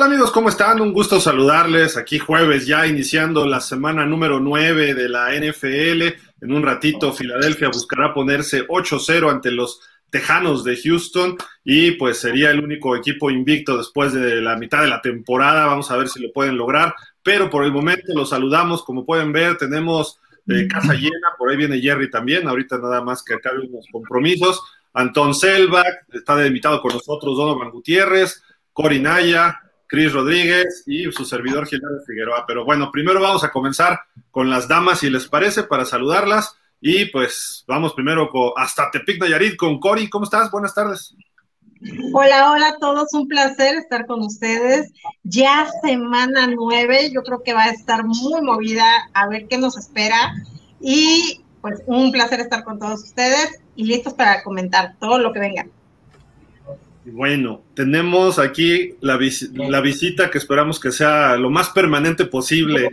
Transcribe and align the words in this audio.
tal 0.00 0.08
amigos? 0.08 0.30
¿Cómo 0.30 0.48
están? 0.48 0.80
Un 0.80 0.94
gusto 0.94 1.20
saludarles. 1.20 1.98
Aquí 1.98 2.18
jueves 2.18 2.66
ya 2.66 2.86
iniciando 2.86 3.44
la 3.44 3.60
semana 3.60 4.06
número 4.06 4.40
9 4.40 4.94
de 4.94 5.10
la 5.10 5.34
NFL. 5.34 6.02
En 6.40 6.52
un 6.52 6.62
ratito 6.62 7.12
Filadelfia 7.12 7.68
buscará 7.68 8.14
ponerse 8.14 8.66
8-0 8.66 9.30
ante 9.30 9.50
los 9.50 9.80
Tejanos 10.08 10.64
de 10.64 10.80
Houston 10.80 11.36
y 11.64 11.90
pues 11.92 12.18
sería 12.18 12.50
el 12.50 12.64
único 12.64 12.96
equipo 12.96 13.30
invicto 13.30 13.76
después 13.76 14.14
de 14.14 14.40
la 14.40 14.56
mitad 14.56 14.80
de 14.80 14.88
la 14.88 15.02
temporada. 15.02 15.66
Vamos 15.66 15.90
a 15.90 15.98
ver 15.98 16.08
si 16.08 16.22
lo 16.22 16.32
pueden 16.32 16.56
lograr. 16.56 16.94
Pero 17.22 17.50
por 17.50 17.64
el 17.64 17.72
momento 17.72 18.14
los 18.14 18.30
saludamos. 18.30 18.82
Como 18.82 19.04
pueden 19.04 19.32
ver, 19.32 19.58
tenemos 19.58 20.18
eh, 20.48 20.66
casa 20.66 20.94
llena. 20.94 21.28
Por 21.36 21.50
ahí 21.50 21.58
viene 21.58 21.78
Jerry 21.78 22.08
también. 22.08 22.48
Ahorita 22.48 22.78
nada 22.78 23.02
más 23.02 23.22
que 23.22 23.34
acabe 23.34 23.66
unos 23.66 23.84
compromisos. 23.92 24.62
Antón 24.94 25.34
Selbach 25.34 26.06
está 26.10 26.46
invitado 26.46 26.80
con 26.80 26.94
nosotros, 26.94 27.36
Donovan 27.36 27.70
Gutiérrez. 27.70 28.42
Cory 28.72 28.98
Naya, 28.98 29.60
Cris 29.90 30.12
Rodríguez 30.12 30.84
y 30.86 31.10
su 31.10 31.24
servidor 31.24 31.66
Gilberto 31.66 32.04
Figueroa. 32.06 32.44
Pero 32.46 32.64
bueno, 32.64 32.92
primero 32.92 33.20
vamos 33.20 33.42
a 33.42 33.50
comenzar 33.50 33.98
con 34.30 34.48
las 34.48 34.68
damas, 34.68 35.00
si 35.00 35.10
les 35.10 35.26
parece, 35.26 35.64
para 35.64 35.84
saludarlas. 35.84 36.54
Y 36.80 37.06
pues 37.06 37.64
vamos 37.66 37.92
primero 37.92 38.30
con, 38.30 38.52
hasta 38.56 38.88
Tepic 38.92 39.20
Nayarit 39.20 39.56
con 39.56 39.80
Cory. 39.80 40.08
¿Cómo 40.08 40.24
estás? 40.24 40.48
Buenas 40.52 40.74
tardes. 40.74 41.12
Hola, 42.12 42.52
hola 42.52 42.68
a 42.68 42.76
todos, 42.78 43.12
un 43.14 43.26
placer 43.26 43.74
estar 43.74 44.06
con 44.06 44.20
ustedes. 44.20 44.92
Ya 45.24 45.68
semana 45.82 46.46
nueve, 46.46 47.10
yo 47.12 47.22
creo 47.22 47.42
que 47.42 47.52
va 47.52 47.64
a 47.64 47.70
estar 47.70 48.04
muy 48.04 48.40
movida 48.42 48.84
a 49.12 49.28
ver 49.28 49.48
qué 49.48 49.58
nos 49.58 49.76
espera. 49.76 50.34
Y 50.80 51.40
pues 51.60 51.82
un 51.86 52.12
placer 52.12 52.38
estar 52.38 52.62
con 52.62 52.78
todos 52.78 53.02
ustedes 53.02 53.60
y 53.74 53.86
listos 53.86 54.14
para 54.14 54.44
comentar 54.44 54.94
todo 55.00 55.18
lo 55.18 55.32
que 55.32 55.40
venga. 55.40 55.66
Bueno, 57.04 57.62
tenemos 57.74 58.38
aquí 58.38 58.94
la, 59.00 59.18
la, 59.54 59.80
visita 59.80 60.30
que 60.30 60.38
esperamos 60.38 60.78
que 60.78 60.92
sea 60.92 61.36
lo 61.36 61.50
más 61.50 61.70
permanente 61.70 62.26
posible. 62.26 62.90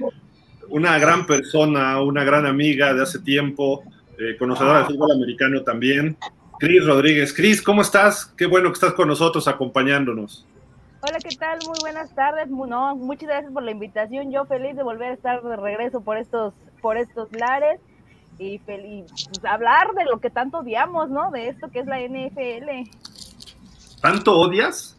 Una 0.69 0.97
gran 0.97 1.25
persona, 1.25 2.01
una 2.01 2.23
gran 2.23 2.45
amiga 2.45 2.93
de 2.93 3.03
hace 3.03 3.19
tiempo, 3.19 3.83
eh, 4.17 4.35
conocedora 4.37 4.79
del 4.79 4.87
fútbol 4.87 5.11
americano 5.11 5.61
también. 5.61 6.17
Cris 6.59 6.85
Rodríguez. 6.85 7.33
Cris, 7.33 7.61
¿cómo 7.61 7.81
estás? 7.81 8.25
Qué 8.37 8.45
bueno 8.45 8.69
que 8.69 8.75
estás 8.75 8.93
con 8.93 9.07
nosotros 9.07 9.47
acompañándonos. 9.47 10.45
Hola, 11.01 11.19
¿qué 11.19 11.35
tal? 11.35 11.59
Muy 11.67 11.77
buenas 11.81 12.13
tardes. 12.15 12.49
No, 12.49 12.95
muchas 12.95 13.29
gracias 13.29 13.53
por 13.53 13.63
la 13.63 13.71
invitación. 13.71 14.31
Yo 14.31 14.45
feliz 14.45 14.75
de 14.75 14.83
volver 14.83 15.11
a 15.11 15.13
estar 15.13 15.43
de 15.43 15.55
regreso 15.55 16.01
por 16.01 16.17
estos, 16.17 16.53
por 16.81 16.97
estos 16.97 17.31
lares 17.33 17.79
y 18.39 18.57
feliz 18.59 19.05
pues, 19.25 19.45
hablar 19.45 19.93
de 19.93 20.05
lo 20.05 20.19
que 20.19 20.29
tanto 20.29 20.59
odiamos, 20.59 21.09
¿no? 21.09 21.29
De 21.29 21.49
esto 21.49 21.69
que 21.69 21.79
es 21.79 21.85
la 21.85 21.99
NFL. 21.99 22.89
¿Tanto 24.01 24.37
odias? 24.37 24.95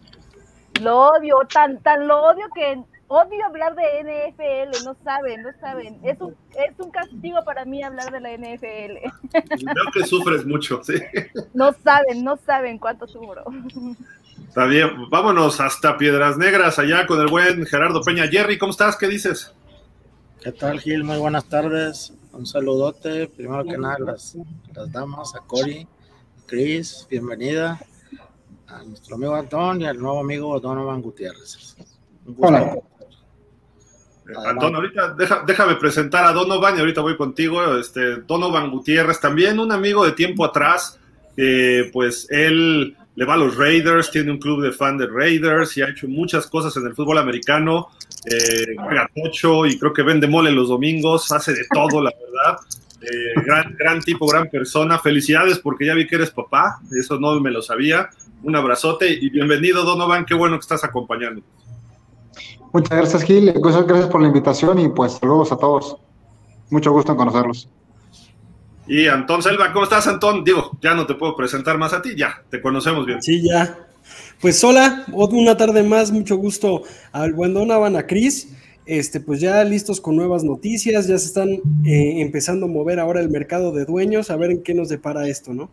Lo 0.80 1.10
odio, 1.10 1.36
tan, 1.52 1.80
tan 1.82 2.06
lo 2.06 2.20
odio 2.22 2.46
que 2.54 2.82
odio 3.08 3.46
hablar 3.46 3.74
de 3.74 3.82
NFL, 4.02 4.84
no 4.84 4.96
saben, 5.02 5.42
no 5.42 5.50
saben. 5.60 5.98
Es 6.02 6.20
un, 6.20 6.36
es 6.54 6.78
un 6.78 6.90
castigo 6.90 7.38
para 7.44 7.64
mí 7.64 7.82
hablar 7.82 8.12
de 8.12 8.20
la 8.20 8.32
NFL. 8.32 8.98
Creo 9.30 9.92
que 9.92 10.06
sufres 10.06 10.44
mucho, 10.44 10.82
sí. 10.84 10.94
No 11.54 11.72
saben, 11.84 12.22
no 12.22 12.38
saben 12.44 12.78
cuánto 12.78 13.06
sufro. 13.06 13.44
Está 14.48 14.66
bien, 14.66 15.08
vámonos 15.10 15.60
hasta 15.60 15.96
Piedras 15.96 16.36
Negras, 16.36 16.78
allá 16.78 17.06
con 17.06 17.20
el 17.20 17.28
buen 17.28 17.66
Gerardo 17.66 18.02
Peña. 18.02 18.28
Jerry, 18.28 18.58
¿cómo 18.58 18.70
estás? 18.70 18.96
¿Qué 18.96 19.08
dices? 19.08 19.52
¿Qué 20.40 20.52
tal, 20.52 20.80
Gil? 20.80 21.02
Muy 21.04 21.18
buenas 21.18 21.44
tardes. 21.46 22.12
Un 22.32 22.46
saludote, 22.46 23.26
primero 23.28 23.64
que 23.64 23.76
nada, 23.76 23.96
las, 23.98 24.36
las 24.74 24.92
damas, 24.92 25.34
a 25.34 25.40
Cory, 25.40 25.88
Chris, 26.46 27.06
bienvenida 27.10 27.80
a 28.68 28.82
nuestro 28.84 29.16
amigo 29.16 29.34
Antón 29.34 29.80
y 29.80 29.86
al 29.86 29.98
nuevo 29.98 30.20
amigo 30.20 30.60
Donovan 30.60 31.02
Gutiérrez. 31.02 31.76
Hola. 32.36 32.76
Antón, 34.46 34.74
ahorita 34.74 35.16
déjame 35.46 35.76
presentar 35.76 36.24
a 36.26 36.32
Donovan 36.32 36.76
y 36.76 36.80
ahorita 36.80 37.00
voy 37.00 37.16
contigo. 37.16 37.76
Este, 37.78 38.16
Donovan 38.16 38.70
Gutiérrez, 38.70 39.20
también 39.20 39.58
un 39.58 39.72
amigo 39.72 40.04
de 40.04 40.12
tiempo 40.12 40.44
atrás, 40.44 40.98
pues 41.92 42.26
él 42.30 42.94
le 43.18 43.24
va 43.24 43.34
a 43.34 43.38
los 43.38 43.56
Raiders, 43.56 44.12
tiene 44.12 44.30
un 44.30 44.38
club 44.38 44.62
de 44.62 44.70
fan 44.70 44.96
de 44.96 45.06
Raiders 45.06 45.76
y 45.76 45.82
ha 45.82 45.88
hecho 45.88 46.06
muchas 46.06 46.46
cosas 46.46 46.76
en 46.76 46.86
el 46.86 46.94
fútbol 46.94 47.18
americano. 47.18 47.88
Eh, 48.24 48.76
juega 48.76 49.10
tocho 49.14 49.66
y 49.66 49.78
creo 49.78 49.92
que 49.92 50.02
vende 50.02 50.28
mole 50.28 50.52
los 50.52 50.68
domingos, 50.68 51.32
hace 51.32 51.52
de 51.52 51.64
todo, 51.72 52.00
la 52.00 52.12
verdad. 52.12 52.60
Eh, 53.00 53.40
gran, 53.44 53.74
gran 53.76 54.00
tipo, 54.02 54.26
gran 54.28 54.48
persona. 54.48 55.00
Felicidades 55.00 55.58
porque 55.58 55.86
ya 55.86 55.94
vi 55.94 56.06
que 56.06 56.14
eres 56.16 56.30
papá, 56.30 56.78
eso 56.96 57.18
no 57.18 57.40
me 57.40 57.50
lo 57.50 57.60
sabía. 57.60 58.08
Un 58.42 58.56
abrazote 58.56 59.10
y 59.10 59.30
bienvenido, 59.30 59.84
Donovan. 59.84 60.24
Qué 60.24 60.34
bueno 60.34 60.56
que 60.56 60.62
estás 60.62 60.84
acompañando. 60.84 61.42
Muchas 62.72 62.98
gracias, 62.98 63.22
Gil. 63.24 63.52
Gracias 63.52 64.06
por 64.08 64.20
la 64.20 64.28
invitación 64.28 64.78
y 64.78 64.88
pues 64.88 65.12
saludos 65.12 65.50
a 65.52 65.56
todos. 65.56 65.96
Mucho 66.70 66.92
gusto 66.92 67.12
en 67.12 67.18
conocerlos. 67.18 67.68
Y 68.86 69.06
Antón 69.06 69.42
Selva, 69.42 69.72
¿cómo 69.72 69.84
estás, 69.84 70.06
Antón? 70.06 70.44
Digo, 70.44 70.70
ya 70.80 70.94
no 70.94 71.06
te 71.06 71.14
puedo 71.14 71.36
presentar 71.36 71.76
más 71.76 71.92
a 71.92 72.00
ti, 72.00 72.14
ya, 72.16 72.42
te 72.50 72.62
conocemos 72.62 73.04
bien. 73.04 73.22
Sí, 73.22 73.42
ya. 73.42 73.86
Pues 74.40 74.62
hola, 74.64 75.04
una 75.12 75.56
tarde 75.56 75.82
más, 75.82 76.10
mucho 76.10 76.36
gusto 76.36 76.82
al 77.12 77.34
buen 77.34 77.52
Donovan, 77.52 77.96
a 77.96 78.06
Cris. 78.06 78.54
Este, 78.86 79.20
pues 79.20 79.40
ya 79.40 79.62
listos 79.64 80.00
con 80.00 80.16
nuevas 80.16 80.44
noticias, 80.44 81.06
ya 81.06 81.18
se 81.18 81.26
están 81.26 81.50
eh, 81.84 82.22
empezando 82.22 82.64
a 82.64 82.68
mover 82.70 82.98
ahora 82.98 83.20
el 83.20 83.28
mercado 83.28 83.72
de 83.72 83.84
dueños, 83.84 84.30
a 84.30 84.36
ver 84.36 84.50
en 84.50 84.62
qué 84.62 84.72
nos 84.72 84.88
depara 84.88 85.28
esto, 85.28 85.52
¿no? 85.52 85.70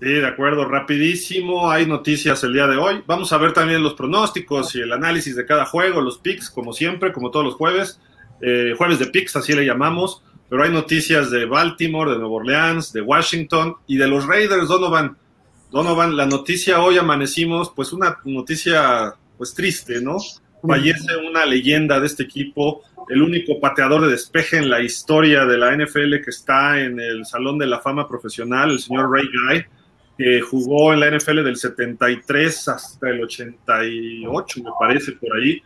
Sí, 0.00 0.08
de 0.08 0.26
acuerdo, 0.26 0.66
rapidísimo, 0.66 1.70
hay 1.70 1.86
noticias 1.86 2.42
el 2.44 2.52
día 2.52 2.66
de 2.66 2.76
hoy. 2.76 3.02
Vamos 3.06 3.32
a 3.32 3.38
ver 3.38 3.52
también 3.52 3.82
los 3.82 3.94
pronósticos 3.94 4.74
y 4.74 4.80
el 4.80 4.92
análisis 4.92 5.36
de 5.36 5.46
cada 5.46 5.64
juego, 5.64 6.00
los 6.00 6.18
picks, 6.18 6.50
como 6.50 6.72
siempre, 6.72 7.12
como 7.12 7.30
todos 7.30 7.46
los 7.46 7.54
jueves. 7.54 8.00
Eh, 8.40 8.74
jueves 8.76 8.98
de 8.98 9.06
picks, 9.06 9.36
así 9.36 9.54
le 9.54 9.64
llamamos. 9.64 10.22
Pero 10.50 10.64
hay 10.64 10.70
noticias 10.70 11.30
de 11.30 11.46
Baltimore, 11.46 12.10
de 12.10 12.18
Nueva 12.18 12.34
Orleans, 12.34 12.92
de 12.92 13.00
Washington 13.00 13.76
y 13.86 13.96
de 13.96 14.08
los 14.08 14.26
Raiders, 14.26 14.68
Donovan. 14.68 15.16
Donovan, 15.70 16.16
la 16.16 16.26
noticia 16.26 16.82
hoy 16.82 16.98
amanecimos, 16.98 17.72
pues 17.74 17.92
una 17.92 18.18
noticia 18.24 19.14
pues 19.38 19.54
triste, 19.54 20.00
¿no? 20.00 20.18
Fallece 20.66 21.16
una 21.16 21.46
leyenda 21.46 21.98
de 21.98 22.06
este 22.06 22.24
equipo, 22.24 22.82
el 23.08 23.22
único 23.22 23.58
pateador 23.60 24.02
de 24.02 24.12
despeje 24.12 24.58
en 24.58 24.70
la 24.70 24.80
historia 24.80 25.46
de 25.46 25.58
la 25.58 25.74
NFL 25.74 26.22
que 26.22 26.30
está 26.30 26.80
en 26.80 27.00
el 27.00 27.24
Salón 27.26 27.58
de 27.58 27.66
la 27.66 27.80
Fama 27.80 28.06
Profesional, 28.06 28.70
el 28.70 28.80
señor 28.80 29.10
Ray 29.10 29.26
Guy 29.26 29.66
que 30.16 30.40
jugó 30.40 30.92
en 30.92 31.00
la 31.00 31.10
NFL 31.10 31.42
del 31.42 31.56
73 31.56 32.68
hasta 32.68 33.10
el 33.10 33.22
88, 33.22 34.62
me 34.62 34.70
parece, 34.78 35.12
por 35.12 35.36
ahí, 35.36 35.60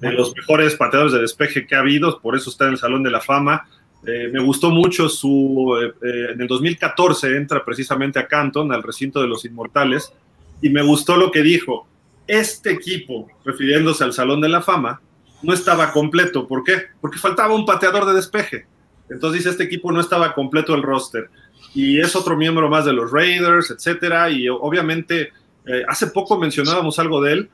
de 0.00 0.12
los 0.12 0.34
mejores 0.36 0.74
pateadores 0.74 1.12
de 1.12 1.20
despeje 1.20 1.66
que 1.66 1.74
ha 1.74 1.80
habido, 1.80 2.20
por 2.20 2.36
eso 2.36 2.50
está 2.50 2.66
en 2.66 2.72
el 2.72 2.78
Salón 2.78 3.02
de 3.02 3.10
la 3.10 3.20
Fama. 3.20 3.66
Eh, 4.06 4.28
me 4.30 4.40
gustó 4.40 4.70
mucho 4.70 5.08
su, 5.08 5.78
eh, 5.80 5.94
eh, 6.06 6.32
en 6.34 6.40
el 6.40 6.46
2014 6.46 7.36
entra 7.36 7.64
precisamente 7.64 8.18
a 8.18 8.26
Canton, 8.26 8.70
al 8.72 8.82
recinto 8.82 9.22
de 9.22 9.28
los 9.28 9.46
inmortales, 9.46 10.12
y 10.60 10.68
me 10.68 10.82
gustó 10.82 11.16
lo 11.16 11.30
que 11.30 11.42
dijo. 11.42 11.86
Este 12.26 12.70
equipo, 12.72 13.28
refiriéndose 13.44 14.04
al 14.04 14.12
Salón 14.12 14.40
de 14.40 14.48
la 14.48 14.62
Fama, 14.62 15.00
no 15.42 15.52
estaba 15.52 15.92
completo. 15.92 16.46
¿Por 16.46 16.64
qué? 16.64 16.84
Porque 17.00 17.18
faltaba 17.18 17.54
un 17.54 17.66
pateador 17.66 18.06
de 18.06 18.14
despeje. 18.14 18.66
Entonces 19.10 19.40
dice, 19.40 19.50
este 19.50 19.64
equipo 19.64 19.92
no 19.92 20.00
estaba 20.00 20.32
completo 20.32 20.74
el 20.74 20.82
roster 20.82 21.28
y 21.74 22.00
es 22.00 22.14
otro 22.14 22.36
miembro 22.36 22.68
más 22.68 22.84
de 22.84 22.92
los 22.92 23.10
Raiders, 23.10 23.70
etcétera. 23.70 24.30
Y 24.30 24.48
obviamente, 24.48 25.32
eh, 25.66 25.82
hace 25.88 26.06
poco 26.08 26.38
mencionábamos 26.38 26.98
algo 26.98 27.20
de 27.20 27.32
él. 27.32 27.50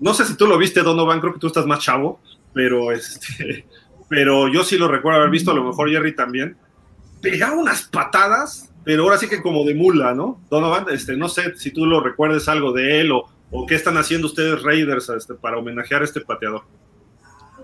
No 0.00 0.12
sé 0.14 0.24
si 0.24 0.36
tú 0.36 0.46
lo 0.46 0.58
viste, 0.58 0.82
Donovan, 0.82 1.20
creo 1.20 1.32
que 1.32 1.38
tú 1.38 1.46
estás 1.46 1.66
más 1.66 1.80
chavo, 1.80 2.20
pero 2.52 2.90
este, 2.90 3.66
pero 4.08 4.48
yo 4.48 4.64
sí 4.64 4.76
lo 4.76 4.88
recuerdo 4.88 5.20
haber 5.20 5.30
visto, 5.30 5.50
a 5.52 5.54
lo 5.54 5.64
mejor 5.64 5.90
Jerry 5.90 6.14
también. 6.14 6.56
Pegaba 7.20 7.54
unas 7.54 7.82
patadas, 7.82 8.72
pero 8.82 9.04
ahora 9.04 9.18
sí 9.18 9.28
que 9.28 9.42
como 9.42 9.64
de 9.64 9.74
mula, 9.74 10.14
¿no? 10.14 10.40
Donovan, 10.50 10.86
este, 10.90 11.16
no 11.16 11.28
sé 11.28 11.54
si 11.56 11.70
tú 11.70 11.86
lo 11.86 12.00
recuerdes 12.00 12.48
algo 12.48 12.72
de 12.72 13.00
él 13.00 13.12
o, 13.12 13.26
o 13.50 13.66
qué 13.66 13.74
están 13.74 13.96
haciendo 13.98 14.26
ustedes 14.26 14.62
Raiders 14.62 15.08
este, 15.10 15.34
para 15.34 15.58
homenajear 15.58 16.02
a 16.02 16.04
este 16.04 16.20
pateador. 16.22 16.62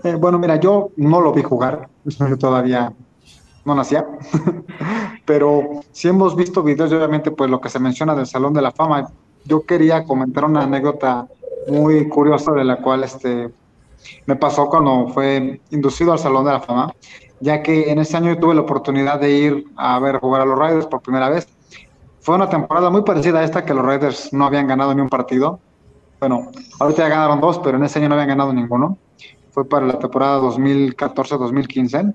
Eh, 0.03 0.15
bueno, 0.15 0.37
mira, 0.37 0.59
yo 0.59 0.91
no 0.95 1.21
lo 1.21 1.33
vi 1.33 1.43
jugar, 1.43 1.89
todavía 2.39 2.93
no 3.65 3.75
nacía, 3.75 4.05
pero 5.27 5.81
sí 5.91 6.07
hemos 6.07 6.37
visto 6.37 6.63
videos 6.63 6.91
obviamente 6.93 7.31
pues 7.31 7.49
lo 7.49 7.59
que 7.59 7.67
se 7.67 7.79
menciona 7.79 8.15
del 8.15 8.25
Salón 8.25 8.53
de 8.53 8.61
la 8.61 8.71
Fama. 8.71 9.09
Yo 9.43 9.65
quería 9.65 10.05
comentar 10.05 10.45
una 10.45 10.63
anécdota 10.63 11.27
muy 11.67 12.07
curiosa 12.07 12.53
de 12.53 12.63
la 12.63 12.77
cual 12.77 13.03
este, 13.03 13.49
me 14.25 14.37
pasó 14.37 14.67
cuando 14.69 15.09
fue 15.09 15.59
inducido 15.71 16.13
al 16.13 16.19
Salón 16.19 16.45
de 16.45 16.51
la 16.53 16.61
Fama, 16.61 16.93
ya 17.41 17.61
que 17.61 17.91
en 17.91 17.99
ese 17.99 18.15
año 18.15 18.37
tuve 18.39 18.55
la 18.55 18.61
oportunidad 18.61 19.19
de 19.19 19.31
ir 19.31 19.65
a 19.75 19.99
ver 19.99 20.17
jugar 20.19 20.43
a 20.43 20.45
los 20.45 20.57
Raiders 20.57 20.85
por 20.85 21.01
primera 21.01 21.27
vez. 21.27 21.45
Fue 22.21 22.35
una 22.35 22.49
temporada 22.49 22.89
muy 22.89 23.01
parecida 23.01 23.39
a 23.39 23.43
esta 23.43 23.65
que 23.65 23.73
los 23.73 23.85
Raiders 23.85 24.31
no 24.31 24.45
habían 24.45 24.65
ganado 24.65 24.95
ni 24.95 25.01
un 25.01 25.09
partido. 25.09 25.59
Bueno, 26.21 26.51
ahorita 26.79 27.03
ya 27.03 27.09
ganaron 27.09 27.41
dos, 27.41 27.59
pero 27.59 27.77
en 27.77 27.83
ese 27.83 27.99
año 27.99 28.07
no 28.07 28.15
habían 28.15 28.29
ganado 28.29 28.53
ninguno. 28.53 28.97
Fue 29.51 29.67
para 29.67 29.85
la 29.85 29.99
temporada 29.99 30.39
2014-2015 30.39 32.13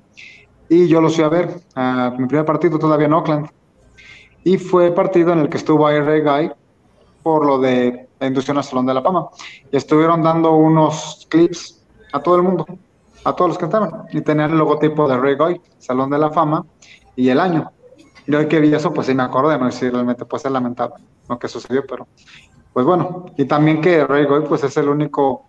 y 0.72 0.88
yo 0.88 1.02
lo 1.02 1.10
fui 1.10 1.22
a 1.22 1.28
ver, 1.28 1.60
a 1.74 2.14
mi 2.16 2.26
primer 2.26 2.46
partido 2.46 2.78
todavía 2.78 3.06
en 3.06 3.12
Oakland. 3.12 3.50
Y 4.42 4.56
fue 4.56 4.90
partido 4.90 5.34
en 5.34 5.40
el 5.40 5.50
que 5.50 5.58
estuvo 5.58 5.86
Ray 5.86 6.22
Guy 6.22 6.52
por 7.22 7.44
lo 7.44 7.58
de 7.58 8.08
la 8.18 8.26
inducción 8.26 8.56
al 8.56 8.64
Salón 8.64 8.86
de 8.86 8.94
la 8.94 9.02
Fama. 9.02 9.28
Y 9.70 9.76
estuvieron 9.76 10.22
dando 10.22 10.52
unos 10.52 11.26
clips 11.28 11.84
a 12.14 12.20
todo 12.20 12.36
el 12.36 12.42
mundo, 12.42 12.66
a 13.22 13.36
todos 13.36 13.50
los 13.50 13.58
que 13.58 13.66
estaban, 13.66 14.04
y 14.12 14.22
tenían 14.22 14.52
el 14.52 14.56
logotipo 14.56 15.06
de 15.06 15.18
Ray 15.18 15.36
Goy, 15.36 15.60
Salón 15.76 16.08
de 16.08 16.18
la 16.18 16.30
Fama, 16.30 16.64
y 17.16 17.28
el 17.28 17.38
año. 17.38 17.70
Y 18.26 18.34
hoy 18.34 18.48
que 18.48 18.58
vi 18.58 18.74
eso, 18.74 18.94
pues 18.94 19.06
sí 19.06 19.14
me 19.14 19.24
acordé, 19.24 19.58
no 19.58 19.70
sé 19.70 19.78
si 19.78 19.90
realmente 19.90 20.24
puede 20.24 20.40
ser 20.40 20.52
lamentable 20.52 21.04
lo 21.28 21.38
que 21.38 21.48
sucedió, 21.48 21.84
pero 21.86 22.06
pues 22.72 22.86
bueno, 22.86 23.26
y 23.36 23.44
también 23.44 23.82
que 23.82 24.06
Ray 24.06 24.24
Goy 24.24 24.44
pues 24.48 24.64
es 24.64 24.74
el 24.78 24.88
único 24.88 25.44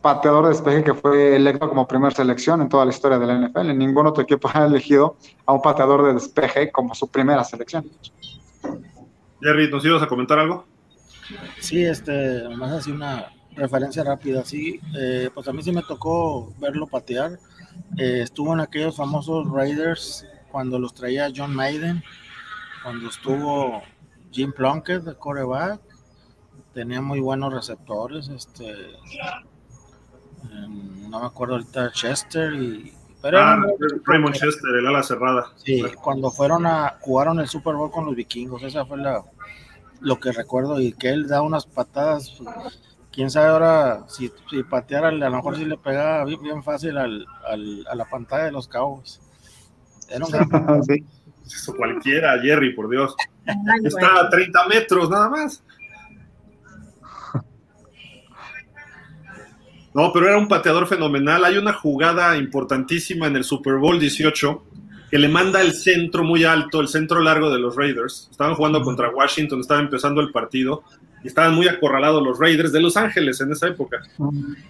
pateador 0.00 0.44
de 0.44 0.50
despeje 0.50 0.84
que 0.84 0.94
fue 0.94 1.36
electo 1.36 1.68
como 1.68 1.86
primera 1.86 2.14
selección 2.14 2.62
en 2.62 2.68
toda 2.68 2.84
la 2.84 2.90
historia 2.90 3.18
de 3.18 3.26
la 3.26 3.38
NFL. 3.38 3.76
Ningún 3.76 4.06
otro 4.06 4.22
equipo 4.22 4.50
ha 4.52 4.66
elegido 4.66 5.16
a 5.46 5.52
un 5.52 5.62
pateador 5.62 6.04
de 6.06 6.14
despeje 6.14 6.72
como 6.72 6.94
su 6.94 7.08
primera 7.08 7.44
selección. 7.44 7.88
Jerry, 9.40 9.70
¿nos 9.70 9.84
ibas 9.84 10.02
a 10.02 10.06
comentar 10.06 10.38
algo? 10.38 10.64
Sí, 11.60 11.84
este, 11.84 12.48
más 12.56 12.72
así 12.72 12.90
una 12.90 13.32
referencia 13.54 14.04
rápida, 14.04 14.44
sí, 14.44 14.80
eh, 14.98 15.30
pues 15.32 15.46
a 15.48 15.52
mí 15.52 15.62
sí 15.62 15.72
me 15.72 15.82
tocó 15.82 16.52
verlo 16.58 16.86
patear. 16.86 17.38
Eh, 17.96 18.20
estuvo 18.22 18.52
en 18.52 18.60
aquellos 18.60 18.96
famosos 18.96 19.50
Raiders 19.50 20.26
cuando 20.50 20.78
los 20.78 20.94
traía 20.94 21.30
John 21.34 21.54
Maiden, 21.54 22.02
cuando 22.82 23.08
estuvo 23.08 23.82
Jim 24.30 24.52
Plunkett 24.52 25.02
de 25.02 25.14
coreback, 25.14 25.80
tenía 26.74 27.00
muy 27.00 27.20
buenos 27.20 27.52
receptores, 27.52 28.28
este, 28.28 28.72
no 30.42 31.20
me 31.20 31.26
acuerdo 31.26 31.54
ahorita 31.54 31.92
Chester 31.92 32.52
y 32.54 32.92
pero 33.22 33.38
ah, 33.38 33.62
Raymond 34.06 34.34
Chester, 34.34 34.74
el 34.76 34.86
ala 34.86 35.02
cerrada. 35.02 35.52
Sí, 35.56 35.82
cuando 36.02 36.30
fueron 36.30 36.66
a 36.66 36.96
jugaron 37.00 37.38
el 37.38 37.48
Super 37.48 37.74
Bowl 37.74 37.90
con 37.90 38.06
los 38.06 38.14
vikingos, 38.14 38.62
esa 38.62 38.86
fue 38.86 38.96
la 38.96 39.22
lo 40.00 40.18
que 40.18 40.32
recuerdo 40.32 40.80
y 40.80 40.92
que 40.92 41.10
él 41.10 41.28
da 41.28 41.42
unas 41.42 41.66
patadas 41.66 42.38
quién 43.12 43.30
sabe 43.30 43.48
ahora 43.48 44.04
si, 44.08 44.32
si 44.48 44.62
pateara 44.62 45.08
a 45.08 45.12
lo 45.12 45.30
mejor 45.30 45.56
si 45.56 45.66
le 45.66 45.76
pegaba 45.76 46.24
bien, 46.24 46.62
fácil 46.62 46.96
al, 46.96 47.26
al, 47.46 47.86
a 47.86 47.94
la 47.94 48.06
pantalla 48.06 48.44
de 48.44 48.52
los 48.52 48.66
cabos 48.66 49.20
era 50.08 50.24
un 50.24 50.30
gran 50.30 50.82
sí. 50.84 51.04
Eso 51.46 51.74
cualquiera, 51.74 52.38
Jerry, 52.40 52.74
por 52.74 52.88
Dios. 52.88 53.14
Está 53.84 54.20
a 54.20 54.30
30 54.30 54.68
metros 54.68 55.10
nada 55.10 55.28
más. 55.28 55.64
No, 60.00 60.14
pero 60.14 60.28
era 60.28 60.38
un 60.38 60.48
pateador 60.48 60.86
fenomenal. 60.86 61.44
Hay 61.44 61.58
una 61.58 61.74
jugada 61.74 62.34
importantísima 62.38 63.26
en 63.26 63.36
el 63.36 63.44
Super 63.44 63.74
Bowl 63.74 64.00
18 64.00 64.64
que 65.10 65.18
le 65.18 65.28
manda 65.28 65.60
el 65.60 65.74
centro 65.74 66.24
muy 66.24 66.42
alto, 66.42 66.80
el 66.80 66.88
centro 66.88 67.20
largo 67.20 67.50
de 67.50 67.58
los 67.58 67.76
Raiders. 67.76 68.28
Estaban 68.30 68.54
jugando 68.54 68.80
contra 68.80 69.10
Washington, 69.10 69.60
estaba 69.60 69.78
empezando 69.78 70.22
el 70.22 70.32
partido 70.32 70.84
y 71.22 71.26
estaban 71.26 71.54
muy 71.54 71.68
acorralados 71.68 72.22
los 72.22 72.38
Raiders 72.38 72.72
de 72.72 72.80
Los 72.80 72.96
Ángeles 72.96 73.42
en 73.42 73.52
esa 73.52 73.68
época. 73.68 74.00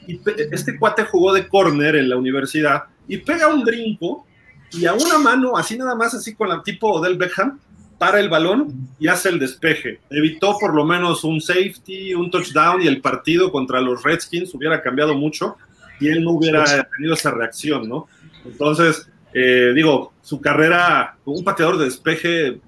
Y 0.09 0.21
este 0.51 0.77
cuate 0.77 1.05
jugó 1.05 1.33
de 1.33 1.47
corner 1.47 1.95
en 1.95 2.09
la 2.09 2.17
universidad 2.17 2.87
y 3.07 3.19
pega 3.19 3.55
un 3.55 3.63
brinco 3.63 4.27
y 4.73 4.85
a 4.87 4.95
una 4.95 5.17
mano, 5.19 5.57
así 5.57 5.79
nada 5.79 5.95
más, 5.95 6.13
así 6.13 6.35
con 6.35 6.49
la 6.49 6.61
tipo 6.61 6.91
Odell 6.91 7.17
Beckham, 7.17 7.61
para 8.01 8.19
el 8.19 8.31
balón 8.31 8.89
y 8.99 9.09
hace 9.09 9.29
el 9.29 9.39
despeje. 9.39 10.01
Evitó 10.09 10.57
por 10.59 10.75
lo 10.75 10.87
menos 10.87 11.23
un 11.23 11.39
safety, 11.39 12.15
un 12.15 12.31
touchdown 12.31 12.81
y 12.81 12.87
el 12.87 13.03
partido 13.03 13.53
contra 13.53 13.79
los 13.79 14.03
Redskins 14.03 14.55
hubiera 14.55 14.81
cambiado 14.81 15.15
mucho 15.15 15.57
y 16.01 16.09
él 16.09 16.25
no 16.25 16.31
hubiera 16.31 16.65
tenido 16.97 17.13
esa 17.13 17.31
reacción, 17.31 17.87
¿no? 17.87 18.09
Entonces, 18.47 19.07
eh, 19.35 19.73
digo, 19.75 20.15
su 20.23 20.41
carrera 20.41 21.19
un 21.27 21.45
pateador 21.45 21.77
de 21.77 21.85
despeje 21.85 22.59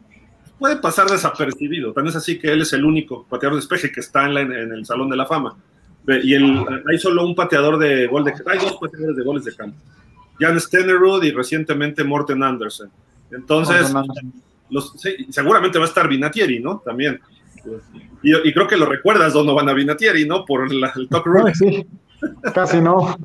puede 0.59 0.77
pasar 0.77 1.09
desapercibido. 1.09 1.95
Tan 1.95 2.07
es 2.09 2.15
así 2.15 2.39
que 2.39 2.53
él 2.53 2.61
es 2.61 2.75
el 2.75 2.85
único 2.85 3.25
pateador 3.25 3.55
de 3.55 3.63
despeje 3.63 3.91
que 3.91 4.01
está 4.01 4.29
en, 4.29 4.37
en 4.37 4.71
el 4.71 4.85
Salón 4.85 5.09
de 5.09 5.17
la 5.17 5.25
Fama. 5.25 5.57
Y 6.23 6.35
hay 6.35 6.99
solo 6.99 7.25
un 7.25 7.35
pateador 7.35 7.79
de 7.79 8.07
gol 8.07 8.25
de 8.25 8.35
hay 8.51 8.59
dos 8.59 8.77
pateadores 8.79 9.17
de 9.17 9.25
goles 9.25 9.45
de 9.47 9.57
campo. 9.57 9.79
Jan 10.39 10.61
Stenerud 10.61 11.25
y 11.25 11.31
recientemente 11.31 12.05
Morten 12.05 12.43
Andersen. 12.43 12.91
Entonces, 13.31 13.91
seguramente 15.31 15.79
va 15.79 15.85
a 15.85 15.89
estar 15.89 16.09
Vinatieri, 16.09 16.61
¿no? 16.61 16.83
También. 16.85 17.21
Y, 18.23 18.53
creo 18.53 18.67
que 18.67 18.77
lo 18.77 18.87
recuerdas, 18.87 19.33
Donovan 19.33 19.75
Vinatieri, 19.75 20.27
¿no? 20.27 20.45
Por 20.45 20.71
el 20.71 21.09
talk 21.09 21.27
room. 21.27 21.53
Sí, 21.55 21.87
casi 22.55 22.81
no. 22.81 23.17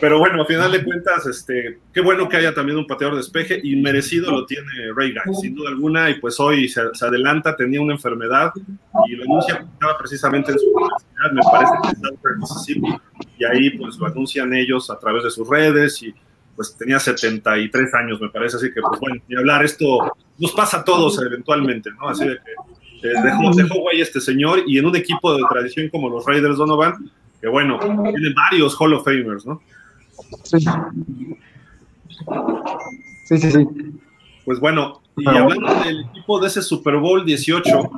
Pero 0.00 0.18
bueno, 0.18 0.42
a 0.42 0.46
final 0.46 0.72
de 0.72 0.84
cuentas, 0.84 1.26
este, 1.26 1.78
qué 1.92 2.00
bueno 2.00 2.28
que 2.28 2.36
haya 2.36 2.52
también 2.52 2.78
un 2.78 2.86
pateador 2.86 3.14
de 3.14 3.22
despeje 3.22 3.60
y 3.62 3.76
merecido 3.76 4.30
lo 4.30 4.44
tiene 4.44 4.68
Ray 4.94 5.14
sin 5.40 5.54
duda 5.54 5.70
alguna, 5.70 6.10
y 6.10 6.20
pues 6.20 6.38
hoy 6.40 6.68
se, 6.68 6.82
adelanta, 7.00 7.56
tenía 7.56 7.80
una 7.80 7.94
enfermedad 7.94 8.52
y 9.06 9.16
lo 9.16 9.24
anuncia 9.24 9.66
estaba 9.72 9.96
precisamente 9.96 10.52
en 10.52 10.58
su 10.58 10.66
universidad, 10.66 11.32
me 11.32 11.42
parece 11.42 11.72
que 11.82 11.88
está 11.88 12.08
en 12.08 12.38
Mississippi, 12.38 12.96
y 13.38 13.44
ahí 13.44 13.70
pues 13.78 13.96
lo 13.96 14.06
anuncian 14.06 14.52
ellos 14.52 14.90
a 14.90 14.98
través 14.98 15.24
de 15.24 15.30
sus 15.30 15.48
redes 15.48 16.02
y 16.02 16.14
pues 16.54 16.76
tenía 16.76 16.98
73 16.98 17.94
años, 17.94 18.20
me 18.20 18.28
parece, 18.28 18.56
así 18.56 18.72
que 18.72 18.80
pues 18.80 19.00
bueno, 19.00 19.16
y 19.28 19.36
hablar 19.36 19.64
esto 19.64 20.12
nos 20.38 20.52
pasa 20.52 20.78
a 20.78 20.84
todos 20.84 21.20
eventualmente, 21.20 21.90
¿no? 21.98 22.08
Así 22.08 22.24
de 22.24 22.36
que 22.36 23.08
eh, 23.08 23.12
dejó, 23.22 23.50
dejó 23.54 23.80
güey 23.80 24.00
este 24.00 24.20
señor 24.20 24.62
y 24.66 24.78
en 24.78 24.86
un 24.86 24.96
equipo 24.96 25.36
de 25.36 25.42
tradición 25.48 25.88
como 25.90 26.08
los 26.08 26.24
Raiders 26.24 26.56
Donovan, 26.56 27.10
que 27.40 27.48
bueno, 27.48 27.78
tienen 27.78 28.34
varios 28.34 28.74
Hall 28.80 28.94
of 28.94 29.04
Famers, 29.04 29.44
¿no? 29.44 29.60
Sí. 30.44 30.58
Sí, 33.26 33.38
sí, 33.38 33.50
sí. 33.50 33.66
Pues 34.44 34.60
bueno, 34.60 35.02
y 35.16 35.28
hablando 35.28 35.74
del 35.84 36.06
equipo 36.10 36.40
de 36.40 36.48
ese 36.48 36.62
Super 36.62 36.96
Bowl 36.96 37.24
18, 37.24 37.90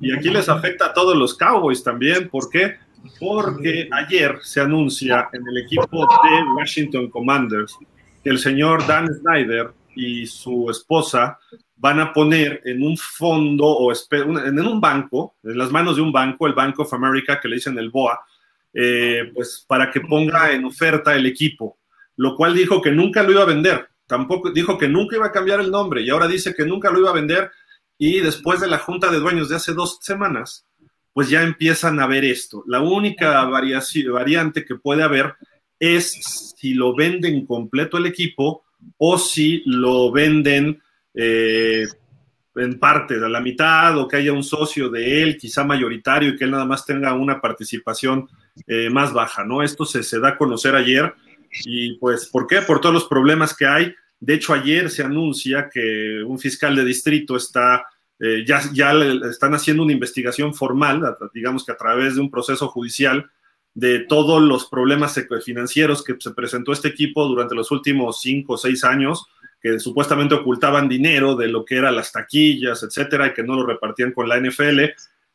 y 0.00 0.12
aquí 0.12 0.30
les 0.30 0.48
afecta 0.48 0.86
a 0.86 0.94
todos 0.94 1.16
los 1.16 1.34
Cowboys 1.36 1.82
también, 1.82 2.28
¿por 2.28 2.50
qué? 2.50 2.76
Porque 3.18 3.88
ayer 3.92 4.38
se 4.42 4.60
anuncia 4.60 5.28
en 5.32 5.46
el 5.48 5.58
equipo 5.64 6.00
de 6.00 6.42
Washington 6.56 7.08
Commanders 7.10 7.76
que 8.22 8.30
el 8.30 8.38
señor 8.38 8.86
Dan 8.86 9.08
Snyder 9.14 9.72
y 9.94 10.26
su 10.26 10.68
esposa 10.70 11.38
van 11.76 12.00
a 12.00 12.12
poner 12.12 12.60
en 12.64 12.82
un 12.82 12.96
fondo 12.96 13.66
o 13.66 13.92
en 13.92 14.58
un 14.60 14.80
banco, 14.80 15.36
en 15.42 15.58
las 15.58 15.70
manos 15.70 15.96
de 15.96 16.02
un 16.02 16.12
banco, 16.12 16.46
el 16.46 16.54
Bank 16.54 16.78
of 16.80 16.92
America, 16.92 17.38
que 17.40 17.48
le 17.48 17.56
dicen 17.56 17.78
el 17.78 17.90
BOA, 17.90 18.18
eh, 18.72 19.30
pues 19.34 19.64
para 19.66 19.90
que 19.90 20.00
ponga 20.00 20.52
en 20.52 20.64
oferta 20.64 21.14
el 21.14 21.26
equipo, 21.26 21.78
lo 22.16 22.34
cual 22.34 22.54
dijo 22.54 22.80
que 22.80 22.90
nunca 22.90 23.22
lo 23.22 23.32
iba 23.32 23.42
a 23.42 23.46
vender, 23.46 23.88
tampoco 24.06 24.50
dijo 24.50 24.76
que 24.76 24.88
nunca 24.88 25.16
iba 25.16 25.26
a 25.26 25.32
cambiar 25.32 25.60
el 25.60 25.70
nombre 25.70 26.02
y 26.02 26.10
ahora 26.10 26.28
dice 26.28 26.54
que 26.54 26.64
nunca 26.64 26.90
lo 26.90 27.00
iba 27.00 27.10
a 27.10 27.14
vender 27.14 27.50
y 27.98 28.20
después 28.20 28.60
de 28.60 28.68
la 28.68 28.78
junta 28.78 29.10
de 29.10 29.20
dueños 29.20 29.48
de 29.48 29.56
hace 29.56 29.72
dos 29.72 29.98
semanas, 30.02 30.65
pues 31.16 31.30
ya 31.30 31.42
empiezan 31.42 31.98
a 31.98 32.06
ver 32.06 32.26
esto. 32.26 32.62
La 32.66 32.82
única 32.82 33.42
variante 33.46 34.66
que 34.66 34.74
puede 34.74 35.02
haber 35.02 35.32
es 35.80 36.52
si 36.58 36.74
lo 36.74 36.94
venden 36.94 37.46
completo 37.46 37.96
el 37.96 38.04
equipo 38.04 38.64
o 38.98 39.16
si 39.16 39.62
lo 39.64 40.12
venden 40.12 40.78
eh, 41.14 41.86
en 42.54 42.78
parte, 42.78 43.18
de 43.18 43.30
la 43.30 43.40
mitad, 43.40 43.96
o 43.96 44.06
que 44.06 44.18
haya 44.18 44.34
un 44.34 44.44
socio 44.44 44.90
de 44.90 45.22
él, 45.22 45.38
quizá 45.38 45.64
mayoritario, 45.64 46.28
y 46.28 46.36
que 46.36 46.44
él 46.44 46.50
nada 46.50 46.66
más 46.66 46.84
tenga 46.84 47.14
una 47.14 47.40
participación 47.40 48.28
eh, 48.66 48.90
más 48.90 49.14
baja, 49.14 49.42
¿no? 49.42 49.62
Esto 49.62 49.86
se, 49.86 50.02
se 50.02 50.20
da 50.20 50.28
a 50.28 50.36
conocer 50.36 50.74
ayer, 50.74 51.14
y 51.64 51.94
pues, 51.96 52.26
¿por 52.26 52.46
qué? 52.46 52.60
Por 52.60 52.82
todos 52.82 52.94
los 52.94 53.06
problemas 53.06 53.56
que 53.56 53.64
hay. 53.64 53.94
De 54.20 54.34
hecho, 54.34 54.52
ayer 54.52 54.90
se 54.90 55.02
anuncia 55.02 55.70
que 55.72 56.22
un 56.26 56.38
fiscal 56.38 56.76
de 56.76 56.84
distrito 56.84 57.38
está 57.38 57.86
eh, 58.18 58.44
ya, 58.46 58.62
ya 58.72 58.92
están 59.28 59.54
haciendo 59.54 59.82
una 59.82 59.92
investigación 59.92 60.54
formal, 60.54 61.16
digamos 61.34 61.64
que 61.64 61.72
a 61.72 61.76
través 61.76 62.14
de 62.14 62.20
un 62.20 62.30
proceso 62.30 62.68
judicial, 62.68 63.30
de 63.74 64.00
todos 64.00 64.40
los 64.40 64.66
problemas 64.66 65.22
financieros 65.44 66.02
que 66.02 66.16
se 66.18 66.30
presentó 66.30 66.72
este 66.72 66.88
equipo 66.88 67.26
durante 67.28 67.54
los 67.54 67.70
últimos 67.70 68.20
cinco 68.22 68.54
o 68.54 68.56
seis 68.56 68.84
años, 68.84 69.26
que 69.60 69.78
supuestamente 69.78 70.34
ocultaban 70.34 70.88
dinero 70.88 71.36
de 71.36 71.48
lo 71.48 71.62
que 71.64 71.76
eran 71.76 71.94
las 71.94 72.10
taquillas, 72.10 72.82
etcétera, 72.82 73.26
y 73.26 73.34
que 73.34 73.42
no 73.42 73.54
lo 73.54 73.66
repartían 73.66 74.12
con 74.12 74.30
la 74.30 74.40
NFL. 74.40 74.80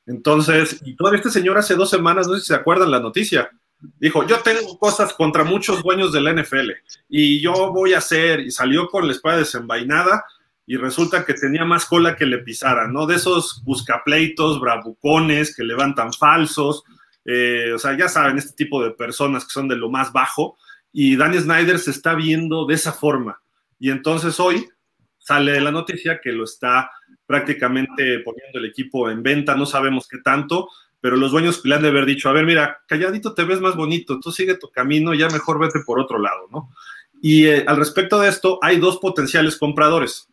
Entonces, 0.07 0.81
y 0.83 0.95
todavía 0.95 1.19
este 1.19 1.29
señor 1.29 1.57
hace 1.59 1.75
dos 1.75 1.91
semanas, 1.91 2.27
no 2.27 2.33
sé 2.33 2.41
si 2.41 2.47
se 2.47 2.55
acuerdan 2.55 2.89
la 2.89 2.99
noticia, 2.99 3.51
dijo, 3.99 4.25
yo 4.25 4.39
tengo 4.39 4.77
cosas 4.79 5.13
contra 5.13 5.43
muchos 5.43 5.83
dueños 5.83 6.11
de 6.11 6.21
la 6.21 6.33
NFL 6.33 6.71
y 7.09 7.41
yo 7.41 7.71
voy 7.71 7.93
a 7.93 7.99
hacer, 7.99 8.39
y 8.39 8.49
salió 8.49 8.87
con 8.87 9.05
la 9.05 9.13
espada 9.13 9.37
desenvainada 9.37 10.23
y 10.65 10.77
resulta 10.77 11.25
que 11.25 11.33
tenía 11.33 11.65
más 11.65 11.85
cola 11.85 12.15
que 12.15 12.25
le 12.25 12.39
pisaran, 12.39 12.93
¿no? 12.93 13.05
De 13.05 13.15
esos 13.15 13.61
buscapleitos, 13.63 14.59
bravucones 14.59 15.55
que 15.55 15.63
levantan 15.63 16.13
falsos, 16.13 16.83
eh, 17.25 17.71
o 17.73 17.79
sea, 17.79 17.97
ya 17.97 18.07
saben, 18.07 18.37
este 18.37 18.53
tipo 18.53 18.83
de 18.83 18.91
personas 18.91 19.45
que 19.45 19.51
son 19.51 19.67
de 19.67 19.75
lo 19.75 19.89
más 19.89 20.11
bajo, 20.11 20.57
y 20.93 21.15
Danny 21.15 21.39
Snyder 21.39 21.79
se 21.79 21.91
está 21.91 22.15
viendo 22.15 22.65
de 22.65 22.75
esa 22.75 22.93
forma. 22.93 23.41
Y 23.79 23.89
entonces 23.89 24.39
hoy 24.39 24.67
sale 25.17 25.59
la 25.61 25.71
noticia 25.71 26.19
que 26.21 26.31
lo 26.31 26.43
está 26.43 26.91
prácticamente 27.25 28.19
poniendo 28.19 28.59
el 28.59 28.65
equipo 28.65 29.09
en 29.09 29.23
venta, 29.23 29.55
no 29.55 29.65
sabemos 29.65 30.07
qué 30.07 30.17
tanto, 30.17 30.67
pero 30.99 31.15
los 31.15 31.31
dueños 31.31 31.61
le 31.63 31.75
han 31.75 31.81
de 31.81 31.87
haber 31.87 32.05
dicho, 32.05 32.29
a 32.29 32.33
ver, 32.33 32.45
mira, 32.45 32.81
calladito 32.87 33.33
te 33.33 33.43
ves 33.43 33.59
más 33.59 33.75
bonito, 33.75 34.19
tú 34.19 34.31
sigue 34.31 34.57
tu 34.57 34.69
camino, 34.69 35.13
ya 35.13 35.29
mejor 35.29 35.59
vete 35.59 35.79
por 35.85 35.99
otro 35.99 36.19
lado, 36.19 36.47
¿no? 36.51 36.69
Y 37.21 37.45
eh, 37.45 37.63
al 37.67 37.77
respecto 37.77 38.19
de 38.19 38.29
esto, 38.29 38.59
hay 38.61 38.79
dos 38.79 38.97
potenciales 38.97 39.57
compradores. 39.57 40.27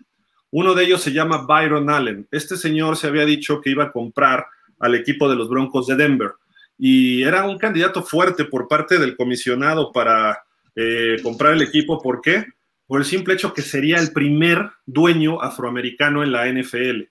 Uno 0.50 0.74
de 0.74 0.84
ellos 0.84 1.02
se 1.02 1.12
llama 1.12 1.44
Byron 1.46 1.90
Allen. 1.90 2.26
Este 2.30 2.56
señor 2.56 2.96
se 2.96 3.06
había 3.06 3.26
dicho 3.26 3.60
que 3.60 3.70
iba 3.70 3.84
a 3.84 3.92
comprar 3.92 4.46
al 4.78 4.94
equipo 4.94 5.28
de 5.28 5.36
los 5.36 5.48
Broncos 5.48 5.86
de 5.86 5.96
Denver. 5.96 6.32
Y 6.78 7.22
era 7.22 7.44
un 7.44 7.58
candidato 7.58 8.02
fuerte 8.02 8.44
por 8.44 8.68
parte 8.68 8.98
del 8.98 9.16
comisionado 9.16 9.92
para 9.92 10.42
eh, 10.74 11.16
comprar 11.22 11.54
el 11.54 11.62
equipo. 11.62 12.00
¿Por 12.00 12.20
qué? 12.22 12.46
Por 12.86 13.00
el 13.00 13.06
simple 13.06 13.34
hecho 13.34 13.52
que 13.52 13.62
sería 13.62 13.98
el 13.98 14.12
primer 14.12 14.70
dueño 14.86 15.42
afroamericano 15.42 16.22
en 16.22 16.32
la 16.32 16.46
NFL. 16.46 17.02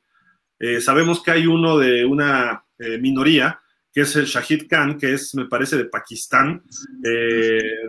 Eh, 0.60 0.82
sabemos 0.82 1.22
que 1.22 1.32
hay 1.32 1.46
uno 1.46 1.78
de 1.78 2.06
una 2.06 2.64
eh, 2.80 2.98
minoría, 2.98 3.60
que 3.94 4.02
es 4.02 4.16
el 4.16 4.26
Shahid 4.26 4.68
Khan, 4.68 4.98
que 4.98 5.14
es, 5.14 5.36
me 5.36 5.46
parece, 5.46 5.78
de 5.78 5.86
Pakistán, 5.86 6.64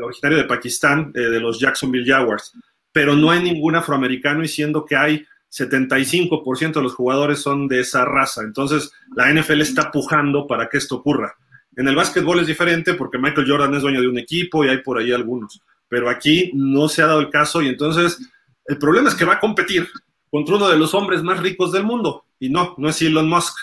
originario 0.02 0.38
de 0.38 0.44
Pakistán, 0.44 1.12
de 1.12 1.38
los 1.38 1.60
Jacksonville 1.60 2.06
Jaguars. 2.10 2.52
Pero 2.92 3.14
no 3.14 3.30
hay 3.30 3.42
ningún 3.42 3.76
afroamericano 3.76 4.42
y 4.42 4.48
siendo 4.48 4.86
que 4.86 4.96
hay 4.96 5.26
75% 5.50 6.72
de 6.74 6.82
los 6.82 6.94
jugadores 6.94 7.40
son 7.40 7.68
de 7.68 7.80
esa 7.80 8.04
raza. 8.04 8.42
Entonces, 8.42 8.92
la 9.14 9.32
NFL 9.32 9.62
está 9.62 9.90
pujando 9.90 10.46
para 10.46 10.68
que 10.68 10.78
esto 10.78 10.96
ocurra. 10.96 11.36
En 11.76 11.88
el 11.88 11.96
básquetbol 11.96 12.40
es 12.40 12.46
diferente 12.46 12.94
porque 12.94 13.18
Michael 13.18 13.48
Jordan 13.48 13.74
es 13.74 13.82
dueño 13.82 14.00
de 14.00 14.08
un 14.08 14.18
equipo 14.18 14.64
y 14.64 14.68
hay 14.68 14.78
por 14.78 14.98
ahí 14.98 15.12
algunos. 15.12 15.60
Pero 15.88 16.10
aquí 16.10 16.50
no 16.54 16.88
se 16.88 17.02
ha 17.02 17.06
dado 17.06 17.20
el 17.20 17.30
caso 17.30 17.62
y 17.62 17.68
entonces 17.68 18.18
el 18.66 18.78
problema 18.78 19.08
es 19.08 19.14
que 19.14 19.24
va 19.24 19.34
a 19.34 19.40
competir 19.40 19.88
contra 20.30 20.56
uno 20.56 20.68
de 20.68 20.76
los 20.76 20.92
hombres 20.94 21.22
más 21.22 21.40
ricos 21.40 21.72
del 21.72 21.84
mundo. 21.84 22.24
Y 22.38 22.50
no, 22.50 22.74
no 22.78 22.88
es 22.88 23.00
Elon 23.00 23.28
Musk, 23.28 23.54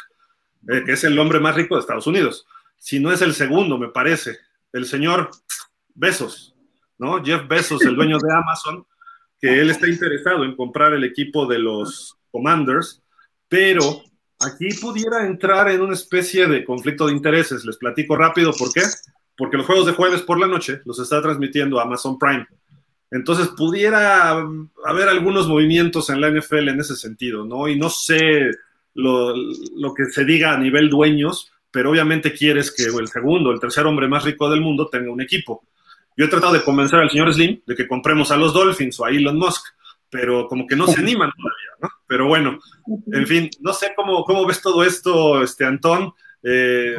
eh, 0.69 0.83
que 0.85 0.93
es 0.93 1.03
el 1.03 1.17
hombre 1.19 1.39
más 1.39 1.55
rico 1.55 1.75
de 1.75 1.81
Estados 1.81 2.07
Unidos, 2.07 2.47
sino 2.77 3.11
es 3.11 3.21
el 3.21 3.33
segundo, 3.33 3.77
me 3.77 3.89
parece, 3.89 4.37
el 4.73 4.85
señor 4.85 5.29
Bezos, 5.93 6.55
¿no? 6.97 7.23
Jeff 7.23 7.47
Bezos, 7.47 7.81
el 7.83 7.95
dueño 7.95 8.17
de 8.17 8.33
Amazon, 8.33 8.85
él 9.47 9.69
está 9.69 9.87
interesado 9.87 10.43
en 10.43 10.55
comprar 10.55 10.93
el 10.93 11.03
equipo 11.03 11.45
de 11.45 11.59
los 11.59 12.17
Commanders, 12.31 13.01
pero 13.47 14.03
aquí 14.39 14.69
pudiera 14.81 15.25
entrar 15.25 15.69
en 15.69 15.81
una 15.81 15.93
especie 15.93 16.47
de 16.47 16.63
conflicto 16.63 17.07
de 17.07 17.13
intereses. 17.13 17.65
Les 17.65 17.77
platico 17.77 18.15
rápido 18.15 18.51
por 18.53 18.71
qué. 18.71 18.81
Porque 19.37 19.57
los 19.57 19.65
juegos 19.65 19.85
de 19.85 19.93
jueves 19.93 20.21
por 20.21 20.39
la 20.39 20.47
noche 20.47 20.81
los 20.85 20.99
está 20.99 21.21
transmitiendo 21.21 21.79
Amazon 21.79 22.17
Prime. 22.17 22.47
Entonces 23.11 23.49
pudiera 23.49 24.31
haber 24.85 25.09
algunos 25.09 25.47
movimientos 25.47 26.09
en 26.09 26.21
la 26.21 26.29
NFL 26.29 26.69
en 26.69 26.79
ese 26.79 26.95
sentido, 26.95 27.45
¿no? 27.45 27.67
Y 27.67 27.77
no 27.77 27.89
sé 27.89 28.51
lo, 28.93 29.35
lo 29.35 29.93
que 29.93 30.05
se 30.05 30.25
diga 30.25 30.53
a 30.53 30.57
nivel 30.57 30.89
dueños, 30.89 31.51
pero 31.69 31.91
obviamente 31.91 32.33
quieres 32.33 32.71
que 32.71 32.83
el 32.83 33.07
segundo, 33.07 33.51
el 33.51 33.59
tercer 33.59 33.85
hombre 33.85 34.07
más 34.07 34.23
rico 34.23 34.49
del 34.49 34.61
mundo 34.61 34.87
tenga 34.89 35.11
un 35.11 35.21
equipo. 35.21 35.63
Yo 36.17 36.25
he 36.25 36.29
tratado 36.29 36.53
de 36.53 36.63
convencer 36.63 36.99
al 36.99 37.09
señor 37.09 37.33
Slim 37.33 37.61
de 37.65 37.75
que 37.75 37.87
compremos 37.87 38.31
a 38.31 38.37
los 38.37 38.53
Dolphins 38.53 38.99
o 38.99 39.05
a 39.05 39.09
Elon 39.09 39.37
Musk, 39.37 39.65
pero 40.09 40.47
como 40.47 40.65
que 40.67 40.75
no 40.75 40.87
se 40.87 40.99
animan 41.01 41.31
todavía, 41.31 41.69
¿no? 41.81 41.89
Pero 42.07 42.27
bueno, 42.27 42.59
en 43.11 43.27
fin, 43.27 43.49
no 43.61 43.73
sé 43.73 43.93
cómo, 43.95 44.23
cómo 44.23 44.45
ves 44.45 44.61
todo 44.61 44.83
esto, 44.83 45.41
este 45.41 45.65
Antón, 45.65 46.13
eh, 46.43 46.95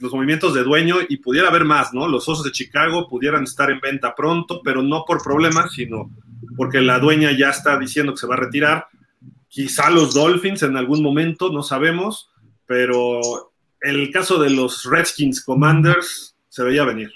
los 0.00 0.12
movimientos 0.12 0.54
de 0.54 0.62
dueño 0.62 0.96
y 1.06 1.18
pudiera 1.18 1.48
haber 1.48 1.64
más, 1.64 1.92
¿no? 1.92 2.08
Los 2.08 2.28
Osos 2.28 2.44
de 2.44 2.52
Chicago 2.52 3.06
pudieran 3.08 3.44
estar 3.44 3.70
en 3.70 3.78
venta 3.78 4.14
pronto, 4.14 4.62
pero 4.64 4.82
no 4.82 5.04
por 5.06 5.22
problemas, 5.22 5.72
sino 5.72 6.10
porque 6.56 6.80
la 6.80 6.98
dueña 6.98 7.32
ya 7.32 7.50
está 7.50 7.78
diciendo 7.78 8.12
que 8.12 8.20
se 8.20 8.26
va 8.26 8.36
a 8.36 8.40
retirar. 8.40 8.86
Quizá 9.48 9.90
los 9.90 10.14
Dolphins 10.14 10.62
en 10.62 10.78
algún 10.78 11.02
momento, 11.02 11.52
no 11.52 11.62
sabemos, 11.62 12.30
pero 12.64 13.20
el 13.82 14.10
caso 14.10 14.40
de 14.40 14.48
los 14.48 14.84
Redskins 14.84 15.44
Commanders 15.44 16.34
se 16.48 16.62
veía 16.64 16.84
venir. 16.84 17.12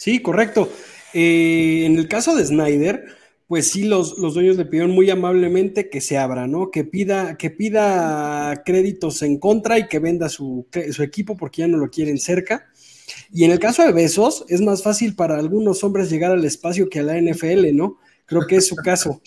Sí, 0.00 0.20
correcto. 0.20 0.72
Eh, 1.12 1.84
en 1.84 1.98
el 1.98 2.08
caso 2.08 2.34
de 2.34 2.46
Snyder, 2.46 3.04
pues 3.46 3.70
sí, 3.70 3.82
los, 3.82 4.16
los, 4.16 4.32
dueños 4.32 4.56
le 4.56 4.64
pidieron 4.64 4.92
muy 4.92 5.10
amablemente 5.10 5.90
que 5.90 6.00
se 6.00 6.16
abra, 6.16 6.46
¿no? 6.46 6.70
Que 6.70 6.84
pida, 6.84 7.36
que 7.36 7.50
pida 7.50 8.62
créditos 8.64 9.20
en 9.20 9.38
contra 9.38 9.78
y 9.78 9.88
que 9.88 9.98
venda 9.98 10.30
su, 10.30 10.66
su, 10.92 11.02
equipo 11.02 11.36
porque 11.36 11.60
ya 11.60 11.68
no 11.68 11.76
lo 11.76 11.90
quieren 11.90 12.16
cerca. 12.16 12.66
Y 13.30 13.44
en 13.44 13.50
el 13.50 13.58
caso 13.58 13.84
de 13.84 13.92
Besos, 13.92 14.46
es 14.48 14.62
más 14.62 14.82
fácil 14.82 15.14
para 15.14 15.38
algunos 15.38 15.84
hombres 15.84 16.08
llegar 16.08 16.32
al 16.32 16.46
espacio 16.46 16.88
que 16.88 17.00
a 17.00 17.02
la 17.02 17.20
NFL, 17.20 17.74
¿no? 17.74 17.98
Creo 18.24 18.46
que 18.46 18.56
es 18.56 18.68
su 18.68 18.76
caso. 18.76 19.20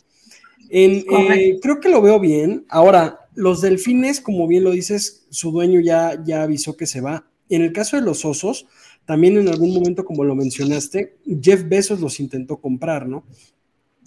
En, 0.69 1.03
eh, 1.35 1.59
creo 1.61 1.79
que 1.79 1.89
lo 1.89 2.01
veo 2.01 2.19
bien. 2.19 2.65
Ahora, 2.67 3.19
los 3.35 3.61
delfines, 3.61 4.21
como 4.21 4.47
bien 4.47 4.63
lo 4.63 4.71
dices, 4.71 5.27
su 5.29 5.51
dueño 5.51 5.81
ya, 5.81 6.19
ya 6.25 6.41
avisó 6.41 6.75
que 6.75 6.87
se 6.87 6.99
va. 6.99 7.27
En 7.49 7.61
el 7.61 7.73
caso 7.73 7.97
de 7.97 8.01
los 8.01 8.25
osos, 8.25 8.65
también 9.05 9.37
en 9.37 9.47
algún 9.47 9.73
momento, 9.73 10.05
como 10.05 10.23
lo 10.23 10.35
mencionaste, 10.35 11.17
Jeff 11.41 11.67
Bezos 11.67 11.99
los 11.99 12.19
intentó 12.19 12.57
comprar, 12.57 13.07
¿no? 13.07 13.23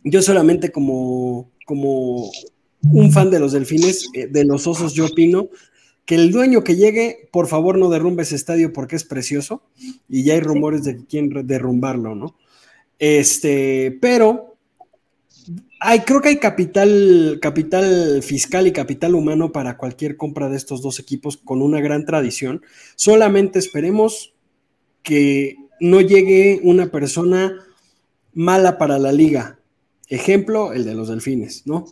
Yo 0.05 0.23
solamente 0.23 0.71
como, 0.71 1.51
como 1.67 2.31
un 2.93 3.13
fan 3.13 3.31
de 3.31 3.41
los 3.41 3.53
delfines, 3.53 4.09
eh, 4.15 4.27
de 4.27 4.45
los 4.45 4.67
osos, 4.67 4.95
yo 4.95 5.07
opino 5.07 5.49
que 6.05 6.15
el 6.15 6.31
dueño 6.31 6.63
que 6.63 6.77
llegue, 6.77 7.29
por 7.33 7.49
favor 7.49 7.77
no 7.77 7.91
derrumbe 7.91 8.23
ese 8.23 8.37
estadio 8.37 8.73
porque 8.73 8.97
es 8.97 9.05
precioso 9.05 9.63
y 10.09 10.23
ya 10.23 10.35
hay 10.35 10.41
rumores 10.41 10.85
de 10.85 11.05
quieren 11.05 11.47
derrumbarlo, 11.47 12.15
¿no? 12.15 12.37
Este, 12.99 13.99
pero 14.01 14.57
hay, 15.81 16.01
creo 16.01 16.21
que 16.21 16.29
hay 16.29 16.39
capital, 16.39 17.39
capital 17.43 18.23
fiscal 18.23 18.67
y 18.69 18.73
capital 18.73 19.15
humano 19.15 19.53
para 19.53 19.77
cualquier 19.77 20.17
compra 20.17 20.49
de 20.49 20.57
estos 20.57 20.81
dos 20.81 21.01
equipos 21.01 21.37
con 21.37 21.61
una 21.61 21.81
gran 21.81 22.05
tradición. 22.05 22.63
Solamente 22.95 23.59
esperemos 23.59 24.36
que 25.07 25.57
no 25.79 26.01
llegue 26.01 26.61
una 26.65 26.89
persona 26.91 27.65
mala 28.35 28.77
para 28.77 28.99
la 28.99 29.13
liga. 29.13 29.59
Ejemplo, 30.09 30.73
el 30.73 30.85
de 30.85 30.95
los 30.95 31.09
delfines, 31.09 31.63
¿no? 31.65 31.87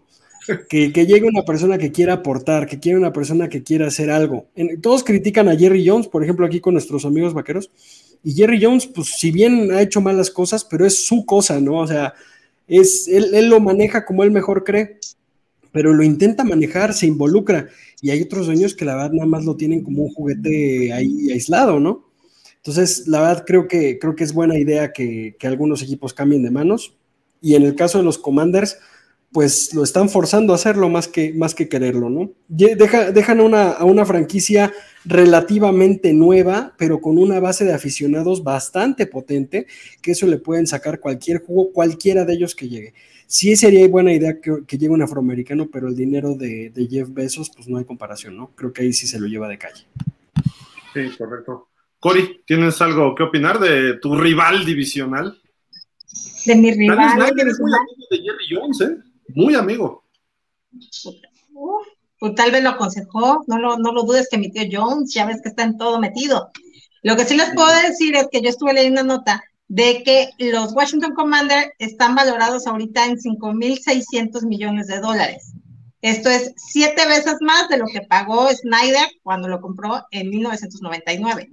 Que, 0.68 0.90
llegue 0.90 1.22
una 1.22 1.42
persona 1.42 1.78
que 1.78 1.90
quiera 1.90 2.14
aportar, 2.14 2.66
que 2.66 2.78
quiera 2.78 2.98
una 2.98 3.14
persona 3.14 3.48
que 3.48 3.62
quiera 3.62 3.86
hacer 3.86 4.10
algo. 4.10 4.48
todos 4.82 5.02
critican 5.02 5.48
a 5.48 5.56
Jerry 5.56 5.88
Jones, 5.88 6.06
por 6.06 6.22
ejemplo, 6.22 6.44
aquí 6.44 6.60
con 6.60 6.74
nuestros 6.74 7.06
amigos 7.06 7.32
vaqueros. 7.32 7.70
Y 8.22 8.34
Jerry 8.34 8.62
Jones, 8.62 8.86
pues 8.86 9.14
si 9.16 9.30
bien 9.30 9.72
ha 9.72 9.80
hecho 9.80 10.02
malas 10.02 10.30
cosas, 10.30 10.62
pero 10.64 10.84
es 10.84 11.06
su 11.06 11.24
cosa, 11.24 11.60
¿no? 11.60 11.78
O 11.78 11.86
sea, 11.86 12.12
es, 12.66 13.08
él, 13.08 13.32
él 13.32 13.48
lo 13.48 13.58
maneja 13.60 14.04
como 14.04 14.22
él 14.22 14.32
mejor 14.32 14.64
cree, 14.64 14.98
pero 15.72 15.94
lo 15.94 16.02
intenta 16.02 16.44
manejar, 16.44 16.92
se 16.92 17.06
involucra. 17.06 17.68
Y 18.02 18.10
hay 18.10 18.20
otros 18.20 18.44
dueños 18.44 18.74
que 18.74 18.84
la 18.84 18.96
verdad 18.96 19.12
nada 19.12 19.26
más 19.26 19.46
lo 19.46 19.56
tienen 19.56 19.82
como 19.82 20.02
un 20.02 20.12
juguete 20.12 20.92
ahí 20.92 21.30
aislado, 21.32 21.80
¿no? 21.80 22.04
Entonces, 22.66 23.06
la 23.06 23.20
verdad 23.20 23.44
creo 23.46 23.68
que, 23.68 23.98
creo 23.98 24.16
que 24.16 24.24
es 24.24 24.32
buena 24.32 24.56
idea 24.56 24.90
que, 24.90 25.36
algunos 25.42 25.82
equipos 25.82 26.14
cambien 26.14 26.42
de 26.42 26.50
manos. 26.50 26.96
Y 27.42 27.56
en 27.56 27.62
el 27.62 27.74
caso 27.74 27.98
de 27.98 28.04
los 28.04 28.16
Commanders, 28.16 28.78
pues 29.32 29.74
lo 29.74 29.84
están 29.84 30.08
forzando 30.08 30.54
a 30.54 30.56
hacerlo 30.56 30.88
más 30.88 31.06
que, 31.06 31.34
más 31.34 31.54
que 31.54 31.68
quererlo, 31.68 32.08
¿no? 32.08 32.30
dejan 32.48 33.40
una, 33.40 33.72
a 33.72 33.84
una 33.84 34.06
franquicia 34.06 34.72
relativamente 35.04 36.14
nueva, 36.14 36.72
pero 36.78 37.02
con 37.02 37.18
una 37.18 37.38
base 37.38 37.66
de 37.66 37.74
aficionados 37.74 38.42
bastante 38.42 39.06
potente, 39.06 39.66
que 40.00 40.12
eso 40.12 40.26
le 40.26 40.38
pueden 40.38 40.66
sacar 40.66 41.00
cualquier 41.00 41.42
juego, 41.42 41.70
cualquiera 41.70 42.24
de 42.24 42.32
ellos 42.32 42.54
que 42.54 42.70
llegue. 42.70 42.94
Sí 43.26 43.56
sería 43.56 43.86
buena 43.88 44.14
idea 44.14 44.40
que, 44.40 44.78
llegue 44.78 44.88
un 44.88 45.02
afroamericano, 45.02 45.68
pero 45.70 45.88
el 45.88 45.96
dinero 45.96 46.34
de, 46.34 46.70
de 46.70 46.86
Jeff 46.86 47.10
Bezos, 47.12 47.50
pues 47.54 47.68
no 47.68 47.76
hay 47.76 47.84
comparación, 47.84 48.38
¿no? 48.38 48.52
Creo 48.54 48.72
que 48.72 48.82
ahí 48.82 48.94
sí 48.94 49.06
se 49.06 49.20
lo 49.20 49.26
lleva 49.26 49.48
de 49.48 49.58
calle. 49.58 49.84
Sí, 50.94 51.10
correcto. 51.18 51.68
Cori, 52.04 52.42
¿tienes 52.46 52.82
algo 52.82 53.14
que 53.14 53.22
opinar 53.22 53.58
de 53.58 53.96
tu 53.96 54.14
rival 54.14 54.66
divisional? 54.66 55.40
De 56.44 56.54
mi 56.54 56.70
rival. 56.70 56.98
Snyder 57.14 57.48
es 57.48 57.58
muy 57.58 57.72
amigo 57.72 58.06
de 58.10 58.18
Jerry 58.18 58.46
Jones, 58.50 58.80
¿eh? 58.82 58.96
Muy 59.28 59.54
amigo. 59.54 60.04
pues 62.20 62.34
tal 62.34 62.50
vez 62.50 62.62
lo 62.62 62.68
aconsejó, 62.68 63.42
no 63.46 63.58
lo, 63.58 63.78
no 63.78 63.90
lo 63.90 64.02
dudes 64.02 64.28
que 64.30 64.36
mi 64.36 64.50
tío 64.50 64.64
Jones, 64.70 65.14
ya 65.14 65.24
ves 65.24 65.40
que 65.40 65.48
está 65.48 65.62
en 65.62 65.78
todo 65.78 65.98
metido. 65.98 66.50
Lo 67.02 67.16
que 67.16 67.24
sí 67.24 67.38
les 67.38 67.54
puedo 67.54 67.74
decir 67.74 68.14
es 68.16 68.28
que 68.30 68.42
yo 68.42 68.50
estuve 68.50 68.74
leyendo 68.74 69.00
una 69.00 69.14
nota 69.14 69.42
de 69.68 70.02
que 70.02 70.28
los 70.52 70.74
Washington 70.74 71.14
Commanders 71.14 71.70
están 71.78 72.14
valorados 72.14 72.66
ahorita 72.66 73.06
en 73.06 73.16
5.600 73.16 74.46
millones 74.46 74.88
de 74.88 75.00
dólares. 75.00 75.54
Esto 76.02 76.28
es 76.28 76.52
siete 76.58 77.06
veces 77.06 77.36
más 77.40 77.70
de 77.70 77.78
lo 77.78 77.86
que 77.86 78.02
pagó 78.02 78.46
Snyder 78.50 79.08
cuando 79.22 79.48
lo 79.48 79.62
compró 79.62 80.04
en 80.10 80.28
1999. 80.28 81.50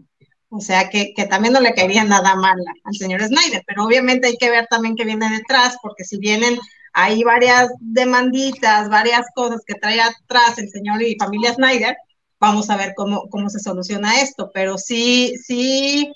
O 0.53 0.60
sea 0.60 0.89
que, 0.89 1.13
también 1.29 1.53
no 1.53 1.62
le 1.62 1.74
caería 1.74 2.03
nada 2.03 2.36
mal 2.36 2.58
al 2.84 2.93
señor 2.93 3.24
Snyder, 3.24 3.63
pero 3.65 3.86
obviamente 3.86 4.27
hay 4.27 4.36
que 4.36 4.50
ver 4.50 4.67
también 4.70 4.98
qué 4.98 5.05
viene 5.05 5.29
detrás, 5.29 5.77
porque 5.81 6.03
si 6.03 6.17
vienen 6.17 6.60
ahí 6.91 7.24
varias 7.24 7.70
demanditas, 7.79 8.89
varias 8.89 9.27
cosas 9.34 9.62
que 9.65 9.75
trae 9.75 10.01
atrás 10.01 10.58
el 10.58 10.70
señor 10.70 11.01
y 11.01 11.15
familia 11.15 11.53
Snyder, 11.53 11.96
vamos 12.38 12.70
a 12.70 12.75
ver 12.75 12.93
cómo, 12.98 13.29
cómo 13.29 13.50
se 13.50 13.60
soluciona 13.62 14.20
esto. 14.20 14.51
Pero 14.53 14.77
sí, 14.77 15.36
sí, 15.41 16.12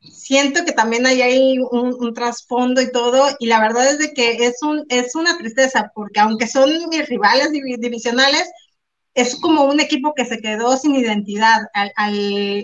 siento 0.00 0.64
que 0.64 0.72
también 0.72 1.04
hay 1.04 1.20
ahí 1.20 1.58
un, 1.58 1.94
un, 1.94 2.14
trasfondo 2.14 2.80
y 2.80 2.90
todo, 2.90 3.28
y 3.38 3.48
la 3.48 3.60
verdad 3.60 3.90
es 3.90 3.98
de 3.98 4.14
que 4.14 4.46
es, 4.46 4.62
un, 4.62 4.86
es 4.88 5.14
una 5.14 5.36
tristeza, 5.36 5.92
porque 5.94 6.20
aunque 6.20 6.46
son 6.46 6.70
mis 6.88 7.06
rivales 7.06 7.50
divisionales, 7.52 8.50
es 9.16 9.34
como 9.34 9.64
un 9.64 9.80
equipo 9.80 10.12
que 10.14 10.26
se 10.26 10.40
quedó 10.42 10.76
sin 10.76 10.94
identidad 10.94 11.62
al, 11.72 11.90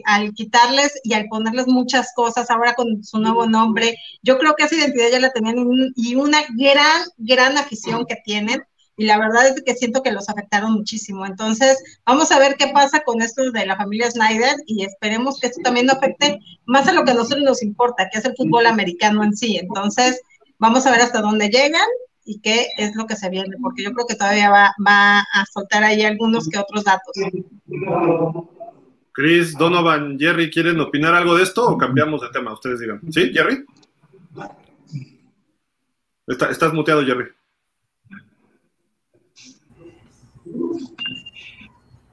al, 0.04 0.34
quitarles 0.34 0.92
y 1.02 1.14
al 1.14 1.26
ponerles 1.28 1.66
muchas 1.66 2.12
cosas 2.14 2.50
ahora 2.50 2.74
con 2.74 3.02
su 3.02 3.18
nuevo 3.18 3.46
nombre. 3.46 3.96
Yo 4.22 4.36
creo 4.38 4.54
que 4.54 4.64
esa 4.64 4.76
identidad 4.76 5.08
ya 5.10 5.18
la 5.18 5.32
tenían 5.32 5.56
y 5.96 6.14
una 6.14 6.42
gran, 6.54 7.04
gran 7.16 7.56
afición 7.56 8.04
que 8.04 8.16
tienen. 8.22 8.62
y 8.98 9.06
la 9.06 9.18
verdad 9.18 9.46
es 9.48 9.62
que 9.64 9.74
siento 9.74 10.02
que 10.02 10.12
los 10.12 10.28
afectaron 10.28 10.74
muchísimo. 10.74 11.24
Entonces, 11.24 11.82
vamos 12.04 12.30
a 12.30 12.38
ver 12.38 12.56
qué 12.58 12.68
pasa 12.68 13.00
con 13.00 13.22
esto 13.22 13.50
de 13.50 13.64
la 13.64 13.78
familia 13.78 14.10
Snyder 14.10 14.54
y 14.66 14.84
esperemos 14.84 15.40
que 15.40 15.46
esto 15.46 15.62
también 15.64 15.86
no 15.86 15.94
afecte 15.94 16.38
más 16.66 16.86
a 16.86 16.92
lo 16.92 17.02
que 17.04 17.12
a 17.12 17.14
nosotros 17.14 17.44
nos 17.44 17.62
importa, 17.62 18.10
que 18.12 18.18
es 18.18 18.26
el 18.26 18.36
fútbol 18.36 18.66
americano 18.66 19.24
en 19.24 19.34
sí. 19.34 19.56
Entonces, 19.56 20.20
vamos 20.58 20.84
a 20.84 20.90
ver 20.90 21.00
hasta 21.00 21.22
dónde 21.22 21.48
llegan 21.48 21.88
y 22.24 22.40
qué 22.40 22.68
es 22.76 22.94
lo 22.94 23.06
que 23.06 23.16
se 23.16 23.28
viene, 23.30 23.56
porque 23.60 23.82
yo 23.82 23.92
creo 23.92 24.06
que 24.06 24.14
todavía 24.14 24.50
va, 24.50 24.74
va 24.84 25.20
a 25.20 25.44
soltar 25.52 25.82
ahí 25.82 26.02
algunos 26.02 26.48
que 26.48 26.58
otros 26.58 26.84
datos. 26.84 27.12
Chris, 29.12 29.56
Donovan, 29.58 30.18
Jerry, 30.18 30.50
¿quieren 30.50 30.80
opinar 30.80 31.14
algo 31.14 31.36
de 31.36 31.42
esto 31.42 31.68
o 31.68 31.76
cambiamos 31.76 32.22
de 32.22 32.30
tema? 32.30 32.52
Ustedes 32.52 32.80
digan. 32.80 33.00
¿Sí, 33.10 33.30
Jerry? 33.32 33.64
estás 36.26 36.72
muteado, 36.72 37.04
Jerry. 37.04 37.26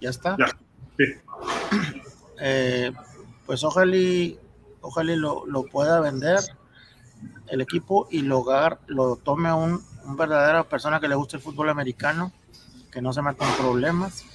¿Ya 0.02 0.10
está? 0.10 0.36
Ya, 0.38 0.48
sí. 0.98 1.06
Eh, 2.42 2.92
pues 3.46 3.64
ojalá, 3.64 3.98
ojalá 4.82 5.16
lo, 5.16 5.46
lo, 5.46 5.64
pueda 5.64 6.00
vender 6.00 6.40
el 7.48 7.62
equipo 7.62 8.08
y 8.10 8.22
lograr, 8.22 8.80
lo 8.88 9.18
tome 9.18 9.52
un, 9.54 9.82
un 10.10 10.18
verdadera 10.18 10.64
persona 10.64 11.00
que 11.00 11.08
le 11.08 11.16
guste 11.16 11.38
el 11.38 11.44
fútbol 11.44 11.70
americano, 11.70 12.32
que 12.92 13.02
no 13.02 13.14
se 13.14 13.22
meta 13.22 13.48
en 13.48 13.56
problemas 13.58 14.26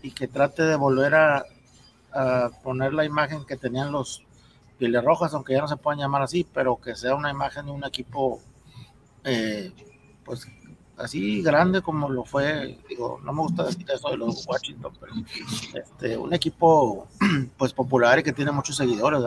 y 0.00 0.12
que 0.12 0.28
trate 0.28 0.62
de 0.62 0.76
volver 0.76 1.14
a, 1.14 1.44
poner 2.62 2.94
la 2.94 3.04
imagen 3.04 3.44
que 3.44 3.56
tenían 3.56 3.90
los 3.90 4.22
Piles 4.78 5.02
Rojas, 5.02 5.34
aunque 5.34 5.54
ya 5.54 5.60
no 5.60 5.66
se 5.66 5.76
puedan 5.76 5.98
llamar 5.98 6.22
así, 6.22 6.46
pero 6.54 6.76
que 6.80 6.94
sea 6.94 7.16
una 7.16 7.28
imagen 7.28 7.66
de 7.66 7.72
un 7.72 7.84
equipo 7.84 8.40
eh, 9.24 9.72
pues 10.24 10.46
así 10.96 11.42
grande 11.42 11.82
como 11.82 12.08
lo 12.08 12.24
fue, 12.24 12.78
digo, 12.88 13.20
no 13.24 13.32
me 13.32 13.40
gusta 13.40 13.64
decir 13.64 13.84
eso 13.90 14.10
de 14.10 14.16
los 14.16 14.46
Washington, 14.46 14.92
pero 15.00 15.12
este, 15.74 16.16
un 16.16 16.32
equipo 16.32 17.08
pues 17.56 17.72
popular 17.72 18.20
y 18.20 18.22
que 18.22 18.32
tiene 18.32 18.52
muchos 18.52 18.76
seguidores, 18.76 19.20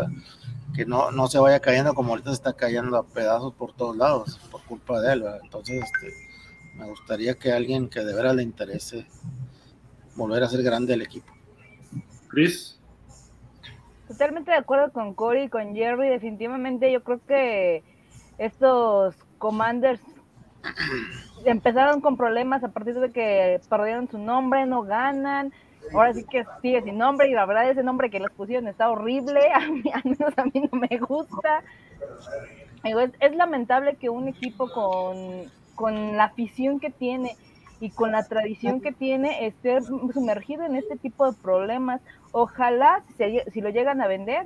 que 0.76 0.86
no, 0.86 1.12
no 1.12 1.28
se 1.28 1.40
vaya 1.40 1.60
cayendo 1.60 1.94
como 1.94 2.12
ahorita 2.12 2.30
se 2.30 2.36
está 2.36 2.54
cayendo 2.54 2.98
a 2.98 3.06
pedazos 3.06 3.54
por 3.54 3.74
todos 3.74 3.96
lados 3.96 4.40
por 4.52 4.62
culpa 4.64 5.00
de 5.02 5.14
él, 5.14 5.26
entonces 5.44 5.84
este, 5.84 6.14
me 6.76 6.86
gustaría 6.86 7.34
que 7.36 7.52
alguien 7.52 7.90
que 7.90 8.02
de 8.02 8.14
veras 8.14 8.36
le 8.36 8.44
interese 8.44 9.08
volver 10.16 10.44
a 10.44 10.50
ser 10.50 10.64
grande 10.64 10.94
el 10.94 11.02
equipo. 11.02 11.32
Chris. 12.28 12.80
Totalmente 14.08 14.52
de 14.52 14.58
acuerdo 14.58 14.92
con 14.92 15.14
Cory 15.14 15.44
y 15.44 15.50
con 15.50 15.76
Jerry, 15.76 16.10
definitivamente 16.10 16.92
yo 16.92 17.04
creo 17.04 17.20
que 17.26 17.84
estos 18.38 19.16
Commanders 19.38 20.02
empezaron 21.46 22.02
con 22.02 22.18
problemas 22.18 22.64
a 22.64 22.70
partir 22.70 23.00
de 23.00 23.12
que 23.12 23.60
perdieron 23.70 24.10
su 24.10 24.18
nombre, 24.18 24.66
no 24.66 24.84
ganan. 24.84 25.52
Ahora 25.94 26.14
sí 26.14 26.24
que 26.24 26.46
sigue 26.62 26.82
sin 26.82 26.98
nombre 26.98 27.30
y 27.30 27.34
la 27.34 27.46
verdad 27.46 27.70
ese 27.70 27.84
nombre 27.84 28.10
que 28.10 28.20
les 28.20 28.32
pusieron 28.32 28.68
está 28.68 28.90
horrible, 28.90 29.40
a 29.54 29.60
mí, 29.60 29.84
a 29.94 30.02
mí 30.04 30.70
no 30.72 30.80
me 30.80 30.98
gusta. 30.98 31.64
Es, 32.84 32.96
es, 33.20 33.36
lamentable 33.36 33.96
que 33.96 34.10
un 34.10 34.28
equipo 34.28 34.70
con, 34.72 35.52
con 35.76 36.16
la 36.16 36.26
afición 36.26 36.80
que 36.80 36.90
tiene 36.90 37.36
y 37.80 37.92
con 37.92 38.12
la 38.12 38.24
tradición 38.24 38.82
que 38.82 38.92
tiene 38.92 39.46
esté 39.46 39.82
sumergido 39.82 40.66
en 40.66 40.76
este 40.76 40.98
tipo 40.98 41.30
de 41.30 41.38
problemas. 41.38 42.02
Ojalá 42.32 43.04
si, 43.18 43.40
si 43.52 43.62
lo 43.62 43.70
llegan 43.70 44.02
a 44.02 44.08
vender, 44.08 44.46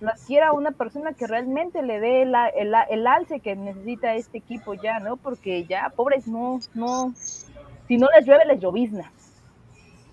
lo 0.00 0.10
adquiera 0.10 0.52
una 0.52 0.72
persona 0.72 1.14
que 1.14 1.26
realmente 1.26 1.82
le 1.82 2.00
dé 2.00 2.22
el, 2.22 2.34
el, 2.56 2.74
el, 2.90 3.06
alce 3.06 3.40
que 3.40 3.56
necesita 3.56 4.14
este 4.14 4.38
equipo 4.38 4.74
ya, 4.74 4.98
¿no? 4.98 5.16
Porque 5.16 5.64
ya, 5.64 5.92
pobres, 5.94 6.26
no, 6.26 6.60
no, 6.74 7.14
si 7.88 7.96
no 7.96 8.08
les 8.14 8.26
llueve, 8.26 8.44
les 8.46 8.60
llovizna. 8.60 9.10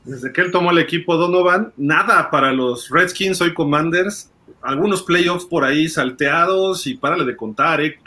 Desde 0.06 0.34
que 0.34 0.42
él 0.42 0.52
tomó 0.52 0.72
el 0.72 0.80
equipo 0.80 1.16
Donovan, 1.16 1.72
nada 1.78 2.30
para 2.30 2.52
los 2.52 2.89
Redskins, 2.89 3.39
hoy 3.42 3.54
Commanders, 3.54 4.30
algunos 4.62 5.04
playoffs 5.04 5.46
por 5.46 5.63
ahí 5.63 5.88
salteados 5.88 6.88
y 6.88 6.96
párale 6.96 7.26
de 7.26 7.36
contar, 7.36 7.82
¿eh? 7.82 7.98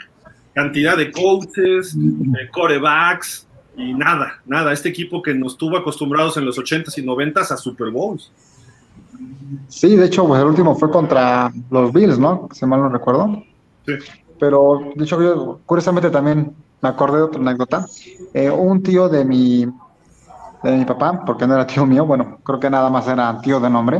Cantidad 0.53 0.97
de 0.97 1.11
coaches, 1.11 1.93
de 1.95 2.49
corebacks 2.51 3.47
y 3.75 3.93
nada, 3.93 4.41
nada. 4.45 4.73
Este 4.73 4.89
equipo 4.89 5.21
que 5.21 5.33
nos 5.33 5.57
tuvo 5.57 5.77
acostumbrados 5.77 6.37
en 6.37 6.45
los 6.45 6.57
80s 6.57 6.97
y 6.97 7.03
90s 7.03 7.51
a 7.51 7.57
Super 7.57 7.91
Bowls. 7.91 8.31
Sí, 9.67 9.95
de 9.95 10.05
hecho, 10.05 10.27
pues 10.27 10.41
el 10.41 10.47
último 10.47 10.75
fue 10.75 10.89
contra 10.89 11.51
los 11.69 11.93
Bills, 11.93 12.17
¿no? 12.17 12.49
Si 12.53 12.65
mal 12.65 12.81
no 12.81 12.89
recuerdo. 12.89 13.43
Sí. 13.85 13.93
Pero, 14.39 14.91
de 14.95 15.03
hecho, 15.03 15.21
yo 15.21 15.59
curiosamente 15.65 16.09
también 16.09 16.53
me 16.81 16.89
acordé 16.89 17.17
de 17.17 17.23
otra 17.23 17.41
anécdota. 17.41 17.85
Eh, 18.33 18.49
un 18.49 18.81
tío 18.83 19.09
de 19.09 19.25
mi, 19.25 19.67
de 20.63 20.71
mi 20.71 20.85
papá, 20.85 21.23
porque 21.25 21.45
no 21.45 21.53
era 21.53 21.67
tío 21.67 21.85
mío, 21.85 22.05
bueno, 22.05 22.39
creo 22.43 22.59
que 22.59 22.69
nada 22.69 22.89
más 22.89 23.07
era 23.07 23.39
tío 23.41 23.59
de 23.59 23.69
nombre, 23.69 23.99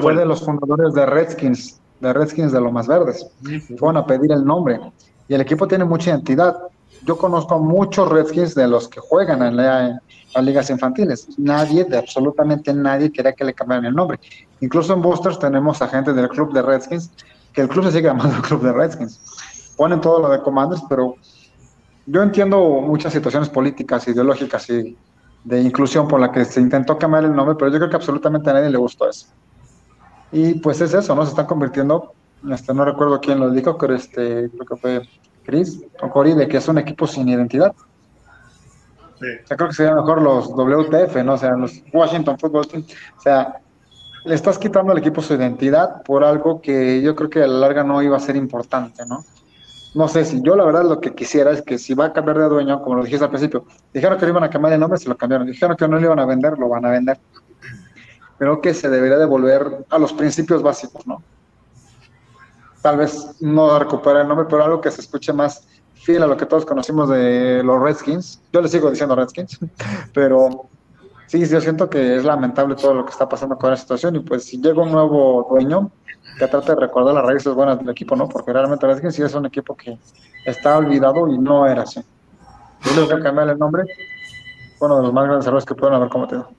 fue 0.00 0.14
de 0.14 0.26
los 0.26 0.44
fundadores 0.44 0.94
de 0.94 1.06
Redskins, 1.06 1.80
de 2.00 2.12
Redskins 2.12 2.52
de 2.52 2.60
Lomas 2.60 2.86
Verdes. 2.86 3.26
Fueron 3.78 3.96
a 3.96 4.06
pedir 4.06 4.32
el 4.32 4.44
nombre. 4.44 4.80
Y 5.28 5.34
el 5.34 5.40
equipo 5.40 5.66
tiene 5.66 5.84
mucha 5.84 6.10
identidad. 6.10 6.56
Yo 7.04 7.16
conozco 7.16 7.54
a 7.54 7.58
muchos 7.58 8.08
Redskins 8.08 8.54
de 8.54 8.68
los 8.68 8.88
que 8.88 9.00
juegan 9.00 9.42
en 9.42 9.56
la, 9.56 10.00
las 10.34 10.44
ligas 10.44 10.70
infantiles. 10.70 11.28
Nadie, 11.38 11.84
de 11.84 11.98
absolutamente 11.98 12.72
nadie, 12.72 13.10
quería 13.10 13.32
que 13.32 13.44
le 13.44 13.54
cambiaran 13.54 13.86
el 13.86 13.94
nombre. 13.94 14.18
Incluso 14.60 14.92
en 14.92 15.02
Boosters 15.02 15.38
tenemos 15.38 15.80
a 15.82 15.88
gente 15.88 16.12
del 16.12 16.28
club 16.28 16.52
de 16.52 16.62
Redskins, 16.62 17.10
que 17.52 17.62
el 17.62 17.68
club 17.68 17.84
se 17.84 17.92
sigue 17.92 18.08
llamando 18.08 18.36
el 18.36 18.42
club 18.48 18.62
de 18.62 18.72
Redskins. 18.72 19.20
Ponen 19.76 20.00
todo 20.00 20.20
lo 20.20 20.28
de 20.30 20.40
Commanders, 20.42 20.82
pero 20.88 21.16
yo 22.06 22.22
entiendo 22.22 22.60
muchas 22.82 23.12
situaciones 23.12 23.48
políticas, 23.48 24.06
ideológicas 24.08 24.70
y 24.70 24.96
de 25.46 25.60
inclusión 25.60 26.08
por 26.08 26.18
la 26.18 26.32
que 26.32 26.44
se 26.44 26.60
intentó 26.60 26.98
cambiar 26.98 27.24
el 27.24 27.34
nombre, 27.34 27.54
pero 27.56 27.70
yo 27.70 27.78
creo 27.78 27.88
que 27.88 27.96
absolutamente 27.96 28.50
a 28.50 28.54
nadie 28.54 28.68
le 28.68 28.78
gustó 28.78 29.08
eso. 29.08 29.28
Y 30.32 30.54
pues 30.54 30.80
es 30.80 30.92
eso, 30.92 31.14
¿no? 31.14 31.22
Se 31.22 31.30
están 31.30 31.46
convirtiendo, 31.46 32.14
este, 32.50 32.74
no 32.74 32.84
recuerdo 32.84 33.20
quién 33.20 33.38
lo 33.38 33.50
dijo, 33.50 33.78
pero 33.78 33.94
este, 33.94 34.50
creo 34.50 34.66
que 34.66 34.76
fue 34.76 35.08
Chris 35.44 35.80
o 36.02 36.10
Cory, 36.10 36.34
de 36.34 36.48
que 36.48 36.56
es 36.56 36.66
un 36.66 36.78
equipo 36.78 37.06
sin 37.06 37.28
identidad. 37.28 37.72
O 37.76 39.46
sea, 39.46 39.56
creo 39.56 39.68
que 39.68 39.74
sería 39.74 39.94
mejor 39.94 40.20
los 40.20 40.48
WTF, 40.48 41.14
¿no? 41.24 41.34
O 41.34 41.38
sea, 41.38 41.52
los 41.52 41.80
Washington 41.92 42.36
Football 42.40 42.66
Team. 42.66 42.84
O 43.16 43.20
sea, 43.20 43.60
le 44.24 44.34
estás 44.34 44.58
quitando 44.58 44.90
al 44.90 44.98
equipo 44.98 45.22
su 45.22 45.34
identidad 45.34 46.02
por 46.02 46.24
algo 46.24 46.60
que 46.60 47.00
yo 47.02 47.14
creo 47.14 47.30
que 47.30 47.44
a 47.44 47.46
la 47.46 47.58
larga 47.58 47.84
no 47.84 48.02
iba 48.02 48.16
a 48.16 48.20
ser 48.20 48.34
importante, 48.34 49.06
¿no? 49.06 49.24
No 49.96 50.08
sé 50.08 50.26
si 50.26 50.42
yo 50.42 50.54
la 50.56 50.64
verdad 50.66 50.84
lo 50.84 51.00
que 51.00 51.14
quisiera 51.14 51.52
es 51.52 51.62
que 51.62 51.78
si 51.78 51.94
va 51.94 52.04
a 52.04 52.12
cambiar 52.12 52.38
de 52.38 52.50
dueño, 52.50 52.82
como 52.82 52.96
lo 52.96 53.02
dijiste 53.02 53.24
al 53.24 53.30
principio, 53.30 53.64
dijeron 53.94 54.18
que 54.18 54.26
le 54.26 54.30
iban 54.30 54.44
a 54.44 54.50
cambiar 54.50 54.74
el 54.74 54.80
nombre, 54.80 54.98
se 54.98 55.08
lo 55.08 55.16
cambiaron. 55.16 55.46
Dijeron 55.46 55.74
que 55.74 55.88
no 55.88 55.96
le 55.96 56.04
iban 56.04 56.18
a 56.18 56.26
vender, 56.26 56.58
lo 56.58 56.68
van 56.68 56.84
a 56.84 56.90
vender. 56.90 57.18
Creo 58.36 58.60
que 58.60 58.74
se 58.74 58.90
debería 58.90 59.16
devolver 59.16 59.86
a 59.88 59.98
los 59.98 60.12
principios 60.12 60.62
básicos, 60.62 61.06
¿no? 61.06 61.22
Tal 62.82 62.98
vez 62.98 63.40
no 63.40 63.78
recuperar 63.78 64.20
el 64.20 64.28
nombre, 64.28 64.46
pero 64.50 64.62
algo 64.62 64.82
que 64.82 64.90
se 64.90 65.00
escuche 65.00 65.32
más 65.32 65.66
fiel 65.94 66.22
a 66.22 66.26
lo 66.26 66.36
que 66.36 66.44
todos 66.44 66.66
conocimos 66.66 67.08
de 67.08 67.62
los 67.64 67.80
Redskins. 67.80 68.42
Yo 68.52 68.60
le 68.60 68.68
sigo 68.68 68.90
diciendo 68.90 69.16
Redskins, 69.16 69.58
pero 70.12 70.68
sí, 71.26 71.48
yo 71.48 71.58
siento 71.58 71.88
que 71.88 72.16
es 72.16 72.24
lamentable 72.24 72.74
todo 72.74 72.92
lo 72.92 73.06
que 73.06 73.12
está 73.12 73.26
pasando 73.26 73.56
con 73.56 73.70
la 73.70 73.78
situación 73.78 74.16
y 74.16 74.20
pues 74.20 74.44
si 74.44 74.60
llega 74.60 74.82
un 74.82 74.92
nuevo 74.92 75.46
dueño, 75.48 75.90
que 76.38 76.46
trate 76.46 76.74
de 76.74 76.80
recordar 76.80 77.14
las 77.14 77.24
raíces 77.24 77.52
buenas 77.54 77.78
del 77.78 77.88
equipo, 77.90 78.16
¿no? 78.16 78.28
Porque 78.28 78.52
realmente 78.52 78.86
Redskins 78.86 79.14
sí 79.14 79.22
es 79.22 79.34
un 79.34 79.46
equipo 79.46 79.76
que 79.76 79.98
está 80.44 80.78
olvidado 80.78 81.28
y 81.28 81.38
no 81.38 81.66
era 81.66 81.82
así. 81.82 82.00
Yo 82.94 83.08
que 83.08 83.22
cambiar 83.22 83.48
el 83.48 83.58
nombre 83.58 83.84
uno 84.78 84.96
de 84.96 85.02
los 85.04 85.12
más 85.12 85.24
grandes 85.24 85.46
errores 85.46 85.64
que 85.64 85.74
pueden 85.74 85.94
haber 85.94 86.10
cometido. 86.10 86.50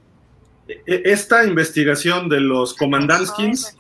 E, 0.68 1.04
esta 1.06 1.46
investigación 1.46 2.28
de 2.28 2.42
los 2.42 2.74
Comandanskins 2.74 3.78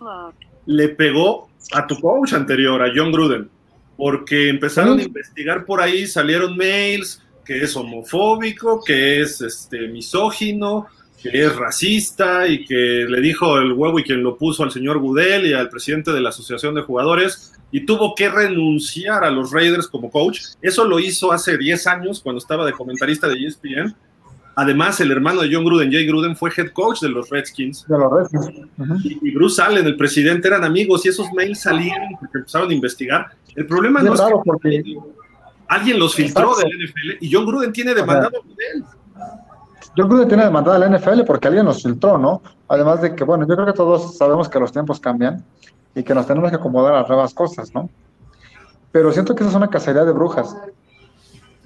le 0.68 0.90
pegó 0.90 1.50
a 1.74 1.88
tu 1.88 2.00
coach 2.00 2.34
anterior, 2.34 2.82
a 2.82 2.92
John 2.96 3.12
Gruden 3.12 3.50
porque 3.98 4.50
empezaron 4.50 5.00
a 5.00 5.04
investigar 5.04 5.66
por 5.66 5.82
ahí, 5.82 6.06
salieron 6.06 6.56
mails 6.56 7.22
que 7.44 7.64
es 7.64 7.76
homofóbico, 7.76 8.84
que 8.84 9.22
es 9.22 9.42
este 9.42 9.88
misógino, 9.88 10.86
que 11.22 11.30
es 11.46 11.56
racista 11.56 12.48
y 12.48 12.66
que 12.66 13.06
le 13.08 13.22
dijo 13.22 13.58
el 13.58 13.74
huevo 13.74 14.00
y 14.00 14.04
quien 14.04 14.24
lo 14.24 14.38
puso 14.38 14.64
al 14.64 14.72
señor 14.72 15.00
Gudel 15.00 15.46
y 15.46 15.54
al 15.54 15.70
presidente 15.70 16.12
de 16.12 16.22
la 16.22 16.30
Asociación 16.30 16.76
de 16.76 16.82
Jugadores 16.82 17.54
y 17.72 17.86
tuvo 17.86 18.16
que 18.16 18.30
renunciar 18.30 19.24
a 19.24 19.32
los 19.32 19.52
Raiders 19.52 19.88
como 19.88 20.10
coach. 20.10 20.42
Eso 20.62 20.86
lo 20.86 21.00
hizo 21.00 21.32
hace 21.32 21.58
10 21.58 21.88
años 21.88 22.22
cuando 22.22 22.38
estaba 22.38 22.66
de 22.66 22.74
comentarista 22.74 23.28
de 23.28 23.46
ESPN 23.46 23.96
Además, 24.60 25.00
el 25.02 25.12
hermano 25.12 25.44
de 25.44 25.54
John 25.54 25.64
Gruden, 25.64 25.92
Jay 25.92 26.08
Gruden, 26.08 26.36
fue 26.36 26.50
head 26.58 26.72
coach 26.72 27.02
de 27.02 27.10
los 27.10 27.30
Redskins. 27.30 27.86
De 27.88 27.96
los 27.96 28.12
Redskins. 28.12 29.06
y, 29.22 29.30
Bruce 29.30 29.62
Allen, 29.62 29.86
el 29.86 29.96
presidente, 29.96 30.48
eran 30.48 30.64
amigos 30.64 31.06
y 31.06 31.10
esos 31.10 31.32
mails 31.32 31.62
salieron 31.62 32.08
porque 32.20 32.40
empezaron 32.40 32.72
a 32.72 32.74
investigar. 32.74 33.28
El 33.56 33.68
problema 33.68 34.02
no 34.02 34.16
es 34.16 34.20
que 34.20 34.34
porque... 34.44 34.84
alguien 35.68 36.00
los 36.00 36.16
filtró 36.16 36.56
del 36.56 36.70
NFL 36.70 37.24
y 37.24 37.32
John 37.32 37.46
Gruden 37.46 37.72
tiene 37.72 37.94
demandado 37.94 38.36
a 38.36 38.76
él. 38.76 38.84
John 39.98 40.10
Gruden 40.10 40.28
tiene 40.28 40.44
demandado 40.44 40.76
a 40.76 40.80
la 40.80 40.96
NFL 40.96 41.24
porque 41.26 41.48
alguien 41.48 41.66
los 41.66 41.82
filtró, 41.82 42.20
¿no? 42.20 42.44
Además 42.68 43.02
de 43.02 43.16
que, 43.16 43.24
bueno, 43.24 43.48
yo 43.48 43.56
creo 43.56 43.66
que 43.66 43.74
todos 43.74 44.16
sabemos 44.16 44.48
que 44.48 44.60
los 44.60 44.72
tiempos 44.72 45.00
cambian 45.00 45.44
y 45.96 46.04
que 46.04 46.14
nos 46.14 46.28
tenemos 46.28 46.52
que 46.52 46.58
acomodar 46.58 46.94
a 46.94 47.08
nuevas 47.08 47.34
cosas, 47.34 47.74
¿no? 47.74 47.90
Pero 48.92 49.12
siento 49.12 49.34
que 49.34 49.42
esa 49.42 49.50
es 49.50 49.56
una 49.56 49.70
cacería 49.70 50.06
de 50.06 50.12
brujas. 50.12 50.56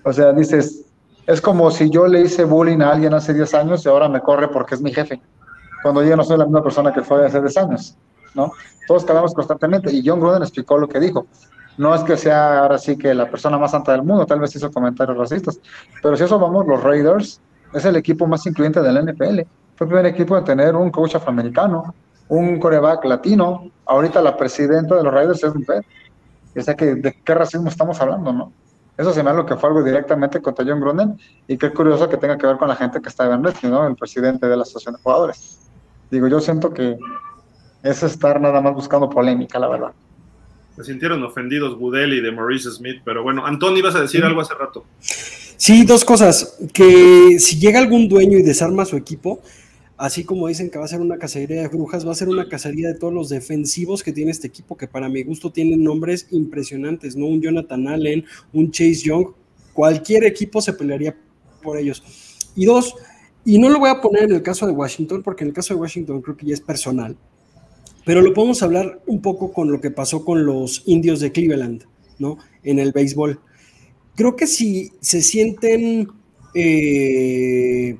O 0.03 0.13
sea, 0.13 0.31
dices, 0.31 0.85
Es 1.27 1.39
como 1.39 1.69
si 1.71 1.89
yo 1.89 2.07
le 2.07 2.21
hice 2.21 2.43
bullying 2.45 2.81
a 2.81 2.91
alguien 2.91 3.13
hace 3.13 3.33
10 3.33 3.53
años 3.53 3.85
y 3.85 3.89
ahora 3.89 4.09
me 4.09 4.21
corre 4.21 4.47
porque 4.47 4.75
es 4.75 4.81
mi 4.81 4.91
jefe, 4.91 5.21
cuando 5.83 6.03
yo 6.03 6.15
no 6.15 6.23
soy 6.23 6.37
la 6.37 6.45
misma 6.45 6.63
persona 6.63 6.91
que 6.91 7.01
fue 7.01 7.25
hace 7.25 7.39
10 7.39 7.57
años, 7.57 7.95
¿no? 8.33 8.51
Todos 8.87 9.05
quedamos 9.05 9.33
constantemente 9.33 9.91
y 9.93 10.05
John 10.05 10.19
Gruden 10.19 10.41
explicó 10.41 10.77
lo 10.77 10.87
que 10.87 10.99
dijo. 10.99 11.27
No 11.77 11.93
es 11.95 12.01
que 12.03 12.17
sea 12.17 12.59
ahora 12.59 12.77
sí 12.77 12.97
que 12.97 13.13
la 13.13 13.29
persona 13.29 13.57
más 13.57 13.71
santa 13.71 13.91
del 13.91 14.03
mundo, 14.03 14.25
tal 14.25 14.39
vez 14.39 14.55
hizo 14.55 14.71
comentarios 14.71 15.17
racistas, 15.17 15.59
pero 16.01 16.17
si 16.17 16.23
eso 16.23 16.39
vamos, 16.39 16.65
los 16.67 16.81
Raiders 16.83 17.39
es 17.73 17.85
el 17.85 17.95
equipo 17.95 18.27
más 18.27 18.45
incluyente 18.45 18.81
del 18.81 19.05
NFL. 19.05 19.41
Fue 19.75 19.85
el 19.85 19.87
primer 19.87 20.05
equipo 20.05 20.37
en 20.37 20.43
tener 20.43 20.75
un 20.75 20.89
coach 20.91 21.15
afroamericano, 21.15 21.93
un 22.27 22.59
coreback 22.59 23.05
latino. 23.05 23.71
Ahorita 23.85 24.21
la 24.21 24.37
presidenta 24.37 24.95
de 24.95 25.03
los 25.03 25.13
Raiders 25.13 25.43
es 25.43 25.55
mujer. 25.55 25.85
O 26.55 26.61
sea 26.61 26.75
que 26.75 26.95
de 26.95 27.13
qué 27.23 27.33
racismo 27.33 27.69
estamos 27.69 27.99
hablando, 28.01 28.33
¿no? 28.33 28.51
Eso 28.97 29.13
se 29.13 29.23
me 29.23 29.29
hace 29.29 29.37
lo 29.37 29.45
que 29.45 29.55
fue 29.55 29.69
algo 29.69 29.83
directamente 29.83 30.41
contra 30.41 30.65
John 30.65 30.79
Gruden 30.79 31.17
y 31.47 31.57
qué 31.57 31.71
curioso 31.71 32.09
que 32.09 32.17
tenga 32.17 32.37
que 32.37 32.45
ver 32.45 32.57
con 32.57 32.67
la 32.67 32.75
gente 32.75 33.01
que 33.01 33.09
está 33.09 33.33
en 33.33 33.43
Redskins, 33.43 33.71
¿no? 33.71 33.87
El 33.87 33.95
presidente 33.95 34.47
de 34.47 34.55
la 34.55 34.63
asociación 34.63 34.95
de 34.95 35.01
jugadores. 35.01 35.59
Digo, 36.11 36.27
yo 36.27 36.39
siento 36.39 36.73
que 36.73 36.97
es 37.83 38.03
estar 38.03 38.39
nada 38.39 38.61
más 38.61 38.75
buscando 38.75 39.09
polémica, 39.09 39.57
la 39.57 39.69
verdad. 39.69 39.91
Se 40.75 40.83
sintieron 40.83 41.23
ofendidos 41.23 41.75
Goodell 41.77 42.13
y 42.13 42.21
de 42.21 42.31
Maurice 42.31 42.69
Smith, 42.71 43.01
pero 43.03 43.23
bueno, 43.23 43.45
Antonio, 43.45 43.79
ibas 43.79 43.95
a 43.95 44.01
decir 44.01 44.23
algo 44.23 44.41
hace 44.41 44.53
rato. 44.53 44.85
Sí, 45.61 45.83
dos 45.83 46.03
cosas. 46.03 46.57
Que 46.73 47.37
si 47.37 47.59
llega 47.59 47.77
algún 47.77 48.09
dueño 48.09 48.35
y 48.35 48.41
desarma 48.41 48.83
su 48.83 48.97
equipo, 48.97 49.41
así 49.95 50.23
como 50.23 50.47
dicen 50.47 50.71
que 50.71 50.79
va 50.79 50.85
a 50.85 50.87
ser 50.87 51.01
una 51.01 51.19
cacería 51.19 51.61
de 51.61 51.67
brujas, 51.67 52.03
va 52.03 52.13
a 52.13 52.15
ser 52.15 52.29
una 52.29 52.49
cacería 52.49 52.87
de 52.87 52.95
todos 52.95 53.13
los 53.13 53.29
defensivos 53.29 54.01
que 54.01 54.11
tiene 54.11 54.31
este 54.31 54.47
equipo, 54.47 54.75
que 54.75 54.87
para 54.87 55.07
mi 55.07 55.21
gusto 55.21 55.51
tienen 55.51 55.83
nombres 55.83 56.25
impresionantes, 56.31 57.15
¿no? 57.15 57.27
Un 57.27 57.43
Jonathan 57.43 57.87
Allen, 57.89 58.25
un 58.53 58.71
Chase 58.71 59.03
Young, 59.03 59.27
cualquier 59.71 60.23
equipo 60.23 60.63
se 60.63 60.73
pelearía 60.73 61.15
por 61.61 61.77
ellos. 61.77 62.01
Y 62.55 62.65
dos, 62.65 62.95
y 63.45 63.59
no 63.59 63.69
lo 63.69 63.77
voy 63.77 63.91
a 63.91 64.01
poner 64.01 64.23
en 64.23 64.31
el 64.31 64.41
caso 64.41 64.65
de 64.65 64.71
Washington, 64.71 65.21
porque 65.21 65.43
en 65.43 65.49
el 65.49 65.53
caso 65.53 65.75
de 65.75 65.79
Washington 65.79 66.23
creo 66.23 66.37
que 66.37 66.47
ya 66.47 66.55
es 66.55 66.61
personal, 66.61 67.15
pero 68.03 68.23
lo 68.23 68.33
podemos 68.33 68.63
hablar 68.63 68.99
un 69.05 69.21
poco 69.21 69.53
con 69.53 69.71
lo 69.71 69.79
que 69.79 69.91
pasó 69.91 70.25
con 70.25 70.43
los 70.43 70.81
indios 70.87 71.19
de 71.19 71.31
Cleveland, 71.31 71.83
¿no? 72.17 72.39
En 72.63 72.79
el 72.79 72.91
béisbol. 72.93 73.39
Creo 74.15 74.35
que 74.35 74.47
si 74.47 74.91
se 74.99 75.21
sienten 75.21 76.09
eh, 76.53 77.97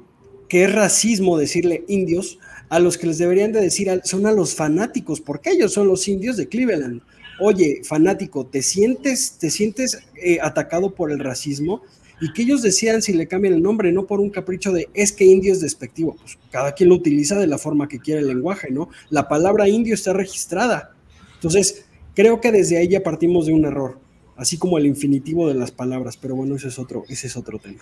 que 0.50 0.64
es 0.66 0.74
racismo 0.74 1.38
decirle 1.38 1.84
indios, 1.88 2.40
a 2.70 2.80
los 2.80 2.98
que 2.98 3.08
les 3.08 3.18
deberían 3.18 3.52
de 3.52 3.60
decir 3.60 4.02
son 4.06 4.26
a 4.26 4.32
los 4.32 4.56
fanáticos, 4.56 5.20
porque 5.20 5.52
ellos 5.52 5.74
son 5.74 5.88
los 5.88 6.08
indios 6.08 6.38
de 6.38 6.48
Cleveland. 6.48 7.02
Oye, 7.40 7.82
fanático, 7.84 8.46
¿te 8.46 8.62
sientes, 8.62 9.38
te 9.40 9.50
sientes 9.50 10.00
eh, 10.16 10.40
atacado 10.42 10.96
por 10.96 11.12
el 11.12 11.20
racismo? 11.20 11.82
y 12.22 12.32
que 12.34 12.44
ellos 12.44 12.62
decían 12.62 13.02
si 13.02 13.14
le 13.14 13.28
cambian 13.28 13.56
el 13.56 13.64
nombre, 13.64 13.92
no 13.92 14.06
por 14.06 14.20
un 14.20 14.30
capricho 14.30 14.72
de 14.72 14.88
es 14.94 15.12
que 15.12 15.26
indio 15.26 15.52
es 15.52 15.60
despectivo, 15.60 16.16
pues 16.22 16.38
cada 16.52 16.74
quien 16.74 16.90
lo 16.90 16.96
utiliza 16.96 17.38
de 17.40 17.48
la 17.48 17.58
forma 17.58 17.88
que 17.88 18.00
quiere 18.00 18.22
el 18.22 18.28
lenguaje, 18.28 18.70
¿no? 18.70 18.90
La 19.10 19.28
palabra 19.28 19.68
indio 19.68 19.96
está 19.96 20.14
registrada. 20.14 20.94
Entonces, 21.34 21.86
creo 22.14 22.40
que 22.40 22.52
desde 22.52 22.78
ahí 22.78 22.88
ya 22.88 23.02
partimos 23.02 23.48
de 23.48 23.54
un 23.54 23.66
error, 23.66 24.00
así 24.42 24.58
como 24.58 24.80
el 24.80 24.88
infinitivo 24.88 25.48
de 25.48 25.54
las 25.54 25.72
palabras, 25.72 26.18
pero 26.18 26.36
bueno, 26.36 26.56
ese 26.56 26.70
es 26.70 26.80
otro, 26.80 27.04
ese 27.08 27.28
es 27.28 27.38
otro 27.38 27.60
tema. 27.60 27.80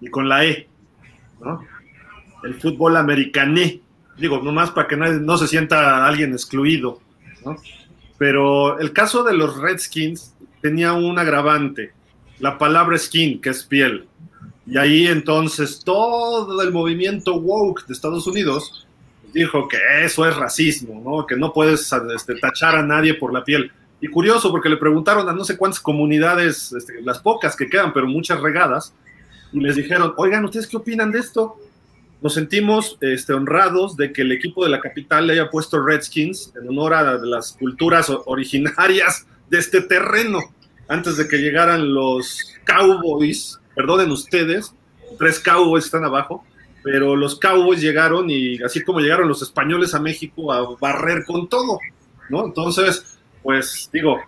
Y 0.00 0.08
con 0.08 0.28
la 0.28 0.44
E, 0.44 0.66
¿no? 1.40 1.60
El 2.42 2.54
fútbol 2.54 2.96
americané, 2.96 3.80
digo, 4.18 4.42
nomás 4.42 4.72
para 4.72 4.88
que 4.88 4.96
nadie, 4.96 5.20
no 5.20 5.38
se 5.38 5.46
sienta 5.46 6.06
alguien 6.06 6.32
excluido, 6.32 7.00
¿no? 7.44 7.56
Pero 8.18 8.80
el 8.80 8.92
caso 8.92 9.22
de 9.22 9.34
los 9.34 9.56
Redskins 9.56 10.34
tenía 10.60 10.92
un 10.92 11.18
agravante 11.18 11.92
la 12.40 12.58
palabra 12.58 12.98
skin, 12.98 13.40
que 13.40 13.50
es 13.50 13.62
piel. 13.62 14.08
Y 14.66 14.76
ahí 14.76 15.06
entonces 15.06 15.80
todo 15.84 16.60
el 16.62 16.72
movimiento 16.72 17.36
woke 17.36 17.86
de 17.86 17.92
Estados 17.92 18.26
Unidos 18.26 18.86
dijo 19.32 19.68
que 19.68 19.78
eso 20.02 20.26
es 20.28 20.34
racismo, 20.36 21.00
¿no? 21.04 21.26
que 21.26 21.36
no 21.36 21.52
puedes 21.52 21.92
este, 22.14 22.34
tachar 22.36 22.74
a 22.74 22.82
nadie 22.82 23.14
por 23.14 23.32
la 23.32 23.44
piel. 23.44 23.70
Y 24.04 24.08
curioso, 24.08 24.50
porque 24.50 24.68
le 24.68 24.76
preguntaron 24.76 25.26
a 25.30 25.32
no 25.32 25.46
sé 25.46 25.56
cuántas 25.56 25.80
comunidades, 25.80 26.74
este, 26.74 27.00
las 27.00 27.20
pocas 27.20 27.56
que 27.56 27.70
quedan, 27.70 27.94
pero 27.94 28.06
muchas 28.06 28.38
regadas, 28.38 28.92
y 29.50 29.60
les 29.60 29.76
dijeron, 29.76 30.12
oigan, 30.18 30.44
¿ustedes 30.44 30.66
qué 30.66 30.76
opinan 30.76 31.10
de 31.10 31.20
esto? 31.20 31.56
Nos 32.20 32.34
sentimos 32.34 32.98
este, 33.00 33.32
honrados 33.32 33.96
de 33.96 34.12
que 34.12 34.20
el 34.20 34.32
equipo 34.32 34.62
de 34.62 34.68
la 34.68 34.82
capital 34.82 35.26
le 35.26 35.32
haya 35.32 35.48
puesto 35.48 35.82
Redskins 35.82 36.52
en 36.54 36.68
honor 36.68 36.92
a 36.92 37.14
las 37.14 37.52
culturas 37.52 38.12
originarias 38.26 39.26
de 39.48 39.58
este 39.58 39.80
terreno 39.80 40.40
antes 40.86 41.16
de 41.16 41.26
que 41.26 41.38
llegaran 41.38 41.94
los 41.94 42.40
Cowboys, 42.66 43.58
perdonen 43.74 44.10
ustedes, 44.10 44.74
tres 45.18 45.40
Cowboys 45.40 45.86
están 45.86 46.04
abajo, 46.04 46.44
pero 46.82 47.16
los 47.16 47.40
Cowboys 47.40 47.80
llegaron 47.80 48.28
y 48.28 48.62
así 48.62 48.84
como 48.84 49.00
llegaron 49.00 49.28
los 49.28 49.40
españoles 49.40 49.94
a 49.94 49.98
México 49.98 50.52
a 50.52 50.76
barrer 50.78 51.24
con 51.24 51.48
todo, 51.48 51.78
¿no? 52.28 52.44
Entonces, 52.44 53.13
pues 53.44 53.88
digo, 53.92 54.18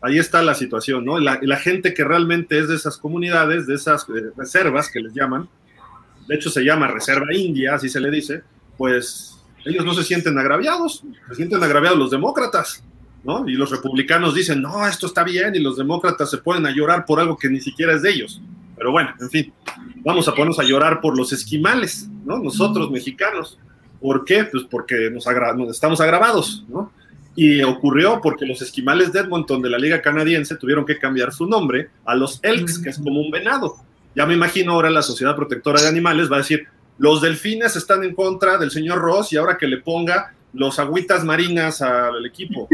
ahí 0.00 0.18
está 0.18 0.42
la 0.42 0.54
situación, 0.54 1.04
¿no? 1.04 1.20
La, 1.20 1.38
la 1.42 1.56
gente 1.58 1.94
que 1.94 2.02
realmente 2.02 2.58
es 2.58 2.66
de 2.66 2.74
esas 2.74 2.98
comunidades, 2.98 3.68
de 3.68 3.74
esas 3.74 4.02
eh, 4.08 4.32
reservas 4.36 4.90
que 4.90 4.98
les 4.98 5.14
llaman, 5.14 5.48
de 6.26 6.34
hecho 6.34 6.50
se 6.50 6.64
llama 6.64 6.88
Reserva 6.88 7.32
India, 7.32 7.74
así 7.74 7.88
se 7.88 8.00
le 8.00 8.10
dice, 8.10 8.42
pues 8.76 9.38
ellos 9.64 9.84
no 9.84 9.94
se 9.94 10.02
sienten 10.02 10.38
agraviados, 10.38 11.04
se 11.28 11.34
sienten 11.34 11.62
agraviados 11.62 11.98
los 11.98 12.10
demócratas, 12.10 12.82
¿no? 13.24 13.48
Y 13.48 13.52
los 13.52 13.70
republicanos 13.70 14.34
dicen, 14.34 14.62
no, 14.62 14.86
esto 14.86 15.06
está 15.06 15.22
bien, 15.22 15.54
y 15.54 15.60
los 15.60 15.76
demócratas 15.76 16.30
se 16.30 16.38
ponen 16.38 16.66
a 16.66 16.74
llorar 16.74 17.04
por 17.04 17.20
algo 17.20 17.36
que 17.36 17.48
ni 17.48 17.60
siquiera 17.60 17.92
es 17.92 18.02
de 18.02 18.10
ellos. 18.10 18.40
Pero 18.76 18.90
bueno, 18.90 19.14
en 19.20 19.30
fin, 19.30 19.52
vamos 19.96 20.26
a 20.26 20.32
ponernos 20.32 20.58
a 20.58 20.64
llorar 20.64 21.00
por 21.00 21.16
los 21.16 21.32
esquimales, 21.32 22.08
¿no? 22.24 22.38
Nosotros, 22.38 22.90
mexicanos. 22.90 23.58
¿Por 24.00 24.24
qué? 24.24 24.44
Pues 24.44 24.64
porque 24.68 25.10
nos, 25.10 25.24
estamos 25.70 26.00
agravados, 26.00 26.64
¿no? 26.68 26.91
Y 27.34 27.62
ocurrió 27.62 28.20
porque 28.22 28.44
los 28.44 28.60
esquimales 28.60 29.12
de 29.12 29.20
Edmonton 29.20 29.62
de 29.62 29.70
la 29.70 29.78
Liga 29.78 30.02
Canadiense 30.02 30.56
tuvieron 30.56 30.84
que 30.84 30.98
cambiar 30.98 31.32
su 31.32 31.46
nombre 31.46 31.90
a 32.04 32.14
los 32.14 32.40
Elks, 32.42 32.78
que 32.78 32.90
es 32.90 32.98
como 32.98 33.20
un 33.20 33.30
venado. 33.30 33.76
Ya 34.14 34.26
me 34.26 34.34
imagino 34.34 34.72
ahora 34.72 34.90
la 34.90 35.02
Sociedad 35.02 35.34
Protectora 35.34 35.80
de 35.80 35.88
Animales 35.88 36.30
va 36.30 36.36
a 36.36 36.40
decir, 36.40 36.66
los 36.98 37.22
delfines 37.22 37.74
están 37.76 38.04
en 38.04 38.14
contra 38.14 38.58
del 38.58 38.70
señor 38.70 38.98
Ross 38.98 39.32
y 39.32 39.36
ahora 39.38 39.56
que 39.56 39.66
le 39.66 39.78
ponga 39.78 40.34
los 40.52 40.78
agüitas 40.78 41.24
marinas 41.24 41.80
al 41.80 42.24
equipo. 42.26 42.68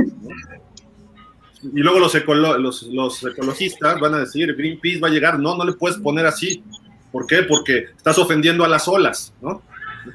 Y 1.63 1.81
luego 1.81 1.99
los, 1.99 2.83
los, 2.83 3.25
ecologistas 3.25 4.01
van 4.01 4.15
a 4.15 4.19
decir, 4.19 4.55
Greenpeace 4.55 5.01
va 5.01 5.09
a 5.09 5.11
llegar, 5.11 5.39
no, 5.39 5.57
no 5.57 5.65
le 5.65 5.73
puedes 5.73 5.99
poner 5.99 6.27
así. 6.27 6.63
¿Por 7.11 7.27
qué? 7.27 7.43
Porque 7.43 7.87
estás 7.97 8.19
ofendiendo 8.19 8.65
a 8.65 8.69
las 8.69 8.87
olas, 8.87 9.33
¿no? 9.41 9.63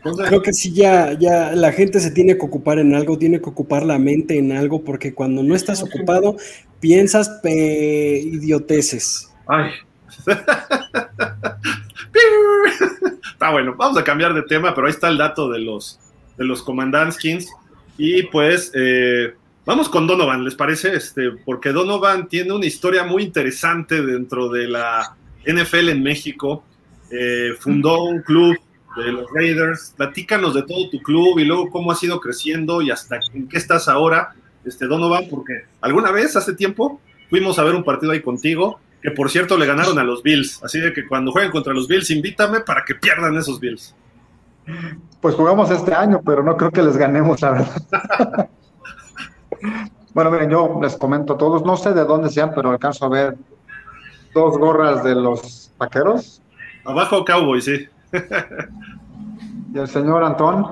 Creo 0.02 0.42
que 0.42 0.54
sí, 0.54 0.74
ya, 0.74 1.14
ya 1.14 1.52
la 1.54 1.72
gente 1.72 2.00
se 2.00 2.12
tiene 2.12 2.38
que 2.38 2.46
ocupar 2.46 2.80
en 2.80 2.96
algo, 2.96 3.18
tiene 3.18 3.42
que 3.42 3.50
ocupar 3.50 3.86
la 3.86 4.00
mente 4.00 4.38
en 4.38 4.52
algo, 4.52 4.84
porque 4.84 5.14
cuando 5.14 5.44
no 5.44 5.56
estás 5.56 5.84
ocupado, 5.84 6.38
piensas 6.80 7.30
pe 7.42 8.20
idioteces. 8.20 9.30
Ay. 9.48 9.72
está 13.32 13.52
bueno, 13.52 13.76
vamos 13.78 13.98
a 13.98 14.04
cambiar 14.04 14.34
de 14.34 14.44
tema, 14.44 14.74
pero 14.74 14.88
ahí 14.88 14.94
está 14.94 15.10
el 15.10 15.18
dato 15.18 15.50
de 15.50 15.60
los, 15.60 16.00
de 16.38 16.46
los 16.46 16.62
Commandantskins. 16.62 17.50
Y 17.98 18.24
pues 18.24 18.72
eh, 18.74 19.34
vamos 19.66 19.90
con 19.90 20.08
Donovan, 20.08 20.44
¿les 20.44 20.56
parece? 20.56 20.96
Este, 20.96 21.32
porque 21.46 21.72
Donovan 21.72 22.28
tiene 22.28 22.54
una 22.54 22.66
historia 22.66 23.04
muy 23.04 23.24
interesante 23.24 24.02
dentro 24.02 24.50
de 24.50 24.68
la 24.68 25.16
NFL 25.46 25.90
en 25.90 26.04
México. 26.04 26.64
Eh, 27.12 27.54
fundó 27.60 28.04
un 28.04 28.22
club 28.22 28.58
de 28.96 29.12
los 29.12 29.26
Raiders. 29.32 29.94
Platícanos 29.98 30.54
de 30.54 30.64
todo 30.64 30.90
tu 30.90 31.02
club 31.02 31.40
y 31.40 31.46
luego 31.46 31.70
cómo 31.70 31.92
has 31.92 32.04
ido 32.04 32.20
creciendo 32.20 32.82
y 32.82 32.92
hasta 32.92 33.20
en 33.34 33.48
qué 33.48 33.58
estás 33.58 33.88
ahora, 33.88 34.34
este, 34.66 34.88
Donovan, 34.88 35.26
porque 35.30 35.66
alguna 35.82 36.12
vez 36.12 36.36
hace 36.36 36.54
tiempo 36.54 37.02
fuimos 37.30 37.58
a 37.60 37.64
ver 37.64 37.76
un 37.76 37.84
partido 37.84 38.12
ahí 38.12 38.22
contigo, 38.22 38.80
que 39.02 39.12
por 39.12 39.30
cierto 39.30 39.58
le 39.58 39.66
ganaron 39.66 39.98
a 40.00 40.04
los 40.04 40.24
Bills. 40.24 40.64
Así 40.64 40.80
de 40.80 40.94
que 40.94 41.08
cuando 41.08 41.32
jueguen 41.32 41.52
contra 41.52 41.74
los 41.74 41.88
Bills, 41.88 42.10
invítame 42.12 42.62
para 42.62 42.84
que 42.86 42.96
pierdan 42.96 43.36
esos 43.38 43.60
Bills. 43.60 43.96
Pues 45.20 45.36
jugamos 45.36 45.72
este 45.72 45.94
año, 45.94 46.22
pero 46.26 46.44
no 46.44 46.56
creo 46.56 46.72
que 46.72 46.82
les 46.82 46.96
ganemos, 46.96 47.42
la 47.42 47.52
verdad. 47.52 48.50
bueno, 50.14 50.32
miren, 50.32 50.50
yo 50.50 50.80
les 50.82 50.96
comento 50.96 51.34
a 51.34 51.38
todos, 51.38 51.66
no 51.66 51.76
sé 51.76 51.94
de 51.94 52.06
dónde 52.06 52.30
sean, 52.30 52.52
pero 52.56 52.70
alcanzo 52.70 53.06
a 53.06 53.10
ver 53.10 53.38
dos 54.34 54.58
gorras 54.58 55.04
de 55.04 55.16
los 55.16 55.72
vaqueros. 55.78 56.42
Abajo 56.86 57.24
Cowboy, 57.26 57.62
sí. 57.62 57.88
Y 59.74 59.78
el 59.78 59.88
señor 59.88 60.24
Antón, 60.24 60.66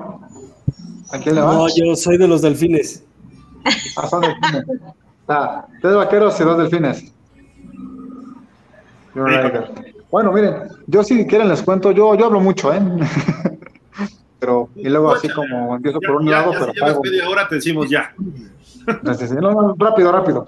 ¿a 1.12 1.18
quién 1.18 1.34
le 1.34 1.40
va? 1.40 1.54
No, 1.54 1.66
yo 1.68 1.96
soy 1.96 2.18
de 2.18 2.28
los 2.28 2.42
delfines. 2.42 3.04
Ah, 3.96 4.08
son 4.08 4.22
delfines. 4.22 4.64
Ah, 5.28 5.66
tres 5.80 5.94
vaqueros 5.94 6.40
y 6.40 6.44
dos 6.44 6.58
delfines. 6.58 7.12
Bueno, 10.10 10.32
miren, 10.32 10.68
yo 10.86 11.02
si 11.02 11.26
quieren 11.26 11.48
les 11.48 11.62
cuento, 11.62 11.90
yo, 11.90 12.14
yo 12.14 12.26
hablo 12.26 12.40
mucho, 12.40 12.72
¿eh? 12.72 12.80
pero 14.42 14.68
y 14.74 14.88
luego 14.88 15.12
así 15.12 15.28
como 15.28 15.76
empiezo 15.76 16.00
por 16.00 16.16
un 16.16 16.28
lado, 16.28 16.52
pero 16.58 16.72
pago. 16.78 17.00
media 17.02 17.28
hora 17.28 17.46
te 17.46 17.54
decimos 17.54 17.88
ya. 17.88 18.12
rápido, 19.78 20.10
rápido. 20.10 20.46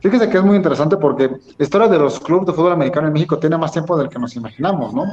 Fíjese 0.00 0.30
que 0.30 0.38
es 0.38 0.44
muy 0.44 0.56
interesante 0.56 0.96
porque 0.96 1.28
la 1.28 1.64
historia 1.64 1.88
de 1.88 1.98
los 1.98 2.20
clubes 2.20 2.46
de 2.46 2.52
fútbol 2.52 2.72
americano 2.72 3.08
en 3.08 3.14
México 3.14 3.36
tiene 3.36 3.58
más 3.58 3.72
tiempo 3.72 3.96
del 3.96 4.08
que 4.08 4.20
nos 4.20 4.36
imaginamos, 4.36 4.94
¿no? 4.94 5.06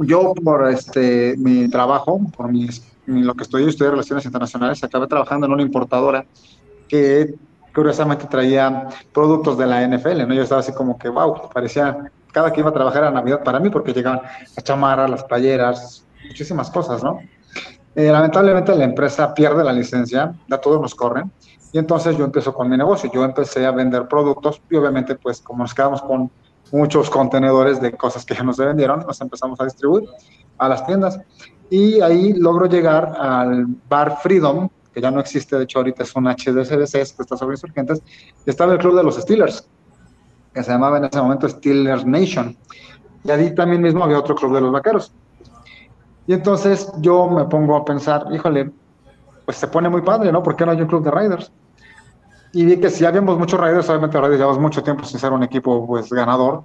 Yo 0.00 0.34
por 0.34 0.68
este 0.68 1.34
mi 1.38 1.68
trabajo, 1.68 2.20
por 2.36 2.50
mi, 2.50 2.68
lo 3.06 3.34
que 3.34 3.42
estudié, 3.42 3.68
estudié 3.68 3.90
relaciones 3.90 4.24
internacionales, 4.24 4.82
acabé 4.84 5.06
trabajando 5.06 5.46
en 5.46 5.52
una 5.52 5.62
importadora 5.62 6.24
que 6.88 7.34
curiosamente 7.74 8.26
traía 8.26 8.88
productos 9.12 9.58
de 9.58 9.66
la 9.66 9.86
NFL, 9.86 10.26
¿no? 10.26 10.34
Yo 10.34 10.42
estaba 10.42 10.60
así 10.60 10.72
como 10.72 10.98
que, 10.98 11.08
wow, 11.08 11.48
parecía, 11.52 12.10
cada 12.32 12.52
que 12.52 12.60
iba 12.60 12.70
a 12.70 12.72
trabajar 12.72 13.02
era 13.02 13.10
Navidad 13.10 13.42
para 13.42 13.60
mí 13.60 13.70
porque 13.70 13.92
llegaban 13.92 14.20
las 14.22 14.64
chamarras, 14.64 15.10
las 15.10 15.24
playeras, 15.24 16.04
muchísimas 16.26 16.70
cosas, 16.70 17.02
¿no? 17.02 17.20
Eh, 17.94 18.10
lamentablemente 18.12 18.74
la 18.76 18.84
empresa 18.84 19.34
pierde 19.34 19.64
la 19.64 19.72
licencia, 19.72 20.32
ya 20.46 20.58
todos 20.58 20.80
nos 20.80 20.94
corren, 20.94 21.30
y 21.72 21.78
entonces 21.78 22.16
yo 22.16 22.24
empiezo 22.24 22.54
con 22.54 22.68
mi 22.68 22.76
negocio, 22.76 23.10
yo 23.12 23.24
empecé 23.24 23.66
a 23.66 23.72
vender 23.72 24.08
productos 24.08 24.60
y 24.70 24.76
obviamente 24.76 25.16
pues 25.16 25.40
como 25.40 25.64
nos 25.64 25.74
quedamos 25.74 26.00
con 26.02 26.30
muchos 26.72 27.10
contenedores 27.10 27.80
de 27.80 27.92
cosas 27.92 28.24
que 28.24 28.34
ya 28.34 28.42
nos 28.42 28.56
vendieron, 28.56 29.00
nos 29.00 29.20
empezamos 29.20 29.60
a 29.60 29.64
distribuir 29.64 30.08
a 30.58 30.68
las 30.68 30.84
tiendas 30.86 31.20
y 31.70 32.00
ahí 32.00 32.32
logro 32.32 32.66
llegar 32.66 33.14
al 33.18 33.66
bar 33.88 34.18
Freedom, 34.22 34.68
que 34.92 35.00
ya 35.00 35.10
no 35.10 35.20
existe, 35.20 35.56
de 35.56 35.64
hecho 35.64 35.78
ahorita 35.78 36.02
es 36.02 36.16
un 36.16 36.24
HDCDC, 36.24 36.92
que 36.92 37.22
está 37.22 37.36
sobre 37.36 37.54
insurgentes, 37.54 38.02
y 38.46 38.50
estaba 38.50 38.72
el 38.72 38.78
club 38.78 38.96
de 38.96 39.04
los 39.04 39.16
Steelers, 39.16 39.68
que 40.54 40.62
se 40.62 40.70
llamaba 40.70 40.98
en 40.98 41.04
ese 41.04 41.20
momento 41.20 41.48
Steelers 41.48 42.06
Nation. 42.06 42.56
Y 43.24 43.30
ahí 43.30 43.54
también 43.54 43.82
mismo 43.82 44.04
había 44.04 44.18
otro 44.18 44.34
club 44.34 44.54
de 44.54 44.60
los 44.62 44.72
vaqueros. 44.72 45.12
Y 46.26 46.32
entonces 46.32 46.90
yo 47.00 47.28
me 47.28 47.44
pongo 47.44 47.76
a 47.76 47.84
pensar, 47.84 48.26
híjole, 48.32 48.70
pues 49.44 49.56
se 49.56 49.66
pone 49.68 49.88
muy 49.88 50.02
padre, 50.02 50.32
¿no? 50.32 50.42
¿Por 50.42 50.56
qué 50.56 50.64
no 50.64 50.72
hay 50.72 50.80
un 50.80 50.86
club 50.86 51.02
de 51.02 51.10
Raiders? 51.10 51.52
Y 52.52 52.64
vi 52.64 52.78
que 52.78 52.90
si 52.90 53.04
habíamos 53.04 53.38
muchos 53.38 53.60
Raiders, 53.60 53.88
obviamente 53.88 54.18
Raiders 54.18 54.40
llevamos 54.40 54.60
mucho 54.60 54.82
tiempo 54.82 55.04
sin 55.04 55.20
ser 55.20 55.32
un 55.32 55.42
equipo 55.42 55.86
pues 55.86 56.10
ganador. 56.10 56.62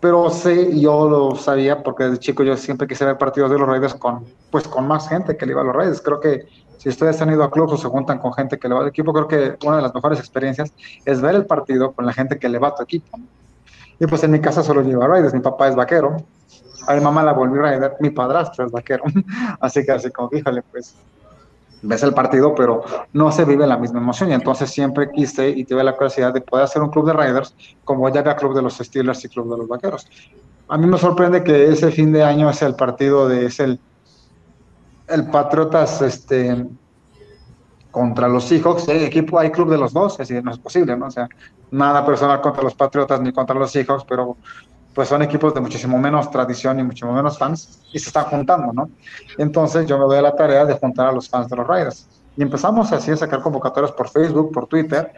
Pero 0.00 0.30
sí, 0.30 0.80
yo 0.80 1.08
lo 1.08 1.36
sabía 1.36 1.80
porque 1.82 2.04
desde 2.04 2.18
chico 2.18 2.42
yo 2.42 2.56
siempre 2.56 2.88
quise 2.88 3.04
ver 3.04 3.16
partidos 3.16 3.52
de 3.52 3.58
los 3.58 3.68
Raiders 3.68 3.94
con, 3.94 4.24
pues, 4.50 4.66
con 4.66 4.88
más 4.88 5.08
gente 5.08 5.36
que 5.36 5.46
le 5.46 5.52
iba 5.52 5.60
a 5.60 5.64
los 5.64 5.76
Raiders. 5.76 6.00
Creo 6.00 6.18
que 6.18 6.48
si 6.78 6.88
ustedes 6.88 7.22
han 7.22 7.30
ido 7.30 7.44
a 7.44 7.50
clubs 7.52 7.74
o 7.74 7.76
se 7.76 7.86
juntan 7.86 8.18
con 8.18 8.32
gente 8.32 8.58
que 8.58 8.66
le 8.68 8.74
va 8.74 8.80
al 8.80 8.88
equipo, 8.88 9.12
creo 9.12 9.28
que 9.28 9.56
una 9.64 9.76
de 9.76 9.82
las 9.82 9.94
mejores 9.94 10.18
experiencias 10.18 10.72
es 11.04 11.20
ver 11.20 11.36
el 11.36 11.46
partido 11.46 11.92
con 11.92 12.04
la 12.04 12.12
gente 12.12 12.40
que 12.40 12.48
le 12.48 12.58
va 12.58 12.68
a 12.68 12.74
tu 12.74 12.82
equipo. 12.82 13.16
Y 14.00 14.06
pues 14.08 14.24
en 14.24 14.32
mi 14.32 14.40
casa 14.40 14.64
solo 14.64 14.82
llevo 14.82 15.04
a 15.04 15.06
Raiders, 15.06 15.32
mi 15.32 15.38
papá 15.38 15.68
es 15.68 15.76
vaquero, 15.76 16.16
a 16.88 16.94
mi 16.94 17.00
mamá 17.00 17.22
la 17.22 17.32
volví 17.32 17.56
a 17.60 17.94
mi 18.00 18.10
padrastro 18.10 18.66
es 18.66 18.72
vaquero. 18.72 19.04
así 19.60 19.84
que 19.84 19.92
así 19.92 20.10
como, 20.10 20.30
híjole, 20.32 20.62
pues 20.72 20.96
ves 21.82 22.02
el 22.02 22.14
partido, 22.14 22.54
pero 22.54 22.82
no 23.12 23.30
se 23.32 23.44
vive 23.44 23.66
la 23.66 23.76
misma 23.76 24.00
emoción. 24.00 24.30
Y 24.30 24.34
entonces 24.34 24.70
siempre 24.70 25.10
quise 25.10 25.48
y 25.48 25.64
tuve 25.64 25.84
la 25.84 25.94
curiosidad 25.94 26.32
de 26.32 26.40
poder 26.40 26.64
hacer 26.64 26.82
un 26.82 26.90
club 26.90 27.06
de 27.06 27.12
Raiders, 27.12 27.54
como 27.84 28.08
ya 28.08 28.20
había 28.20 28.36
club 28.36 28.54
de 28.54 28.62
los 28.62 28.78
Steelers 28.78 29.24
y 29.24 29.28
club 29.28 29.50
de 29.50 29.58
los 29.58 29.68
Vaqueros. 29.68 30.06
A 30.68 30.78
mí 30.78 30.86
me 30.86 30.98
sorprende 30.98 31.42
que 31.42 31.68
ese 31.68 31.90
fin 31.90 32.12
de 32.12 32.22
año 32.22 32.48
es 32.48 32.62
el 32.62 32.74
partido 32.74 33.28
de, 33.28 33.46
es 33.46 33.60
el, 33.60 33.78
el 35.08 35.26
Patriotas 35.26 36.00
este, 36.00 36.66
contra 37.90 38.28
los 38.28 38.44
Seahawks. 38.44 38.88
Hay 38.88 39.04
equipo, 39.04 39.38
hay 39.38 39.50
club 39.50 39.70
de 39.70 39.78
los 39.78 39.92
dos, 39.92 40.16
decir, 40.16 40.42
no 40.42 40.50
es 40.50 40.58
posible, 40.58 40.96
¿no? 40.96 41.06
O 41.06 41.10
sea, 41.10 41.28
nada 41.70 42.04
personal 42.06 42.40
contra 42.40 42.62
los 42.62 42.74
Patriotas 42.74 43.20
ni 43.20 43.32
contra 43.32 43.56
los 43.56 43.70
Seahawks, 43.70 44.04
pero 44.08 44.36
pues 44.94 45.08
son 45.08 45.22
equipos 45.22 45.54
de 45.54 45.60
muchísimo 45.60 45.98
menos 45.98 46.30
tradición 46.30 46.78
y 46.78 46.82
muchísimo 46.82 47.12
menos 47.12 47.38
fans 47.38 47.80
y 47.92 47.98
se 47.98 48.08
están 48.08 48.24
juntando, 48.24 48.72
¿no? 48.72 48.90
Entonces 49.38 49.86
yo 49.86 49.98
me 49.98 50.04
doy 50.04 50.20
la 50.22 50.34
tarea 50.34 50.64
de 50.64 50.74
juntar 50.74 51.08
a 51.08 51.12
los 51.12 51.28
fans 51.28 51.48
de 51.48 51.56
los 51.56 51.66
Raiders. 51.66 52.06
Y 52.36 52.42
empezamos 52.42 52.92
así 52.92 53.10
a 53.10 53.16
sacar 53.16 53.40
convocatorias 53.40 53.92
por 53.92 54.08
Facebook, 54.08 54.52
por 54.52 54.66
Twitter. 54.66 55.12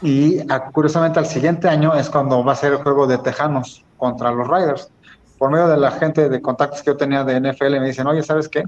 Y 0.00 0.44
curiosamente 0.72 1.18
al 1.18 1.26
siguiente 1.26 1.68
año 1.68 1.94
es 1.94 2.10
cuando 2.10 2.42
va 2.44 2.52
a 2.52 2.56
ser 2.56 2.72
el 2.72 2.78
juego 2.78 3.06
de 3.06 3.18
Tejanos 3.18 3.84
contra 3.96 4.32
los 4.32 4.48
Raiders. 4.48 4.90
Por 5.38 5.50
medio 5.50 5.68
de 5.68 5.76
la 5.76 5.92
gente 5.92 6.28
de 6.28 6.42
contactos 6.42 6.82
que 6.82 6.90
yo 6.90 6.96
tenía 6.96 7.24
de 7.24 7.40
NFL 7.40 7.80
me 7.80 7.86
dicen, 7.86 8.06
oye, 8.06 8.22
¿sabes 8.22 8.48
qué? 8.48 8.62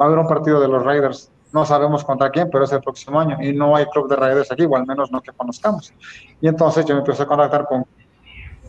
Va 0.00 0.04
a 0.04 0.08
haber 0.08 0.18
un 0.18 0.28
partido 0.28 0.60
de 0.60 0.68
los 0.68 0.84
Raiders. 0.84 1.30
No 1.52 1.64
sabemos 1.66 2.04
contra 2.04 2.30
quién, 2.30 2.48
pero 2.50 2.64
es 2.64 2.72
el 2.72 2.80
próximo 2.80 3.18
año. 3.18 3.36
Y 3.40 3.52
no 3.52 3.74
hay 3.74 3.86
club 3.86 4.08
de 4.08 4.14
Raiders 4.14 4.52
aquí, 4.52 4.64
o 4.64 4.76
al 4.76 4.86
menos 4.86 5.10
no 5.10 5.20
que 5.20 5.32
conozcamos. 5.32 5.92
Y 6.40 6.46
entonces 6.46 6.84
yo 6.84 6.94
me 6.94 7.00
empecé 7.00 7.24
a 7.24 7.26
contactar 7.26 7.66
con 7.66 7.84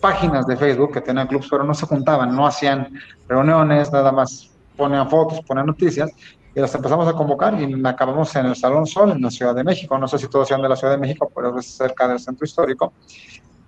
páginas 0.01 0.47
de 0.47 0.57
Facebook 0.57 0.91
que 0.91 1.01
tenían 1.01 1.27
clubs, 1.27 1.47
pero 1.49 1.63
no 1.63 1.73
se 1.73 1.85
juntaban, 1.85 2.35
no 2.35 2.45
hacían 2.47 2.91
reuniones, 3.29 3.91
nada 3.91 4.11
más 4.11 4.49
ponían 4.75 5.09
fotos, 5.09 5.41
ponían 5.45 5.67
noticias, 5.67 6.09
y 6.53 6.59
las 6.59 6.73
empezamos 6.75 7.07
a 7.07 7.13
convocar 7.13 7.57
y 7.61 7.87
acabamos 7.87 8.35
en 8.35 8.47
el 8.47 8.55
Salón 8.55 8.85
Sol, 8.85 9.11
en 9.11 9.21
la 9.21 9.29
Ciudad 9.29 9.55
de 9.55 9.63
México. 9.63 9.97
No 9.97 10.07
sé 10.07 10.17
si 10.17 10.27
todos 10.27 10.47
sean 10.47 10.61
de 10.61 10.67
la 10.67 10.75
Ciudad 10.75 10.93
de 10.93 10.99
México, 10.99 11.31
pero 11.33 11.57
es 11.57 11.77
cerca 11.77 12.07
del 12.07 12.19
centro 12.19 12.43
histórico. 12.45 12.91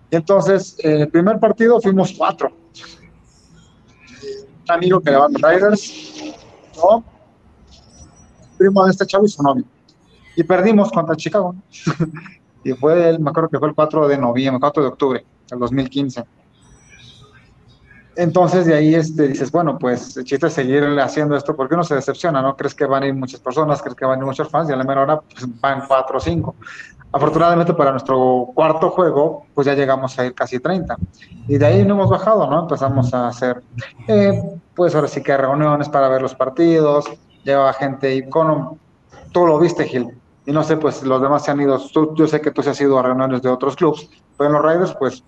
Y 0.09 0.15
entonces, 0.17 0.75
el 0.79 1.07
primer 1.07 1.39
partido 1.39 1.79
fuimos 1.79 2.13
cuatro. 2.17 2.51
Un 4.67 4.71
amigo 4.71 4.99
que 4.99 5.11
le 5.11 5.17
va 5.17 5.25
a 5.25 5.51
Riders, 5.51 6.33
primo 8.57 8.85
de 8.85 8.91
este 8.91 9.05
chavo 9.05 9.25
y 9.25 9.29
su 9.29 9.41
novio. 9.41 9.63
Y 10.35 10.43
perdimos 10.43 10.91
contra 10.91 11.15
Chicago. 11.15 11.55
y 12.63 12.73
fue, 12.73 13.09
el, 13.09 13.19
me 13.19 13.29
acuerdo 13.29 13.49
que 13.49 13.59
fue 13.59 13.69
el 13.69 13.75
4 13.75 14.07
de 14.07 14.17
noviembre, 14.17 14.59
4 14.59 14.83
de 14.83 14.89
octubre 14.89 15.25
el 15.51 15.60
2015. 15.60 16.23
Entonces 18.15 18.65
de 18.65 18.75
ahí 18.75 18.93
este, 18.93 19.27
dices, 19.27 19.51
bueno, 19.51 19.79
pues 19.79 20.15
el 20.17 20.23
chiste 20.23 20.47
es 20.47 20.53
seguir 20.53 20.84
haciendo 20.99 21.36
esto 21.36 21.56
porque 21.56 21.73
uno 21.73 21.84
se 21.84 21.95
decepciona, 21.95 22.41
¿no? 22.41 22.56
Crees 22.56 22.75
que 22.75 22.86
van 22.86 23.03
a 23.03 23.08
ir 23.08 23.13
muchas 23.15 23.39
personas, 23.39 23.82
crees 23.82 23.95
que 23.95 24.06
van 24.06 24.19
a 24.19 24.21
ir 24.21 24.25
muchos 24.25 24.49
fans 24.49 24.69
y 24.69 24.73
a 24.73 24.75
la 24.75 24.84
mera 24.84 25.01
hora 25.01 25.19
pues, 25.19 25.45
van 25.60 25.86
cuatro 25.88 26.17
o 26.17 26.19
cinco. 26.19 26.56
Afortunadamente 27.12 27.73
para 27.73 27.91
nuestro 27.91 28.49
cuarto 28.53 28.89
juego, 28.91 29.45
pues 29.53 29.65
ya 29.65 29.73
llegamos 29.73 30.17
a 30.17 30.25
ir 30.25 30.34
casi 30.34 30.60
30. 30.60 30.95
Y 31.47 31.58
de 31.58 31.65
ahí 31.65 31.86
no 31.86 31.95
hemos 31.95 32.10
bajado, 32.10 32.49
¿no? 32.49 32.62
Empezamos 32.62 33.13
a 33.13 33.27
hacer, 33.27 33.62
eh, 34.08 34.41
pues 34.75 34.95
ahora 34.95 35.08
sí 35.08 35.21
que 35.21 35.36
reuniones 35.36 35.89
para 35.89 36.08
ver 36.10 36.21
los 36.21 36.36
partidos, 36.36 37.06
lleva 37.43 37.73
gente 37.73 38.15
y 38.15 38.29
con, 38.29 38.79
tú 39.32 39.45
lo 39.45 39.60
viste, 39.60 39.86
Gil. 39.86 40.08
Y 40.45 40.51
no 40.51 40.63
sé, 40.63 40.77
pues 40.77 41.03
los 41.03 41.21
demás 41.21 41.45
se 41.45 41.51
han 41.51 41.62
ido, 41.62 41.79
yo 42.15 42.27
sé 42.27 42.41
que 42.41 42.51
tú 42.51 42.62
se 42.62 42.71
has 42.71 42.82
ido 42.82 42.99
a 42.99 43.03
reuniones 43.03 43.41
de 43.41 43.49
otros 43.49 43.75
clubs, 43.75 44.10
pero 44.38 44.49
en 44.49 44.53
los 44.53 44.62
Raiders, 44.63 44.95
pues 44.99 45.23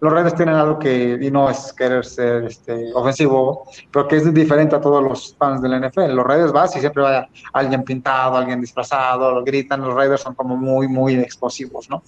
los 0.00 0.12
Raiders 0.12 0.34
tienen 0.34 0.54
algo 0.54 0.78
que, 0.78 1.18
y 1.20 1.30
no 1.30 1.50
es 1.50 1.72
querer 1.74 2.04
ser 2.04 2.44
este, 2.44 2.90
ofensivo, 2.94 3.64
pero 3.92 4.08
que 4.08 4.16
es 4.16 4.32
diferente 4.32 4.74
a 4.74 4.80
todos 4.80 5.02
los 5.02 5.36
fans 5.36 5.60
del 5.60 5.78
NFL. 5.78 6.14
Los 6.14 6.26
Raiders 6.26 6.52
vas 6.52 6.74
y 6.76 6.80
siempre 6.80 7.02
va 7.02 7.28
alguien 7.52 7.84
pintado, 7.84 8.36
alguien 8.36 8.60
disfrazado, 8.60 9.44
gritan, 9.44 9.82
los 9.82 9.94
Raiders 9.94 10.22
son 10.22 10.34
como 10.34 10.56
muy, 10.56 10.88
muy 10.88 11.14
explosivos, 11.16 11.90
¿no? 11.90 12.02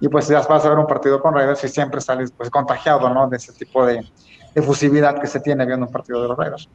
Y 0.00 0.08
pues 0.08 0.28
ya 0.28 0.40
vas 0.42 0.64
a 0.64 0.68
ver 0.68 0.78
un 0.78 0.86
partido 0.86 1.20
con 1.20 1.34
Raiders 1.34 1.64
y 1.64 1.68
siempre 1.68 2.00
sales 2.00 2.32
pues 2.36 2.48
contagiado, 2.48 3.10
¿no? 3.10 3.28
De 3.28 3.36
ese 3.36 3.52
tipo 3.52 3.84
de 3.84 4.06
efusividad 4.54 5.20
que 5.20 5.26
se 5.26 5.40
tiene 5.40 5.66
viendo 5.66 5.86
un 5.86 5.92
partido 5.92 6.22
de 6.22 6.28
los 6.28 6.38
Raiders. 6.38 6.68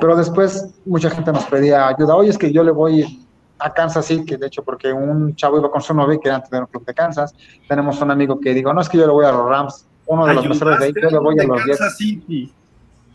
Pero 0.00 0.16
después 0.16 0.74
mucha 0.84 1.10
gente 1.10 1.32
nos 1.32 1.44
pedía 1.44 1.86
ayuda, 1.86 2.16
oye, 2.16 2.30
es 2.30 2.38
que 2.38 2.52
yo 2.52 2.64
le 2.64 2.72
voy 2.72 3.28
a 3.60 3.72
Kansas 3.72 4.06
City, 4.06 4.36
de 4.36 4.48
hecho, 4.48 4.64
porque 4.64 4.92
un 4.92 5.36
chavo 5.36 5.58
iba 5.58 5.70
con 5.70 5.80
su 5.80 5.94
novia 5.94 6.16
y 6.16 6.18
querían 6.18 6.42
tener 6.42 6.62
un 6.62 6.68
club 6.68 6.84
de 6.84 6.94
Kansas. 6.94 7.32
Tenemos 7.68 8.00
un 8.00 8.10
amigo 8.10 8.40
que 8.40 8.52
digo, 8.52 8.72
no 8.72 8.80
es 8.80 8.88
que 8.88 8.98
yo 8.98 9.06
le 9.06 9.12
voy 9.12 9.24
a 9.24 9.30
los 9.30 9.48
Rams, 9.48 9.86
uno 10.14 10.26
de 10.26 10.34
los 10.34 10.48
mejores 10.48 10.78
de 10.78 10.84
ahí, 10.86 10.92
yo 11.00 11.10
le 11.10 11.18
voy 11.18 11.38
a 11.38 11.44
los 11.44 11.62
Kansas 11.62 11.96
City. 11.96 12.52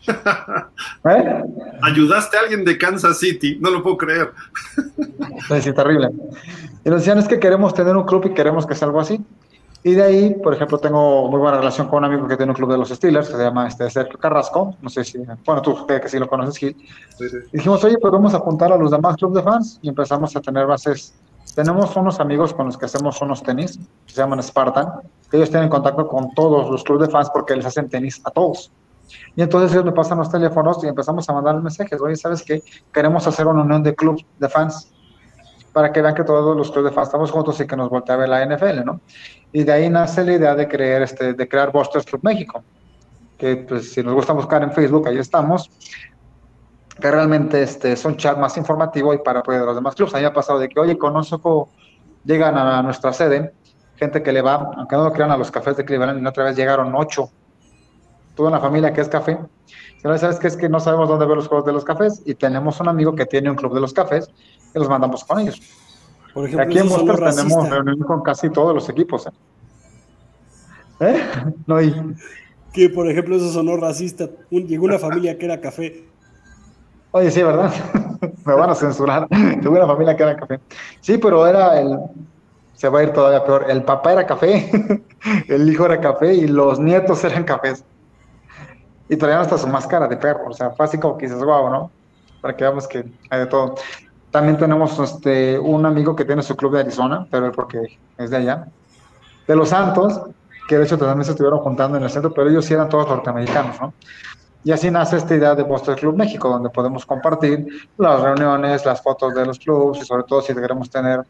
¿Eh? 1.04 1.44
Ayudaste 1.82 2.36
a 2.36 2.40
alguien 2.40 2.64
de 2.64 2.78
Kansas 2.78 3.18
City, 3.18 3.58
no 3.60 3.70
lo 3.70 3.82
puedo 3.82 3.96
creer. 3.96 4.32
sí, 5.60 5.72
terrible. 5.72 6.10
Y 6.84 6.90
nos 6.90 7.00
decían, 7.00 7.18
es 7.18 7.28
que 7.28 7.38
queremos 7.38 7.74
tener 7.74 7.96
un 7.96 8.04
club 8.04 8.26
y 8.26 8.34
queremos 8.34 8.66
que 8.66 8.74
sea 8.74 8.86
algo 8.86 9.00
así. 9.00 9.20
Y 9.84 9.92
de 9.92 10.02
ahí, 10.02 10.34
por 10.34 10.52
ejemplo, 10.52 10.78
tengo 10.78 11.28
muy 11.28 11.38
buena 11.38 11.58
relación 11.58 11.86
con 11.86 11.98
un 11.98 12.06
amigo 12.06 12.26
que 12.26 12.36
tiene 12.36 12.50
un 12.50 12.56
club 12.56 12.70
de 12.70 12.78
los 12.78 12.88
Steelers, 12.88 13.28
que 13.28 13.36
se 13.36 13.42
llama 13.42 13.68
este, 13.68 13.88
Sergio 13.88 14.18
Carrasco, 14.18 14.74
no 14.82 14.90
sé 14.90 15.04
si, 15.04 15.18
bueno, 15.46 15.62
tú 15.62 15.86
que 15.86 16.08
sí 16.08 16.18
lo 16.18 16.28
conoces, 16.28 16.56
Gil. 16.56 16.76
Y 17.52 17.56
dijimos, 17.56 17.82
oye, 17.84 17.96
pues 17.98 18.12
vamos 18.12 18.34
a 18.34 18.38
apuntar 18.38 18.72
a 18.72 18.76
los 18.76 18.90
demás 18.90 19.16
clubes 19.16 19.36
de 19.36 19.42
fans 19.42 19.78
y 19.80 19.88
empezamos 19.88 20.34
a 20.34 20.40
tener 20.40 20.66
bases. 20.66 21.14
Tenemos 21.58 21.96
unos 21.96 22.20
amigos 22.20 22.54
con 22.54 22.66
los 22.66 22.78
que 22.78 22.84
hacemos 22.84 23.20
unos 23.20 23.42
tenis, 23.42 23.80
que 24.06 24.12
se 24.12 24.20
llaman 24.20 24.40
Spartan, 24.40 24.92
que 25.28 25.38
ellos 25.38 25.50
tienen 25.50 25.68
contacto 25.68 26.06
con 26.06 26.32
todos 26.32 26.70
los 26.70 26.84
clubes 26.84 27.08
de 27.08 27.12
fans 27.12 27.28
porque 27.34 27.56
les 27.56 27.66
hacen 27.66 27.88
tenis 27.88 28.20
a 28.22 28.30
todos. 28.30 28.70
Y 29.34 29.42
entonces 29.42 29.72
ellos 29.72 29.84
me 29.84 29.90
pasan 29.90 30.18
los 30.18 30.30
teléfonos 30.30 30.78
y 30.84 30.86
empezamos 30.86 31.28
a 31.28 31.32
mandar 31.32 31.60
mensajes, 31.60 32.00
oye, 32.00 32.14
¿sabes 32.14 32.44
qué? 32.44 32.62
Queremos 32.92 33.26
hacer 33.26 33.44
una 33.48 33.62
unión 33.62 33.82
de 33.82 33.92
clubes 33.92 34.24
de 34.38 34.48
fans 34.48 34.92
para 35.72 35.92
que 35.92 36.00
vean 36.00 36.14
que 36.14 36.22
todos 36.22 36.56
los 36.56 36.70
clubes 36.70 36.92
de 36.92 36.94
fans 36.94 37.08
estamos 37.08 37.32
juntos 37.32 37.58
y 37.58 37.66
que 37.66 37.74
nos 37.74 37.90
voltea 37.90 38.14
a 38.14 38.18
ver 38.18 38.28
la 38.28 38.46
NFL, 38.46 38.84
¿no? 38.84 39.00
Y 39.52 39.64
de 39.64 39.72
ahí 39.72 39.90
nace 39.90 40.22
la 40.22 40.34
idea 40.34 40.54
de, 40.54 40.68
crear, 40.68 41.02
este, 41.02 41.34
de 41.34 41.48
crear 41.48 41.72
Busters 41.72 42.06
Club 42.06 42.20
México, 42.22 42.62
que 43.36 43.56
pues, 43.56 43.94
si 43.94 44.04
nos 44.04 44.14
gusta 44.14 44.32
buscar 44.32 44.62
en 44.62 44.70
Facebook, 44.70 45.08
ahí 45.08 45.18
estamos, 45.18 45.68
que 47.00 47.10
realmente 47.10 47.62
este, 47.62 47.92
es 47.92 48.04
un 48.04 48.16
chat 48.16 48.36
más 48.38 48.56
informativo 48.56 49.14
y 49.14 49.18
para 49.18 49.40
apoyar 49.40 49.62
a 49.62 49.66
los 49.66 49.74
demás 49.74 49.94
clubes. 49.94 50.14
A 50.14 50.18
mí 50.18 50.24
ha 50.24 50.32
pasado 50.32 50.58
de 50.58 50.68
que, 50.68 50.80
oye, 50.80 50.98
conozco, 50.98 51.70
llegan 52.24 52.56
a 52.56 52.82
nuestra 52.82 53.12
sede, 53.12 53.52
gente 53.96 54.22
que 54.22 54.32
le 54.32 54.42
va, 54.42 54.72
aunque 54.76 54.96
no 54.96 55.04
lo 55.04 55.12
crean, 55.12 55.30
a 55.30 55.36
los 55.36 55.50
cafés 55.50 55.76
de 55.76 55.84
Cleveland, 55.84 56.22
y 56.22 56.26
otra 56.26 56.44
vez 56.44 56.56
llegaron 56.56 56.94
ocho 56.94 57.30
tuve 58.38 58.46
una 58.46 58.60
familia 58.60 58.92
que 58.92 59.00
es 59.00 59.08
café. 59.08 59.36
¿Sabes 60.00 60.38
qué? 60.38 60.46
Es 60.46 60.56
que 60.56 60.68
no 60.68 60.78
sabemos 60.78 61.08
dónde 61.08 61.26
ver 61.26 61.36
los 61.36 61.48
juegos 61.48 61.66
de 61.66 61.72
los 61.72 61.84
cafés 61.84 62.22
y 62.24 62.36
tenemos 62.36 62.78
un 62.78 62.86
amigo 62.86 63.16
que 63.16 63.26
tiene 63.26 63.50
un 63.50 63.56
club 63.56 63.74
de 63.74 63.80
los 63.80 63.92
cafés 63.92 64.30
y 64.72 64.78
los 64.78 64.88
mandamos 64.88 65.24
con 65.24 65.40
ellos. 65.40 65.60
Por 66.32 66.44
ejemplo, 66.44 66.64
aquí 66.64 66.78
en 66.78 66.88
Monster 66.88 67.16
tenemos 67.16 67.68
reunión 67.68 67.98
con 67.98 68.22
casi 68.22 68.48
todos 68.50 68.72
los 68.72 68.88
equipos. 68.88 69.26
¿eh? 69.26 69.30
¿Eh? 71.00 71.20
No 71.66 71.76
hay. 71.76 71.92
Que 72.72 72.88
por 72.88 73.10
ejemplo 73.10 73.34
eso 73.34 73.50
sonó 73.52 73.76
racista. 73.76 74.30
llegó 74.50 74.84
una 74.84 75.00
familia 75.00 75.36
que 75.36 75.44
era 75.44 75.60
café. 75.60 76.04
Oye, 77.10 77.30
sí, 77.30 77.42
¿verdad? 77.42 77.72
Me 78.44 78.54
van 78.54 78.70
a 78.70 78.74
censurar. 78.74 79.26
Tuve 79.62 79.78
una 79.78 79.86
familia 79.86 80.16
que 80.16 80.22
era 80.22 80.36
café. 80.36 80.60
Sí, 81.00 81.18
pero 81.18 81.46
era 81.46 81.80
el. 81.80 81.98
Se 82.74 82.88
va 82.88 83.00
a 83.00 83.02
ir 83.02 83.12
todavía 83.12 83.44
peor. 83.44 83.66
El 83.68 83.82
papá 83.82 84.12
era 84.12 84.26
café, 84.26 84.70
el 85.48 85.68
hijo 85.68 85.86
era 85.86 86.00
café 86.00 86.34
y 86.34 86.46
los 86.46 86.78
nietos 86.78 87.24
eran 87.24 87.44
cafés. 87.44 87.84
Y 89.08 89.16
traían 89.16 89.40
hasta 89.40 89.58
su 89.58 89.66
máscara 89.66 90.06
de 90.06 90.16
perro. 90.16 90.48
O 90.48 90.52
sea, 90.52 90.70
fue 90.70 90.86
así 90.86 90.98
como 90.98 91.16
que 91.16 91.26
dices, 91.26 91.42
guau, 91.42 91.70
¿no? 91.70 91.90
Para 92.40 92.54
que 92.54 92.62
veamos 92.62 92.86
que 92.86 93.04
hay 93.30 93.40
de 93.40 93.46
todo. 93.46 93.74
También 94.30 94.58
tenemos 94.58 94.98
este, 94.98 95.58
un 95.58 95.86
amigo 95.86 96.14
que 96.14 96.24
tiene 96.24 96.42
su 96.42 96.54
club 96.54 96.74
de 96.74 96.80
Arizona, 96.80 97.26
pero 97.30 97.50
porque 97.50 97.98
es 98.18 98.30
de 98.30 98.36
allá. 98.36 98.68
De 99.46 99.56
los 99.56 99.70
Santos, 99.70 100.20
que 100.68 100.76
de 100.76 100.84
hecho 100.84 100.98
también 100.98 101.24
se 101.24 101.30
estuvieron 101.30 101.60
juntando 101.60 101.96
en 101.96 102.04
el 102.04 102.10
centro, 102.10 102.32
pero 102.32 102.50
ellos 102.50 102.66
sí 102.66 102.74
eran 102.74 102.90
todos 102.90 103.08
norteamericanos, 103.08 103.80
¿no? 103.80 103.94
Y 104.64 104.72
así 104.72 104.90
nace 104.90 105.16
esta 105.16 105.34
idea 105.34 105.54
de 105.54 105.62
Boston 105.62 105.94
Club 105.94 106.16
México, 106.16 106.48
donde 106.48 106.68
podemos 106.70 107.06
compartir 107.06 107.66
las 107.96 108.20
reuniones, 108.20 108.84
las 108.84 109.00
fotos 109.00 109.34
de 109.34 109.46
los 109.46 109.58
clubes 109.58 110.02
y 110.02 110.04
sobre 110.04 110.24
todo 110.24 110.42
si 110.42 110.54
queremos 110.54 110.90
tener 110.90 111.22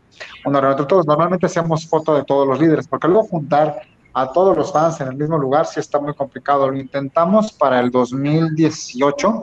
una 0.44 0.60
reunión 0.60 0.72
entre 0.72 0.86
todos. 0.86 1.06
Normalmente 1.06 1.46
hacemos 1.46 1.86
foto 1.86 2.14
de 2.14 2.24
todos 2.24 2.48
los 2.48 2.58
líderes, 2.58 2.88
porque 2.88 3.06
luego 3.06 3.24
juntar 3.24 3.82
a 4.14 4.32
todos 4.32 4.56
los 4.56 4.72
fans 4.72 5.00
en 5.00 5.08
el 5.08 5.16
mismo 5.16 5.38
lugar 5.38 5.66
sí 5.66 5.78
está 5.78 6.00
muy 6.00 6.14
complicado. 6.14 6.70
Lo 6.70 6.76
intentamos 6.76 7.52
para 7.52 7.78
el 7.80 7.90
2018, 7.90 9.42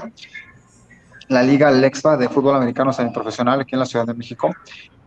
la 1.30 1.44
Liga 1.44 1.72
Lexa 1.72 2.18
de 2.18 2.28
Fútbol 2.28 2.56
Americano 2.56 2.92
Semiprofesional 2.92 3.62
aquí 3.62 3.76
en 3.76 3.80
la 3.80 3.86
Ciudad 3.86 4.06
de 4.06 4.14
México. 4.14 4.50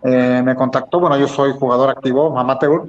Eh, 0.04 0.40
me 0.44 0.54
contactó, 0.54 1.00
bueno, 1.00 1.18
yo 1.18 1.26
soy 1.26 1.52
jugador 1.52 1.90
activo, 1.90 2.38
amateur, 2.38 2.86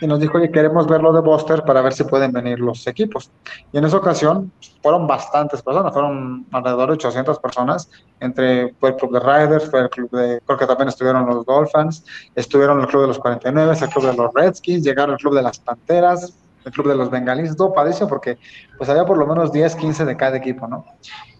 y 0.00 0.06
nos 0.06 0.20
dijo, 0.20 0.38
oye, 0.38 0.50
queremos 0.50 0.86
verlo 0.86 1.12
de 1.12 1.20
Buster 1.20 1.62
para 1.62 1.80
ver 1.82 1.92
si 1.92 2.04
pueden 2.04 2.32
venir 2.32 2.60
los 2.60 2.86
equipos. 2.86 3.30
Y 3.72 3.78
en 3.78 3.84
esa 3.84 3.96
ocasión 3.96 4.52
fueron 4.82 5.06
bastantes 5.06 5.62
personas, 5.62 5.92
fueron 5.92 6.46
alrededor 6.52 6.88
de 6.88 6.94
800 6.94 7.38
personas, 7.38 7.90
entre 8.20 8.74
fue 8.74 8.90
el 8.90 8.96
club 8.96 9.12
de 9.12 9.20
Riders, 9.20 9.70
fue 9.70 9.80
el 9.80 9.90
club 9.90 10.10
de, 10.10 10.40
creo 10.44 10.58
que 10.58 10.66
también 10.66 10.88
estuvieron 10.88 11.26
los 11.26 11.46
Dolphins, 11.46 12.04
estuvieron 12.34 12.80
el 12.80 12.86
club 12.86 13.02
de 13.02 13.08
los 13.08 13.18
49, 13.18 13.72
el 13.80 13.88
club 13.88 14.06
de 14.06 14.16
los 14.16 14.34
Redskins, 14.34 14.84
llegaron 14.84 15.14
el 15.14 15.18
club 15.18 15.34
de 15.34 15.42
las 15.42 15.58
Panteras, 15.58 16.34
el 16.64 16.72
club 16.72 16.88
de 16.88 16.96
los 16.96 17.10
Bengalíes, 17.10 17.56
todo 17.56 17.72
padrísimo 17.72 18.08
porque 18.08 18.38
pues 18.76 18.90
había 18.90 19.06
por 19.06 19.16
lo 19.16 19.26
menos 19.26 19.52
10, 19.52 19.76
15 19.76 20.04
de 20.04 20.16
cada 20.16 20.36
equipo, 20.36 20.66
¿no? 20.66 20.84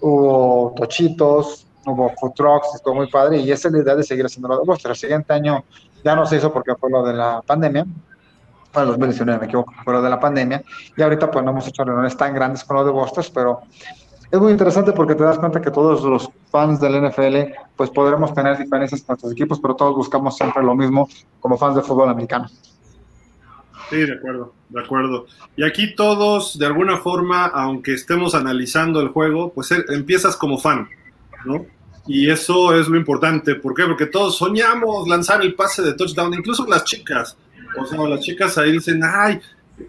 Hubo 0.00 0.72
tochitos, 0.76 1.66
hubo 1.84 2.12
food 2.20 2.32
trucks, 2.34 2.74
estuvo 2.76 2.94
muy 2.94 3.08
padre 3.08 3.38
y 3.38 3.50
esa 3.50 3.68
es 3.68 3.74
la 3.74 3.80
idea 3.80 3.94
de 3.96 4.04
seguir 4.04 4.24
haciendo 4.24 4.48
lo 4.48 4.58
de 4.58 4.64
Buster. 4.64 4.92
El 4.92 4.96
siguiente 4.96 5.32
año 5.32 5.64
ya 6.04 6.14
no 6.14 6.24
se 6.26 6.36
hizo 6.36 6.52
porque 6.52 6.74
fue 6.76 6.90
lo 6.90 7.02
de 7.02 7.14
la 7.14 7.42
pandemia, 7.44 7.86
bueno, 8.76 8.90
2019 8.90 9.40
me 9.40 9.46
equivoco, 9.46 9.72
lo 9.86 10.02
de 10.02 10.10
la 10.10 10.20
pandemia, 10.20 10.62
y 10.96 11.02
ahorita 11.02 11.30
pues 11.30 11.44
no 11.44 11.50
hemos 11.50 11.66
hecho 11.66 11.82
reuniones 11.82 12.16
tan 12.16 12.34
grandes 12.34 12.62
con 12.62 12.76
lo 12.76 12.84
de 12.84 12.90
Boston, 12.90 13.24
pero 13.32 13.60
es 14.30 14.38
muy 14.38 14.52
interesante 14.52 14.92
porque 14.92 15.14
te 15.14 15.24
das 15.24 15.38
cuenta 15.38 15.62
que 15.62 15.70
todos 15.70 16.02
los 16.02 16.28
fans 16.50 16.78
del 16.80 17.00
NFL 17.00 17.54
pues 17.74 17.90
podremos 17.90 18.34
tener 18.34 18.58
diferencias 18.58 19.00
con 19.02 19.14
nuestros 19.14 19.32
equipos, 19.32 19.60
pero 19.60 19.74
todos 19.74 19.94
buscamos 19.94 20.36
siempre 20.36 20.62
lo 20.62 20.74
mismo 20.74 21.08
como 21.40 21.56
fans 21.56 21.76
de 21.76 21.82
fútbol 21.82 22.10
americano. 22.10 22.48
Sí, 23.88 23.96
de 23.96 24.14
acuerdo, 24.14 24.52
de 24.68 24.80
acuerdo. 24.80 25.26
Y 25.56 25.64
aquí 25.64 25.94
todos, 25.94 26.58
de 26.58 26.66
alguna 26.66 26.98
forma, 26.98 27.46
aunque 27.46 27.94
estemos 27.94 28.34
analizando 28.34 29.00
el 29.00 29.08
juego, 29.08 29.52
pues 29.52 29.70
eh, 29.70 29.84
empiezas 29.88 30.36
como 30.36 30.58
fan, 30.58 30.88
¿no? 31.44 31.64
Y 32.06 32.28
eso 32.28 32.74
es 32.74 32.88
lo 32.88 32.96
importante. 32.96 33.54
¿Por 33.54 33.74
qué? 33.74 33.84
Porque 33.84 34.06
todos 34.06 34.36
soñamos 34.36 35.08
lanzar 35.08 35.40
el 35.42 35.54
pase 35.54 35.82
de 35.82 35.94
touchdown, 35.94 36.34
incluso 36.34 36.66
las 36.66 36.84
chicas. 36.84 37.36
O 37.78 37.86
sea, 37.86 37.98
las 38.06 38.20
chicas 38.20 38.56
ahí 38.58 38.72
dicen, 38.72 39.00
ay, 39.04 39.40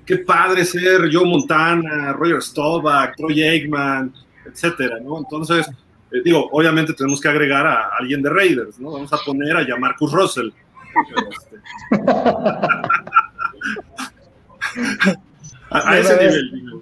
qué 0.06 0.18
padre 0.18 0.66
ser 0.66 1.10
Joe 1.12 1.26
Montana, 1.26 2.14
Roger 2.14 2.42
Staubach, 2.42 3.16
Troy 3.16 3.44
Aikman, 3.44 4.14
etcétera, 4.46 5.00
¿no? 5.02 5.20
Entonces, 5.20 5.68
eh, 6.12 6.22
digo, 6.24 6.50
obviamente 6.52 6.94
tenemos 6.94 7.22
que 7.22 7.28
agregar 7.28 7.66
a 7.66 7.90
alguien 8.00 8.22
de 8.22 8.30
Raiders, 8.30 8.80
¿no? 8.80 8.92
Vamos 8.92 9.12
a 9.14 9.18
poner 9.26 9.58
a 9.58 9.78
Marcus 9.78 10.12
Russell. 10.12 10.50
a, 15.70 15.98
ese 15.98 16.18
nivel, 16.18 16.82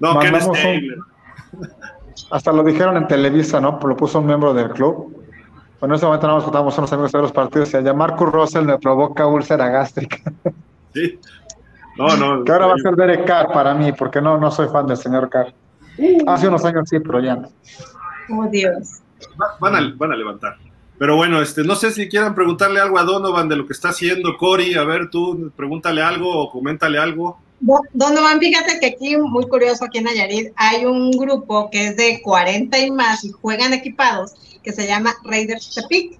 No, 0.00 0.18
Ken 0.18 0.40
Stabler. 0.40 0.98
Hasta 2.30 2.52
lo 2.52 2.62
dijeron 2.62 2.96
en 2.96 3.06
Televisa, 3.06 3.60
¿no? 3.60 3.78
Lo 3.82 3.96
puso 3.96 4.18
un 4.18 4.26
miembro 4.26 4.52
del 4.52 4.70
club 4.70 5.17
bueno, 5.80 5.94
en 5.94 5.96
ese 5.96 6.06
momento 6.06 6.26
nos 6.26 6.44
contamos 6.44 6.78
unos 6.78 6.92
amigos 6.92 7.12
de 7.12 7.18
los 7.20 7.32
partidos 7.32 7.72
y 7.72 7.76
allá 7.76 7.92
Marcus 7.92 8.30
Russell 8.30 8.64
me 8.64 8.78
provoca 8.78 9.26
úlcera 9.26 9.68
gástrica. 9.68 10.18
Sí. 10.94 11.20
No, 11.98 12.16
no. 12.16 12.44
que 12.44 12.50
ahora 12.50 12.66
va 12.66 12.74
a 12.74 12.78
ser 12.78 12.96
Derek 12.96 13.26
Carr 13.26 13.52
para 13.52 13.74
mí, 13.74 13.92
porque 13.92 14.22
no, 14.22 14.38
no 14.38 14.50
soy 14.50 14.66
fan 14.68 14.86
del 14.86 14.96
señor 14.96 15.28
Carr. 15.28 15.52
Hace 16.26 16.48
unos 16.48 16.64
años 16.64 16.88
sí, 16.88 16.98
pero 16.98 17.20
ya 17.20 17.36
no. 17.36 17.48
Oh, 18.30 18.46
Dios. 18.50 19.02
Van 19.60 19.76
a, 19.76 19.94
van 19.96 20.12
a 20.12 20.16
levantar. 20.16 20.56
Pero 20.98 21.16
bueno, 21.16 21.40
este, 21.40 21.62
no 21.62 21.76
sé 21.76 21.92
si 21.92 22.08
quieran 22.08 22.34
preguntarle 22.34 22.80
algo 22.80 22.98
a 22.98 23.04
Donovan 23.04 23.48
de 23.48 23.56
lo 23.56 23.66
que 23.66 23.72
está 23.72 23.90
haciendo 23.90 24.36
Cory. 24.36 24.74
A 24.74 24.84
ver, 24.84 25.10
tú 25.10 25.52
pregúntale 25.54 26.02
algo 26.02 26.34
o 26.34 26.50
coméntale 26.50 26.98
algo. 26.98 27.38
Donovan, 27.60 28.38
fíjate 28.38 28.78
que 28.78 28.86
aquí, 28.86 29.16
muy 29.16 29.48
curioso, 29.48 29.84
aquí 29.84 29.98
en 29.98 30.04
Nayarit, 30.04 30.52
hay 30.56 30.84
un 30.84 31.10
grupo 31.10 31.70
que 31.70 31.88
es 31.88 31.96
de 31.96 32.20
40 32.22 32.78
y 32.78 32.90
más 32.90 33.24
y 33.24 33.32
juegan 33.32 33.72
equipados 33.72 34.34
que 34.62 34.72
se 34.72 34.86
llama 34.86 35.14
Raiders 35.24 35.74
Tepic. 35.74 36.18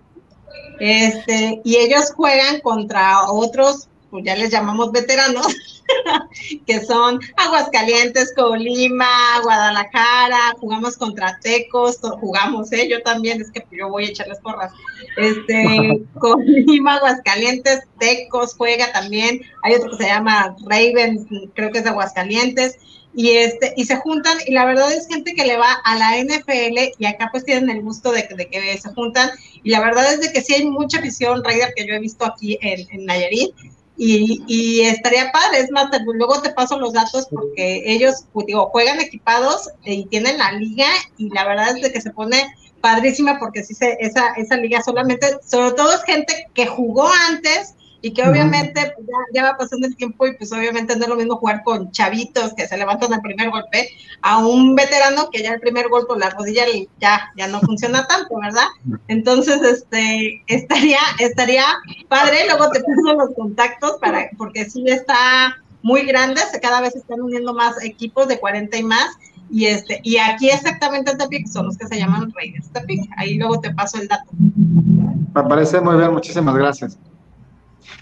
Este, 0.80 1.60
y 1.64 1.76
ellos 1.76 2.12
juegan 2.14 2.60
contra 2.60 3.30
otros, 3.30 3.88
pues 4.10 4.24
ya 4.24 4.36
les 4.36 4.50
llamamos 4.50 4.92
veteranos, 4.92 5.46
que 6.66 6.80
son 6.84 7.20
Aguascalientes, 7.36 8.32
Colima, 8.34 9.40
Guadalajara, 9.42 10.54
jugamos 10.60 10.96
contra 10.96 11.38
Tecos, 11.40 11.98
jugamos, 12.20 12.72
¿eh? 12.72 12.88
yo 12.88 13.02
también, 13.02 13.40
es 13.40 13.50
que 13.50 13.64
yo 13.70 13.88
voy 13.88 14.06
a 14.06 14.08
echarles 14.08 14.38
porras. 14.40 14.72
Este, 15.16 16.02
Colima, 16.18 16.96
Aguascalientes, 16.96 17.80
Tecos 17.98 18.54
juega 18.56 18.92
también, 18.92 19.40
hay 19.62 19.74
otro 19.74 19.90
que 19.90 20.04
se 20.04 20.10
llama 20.10 20.56
Ravens, 20.64 21.26
creo 21.54 21.70
que 21.70 21.78
es 21.78 21.84
de 21.84 21.90
Aguascalientes, 21.90 22.78
y 23.14 23.30
este 23.30 23.72
y 23.76 23.84
se 23.84 23.96
juntan 23.96 24.36
y 24.46 24.52
la 24.52 24.64
verdad 24.64 24.92
es 24.92 25.08
gente 25.08 25.34
que 25.34 25.44
le 25.44 25.56
va 25.56 25.72
a 25.84 25.96
la 25.96 26.22
NFL 26.22 26.94
y 26.98 27.06
acá 27.06 27.30
pues 27.32 27.44
tienen 27.44 27.70
el 27.70 27.82
gusto 27.82 28.12
de, 28.12 28.28
de 28.36 28.48
que 28.48 28.78
se 28.78 28.90
juntan 28.90 29.30
y 29.62 29.70
la 29.70 29.80
verdad 29.80 30.12
es 30.12 30.20
de 30.20 30.30
que 30.30 30.42
sí 30.42 30.54
hay 30.54 30.66
mucha 30.66 31.00
visión 31.00 31.42
Raider 31.42 31.72
que 31.74 31.86
yo 31.86 31.94
he 31.94 31.98
visto 31.98 32.24
aquí 32.24 32.58
en, 32.60 32.86
en 32.90 33.06
Nayarit 33.06 33.54
y, 33.98 34.44
y, 34.46 34.82
estaría 34.82 35.32
padre, 35.32 35.58
es 35.58 35.72
más, 35.72 35.90
luego 36.04 36.40
te 36.40 36.50
paso 36.50 36.78
los 36.78 36.92
datos 36.92 37.26
porque 37.30 37.82
ellos, 37.84 38.26
pues, 38.32 38.46
digo, 38.46 38.68
juegan 38.70 39.00
equipados 39.00 39.70
y 39.84 40.06
tienen 40.06 40.38
la 40.38 40.52
liga 40.52 40.86
y 41.16 41.28
la 41.30 41.44
verdad 41.44 41.76
es 41.76 41.82
de 41.82 41.92
que 41.92 42.00
se 42.00 42.12
pone 42.12 42.48
padrísima 42.80 43.40
porque 43.40 43.64
sí 43.64 43.74
se, 43.74 43.96
esa, 44.00 44.28
esa 44.36 44.56
liga 44.56 44.80
solamente, 44.82 45.26
sobre 45.44 45.72
todo 45.72 45.92
es 45.92 46.02
gente 46.04 46.48
que 46.54 46.66
jugó 46.66 47.10
antes 47.28 47.74
y 48.00 48.12
que 48.12 48.22
obviamente 48.22 48.92
pues, 48.94 49.08
ya, 49.34 49.42
va 49.42 49.56
pasando 49.56 49.86
el 49.86 49.96
tiempo 49.96 50.26
y 50.26 50.36
pues 50.36 50.52
obviamente 50.52 50.94
no 50.96 51.02
es 51.02 51.08
lo 51.08 51.16
mismo 51.16 51.36
jugar 51.36 51.62
con 51.64 51.90
chavitos 51.90 52.54
que 52.54 52.68
se 52.68 52.76
levantan 52.76 53.12
al 53.12 53.20
primer 53.20 53.50
golpe 53.50 53.88
a 54.22 54.38
un 54.38 54.76
veterano 54.76 55.30
que 55.30 55.42
ya 55.42 55.54
el 55.54 55.60
primer 55.60 55.88
golpe 55.88 56.14
la 56.16 56.30
rodilla 56.30 56.64
ya, 57.00 57.32
ya 57.36 57.48
no 57.48 57.60
funciona 57.60 58.06
tanto, 58.06 58.38
¿verdad? 58.40 58.66
Entonces, 59.08 59.60
este, 59.62 60.42
estaría, 60.46 61.00
estaría 61.18 61.64
padre, 62.08 62.46
luego 62.46 62.70
te 62.70 62.82
pongo 62.82 63.14
los 63.14 63.34
contactos 63.34 63.96
para, 64.00 64.30
porque 64.36 64.68
sí 64.70 64.84
está 64.86 65.56
muy 65.82 66.02
grande, 66.02 66.40
cada 66.60 66.80
vez 66.80 66.92
se 66.92 66.98
están 66.98 67.20
uniendo 67.20 67.54
más 67.54 67.82
equipos 67.84 68.28
de 68.28 68.38
40 68.38 68.76
y 68.76 68.82
más, 68.82 69.16
y 69.50 69.66
este, 69.66 70.00
y 70.02 70.18
aquí 70.18 70.50
exactamente 70.50 71.12
en 71.12 71.18
Tepic 71.18 71.46
son 71.46 71.66
los 71.66 71.78
que 71.78 71.86
se 71.86 71.98
llaman 71.98 72.32
Reyes 72.36 72.68
Tepic, 72.72 73.08
ahí 73.16 73.38
luego 73.38 73.60
te 73.60 73.72
paso 73.74 73.98
el 73.98 74.08
dato. 74.08 74.30
Me 74.38 75.42
parece 75.42 75.80
muy 75.80 75.96
bien, 75.96 76.12
muchísimas 76.12 76.54
gracias. 76.54 76.98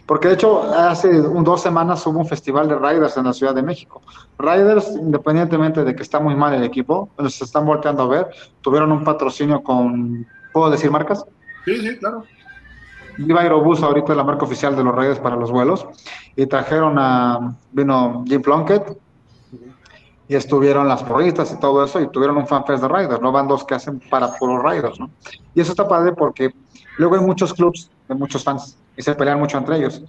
Porque 0.06 0.28
de 0.28 0.34
hecho, 0.34 0.62
hace 0.62 1.12
dos 1.20 1.60
semanas 1.60 2.06
hubo 2.06 2.20
un 2.20 2.26
festival 2.26 2.68
de 2.68 2.76
Riders 2.76 3.16
en 3.16 3.24
la 3.24 3.32
Ciudad 3.32 3.54
de 3.54 3.62
México. 3.62 4.02
Riders, 4.38 4.90
independientemente 4.90 5.84
de 5.84 5.96
que 5.96 6.02
está 6.02 6.20
muy 6.20 6.36
mal 6.36 6.54
el 6.54 6.62
equipo, 6.62 7.08
se 7.28 7.44
están 7.44 7.66
volteando 7.66 8.04
a 8.04 8.08
ver, 8.08 8.28
tuvieron 8.60 8.92
un 8.92 9.02
patrocinio 9.02 9.62
con, 9.62 10.26
¿puedo 10.52 10.70
decir 10.70 10.90
marcas? 10.90 11.24
Sí, 11.64 11.76
sí, 11.80 11.98
claro. 11.98 12.24
Viva 13.18 13.40
Aerobús 13.40 13.82
ahorita 13.82 14.12
es 14.12 14.16
la 14.16 14.24
marca 14.24 14.44
oficial 14.44 14.76
de 14.76 14.84
los 14.84 14.94
Raiders 14.94 15.18
para 15.18 15.36
los 15.36 15.50
vuelos. 15.50 15.86
Y 16.36 16.46
trajeron 16.46 16.96
a, 16.98 17.56
vino 17.72 18.24
Jim 18.26 18.42
Plunkett, 18.42 18.96
y 20.28 20.34
estuvieron 20.34 20.88
las 20.88 21.02
porristas 21.02 21.52
y 21.52 21.60
todo 21.60 21.84
eso, 21.84 22.00
y 22.00 22.08
tuvieron 22.08 22.36
un 22.36 22.46
fanfest 22.46 22.82
de 22.82 22.88
Riders, 22.88 23.20
¿no? 23.20 23.32
Van 23.32 23.46
dos 23.48 23.64
que 23.64 23.74
hacen 23.74 24.00
para 24.10 24.32
puros 24.34 24.62
Riders, 24.62 24.98
¿no? 24.98 25.10
Y 25.54 25.60
eso 25.60 25.72
está 25.72 25.88
padre 25.88 26.12
porque 26.12 26.52
luego 26.98 27.14
hay 27.14 27.20
muchos 27.20 27.54
clubs 27.54 27.90
de 28.08 28.14
muchos 28.14 28.42
fans 28.42 28.76
y 28.96 29.02
se 29.02 29.14
pelean 29.14 29.38
mucho 29.38 29.58
entre 29.58 29.76
ellos. 29.76 30.02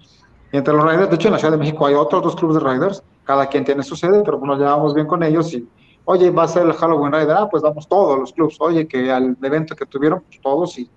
Y 0.52 0.58
entre 0.58 0.74
los 0.74 0.84
Riders, 0.84 1.10
de 1.10 1.16
hecho 1.16 1.28
en 1.28 1.34
la 1.34 1.40
Ciudad 1.40 1.52
de 1.52 1.58
México 1.58 1.86
hay 1.86 1.94
otros 1.94 2.24
dos 2.24 2.36
clubes 2.36 2.62
de 2.62 2.70
Riders 2.70 3.04
cada 3.24 3.48
quien 3.48 3.66
tiene 3.66 3.84
su 3.84 3.96
sede, 3.96 4.24
pero 4.24 4.40
nos 4.40 4.58
llevamos 4.58 4.94
bien 4.94 5.06
con 5.06 5.22
ellos 5.22 5.54
y, 5.54 5.68
oye, 6.06 6.32
va 6.32 6.44
a 6.44 6.48
ser 6.48 6.66
el 6.66 6.74
Halloween 6.74 7.12
Rider, 7.12 7.36
ah, 7.38 7.50
pues 7.50 7.62
vamos 7.62 7.88
todos 7.88 8.18
los 8.18 8.32
clubs, 8.32 8.56
oye, 8.60 8.88
que 8.88 9.12
al 9.12 9.36
evento 9.42 9.76
que 9.76 9.86
tuvieron, 9.86 10.22
pues 10.22 10.40
todos 10.42 10.80
y 10.80 10.90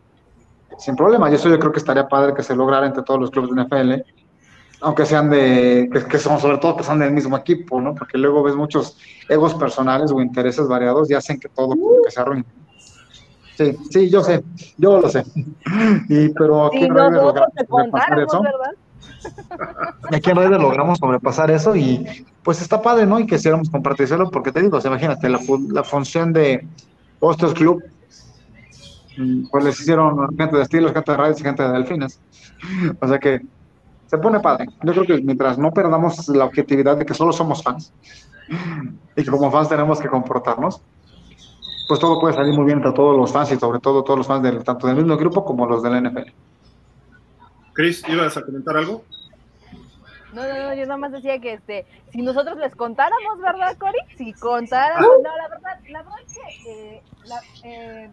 sin 0.79 0.95
problema. 0.95 1.29
Y 1.31 1.35
eso 1.35 1.49
yo 1.49 1.59
creo 1.59 1.73
que 1.73 1.81
estaría 1.81 2.09
padre 2.09 2.33
que 2.35 2.45
se 2.45 2.55
lograra 2.55 2.87
entre 2.87 3.03
todos 3.03 3.21
los 3.21 3.31
clubes 3.31 3.51
de 3.51 3.65
NFL, 3.65 4.03
aunque 4.83 5.05
sean 5.05 5.29
de, 5.29 5.91
que, 6.09 6.19
son 6.19 6.39
sobre 6.39 6.59
todo 6.59 6.77
que 6.77 6.85
son 6.85 7.01
del 7.01 7.13
mismo 7.13 7.37
equipo, 7.37 7.81
¿no? 7.81 7.95
Porque 7.95 8.17
luego 8.17 8.45
ves 8.45 8.55
muchos 8.55 8.97
egos 9.29 9.55
personales 9.55 10.13
o 10.13 10.21
intereses 10.21 10.67
variados 10.69 11.11
y 11.11 11.15
hacen 11.15 11.41
que 11.41 11.49
todo 11.49 11.75
que 12.05 12.11
se 12.11 12.21
arruine. 12.21 12.45
Sí, 13.61 13.77
sí, 13.91 14.11
yo 14.11 14.23
sé, 14.23 14.43
yo 14.79 15.01
lo 15.01 15.09
sé. 15.11 15.23
Y, 16.09 16.31
pero 16.31 16.67
aquí 16.67 16.85
en 16.85 16.95
Raiders 16.95 17.23
logramos 17.23 17.53
sobrepasar 17.69 18.21
eso. 18.21 18.43
Aquí 20.11 20.31
en 20.31 20.37
Raiders 20.37 20.63
logramos 20.63 20.99
sobrepasar 20.99 21.51
eso 21.51 21.77
y 21.77 22.25
pues 22.43 22.63
está 22.63 22.81
padre, 22.81 23.05
¿no? 23.05 23.21
Y 23.21 23.27
quisiéramos 23.27 23.69
compartirlo 23.69 24.31
porque 24.31 24.51
te 24.51 24.63
digo, 24.63 24.79
imagínate, 24.83 25.29
la, 25.29 25.41
la 25.73 25.85
función 25.85 26.33
de 26.33 26.67
Hostos 27.21 27.53
Club 27.53 27.83
Mm, 29.21 29.49
pues 29.51 29.65
les 29.65 29.81
hicieron 29.81 30.37
gente 30.37 30.57
de 30.57 30.63
estilos, 30.63 30.93
gente 30.93 31.13
de 31.13 31.19
radios 31.19 31.41
y 31.41 31.45
gente 31.45 31.63
de 31.63 31.73
delfines. 31.73 32.21
O 33.01 33.09
sea 33.09 33.19
que 33.19 33.41
se 34.07 34.19
pone 34.19 34.41
padre. 34.41 34.67
Yo 34.83 34.93
creo 34.93 35.05
que 35.05 35.23
mientras 35.23 35.59
no 35.59 35.73
perdamos 35.73 36.29
la 36.29 36.47
objetividad 36.47 36.97
de 36.97 37.07
que 37.07 37.15
solo 37.15 37.33
somos 37.33 37.63
fans 37.63 37.93
y 39.17 39.23
que 39.23 39.31
como 39.31 39.51
fans 39.51 39.69
tenemos 39.69 40.01
que 40.01 40.09
comportarnos, 40.09 40.81
pues 41.91 41.99
todo 41.99 42.21
puede 42.21 42.35
salir 42.35 42.55
muy 42.55 42.67
bien 42.67 42.79
entre 42.79 42.93
todos 42.93 43.17
los 43.17 43.33
fans 43.33 43.51
y 43.51 43.57
sobre 43.57 43.81
todo 43.81 44.05
todos 44.05 44.17
los 44.17 44.27
fans 44.29 44.45
del, 44.45 44.63
tanto 44.63 44.87
del 44.87 44.95
mismo 44.95 45.17
grupo 45.17 45.45
como 45.45 45.67
los 45.67 45.83
del 45.83 46.01
NFL. 46.01 46.31
Chris, 47.73 48.05
¿ibas 48.09 48.37
a 48.37 48.43
comentar 48.43 48.77
algo? 48.77 49.03
No, 50.33 50.47
no, 50.47 50.69
no, 50.69 50.75
yo 50.75 50.83
nada 50.83 50.99
más 50.99 51.11
decía 51.11 51.41
que 51.41 51.55
este, 51.55 51.87
si 52.13 52.23
nosotros 52.23 52.59
les 52.59 52.77
contáramos, 52.77 53.41
¿verdad, 53.41 53.77
Cory? 53.77 53.99
Si 54.17 54.33
contáramos, 54.35 55.11
no, 55.21 55.37
la 55.37 55.49
verdad, 55.49 55.81
la 55.89 56.03
verdad 56.05 56.19
es 56.25 56.33
que 56.63 56.71
eh, 56.71 57.03
la, 57.25 57.41
eh, 57.65 58.11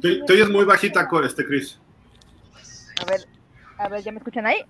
te, 0.00 0.32
oyes 0.32 0.48
muy 0.48 0.64
bajita, 0.64 1.06
este 1.22 1.44
Chris. 1.44 1.78
A 3.02 3.10
ver, 3.10 3.20
a 3.76 3.88
ver, 3.90 4.02
¿ya 4.02 4.10
me 4.10 4.18
escuchan 4.20 4.46
ahí? 4.46 4.64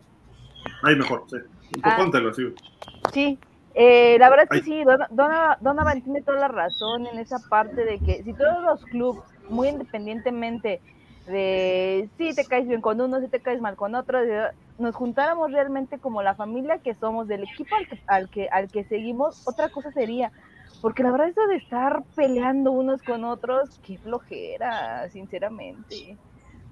Ahí 0.82 0.96
mejor, 0.96 1.26
sí. 1.30 1.36
Un 1.76 1.82
poco 1.82 2.16
ah, 2.16 2.32
sí. 2.34 2.54
Sí, 3.12 3.38
eh, 3.80 4.18
la 4.18 4.28
verdad 4.28 4.48
es 4.50 4.60
que 4.60 4.64
sí, 4.64 4.82
Donovan 5.60 6.02
tiene 6.02 6.22
toda 6.22 6.38
la 6.40 6.48
razón 6.48 7.06
en 7.06 7.18
esa 7.20 7.38
parte 7.38 7.84
de 7.84 8.00
que 8.00 8.24
si 8.24 8.34
todos 8.34 8.60
los 8.64 8.84
clubes, 8.86 9.22
muy 9.48 9.68
independientemente 9.68 10.82
de 11.26 12.10
si 12.18 12.34
te 12.34 12.44
caes 12.44 12.66
bien 12.66 12.80
con 12.80 13.00
uno, 13.00 13.20
si 13.20 13.28
te 13.28 13.40
caes 13.40 13.60
mal 13.60 13.76
con 13.76 13.94
otro, 13.94 14.18
nos 14.78 14.96
juntáramos 14.96 15.52
realmente 15.52 16.00
como 16.00 16.22
la 16.22 16.34
familia 16.34 16.80
que 16.82 16.94
somos, 16.94 17.28
del 17.28 17.44
equipo 17.44 17.76
al 18.08 18.28
que, 18.30 18.48
al 18.50 18.68
que, 18.70 18.84
seguimos, 18.84 19.36
otra 19.44 19.68
cosa 19.68 19.92
sería, 19.92 20.32
porque 20.80 21.04
la 21.04 21.12
verdad 21.12 21.28
eso 21.28 21.46
de 21.46 21.56
estar 21.56 22.02
peleando 22.16 22.72
unos 22.72 23.00
con 23.02 23.24
otros, 23.24 23.78
qué 23.84 23.98
flojera, 23.98 25.08
sinceramente. 25.10 26.18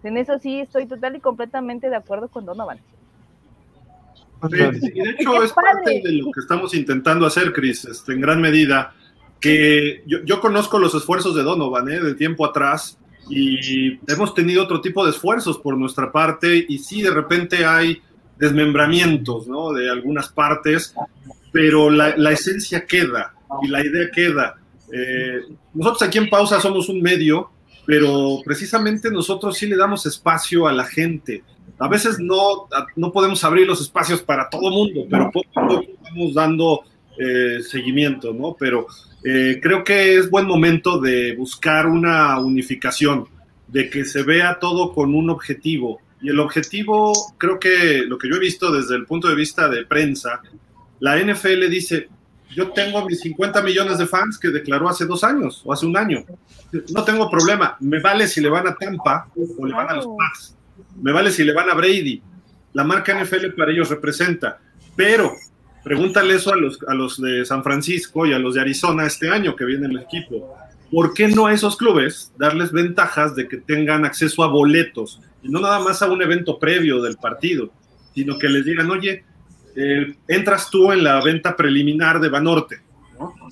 En 0.03 0.17
eso 0.17 0.39
sí 0.39 0.61
estoy 0.61 0.87
total 0.89 1.17
y 1.17 1.21
completamente 1.21 1.89
de 1.89 1.97
acuerdo 1.97 2.29
con 2.29 2.47
Donovan. 2.47 2.81
Y 4.51 5.01
de 5.01 5.11
hecho 5.11 5.43
es, 5.43 5.53
parte 5.53 6.03
de 6.05 6.13
lo 6.13 6.31
que 6.33 6.41
estamos 6.41 6.75
intentando 6.75 7.27
hacer, 7.27 7.53
Chris, 7.53 7.85
este, 7.85 8.13
en 8.13 8.21
gran 8.21 8.41
medida, 8.41 8.95
que 9.41 10.03
yo, 10.07 10.19
yo 10.25 10.41
conozco 10.41 10.79
los 10.79 10.95
esfuerzos 10.95 11.35
de 11.35 11.43
Donovan, 11.43 11.89
¿eh? 11.89 12.01
de 12.01 12.15
tiempo 12.15 12.45
atrás, 12.47 12.99
y 13.29 13.99
hemos 14.11 14.35
tenido 14.35 14.63
otro 14.63 14.81
tipo 14.81 15.05
de 15.05 15.11
esfuerzos 15.11 15.59
por 15.59 15.77
nuestra 15.77 16.13
parte 16.13 16.65
y 16.69 16.79
sí, 16.79 17.03
de 17.03 17.11
repente 17.11 17.65
hay 17.65 18.01
desmembramientos, 18.39 19.47
¿no? 19.49 19.73
De 19.73 19.91
algunas 19.91 20.29
partes, 20.29 20.95
pero 21.53 21.91
la, 21.91 22.31
esencia 22.31 22.87
queda 22.87 23.35
y 23.63 23.69
la 23.69 23.85
idea 23.85 24.11
queda. 24.13 24.57
Eh, 24.93 25.41
nosotros 25.75 26.03
aquí 26.03 26.19
en 26.19 26.31
Pausa 26.31 26.61
somos 26.61 26.89
un 26.89 27.01
medio, 27.01 27.51
pero 27.85 28.41
precisamente 28.45 29.11
nosotros 29.11 29.57
sí 29.57 29.67
le 29.67 29.77
damos 29.77 30.07
espacio 30.07 30.69
a 30.69 30.73
la 30.73 30.85
gente. 30.85 31.43
A 31.79 31.89
veces 31.89 32.19
no, 32.19 32.69
no 32.97 33.13
podemos 33.13 33.43
abrir 33.45 33.67
los 33.67 33.81
espacios 33.81 34.23
para 34.23 34.49
todo 34.49 34.71
mundo, 34.71 35.03
pero 35.11 35.31
poco 35.31 35.49
a 35.57 35.69
poco 35.69 35.83
estamos 35.83 36.35
dando 36.35 36.81
eh, 37.19 37.61
seguimiento, 37.63 38.33
¿no? 38.33 38.57
Pero 38.59 38.87
eh, 39.23 39.59
creo 39.63 39.85
que 39.85 40.17
es 40.17 40.31
buen 40.31 40.47
momento 40.47 41.01
de 41.01 41.35
buscar 41.37 41.87
una 41.87 42.39
unificación, 42.39 43.27
de 43.69 43.91
que 43.91 44.05
se 44.05 44.23
vea 44.23 44.59
todo 44.59 44.93
con 44.93 45.15
un 45.15 45.31
objetivo. 45.31 46.01
Y 46.23 46.31
el 46.31 46.41
objetivo, 46.41 47.13
creo 47.37 47.59
que 47.59 48.05
lo 48.07 48.17
que 48.17 48.29
yo 48.29 48.37
he 48.37 48.41
visto 48.41 48.73
desde 48.73 48.97
el 48.97 49.05
punto 49.05 49.29
de 49.29 49.35
vista 49.35 49.69
de 49.69 49.85
prensa, 49.85 50.41
la 51.01 51.19
NFL 51.19 51.69
dice, 51.69 52.09
yo 52.55 52.71
tengo 52.71 53.05
mis 53.05 53.21
50 53.21 53.63
millones 53.63 53.99
de 53.99 54.07
fans 54.07 54.39
que 54.39 54.49
declaró 54.49 54.89
hace 54.89 55.05
dos 55.05 55.25
años 55.25 55.63
o 55.65 55.73
hace 55.73 55.85
un 55.85 55.97
año. 55.97 56.25
No 56.95 57.05
tengo 57.05 57.31
problema, 57.31 57.77
me 57.81 58.01
vale 58.01 58.27
si 58.29 58.41
le 58.41 58.49
van 58.49 58.67
a 58.67 58.75
Tampa 58.75 59.29
o 59.37 59.67
le 59.67 59.75
van 59.75 59.91
a 59.91 59.95
los 59.97 60.07
Pats, 60.07 60.56
me 61.01 61.13
vale 61.13 61.31
si 61.31 61.45
le 61.45 61.53
van 61.53 61.71
a 61.71 61.75
Brady. 61.75 62.23
La 62.73 62.85
marca 62.85 63.19
NFL 63.19 63.55
para 63.57 63.73
ellos 63.73 63.89
representa, 63.89 64.59
pero 64.95 65.33
Pregúntale 65.87 66.35
eso 66.35 66.53
a 66.53 66.57
los, 66.57 66.81
a 66.89 66.95
los 66.95 67.23
de 67.23 67.45
San 67.45 67.63
Francisco 67.63 68.27
y 68.27 68.33
a 68.33 68.41
los 68.41 68.57
de 68.57 68.61
Arizona 68.61 69.07
este 69.07 69.31
año 69.31 69.55
que 69.55 69.65
viene 69.65 69.87
el 69.87 70.01
equipo. 70.01 70.59
¿Por 70.91 71.15
qué 71.15 71.29
no 71.29 71.47
a 71.47 71.53
esos 71.53 71.77
clubes 71.77 72.33
darles 72.37 72.73
ventajas 72.73 73.37
de 73.37 73.47
que 73.47 73.59
tengan 73.59 74.05
acceso 74.05 74.43
a 74.43 74.49
boletos? 74.49 75.21
Y 75.45 75.49
no 75.49 75.61
nada 75.61 75.79
más 75.79 76.03
a 76.03 76.11
un 76.11 76.21
evento 76.21 76.59
previo 76.59 77.01
del 77.01 77.19
partido, 77.19 77.71
sino 78.17 78.37
que 78.37 78.49
les 78.49 78.65
digan, 78.65 78.91
oye, 78.91 79.25
eh, 79.77 80.17
entras 80.27 80.71
tú 80.71 80.91
en 80.91 81.05
la 81.05 81.23
venta 81.23 81.55
preliminar 81.55 82.19
de 82.19 82.31
Banorte. 82.31 82.81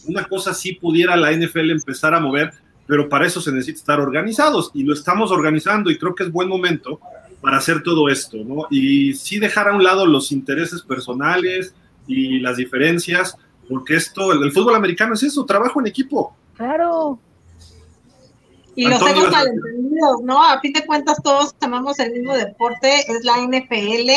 Una 0.09 0.25
cosa 0.25 0.55
sí 0.55 0.73
pudiera 0.73 1.15
la 1.15 1.31
NFL 1.31 1.71
empezar 1.71 2.15
a 2.15 2.21
mover, 2.21 2.53
pero 2.87 3.09
para 3.09 3.27
eso 3.27 3.41
se 3.41 3.53
necesita 3.53 3.79
estar 3.79 4.01
organizados 4.01 4.71
y 4.75 4.83
lo 4.83 4.95
estamos 4.95 5.31
organizando 5.31 5.91
y 5.91 5.99
creo 5.99 6.15
que 6.15 6.25
es 6.25 6.33
buen 6.33 6.49
momento 6.49 7.01
para 7.41 7.59
hacer 7.59 7.83
todo 7.83 8.09
esto, 8.09 8.39
¿no? 8.45 8.67
Y 8.71 9.15
sí 9.15 9.39
dejar 9.39 9.69
a 9.69 9.75
un 9.75 9.85
lado 9.85 10.07
los 10.07 10.33
intereses 10.33 10.83
personales, 10.83 11.75
y 12.07 12.41
las 12.41 12.57
diferencias, 12.57 13.37
porque 13.69 13.97
esto, 13.97 14.33
el, 14.33 14.53
fútbol 14.53 14.75
americano 14.75 15.15
es 15.15 15.23
eso, 15.23 15.45
trabajo 15.45 15.81
en 15.81 15.87
equipo. 15.87 16.35
Claro. 16.57 17.19
Y 18.77 18.87
los 18.89 19.01
hemos 19.01 19.31
malentendidos, 19.31 20.21
¿no? 20.23 20.43
A 20.43 20.61
fin 20.61 20.73
de 20.73 20.85
cuentas 20.85 21.23
todos 21.23 21.55
amamos 21.61 21.99
el 22.01 22.13
mismo 22.13 22.35
deporte, 22.35 23.01
es 23.09 23.25
la 23.25 23.39
NFL, 23.39 24.11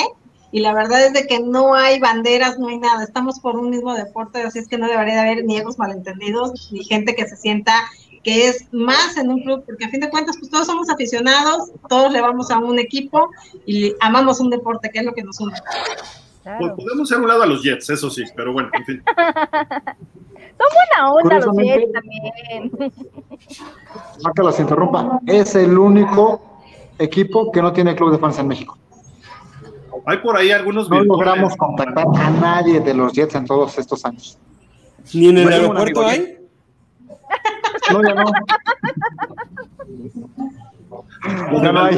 y 0.51 0.59
la 0.61 0.74
verdad 0.74 1.05
es 1.05 1.13
de 1.13 1.28
que 1.28 1.39
no 1.39 1.76
hay 1.76 1.99
banderas, 1.99 2.57
no 2.57 2.70
hay 2.70 2.80
nada, 2.80 3.03
estamos 3.03 3.39
por 3.39 3.55
un 3.55 3.70
mismo 3.70 3.93
deporte, 3.93 4.41
así 4.41 4.59
es 4.59 4.68
que 4.68 4.78
no 4.78 4.88
debería 4.88 5.22
haber 5.22 5.45
ni 5.45 5.57
egos 5.57 5.78
malentendidos, 5.78 6.72
ni 6.72 6.84
gente 6.84 7.15
que 7.15 7.28
se 7.28 7.36
sienta 7.36 7.74
que 8.28 8.50
es 8.50 8.68
más 8.74 9.16
en 9.16 9.30
un 9.30 9.42
club, 9.42 9.64
porque 9.66 9.86
a 9.86 9.90
fin 9.90 10.02
de 10.02 10.10
cuentas 10.10 10.36
pues 10.38 10.52
todos 10.52 10.68
somos 10.68 10.90
aficionados, 10.90 11.72
todos 11.88 12.12
le 12.12 12.20
vamos 12.20 12.52
a 12.52 12.58
un 12.58 12.78
equipo 12.78 13.30
y 13.66 13.96
amamos 14.02 14.42
un 14.42 14.50
deporte, 14.50 14.90
que 14.90 15.00
es 15.00 15.06
lo 15.06 15.14
que 15.14 15.24
nos 15.24 15.40
une. 15.40 15.54
Pues 16.44 16.74
podemos 16.74 17.08
ser 17.08 17.22
un 17.22 17.30
lado 17.30 17.44
a 17.44 17.46
los 17.46 17.64
Jets, 17.64 17.90
eso 17.90 18.10
sí, 18.10 18.26
pero 18.36 18.52
bueno, 18.52 18.70
en 18.74 18.84
fin. 18.84 19.04
Son 20.58 20.68
buena 20.74 21.14
onda 21.14 21.40
los 21.40 21.56
Jets 21.56 21.92
también. 21.94 22.72
No 24.22 24.34
que 24.34 24.44
los 24.44 24.60
interrumpa. 24.60 25.22
Es 25.26 25.56
el 25.56 25.78
único 25.78 26.60
equipo 27.00 27.50
que 27.50 27.62
no 27.62 27.72
tiene 27.72 27.96
club 27.96 28.12
de 28.12 28.18
fans 28.18 28.40
en 28.40 28.50
México. 28.50 28.78
Hay 30.06 30.18
por 30.18 30.36
ahí 30.36 30.52
algunos. 30.52 30.90
No 30.90 31.02
logramos 31.02 31.56
contactar 31.56 32.06
a 32.14 32.30
nadie 32.30 32.82
de 32.82 32.94
los 32.94 33.14
Jets 33.14 33.36
en 33.36 33.46
todos 33.46 33.78
estos 33.78 34.04
años. 34.04 34.38
¿Ni 35.14 35.30
en 35.30 35.38
el 35.38 35.48
aeropuerto 35.48 36.06
hay? 36.06 36.38
No, 37.92 38.02
ya 38.04 38.14
no. 38.14 38.26
ya 41.64 41.72
no 41.72 41.84
hay. 41.84 41.98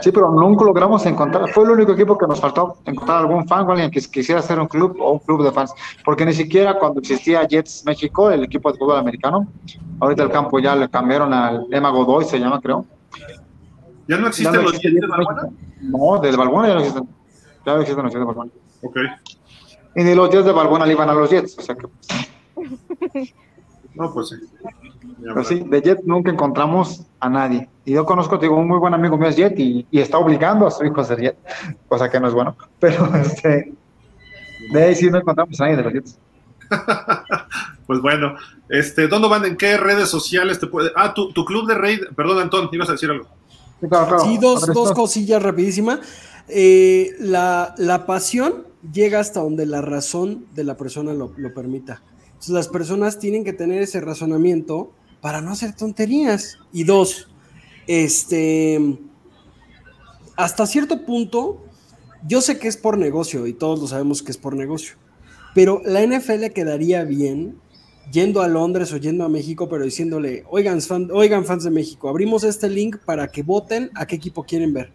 Sí, 0.00 0.12
pero 0.12 0.30
nunca 0.30 0.64
logramos 0.64 1.04
encontrar, 1.06 1.48
fue 1.50 1.64
el 1.64 1.70
único 1.70 1.92
equipo 1.92 2.16
que 2.16 2.26
nos 2.26 2.40
faltó 2.40 2.78
encontrar 2.84 3.18
algún 3.18 3.48
fan 3.48 3.66
o 3.66 3.72
alguien 3.72 3.90
que 3.90 4.00
quisiera 4.00 4.40
hacer 4.40 4.60
un 4.60 4.68
club 4.68 4.96
o 5.00 5.12
un 5.12 5.18
club 5.18 5.42
de 5.42 5.50
fans, 5.50 5.72
porque 6.04 6.24
ni 6.24 6.32
siquiera 6.32 6.78
cuando 6.78 7.00
existía 7.00 7.46
Jets 7.46 7.84
México, 7.84 8.30
el 8.30 8.44
equipo 8.44 8.70
de 8.70 8.78
fútbol 8.78 8.98
americano, 8.98 9.48
ahorita 9.98 10.22
el 10.22 10.30
campo 10.30 10.58
ya 10.58 10.76
le 10.76 10.88
cambiaron 10.88 11.32
al 11.32 11.66
Emma 11.70 11.90
Godoy, 11.90 12.24
se 12.24 12.38
llama 12.38 12.60
creo. 12.60 12.84
¿Ya 14.06 14.18
no 14.18 14.28
existen 14.28 14.62
los 14.62 14.78
Jets 14.78 15.00
de 15.00 15.06
Balbuena? 15.06 15.48
No, 15.80 16.18
de 16.20 16.36
Balbuena 16.36 16.68
ya 16.68 16.74
no 16.74 16.80
existen. 16.80 17.08
Ya 17.66 17.74
no 17.74 17.80
existen 17.80 18.04
los 18.04 18.12
Jets 18.12 18.20
de 18.20 18.26
Balbuena. 18.26 18.52
Ok. 18.82 18.96
Y 19.96 20.04
ni 20.04 20.14
los 20.14 20.30
Jets 20.30 20.44
de 20.44 20.52
Balbuena 20.52 20.86
le 20.86 20.92
iban 20.92 21.10
a 21.10 21.14
los 21.14 21.30
Jets, 21.30 21.58
o 21.58 21.62
sea 21.62 21.74
que... 21.74 21.86
No, 23.98 24.12
pues 24.12 24.28
sí. 24.28 24.36
Pero 25.20 25.44
sí, 25.44 25.64
de 25.66 25.82
Jet 25.82 26.00
nunca 26.04 26.30
encontramos 26.30 27.04
a 27.18 27.28
nadie. 27.28 27.68
Y 27.84 27.92
yo 27.92 28.04
conozco, 28.04 28.38
digo, 28.38 28.56
un 28.56 28.68
muy 28.68 28.78
buen 28.78 28.94
amigo 28.94 29.18
mío 29.18 29.28
es 29.28 29.36
Jet 29.36 29.58
y, 29.58 29.86
está 29.90 30.18
obligando 30.18 30.66
a 30.66 30.70
su 30.70 30.84
hijo 30.84 31.00
a 31.00 31.04
ser 31.04 31.20
Jet, 31.20 31.36
cosa 31.88 32.08
que 32.08 32.20
no 32.20 32.28
es 32.28 32.34
bueno. 32.34 32.56
Pero 32.78 33.12
este, 33.16 33.74
de 34.72 34.82
ahí 34.82 34.94
sí 34.94 35.10
no 35.10 35.18
encontramos 35.18 35.60
a 35.60 35.64
nadie 35.64 35.76
de 35.76 35.82
los 35.82 35.92
Jets. 35.92 36.18
pues 37.86 38.00
bueno, 38.00 38.36
este, 38.68 39.08
¿dónde 39.08 39.28
van? 39.28 39.44
¿En 39.44 39.56
qué 39.56 39.76
redes 39.76 40.08
sociales 40.08 40.60
te 40.60 40.66
puede? 40.66 40.90
Ah, 40.94 41.12
tu, 41.12 41.32
tu 41.32 41.44
club 41.44 41.66
de 41.66 41.74
raid, 41.74 42.00
perdón, 42.14 42.38
Antón, 42.38 42.68
ibas 42.72 42.88
a 42.88 42.92
decir 42.92 43.10
algo. 43.10 43.26
Sí, 44.24 44.38
dos, 44.38 44.66
dos 44.66 44.92
cosillas 44.92 45.42
rapidísimas. 45.42 46.00
Eh, 46.48 47.14
la, 47.20 47.74
la 47.78 48.06
pasión 48.06 48.66
llega 48.92 49.20
hasta 49.20 49.40
donde 49.40 49.66
la 49.66 49.80
razón 49.80 50.46
de 50.54 50.64
la 50.64 50.76
persona 50.76 51.12
lo, 51.14 51.32
lo 51.36 51.54
permita. 51.54 52.02
Las 52.46 52.68
personas 52.68 53.18
tienen 53.18 53.44
que 53.44 53.52
tener 53.52 53.82
ese 53.82 54.00
razonamiento 54.00 54.92
para 55.20 55.40
no 55.40 55.50
hacer 55.50 55.74
tonterías. 55.74 56.58
Y 56.72 56.84
dos, 56.84 57.28
este, 57.86 58.98
hasta 60.36 60.66
cierto 60.66 61.04
punto, 61.04 61.64
yo 62.26 62.40
sé 62.40 62.58
que 62.58 62.68
es 62.68 62.76
por 62.76 62.96
negocio 62.96 63.46
y 63.46 63.52
todos 63.52 63.80
lo 63.80 63.86
sabemos 63.86 64.22
que 64.22 64.30
es 64.30 64.38
por 64.38 64.54
negocio, 64.54 64.96
pero 65.54 65.82
la 65.84 66.04
NFL 66.06 66.46
quedaría 66.54 67.04
bien 67.04 67.56
yendo 68.12 68.40
a 68.40 68.48
Londres 68.48 68.92
o 68.92 68.96
yendo 68.96 69.24
a 69.24 69.28
México, 69.28 69.68
pero 69.68 69.84
diciéndole, 69.84 70.44
oigan, 70.48 70.78
oigan 71.12 71.44
fans 71.44 71.64
de 71.64 71.70
México, 71.70 72.08
abrimos 72.08 72.44
este 72.44 72.68
link 72.68 72.98
para 73.04 73.28
que 73.28 73.42
voten 73.42 73.90
a 73.94 74.06
qué 74.06 74.16
equipo 74.16 74.44
quieren 74.44 74.72
ver. 74.72 74.92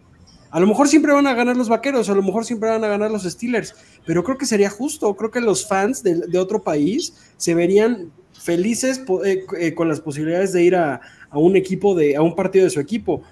A 0.54 0.60
lo 0.60 0.68
mejor 0.68 0.86
siempre 0.86 1.12
van 1.12 1.26
a 1.26 1.34
ganar 1.34 1.56
los 1.56 1.68
vaqueros, 1.68 2.08
a 2.08 2.14
lo 2.14 2.22
mejor 2.22 2.44
siempre 2.44 2.70
van 2.70 2.84
a 2.84 2.86
ganar 2.86 3.10
los 3.10 3.24
Steelers, 3.24 3.74
pero 4.06 4.22
creo 4.22 4.38
que 4.38 4.46
sería 4.46 4.70
justo. 4.70 5.12
Creo 5.16 5.32
que 5.32 5.40
los 5.40 5.66
fans 5.66 6.04
de, 6.04 6.38
otro 6.38 6.62
país 6.62 7.12
se 7.36 7.54
verían 7.54 8.12
felices 8.40 9.02
eh, 9.24 9.44
eh, 9.58 9.74
con 9.74 9.88
las 9.88 10.00
posibilidades 10.00 10.52
de 10.52 10.62
ir 10.62 10.76
a, 10.76 11.00
un 11.32 11.56
equipo, 11.56 11.96
de, 11.96 12.14
a 12.14 12.22
un 12.22 12.36
partido 12.36 12.66
de 12.66 12.70
su 12.70 12.78
equipo. 12.78 13.22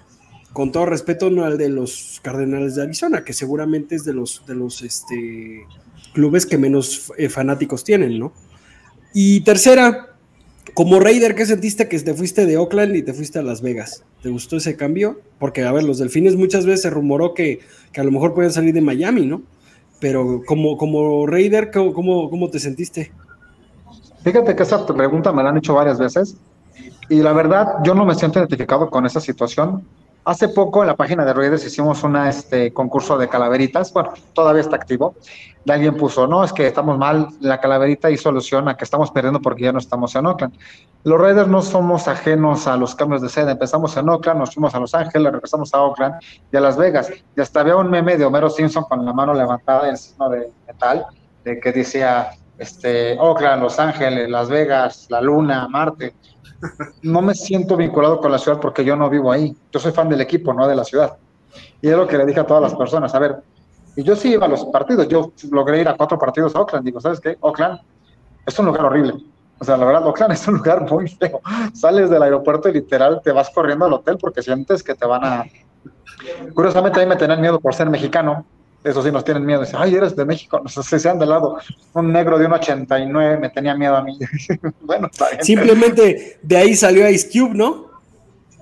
Con 0.51 0.73
todo 0.73 0.85
respeto, 0.85 1.29
no 1.29 1.45
al 1.45 1.57
de 1.57 1.69
los 1.69 2.19
Cardenales 2.21 2.75
de 2.75 2.83
Arizona, 2.83 3.23
que 3.23 3.31
seguramente 3.31 3.95
es 3.95 4.03
de 4.03 4.11
los, 4.11 4.45
de 4.45 4.55
los 4.55 4.81
este, 4.81 5.65
clubes 6.13 6.45
que 6.45 6.57
menos 6.57 7.13
eh, 7.17 7.29
fanáticos 7.29 7.85
tienen, 7.85 8.19
¿no? 8.19 8.33
Y 9.13 9.39
tercera, 9.45 10.12
como 10.73 10.99
Raider, 10.99 11.35
¿qué 11.35 11.45
sentiste 11.45 11.87
que 11.87 11.99
te 11.99 12.13
fuiste 12.13 12.45
de 12.45 12.57
Oakland 12.57 12.95
y 12.95 13.03
te 13.03 13.13
fuiste 13.13 13.39
a 13.39 13.43
Las 13.43 13.61
Vegas? 13.61 14.03
¿Te 14.21 14.29
gustó 14.29 14.57
ese 14.57 14.75
cambio? 14.75 15.19
Porque, 15.39 15.63
a 15.63 15.71
ver, 15.71 15.83
los 15.83 15.99
delfines 15.99 16.35
muchas 16.35 16.65
veces 16.65 16.81
se 16.83 16.89
rumoró 16.89 17.33
que, 17.33 17.59
a 17.95 18.03
lo 18.03 18.11
mejor 18.11 18.33
pueden 18.33 18.51
salir 18.51 18.73
de 18.73 18.81
Miami, 18.81 19.25
¿no? 19.25 19.41
Pero 19.99 20.41
como, 20.45 20.77
como 20.77 21.27
Raider, 21.27 21.71
¿cómo, 21.71 22.29
cómo, 22.29 22.49
te 22.49 22.59
sentiste? 22.59 23.11
Fíjate 24.23 24.55
que 24.55 24.63
esa 24.63 24.85
pregunta 24.85 25.31
me 25.31 25.43
la 25.43 25.49
han 25.49 25.57
hecho 25.57 25.73
varias 25.73 25.99
veces 25.99 26.35
y 27.09 27.21
la 27.21 27.33
verdad 27.33 27.67
yo 27.83 27.93
no 27.93 28.05
me 28.05 28.15
siento 28.15 28.39
identificado 28.39 28.89
con 28.89 29.05
esa 29.05 29.19
situación 29.19 29.83
Hace 30.25 30.47
poco 30.47 30.81
en 30.81 30.87
la 30.87 30.95
página 30.95 31.25
de 31.25 31.33
Raiders 31.33 31.65
hicimos 31.65 32.01
un 32.03 32.15
este, 32.15 32.71
concurso 32.71 33.17
de 33.17 33.27
calaveritas, 33.27 33.91
bueno, 33.91 34.13
todavía 34.31 34.61
está 34.61 34.77
activo. 34.77 35.15
Alguien 35.67 35.95
puso, 35.95 36.27
no, 36.27 36.43
es 36.43 36.51
que 36.51 36.67
estamos 36.67 36.97
mal, 36.97 37.27
la 37.39 37.59
calaverita 37.59 38.11
y 38.11 38.17
solución 38.17 38.67
a 38.67 38.75
que 38.75 38.83
estamos 38.83 39.11
perdiendo 39.11 39.41
porque 39.41 39.63
ya 39.63 39.71
no 39.71 39.79
estamos 39.79 40.13
en 40.15 40.25
Oakland. 40.25 40.53
Los 41.03 41.19
Raiders 41.19 41.47
no 41.47 41.61
somos 41.61 42.07
ajenos 42.07 42.67
a 42.67 42.75
los 42.75 42.95
cambios 42.95 43.21
de 43.21 43.29
sede. 43.29 43.51
Empezamos 43.51 43.95
en 43.95 44.09
Oakland, 44.09 44.39
nos 44.39 44.53
fuimos 44.53 44.75
a 44.75 44.79
Los 44.79 44.93
Ángeles, 44.93 45.31
regresamos 45.31 45.73
a 45.73 45.81
Oakland 45.81 46.15
y 46.51 46.57
a 46.57 46.59
Las 46.59 46.77
Vegas. 46.77 47.09
Y 47.35 47.41
hasta 47.41 47.61
había 47.61 47.77
un 47.77 47.89
meme 47.89 48.17
de 48.17 48.25
Homero 48.25 48.49
Simpson 48.49 48.83
con 48.83 49.05
la 49.05 49.13
mano 49.13 49.33
levantada 49.33 49.89
en 49.89 49.97
signo 49.97 50.29
de 50.29 50.51
metal, 50.67 51.05
de 51.43 51.59
que 51.59 51.71
decía, 51.71 52.31
este, 52.57 53.17
Oakland, 53.19 53.63
Los 53.63 53.79
Ángeles, 53.79 54.29
Las 54.29 54.49
Vegas, 54.49 55.07
la 55.09 55.21
Luna, 55.21 55.67
Marte 55.69 56.13
no 57.01 57.21
me 57.21 57.35
siento 57.35 57.75
vinculado 57.77 58.19
con 58.19 58.31
la 58.31 58.37
ciudad 58.37 58.59
porque 58.59 58.85
yo 58.85 58.95
no 58.95 59.09
vivo 59.09 59.31
ahí. 59.31 59.55
Yo 59.71 59.79
soy 59.79 59.91
fan 59.91 60.09
del 60.09 60.21
equipo, 60.21 60.53
no 60.53 60.67
de 60.67 60.75
la 60.75 60.83
ciudad. 60.83 61.17
Y 61.81 61.89
es 61.89 61.95
lo 61.95 62.07
que 62.07 62.17
le 62.17 62.25
dije 62.25 62.39
a 62.39 62.45
todas 62.45 62.63
las 62.63 62.75
personas. 62.75 63.13
A 63.13 63.19
ver, 63.19 63.37
y 63.95 64.03
yo 64.03 64.15
sí 64.15 64.33
iba 64.33 64.45
a 64.45 64.49
los 64.49 64.65
partidos. 64.65 65.07
Yo 65.07 65.31
logré 65.51 65.81
ir 65.81 65.87
a 65.87 65.95
cuatro 65.95 66.17
partidos 66.17 66.55
a 66.55 66.61
Oakland. 66.61 66.85
Digo, 66.85 66.99
¿sabes 66.99 67.19
qué? 67.19 67.37
Oakland 67.39 67.79
es 68.45 68.59
un 68.59 68.65
lugar 68.65 68.85
horrible. 68.85 69.13
O 69.59 69.65
sea, 69.65 69.77
la 69.77 69.85
verdad, 69.85 70.07
Oakland 70.07 70.33
es 70.33 70.47
un 70.47 70.53
lugar 70.57 70.89
muy 70.89 71.07
feo. 71.07 71.41
Sales 71.73 72.09
del 72.09 72.23
aeropuerto 72.23 72.69
y 72.69 72.73
literal 72.73 73.21
te 73.23 73.31
vas 73.31 73.49
corriendo 73.49 73.85
al 73.85 73.93
hotel 73.93 74.17
porque 74.19 74.41
sientes 74.41 74.83
que 74.83 74.95
te 74.95 75.05
van 75.05 75.23
a... 75.23 75.45
Curiosamente, 76.53 76.99
a 76.99 77.03
mí 77.03 77.09
me 77.09 77.15
tenían 77.15 77.41
miedo 77.41 77.59
por 77.59 77.73
ser 77.73 77.89
mexicano 77.89 78.45
eso 78.83 79.01
sí 79.01 79.11
nos 79.11 79.23
tienen 79.23 79.45
miedo. 79.45 79.61
Dice, 79.61 79.75
ay, 79.77 79.95
eres 79.95 80.15
de 80.15 80.25
México, 80.25 80.59
no 80.61 80.69
sé, 80.69 80.99
sean 80.99 81.17
de 81.17 81.25
lado. 81.25 81.57
Un 81.93 82.11
negro 82.11 82.37
de 82.37 82.45
un 82.45 82.53
89 82.53 83.37
me 83.37 83.49
tenía 83.49 83.75
miedo 83.75 83.95
a 83.95 84.03
mí. 84.03 84.17
bueno, 84.81 85.09
Simplemente 85.41 86.39
de 86.41 86.57
ahí 86.57 86.75
salió 86.75 87.09
Ice 87.09 87.29
Cube, 87.31 87.55
¿no? 87.55 87.85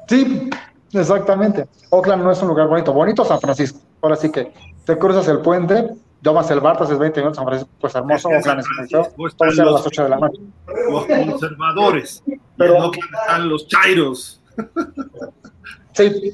Sí, 0.08 0.50
exactamente. 0.94 1.68
Oakland 1.90 2.24
no 2.24 2.32
es 2.32 2.42
un 2.42 2.50
lugar 2.50 2.68
bonito. 2.68 2.94
Bonito 2.94 3.26
San 3.26 3.40
Francisco. 3.40 3.80
Ahora 4.02 4.16
sí 4.16 4.32
que 4.32 4.54
te 4.86 4.98
cruzas 4.98 5.28
el 5.28 5.40
puente, 5.40 5.92
tomas 6.22 6.50
el 6.52 6.60
bar, 6.60 6.82
haces 6.82 6.98
20 6.98 7.20
minutos, 7.20 7.38
San 7.38 7.46
Francisco, 7.46 7.72
pues 7.80 7.96
hermoso. 7.96 8.30
Oakland 8.30 8.60
es 8.60 8.90
feo. 8.90 9.68
a 9.68 9.72
las 9.72 9.88
8 9.88 10.04
de 10.04 10.10
la 10.10 10.18
noche. 10.18 10.42
Los 10.90 11.06
conservadores. 11.06 12.24
Pero 12.58 12.80
no 12.80 12.92
están 12.92 13.50
los 13.50 13.68
chairos. 13.68 14.42
sí, 15.94 16.34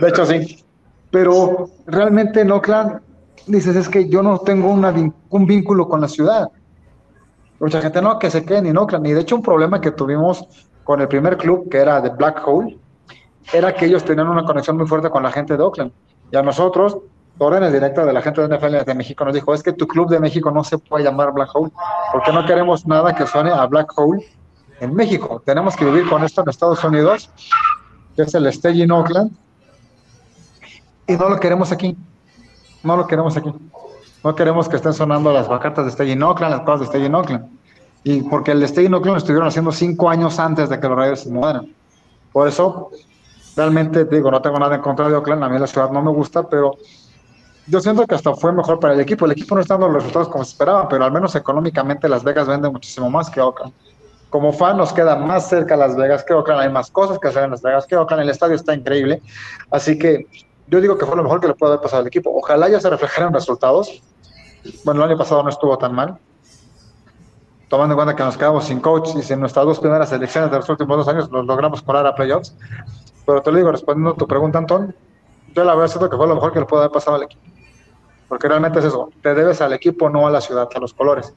de 0.00 0.08
hecho 0.08 0.26
sí. 0.26 0.64
Pero 1.10 1.68
realmente 1.86 2.40
en 2.40 2.50
Oakland 2.50 3.00
dices, 3.46 3.76
es 3.76 3.88
que 3.88 4.08
yo 4.08 4.22
no 4.22 4.38
tengo 4.38 4.70
un 4.70 5.46
vínculo 5.46 5.88
con 5.88 6.00
la 6.00 6.08
ciudad. 6.08 6.48
Mucha 7.60 7.80
gente 7.80 8.02
no, 8.02 8.18
que 8.18 8.30
se 8.30 8.44
queden 8.44 8.66
en 8.66 8.76
Oakland. 8.76 9.06
Y 9.06 9.12
de 9.12 9.20
hecho 9.20 9.36
un 9.36 9.42
problema 9.42 9.80
que 9.80 9.92
tuvimos 9.92 10.44
con 10.84 11.00
el 11.00 11.08
primer 11.08 11.36
club, 11.36 11.68
que 11.70 11.78
era 11.78 12.00
de 12.00 12.10
Black 12.10 12.42
Hole, 12.44 12.76
era 13.52 13.72
que 13.74 13.86
ellos 13.86 14.04
tenían 14.04 14.28
una 14.28 14.44
conexión 14.44 14.76
muy 14.76 14.86
fuerte 14.86 15.10
con 15.10 15.22
la 15.22 15.30
gente 15.30 15.56
de 15.56 15.62
Oakland. 15.62 15.92
Y 16.32 16.36
a 16.36 16.42
nosotros, 16.42 16.98
órdenes 17.38 17.72
directas 17.72 18.06
de 18.06 18.12
la 18.12 18.22
gente 18.22 18.46
de 18.46 18.56
NFL 18.56 18.84
de 18.84 18.94
México, 18.94 19.24
nos 19.24 19.34
dijo, 19.34 19.52
es 19.54 19.62
que 19.62 19.72
tu 19.72 19.86
club 19.86 20.08
de 20.08 20.20
México 20.20 20.50
no 20.50 20.62
se 20.62 20.78
puede 20.78 21.04
llamar 21.04 21.32
Black 21.32 21.50
Hole, 21.54 21.72
porque 22.12 22.32
no 22.32 22.46
queremos 22.46 22.86
nada 22.86 23.14
que 23.14 23.26
suene 23.26 23.50
a 23.50 23.66
Black 23.66 23.92
Hole 23.96 24.24
en 24.80 24.94
México. 24.94 25.42
Tenemos 25.44 25.76
que 25.76 25.84
vivir 25.84 26.08
con 26.08 26.22
esto 26.24 26.42
en 26.42 26.48
Estados 26.48 26.82
Unidos, 26.84 27.30
que 28.14 28.22
es 28.22 28.34
el 28.34 28.46
Stage 28.46 28.78
in 28.78 28.92
Oakland, 28.92 29.32
y 31.06 31.14
no 31.14 31.28
lo 31.28 31.40
queremos 31.40 31.72
aquí 31.72 31.96
no 32.82 32.96
lo 32.96 33.06
queremos 33.06 33.36
aquí. 33.36 33.52
No 34.24 34.34
queremos 34.34 34.68
que 34.68 34.76
estén 34.76 34.92
sonando 34.92 35.32
las 35.32 35.48
vacatas 35.48 35.84
de 35.84 35.90
Stay 35.90 36.12
in 36.12 36.22
Oakland, 36.22 36.54
las 36.54 36.62
cosas 36.62 36.80
de 36.80 36.86
Stay 36.86 37.04
in 37.04 37.14
Oakland. 37.14 37.46
Y 38.04 38.22
porque 38.22 38.52
el 38.52 38.62
Stay 38.64 38.86
in 38.86 38.94
Oakland 38.94 39.14
lo 39.14 39.18
estuvieron 39.18 39.48
haciendo 39.48 39.72
cinco 39.72 40.08
años 40.08 40.38
antes 40.38 40.68
de 40.68 40.78
que 40.78 40.88
los 40.88 40.96
Raiders 40.96 41.20
se 41.20 41.30
mudaran. 41.30 41.72
Por 42.32 42.48
eso, 42.48 42.90
realmente, 43.56 44.04
digo, 44.04 44.30
no 44.30 44.40
tengo 44.40 44.58
nada 44.58 44.76
en 44.76 44.80
contra 44.80 45.08
de 45.08 45.14
Oakland, 45.14 45.44
a 45.44 45.48
mí 45.48 45.58
la 45.58 45.66
ciudad 45.66 45.90
no 45.90 46.02
me 46.02 46.10
gusta, 46.10 46.48
pero 46.48 46.76
yo 47.66 47.80
siento 47.80 48.06
que 48.06 48.14
hasta 48.14 48.34
fue 48.34 48.52
mejor 48.52 48.80
para 48.80 48.94
el 48.94 49.00
equipo. 49.00 49.24
El 49.24 49.32
equipo 49.32 49.54
no 49.54 49.60
está 49.60 49.74
dando 49.74 49.88
los 49.88 49.96
resultados 49.96 50.28
como 50.28 50.44
se 50.44 50.52
esperaba, 50.52 50.88
pero 50.88 51.04
al 51.04 51.12
menos 51.12 51.34
económicamente 51.34 52.08
Las 52.08 52.24
Vegas 52.24 52.48
vende 52.48 52.68
muchísimo 52.68 53.08
más 53.10 53.30
que 53.30 53.40
Oakland. 53.40 53.72
Como 54.30 54.52
fan 54.52 54.78
nos 54.78 54.92
queda 54.92 55.14
más 55.14 55.48
cerca 55.48 55.76
Las 55.76 55.94
Vegas 55.94 56.24
que 56.24 56.32
Oakland, 56.32 56.62
hay 56.62 56.70
más 56.70 56.90
cosas 56.90 57.18
que 57.18 57.28
hacer 57.28 57.44
en 57.44 57.50
Las 57.50 57.62
Vegas 57.62 57.86
que 57.86 57.96
Oakland, 57.96 58.22
el 58.22 58.30
estadio 58.30 58.56
está 58.56 58.74
increíble, 58.74 59.22
así 59.70 59.98
que 59.98 60.26
yo 60.66 60.80
digo 60.80 60.96
que 60.96 61.04
fue 61.04 61.16
lo 61.16 61.22
mejor 61.22 61.40
que 61.40 61.48
le 61.48 61.54
puede 61.54 61.74
haber 61.74 61.82
pasado 61.82 62.00
al 62.00 62.06
equipo. 62.06 62.30
Ojalá 62.34 62.68
ya 62.68 62.80
se 62.80 62.88
reflejaran 62.88 63.32
resultados. 63.32 64.02
Bueno, 64.84 65.04
el 65.04 65.10
año 65.10 65.18
pasado 65.18 65.42
no 65.42 65.50
estuvo 65.50 65.76
tan 65.76 65.94
mal. 65.94 66.18
Tomando 67.68 67.92
en 67.92 67.96
cuenta 67.96 68.16
que 68.16 68.22
nos 68.22 68.36
quedamos 68.36 68.64
sin 68.64 68.80
coach 68.80 69.10
y 69.16 69.22
sin 69.22 69.40
nuestras 69.40 69.66
dos 69.66 69.80
primeras 69.80 70.10
elecciones 70.12 70.50
de 70.50 70.56
los 70.56 70.68
últimos 70.68 70.96
dos 70.96 71.08
años 71.08 71.30
los 71.30 71.44
logramos 71.44 71.82
colar 71.82 72.06
a 72.06 72.14
playoffs. 72.14 72.56
Pero 73.26 73.42
te 73.42 73.50
lo 73.50 73.58
digo, 73.58 73.70
respondiendo 73.70 74.10
a 74.12 74.16
tu 74.16 74.26
pregunta, 74.26 74.58
Antón, 74.58 74.94
yo 75.54 75.64
la 75.64 75.74
verdad 75.74 75.88
siento 75.88 76.08
que 76.08 76.16
fue 76.16 76.26
lo 76.26 76.34
mejor 76.34 76.52
que 76.52 76.60
le 76.60 76.66
puede 76.66 76.84
haber 76.84 76.92
pasado 76.92 77.16
al 77.16 77.24
equipo. 77.24 77.51
Porque 78.32 78.48
realmente 78.48 78.78
es 78.78 78.86
eso, 78.86 79.10
te 79.20 79.34
debes 79.34 79.60
al 79.60 79.74
equipo, 79.74 80.08
no 80.08 80.26
a 80.26 80.30
la 80.30 80.40
ciudad, 80.40 80.66
a 80.74 80.78
los 80.78 80.94
colores. 80.94 81.34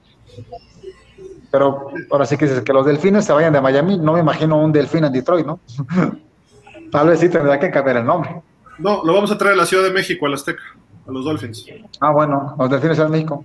Pero 1.52 1.88
ahora 2.10 2.26
sí 2.26 2.38
que 2.38 2.46
dices 2.46 2.64
que 2.64 2.72
los 2.72 2.86
delfines 2.86 3.26
se 3.26 3.34
vayan 3.34 3.52
de 3.52 3.60
Miami, 3.60 3.98
no 3.98 4.14
me 4.14 4.22
imagino 4.22 4.58
un 4.64 4.72
delfín 4.72 5.04
en 5.04 5.12
Detroit, 5.12 5.46
¿no? 5.46 5.60
Tal 6.94 7.10
vez 7.10 7.20
sí 7.20 7.28
tendría 7.28 7.60
que 7.60 7.70
cambiar 7.70 7.98
el 7.98 8.06
nombre. 8.06 8.42
No, 8.80 9.04
lo 9.04 9.14
vamos 9.14 9.30
a 9.30 9.38
traer 9.38 9.56
a 9.56 9.58
la 9.58 9.66
Ciudad 9.66 9.84
de 9.84 9.92
México, 9.92 10.26
a 10.26 10.30
la 10.30 10.36
Azteca, 10.36 10.64
a 11.06 11.12
los 11.12 11.26
Dolphins. 11.26 11.66
Ah, 12.00 12.14
bueno, 12.14 12.56
los 12.58 12.70
Delfines 12.70 12.98
de 12.98 13.10
México. 13.10 13.44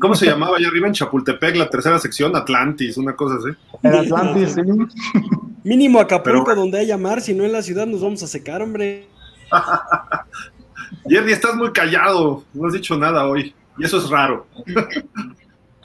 ¿Cómo 0.00 0.14
se 0.14 0.26
llamaba 0.26 0.58
allá 0.58 0.68
arriba 0.68 0.86
en 0.86 0.92
Chapultepec, 0.92 1.56
la 1.56 1.68
tercera 1.68 1.98
sección? 1.98 2.36
Atlantis, 2.36 2.96
una 2.98 3.16
cosa 3.16 3.34
así. 3.34 3.48
En 3.82 3.94
Atlantis, 3.96 4.52
sí. 4.52 4.60
Mínimo 5.64 5.98
Acapulco, 5.98 6.54
donde 6.54 6.78
haya 6.78 6.96
mar, 6.96 7.20
si 7.20 7.34
no 7.34 7.42
en 7.42 7.50
la 7.50 7.62
ciudad 7.62 7.84
nos 7.84 8.00
vamos 8.00 8.22
a 8.22 8.28
secar, 8.28 8.62
hombre. 8.62 9.17
Jerry, 11.08 11.32
estás 11.32 11.54
muy 11.54 11.72
callado, 11.72 12.44
no 12.52 12.66
has 12.66 12.72
dicho 12.72 12.96
nada 12.96 13.26
hoy, 13.26 13.54
y 13.78 13.84
eso 13.84 13.98
es 13.98 14.08
raro. 14.10 14.46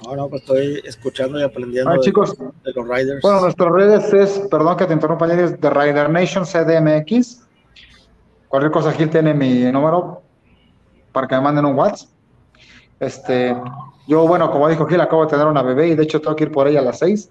No, 0.05 0.15
no, 0.15 0.27
pues 0.27 0.41
estoy 0.41 0.81
escuchando 0.83 1.39
y 1.39 1.43
aprendiendo 1.43 1.91
de, 1.91 1.99
chicos, 1.99 2.37
de, 2.37 2.73
los 2.75 2.87
Riders. 2.87 3.21
Bueno, 3.21 3.41
nuestras 3.41 3.71
redes 3.71 4.13
es, 4.13 4.39
perdón 4.51 4.75
que 4.75 4.85
te 4.85 4.93
interrumpa, 4.93 5.31
es 5.33 5.59
de 5.59 5.69
Rider 5.69 6.09
Nation 6.09 6.43
CDMX. 6.45 7.41
Cualquier 8.49 8.71
cosa, 8.71 8.89
aquí 8.89 9.05
tiene 9.07 9.33
mi 9.33 9.71
número 9.71 10.21
para 11.11 11.27
que 11.27 11.35
me 11.35 11.41
manden 11.41 11.65
un 11.65 11.75
WhatsApp. 11.75 12.09
Este, 12.99 13.55
yo, 14.07 14.27
bueno, 14.27 14.51
como 14.51 14.67
dijo 14.67 14.85
Gil, 14.85 14.99
acabo 15.01 15.23
de 15.23 15.31
tener 15.31 15.47
una 15.47 15.61
bebé 15.61 15.89
y 15.89 15.95
de 15.95 16.03
hecho 16.03 16.19
tengo 16.19 16.35
que 16.35 16.45
ir 16.45 16.51
por 16.51 16.67
ella 16.67 16.79
a 16.79 16.83
las 16.83 16.99
seis, 16.99 17.29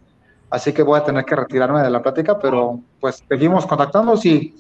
así 0.51 0.73
que 0.73 0.83
voy 0.83 0.99
a 0.99 1.05
tener 1.05 1.25
que 1.25 1.37
retirarme 1.37 1.83
de 1.83 1.91
la 1.91 2.03
plática, 2.03 2.39
pero 2.39 2.81
pues 3.01 3.23
seguimos 3.29 3.67
contactándonos 3.67 4.25
y 4.25 4.55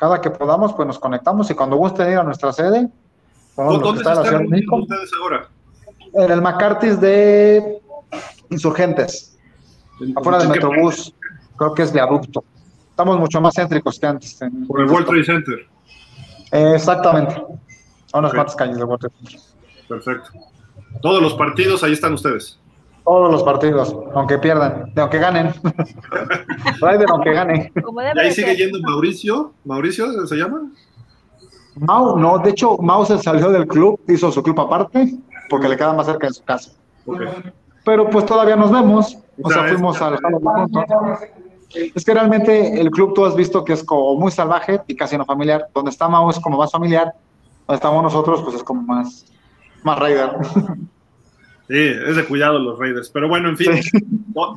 cada 0.00 0.18
que 0.18 0.30
podamos, 0.30 0.72
pues 0.72 0.88
nos 0.88 0.98
conectamos 0.98 1.50
y 1.50 1.54
cuando 1.54 1.76
gusten 1.76 2.10
ir 2.10 2.16
a 2.16 2.22
nuestra 2.24 2.52
sede, 2.54 2.88
¿dónde 3.54 3.98
están 3.98 4.18
ustedes 4.18 5.10
ahora? 5.20 5.48
en 6.14 6.30
el 6.30 6.40
McCarthy's 6.40 6.98
de 7.00 7.80
Insurgentes, 8.48 9.38
afuera 10.16 10.38
del 10.38 10.48
Metrobús, 10.48 11.14
creo 11.56 11.74
que 11.74 11.82
es 11.82 11.92
viaducto. 11.92 12.42
Estamos 12.88 13.18
mucho 13.18 13.40
más 13.42 13.54
céntricos 13.54 14.00
que 14.00 14.06
antes. 14.06 14.40
Por 14.66 14.80
el 14.80 14.90
World 14.90 15.06
Trade 15.06 15.24
Center. 15.24 15.68
exactamente. 16.50 17.42
Son 18.06 18.24
las 18.24 18.32
cuantas 18.32 18.56
calles 18.56 18.78
de 18.78 18.84
Water. 18.84 19.10
Perfecto. 19.86 20.30
Todos 21.02 21.22
los 21.22 21.34
partidos, 21.34 21.84
ahí 21.84 21.92
están 21.92 22.14
ustedes. 22.14 22.58
Todos 23.04 23.32
los 23.32 23.42
partidos, 23.42 23.96
aunque 24.14 24.38
pierdan, 24.38 24.92
aunque 24.96 25.18
ganen. 25.18 25.52
Raider, 26.80 27.06
aunque 27.10 27.32
gane. 27.32 27.72
y 27.74 28.18
ahí 28.18 28.32
sigue 28.32 28.56
yendo 28.56 28.78
Mauricio. 28.82 29.52
¿Mauricio 29.64 30.26
se 30.26 30.36
llama? 30.36 30.70
Mau, 31.76 32.18
no, 32.18 32.38
de 32.38 32.50
hecho, 32.50 32.76
Mau 32.78 33.04
se 33.04 33.18
salió 33.18 33.50
del 33.50 33.66
club, 33.66 34.00
hizo 34.08 34.30
su 34.30 34.42
club 34.42 34.60
aparte, 34.60 35.18
porque 35.48 35.68
le 35.68 35.76
queda 35.76 35.92
más 35.92 36.06
cerca 36.06 36.26
de 36.26 36.34
su 36.34 36.44
casa. 36.44 36.72
Pero 37.84 38.10
pues 38.10 38.26
todavía 38.26 38.56
nos 38.56 38.70
vemos, 38.70 39.18
o 39.42 39.50
sea, 39.50 39.64
fuimos 39.68 40.00
al 40.02 40.18
Es 41.94 42.04
que 42.04 42.14
realmente 42.14 42.80
el 42.80 42.90
club 42.90 43.14
tú 43.14 43.24
has 43.24 43.34
visto 43.34 43.64
que 43.64 43.72
es 43.72 43.82
como 43.82 44.16
muy 44.16 44.30
salvaje 44.30 44.80
y 44.86 44.94
casi 44.94 45.16
no 45.16 45.24
familiar. 45.24 45.68
Donde 45.74 45.90
está 45.90 46.08
Mau 46.08 46.28
es 46.28 46.38
como 46.38 46.58
más 46.58 46.70
familiar, 46.70 47.14
donde 47.66 47.76
estamos 47.76 48.02
nosotros 48.02 48.42
pues 48.42 48.56
es 48.56 48.62
como 48.62 48.82
más, 48.82 49.26
más 49.82 49.98
Raider. 49.98 50.32
Sí, 51.70 51.76
es 51.76 52.16
de 52.16 52.24
cuidado 52.24 52.58
los 52.58 52.76
Raiders. 52.76 53.10
Pero 53.10 53.28
bueno, 53.28 53.48
en 53.48 53.56
fin, 53.56 53.70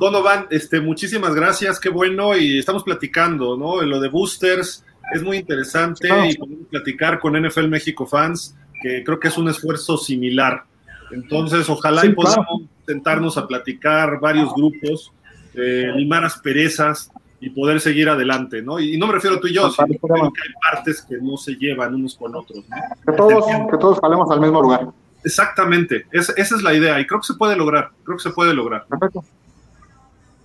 Donovan, 0.00 0.48
este, 0.50 0.80
muchísimas 0.80 1.32
gracias, 1.32 1.78
qué 1.78 1.88
bueno. 1.88 2.36
Y 2.36 2.58
estamos 2.58 2.82
platicando, 2.82 3.56
¿no? 3.56 3.80
En 3.82 3.90
lo 3.90 4.00
de 4.00 4.08
boosters 4.08 4.84
es 5.12 5.22
muy 5.22 5.36
interesante 5.36 6.08
y 6.28 6.36
podemos 6.36 6.66
platicar 6.68 7.20
con 7.20 7.40
NFL 7.40 7.68
México 7.68 8.04
fans, 8.04 8.56
que 8.82 9.04
creo 9.04 9.20
que 9.20 9.28
es 9.28 9.38
un 9.38 9.48
esfuerzo 9.48 9.96
similar. 9.96 10.64
Entonces, 11.12 11.70
ojalá 11.70 12.04
y 12.04 12.08
podamos 12.14 12.62
sentarnos 12.84 13.38
a 13.38 13.46
platicar 13.46 14.18
varios 14.18 14.52
grupos, 14.52 15.12
eh, 15.54 15.92
limar 15.94 16.24
asperezas 16.24 17.12
y 17.38 17.50
poder 17.50 17.80
seguir 17.80 18.08
adelante, 18.08 18.60
¿no? 18.60 18.80
Y, 18.80 18.96
no 18.96 19.06
me 19.06 19.12
refiero 19.12 19.36
a 19.36 19.40
tú 19.40 19.46
y 19.46 19.54
yo, 19.54 19.70
sino 19.70 19.86
que 19.86 20.42
hay 20.42 20.72
partes 20.72 21.02
que 21.02 21.18
no 21.18 21.36
se 21.36 21.54
llevan 21.54 21.94
unos 21.94 22.16
con 22.16 22.34
otros, 22.34 22.64
¿no? 22.68 22.76
Que 23.06 23.12
todos, 23.16 23.44
que 23.70 23.78
todos 23.78 23.98
salemos 24.00 24.28
al 24.32 24.40
mismo 24.40 24.60
lugar. 24.60 24.88
Exactamente, 25.24 26.06
esa 26.12 26.34
es 26.36 26.62
la 26.62 26.74
idea 26.74 27.00
y 27.00 27.06
creo 27.06 27.20
que 27.20 27.26
se 27.26 27.34
puede 27.34 27.56
lograr, 27.56 27.90
creo 28.04 28.18
que 28.18 28.22
se 28.22 28.30
puede 28.30 28.52
lograr. 28.52 28.86
Perfecto. 28.86 29.24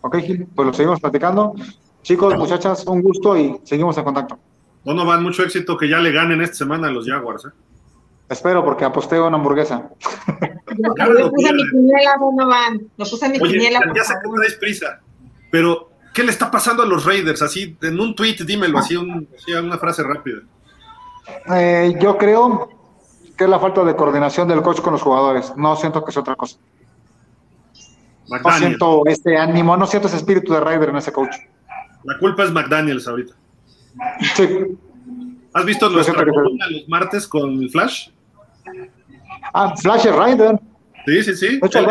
Ok, 0.02 0.18
Gil, 0.20 0.48
pues 0.56 0.66
lo 0.66 0.74
seguimos 0.74 1.00
platicando. 1.02 1.54
Chicos, 2.02 2.38
muchachas, 2.38 2.86
un 2.86 3.02
gusto 3.02 3.38
y 3.38 3.60
seguimos 3.64 3.98
en 3.98 4.06
contacto. 4.06 4.40
van 4.86 5.24
mucho 5.24 5.44
éxito 5.44 5.78
que 5.78 5.90
ya 5.90 6.00
le 6.00 6.12
ganen 6.12 6.42
esta 6.42 6.56
semana 6.56 6.88
a 6.88 6.92
los 6.92 7.06
Jaguars. 7.06 7.46
¿eh? 7.46 7.50
Espero, 8.30 8.64
porque 8.64 8.86
aposté 8.86 9.20
una 9.20 9.36
hamburguesa. 9.36 9.90
lo 10.78 11.32
puse 11.32 11.54
mi 11.54 11.70
quiniela, 11.70 12.16
Donovan. 12.20 12.80
Lo 12.96 13.06
puse 13.06 13.28
mi 13.30 13.40
quiniela. 13.40 13.82
Ya, 13.94 14.04
sé 14.04 14.14
que 14.24 14.30
traes 14.34 14.56
prisa, 14.56 15.02
pero 15.52 15.90
¿qué 16.14 16.24
le 16.24 16.32
está 16.32 16.50
pasando 16.50 16.84
a 16.84 16.86
los 16.86 17.06
Raiders? 17.06 17.42
Así, 17.42 17.76
en 17.82 18.00
un 18.00 18.16
tweet, 18.16 18.38
dímelo, 18.46 18.78
así, 18.80 18.96
una 18.96 19.78
frase 19.78 20.04
rápida. 20.04 20.40
Eh, 21.54 21.96
yo 22.00 22.18
creo 22.18 22.70
que 23.40 23.46
es 23.46 23.50
la 23.50 23.58
falta 23.58 23.86
de 23.86 23.96
coordinación 23.96 24.50
del 24.50 24.62
coach 24.62 24.82
con 24.82 24.92
los 24.92 25.02
jugadores. 25.02 25.54
No 25.56 25.74
siento 25.78 26.04
que 26.04 26.12
sea 26.12 26.24
otra 26.24 26.36
cosa. 26.36 26.58
No 28.28 28.52
siento 28.52 29.04
ese 29.06 29.38
ánimo, 29.38 29.78
no 29.78 29.88
siento 29.88 30.10
ese 30.10 30.18
espíritu 30.18 30.52
de 30.52 30.60
Ryder 30.60 30.90
en 30.90 30.98
ese 30.98 31.14
coach. 31.14 31.38
La 32.04 32.18
culpa 32.20 32.44
es 32.44 32.52
McDaniels 32.52 33.08
ahorita. 33.08 33.34
Sí. 34.36 34.78
¿Has 35.54 35.66
visto 35.66 35.90
columna 35.90 36.68
los 36.70 36.90
martes 36.90 37.26
con 37.30 37.70
Flash? 37.70 38.10
Ah, 39.54 39.74
Flash 39.78 40.08
es 40.08 40.16
Ryder. 40.16 40.60
Sí, 41.06 41.24
sí, 41.24 41.34
sí. 41.36 41.60
De 41.62 41.66
hecho, 41.66 41.82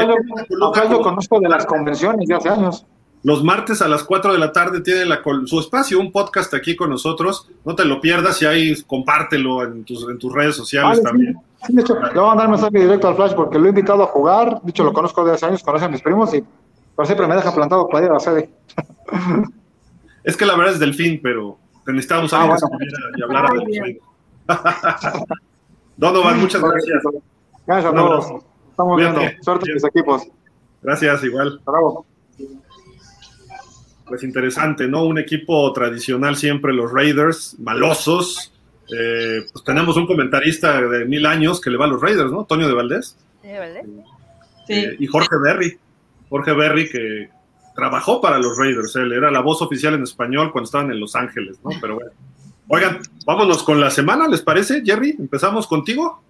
lo 0.51 1.01
conozco 1.01 1.41
de 1.41 1.49
las 1.49 1.65
convenciones 1.65 2.29
de 2.29 2.35
hace 2.35 2.51
años. 2.51 2.85
Los 3.25 3.43
martes 3.43 3.83
a 3.83 3.89
las 3.89 4.05
4 4.05 4.33
de 4.33 4.39
la 4.39 4.53
tarde 4.53 4.81
tiene 4.81 5.05
la, 5.05 5.21
su 5.45 5.59
espacio, 5.59 5.99
un 5.99 6.13
podcast 6.13 6.55
aquí 6.55 6.77
con 6.77 6.91
nosotros. 6.91 7.49
No 7.65 7.75
te 7.75 7.85
lo 7.85 8.01
pierdas 8.01 8.41
y 8.43 8.47
ahí 8.47 8.83
compártelo 8.83 9.65
en 9.65 9.85
tus, 9.85 10.09
en 10.09 10.19
tus 10.19 10.33
redes 10.33 10.55
sociales 10.55 11.03
también. 11.03 11.37
Sí, 11.67 11.75
de 11.75 11.83
hecho, 11.83 11.95
le 11.95 12.13
voy 12.13 12.25
a 12.25 12.29
mandar 12.29 12.49
mensaje 12.49 12.79
directo 12.79 13.09
al 13.09 13.17
Flash 13.17 13.35
porque 13.35 13.59
lo 13.59 13.67
he 13.67 13.71
invitado 13.71 14.05
a 14.05 14.07
jugar. 14.07 14.63
De 14.63 14.71
hecho, 14.71 14.85
lo 14.85 14.93
conozco 14.93 15.25
de 15.25 15.33
hace 15.33 15.47
años, 15.47 15.63
conoce 15.65 15.85
a 15.85 15.89
mis 15.89 16.01
primos 16.01 16.33
y 16.33 16.45
por 16.95 17.07
siempre 17.07 17.27
me 17.27 17.35
deja 17.35 17.53
plantado 17.53 17.89
para 17.89 18.05
ir 18.05 18.11
a 18.11 18.15
la 18.15 18.21
sede. 18.21 18.51
Es 20.23 20.37
que 20.37 20.47
la 20.47 20.57
verdad 20.57 20.75
es 20.75 20.79
delfín, 20.79 21.21
pero 21.23 21.59
necesitamos 21.87 22.33
a 22.33 22.43
alguien 22.43 22.59
y 23.17 23.23
hablar 23.23 23.47
a 23.47 23.55
delfín. 23.55 23.99
Donovan, 25.97 26.41
muchas 26.41 26.63
gracias. 26.63 27.03
Gracias 27.67 27.93
a 27.93 27.97
todos. 27.97 28.45
Estamos 28.71 28.97
viendo. 28.97 29.21
Suerte 29.41 29.69
en 29.69 29.75
los 29.75 29.85
equipos. 29.85 30.23
Gracias, 30.83 31.25
igual. 31.25 31.61
Bravo 31.67 32.07
pues 34.09 34.23
interesante, 34.23 34.89
¿no? 34.89 35.05
Un 35.05 35.19
equipo 35.19 35.73
tradicional 35.73 36.37
siempre, 36.37 36.73
los 36.73 36.93
Raiders, 36.93 37.57
malosos. 37.59 38.53
Eh, 38.91 39.43
pues 39.53 39.65
tenemos 39.65 39.97
un 39.97 40.07
comentarista 40.07 40.81
de 40.81 41.05
mil 41.05 41.27
años 41.27 41.61
que 41.61 41.71
le 41.71 41.77
va 41.77 41.85
a 41.85 41.89
los 41.89 42.01
Raiders, 42.01 42.31
¿no? 42.31 42.45
Toño 42.45 42.67
de 42.67 42.75
Valdés. 42.75 43.17
¿De 43.43 43.59
Valdés? 43.59 43.85
Eh, 44.69 44.97
y 44.99 45.07
Jorge 45.07 45.37
Berry. 45.43 45.79
Jorge 46.29 46.53
Berry 46.53 46.89
que 46.89 47.31
trabajó 47.75 48.21
para 48.21 48.39
los 48.39 48.59
Raiders, 48.59 48.97
él 48.97 49.13
era 49.13 49.31
la 49.31 49.41
voz 49.41 49.63
oficial 49.63 49.95
en 49.95 50.03
español 50.03 50.51
cuando 50.51 50.67
estaban 50.67 50.91
en 50.91 50.99
Los 50.99 51.15
Ángeles, 51.15 51.59
¿no? 51.63 51.71
Pero 51.81 51.95
bueno. 51.95 52.11
Oigan, 52.67 52.99
vámonos 53.25 53.63
con 53.63 53.81
la 53.81 53.91
semana, 53.91 54.29
¿les 54.29 54.43
parece, 54.43 54.83
Jerry? 54.85 55.15
¿Empezamos 55.19 55.67
contigo? 55.67 56.21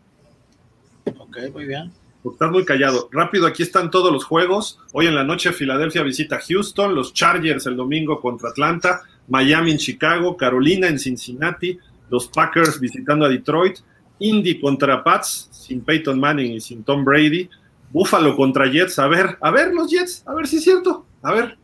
Ok, 1.06 1.38
muy 1.52 1.64
bien. 1.64 1.90
Estás 2.24 2.50
muy 2.50 2.64
callado. 2.64 3.08
Rápido, 3.12 3.46
aquí 3.46 3.62
están 3.62 3.90
todos 3.90 4.12
los 4.12 4.24
juegos. 4.24 4.80
Hoy 4.92 5.06
en 5.06 5.14
la 5.14 5.24
noche 5.24 5.52
Filadelfia 5.52 6.02
visita 6.02 6.40
Houston, 6.40 6.94
los 6.94 7.14
Chargers 7.14 7.66
el 7.66 7.76
domingo 7.76 8.20
contra 8.20 8.50
Atlanta, 8.50 9.02
Miami 9.28 9.70
en 9.72 9.78
Chicago, 9.78 10.36
Carolina 10.36 10.88
en 10.88 10.98
Cincinnati, 10.98 11.78
los 12.10 12.28
Packers 12.28 12.80
visitando 12.80 13.24
a 13.24 13.28
Detroit, 13.28 13.78
Indy 14.18 14.60
contra 14.60 15.04
Pats, 15.04 15.48
sin 15.52 15.82
Peyton 15.82 16.18
Manning 16.18 16.52
y 16.52 16.60
sin 16.60 16.82
Tom 16.82 17.04
Brady, 17.04 17.48
Buffalo 17.90 18.34
contra 18.36 18.66
Jets, 18.66 18.98
a 18.98 19.06
ver, 19.06 19.38
a 19.40 19.50
ver 19.50 19.72
los 19.72 19.90
Jets, 19.90 20.24
a 20.26 20.34
ver 20.34 20.48
si 20.48 20.56
es 20.56 20.64
cierto, 20.64 21.06
a 21.22 21.32
ver, 21.32 21.56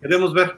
queremos 0.00 0.32
ver. 0.32 0.56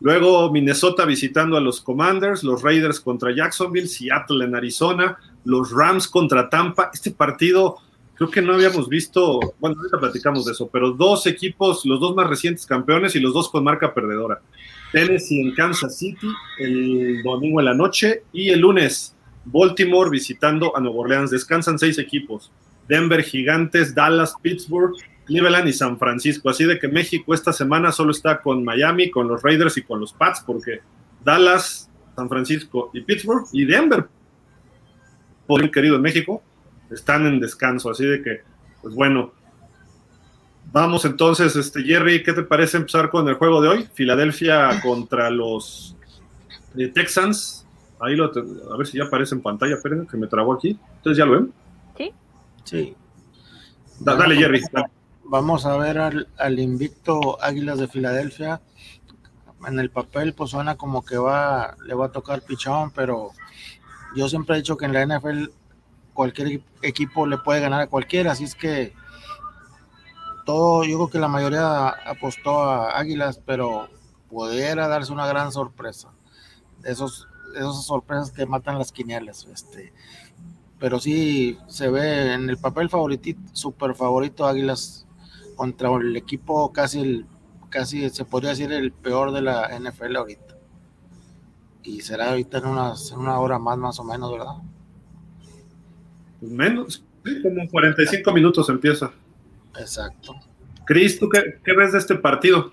Luego 0.00 0.50
Minnesota 0.50 1.04
visitando 1.04 1.56
a 1.56 1.60
los 1.60 1.80
Commanders, 1.80 2.42
los 2.42 2.62
Raiders 2.62 3.00
contra 3.00 3.34
Jacksonville, 3.34 3.86
Seattle 3.86 4.44
en 4.44 4.56
Arizona, 4.56 5.18
los 5.44 5.70
Rams 5.70 6.08
contra 6.08 6.48
Tampa. 6.48 6.90
Este 6.92 7.10
partido 7.10 7.76
creo 8.20 8.30
que 8.30 8.42
no 8.42 8.52
habíamos 8.52 8.86
visto, 8.86 9.40
bueno, 9.58 9.76
ahorita 9.78 9.98
platicamos 9.98 10.44
de 10.44 10.52
eso, 10.52 10.68
pero 10.70 10.90
dos 10.90 11.26
equipos, 11.26 11.86
los 11.86 12.00
dos 12.00 12.14
más 12.14 12.28
recientes 12.28 12.66
campeones 12.66 13.16
y 13.16 13.20
los 13.20 13.32
dos 13.32 13.48
con 13.48 13.64
marca 13.64 13.94
perdedora. 13.94 14.42
Tennessee 14.92 15.40
en 15.40 15.54
Kansas 15.54 15.96
City 15.96 16.28
el 16.58 17.22
domingo 17.22 17.60
en 17.60 17.64
la 17.64 17.72
noche 17.72 18.24
y 18.30 18.50
el 18.50 18.60
lunes 18.60 19.16
Baltimore 19.46 20.10
visitando 20.10 20.76
a 20.76 20.80
Nueva 20.80 20.98
Orleans. 20.98 21.30
Descansan 21.30 21.78
seis 21.78 21.96
equipos. 21.96 22.52
Denver, 22.86 23.22
Gigantes, 23.22 23.94
Dallas, 23.94 24.34
Pittsburgh, 24.42 24.96
Cleveland 25.24 25.68
y 25.68 25.72
San 25.72 25.98
Francisco. 25.98 26.50
Así 26.50 26.64
de 26.64 26.78
que 26.78 26.88
México 26.88 27.32
esta 27.32 27.54
semana 27.54 27.90
solo 27.90 28.10
está 28.10 28.42
con 28.42 28.62
Miami, 28.62 29.10
con 29.10 29.28
los 29.28 29.42
Raiders 29.42 29.78
y 29.78 29.82
con 29.82 29.98
los 29.98 30.12
Pats, 30.12 30.42
porque 30.46 30.80
Dallas, 31.24 31.88
San 32.14 32.28
Francisco 32.28 32.90
y 32.92 33.00
Pittsburgh 33.00 33.46
y 33.54 33.64
Denver, 33.64 34.06
por 35.46 35.62
el 35.62 35.70
querido 35.70 35.96
en 35.96 36.02
México, 36.02 36.42
están 36.90 37.26
en 37.26 37.40
descanso, 37.40 37.90
así 37.90 38.04
de 38.04 38.22
que, 38.22 38.42
pues 38.82 38.94
bueno, 38.94 39.32
vamos 40.72 41.04
entonces, 41.04 41.56
este 41.56 41.82
Jerry, 41.82 42.22
¿qué 42.22 42.32
te 42.32 42.42
parece 42.42 42.76
empezar 42.76 43.10
con 43.10 43.28
el 43.28 43.34
juego 43.34 43.60
de 43.60 43.68
hoy? 43.68 43.88
Filadelfia 43.94 44.80
contra 44.82 45.30
los 45.30 45.96
eh, 46.76 46.88
Texans. 46.88 47.66
Ahí 48.00 48.16
lo, 48.16 48.26
a 48.72 48.76
ver 48.76 48.86
si 48.86 48.98
ya 48.98 49.04
aparece 49.04 49.34
en 49.34 49.42
pantalla, 49.42 49.74
esperen 49.74 50.06
que 50.06 50.16
me 50.16 50.26
trabó 50.26 50.54
aquí. 50.54 50.78
Entonces 50.96 51.18
ya 51.18 51.26
lo 51.26 51.32
ven. 51.32 51.52
Sí. 51.96 52.12
Sí. 52.64 52.96
dale, 53.98 54.36
Jerry. 54.36 54.62
Vamos 55.24 55.66
a 55.66 55.76
ver 55.76 55.98
al, 55.98 56.28
al 56.38 56.58
invicto 56.58 57.40
Águilas 57.42 57.78
de 57.78 57.88
Filadelfia. 57.88 58.60
En 59.66 59.78
el 59.78 59.90
papel, 59.90 60.32
pues 60.32 60.50
suena 60.50 60.76
como 60.76 61.04
que 61.04 61.18
va, 61.18 61.76
le 61.84 61.94
va 61.94 62.06
a 62.06 62.12
tocar 62.12 62.40
pichón, 62.40 62.90
pero 62.92 63.32
yo 64.16 64.28
siempre 64.28 64.56
he 64.56 64.58
dicho 64.58 64.78
que 64.78 64.86
en 64.86 64.94
la 64.94 65.04
NFL 65.04 65.50
cualquier 66.14 66.62
equipo 66.82 67.26
le 67.26 67.38
puede 67.38 67.60
ganar 67.60 67.80
a 67.80 67.86
cualquiera, 67.86 68.32
así 68.32 68.44
es 68.44 68.54
que 68.54 68.94
todo, 70.44 70.84
yo 70.84 70.96
creo 70.96 71.10
que 71.10 71.18
la 71.18 71.28
mayoría 71.28 71.88
apostó 71.88 72.62
a 72.62 72.98
Águilas, 72.98 73.40
pero 73.44 73.88
pudiera 74.28 74.88
darse 74.88 75.12
una 75.12 75.26
gran 75.26 75.52
sorpresa. 75.52 76.08
Esos, 76.84 77.28
esas 77.54 77.84
sorpresas 77.84 78.30
que 78.30 78.46
matan 78.46 78.78
las 78.78 78.92
quinielas, 78.92 79.46
este. 79.52 79.92
Pero 80.78 80.98
sí 80.98 81.58
se 81.66 81.90
ve 81.90 82.32
en 82.32 82.48
el 82.48 82.56
papel 82.56 82.88
favorito, 82.88 83.38
super 83.52 83.94
favorito 83.94 84.46
Águilas 84.46 85.06
contra 85.56 85.90
el 85.90 86.16
equipo 86.16 86.72
casi 86.72 87.00
el, 87.00 87.26
casi 87.68 88.08
se 88.08 88.24
podría 88.24 88.50
decir 88.50 88.72
el 88.72 88.92
peor 88.92 89.32
de 89.32 89.42
la 89.42 89.68
NFL 89.78 90.16
ahorita. 90.16 90.56
Y 91.82 92.00
será 92.00 92.30
ahorita 92.30 92.58
en, 92.58 92.64
en 92.64 93.18
una 93.18 93.38
hora 93.38 93.58
más, 93.58 93.76
más 93.76 93.98
o 93.98 94.04
menos, 94.04 94.32
¿verdad? 94.32 94.56
Menos, 96.40 97.04
como 97.42 97.68
45 97.68 98.32
minutos 98.32 98.68
empieza. 98.68 99.12
Exacto. 99.78 100.34
Cris, 100.86 101.18
¿tú 101.18 101.28
qué, 101.28 101.72
ves 101.72 101.92
de 101.92 101.98
este 101.98 102.16
partido? 102.16 102.72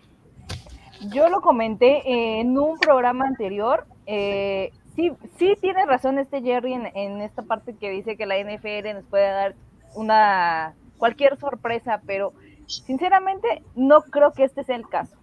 Yo 1.11 1.29
lo 1.29 1.41
comenté 1.41 2.01
en 2.39 2.57
un 2.57 2.79
programa 2.79 3.25
anterior. 3.27 3.85
Eh, 4.05 4.71
sí, 4.95 5.11
sí 5.37 5.55
tiene 5.61 5.85
razón 5.85 6.17
este 6.17 6.41
Jerry 6.41 6.73
en, 6.73 6.87
en, 6.95 7.21
esta 7.21 7.43
parte 7.43 7.75
que 7.75 7.91
dice 7.91 8.17
que 8.17 8.25
la 8.25 8.39
NFL 8.39 8.93
nos 8.95 9.05
puede 9.05 9.29
dar 9.29 9.55
una 9.93 10.73
cualquier 10.97 11.37
sorpresa, 11.37 12.01
pero 12.05 12.33
sinceramente 12.65 13.61
no 13.75 14.01
creo 14.01 14.31
que 14.31 14.43
este 14.43 14.63
sea 14.63 14.75
el 14.75 14.87
caso. 14.87 15.15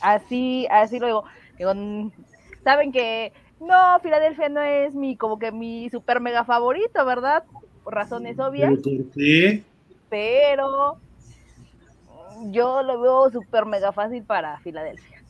Así, 0.00 0.66
así 0.70 0.98
lo 0.98 1.06
digo. 1.06 1.24
digo 1.58 1.72
saben 2.64 2.92
que 2.92 3.32
no, 3.60 4.00
Filadelfia 4.02 4.48
no 4.48 4.62
es 4.62 4.94
mi, 4.94 5.16
como 5.16 5.38
que 5.38 5.52
mi 5.52 5.90
super 5.90 6.20
mega 6.20 6.44
favorito, 6.44 7.04
¿verdad? 7.04 7.44
Por 7.84 7.94
razones 7.94 8.38
obvias. 8.38 8.72
Sí. 9.14 9.62
Pero 10.08 10.98
yo 12.46 12.82
lo 12.82 13.00
veo 13.00 13.30
súper 13.30 13.66
mega 13.66 13.92
fácil 13.92 14.22
para 14.24 14.58
Filadelfia. 14.60 15.22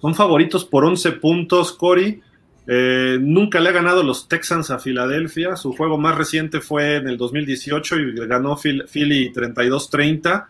Son 0.00 0.14
favoritos 0.14 0.64
por 0.64 0.84
11 0.84 1.12
puntos, 1.12 1.72
Cory. 1.72 2.22
Eh, 2.66 3.18
nunca 3.20 3.58
le 3.60 3.68
ha 3.68 3.72
ganado 3.72 4.02
los 4.02 4.28
Texans 4.28 4.70
a 4.70 4.78
Filadelfia. 4.78 5.56
Su 5.56 5.72
juego 5.72 5.98
más 5.98 6.16
reciente 6.16 6.60
fue 6.60 6.96
en 6.96 7.08
el 7.08 7.16
2018 7.16 7.96
y 7.98 8.26
ganó 8.26 8.56
Philly 8.56 9.32
32-30. 9.32 10.46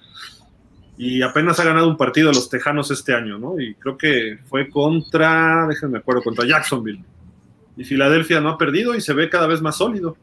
Y 0.97 1.23
apenas 1.23 1.59
ha 1.59 1.65
ganado 1.65 1.89
un 1.89 1.97
partido 1.97 2.29
de 2.29 2.35
los 2.35 2.49
Tejanos 2.49 2.91
este 2.91 3.15
año, 3.15 3.39
¿no? 3.39 3.59
Y 3.59 3.75
creo 3.75 3.97
que 3.97 4.39
fue 4.49 4.69
contra, 4.69 5.67
déjenme 5.69 5.99
acuerdo, 5.99 6.23
contra 6.23 6.47
Jacksonville. 6.47 7.03
Y 7.77 7.85
Filadelfia 7.85 8.41
no 8.41 8.51
ha 8.51 8.59
perdido 8.59 8.95
y 8.95 9.01
se 9.01 9.15
ve 9.15 9.31
cada 9.31 9.47
vez 9.47 9.63
más 9.63 9.77
sólido. 9.77 10.17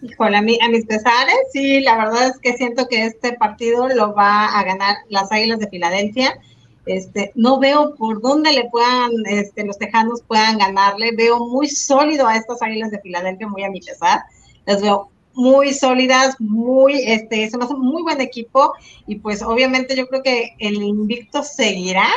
Híjole, 0.00 0.36
a, 0.36 0.42
mí, 0.42 0.58
a 0.62 0.68
mis 0.68 0.84
pesares, 0.86 1.36
sí, 1.52 1.80
la 1.80 1.96
verdad 1.96 2.28
es 2.28 2.38
que 2.38 2.54
siento 2.54 2.86
que 2.88 3.06
este 3.06 3.34
partido 3.34 3.88
lo 3.88 4.14
va 4.14 4.46
a 4.46 4.64
ganar 4.64 4.96
las 5.08 5.30
Águilas 5.32 5.58
de 5.58 5.68
Filadelfia. 5.68 6.38
Este, 6.86 7.32
no 7.34 7.58
veo 7.58 7.94
por 7.94 8.20
dónde 8.20 8.52
le 8.52 8.68
puedan, 8.70 9.12
este, 9.26 9.64
los 9.64 9.78
tejanos 9.78 10.22
puedan 10.26 10.58
ganarle. 10.58 11.12
Veo 11.16 11.38
muy 11.46 11.68
sólido 11.68 12.26
a 12.26 12.36
estas 12.36 12.60
Águilas 12.60 12.90
de 12.90 13.00
Filadelfia, 13.00 13.48
muy 13.48 13.64
a 13.64 13.70
mi 13.70 13.80
pesar. 13.80 14.20
Las 14.66 14.82
veo 14.82 15.10
muy 15.34 15.72
sólidas, 15.72 16.36
muy, 16.40 16.94
este, 17.04 17.48
se 17.50 17.58
me 17.58 17.64
hace 17.64 17.74
muy 17.74 18.02
buen 18.02 18.20
equipo 18.20 18.72
y 19.06 19.16
pues 19.16 19.42
obviamente 19.42 19.96
yo 19.96 20.06
creo 20.06 20.22
que 20.22 20.54
el 20.58 20.82
invicto 20.82 21.42
seguirá. 21.42 22.08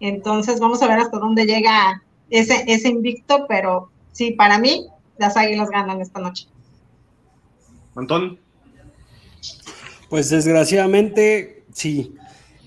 Entonces 0.00 0.60
vamos 0.60 0.82
a 0.82 0.88
ver 0.88 1.00
hasta 1.00 1.18
dónde 1.18 1.44
llega 1.44 2.02
ese, 2.30 2.64
ese 2.68 2.88
invicto, 2.88 3.46
pero 3.48 3.90
sí, 4.12 4.32
para 4.32 4.58
mí 4.58 4.86
las 5.18 5.36
Águilas 5.36 5.70
ganan 5.70 6.00
esta 6.00 6.20
noche. 6.20 6.46
Antón. 7.96 8.38
Pues 10.08 10.30
desgraciadamente, 10.30 11.64
sí. 11.72 12.14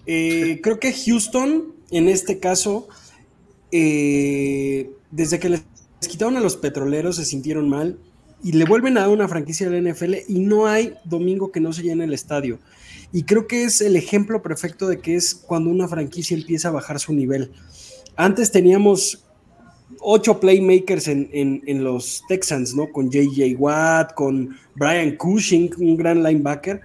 Eh, 0.06 0.60
creo 0.64 0.80
que 0.80 0.94
Houston, 0.94 1.74
en 1.90 2.10
este 2.10 2.40
caso, 2.40 2.90
eh, 3.72 4.92
desde 5.10 5.40
que 5.40 5.50
les 5.50 5.64
quitaron 6.02 6.36
a 6.36 6.42
los 6.42 6.58
petroleros, 6.58 7.16
se 7.16 7.26
sintieron 7.26 7.70
mal 7.70 7.98
y 8.44 8.54
le 8.54 8.66
vuelven 8.66 8.98
a 8.98 9.02
dar 9.02 9.10
una 9.10 9.28
franquicia 9.28 9.70
de 9.70 9.82
la 9.82 9.92
NFL 9.92 10.16
y 10.28 10.40
no 10.40 10.68
hay 10.68 10.96
domingo 11.04 11.52
que 11.52 11.60
no 11.60 11.74
se 11.74 11.84
llene 11.84 12.06
el 12.06 12.14
estadio. 12.14 12.60
Y 13.14 13.24
creo 13.24 13.48
que 13.48 13.64
es 13.64 13.82
el 13.82 13.96
ejemplo 13.96 14.42
perfecto 14.42 14.88
de 14.88 15.00
que 15.00 15.16
es 15.16 15.36
cuando 15.36 15.70
una 15.70 15.88
franquicia 15.88 16.36
empieza 16.36 16.70
a 16.70 16.72
bajar 16.72 17.00
su 17.00 17.14
nivel. 17.14 17.52
Antes 18.16 18.52
teníamos 18.52 19.26
ocho 20.00 20.40
playmakers 20.40 21.08
en, 21.08 21.30
en, 21.34 21.84
los 21.84 22.24
Texans, 22.28 22.74
¿no? 22.74 22.92
Con 22.92 23.12
JJ 23.12 23.56
Watt, 23.58 24.14
con 24.14 24.56
Brian 24.76 25.16
Cushing, 25.18 25.72
un 25.78 25.98
gran 25.98 26.24
linebacker, 26.24 26.82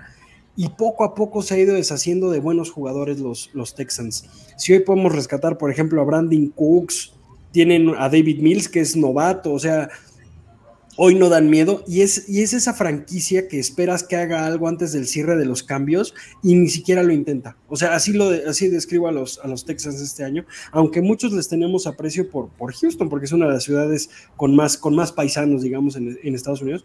y 0.57 0.69
poco 0.71 1.05
a 1.05 1.15
poco 1.15 1.43
se 1.43 1.55
ha 1.55 1.59
ido 1.59 1.75
deshaciendo 1.75 2.31
de 2.31 2.41
buenos 2.41 2.71
jugadores 2.71 3.21
los, 3.21 3.51
los 3.53 3.75
Texans. 3.75 4.29
Si 4.57 4.73
hoy 4.73 4.81
podemos 4.81 5.15
rescatar, 5.15 5.59
por 5.59 5.71
ejemplo, 5.71 6.01
a 6.01 6.05
Brandon 6.05 6.49
Cooks, 6.49 7.13
tienen 7.53 7.95
a 7.97 8.09
David 8.09 8.41
Mills, 8.41 8.69
que 8.69 8.81
es 8.81 8.97
novato, 8.97 9.53
o 9.53 9.59
sea, 9.59 9.89
hoy 10.97 11.15
no 11.15 11.29
dan 11.29 11.49
miedo 11.51 11.85
y 11.87 12.01
es, 12.01 12.29
y 12.29 12.43
es 12.43 12.53
esa 12.55 12.75
franquicia 12.75 13.49
que 13.49 13.59
esperas 13.59 14.03
que 14.03 14.17
haga 14.17 14.47
algo 14.47 14.67
antes 14.67 14.93
del 14.93 15.07
cierre 15.07 15.37
de 15.37 15.45
los 15.45 15.63
cambios 15.63 16.15
y 16.43 16.55
ni 16.55 16.69
siquiera 16.69 17.03
lo 17.03 17.13
intenta. 17.13 17.57
O 17.69 17.77
sea, 17.77 17.95
así 17.95 18.13
lo 18.13 18.31
así 18.49 18.69
describo 18.69 19.07
a 19.09 19.13
los, 19.13 19.39
a 19.39 19.47
los 19.47 19.65
Texans 19.65 20.01
este 20.01 20.25
año, 20.25 20.47
aunque 20.73 21.03
muchos 21.03 21.33
les 21.33 21.49
tenemos 21.49 21.87
aprecio 21.87 22.29
por, 22.31 22.49
por 22.49 22.75
Houston, 22.75 23.09
porque 23.09 23.27
es 23.27 23.33
una 23.33 23.47
de 23.47 23.53
las 23.53 23.65
ciudades 23.65 24.11
con 24.37 24.57
más, 24.57 24.77
con 24.77 24.97
más 24.97 25.13
paisanos, 25.13 25.63
digamos, 25.63 25.97
en, 25.97 26.19
Estados 26.23 26.63
Unidos. 26.63 26.85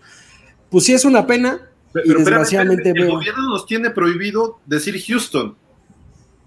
Pues 0.70 0.86
sí 0.86 0.94
es 0.94 1.06
una 1.06 1.26
pena. 1.26 1.70
y 2.06 2.10
desgraciadamente 2.10 2.92
el 2.92 3.10
gobierno 3.10 3.50
nos 3.50 3.66
tiene 3.66 3.90
prohibido 3.90 4.60
decir 4.66 5.02
Houston. 5.02 5.56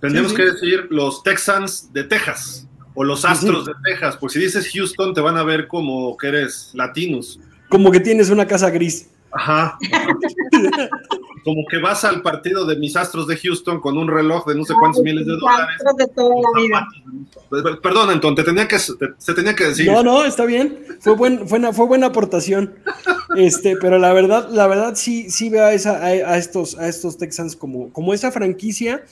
Tendríamos 0.00 0.34
que 0.34 0.44
decir 0.44 0.86
los 0.90 1.22
Texans 1.22 1.92
de 1.92 2.04
Texas 2.04 2.66
o 2.94 3.04
los 3.04 3.24
Astros 3.24 3.66
de 3.66 3.72
Texas, 3.82 4.16
porque 4.18 4.34
si 4.34 4.40
dices 4.40 4.70
Houston 4.72 5.14
te 5.14 5.20
van 5.20 5.36
a 5.36 5.42
ver 5.42 5.66
como 5.66 6.16
que 6.16 6.28
eres 6.28 6.70
latinos 6.74 7.40
como 7.74 7.90
que 7.90 7.98
tienes 7.98 8.30
una 8.30 8.46
casa 8.46 8.70
gris. 8.70 9.08
Ajá. 9.32 9.76
como 11.44 11.64
que 11.68 11.78
vas 11.78 12.04
al 12.04 12.22
partido 12.22 12.64
de 12.66 12.76
mis 12.76 12.94
astros 12.94 13.26
de 13.26 13.36
Houston 13.36 13.80
con 13.80 13.98
un 13.98 14.06
reloj 14.06 14.46
de 14.46 14.54
no 14.54 14.64
sé 14.64 14.74
cuántos 14.78 15.02
miles 15.02 15.26
de 15.26 15.32
dólares. 15.32 15.76
Perdón, 17.82 18.12
entonces, 18.12 18.44
te 18.44 18.52
tenía 18.52 18.68
que, 18.68 18.78
se 18.78 19.34
tenía 19.34 19.56
que 19.56 19.64
decir. 19.64 19.90
No, 19.90 20.04
no, 20.04 20.24
está 20.24 20.44
bien. 20.44 20.86
Fue, 21.00 21.16
buen, 21.16 21.48
fue, 21.48 21.58
una, 21.58 21.72
fue 21.72 21.86
buena 21.86 22.06
aportación. 22.06 22.74
Este, 23.36 23.76
pero 23.76 23.98
la 23.98 24.12
verdad, 24.12 24.48
la 24.50 24.68
verdad 24.68 24.94
sí, 24.94 25.28
sí 25.28 25.48
veo 25.48 25.64
a, 25.64 25.72
esa, 25.72 25.96
a, 25.96 26.38
estos, 26.38 26.78
a 26.78 26.86
estos 26.86 27.18
Texans 27.18 27.56
como, 27.56 27.92
como 27.92 28.14
esa 28.14 28.30
franquicia 28.30 29.02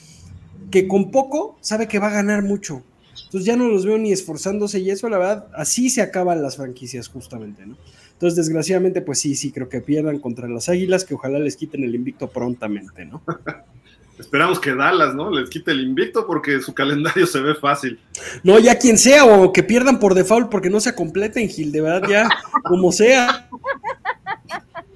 que 0.71 0.87
con 0.87 1.11
poco 1.11 1.57
sabe 1.59 1.89
que 1.89 1.99
va 1.99 2.07
a 2.07 2.11
ganar 2.11 2.43
mucho. 2.43 2.81
Entonces 3.25 3.45
ya 3.45 3.57
no 3.57 3.67
los 3.67 3.85
veo 3.85 3.97
ni 3.97 4.13
esforzándose 4.13 4.79
y 4.79 4.89
eso, 4.89 5.09
la 5.09 5.17
verdad, 5.17 5.47
así 5.53 5.89
se 5.89 6.01
acaban 6.01 6.41
las 6.41 6.55
franquicias 6.55 7.09
justamente, 7.09 7.65
¿no? 7.65 7.75
Entonces, 8.23 8.45
desgraciadamente, 8.45 9.01
pues 9.01 9.19
sí, 9.19 9.35
sí, 9.35 9.51
creo 9.51 9.67
que 9.67 9.81
pierdan 9.81 10.17
contra 10.19 10.47
las 10.47 10.69
Águilas, 10.69 11.03
que 11.03 11.13
ojalá 11.13 11.39
les 11.39 11.57
quiten 11.57 11.83
el 11.83 11.93
invicto 11.93 12.29
prontamente, 12.29 13.03
¿no? 13.03 13.21
Esperamos 14.17 14.61
que 14.61 14.73
Dallas, 14.73 15.13
¿no? 15.13 15.29
Les 15.29 15.49
quite 15.49 15.71
el 15.71 15.81
invicto 15.81 16.25
porque 16.25 16.61
su 16.61 16.73
calendario 16.73 17.27
se 17.27 17.41
ve 17.41 17.53
fácil. 17.53 17.99
No, 18.41 18.59
ya 18.59 18.79
quien 18.79 18.97
sea, 18.97 19.25
o 19.25 19.51
que 19.51 19.61
pierdan 19.61 19.99
por 19.99 20.13
default 20.13 20.49
porque 20.49 20.69
no 20.69 20.79
se 20.79 20.95
completen, 20.95 21.49
Gil, 21.49 21.73
de 21.73 21.81
verdad, 21.81 22.07
ya, 22.07 22.29
como 22.63 22.93
sea. 22.93 23.49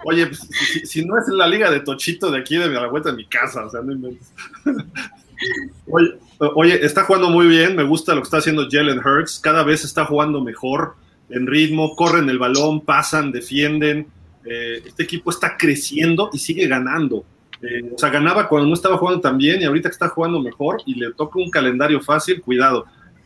Oye, 0.06 0.28
pues, 0.28 0.48
si, 0.86 1.04
no 1.04 1.18
es 1.18 1.28
la 1.28 1.50
liga 1.50 1.70
de 1.70 1.82
Tochito 1.82 2.32
de 2.32 2.40
aquí, 2.40 2.56
de 2.56 2.70
la 2.70 2.88
vuelta 2.88 3.12
de 3.12 3.18
mi 3.18 3.26
casa, 3.26 3.66
o 3.66 3.70
sea, 3.70 3.82
no 3.82 3.92
inventes. 3.92 4.32
Oye, 5.90 6.18
oye, 6.56 6.86
está 6.86 7.04
jugando 7.04 7.30
muy 7.30 7.48
bien, 7.48 7.76
me 7.76 7.84
gusta 7.84 8.16
lo 8.16 8.22
que 8.22 8.28
está 8.28 8.38
haciendo 8.38 8.70
Jalen 8.72 9.00
Hurts, 9.00 9.42
cada 9.44 9.64
vez 9.64 9.84
está 9.84 10.06
jugando 10.06 10.42
mejor 10.42 10.96
en 11.30 11.48
ritmo, 11.48 11.96
corren 11.96 12.30
el 12.30 12.40
balón, 12.40 12.82
pasan, 12.82 13.32
defienden. 13.32 14.08
Eh, 14.46 14.82
este 14.86 15.04
equipo 15.04 15.30
está 15.30 15.58
creciendo 15.58 16.30
y 16.32 16.40
sigue 16.40 16.68
ganando. 16.68 17.26
Eh, 17.62 17.92
o 17.94 17.98
sea, 17.98 18.10
ganaba 18.10 18.48
cuando 18.48 18.68
no 18.68 18.74
estaba 18.74 18.98
jugando 18.98 19.22
tan 19.22 19.38
bien 19.38 19.62
y 19.62 19.66
ahorita 19.66 19.90
está 19.90 20.10
jugando 20.10 20.40
mejor 20.40 20.82
y 20.86 20.96
le 20.96 21.12
toca 21.14 21.40
un 21.40 21.50
calendario 21.50 22.02
fácil, 22.02 22.42
cuidado. 22.42 22.86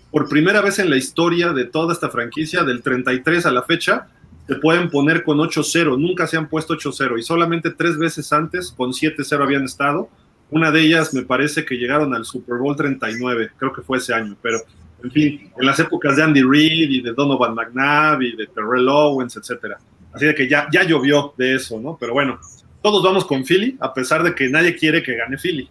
Por 0.10 0.28
primera 0.28 0.62
vez 0.62 0.80
en 0.80 0.89
la 0.89 0.97
historia 0.97 1.54
de 1.54 1.66
toda 1.66 1.93
esta 1.93 2.10
franquicia, 2.10 2.64
del 2.64 2.82
33 2.82 3.45
a 3.45 3.52
la 3.52 3.64
fecha, 3.64 4.08
se 4.47 4.56
pueden 4.56 4.89
poner 4.89 5.24
con 5.24 5.38
8-0. 5.38 5.97
Nunca 5.97 6.28
se 6.28 6.38
han 6.38 6.49
puesto 6.49 6.76
8-0 6.76 7.20
y 7.20 7.24
solamente 7.24 7.72
tres 7.72 7.97
veces 7.97 8.32
antes 8.34 8.72
con 8.72 8.91
7-0 8.91 9.43
habían 9.43 9.64
estado. 9.64 10.10
Una 10.49 10.72
de 10.72 10.82
ellas 10.82 11.14
me 11.14 11.22
parece 11.22 11.64
que 11.64 11.76
llegaron 11.76 12.14
al 12.14 12.26
Super 12.26 12.58
Bowl 12.58 12.76
39, 12.76 13.52
creo 13.58 13.72
que 13.72 13.82
fue 13.82 13.99
ese 13.99 14.14
año, 14.14 14.36
pero 14.41 14.60
en 15.04 15.12
fin, 15.12 15.52
en 15.58 15.66
las 15.66 15.80
épocas 15.80 16.16
de 16.16 16.24
Andy 16.24 16.43
Reid 16.43 16.89
y 16.89 17.02
de 17.02 17.14
Donovan 17.14 17.56
McNabb 17.56 18.22
y 18.22 18.36
de 18.36 18.47
Terrell 18.47 18.88
Owens, 18.88 19.36
etcétera. 19.36 19.80
Así 20.14 20.26
de 20.26 20.36
que 20.36 20.47
ya, 20.47 20.68
ya 20.72 20.84
llovió 20.84 21.34
de 21.38 21.56
eso, 21.56 21.80
¿no? 21.80 21.97
Pero 21.99 22.14
bueno, 22.14 22.39
todos 22.82 23.04
vamos 23.04 23.26
con 23.26 23.43
Philly, 23.43 23.78
a 23.80 23.93
pesar 23.93 24.24
de 24.24 24.36
que 24.36 24.49
nadie 24.49 24.76
quiere 24.76 25.02
que 25.02 25.16
gane 25.16 25.38
Philly. 25.38 25.70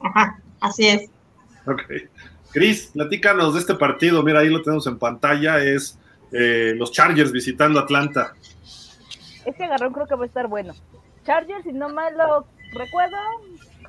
Ajá, 0.00 0.40
así 0.60 0.86
es. 0.86 1.10
Ok. 1.66 1.82
Cris, 2.52 2.90
platícanos 2.92 3.54
de 3.54 3.60
este 3.60 3.74
partido. 3.74 4.22
Mira, 4.22 4.40
ahí 4.40 4.48
lo 4.48 4.62
tenemos 4.62 4.86
en 4.86 4.98
pantalla. 4.98 5.62
Es 5.62 5.98
eh, 6.32 6.74
los 6.76 6.92
Chargers 6.92 7.32
visitando 7.32 7.80
Atlanta. 7.80 8.34
Este 9.44 9.64
agarrón 9.64 9.92
creo 9.92 10.06
que 10.06 10.14
va 10.14 10.24
a 10.24 10.26
estar 10.26 10.46
bueno. 10.46 10.74
Chargers, 11.24 11.64
si 11.64 11.72
no 11.72 11.88
mal 11.88 12.16
lo 12.16 12.46
recuerdo, 12.72 13.16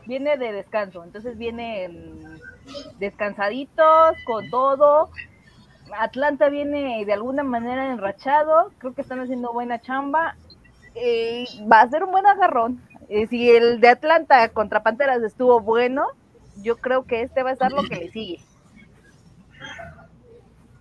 viene 0.05 0.37
de 0.37 0.51
descanso. 0.51 1.03
Entonces 1.03 1.37
viene 1.37 1.89
descansaditos, 2.99 4.15
con 4.25 4.49
todo. 4.49 5.09
Atlanta 5.93 6.49
viene 6.49 7.03
de 7.05 7.13
alguna 7.13 7.43
manera 7.43 7.91
enrachado, 7.91 8.71
creo 8.77 8.93
que 8.93 9.01
están 9.01 9.19
haciendo 9.19 9.53
buena 9.53 9.79
chamba. 9.79 10.35
Eh, 10.95 11.45
va 11.71 11.81
a 11.81 11.89
ser 11.89 12.03
un 12.03 12.11
buen 12.11 12.25
agarrón. 12.25 12.81
Eh, 13.09 13.27
si 13.27 13.49
el 13.49 13.79
de 13.79 13.89
Atlanta 13.89 14.49
contra 14.49 14.83
Panteras 14.83 15.21
estuvo 15.23 15.61
bueno, 15.61 16.07
yo 16.57 16.77
creo 16.77 17.05
que 17.05 17.21
este 17.21 17.43
va 17.43 17.51
a 17.51 17.53
estar 17.53 17.71
lo 17.71 17.83
que 17.83 17.95
le 17.95 18.11
sigue. 18.11 18.39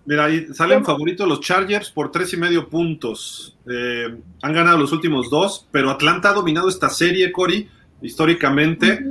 Mira, 0.05 0.25
ahí 0.25 0.47
salen 0.53 0.85
favoritos 0.85 1.27
los 1.27 1.41
Chargers 1.41 1.91
por 1.91 2.11
tres 2.11 2.33
y 2.33 2.37
medio 2.37 2.69
puntos. 2.69 3.57
Eh, 3.69 4.17
han 4.41 4.53
ganado 4.53 4.77
los 4.77 4.91
últimos 4.93 5.29
dos, 5.29 5.67
pero 5.71 5.91
Atlanta 5.91 6.29
ha 6.29 6.33
dominado 6.33 6.69
esta 6.69 6.89
serie, 6.89 7.31
Cory, 7.31 7.69
históricamente. 8.01 9.03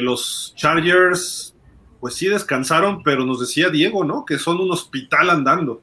los 0.00 0.52
Chargers 0.56 1.54
pues 2.00 2.14
sí 2.14 2.26
descansaron, 2.26 3.02
pero 3.02 3.24
nos 3.24 3.40
decía 3.40 3.70
Diego, 3.70 4.04
¿no? 4.04 4.24
Que 4.24 4.38
son 4.38 4.60
un 4.60 4.70
hospital 4.70 5.30
andando. 5.30 5.82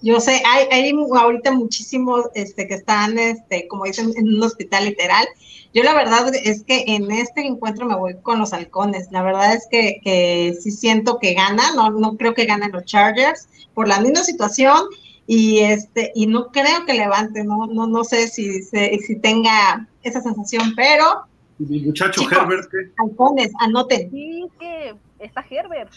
Yo 0.00 0.20
sé, 0.20 0.42
hay, 0.46 0.92
ahorita 0.92 1.50
muchísimos 1.50 2.26
este, 2.34 2.68
que 2.68 2.74
están, 2.74 3.18
este, 3.18 3.66
como 3.66 3.84
dicen, 3.84 4.12
en 4.16 4.28
un 4.28 4.42
hospital 4.42 4.84
literal. 4.84 5.26
Yo 5.74 5.82
la 5.82 5.92
verdad 5.92 6.32
es 6.34 6.62
que 6.62 6.84
en 6.86 7.10
este 7.10 7.44
encuentro 7.44 7.84
me 7.86 7.96
voy 7.96 8.14
con 8.22 8.38
los 8.38 8.52
halcones. 8.52 9.08
La 9.10 9.22
verdad 9.22 9.54
es 9.54 9.66
que, 9.70 10.00
que 10.04 10.56
sí 10.60 10.70
siento 10.70 11.18
que 11.18 11.34
gana, 11.34 11.74
no, 11.74 11.90
no 11.90 12.16
creo 12.16 12.34
que 12.34 12.46
ganen 12.46 12.72
los 12.72 12.84
Chargers 12.84 13.48
por 13.74 13.88
la 13.88 14.00
misma 14.00 14.22
situación 14.22 14.84
y 15.26 15.58
este 15.58 16.10
y 16.14 16.26
no 16.26 16.46
creo 16.46 16.86
que 16.86 16.94
levante, 16.94 17.44
no 17.44 17.66
no 17.66 17.86
no 17.86 18.02
sé 18.02 18.28
si 18.28 18.62
si 18.62 19.16
tenga 19.20 19.86
esa 20.02 20.22
sensación, 20.22 20.72
pero 20.74 21.26
mi 21.58 21.80
muchacho 21.80 22.22
Herbert, 22.30 22.70
¿qué? 22.70 22.92
Halcones, 22.98 23.52
anoten. 23.60 24.10
Sí, 24.10 24.46
que 24.58 24.94
está 25.18 25.44
Herbert. 25.48 25.92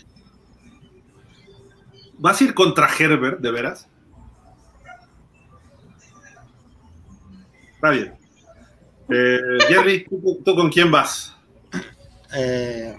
¿Vas 2.17 2.39
a 2.39 2.43
ir 2.43 2.53
contra 2.53 2.87
Herbert, 2.87 3.39
de 3.39 3.51
veras? 3.51 3.87
Está 7.75 7.89
bien. 7.89 8.13
Eh, 9.09 9.39
Jerry, 9.67 10.05
¿tú, 10.45 10.55
con 10.55 10.69
quién 10.69 10.91
vas? 10.91 11.35
Eh, 12.33 12.95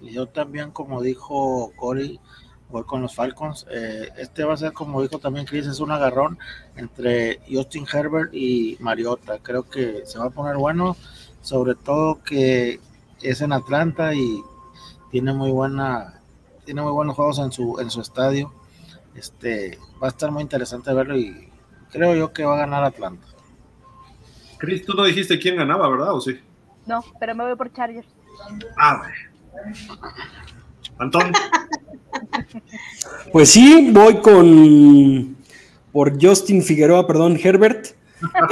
yo 0.00 0.26
también, 0.26 0.70
como 0.70 1.02
dijo 1.02 1.72
Cory, 1.76 2.18
voy 2.70 2.84
con 2.84 3.02
los 3.02 3.14
Falcons. 3.14 3.66
Eh, 3.70 4.08
este 4.16 4.44
va 4.44 4.54
a 4.54 4.56
ser, 4.56 4.72
como 4.72 5.02
dijo 5.02 5.18
también 5.18 5.46
Chris, 5.46 5.66
es 5.66 5.78
un 5.78 5.92
agarrón 5.92 6.38
entre 6.74 7.40
Justin 7.48 7.86
Herbert 7.92 8.32
y 8.32 8.76
Mariota. 8.80 9.38
Creo 9.38 9.68
que 9.68 10.06
se 10.06 10.18
va 10.18 10.26
a 10.26 10.30
poner 10.30 10.56
bueno, 10.56 10.96
sobre 11.42 11.74
todo 11.74 12.22
que 12.22 12.80
es 13.20 13.40
en 13.40 13.52
Atlanta 13.52 14.14
y 14.14 14.42
tiene 15.10 15.32
muy 15.32 15.50
buena, 15.50 16.20
tiene 16.64 16.82
muy 16.82 16.92
buenos 16.92 17.14
juegos 17.14 17.38
en 17.38 17.52
su, 17.52 17.78
en 17.80 17.90
su 17.90 18.00
estadio. 18.00 18.52
Este 19.14 19.78
va 20.02 20.06
a 20.06 20.10
estar 20.10 20.30
muy 20.30 20.42
interesante 20.42 20.92
verlo 20.94 21.16
y 21.16 21.50
creo 21.90 22.14
yo 22.14 22.32
que 22.32 22.44
va 22.44 22.54
a 22.54 22.60
ganar 22.60 22.84
Atlanta. 22.84 23.26
Chris, 24.58 24.86
tú 24.86 24.94
no 24.94 25.04
dijiste 25.04 25.38
quién 25.38 25.56
ganaba, 25.56 25.88
¿verdad? 25.88 26.14
¿O 26.14 26.20
sí? 26.20 26.40
No, 26.86 27.04
pero 27.20 27.34
me 27.34 27.44
voy 27.44 27.56
por 27.56 27.72
Chargers. 27.72 28.08
Ah, 28.78 29.02
Antón. 30.98 31.32
Pues 33.32 33.50
sí, 33.50 33.90
voy 33.92 34.20
con 34.20 35.36
por 35.92 36.22
Justin 36.22 36.62
Figueroa, 36.62 37.06
perdón, 37.06 37.38
Herbert. 37.42 37.88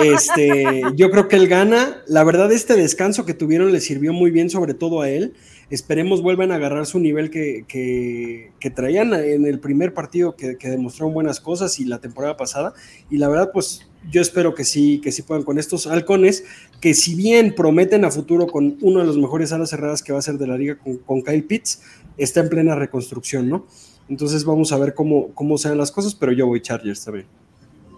Este, 0.02 0.82
yo 0.94 1.10
creo 1.10 1.28
que 1.28 1.36
él 1.36 1.48
gana. 1.48 2.02
La 2.06 2.24
verdad, 2.24 2.50
este 2.52 2.74
descanso 2.76 3.24
que 3.24 3.34
tuvieron 3.34 3.72
le 3.72 3.80
sirvió 3.80 4.12
muy 4.12 4.30
bien, 4.30 4.50
sobre 4.50 4.74
todo 4.74 5.00
a 5.00 5.10
él. 5.10 5.34
Esperemos 5.70 6.22
vuelvan 6.22 6.50
a 6.50 6.56
agarrar 6.56 6.86
su 6.86 6.98
nivel 6.98 7.30
que, 7.30 7.64
que, 7.68 8.70
traían 8.70 9.14
en 9.14 9.46
el 9.46 9.60
primer 9.60 9.94
partido 9.94 10.34
que, 10.34 10.56
que, 10.56 10.68
demostraron 10.68 11.14
buenas 11.14 11.38
cosas 11.40 11.78
y 11.78 11.84
la 11.84 12.00
temporada 12.00 12.36
pasada. 12.36 12.74
Y 13.08 13.18
la 13.18 13.28
verdad, 13.28 13.50
pues 13.52 13.88
yo 14.10 14.20
espero 14.20 14.54
que 14.54 14.64
sí, 14.64 15.00
que 15.00 15.12
sí 15.12 15.22
puedan 15.22 15.44
con 15.44 15.58
estos 15.58 15.86
halcones, 15.86 16.44
que 16.80 16.94
si 16.94 17.14
bien 17.14 17.54
prometen 17.54 18.04
a 18.04 18.10
futuro 18.10 18.46
con 18.46 18.78
uno 18.80 19.00
de 19.00 19.06
los 19.06 19.16
mejores 19.16 19.52
alas 19.52 19.70
cerradas 19.70 20.02
que 20.02 20.12
va 20.12 20.18
a 20.18 20.22
ser 20.22 20.38
de 20.38 20.46
la 20.46 20.56
liga 20.56 20.76
con, 20.76 20.96
con 20.98 21.22
Kyle 21.22 21.44
Pitts, 21.44 21.82
está 22.16 22.40
en 22.40 22.48
plena 22.48 22.74
reconstrucción, 22.74 23.48
¿no? 23.48 23.66
Entonces 24.08 24.44
vamos 24.44 24.72
a 24.72 24.78
ver 24.78 24.94
cómo, 24.94 25.28
cómo 25.34 25.56
sean 25.56 25.78
las 25.78 25.92
cosas, 25.92 26.14
pero 26.14 26.32
yo 26.32 26.46
voy 26.46 26.60
Chargers 26.60 27.04
también. 27.04 27.26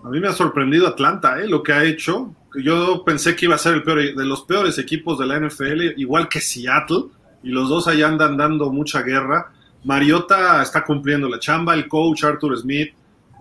A 0.05 0.09
mí 0.09 0.21
me 0.21 0.29
ha 0.29 0.33
sorprendido 0.33 0.89
Atlanta, 0.89 1.41
¿eh? 1.41 1.47
lo 1.47 1.63
que 1.63 1.73
ha 1.73 1.85
hecho. 1.85 2.35
Yo 2.55 3.05
pensé 3.05 3.37
que 3.37 3.47
iba 3.47 3.55
a 3.55 3.59
ser 3.59 3.75
el 3.75 3.83
peor 3.83 4.15
de 4.15 4.25
los 4.25 4.43
peores 4.43 4.79
equipos 4.79 5.19
de 5.19 5.27
la 5.27 5.39
NFL, 5.39 5.99
igual 5.99 6.29
que 6.29 6.41
Seattle, 6.41 7.05
y 7.43 7.51
los 7.51 7.69
dos 7.69 7.89
allá 7.89 8.09
andan 8.09 8.37
dando 8.37 8.71
mucha 8.71 9.03
guerra. 9.03 9.53
Mariota 9.85 10.63
está 10.63 10.85
cumpliendo 10.85 11.29
la 11.29 11.39
chamba, 11.39 11.75
el 11.75 11.89
coach 11.89 12.25
Arthur 12.25 12.57
Smith 12.59 12.91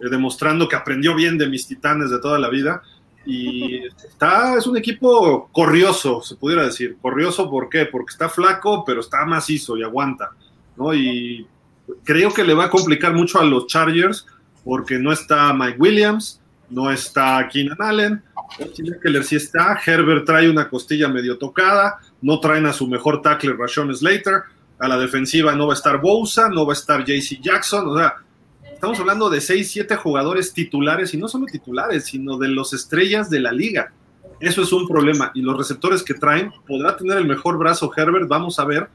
eh, 0.01 0.09
demostrando 0.09 0.68
que 0.68 0.76
aprendió 0.76 1.16
bien 1.16 1.38
de 1.38 1.47
mis 1.47 1.68
titanes 1.68 2.09
de 2.09 2.20
toda 2.20 2.39
la 2.39 2.49
vida. 2.49 2.82
Y 3.26 3.86
está, 3.86 4.55
es 4.57 4.66
un 4.66 4.78
equipo 4.78 5.49
corrioso, 5.51 6.22
se 6.22 6.36
pudiera 6.36 6.66
decir. 6.66 6.97
Corrioso, 7.01 7.49
¿por 7.49 7.70
qué? 7.70 7.86
Porque 7.86 8.12
está 8.12 8.30
flaco, 8.30 8.84
pero 8.84 9.01
está 9.01 9.26
macizo 9.26 9.78
y 9.78 9.84
aguanta. 9.84 10.32
¿no? 10.76 10.93
Y 10.93 11.45
creo 12.03 12.34
que 12.34 12.43
le 12.43 12.53
va 12.53 12.66
a 12.66 12.70
complicar 12.70 13.14
mucho 13.14 13.39
a 13.39 13.45
los 13.45 13.68
Chargers 13.68 14.26
porque 14.64 14.97
no 14.97 15.12
está 15.12 15.53
Mike 15.53 15.78
Williams, 15.80 16.40
no 16.72 16.91
está 16.91 17.47
Keenan 17.51 17.78
Allen, 17.80 18.24
Keller 19.01 19.24
sí 19.24 19.36
está, 19.36 19.80
Herbert 19.86 20.26
trae 20.26 20.49
una 20.49 20.69
costilla 20.69 21.07
medio 21.07 21.38
tocada, 21.38 21.99
no 22.22 22.39
traen 22.39 22.65
a 22.65 22.74
su 22.74 22.88
mejor 22.88 23.22
tackle 23.22 23.53
Rashon 23.53 23.95
Slater, 23.95 24.43
a 24.80 24.88
la 24.88 24.97
defensiva 24.97 25.55
no 25.55 25.67
va 25.67 25.74
a 25.74 25.76
estar 25.76 26.01
Bosa, 26.01 26.49
no 26.49 26.65
va 26.65 26.74
a 26.74 26.76
estar 26.76 27.05
JC 27.05 27.39
Jackson, 27.41 27.88
o 27.88 27.97
sea, 27.97 28.15
estamos 28.74 28.99
hablando 28.99 29.30
de 29.30 29.41
6, 29.41 29.72
7 29.72 29.95
jugadores 29.95 30.53
titulares 30.53 31.13
y 31.13 31.17
no 31.17 31.28
solo 31.28 31.45
titulares, 31.45 32.05
sino 32.05 32.38
de 32.38 32.47
los 32.47 32.74
estrellas 32.74 33.30
de 33.30 33.39
la 33.39 33.51
liga. 33.51 33.93
Eso 34.39 34.63
es 34.63 34.74
un 34.74 34.88
problema 34.88 35.32
y 35.36 35.41
los 35.43 35.55
receptores 35.55 36.01
que 36.01 36.15
traen, 36.15 36.51
podrá 36.67 36.97
tener 36.97 37.17
el 37.17 37.28
mejor 37.28 37.59
brazo 37.59 37.91
Herbert, 37.95 38.28
vamos 38.28 38.57
a 38.57 38.65
ver, 38.65 38.89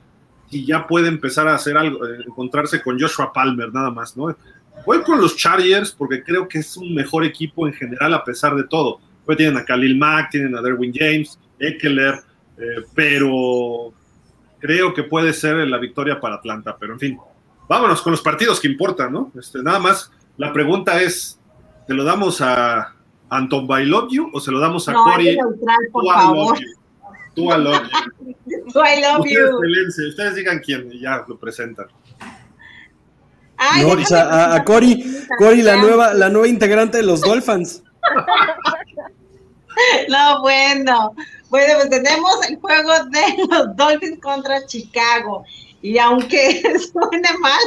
y 0.50 0.64
ya 0.64 0.86
puede 0.86 1.08
empezar 1.08 1.46
a 1.48 1.54
hacer 1.54 1.76
algo, 1.76 2.04
encontrarse 2.06 2.82
con 2.82 2.98
Joshua 2.98 3.32
Palmer 3.32 3.72
nada 3.72 3.90
más, 3.90 4.16
¿no? 4.16 4.36
Voy 4.86 5.02
con 5.02 5.20
los 5.20 5.36
Chargers 5.36 5.90
porque 5.90 6.22
creo 6.22 6.46
que 6.46 6.60
es 6.60 6.76
un 6.76 6.94
mejor 6.94 7.24
equipo 7.24 7.66
en 7.66 7.74
general 7.74 8.14
a 8.14 8.24
pesar 8.24 8.54
de 8.54 8.64
todo. 8.64 9.00
Hoy 9.26 9.34
tienen 9.34 9.56
a 9.56 9.64
Khalil 9.64 9.98
Mack, 9.98 10.30
tienen 10.30 10.56
a 10.56 10.62
Derwin 10.62 10.92
James, 10.94 11.40
Eckler, 11.58 12.14
eh, 12.56 12.84
pero 12.94 13.92
creo 14.60 14.94
que 14.94 15.02
puede 15.02 15.32
ser 15.32 15.56
la 15.66 15.78
victoria 15.78 16.20
para 16.20 16.36
Atlanta. 16.36 16.76
Pero 16.78 16.92
en 16.92 17.00
fin, 17.00 17.18
vámonos 17.68 18.00
con 18.00 18.12
los 18.12 18.22
partidos 18.22 18.60
que 18.60 18.68
importan, 18.68 19.12
¿no? 19.12 19.32
Este, 19.36 19.60
nada 19.60 19.80
más, 19.80 20.12
la 20.36 20.52
pregunta 20.52 21.02
es, 21.02 21.40
¿te 21.88 21.92
lo 21.92 22.04
damos 22.04 22.40
a 22.40 22.94
Anton 23.28 23.66
You 24.08 24.30
o 24.32 24.40
se 24.40 24.52
lo 24.52 24.60
damos 24.60 24.88
a 24.88 24.92
no, 24.92 25.02
Corey? 25.02 25.36
por 25.90 26.06
favor. 26.06 26.58
Tú 27.34 27.42
I 27.52 27.58
love 27.58 27.88
you. 27.88 28.64
Tú 28.72 28.80
I 28.80 29.02
love 29.02 29.20
ustedes, 29.20 29.96
you. 29.98 30.08
Ustedes 30.10 30.34
digan 30.36 30.60
quién 30.60 30.88
y 30.92 31.00
ya 31.00 31.24
lo 31.26 31.36
presentan. 31.36 31.86
Ay, 33.58 33.82
no, 33.82 33.92
o 33.92 34.04
sea, 34.04 34.54
a, 34.54 34.64
Cory, 34.64 35.04
Cory, 35.38 35.62
la 35.62 35.76
nueva, 35.76 36.14
la 36.14 36.28
nueva 36.28 36.48
integrante 36.48 36.98
de 36.98 37.02
los 37.02 37.20
Dolphins. 37.22 37.82
No, 40.08 40.40
bueno. 40.40 41.14
Bueno, 41.48 41.74
pues 41.76 41.90
tenemos 41.90 42.48
el 42.48 42.58
juego 42.58 42.90
de 43.10 43.46
los 43.48 43.76
Dolphins 43.76 44.20
contra 44.20 44.64
Chicago. 44.66 45.44
Y 45.82 45.98
aunque 45.98 46.62
suene 46.92 47.28
mal, 47.40 47.62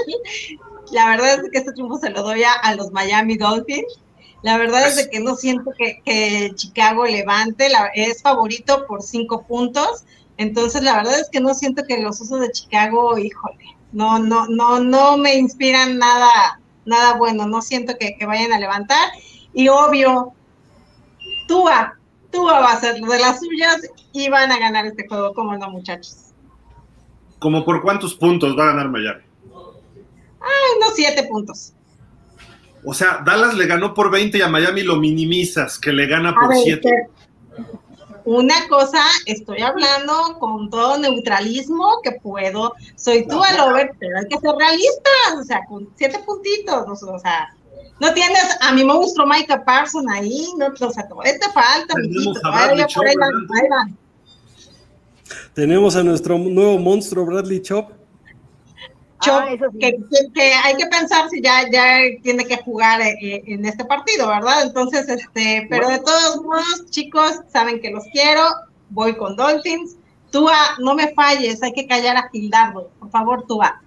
la 0.91 1.09
verdad 1.09 1.43
es 1.43 1.51
que 1.51 1.57
este 1.59 1.71
triunfo 1.73 1.97
se 1.97 2.09
lo 2.09 2.23
doy 2.23 2.43
a, 2.43 2.51
a 2.63 2.75
los 2.75 2.91
Miami 2.91 3.37
Dolphins 3.37 3.99
la 4.41 4.57
verdad 4.57 4.87
es 4.87 4.95
de 4.95 5.09
que 5.09 5.19
no 5.19 5.35
siento 5.35 5.71
que, 5.77 6.51
Chicago 6.55 7.05
levante, 7.05 7.69
la, 7.69 7.87
es 7.93 8.21
favorito 8.21 8.85
por 8.87 9.03
cinco 9.03 9.43
puntos, 9.43 10.05
entonces 10.37 10.81
la 10.83 10.95
verdad 10.95 11.19
es 11.19 11.29
que 11.29 11.41
no 11.41 11.53
siento 11.53 11.83
que 11.85 11.97
los 11.97 12.21
usos 12.21 12.39
de 12.39 12.51
Chicago, 12.51 13.17
híjole, 13.17 13.75
no, 13.91 14.19
no, 14.19 14.47
no, 14.47 14.79
no 14.79 15.17
me 15.17 15.35
inspiran 15.35 15.97
nada, 15.97 16.59
nada 16.85 17.15
bueno, 17.15 17.47
no 17.47 17.61
siento 17.61 17.93
que, 17.99 18.15
vayan 18.25 18.53
a 18.53 18.59
levantar, 18.59 19.09
y 19.53 19.67
obvio, 19.67 20.33
Tua, 21.47 21.97
Tua 22.31 22.59
va 22.59 22.73
a 22.73 22.79
ser 22.79 23.01
de 23.01 23.19
las 23.19 23.39
suyas 23.39 23.81
y 24.13 24.29
van 24.29 24.51
a 24.51 24.59
ganar 24.59 24.85
este 24.85 25.07
juego, 25.07 25.33
como 25.33 25.57
no, 25.57 25.69
muchachos. 25.69 26.33
¿Como 27.39 27.63
por 27.63 27.81
cuántos 27.81 28.15
puntos 28.15 28.57
va 28.57 28.63
a 28.63 28.67
ganar 28.67 28.89
Miami? 28.89 29.23
Ay, 30.41 30.77
unos 30.77 30.93
siete 30.95 31.23
puntos. 31.23 31.73
O 32.83 32.93
sea, 32.93 33.21
Dallas 33.25 33.55
le 33.55 33.65
ganó 33.65 33.93
por 33.93 34.09
20 34.09 34.37
y 34.37 34.41
a 34.41 34.47
Miami 34.47 34.83
lo 34.83 34.95
minimizas, 34.95 35.77
que 35.79 35.91
le 35.91 36.07
gana 36.07 36.33
por 36.33 36.55
7. 36.55 37.09
Una 38.30 38.67
cosa, 38.67 39.01
estoy 39.25 39.63
hablando 39.63 40.38
con 40.38 40.69
todo 40.69 40.99
neutralismo 40.99 41.99
que 42.03 42.11
puedo. 42.11 42.75
Soy 42.95 43.25
tú, 43.27 43.41
Albert, 43.41 43.95
pero 43.99 44.19
hay 44.19 44.27
que 44.27 44.38
ser 44.38 44.51
realistas, 44.55 45.34
o 45.39 45.43
sea, 45.43 45.65
con 45.67 45.89
siete 45.95 46.19
puntitos, 46.23 47.01
o 47.01 47.17
sea, 47.17 47.51
no 47.99 48.13
tienes 48.13 48.55
a 48.61 48.71
mi 48.71 48.84
monstruo 48.84 49.25
Micah 49.25 49.65
Parson 49.65 50.07
ahí, 50.11 50.47
no, 50.59 50.67
o 50.67 50.91
sea, 50.91 51.07
todavía 51.07 51.39
te 51.39 51.51
falta, 51.51 51.95
Tenemos 55.55 55.95
a 55.95 56.03
nuestro 56.03 56.38
nuevo 56.38 56.77
monstruo 56.77 57.25
Bradley 57.25 57.63
Chop. 57.63 57.99
Ah, 59.22 59.49
que, 59.80 60.53
hay 60.53 60.76
que 60.78 60.88
pensar 60.88 61.30
si 61.30 61.41
ya, 61.41 61.70
ya 61.70 61.97
tiene 62.24 62.45
que 62.45 62.57
jugar 62.57 63.01
eh, 63.01 63.17
eh, 63.22 63.43
en 63.47 63.65
este 63.65 63.84
partido, 63.84 64.30
¿verdad? 64.30 64.63
Entonces, 64.63 65.09
este, 65.09 65.67
pero 65.70 65.89
de 65.89 65.99
todos 65.99 66.41
modos, 66.41 66.86
chicos, 66.89 67.41
saben 67.51 67.82
que 67.82 67.91
los 67.91 68.05
quiero, 68.13 68.43
voy 68.89 69.15
con 69.17 69.36
Dolphins. 69.36 69.97
Tua, 70.32 70.57
no 70.80 70.95
me 70.95 71.13
falles, 71.13 71.61
hay 71.61 71.74
que 71.74 71.88
callar 71.88 72.15
a 72.15 72.30
Gildardo, 72.30 72.91
por 72.99 73.09
favor, 73.09 73.45
Tua. 73.45 73.82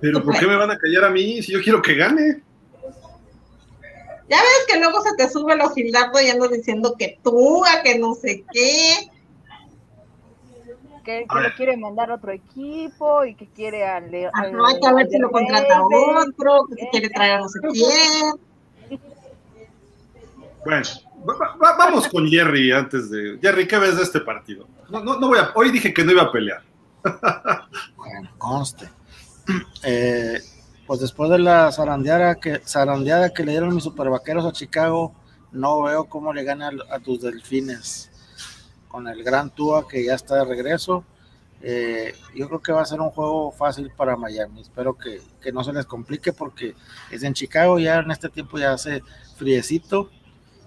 Pero 0.00 0.24
¿por 0.24 0.36
qué 0.36 0.46
me 0.46 0.56
van 0.56 0.70
a 0.70 0.78
callar 0.78 1.04
a 1.04 1.10
mí 1.10 1.40
si 1.42 1.52
yo 1.52 1.62
quiero 1.62 1.80
que 1.80 1.94
gane? 1.94 2.42
Ya 4.28 4.38
ves 4.38 4.64
que 4.66 4.78
luego 4.78 5.00
se 5.02 5.14
te 5.16 5.28
sube 5.28 5.54
los 5.56 5.74
Gildardo 5.74 6.20
y 6.20 6.30
ando 6.30 6.48
diciendo 6.48 6.96
que 6.98 7.18
Tua, 7.22 7.82
que 7.84 7.98
no 7.98 8.14
sé 8.14 8.44
qué. 8.52 9.10
Que, 11.02 11.26
que 11.28 11.40
lo 11.40 11.54
quiere 11.56 11.76
mandar 11.76 12.10
a 12.10 12.14
otro 12.14 12.32
equipo 12.32 13.24
y 13.24 13.34
que 13.34 13.46
quiere 13.48 13.84
al, 13.86 14.04
al 14.14 14.30
Ajá, 14.32 14.46
hay 14.68 14.80
que 14.80 14.94
ver 14.94 15.08
si 15.08 15.18
lo 15.18 15.30
contrata 15.30 15.82
otro, 15.82 16.64
que 16.68 16.82
se 16.84 16.88
quiere 16.90 17.10
traer 17.10 17.32
a 17.32 17.38
no 17.40 17.48
sé 17.48 17.58
quién. 17.72 19.00
Bueno, 20.64 20.82
va- 21.28 21.56
va- 21.56 21.76
vamos 21.76 22.08
con 22.08 22.26
Jerry 22.28 22.70
antes 22.72 23.10
de. 23.10 23.38
Jerry, 23.42 23.66
¿qué 23.66 23.78
ves 23.78 23.96
de 23.96 24.02
este 24.04 24.20
partido? 24.20 24.66
No, 24.90 25.02
no, 25.02 25.18
no 25.18 25.28
voy 25.28 25.38
a. 25.38 25.50
Hoy 25.54 25.70
dije 25.72 25.92
que 25.92 26.04
no 26.04 26.12
iba 26.12 26.22
a 26.22 26.32
pelear. 26.32 26.62
Bueno, 27.96 28.30
conste. 28.38 28.88
Eh, 29.82 30.40
pues 30.86 31.00
después 31.00 31.30
de 31.30 31.38
la 31.38 31.72
zarandeada 31.72 32.34
que, 32.36 32.60
zarandeada 32.64 33.30
que 33.32 33.44
le 33.44 33.52
dieron 33.52 33.74
mis 33.74 33.82
supervaqueros 33.84 34.44
a 34.44 34.52
Chicago, 34.52 35.14
no 35.50 35.82
veo 35.82 36.04
cómo 36.04 36.32
le 36.32 36.44
gana 36.44 36.70
a 36.90 36.98
tus 37.00 37.20
delfines. 37.22 38.10
Con 38.92 39.08
el 39.08 39.24
gran 39.24 39.50
Tua 39.50 39.88
que 39.88 40.04
ya 40.04 40.14
está 40.14 40.36
de 40.36 40.44
regreso. 40.44 41.04
eh, 41.62 42.14
yo 42.34 42.46
creo 42.48 42.60
que 42.60 42.72
va 42.72 42.82
a 42.82 42.86
ser 42.86 43.00
un 43.00 43.10
juego 43.10 43.50
fácil 43.52 43.90
para 43.96 44.16
Miami. 44.16 44.60
Espero 44.60 44.96
que, 44.98 45.20
que 45.40 45.50
no 45.50 45.64
se 45.64 45.72
les 45.72 45.86
complique 45.86 46.32
porque 46.32 46.74
es 47.10 47.22
en 47.22 47.34
Chicago, 47.34 47.78
ya 47.78 47.98
en 48.00 48.10
este 48.10 48.28
tiempo 48.28 48.58
ya 48.58 48.72
hace 48.72 49.02
friecito. 49.36 50.10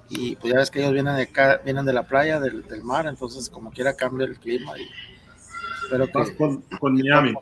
Y 0.10 0.36
pues 0.36 0.54
ya 0.54 0.60
ves 0.60 0.72
que 0.72 0.80
ellos 0.80 0.94
vienen 0.94 1.16
de 1.16 1.24
acá, 1.24 1.62
vienen 1.64 1.86
de 1.86 1.94
la 1.94 2.04
playa, 2.04 2.40
del, 2.40 2.64
del 2.68 2.84
mar, 2.84 3.08
entonces 3.08 3.50
como 3.50 3.72
quiera 3.72 3.96
cambia 3.96 4.26
el 4.28 4.38
clima. 4.38 4.74
Y 4.78 4.88
espero 5.84 6.08
que 6.08 6.36
con, 6.36 6.62
con 6.80 6.94
Miami. 6.94 7.34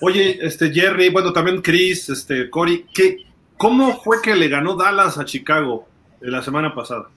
Oye, 0.00 0.38
este 0.44 0.72
Jerry, 0.72 1.10
bueno, 1.10 1.32
también 1.32 1.62
Chris, 1.62 2.08
este 2.08 2.50
Cory, 2.50 2.86
¿qué, 2.92 3.24
¿cómo 3.56 4.00
fue 4.02 4.20
que 4.20 4.34
le 4.34 4.48
ganó 4.48 4.74
Dallas 4.76 5.16
a 5.16 5.24
Chicago 5.24 5.86
eh, 6.20 6.28
la 6.28 6.42
semana 6.42 6.74
pasada? 6.74 7.08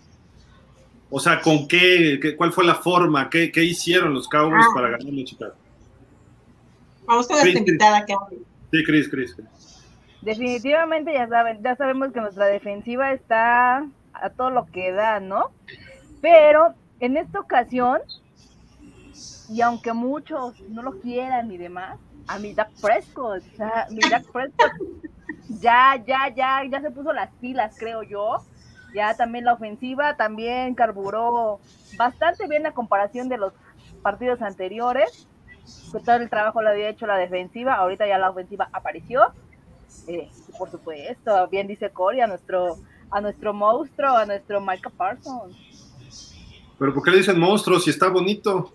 O 1.09 1.19
sea, 1.19 1.39
¿con 1.41 1.67
qué, 1.67 2.19
qué- 2.21 2.35
cuál 2.35 2.51
fue 2.51 2.65
la 2.65 2.75
forma? 2.75 3.29
¿Qué, 3.29 3.51
qué 3.51 3.63
hicieron 3.63 4.13
los 4.13 4.27
Cowboys 4.27 4.65
Ah. 4.67 4.71
para 4.73 4.89
ganarle 4.89 5.21
a 5.21 5.25
Chicago? 5.25 5.53
Vamos 7.05 7.27
con 7.27 7.37
esta 7.37 7.59
invitada 7.59 8.05
que. 8.05 8.15
Sí, 8.71 8.83
Chris, 8.83 9.09
Chris. 9.09 9.35
Chris. 9.35 9.47
Definitivamente 10.21 11.13
ya 11.13 11.27
saben, 11.27 11.61
ya 11.61 11.75
sabemos 11.75 12.11
que 12.11 12.19
nuestra 12.19 12.47
defensiva 12.47 13.11
está 13.13 13.85
a 14.13 14.29
todo 14.35 14.49
lo 14.49 14.65
que 14.65 14.91
da, 14.91 15.19
¿no? 15.19 15.51
Pero 16.21 16.73
en 16.99 17.17
esta 17.17 17.39
ocasión, 17.39 17.99
y 19.49 19.61
aunque 19.61 19.93
muchos 19.93 20.59
no 20.69 20.81
lo 20.81 20.99
quieran 20.99 21.51
y 21.51 21.57
demás, 21.57 21.99
a 22.27 22.39
mi 22.39 22.53
Dak 22.55 22.71
Prescott, 22.81 23.43
o 23.53 23.55
sea, 23.57 23.85
mi 23.91 23.99
Dak 24.09 24.25
Prescott 24.31 24.71
ya, 25.61 26.03
ya, 26.07 26.33
ya, 26.35 26.63
ya 26.67 26.81
se 26.81 26.89
puso 26.89 27.13
las 27.13 27.29
pilas, 27.39 27.75
creo 27.77 28.01
yo. 28.01 28.37
Ya 28.95 29.13
también 29.13 29.43
la 29.43 29.53
ofensiva 29.53 30.15
también 30.15 30.73
carburó 30.73 31.59
bastante 31.97 32.47
bien 32.47 32.63
la 32.63 32.71
comparación 32.71 33.27
de 33.27 33.37
los 33.37 33.51
partidos 34.01 34.41
anteriores. 34.41 35.27
Que 35.91 35.99
todo 35.99 36.15
el 36.15 36.29
trabajo 36.29 36.61
lo 36.61 36.69
había 36.69 36.87
hecho 36.87 37.05
la 37.05 37.17
defensiva, 37.17 37.73
ahorita 37.73 38.07
ya 38.07 38.17
la 38.17 38.29
ofensiva 38.29 38.69
apareció. 38.71 39.33
Eh, 40.07 40.29
por 40.57 40.71
supuesto, 40.71 41.47
bien 41.49 41.67
dice 41.67 41.89
Corey, 41.89 42.21
a 42.21 42.27
nuestro, 42.27 42.77
a 43.11 43.19
nuestro 43.19 43.53
monstruo, 43.53 44.15
a 44.15 44.25
nuestro 44.25 44.61
Micah 44.61 44.91
Parsons. 44.95 45.57
Pero 46.79 46.93
¿por 46.93 47.03
qué 47.03 47.11
le 47.11 47.17
dicen 47.17 47.37
monstruo 47.37 47.79
si 47.79 47.89
está 47.89 48.07
bonito? 48.07 48.71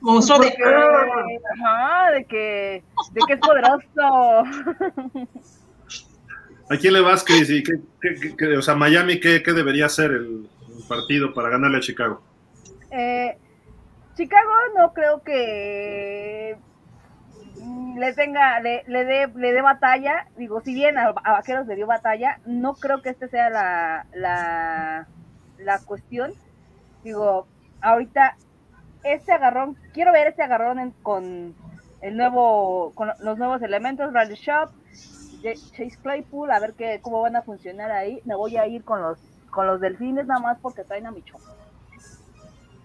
Monstruo 0.00 0.40
de 0.40 0.48
ajá, 0.48 2.10
de 2.10 2.24
que, 2.24 2.82
de 3.12 3.20
que 3.28 3.34
es 3.34 3.40
poderoso. 3.40 4.44
¿A 6.70 6.76
quién 6.76 6.94
le 6.94 7.00
vas, 7.00 7.24
Chris? 7.24 7.50
¿Y 7.50 7.62
o 8.56 8.62
sea, 8.62 8.74
Miami, 8.74 9.20
¿qué, 9.20 9.40
debería 9.40 9.86
hacer 9.86 10.12
el, 10.12 10.48
partido 10.88 11.32
para 11.32 11.48
ganarle 11.50 11.78
a 11.78 11.80
Chicago? 11.80 12.22
Eh, 12.90 13.36
Chicago 14.16 14.50
no 14.76 14.92
creo 14.92 15.22
que 15.22 16.56
le 17.96 18.12
tenga, 18.14 18.60
le, 18.60 18.84
dé 18.86 19.28
le 19.34 19.52
dé 19.52 19.62
batalla. 19.62 20.26
Digo, 20.36 20.60
si 20.60 20.74
bien 20.74 20.98
a, 20.98 21.12
Vaqueros 21.12 21.66
le 21.66 21.76
dio 21.76 21.86
batalla, 21.86 22.40
no 22.46 22.74
creo 22.74 23.02
que 23.02 23.10
este 23.10 23.28
sea 23.28 23.50
la, 23.50 24.06
la, 24.14 25.06
la 25.58 25.78
cuestión. 25.80 26.32
Digo, 27.02 27.46
ahorita 27.80 28.36
este 29.04 29.32
agarrón, 29.32 29.76
quiero 29.92 30.12
ver 30.12 30.28
este 30.28 30.42
agarrón 30.42 30.78
en- 30.78 30.90
con 31.02 31.54
el 32.00 32.16
nuevo, 32.16 32.92
con 32.94 33.10
los 33.20 33.38
nuevos 33.38 33.62
elementos, 33.62 34.12
Bradley 34.12 34.36
Shop, 34.36 34.70
Chase 35.52 35.98
Claypool, 36.02 36.50
a 36.50 36.58
ver 36.58 36.74
qué, 36.74 36.98
cómo 37.02 37.20
van 37.20 37.36
a 37.36 37.42
funcionar 37.42 37.90
ahí. 37.90 38.20
Me 38.24 38.34
voy 38.34 38.56
a 38.56 38.66
ir 38.66 38.82
con 38.84 39.02
los, 39.02 39.18
con 39.50 39.66
los 39.66 39.80
delfines 39.80 40.26
nada 40.26 40.40
más 40.40 40.58
porque 40.60 40.84
traen 40.84 41.06
a 41.06 41.10
mi 41.10 41.22
chavo. 41.22 41.44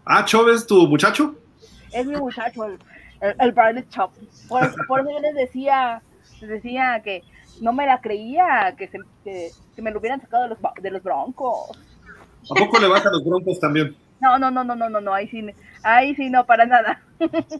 Ah, 0.05 0.26
Chov 0.26 0.49
es 0.49 0.66
tu 0.68 0.88
muchacho. 0.88 1.36
es 1.93 2.05
mi 2.05 2.16
muchacho, 2.16 2.66
el, 2.66 2.80
el, 3.22 3.53
el 3.78 3.89
Chop. 3.89 4.12
Por, 4.47 4.88
por 4.88 5.01
eso 5.01 5.12
yo 5.12 5.20
les 5.20 5.36
decía, 5.36 6.01
les 6.41 6.49
decía 6.49 7.01
que 7.03 7.24
no 7.62 7.74
me 7.74 7.86
la 7.86 8.01
creía, 8.01 8.76
que, 8.78 8.88
se, 8.88 8.99
que, 9.24 9.51
que 9.76 9.82
me 9.82 9.91
lo 9.91 9.99
hubieran 9.99 10.22
sacado 10.22 10.43
de 10.43 10.49
los, 10.49 10.60
de 10.82 10.91
los 10.91 11.03
broncos. 11.03 11.72
¿A 12.49 12.55
poco 12.55 12.80
le 12.80 12.88
vas 12.88 13.05
a 13.05 13.12
los 13.12 13.24
Broncos 13.24 13.60
también? 13.60 13.95
No, 14.22 14.39
no, 14.39 14.49
no, 14.49 14.64
no, 14.64 14.76
no, 14.76 14.89
no, 14.89 14.99
no, 14.99 15.14
ahí 15.14 15.28
sí, 15.28 15.45
ahí 15.84 16.16
sí 16.16 16.30
no, 16.30 16.45
para 16.45 16.66
nada. 16.66 17.01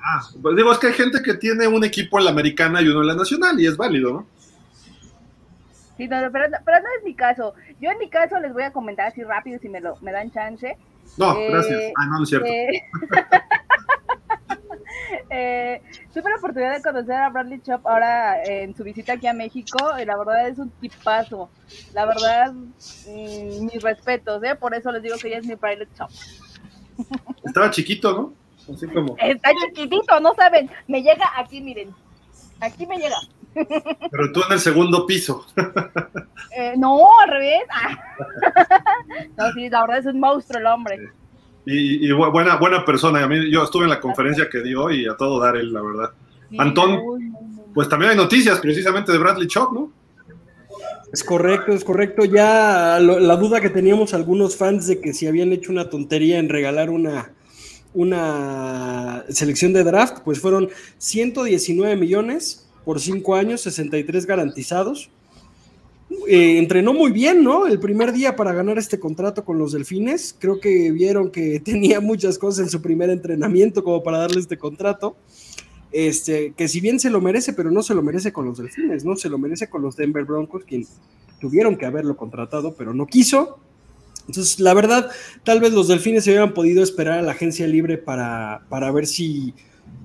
Ah, 0.01 0.21
pues 0.41 0.55
digo, 0.55 0.71
es 0.71 0.79
que 0.79 0.87
hay 0.87 0.93
gente 0.93 1.21
que 1.21 1.35
tiene 1.35 1.67
un 1.67 1.83
equipo 1.83 2.17
en 2.17 2.25
la 2.25 2.31
americana 2.31 2.81
y 2.81 2.87
uno 2.87 3.01
en 3.01 3.07
la 3.07 3.15
nacional 3.15 3.59
y 3.59 3.67
es 3.67 3.77
válido, 3.77 4.11
¿no? 4.11 4.27
Sí, 5.99 6.07
no, 6.07 6.15
pero, 6.31 6.45
pero 6.63 6.79
no 6.79 6.87
es 6.97 7.03
mi 7.03 7.13
caso. 7.13 7.53
Yo 7.81 7.91
en 7.91 7.97
mi 7.97 8.09
caso 8.09 8.39
les 8.39 8.53
voy 8.53 8.63
a 8.63 8.71
comentar 8.71 9.07
así 9.07 9.21
rápido 9.21 9.59
si 9.59 9.67
me 9.67 9.81
lo 9.81 9.97
me 9.97 10.13
dan 10.13 10.31
chance. 10.31 10.77
No, 11.17 11.37
Eh, 11.37 11.51
gracias. 11.51 11.91
Ah, 11.97 12.05
no, 12.05 12.17
no 12.19 12.23
es 12.23 12.29
cierto. 12.29 12.47
Eh, 15.11 15.21
eh, 15.29 15.81
tuve 16.13 16.29
la 16.29 16.37
oportunidad 16.37 16.75
de 16.75 16.81
conocer 16.81 17.15
a 17.15 17.29
Bradley 17.29 17.61
Chop 17.61 17.85
ahora 17.85 18.43
en 18.43 18.75
su 18.75 18.83
visita 18.83 19.13
aquí 19.13 19.27
a 19.27 19.33
México 19.33 19.77
y 20.01 20.05
la 20.05 20.17
verdad 20.17 20.47
es 20.47 20.57
un 20.57 20.69
tipazo. 20.69 21.49
La 21.93 22.05
verdad, 22.05 22.53
mm, 22.53 23.65
mis 23.65 23.81
respetos, 23.81 24.41
¿eh? 24.43 24.55
Por 24.55 24.73
eso 24.73 24.91
les 24.91 25.03
digo 25.03 25.17
que 25.17 25.27
ella 25.27 25.39
es 25.39 25.45
mi 25.45 25.55
Bradley 25.55 25.87
Chop. 25.97 26.09
Estaba 27.43 27.69
chiquito, 27.71 28.13
¿no? 28.13 28.73
Así 28.73 28.87
como. 28.87 29.15
Está 29.17 29.51
chiquitito, 29.53 30.19
no 30.19 30.33
saben. 30.33 30.69
Me 30.87 31.01
llega 31.01 31.29
aquí, 31.37 31.61
miren. 31.61 31.93
Aquí 32.61 32.85
me 32.87 32.97
llega. 32.97 33.17
Pero 33.53 34.31
tú 34.31 34.41
en 34.47 34.53
el 34.53 34.59
segundo 34.59 35.05
piso. 35.05 35.45
Eh, 36.55 36.73
no, 36.77 36.99
al 37.21 37.29
revés. 37.29 37.61
Ah. 37.71 37.97
no, 39.37 39.51
sí, 39.53 39.69
la 39.69 39.81
verdad 39.81 39.97
es 39.99 40.05
un 40.05 40.19
monstruo 40.19 40.59
el 40.59 40.65
hombre. 40.67 41.09
Y, 41.65 42.07
y 42.07 42.09
bu- 42.11 42.31
buena, 42.31 42.55
buena 42.57 42.85
persona. 42.85 43.23
A 43.23 43.27
mí, 43.27 43.51
yo 43.51 43.63
estuve 43.63 43.83
en 43.83 43.89
la 43.89 43.99
conferencia 43.99 44.49
que 44.49 44.61
dio 44.61 44.89
y 44.91 45.07
a 45.07 45.15
todo 45.15 45.39
dar 45.39 45.55
él, 45.57 45.73
la 45.73 45.81
verdad. 45.81 46.09
Antón. 46.57 46.99
Pues 47.73 47.87
también 47.87 48.11
hay 48.11 48.17
noticias 48.17 48.59
precisamente 48.59 49.11
de 49.11 49.17
Bradley 49.19 49.47
Chop, 49.47 49.73
¿no? 49.73 49.91
Es 51.13 51.23
correcto, 51.23 51.71
es 51.71 51.83
correcto. 51.83 52.25
Ya 52.25 52.97
lo- 52.99 53.19
la 53.19 53.35
duda 53.35 53.61
que 53.61 53.69
teníamos 53.69 54.13
algunos 54.13 54.55
fans 54.55 54.87
de 54.87 54.99
que 55.01 55.13
si 55.13 55.27
habían 55.27 55.51
hecho 55.51 55.71
una 55.71 55.89
tontería 55.89 56.39
en 56.39 56.49
regalar 56.49 56.89
una, 56.89 57.31
una 57.93 59.23
selección 59.29 59.73
de 59.73 59.83
draft, 59.83 60.19
pues 60.23 60.39
fueron 60.39 60.69
119 60.97 61.95
millones 61.95 62.68
por 62.86 62.99
cinco 62.99 63.36
años, 63.36 63.61
63 63.61 64.25
garantizados. 64.25 65.09
Eh, 66.27 66.57
entrenó 66.57 66.93
muy 66.93 67.11
bien, 67.11 67.43
¿no? 67.43 67.67
El 67.67 67.80
primer 67.80 68.11
día 68.11 68.36
para 68.36 68.53
ganar 68.53 68.77
este 68.77 68.99
contrato 68.99 69.45
con 69.45 69.59
los 69.59 69.71
Delfines. 69.73 70.36
Creo 70.38 70.59
que 70.59 70.91
vieron 70.91 71.32
que 71.32 71.59
tenía 71.63 71.99
muchas 71.99 72.38
cosas 72.38 72.65
en 72.65 72.69
su 72.69 72.82
primer 72.82 73.09
entrenamiento 73.09 73.84
como 73.84 74.03
para 74.03 74.19
darle 74.19 74.39
este 74.39 74.57
contrato. 74.57 75.15
Este, 75.91 76.53
que 76.55 76.67
si 76.67 76.82
bien 76.82 76.99
se 76.99 77.09
lo 77.09 77.19
merece, 77.19 77.53
pero 77.53 77.71
no 77.71 77.82
se 77.82 77.95
lo 77.95 78.03
merece 78.03 78.32
con 78.32 78.45
los 78.45 78.57
Delfines, 78.57 79.05
¿no? 79.05 79.15
Se 79.15 79.30
lo 79.30 79.38
merece 79.38 79.69
con 79.69 79.82
los 79.82 79.95
Denver 79.95 80.23
Broncos, 80.23 80.63
quien 80.63 80.86
tuvieron 81.39 81.77
que 81.77 81.86
haberlo 81.86 82.15
contratado, 82.15 82.75
pero 82.75 82.93
no 82.93 83.07
quiso. 83.07 83.59
Entonces, 84.27 84.59
la 84.59 84.75
verdad, 84.75 85.09
tal 85.43 85.59
vez 85.59 85.73
los 85.73 85.88
Delfines 85.88 86.23
se 86.23 86.30
hubieran 86.30 86.53
podido 86.53 86.84
esperar 86.84 87.19
a 87.19 87.21
la 87.23 87.32
agencia 87.32 87.65
libre 87.65 87.97
para, 87.97 88.61
para 88.69 88.91
ver 88.91 89.07
si, 89.07 89.55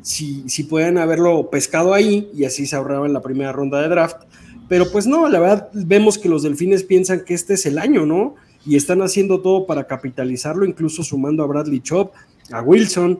si, 0.04 0.44
si 0.48 0.64
pueden 0.64 0.98
haberlo 0.98 1.48
pescado 1.50 1.94
ahí 1.94 2.28
y 2.34 2.44
así 2.44 2.66
se 2.66 2.76
ahorraban 2.76 3.12
la 3.12 3.22
primera 3.22 3.52
ronda 3.52 3.80
de 3.80 3.88
draft. 3.88 4.18
Pero 4.68 4.92
pues 4.92 5.06
no, 5.06 5.28
la 5.28 5.40
verdad, 5.40 5.68
vemos 5.72 6.18
que 6.18 6.28
los 6.28 6.42
Delfines 6.42 6.84
piensan 6.84 7.24
que 7.24 7.34
este 7.34 7.54
es 7.54 7.66
el 7.66 7.78
año, 7.78 8.06
¿no? 8.06 8.34
Y 8.66 8.76
están 8.76 9.02
haciendo 9.02 9.40
todo 9.40 9.66
para 9.66 9.86
capitalizarlo, 9.86 10.64
incluso 10.64 11.02
sumando 11.02 11.42
a 11.42 11.46
Bradley 11.46 11.80
Chop, 11.80 12.12
a 12.50 12.62
Wilson, 12.62 13.18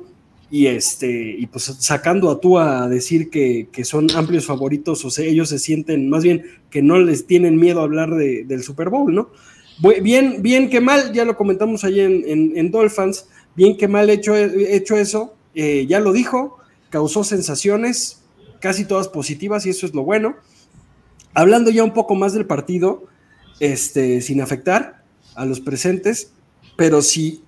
y 0.51 0.67
este 0.67 1.35
y 1.39 1.47
pues 1.47 1.65
sacando 1.65 2.31
a 2.31 2.39
tú 2.39 2.59
a 2.59 2.87
decir 2.89 3.29
que, 3.31 3.69
que 3.73 3.85
son 3.85 4.07
amplios 4.15 4.45
favoritos, 4.45 5.05
o 5.05 5.11
sea, 5.11 5.25
ellos 5.25 5.49
se 5.49 5.59
sienten 5.59 6.09
más 6.09 6.23
bien 6.23 6.45
que 6.71 6.83
no 6.83 6.99
les 6.99 7.27
tienen 7.27 7.57
miedo 7.57 7.81
a 7.81 7.85
hablar 7.85 8.15
de- 8.15 8.45
del 8.45 8.63
Super 8.63 8.91
Bowl, 8.91 9.13
¿no? 9.13 9.31
Bien, 10.03 10.43
bien 10.43 10.71
que 10.71 10.81
mal, 10.81 11.13
ya 11.13 11.25
lo 11.25 11.37
comentamos 11.37 11.83
ahí 11.83 11.99
en, 12.01 12.23
en, 12.27 12.53
en 12.57 12.71
Dolphins, 12.71 13.27
bien 13.57 13.77
que 13.77 13.89
mal 13.89 14.09
hecho, 14.11 14.37
hecho 14.37 14.97
eso, 14.97 15.35
eh, 15.55 15.87
ya 15.89 15.99
lo 15.99 16.13
dijo, 16.13 16.59
causó 16.95 17.25
sensaciones, 17.25 18.23
casi 18.61 18.85
todas 18.85 19.09
positivas 19.09 19.67
y 19.67 19.71
eso 19.71 19.85
es 19.85 19.93
lo 19.95 20.05
bueno. 20.05 20.37
Hablando 21.35 21.73
ya 21.73 21.83
un 21.83 21.93
poco 21.93 22.15
más 22.15 22.35
del 22.35 22.47
partido, 22.47 23.03
este, 23.59 24.21
sin 24.21 24.41
afectar 24.41 25.03
a 25.35 25.45
los 25.45 25.59
presentes, 25.59 26.33
pero 26.77 27.03
si 27.03 27.43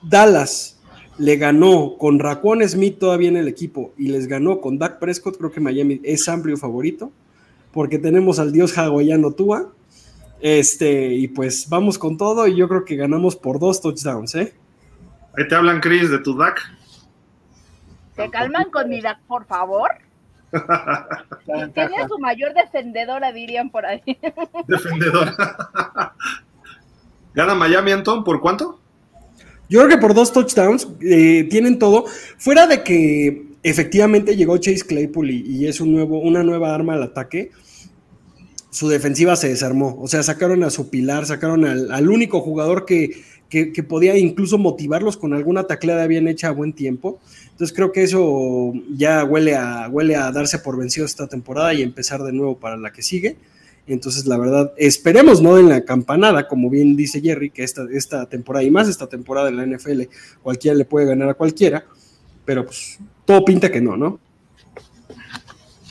Dallas 0.00 0.78
le 1.18 1.34
ganó 1.38 1.96
con 1.98 2.20
Raquan 2.20 2.62
Smith 2.68 3.00
todavía 3.00 3.30
en 3.30 3.36
el 3.36 3.48
equipo 3.48 3.92
y 3.98 4.10
les 4.10 4.28
ganó 4.28 4.60
con 4.60 4.78
Dak 4.78 5.00
Prescott, 5.00 5.38
creo 5.38 5.50
que 5.50 5.58
Miami 5.58 6.00
es 6.04 6.28
amplio 6.28 6.56
favorito, 6.56 7.10
porque 7.72 7.98
tenemos 7.98 8.38
al 8.38 8.52
dios 8.52 8.78
hawaiano 8.78 9.32
Tua. 9.32 9.72
Este, 10.40 11.14
y 11.14 11.26
pues 11.26 11.68
vamos 11.68 11.98
con 11.98 12.16
todo 12.16 12.46
y 12.46 12.54
yo 12.54 12.68
creo 12.68 12.84
que 12.84 12.94
ganamos 12.94 13.34
por 13.34 13.58
dos 13.58 13.80
touchdowns, 13.80 14.36
¿eh? 14.36 14.54
Ahí 15.36 15.48
te 15.48 15.56
hablan, 15.56 15.80
Chris, 15.80 16.10
de 16.10 16.20
tu 16.20 16.36
Dak. 16.36 16.60
¿Se 18.16 18.30
calman 18.30 18.70
con 18.70 18.88
mi 18.88 19.00
Dak, 19.00 19.20
por 19.26 19.46
favor? 19.46 19.90
Tiene 21.74 22.08
su 22.08 22.18
mayor 22.18 22.54
defendedora, 22.54 23.32
dirían 23.32 23.70
por 23.70 23.84
ahí. 23.86 24.02
Defendedora. 24.68 25.34
¿Gana 27.34 27.54
Miami, 27.54 27.90
Anton? 27.92 28.22
¿Por 28.22 28.40
cuánto? 28.40 28.78
Yo 29.68 29.80
creo 29.80 29.88
que 29.88 29.98
por 29.98 30.14
dos 30.14 30.32
touchdowns 30.32 30.88
eh, 31.00 31.48
tienen 31.50 31.78
todo. 31.78 32.04
Fuera 32.38 32.66
de 32.66 32.84
que 32.84 33.54
efectivamente 33.62 34.36
llegó 34.36 34.58
Chase 34.58 34.86
Claypool 34.86 35.30
y, 35.30 35.66
es 35.66 35.80
un 35.80 35.92
nuevo, 35.92 36.20
una 36.20 36.44
nueva 36.44 36.74
arma 36.74 36.94
al 36.94 37.02
ataque, 37.02 37.50
su 38.70 38.88
defensiva 38.88 39.36
se 39.36 39.48
desarmó. 39.48 39.98
O 40.00 40.06
sea, 40.06 40.22
sacaron 40.22 40.62
a 40.62 40.70
su 40.70 40.90
pilar, 40.90 41.26
sacaron 41.26 41.64
al, 41.64 42.08
único 42.08 42.40
jugador 42.40 42.84
que, 42.84 43.22
que, 43.48 43.82
podía 43.82 44.16
incluso 44.16 44.58
motivarlos 44.58 45.16
con 45.16 45.32
alguna 45.32 45.64
tacleada 45.64 46.06
bien 46.06 46.28
hecha 46.28 46.48
a 46.48 46.52
buen 46.52 46.72
tiempo. 46.74 47.20
Entonces 47.54 47.76
creo 47.76 47.92
que 47.92 48.02
eso 48.02 48.72
ya 48.96 49.22
huele 49.22 49.54
a, 49.54 49.88
huele 49.88 50.16
a 50.16 50.32
darse 50.32 50.58
por 50.58 50.76
vencido 50.76 51.06
esta 51.06 51.28
temporada 51.28 51.72
y 51.72 51.82
empezar 51.82 52.20
de 52.24 52.32
nuevo 52.32 52.58
para 52.58 52.76
la 52.76 52.92
que 52.92 53.00
sigue. 53.00 53.36
Entonces, 53.86 54.26
la 54.26 54.36
verdad, 54.36 54.72
esperemos 54.76 55.40
no 55.40 55.56
en 55.56 55.68
la 55.68 55.84
campanada, 55.84 56.48
como 56.48 56.68
bien 56.68 56.96
dice 56.96 57.20
Jerry, 57.20 57.50
que 57.50 57.62
esta, 57.62 57.86
esta 57.92 58.26
temporada 58.28 58.64
y 58.64 58.72
más 58.72 58.88
esta 58.88 59.06
temporada 59.06 59.50
en 59.50 59.56
la 59.56 59.66
NFL, 59.66 60.02
cualquiera 60.42 60.76
le 60.76 60.84
puede 60.84 61.06
ganar 61.06 61.28
a 61.28 61.34
cualquiera, 61.34 61.84
pero 62.44 62.64
pues 62.64 62.98
todo 63.24 63.44
pinta 63.44 63.70
que 63.70 63.80
no, 63.80 63.96
¿no? 63.96 64.18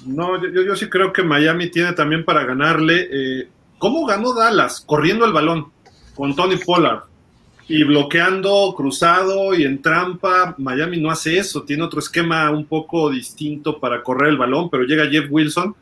No, 0.05 0.45
yo, 0.45 0.63
yo 0.63 0.75
sí 0.75 0.89
creo 0.89 1.13
que 1.13 1.23
Miami 1.23 1.71
tiene 1.71 1.93
también 1.93 2.25
para 2.25 2.43
ganarle. 2.43 3.07
Eh, 3.09 3.47
¿Cómo 3.77 4.05
ganó 4.05 4.33
Dallas? 4.33 4.81
Corriendo 4.85 5.25
el 5.25 5.31
balón 5.31 5.71
con 6.13 6.35
Tony 6.35 6.57
Pollard 6.57 7.03
y 7.67 7.83
bloqueando 7.83 8.73
cruzado 8.75 9.53
y 9.53 9.63
en 9.63 9.81
trampa. 9.81 10.55
Miami 10.57 10.99
no 10.99 11.09
hace 11.09 11.37
eso, 11.37 11.63
tiene 11.63 11.83
otro 11.83 11.99
esquema 11.99 12.51
un 12.51 12.65
poco 12.65 13.09
distinto 13.09 13.79
para 13.79 14.03
correr 14.03 14.29
el 14.29 14.37
balón, 14.37 14.69
pero 14.69 14.83
llega 14.83 15.09
Jeff 15.09 15.25
Wilson. 15.29 15.75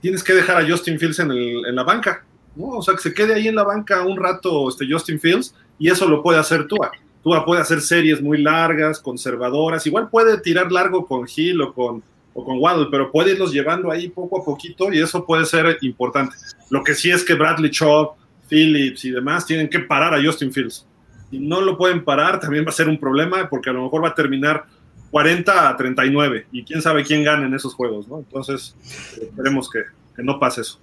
Tienes 0.00 0.22
que 0.22 0.34
dejar 0.34 0.62
a 0.62 0.68
Justin 0.68 0.98
Fields 0.98 1.18
en, 1.18 1.30
el, 1.30 1.66
en 1.66 1.74
la 1.74 1.82
banca, 1.82 2.24
¿no? 2.54 2.66
O 2.66 2.82
sea, 2.82 2.94
que 2.94 3.00
se 3.00 3.14
quede 3.14 3.34
ahí 3.34 3.48
en 3.48 3.56
la 3.56 3.64
banca 3.64 4.06
un 4.06 4.16
rato 4.16 4.68
este 4.68 4.86
Justin 4.88 5.18
Fields 5.18 5.54
y 5.78 5.90
eso 5.90 6.06
lo 6.06 6.22
puede 6.22 6.38
hacer 6.38 6.66
Tua. 6.66 6.92
Tua 7.22 7.44
puede 7.44 7.62
hacer 7.62 7.80
series 7.80 8.22
muy 8.22 8.40
largas, 8.40 9.00
conservadoras, 9.00 9.86
igual 9.86 10.08
puede 10.08 10.40
tirar 10.40 10.70
largo 10.70 11.04
con 11.04 11.26
Hill 11.34 11.60
o 11.62 11.74
con, 11.74 12.02
o 12.32 12.44
con 12.44 12.58
Waddle, 12.60 12.88
pero 12.90 13.10
puede 13.10 13.32
irlos 13.32 13.52
llevando 13.52 13.90
ahí 13.90 14.08
poco 14.08 14.40
a 14.40 14.44
poquito 14.44 14.92
y 14.92 15.00
eso 15.00 15.24
puede 15.26 15.44
ser 15.46 15.78
importante. 15.80 16.36
Lo 16.70 16.84
que 16.84 16.94
sí 16.94 17.10
es 17.10 17.24
que 17.24 17.34
Bradley 17.34 17.70
Chubb, 17.70 18.12
Phillips 18.48 19.04
y 19.04 19.10
demás 19.10 19.44
tienen 19.46 19.68
que 19.68 19.80
parar 19.80 20.14
a 20.14 20.22
Justin 20.22 20.52
Fields 20.52 20.86
y 21.30 21.38
no 21.38 21.60
lo 21.60 21.76
pueden 21.76 22.04
parar, 22.04 22.40
también 22.40 22.64
va 22.64 22.70
a 22.70 22.72
ser 22.72 22.88
un 22.88 22.98
problema 22.98 23.48
porque 23.48 23.70
a 23.70 23.72
lo 23.72 23.82
mejor 23.82 24.04
va 24.04 24.08
a 24.08 24.14
terminar 24.14 24.64
40 25.10 25.68
a 25.68 25.76
39 25.76 26.46
y 26.52 26.64
quién 26.64 26.82
sabe 26.82 27.04
quién 27.04 27.24
gana 27.24 27.46
en 27.46 27.54
esos 27.54 27.74
juegos, 27.74 28.08
¿no? 28.08 28.18
Entonces, 28.18 28.74
esperemos 29.20 29.70
que, 29.70 29.80
no 30.22 30.38
pase 30.40 30.62
eso. 30.62 30.80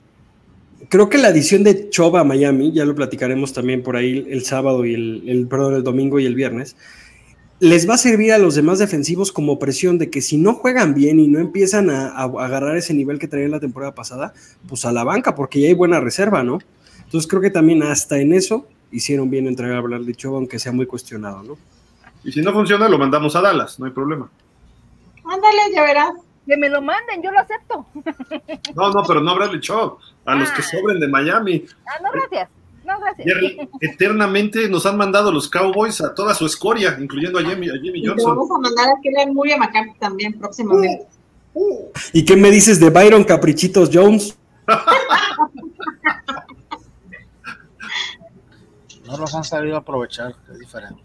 Creo 0.88 1.10
que 1.10 1.18
la 1.18 1.28
adición 1.28 1.64
de 1.64 1.90
Choba 1.90 2.24
Miami, 2.24 2.72
ya 2.72 2.86
lo 2.86 2.96
platicaremos 2.96 3.52
también 3.52 3.84
por 3.84 3.98
ahí 3.98 4.26
el, 4.30 4.44
sábado 4.46 4.86
y 4.86 4.94
el, 4.94 5.24
el, 5.28 5.48
perdón, 5.48 5.76
el 5.76 5.84
domingo 5.84 6.20
y 6.20 6.26
el 6.26 6.36
viernes, 6.36 6.78
les 7.60 7.90
va 7.90 7.96
a 7.96 7.98
servir 7.98 8.32
a 8.32 8.38
los 8.38 8.56
demás 8.56 8.80
defensivos 8.80 9.32
como 9.32 9.60
presión 9.60 9.98
de 9.98 10.10
que 10.10 10.22
si 10.22 10.38
no 10.38 10.54
juegan 10.54 10.94
bien 10.94 11.20
y 11.20 11.28
no 11.28 11.40
empiezan 11.40 11.90
a, 11.90 12.10
a 12.10 12.24
agarrar 12.24 12.78
ese 12.78 12.94
nivel 12.94 13.20
que 13.20 13.28
traían 13.28 13.52
la 13.52 13.60
temporada 13.60 13.94
pasada, 13.94 14.34
pues 14.68 14.86
a 14.86 14.92
la 14.92 15.04
banca, 15.04 15.36
porque 15.36 15.60
ya 15.60 15.68
hay 15.68 15.74
buena 15.74 16.00
reserva, 16.00 16.44
¿no? 16.44 16.60
Entonces 17.04 17.30
creo 17.30 17.42
que 17.42 17.50
también 17.52 17.84
hasta 17.84 18.20
en 18.20 18.34
eso 18.34 18.68
hicieron 18.96 19.30
bien 19.30 19.48
entregar 19.48 19.78
a 19.78 19.82
Bradley 19.82 20.16
Chubb, 20.16 20.36
aunque 20.36 20.58
sea 20.58 20.72
muy 20.72 20.86
cuestionado, 20.86 21.44
¿no? 21.44 21.58
Y 22.24 22.32
si 22.32 22.42
no 22.42 22.54
funciona, 22.54 22.88
lo 22.88 22.98
mandamos 22.98 23.36
a 23.36 23.42
Dallas, 23.42 23.80
no 23.80 23.86
hay 23.86 23.92
problema. 23.92 24.30
Ándale, 25.26 25.74
ya 25.74 25.84
verás. 25.84 26.14
Que 26.48 26.58
me 26.58 26.70
lo 26.70 26.82
manden, 26.82 27.24
yo 27.24 27.32
lo 27.32 27.40
acepto. 27.40 27.88
No, 28.76 28.92
no, 28.92 29.04
pero 29.04 29.20
no 29.20 29.32
a 29.32 29.36
Bradley 29.36 29.60
Chubb, 29.60 29.98
a 30.26 30.36
los 30.36 30.50
que 30.52 30.62
ah. 30.62 30.66
sobren 30.72 31.00
de 31.00 31.08
Miami. 31.08 31.66
Ah, 31.88 32.02
no, 32.04 32.12
gracias. 32.12 32.50
No, 32.86 33.00
gracias. 33.00 33.68
eternamente 33.82 34.70
nos 34.70 34.86
han 34.86 34.96
mandado 34.96 35.32
los 35.32 35.50
Cowboys 35.50 36.02
a 36.02 36.14
toda 36.14 36.36
su 36.36 36.46
escoria, 36.46 36.96
incluyendo 37.00 37.40
a 37.40 37.44
Jimmy, 37.44 37.68
a 37.70 37.74
Jimmy 37.82 38.06
Johnson. 38.06 38.36
vamos 38.36 38.50
a 38.52 38.60
mandar 38.60 38.90
a 38.90 39.02
Kellen 39.02 39.34
Moore 39.34 39.50
y 39.50 39.54
a 39.54 39.58
McCarthy 39.58 40.00
también 40.00 40.34
próximamente. 40.38 41.08
¿Y 42.14 42.26
qué 42.26 42.36
me 42.36 42.52
dices 42.52 42.80
de 42.80 42.92
Byron 42.92 43.24
Caprichitos 43.24 43.90
Jones? 43.92 44.38
no 49.16 49.22
los 49.22 49.36
han 49.36 49.44
sabido 49.44 49.78
aprovechar, 49.78 50.36
es 50.52 50.60
diferente. 50.60 51.02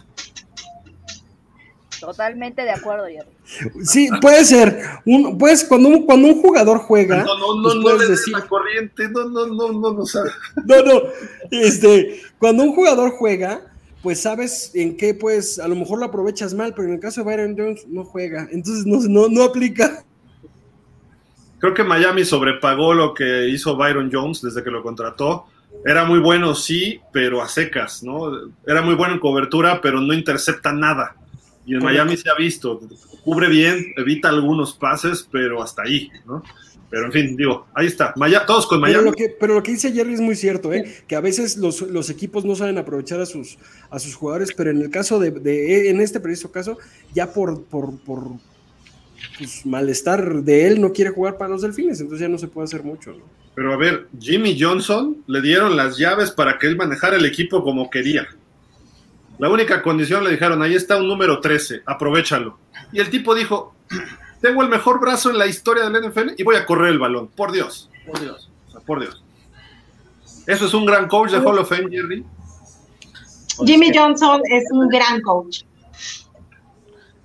Totalmente 2.01 2.63
de 2.63 2.71
acuerdo, 2.71 3.05
Jerry. 3.07 3.85
Sí, 3.85 4.09
puede 4.23 4.45
ser. 4.45 4.81
Un, 5.05 5.37
pues 5.37 5.65
cuando 5.65 5.91
un, 5.91 6.07
cuando 6.07 6.29
un 6.29 6.41
jugador 6.41 6.79
juega. 6.79 7.25
No, 7.25 7.39
no, 7.39 7.57
no, 7.57 7.63
pues 7.63 7.75
no, 7.75 8.09
decir, 8.09 8.33
la 8.33 8.47
corriente, 8.47 9.09
no, 9.11 9.29
no, 9.29 9.47
no, 9.47 9.73
no, 9.73 9.93
no, 9.93 10.07
sabe. 10.07 10.31
No, 10.65 10.83
no. 10.83 11.03
Este, 11.51 12.23
cuando 12.39 12.63
un 12.63 12.75
jugador 12.75 13.11
juega, 13.11 13.61
pues 14.03 14.23
sabes 14.23 14.71
en 14.75 14.97
qué, 14.97 15.13
pues, 15.13 15.59
a 15.59 15.69
lo 15.69 15.77
mejor 15.77 15.99
lo 15.99 16.07
aprovechas 16.07 16.55
mal, 16.55 16.73
pero 16.75 16.89
en 16.89 16.95
el 16.95 17.01
caso 17.01 17.21
de 17.21 17.27
Byron 17.27 17.55
Jones 17.57 17.87
no 17.87 18.05
juega. 18.05 18.49
Entonces 18.51 18.87
no, 18.87 18.99
no, 19.01 19.29
no 19.29 19.43
aplica. 19.45 20.03
Creo 21.59 21.75
que 21.75 21.85
Miami 21.85 22.25
sobrepagó 22.25 22.95
lo 22.95 23.13
que 23.13 23.51
hizo 23.51 23.77
Byron 23.77 24.11
Jones 24.11 24.41
desde 24.41 24.65
que 24.65 24.71
lo 24.71 24.83
contrató 24.83 25.45
era 25.85 26.05
muy 26.05 26.19
bueno, 26.19 26.55
sí, 26.55 27.01
pero 27.13 27.43
a 27.43 27.49
secas, 27.49 28.03
¿no? 28.03 28.31
Era 28.67 28.83
muy 28.83 28.95
bueno 28.95 29.15
en 29.15 29.21
cobertura, 29.21 29.81
pero 29.81 30.01
no 30.01 30.13
intercepta 30.13 30.73
nada. 30.73 31.17
Y 31.65 31.75
en 31.75 31.85
Miami 31.85 32.17
se 32.17 32.29
ha 32.29 32.35
visto, 32.35 32.81
cubre 33.23 33.49
bien, 33.49 33.93
evita 33.97 34.29
algunos 34.29 34.75
pases, 34.75 35.29
pero 35.31 35.63
hasta 35.63 35.83
ahí, 35.83 36.11
¿no? 36.27 36.43
Pero 36.91 37.07
en 37.07 37.13
fin, 37.13 37.37
digo, 37.37 37.67
ahí 37.75 37.87
está. 37.87 38.13
todos 38.47 38.67
con 38.67 38.81
Miami. 38.81 38.99
Pero 38.99 39.11
lo, 39.11 39.17
que, 39.17 39.29
pero 39.39 39.55
lo 39.55 39.63
que 39.63 39.71
dice 39.71 39.93
Jerry 39.93 40.15
es 40.15 40.21
muy 40.21 40.35
cierto, 40.35 40.73
¿eh? 40.73 40.85
que 41.07 41.15
a 41.15 41.21
veces 41.21 41.57
los, 41.57 41.83
los, 41.83 42.11
equipos 42.11 42.45
no 42.45 42.57
saben 42.57 42.79
aprovechar 42.79 43.21
a 43.21 43.27
sus, 43.27 43.59
a 43.91 44.01
sus 44.01 44.17
jugadores, 44.17 44.53
pero 44.57 44.71
en 44.71 44.83
el 44.83 44.91
caso 44.91 45.21
de, 45.21 45.31
de 45.31 45.91
en 45.91 46.01
este 46.01 46.19
preciso 46.19 46.51
caso, 46.51 46.79
ya 47.15 47.33
por, 47.33 47.63
por, 47.65 47.97
por 48.01 48.33
pues, 49.41 49.65
malestar 49.65 50.43
de 50.43 50.67
él 50.67 50.83
no 50.83 50.93
quiere 50.93 51.11
jugar 51.11 51.39
para 51.39 51.51
los 51.51 51.63
delfines, 51.63 51.99
entonces 51.99 52.21
ya 52.21 52.29
no 52.29 52.37
se 52.37 52.47
puede 52.47 52.67
hacer 52.67 52.85
mucho, 52.85 53.13
¿no? 53.13 53.25
Pero 53.55 53.73
a 53.73 53.79
ver, 53.79 54.07
Jimmy 54.19 54.55
Johnson 54.61 55.17
le 55.27 55.41
dieron 55.41 55.77
las 55.77 55.97
llaves 55.97 56.31
para 56.31 56.59
que 56.59 56.67
él 56.67 56.77
manejara 56.77 57.17
el 57.17 57.25
equipo 57.25 57.63
como 57.65 57.89
quería. 57.89 58.29
La 59.39 59.49
única 59.49 59.81
condición 59.81 60.25
le 60.25 60.31
dijeron, 60.33 60.63
ahí 60.63 60.75
está 60.75 60.99
un 60.99 61.09
número 61.09 61.41
13, 61.41 61.83
aprovechalo. 61.87 62.59
Y 62.93 63.01
el 63.01 63.09
tipo 63.09 63.35
dijo, 63.35 63.75
tengo 64.43 64.63
el 64.63 64.69
mejor 64.69 65.01
brazo 65.01 65.31
en 65.31 65.39
la 65.39 65.47
historia 65.47 65.89
del 65.89 66.11
NFL 66.11 66.35
y 66.37 66.43
voy 66.43 66.57
a 66.57 66.67
correr 66.67 66.91
el 66.91 66.99
balón. 66.99 67.29
Por 67.29 67.51
Dios, 67.51 67.89
por 68.07 68.21
Dios, 68.21 68.51
por 68.85 69.01
Dios. 69.01 69.23
Eso 70.47 70.67
es 70.67 70.75
un 70.75 70.85
gran 70.85 71.09
coach 71.09 71.31
de 71.31 71.39
Hall 71.39 71.59
of 71.59 71.69
Fame, 71.71 71.89
Jerry. 71.91 72.25
Jimmy 73.65 73.91
Johnson 73.95 74.43
es 74.51 74.65
un 74.71 74.89
gran 74.89 75.23
coach. 75.23 75.63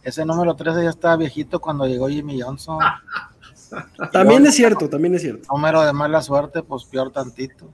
Ese 0.06 0.24
número 0.24 0.56
13 0.56 0.84
ya 0.84 0.90
estaba 0.92 1.18
viejito 1.18 1.60
cuando 1.60 1.86
llegó 1.86 2.08
Jimmy 2.08 2.40
Johnson. 2.42 2.80
También 4.14 4.46
es 4.46 4.56
cierto, 4.56 4.88
también 4.88 5.16
es 5.16 5.24
cierto. 5.24 5.48
Número 5.52 5.82
de 5.82 5.92
mala 5.92 6.22
suerte, 6.22 6.64
pues 6.64 6.86
peor 6.86 7.12
tantito. 7.12 7.74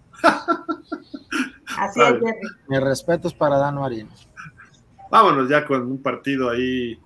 Así 1.78 2.00
es, 2.00 2.16
Mi 2.68 2.80
respeto 2.80 3.28
es 3.28 3.34
para 3.34 3.58
Dan 3.58 3.76
Marino. 3.76 4.10
Vámonos 5.12 5.50
ya 5.50 5.64
con 5.66 5.84
un 5.84 6.02
partido 6.02 6.50
ahí 6.50 6.98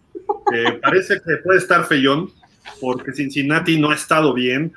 parece 0.82 1.16
que 1.16 1.38
puede 1.44 1.60
estar 1.60 1.84
feyón, 1.86 2.32
porque 2.80 3.12
Cincinnati 3.12 3.80
no 3.80 3.92
ha 3.92 3.96
estado 3.96 4.34
bien. 4.34 4.74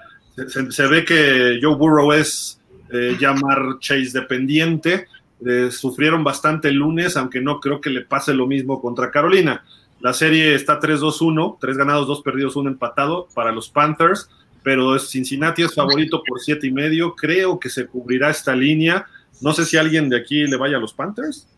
Se, 0.71 0.87
ve 0.87 1.05
que 1.05 1.59
Joe 1.61 1.77
Burrow 1.77 2.13
es 2.13 2.61
eh, 2.91 3.17
llamar 3.21 3.79
Chase 3.81 4.11
dependiente. 4.13 5.07
Eh, 5.45 5.69
sufrieron 5.71 6.25
bastante 6.25 6.69
el 6.69 6.77
lunes, 6.77 7.17
aunque 7.17 7.41
no 7.41 7.61
creo 7.61 7.81
que 7.81 7.91
le 7.91 8.03
pase 8.03 8.35
lo 8.35 8.47
mismo 8.47 8.81
contra 8.81 9.11
Carolina. 9.11 9.65
La 10.01 10.13
serie 10.13 10.55
está 10.55 10.79
3-2-1, 10.79 11.59
3 11.61 11.77
ganados, 11.77 12.07
2 12.07 12.23
perdidos, 12.23 12.57
1 12.57 12.71
empatado 12.71 13.27
para 13.35 13.51
los 13.51 13.69
Panthers, 13.69 14.31
pero 14.63 14.99
Cincinnati 14.99 15.63
es 15.63 15.75
favorito 15.75 16.23
por 16.27 16.41
7 16.41 16.67
y 16.67 16.71
medio. 16.71 17.15
Creo 17.15 17.59
que 17.59 17.69
se 17.69 17.87
cubrirá 17.87 18.31
esta 18.31 18.55
línea. 18.55 19.07
No 19.41 19.53
sé 19.53 19.65
si 19.65 19.77
alguien 19.77 20.09
de 20.09 20.19
aquí 20.19 20.47
le 20.47 20.57
vaya 20.57 20.77
a 20.77 20.81
los 20.81 20.93
Panthers. 20.93 21.49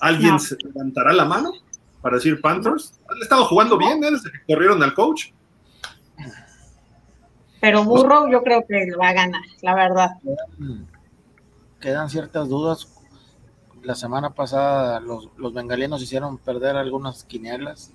¿Alguien 0.00 0.40
se 0.40 0.56
levantará 0.64 1.12
la 1.12 1.26
mano 1.26 1.52
para 2.00 2.16
decir 2.16 2.40
Panthers? 2.40 2.98
Han 3.08 3.20
estado 3.20 3.44
jugando 3.44 3.76
bien 3.76 4.02
¿eh? 4.02 4.10
desde 4.10 4.32
que 4.32 4.38
corrieron 4.46 4.82
al 4.82 4.94
coach. 4.94 5.26
Pero 7.60 7.84
Burrow 7.84 8.30
yo 8.30 8.42
creo 8.42 8.64
que 8.66 8.90
va 9.00 9.08
a 9.08 9.12
ganar, 9.12 9.42
la 9.62 9.74
verdad. 9.74 10.10
Quedan 11.80 12.10
ciertas 12.10 12.48
dudas 12.48 12.84
la 13.84 13.94
semana 13.94 14.30
pasada 14.30 15.00
los, 15.00 15.28
los 15.36 15.52
bengalinos 15.54 16.02
hicieron 16.02 16.38
perder 16.38 16.76
algunas 16.76 17.24
quinielas 17.24 17.92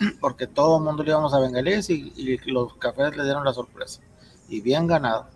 porque 0.20 0.46
todo 0.46 0.78
el 0.78 0.84
mundo 0.84 1.02
le 1.02 1.10
íbamos 1.10 1.34
a 1.34 1.40
bengalíes 1.40 1.90
y, 1.90 2.38
los 2.46 2.74
cafés 2.74 3.16
le 3.16 3.24
dieron 3.24 3.44
la 3.44 3.52
sorpresa. 3.52 4.00
Y 4.48 4.60
bien 4.60 4.86
ganado. 4.86 5.28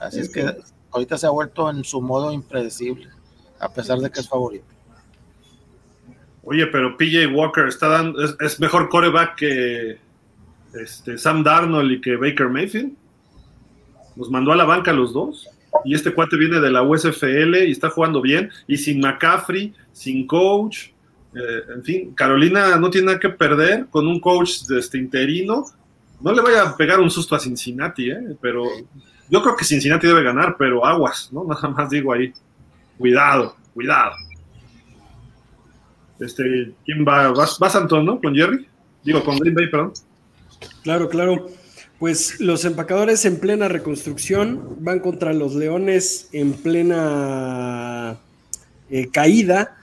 Así 0.00 0.20
es 0.20 0.32
que 0.32 0.56
ahorita 0.90 1.16
se 1.16 1.26
ha 1.26 1.30
vuelto 1.30 1.70
en 1.70 1.84
su 1.84 2.00
modo 2.00 2.32
impredecible, 2.32 3.08
a 3.60 3.72
pesar 3.72 3.98
de 3.98 4.10
que 4.10 4.20
es 4.20 4.28
favorito. 4.28 4.64
Oye, 6.44 6.66
pero 6.66 6.96
PJ 6.96 7.28
Walker 7.28 7.68
está 7.68 7.86
dando, 7.86 8.20
es, 8.24 8.58
mejor 8.58 8.88
coreback 8.88 9.36
que 9.36 10.00
este, 10.74 11.18
Sam 11.18 11.44
Darnold 11.44 11.92
y 11.92 12.00
que 12.00 12.16
Baker 12.16 12.48
Mayfield. 12.48 12.94
Nos 14.16 14.28
mandó 14.28 14.52
a 14.52 14.56
la 14.56 14.64
banca 14.64 14.92
los 14.92 15.12
dos. 15.12 15.48
Y 15.84 15.94
este 15.94 16.12
cuate 16.12 16.36
viene 16.36 16.60
de 16.60 16.70
la 16.70 16.82
USFL 16.82 17.56
y 17.66 17.72
está 17.72 17.90
jugando 17.90 18.20
bien. 18.20 18.50
Y 18.66 18.76
sin 18.76 19.00
McCaffrey, 19.00 19.74
sin 19.92 20.26
coach. 20.26 20.88
Eh, 21.34 21.62
en 21.74 21.82
fin, 21.82 22.14
Carolina 22.14 22.76
no 22.76 22.90
tiene 22.90 23.06
nada 23.06 23.20
que 23.20 23.30
perder 23.30 23.86
con 23.90 24.06
un 24.06 24.20
coach 24.20 24.62
de 24.68 24.78
este 24.78 24.98
interino. 24.98 25.64
No 26.20 26.32
le 26.32 26.42
vaya 26.42 26.62
a 26.62 26.76
pegar 26.76 27.00
un 27.00 27.10
susto 27.10 27.34
a 27.34 27.40
Cincinnati, 27.40 28.10
¿eh? 28.10 28.36
pero 28.40 28.64
yo 29.28 29.42
creo 29.42 29.56
que 29.56 29.64
Cincinnati 29.64 30.06
debe 30.06 30.22
ganar, 30.22 30.56
pero 30.58 30.84
aguas, 30.84 31.30
¿no? 31.32 31.44
Nada 31.48 31.68
más 31.68 31.90
digo 31.90 32.12
ahí. 32.12 32.32
Cuidado, 32.98 33.56
cuidado. 33.74 34.12
Este, 36.20 36.72
¿quién 36.84 37.04
va? 37.04 37.32
¿Vas, 37.32 37.58
vas 37.58 37.74
Antón, 37.74 38.04
no? 38.04 38.20
¿Con 38.20 38.34
Jerry? 38.34 38.68
Digo, 39.02 39.24
con 39.24 39.38
Green 39.38 39.54
Bay, 39.54 39.68
perdón. 39.68 39.92
Claro, 40.82 41.08
claro. 41.08 41.48
Pues 42.02 42.40
los 42.40 42.64
empacadores 42.64 43.24
en 43.26 43.36
plena 43.36 43.68
reconstrucción 43.68 44.76
van 44.80 44.98
contra 44.98 45.32
los 45.32 45.54
leones 45.54 46.26
en 46.32 46.52
plena 46.52 48.18
eh, 48.90 49.06
caída. 49.12 49.76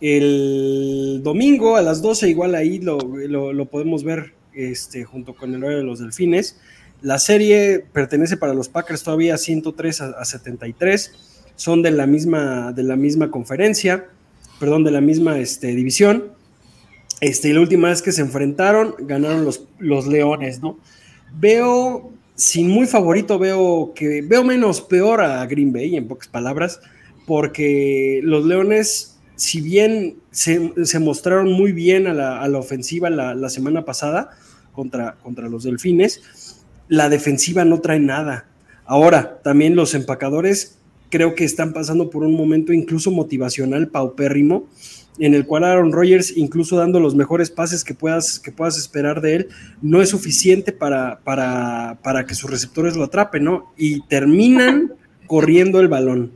El 0.00 1.20
domingo 1.22 1.76
a 1.76 1.82
las 1.82 2.00
12, 2.00 2.30
igual 2.30 2.54
ahí 2.54 2.78
lo, 2.78 2.96
podemos 3.70 4.02
ver 4.02 4.32
este, 4.54 5.04
junto 5.04 5.34
con 5.34 5.54
el 5.54 5.62
horario 5.62 5.80
de 5.80 5.84
los 5.84 5.98
delfines. 5.98 6.58
La 7.02 7.18
serie 7.18 7.84
pertenece 7.92 8.38
para 8.38 8.54
los 8.54 8.70
Packers 8.70 9.02
todavía 9.02 9.36
103 9.36 10.00
a, 10.00 10.24
73. 10.24 11.12
Son 11.56 11.82
de 11.82 11.90
la 11.90 12.06
misma, 12.06 12.72
de 12.72 12.82
la 12.82 12.96
misma 12.96 13.30
conferencia 13.30 14.06
perdón, 14.58 14.84
de 14.84 14.90
la 14.90 15.02
misma 15.02 15.38
este, 15.38 15.74
división. 15.74 16.32
Este, 17.20 17.50
y 17.50 17.52
la 17.52 17.60
última 17.60 17.90
vez 17.90 18.00
que 18.00 18.10
se 18.10 18.22
enfrentaron, 18.22 18.94
ganaron 19.00 19.44
los, 19.44 19.64
los 19.78 20.06
Leones, 20.06 20.62
¿no? 20.62 20.78
Veo, 21.38 22.12
sin 22.34 22.68
muy 22.68 22.86
favorito, 22.86 23.38
veo 23.38 23.92
que 23.94 24.22
veo 24.22 24.44
menos 24.44 24.80
peor 24.80 25.20
a 25.20 25.44
Green 25.46 25.72
Bay, 25.72 25.96
en 25.96 26.08
pocas 26.08 26.28
palabras, 26.28 26.80
porque 27.26 28.20
los 28.22 28.44
Leones, 28.44 29.18
si 29.36 29.60
bien 29.60 30.16
se, 30.30 30.98
mostraron 30.98 31.52
muy 31.52 31.72
bien 31.72 32.06
a 32.06 32.14
la, 32.14 32.58
ofensiva 32.58 33.10
la, 33.10 33.48
semana 33.48 33.84
pasada 33.84 34.30
contra, 34.72 35.16
contra 35.22 35.48
los 35.48 35.64
Delfines, 35.64 36.62
la 36.88 37.08
defensiva 37.08 37.64
no 37.64 37.80
trae 37.80 38.00
nada. 38.00 38.46
Ahora, 38.84 39.40
también 39.42 39.76
los 39.76 39.94
empacadores 39.94 40.78
creo 41.12 41.34
que 41.34 41.44
están 41.44 41.72
pasando 41.72 42.10
por 42.10 42.24
un 42.24 42.34
momento 42.34 42.72
incluso 42.72 43.10
motivacional 43.10 43.88
paupérrimo, 43.88 44.66
en 45.18 45.34
el 45.34 45.46
cual 45.46 45.64
Aaron 45.64 45.92
Rodgers, 45.92 46.36
incluso 46.36 46.76
dando 46.76 46.98
los 46.98 47.14
mejores 47.14 47.50
pases 47.50 47.84
que 47.84 47.94
puedas, 47.94 48.38
que 48.38 48.52
puedas 48.52 48.78
esperar 48.78 49.20
de 49.20 49.36
él, 49.36 49.48
no 49.80 50.00
es 50.00 50.08
suficiente 50.08 50.72
para, 50.72 51.20
para, 51.20 51.98
para 52.02 52.24
que 52.24 52.34
sus 52.34 52.50
receptores 52.50 52.96
lo 52.96 53.04
atrapen, 53.04 53.44
¿no? 53.44 53.72
Y 53.76 54.02
terminan 54.06 54.92
corriendo 55.26 55.80
el 55.80 55.88
balón. 55.88 56.32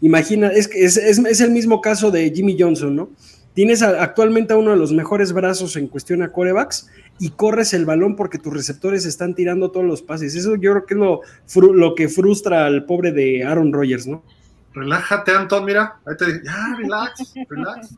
Imagina, 0.00 0.48
es, 0.48 0.70
es, 0.72 0.96
es 0.96 1.40
el 1.40 1.50
mismo 1.50 1.80
caso 1.80 2.10
de 2.10 2.30
Jimmy 2.30 2.56
Johnson, 2.58 2.94
¿no? 2.94 3.10
Tienes 3.54 3.82
actualmente 3.82 4.52
a 4.52 4.56
uno 4.56 4.70
de 4.70 4.76
los 4.76 4.92
mejores 4.92 5.32
brazos 5.32 5.74
en 5.74 5.88
cuestión 5.88 6.22
a 6.22 6.30
corebacks 6.30 6.88
y 7.18 7.30
corres 7.30 7.74
el 7.74 7.86
balón 7.86 8.14
porque 8.14 8.38
tus 8.38 8.52
receptores 8.52 9.04
están 9.04 9.34
tirando 9.34 9.72
todos 9.72 9.84
los 9.84 10.00
pases. 10.00 10.36
Eso 10.36 10.54
yo 10.54 10.70
creo 10.70 10.86
que 10.86 10.94
es 10.94 11.00
lo, 11.00 11.72
lo 11.72 11.94
que 11.96 12.08
frustra 12.08 12.66
al 12.66 12.84
pobre 12.84 13.10
de 13.10 13.42
Aaron 13.42 13.72
Rodgers, 13.72 14.06
¿no? 14.06 14.22
Relájate, 14.74 15.32
Anton, 15.32 15.64
mira. 15.64 15.96
Ahí 16.06 16.16
te 16.16 16.40
ya, 16.44 16.76
relax, 16.78 17.34
relax. 17.48 17.96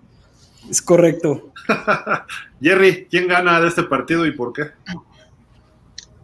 Es 0.69 0.83
correcto. 0.83 1.53
Jerry, 2.61 3.07
¿quién 3.11 3.29
gana 3.29 3.61
de 3.61 3.69
este 3.69 3.83
partido 3.85 4.27
y 4.27 4.33
por 4.33 4.53
qué? 4.53 4.71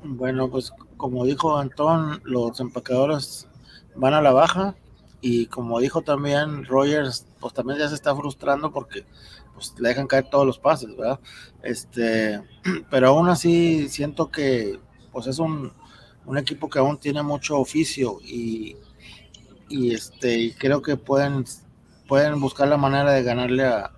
Bueno, 0.03 0.51
pues 0.51 0.73
como 0.97 1.25
dijo 1.25 1.57
Antón, 1.57 2.21
los 2.25 2.61
empacadores 2.61 3.49
van 3.95 4.15
a 4.15 4.23
la 4.23 4.33
baja 4.33 4.75
y 5.21 5.47
como 5.47 5.81
dijo 5.81 6.03
también 6.03 6.65
Rogers, 6.65 7.27
pues 7.41 7.55
también 7.55 7.79
ya 7.79 7.89
se 7.89 7.95
está 7.95 8.15
frustrando 8.15 8.73
porque 8.73 9.05
pues 9.55 9.75
le 9.79 9.89
dejan 9.89 10.07
caer 10.07 10.29
todos 10.31 10.47
los 10.47 10.59
pases, 10.59 10.95
¿verdad? 10.97 11.19
Este, 11.63 12.41
pero 12.91 13.09
aún 13.09 13.29
así 13.29 13.89
siento 13.89 14.31
que 14.31 14.79
pues 15.13 15.27
es 15.27 15.39
un, 15.39 15.73
equipo 16.37 16.69
que 16.69 16.81
aún 16.81 16.99
tiene 16.99 17.23
mucho 17.23 17.59
oficio 17.59 18.19
y, 18.23 18.77
y 19.69 19.95
este 19.95 20.37
y 20.37 20.53
creo 20.53 20.83
que 20.83 20.97
pueden 20.97 21.45
pueden 22.09 22.41
buscar 22.41 22.67
la 22.67 22.77
manera 22.77 23.13
de 23.13 23.23
ganarle 23.23 23.65
a, 23.65 23.93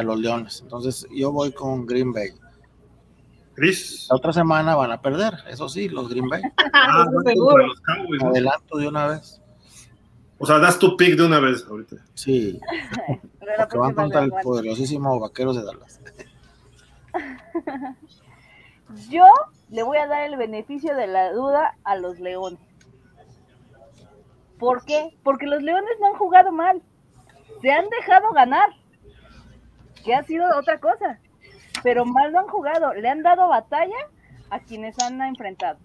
los 0.00 0.18
Leones. 0.18 0.60
Entonces 0.62 1.06
yo 1.10 1.32
voy 1.32 1.52
con 1.52 1.84
Green 1.84 2.12
Bay. 2.12 2.30
Chris. 3.54 4.06
La 4.08 4.16
otra 4.16 4.32
semana 4.32 4.74
van 4.74 4.92
a 4.92 5.02
perder, 5.02 5.34
eso 5.48 5.68
sí, 5.68 5.88
los 5.88 6.08
Green 6.08 6.28
Bay. 6.28 6.42
Ah, 6.74 7.04
Adelanto 8.22 8.78
de 8.78 8.88
una 8.88 9.08
vez. 9.08 9.42
O 10.38 10.46
sea, 10.46 10.58
das 10.58 10.78
tu 10.78 10.96
pick 10.96 11.16
de 11.16 11.24
una 11.24 11.38
vez 11.38 11.64
ahorita. 11.68 11.96
Sí. 12.14 12.58
Porque 13.58 13.78
van 13.78 13.94
contra 13.94 14.22
el 14.22 14.32
poderosísimo 14.42 15.20
Vaqueros 15.20 15.56
de 15.56 15.64
Dallas. 15.64 16.00
Yo 19.08 19.24
le 19.70 19.82
voy 19.82 19.98
a 19.98 20.06
dar 20.06 20.24
el 20.24 20.36
beneficio 20.36 20.96
de 20.96 21.06
la 21.06 21.32
duda 21.32 21.76
a 21.84 21.96
los 21.96 22.18
Leones. 22.18 22.58
¿Por 24.58 24.84
qué? 24.84 25.16
Porque 25.22 25.46
los 25.46 25.62
Leones 25.62 25.92
no 26.00 26.06
han 26.08 26.14
jugado 26.14 26.52
mal. 26.52 26.82
Se 27.60 27.70
han 27.70 27.88
dejado 27.88 28.32
ganar. 28.32 28.68
Que 30.04 30.14
ha 30.14 30.22
sido 30.24 30.44
otra 30.58 30.78
cosa. 30.78 31.18
Pero 31.82 32.04
mal 32.04 32.32
no 32.32 32.40
han 32.40 32.48
jugado. 32.48 32.92
Le 32.94 33.08
han 33.08 33.22
dado 33.22 33.48
batalla 33.48 33.96
a 34.50 34.60
quienes 34.60 34.98
han 35.00 35.20
enfrentado. 35.22 35.78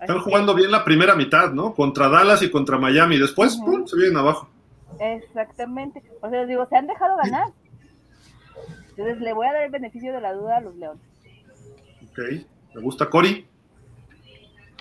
Están 0.00 0.20
jugando 0.20 0.54
bien 0.54 0.70
la 0.70 0.84
primera 0.84 1.16
mitad, 1.16 1.50
¿no? 1.50 1.74
Contra 1.74 2.08
Dallas 2.08 2.42
y 2.42 2.50
contra 2.50 2.78
Miami. 2.78 3.18
Después, 3.18 3.58
se 3.86 3.96
vienen 3.96 4.16
abajo. 4.16 4.48
Exactamente. 5.00 6.02
O 6.20 6.30
sea, 6.30 6.40
les 6.40 6.48
digo, 6.48 6.66
se 6.66 6.76
han 6.76 6.86
dejado 6.86 7.16
ganar. 7.16 7.48
Entonces 8.90 9.20
le 9.20 9.32
voy 9.32 9.46
a 9.46 9.52
dar 9.52 9.62
el 9.62 9.70
beneficio 9.70 10.12
de 10.12 10.20
la 10.20 10.32
duda 10.32 10.58
a 10.58 10.60
los 10.60 10.76
Leones. 10.76 11.02
Ok. 12.10 12.18
¿Me 12.74 12.82
gusta 12.82 13.08
Cory? 13.08 13.46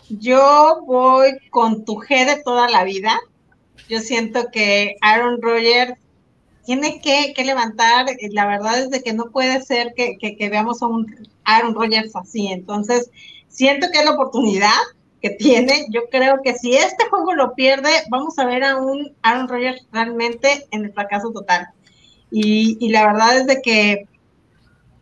Yo 0.10 0.82
voy 0.86 1.38
con 1.49 1.84
tu 1.84 1.95
G 1.95 2.26
de 2.26 2.41
toda 2.44 2.69
la 2.69 2.84
vida. 2.84 3.19
Yo 3.90 3.99
siento 3.99 4.48
que 4.52 4.95
Aaron 5.02 5.41
Rodgers 5.41 5.99
tiene 6.68 6.99
que, 6.99 7.45
levantar. 7.45 8.07
La 8.31 8.45
verdad 8.45 8.77
es 8.80 8.89
de 8.89 9.02
que 9.02 9.14
no 9.14 9.31
puede 9.31 9.61
ser 9.61 9.94
que, 9.95 10.18
que 10.18 10.49
veamos 10.49 10.81
a 10.81 10.88
un 10.88 11.30
Aaron 11.45 11.73
Rodgers 11.73 12.14
así. 12.14 12.48
Entonces, 12.48 13.10
siento 13.48 13.88
que 13.89 13.99
es 13.99 14.06
la 14.06 14.11
oportunidad 14.11 14.76
que 15.22 15.30
tiene. 15.30 15.85
Yo 15.91 16.02
creo 16.11 16.41
que 16.44 16.56
si 16.56 16.76
este 16.76 17.06
juego 17.10 17.34
lo 17.35 17.56
pierde, 17.56 17.89
vamos 18.10 18.38
a 18.38 18.45
ver 18.45 18.65
a 18.65 18.76
un 18.76 19.15
Aaron 19.22 19.48
Rodgers 19.48 19.88
realmente 19.94 20.68
en 20.72 20.84
el 20.84 20.91
fracaso 20.91 21.31
total. 21.31 21.69
Y, 22.31 22.89
la 22.89 23.07
verdad 23.07 23.38
es 23.38 23.48
de 23.48 23.61
que 23.61 24.06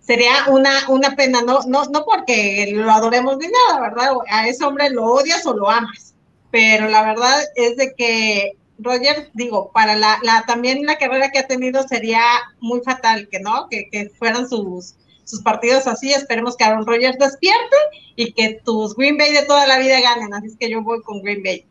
sería 0.02 0.34
una, 0.50 0.88
una 0.90 1.16
pena, 1.16 1.42
no, 1.42 1.62
no, 1.66 1.86
no 1.86 2.06
porque 2.06 2.74
lo 2.76 2.92
adoremos 2.92 3.40
ni 3.40 3.48
nada, 3.48 3.82
¿verdad? 3.82 4.12
A 4.30 4.48
ese 4.48 4.64
hombre 4.64 4.92
lo 4.92 5.06
odias 5.06 5.44
o 5.48 5.56
lo 5.56 5.68
amas. 5.68 6.14
Pero 6.52 6.90
la 6.90 7.02
verdad 7.02 7.44
es 7.56 7.76
de 7.76 7.96
que 7.96 8.52
Roger, 8.78 9.30
digo, 9.34 9.72
para 9.74 9.96
la, 9.96 10.20
la 10.24 10.44
también 10.46 10.86
la 10.86 10.98
carrera 10.98 11.32
que 11.32 11.40
ha 11.40 11.48
tenido 11.48 11.88
sería 11.88 12.22
muy 12.60 12.82
fatal 12.82 13.28
que 13.30 13.40
no, 13.40 13.68
que, 13.70 13.90
que 13.90 14.10
fueran 14.10 14.50
sus, 14.50 14.96
sus 15.24 15.42
partidos 15.42 15.88
así. 15.88 16.14
Esperemos 16.14 16.56
que 16.58 16.64
Aaron 16.64 16.86
Rodgers 16.86 17.18
despierte 17.18 17.76
y 18.16 18.32
que 18.34 18.62
tus 18.64 18.96
Green 18.96 19.18
Bay 19.18 19.34
de 19.34 19.44
toda 19.44 19.68
la 19.68 19.80
vida 19.80 20.00
ganen. 20.02 20.34
Así 20.34 20.48
es 20.48 20.58
que 20.58 20.70
yo 20.70 20.82
voy 20.82 21.02
con 21.02 21.22
Green 21.22 21.44
Bay. 21.44 21.66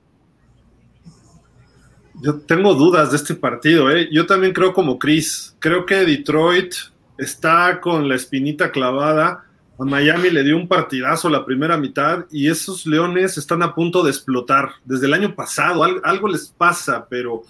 Yo 2.21 2.41
tengo 2.41 2.75
dudas 2.75 3.11
de 3.11 3.17
este 3.17 3.35
partido. 3.35 3.91
¿eh? 3.91 4.09
Yo 4.11 4.27
también 4.27 4.53
creo 4.53 4.73
como 4.73 4.99
Chris. 4.99 5.55
Creo 5.59 5.85
que 5.85 5.97
Detroit 5.97 6.75
está 7.19 7.81
con 7.81 8.09
la 8.09 8.15
espinita 8.15 8.71
clavada. 8.71 9.45
A 9.79 9.85
Miami 9.85 10.31
le 10.31 10.45
dio 10.45 10.57
un 10.57 10.69
partidazo 10.69 11.29
la 11.29 11.45
primera 11.45 11.77
mitad 11.77 12.27
y 12.31 12.49
esos 12.49 12.87
Leones 12.87 13.37
están 13.39 13.63
a 13.63 13.75
punto 13.75 14.05
de 14.05 14.11
explotar. 14.11 14.71
Desde 14.85 15.07
el 15.07 15.15
año 15.15 15.35
pasado 15.35 15.83
algo 15.83 16.29
les 16.29 16.49
pasa, 16.49 17.07
pero 17.09 17.43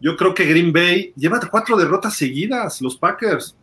yo 0.00 0.16
creo 0.16 0.34
que 0.34 0.46
Green 0.46 0.72
Bay 0.72 1.12
lleva 1.16 1.40
cuatro 1.48 1.76
derrotas 1.76 2.16
seguidas, 2.16 2.80
los 2.80 2.96
Packers 2.96 3.54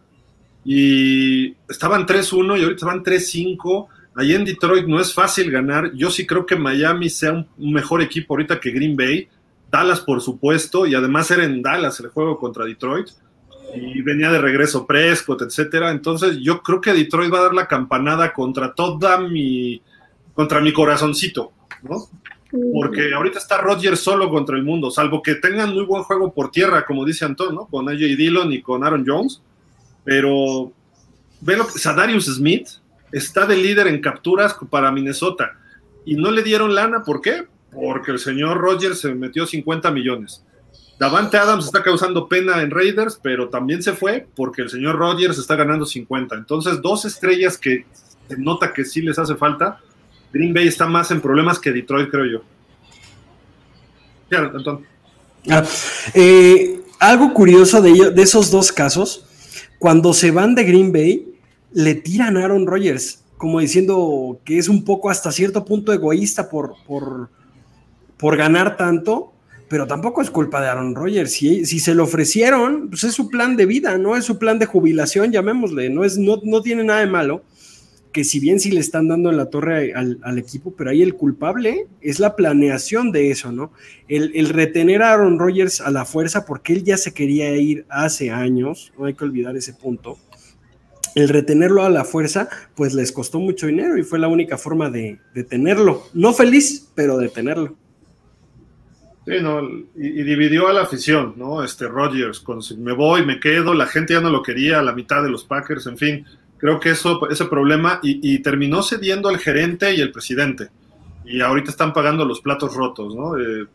y 0.69 1.55
estaban 1.69 2.05
3-1 2.05 2.59
y 2.59 2.63
ahorita 2.63 2.85
van 2.85 3.01
3-5. 3.01 3.87
Allí 4.15 4.35
en 4.35 4.43
Detroit 4.43 4.85
no 4.85 4.99
es 4.99 5.13
fácil 5.13 5.49
ganar. 5.49 5.93
Yo 5.93 6.11
sí 6.11 6.27
creo 6.27 6.45
que 6.45 6.57
Miami 6.57 7.09
sea 7.09 7.31
un 7.57 7.73
mejor 7.73 8.01
equipo 8.01 8.33
ahorita 8.33 8.59
que 8.59 8.71
Green 8.71 8.97
Bay. 8.97 9.29
Dallas, 9.71 10.01
por 10.01 10.21
supuesto, 10.21 10.85
y 10.85 10.93
además 10.95 11.31
era 11.31 11.45
en 11.45 11.61
Dallas 11.61 11.99
el 11.99 12.07
juego 12.07 12.37
contra 12.37 12.65
Detroit, 12.65 13.09
y 13.75 14.01
venía 14.01 14.31
de 14.31 14.39
regreso 14.39 14.85
Prescott, 14.85 15.41
etcétera. 15.41 15.91
Entonces, 15.91 16.37
yo 16.39 16.61
creo 16.61 16.81
que 16.81 16.93
Detroit 16.93 17.33
va 17.33 17.39
a 17.39 17.43
dar 17.43 17.53
la 17.53 17.67
campanada 17.67 18.33
contra 18.33 18.73
toda 18.73 19.19
mi, 19.19 19.81
contra 20.33 20.61
mi 20.61 20.73
corazoncito, 20.73 21.51
¿no? 21.83 22.05
Porque 22.73 23.13
ahorita 23.13 23.39
está 23.39 23.57
Rodgers 23.57 23.99
solo 23.99 24.29
contra 24.29 24.55
el 24.55 24.63
mundo, 24.63 24.89
salvo 24.89 25.21
que 25.21 25.35
tengan 25.35 25.73
muy 25.73 25.83
buen 25.83 26.03
juego 26.03 26.33
por 26.33 26.49
tierra, 26.49 26.85
como 26.85 27.03
dice 27.03 27.25
Antonio, 27.25 27.53
¿no? 27.53 27.65
Con 27.65 27.89
AJ 27.89 27.97
Dillon 27.97 28.53
y 28.53 28.61
con 28.61 28.83
Aaron 28.83 29.03
Jones. 29.05 29.41
Pero 30.05 30.71
ve 31.41 31.57
lo 31.57 31.67
que 31.67 31.77
Sadarius 31.77 32.25
Smith 32.25 32.69
está 33.11 33.45
de 33.45 33.57
líder 33.57 33.87
en 33.87 34.01
capturas 34.01 34.55
para 34.69 34.91
Minnesota 34.91 35.57
y 36.05 36.15
no 36.15 36.31
le 36.31 36.41
dieron 36.41 36.73
lana, 36.73 37.03
¿por 37.03 37.21
qué? 37.21 37.45
Porque 37.71 38.11
el 38.11 38.19
señor 38.19 38.57
Rodgers 38.57 39.01
se 39.01 39.13
metió 39.13 39.45
50 39.45 39.91
millones. 39.91 40.43
Davante 40.99 41.37
Adams 41.37 41.65
está 41.65 41.83
causando 41.83 42.27
pena 42.27 42.61
en 42.61 42.71
Raiders, 42.71 43.19
pero 43.21 43.49
también 43.49 43.83
se 43.83 43.93
fue 43.93 44.27
porque 44.35 44.63
el 44.63 44.69
señor 44.69 44.95
Rodgers 44.97 45.37
está 45.37 45.55
ganando 45.55 45.85
50. 45.85 46.35
Entonces, 46.35 46.81
dos 46.81 47.05
estrellas 47.05 47.57
que 47.57 47.85
se 48.27 48.37
nota 48.37 48.73
que 48.73 48.83
sí 48.83 49.01
les 49.01 49.19
hace 49.19 49.35
falta. 49.35 49.79
Green 50.33 50.53
Bay 50.53 50.67
está 50.67 50.87
más 50.87 51.11
en 51.11 51.21
problemas 51.21 51.59
que 51.59 51.71
Detroit, 51.71 52.09
creo 52.09 52.25
yo. 52.25 52.41
Ah, 55.49 55.63
eh, 56.15 56.81
algo 56.99 57.33
curioso 57.33 57.81
de, 57.81 58.13
esos 58.17 58.49
dos 58.49 58.71
casos, 58.71 59.25
cuando 59.79 60.13
se 60.13 60.31
van 60.31 60.55
de 60.55 60.63
Green 60.63 60.91
Bay, 60.91 61.33
le 61.73 61.93
tiran 61.93 62.37
Aaron 62.37 62.65
Rodgers, 62.65 63.23
como 63.37 63.59
diciendo 63.59 64.39
que 64.43 64.57
es 64.57 64.67
un 64.67 64.83
poco 64.83 65.11
hasta 65.11 65.31
cierto 65.31 65.63
punto 65.63 65.93
egoísta 65.93 66.49
por, 66.49 66.73
por 68.17 68.35
ganar 68.35 68.75
tanto, 68.77 69.31
pero 69.69 69.85
tampoco 69.85 70.21
es 70.21 70.29
culpa 70.29 70.61
de 70.61 70.67
Aaron 70.67 70.95
Rodgers. 70.95 71.31
Si, 71.31 71.65
si, 71.65 71.79
se 71.79 71.93
lo 71.93 72.03
ofrecieron, 72.03 72.89
pues 72.89 73.03
es 73.03 73.13
su 73.13 73.29
plan 73.29 73.55
de 73.57 73.65
vida, 73.65 73.97
¿no? 73.97 74.15
Es 74.15 74.25
su 74.25 74.37
plan 74.37 74.59
de 74.59 74.65
jubilación, 74.65 75.31
llamémosle, 75.31 75.89
no, 75.89 76.03
es, 76.03 76.17
no, 76.17 76.39
no 76.43 76.61
tiene 76.61 76.83
nada 76.83 77.01
de 77.01 77.07
malo. 77.07 77.43
Que 78.13 78.23
si 78.23 78.39
bien 78.39 78.59
sí 78.59 78.71
le 78.71 78.79
están 78.79 79.09
dando 79.09 79.29
en 79.29 79.37
la 79.37 79.49
torre 79.49 79.93
al, 79.93 80.19
al 80.23 80.37
equipo, 80.39 80.73
pero 80.75 80.89
ahí 80.89 81.03
el 81.03 81.15
culpable 81.15 81.87
es 82.01 82.19
la 82.19 82.35
planeación 82.35 83.11
de 83.11 83.29
eso, 83.29 83.51
¿no? 83.51 83.71
El, 84.07 84.31
el, 84.33 84.49
retener 84.49 85.03
a 85.03 85.11
Aaron 85.11 85.37
Rodgers 85.37 85.81
a 85.81 85.91
la 85.91 86.05
fuerza, 86.05 86.45
porque 86.45 86.73
él 86.73 86.83
ya 86.83 86.97
se 86.97 87.13
quería 87.13 87.55
ir 87.57 87.85
hace 87.89 88.31
años, 88.31 88.93
no 88.97 89.05
hay 89.05 89.13
que 89.13 89.25
olvidar 89.25 89.55
ese 89.55 89.73
punto. 89.73 90.17
El 91.13 91.29
retenerlo 91.29 91.83
a 91.83 91.89
la 91.89 92.05
fuerza, 92.05 92.47
pues 92.75 92.93
les 92.93 93.11
costó 93.11 93.39
mucho 93.39 93.67
dinero 93.67 93.97
y 93.97 94.03
fue 94.03 94.19
la 94.19 94.27
única 94.27 94.57
forma 94.57 94.89
de, 94.89 95.19
de 95.33 95.43
tenerlo. 95.43 96.03
No 96.13 96.33
feliz, 96.33 96.89
pero 96.95 97.17
de 97.17 97.27
tenerlo. 97.27 97.75
Sí, 99.27 99.33
no, 99.41 99.61
y, 99.61 100.23
dividió 100.23 100.69
a 100.69 100.73
la 100.73 100.83
afición, 100.83 101.33
¿no? 101.35 101.61
Este 101.61 101.85
Rodgers, 101.85 102.39
con 102.39 102.61
si 102.61 102.77
me 102.77 102.93
voy, 102.93 103.25
me 103.25 103.41
quedo, 103.41 103.73
la 103.73 103.85
gente 103.85 104.13
ya 104.13 104.21
no 104.21 104.29
lo 104.29 104.41
quería, 104.41 104.81
la 104.81 104.93
mitad 104.93 105.21
de 105.21 105.29
los 105.29 105.43
Packers, 105.43 105.85
en 105.87 105.97
fin, 105.97 106.25
creo 106.57 106.79
que 106.79 106.91
eso, 106.91 107.29
ese 107.29 107.43
problema, 107.43 107.99
y, 108.01 108.35
y 108.35 108.39
terminó 108.39 108.81
cediendo 108.81 109.27
al 109.27 109.37
gerente 109.37 109.93
y 109.93 109.99
el 109.99 110.13
presidente, 110.13 110.69
y 111.25 111.41
ahorita 111.41 111.71
están 111.71 111.91
pagando 111.91 112.23
los 112.23 112.39
platos 112.39 112.73
rotos, 112.73 113.13
¿no? 113.13 113.37
Eh, 113.37 113.67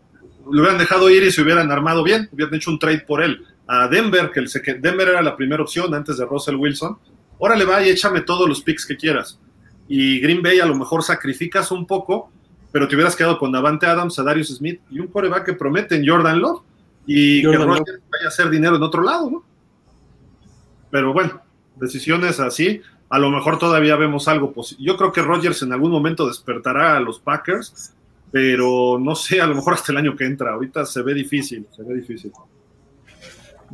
lo 0.50 0.62
hubieran 0.62 0.78
dejado 0.78 1.10
ir 1.10 1.22
y 1.22 1.30
se 1.30 1.42
hubieran 1.42 1.70
armado 1.70 2.02
bien, 2.02 2.30
hubieran 2.32 2.54
hecho 2.54 2.70
un 2.70 2.78
trade 2.78 3.00
por 3.00 3.22
él. 3.22 3.44
A 3.66 3.88
Denver, 3.88 4.30
que 4.30 4.40
el, 4.40 4.80
Denver 4.80 5.08
era 5.08 5.20
la 5.20 5.36
primera 5.36 5.62
opción 5.62 5.94
antes 5.94 6.16
de 6.16 6.24
Russell 6.24 6.56
Wilson, 6.56 6.96
órale 7.38 7.66
va 7.66 7.82
y 7.82 7.90
échame 7.90 8.22
todos 8.22 8.48
los 8.48 8.62
picks 8.62 8.86
que 8.86 8.96
quieras. 8.96 9.38
Y 9.86 10.18
Green 10.20 10.42
Bay 10.42 10.60
a 10.60 10.66
lo 10.66 10.74
mejor 10.74 11.02
sacrificas 11.02 11.70
un 11.70 11.86
poco, 11.86 12.32
pero 12.72 12.88
te 12.88 12.94
hubieras 12.96 13.14
quedado 13.14 13.38
con 13.38 13.52
Davante 13.52 13.86
Adams, 13.86 14.18
a 14.18 14.22
Darius 14.22 14.48
Smith 14.48 14.80
y 14.90 14.98
un 14.98 15.06
coreback 15.06 15.44
que 15.44 15.52
prometen 15.52 16.06
Jordan 16.06 16.40
Love 16.40 16.62
y 17.06 17.44
Jordan 17.44 17.60
que 17.60 17.66
Rodgers 17.66 18.02
vaya 18.10 18.24
a 18.24 18.28
hacer 18.28 18.50
dinero 18.50 18.76
en 18.76 18.82
otro 18.82 19.02
lado, 19.02 19.30
¿no? 19.30 19.44
Pero 20.90 21.12
bueno, 21.12 21.40
decisiones 21.76 22.40
así, 22.40 22.80
a 23.08 23.18
lo 23.18 23.30
mejor 23.30 23.58
todavía 23.58 23.96
vemos 23.96 24.26
algo 24.26 24.52
posible. 24.52 24.84
Yo 24.84 24.96
creo 24.96 25.12
que 25.12 25.22
Rodgers 25.22 25.62
en 25.62 25.72
algún 25.72 25.90
momento 25.90 26.26
despertará 26.26 26.96
a 26.96 27.00
los 27.00 27.18
Packers, 27.18 27.92
pero 28.30 28.98
no 28.98 29.14
sé, 29.14 29.40
a 29.40 29.46
lo 29.46 29.54
mejor 29.54 29.74
hasta 29.74 29.92
el 29.92 29.98
año 29.98 30.16
que 30.16 30.24
entra. 30.24 30.52
Ahorita 30.52 30.86
se 30.86 31.02
ve 31.02 31.12
difícil, 31.12 31.66
se 31.76 31.82
ve 31.82 31.94
difícil. 31.96 32.32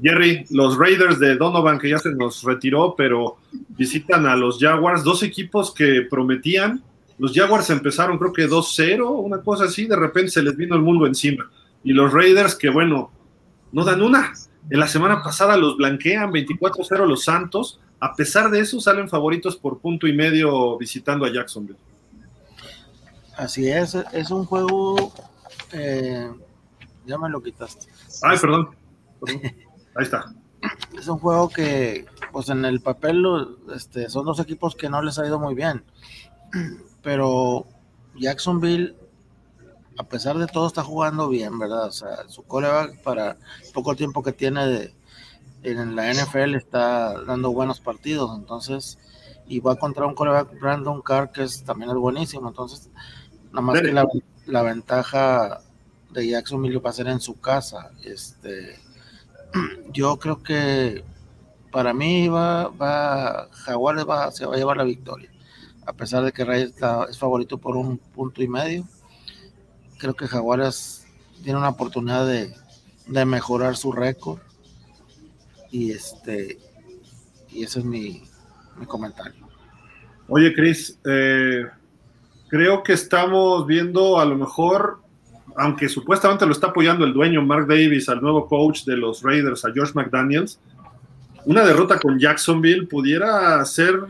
Jerry, 0.03 0.45
los 0.51 0.77
Raiders 0.77 1.19
de 1.19 1.37
Donovan, 1.37 1.79
que 1.79 1.89
ya 1.89 1.99
se 1.99 2.11
nos 2.11 2.43
retiró, 2.43 2.95
pero 2.97 3.39
visitan 3.71 4.27
a 4.27 4.37
los 4.37 4.59
Jaguars, 4.59 5.03
dos 5.03 5.23
equipos 5.23 5.73
que 5.75 6.07
prometían 6.09 6.83
los 7.19 7.33
Jaguars 7.35 7.69
empezaron 7.71 8.19
creo 8.19 8.33
que 8.33 8.49
2-0, 8.49 9.05
una 9.23 9.43
cosa 9.43 9.65
así, 9.65 9.87
de 9.87 9.97
repente 9.97 10.31
se 10.31 10.43
les 10.43 10.57
vino 10.57 10.77
el 10.77 10.83
mundo 10.83 11.07
encima. 11.07 11.51
Y 11.83 11.93
los 11.93 12.13
Raiders 12.13 12.55
que 12.55 12.71
bueno, 12.71 13.11
no 13.73 13.85
dan 13.85 14.03
una. 14.03 14.33
En 14.71 14.79
la 14.79 14.87
semana 14.87 15.23
pasada 15.23 15.57
los 15.57 15.77
blanquean 15.77 16.31
24-0 16.31 17.07
los 17.07 17.25
Santos. 17.25 17.81
A 18.01 18.15
pesar 18.15 18.51
de 18.51 18.61
eso 18.61 18.81
salen 18.81 19.09
favoritos 19.09 19.57
por 19.57 19.81
punto 19.81 20.07
y 20.07 20.13
medio 20.13 20.79
visitando 20.79 21.25
a 21.25 21.33
Jacksonville. 21.33 21.79
Así 23.37 23.69
es, 23.69 23.97
es 24.13 24.31
un 24.31 24.45
juego... 24.45 25.13
Eh, 25.73 26.31
ya 27.05 27.19
me 27.19 27.29
lo 27.29 27.43
quitaste. 27.43 27.87
Ay, 28.23 28.39
perdón. 28.39 28.71
perdón. 29.25 29.43
Ahí 29.97 30.05
está. 30.05 30.33
Es 30.97 31.09
un 31.09 31.19
juego 31.19 31.49
que, 31.49 32.07
pues 32.33 32.49
en 32.49 32.65
el 32.65 32.81
papel, 32.81 33.25
este, 33.75 34.09
son 34.09 34.25
dos 34.25 34.39
equipos 34.41 34.75
que 34.77 34.89
no 34.89 35.03
les 35.03 35.19
ha 35.19 35.27
ido 35.27 35.39
muy 35.39 35.55
bien 35.55 35.83
pero 37.09 37.65
Jacksonville, 38.17 38.95
a 39.97 40.03
pesar 40.03 40.37
de 40.37 40.47
todo, 40.47 40.67
está 40.67 40.85
jugando 40.85 41.31
bien, 41.31 41.59
¿verdad? 41.59 41.87
O 41.87 41.91
sea, 41.91 42.29
su 42.29 42.43
coreback 42.43 43.03
para 43.03 43.39
poco 43.73 43.97
tiempo 43.97 44.23
que 44.23 44.33
tiene 44.33 44.67
de, 44.67 44.95
en 45.63 45.97
la 45.97 46.13
NFL 46.13 46.55
está 46.55 47.19
dando 47.25 47.51
buenos 47.51 47.81
partidos, 47.81 48.39
entonces, 48.39 48.99
y 49.47 49.61
va 49.61 49.71
a 49.71 49.75
encontrar 49.77 50.07
un 50.07 50.15
coreback 50.15 50.61
Brandon 50.61 51.01
Carr 51.01 51.33
que 51.33 51.45
es, 51.45 51.65
también 51.65 51.93
es 51.93 51.97
buenísimo, 51.97 52.47
entonces, 52.47 52.91
nada 53.53 53.63
más 53.63 53.81
que 53.81 53.91
la, 53.91 54.07
la 54.45 54.63
ventaja 54.63 55.63
de 56.11 56.29
Jacksonville 56.29 56.79
va 56.79 56.91
a 56.91 56.93
ser 56.93 57.09
en 57.09 57.21
su 57.21 57.41
casa. 57.41 57.91
Este, 58.05 58.79
yo 59.95 60.19
creo 60.19 60.43
que 60.43 61.03
para 61.73 61.95
mí 61.95 62.29
va, 62.29 62.69
va 62.69 63.49
Jaguares 63.51 64.07
va, 64.07 64.31
se 64.31 64.45
va 64.45 64.57
a 64.57 64.59
llevar 64.59 64.77
la 64.77 64.85
victoria 64.85 65.31
a 65.89 65.95
pesar 65.95 66.23
de 66.23 66.33
que 66.33 66.45
Reyes 66.45 66.75
es 67.09 67.19
favorito 67.19 67.57
por 67.57 67.75
un 67.75 67.97
punto 67.97 68.43
y 68.43 68.49
medio. 68.49 68.85
Creo 69.97 70.13
que 70.13 70.29
Jaguares 70.29 71.07
tiene 71.43 71.59
una 71.59 71.71
oportunidad 71.71 72.27
de, 72.27 72.55
de 73.07 73.25
mejorar 73.25 73.75
su 73.75 73.91
récord. 73.91 74.39
Y 75.71 75.93
este 75.93 76.59
y 77.51 77.65
ese 77.65 77.79
es 77.79 77.85
mi, 77.87 78.23
mi 78.79 78.85
comentario. 78.85 79.49
Oye, 80.29 80.53
Chris, 80.53 80.99
eh, 81.07 81.65
creo 82.49 82.83
que 82.83 82.93
estamos 82.93 83.67
viendo 83.67 84.21
a 84.21 84.27
lo 84.27 84.37
mejor, 84.37 85.01
aunque 85.57 85.89
supuestamente 85.89 86.45
lo 86.45 86.53
está 86.53 86.67
apoyando 86.67 87.07
el 87.07 87.15
dueño 87.15 87.41
Mark 87.41 87.67
Davis, 87.67 88.11
al 88.11 88.21
nuevo 88.21 88.47
coach 88.47 88.85
de 88.85 88.99
los 88.99 89.23
Raiders, 89.23 89.65
a 89.65 89.73
George 89.73 89.95
McDaniels, 89.95 90.61
una 91.47 91.65
derrota 91.65 91.99
con 91.99 92.19
Jacksonville 92.19 92.87
pudiera 92.87 93.65
ser 93.65 94.07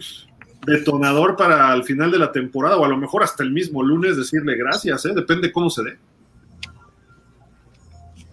detonador 0.69 1.37
para 1.37 1.73
el 1.75 1.85
final 1.85 2.11
de 2.11 2.19
la 2.19 2.33
temporada 2.33 2.77
o 2.77 2.85
a 2.85 2.89
lo 2.89 2.97
mejor 2.97 3.23
hasta 3.23 3.43
el 3.43 3.51
mismo 3.51 3.83
lunes 3.83 4.17
decirle 4.17 4.57
gracias, 4.57 5.05
¿eh? 5.07 5.13
depende 5.15 5.51
cómo 5.51 5.71
se 5.71 5.83
dé. 5.83 5.99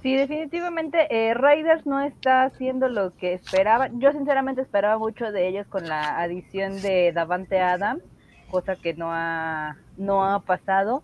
Sí, 0.02 0.16
definitivamente 0.16 1.08
eh, 1.10 1.34
Raiders 1.34 1.86
no 1.88 2.00
está 2.00 2.44
haciendo 2.44 2.88
lo 2.90 3.16
que 3.16 3.34
esperaba. 3.34 3.90
Yo 3.94 4.12
sinceramente 4.12 4.62
esperaba 4.62 5.00
mucho 5.00 5.32
de 5.32 5.48
ellos 5.48 5.66
con 5.68 5.88
la 5.88 6.20
adición 6.20 6.80
de 6.82 7.12
Davante 7.12 7.60
Adams, 7.60 8.04
cosa 8.52 8.76
que 8.76 8.94
no 8.94 9.12
ha, 9.12 9.78
no 9.98 10.24
ha 10.24 10.42
pasado. 10.42 11.02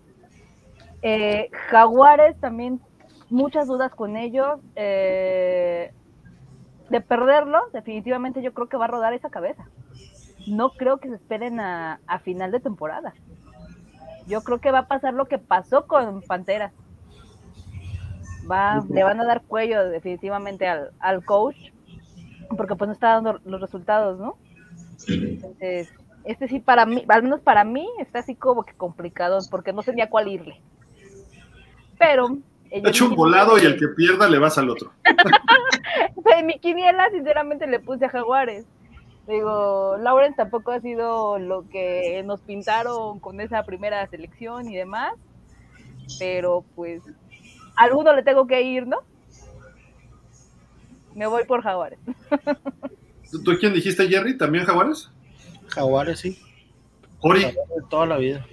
Eh, 1.02 1.50
Jaguares 1.72 2.40
también 2.40 2.80
muchas 3.32 3.66
dudas 3.66 3.92
con 3.96 4.18
ellos. 4.18 4.60
Eh, 4.76 5.92
de 6.92 7.02
perderlo, 7.02 7.60
definitivamente 7.74 8.44
yo 8.44 8.54
creo 8.54 8.68
que 8.68 8.78
va 8.78 8.86
a 8.86 8.90
rodar 8.90 9.14
esa 9.14 9.30
cabeza 9.30 9.66
no 10.48 10.72
creo 10.72 10.98
que 10.98 11.10
se 11.10 11.16
esperen 11.16 11.60
a, 11.60 12.00
a, 12.08 12.20
final 12.20 12.52
de 12.52 12.60
temporada. 12.60 13.14
Yo 14.28 14.42
creo 14.42 14.60
que 14.60 14.72
va 14.72 14.80
a 14.80 14.88
pasar 14.88 15.14
lo 15.14 15.26
que 15.26 15.38
pasó 15.38 15.88
con 15.88 16.22
Panteras. 16.22 16.74
Va, 18.50 18.84
le 18.90 19.04
van 19.04 19.20
a 19.20 19.26
dar 19.26 19.42
cuello 19.44 19.90
definitivamente 19.90 20.68
al, 20.68 20.92
al 21.00 21.24
coach, 21.24 21.58
porque 22.56 22.76
pues 22.76 22.88
no 22.88 22.94
está 22.94 23.14
dando 23.14 23.40
los 23.46 23.62
resultados, 23.62 24.20
¿no? 24.20 24.38
Entonces, 25.08 25.90
este 26.24 26.48
sí 26.48 26.60
para 26.60 26.86
mí, 26.86 27.04
al 27.08 27.24
menos 27.24 27.42
para 27.42 27.64
mí, 27.64 27.88
está 28.00 28.20
así 28.20 28.36
como 28.36 28.64
que 28.64 28.74
complicado, 28.74 29.40
porque 29.50 29.74
no 29.74 29.84
tenía 29.84 30.10
cuál 30.10 30.28
irle. 30.28 30.60
Pero... 31.98 32.38
He 32.70 32.88
hecho 32.88 33.10
un 33.10 33.16
volado 33.16 33.58
y 33.58 33.66
el 33.66 33.78
que 33.78 33.90
pierda 33.90 34.30
le 34.30 34.40
vas 34.40 34.58
al 34.58 34.70
otro. 34.70 34.94
en 36.38 36.46
mi 36.46 36.58
quiniela, 36.58 37.10
sinceramente, 37.12 37.68
le 37.68 37.82
puse 37.82 38.06
a 38.06 38.10
Jaguares. 38.10 38.66
Digo, 39.28 39.98
Lauren 40.00 40.34
tampoco 40.36 40.72
ha 40.72 40.80
sido 40.82 41.38
lo 41.40 41.68
que 41.70 42.22
nos 42.26 42.42
pintaron 42.42 43.20
con 43.20 43.40
esa 43.40 43.64
primera 43.64 44.06
selección 44.08 44.68
y 44.70 44.76
demás, 44.76 45.14
pero 46.20 46.66
pues 46.76 47.02
alguno 47.76 48.16
le 48.16 48.24
tengo 48.24 48.48
que 48.48 48.62
ir, 48.62 48.88
¿no? 48.88 48.98
Me 51.14 51.28
voy 51.28 51.46
por 51.46 51.62
Jaguares. 51.62 52.00
¿Tú 53.32 53.56
quién 53.60 53.74
dijiste, 53.74 54.08
Jerry? 54.08 54.38
¿También 54.38 54.66
Jaguares? 54.66 55.10
Jaguares, 55.68 56.20
sí. 56.20 56.38
Ori. 57.20 57.42
De 57.44 57.54
toda 57.90 58.06
la 58.06 58.18
vida. 58.18 58.46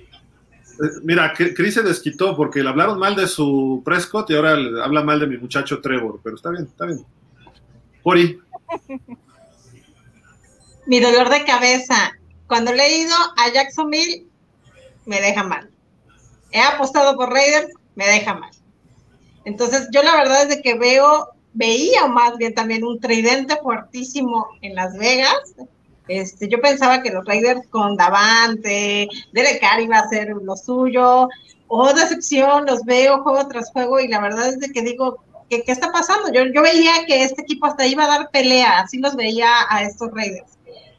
Eh, 0.80 1.00
Mira, 1.02 1.32
que- 1.32 1.54
Chris 1.54 1.74
se 1.74 1.82
desquitó 1.82 2.36
porque 2.36 2.62
le 2.62 2.68
hablaron 2.68 2.98
mal 2.98 3.16
de 3.16 3.26
su 3.26 3.82
Prescott 3.84 4.30
y 4.30 4.34
ahora 4.36 4.54
le 4.56 4.82
habla 4.82 5.02
mal 5.02 5.18
de 5.18 5.26
mi 5.26 5.36
muchacho 5.38 5.80
Trevor, 5.80 6.20
pero 6.22 6.36
está 6.36 6.50
bien, 6.50 6.64
está 6.64 6.86
bien. 6.86 7.04
Ori, 8.04 8.38
Mi 10.88 11.00
dolor 11.00 11.28
de 11.28 11.44
cabeza. 11.44 12.12
Cuando 12.46 12.72
le 12.72 12.82
he 12.82 12.98
ido 13.00 13.14
a 13.36 13.52
Jacksonville, 13.52 14.26
me 15.04 15.20
deja 15.20 15.42
mal. 15.42 15.68
He 16.50 16.62
apostado 16.62 17.14
por 17.14 17.30
Raiders, 17.30 17.74
me 17.94 18.06
deja 18.06 18.32
mal. 18.32 18.50
Entonces, 19.44 19.88
yo 19.92 20.02
la 20.02 20.16
verdad 20.16 20.44
es 20.44 20.48
de 20.48 20.62
que 20.62 20.78
veo, 20.78 21.28
veía 21.52 22.06
más 22.06 22.38
bien 22.38 22.54
también 22.54 22.84
un 22.84 22.98
tridente 23.00 23.58
fuertísimo 23.62 24.46
en 24.62 24.74
Las 24.74 24.96
Vegas. 24.96 25.56
Este, 26.08 26.48
yo 26.48 26.58
pensaba 26.62 27.02
que 27.02 27.10
los 27.10 27.26
Raiders 27.26 27.68
con 27.68 27.94
Davante, 27.94 29.10
Derek 29.34 29.60
Carr 29.60 29.82
iba 29.82 29.98
a 29.98 30.04
hacer 30.04 30.28
lo 30.42 30.56
suyo. 30.56 31.28
Oh, 31.66 31.92
decepción, 31.92 32.64
los 32.64 32.82
veo 32.86 33.22
juego 33.22 33.46
tras 33.46 33.70
juego 33.72 34.00
y 34.00 34.08
la 34.08 34.22
verdad 34.22 34.48
es 34.48 34.58
de 34.58 34.72
que 34.72 34.80
digo, 34.80 35.22
¿qué, 35.50 35.64
qué 35.64 35.72
está 35.72 35.92
pasando? 35.92 36.32
Yo, 36.32 36.46
yo 36.46 36.62
veía 36.62 37.04
que 37.06 37.24
este 37.24 37.42
equipo 37.42 37.66
hasta 37.66 37.86
iba 37.86 38.04
a 38.04 38.08
dar 38.08 38.30
pelea, 38.30 38.78
así 38.78 38.96
los 38.96 39.16
veía 39.16 39.50
a 39.68 39.82
estos 39.82 40.10
Raiders 40.12 40.57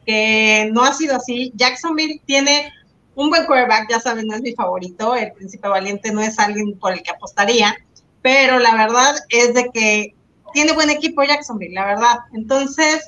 que 0.09 0.71
no 0.73 0.83
ha 0.83 0.91
sido 0.91 1.17
así. 1.17 1.51
Jacksonville 1.55 2.19
tiene 2.25 2.73
un 3.13 3.29
buen 3.29 3.45
quarterback, 3.45 3.91
ya 3.91 3.99
saben, 3.99 4.25
no 4.25 4.33
es 4.33 4.41
mi 4.41 4.55
favorito, 4.55 5.13
el 5.13 5.31
príncipe 5.33 5.67
valiente 5.67 6.11
no 6.11 6.19
es 6.21 6.39
alguien 6.39 6.79
por 6.79 6.93
el 6.93 7.03
que 7.03 7.11
apostaría, 7.11 7.75
pero 8.23 8.57
la 8.57 8.73
verdad 8.73 9.13
es 9.29 9.53
de 9.53 9.69
que 9.71 10.15
tiene 10.51 10.73
buen 10.73 10.89
equipo 10.89 11.21
Jacksonville, 11.21 11.75
la 11.75 11.85
verdad. 11.85 12.17
Entonces, 12.33 13.07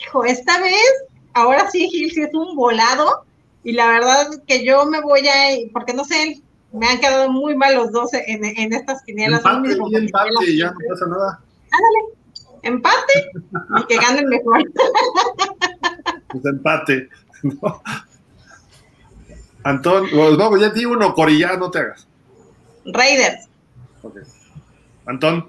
hijo, 0.00 0.24
esta 0.24 0.58
vez, 0.62 1.04
ahora 1.34 1.70
sí, 1.70 1.90
Gil 1.90 2.10
sí 2.10 2.22
es 2.22 2.32
un 2.32 2.56
volado, 2.56 3.26
y 3.62 3.72
la 3.72 3.88
verdad 3.88 4.30
que 4.46 4.64
yo 4.64 4.86
me 4.86 5.02
voy 5.02 5.28
a, 5.28 5.70
porque 5.74 5.92
no 5.92 6.06
sé, 6.06 6.40
me 6.72 6.86
han 6.86 7.00
quedado 7.00 7.30
muy 7.30 7.54
mal 7.54 7.74
los 7.74 7.92
dos 7.92 8.14
en, 8.14 8.46
en 8.46 8.72
estas 8.72 9.02
quinielas. 9.02 9.40
empate, 9.40 9.68
y 9.68 9.72
empate, 9.72 10.10
compañeras. 10.10 10.48
y 10.48 10.56
ya 10.56 10.70
no 10.70 10.78
pasa 10.88 11.06
nada. 11.06 11.40
Empate 12.62 13.30
y 13.78 13.86
que 13.88 13.96
gane 13.96 14.20
el 14.20 14.26
mejor. 14.28 14.64
Pues 16.30 16.44
empate. 16.44 17.08
¿no? 17.42 17.82
Antón, 19.62 20.06
no, 20.12 20.56
ya 20.56 20.70
di 20.70 20.84
uno, 20.84 21.12
Cori, 21.12 21.38
ya 21.38 21.56
no 21.56 21.70
te 21.70 21.80
hagas. 21.80 22.06
Raiders. 22.86 23.46
Ok. 24.02 24.16
Antón, 25.06 25.46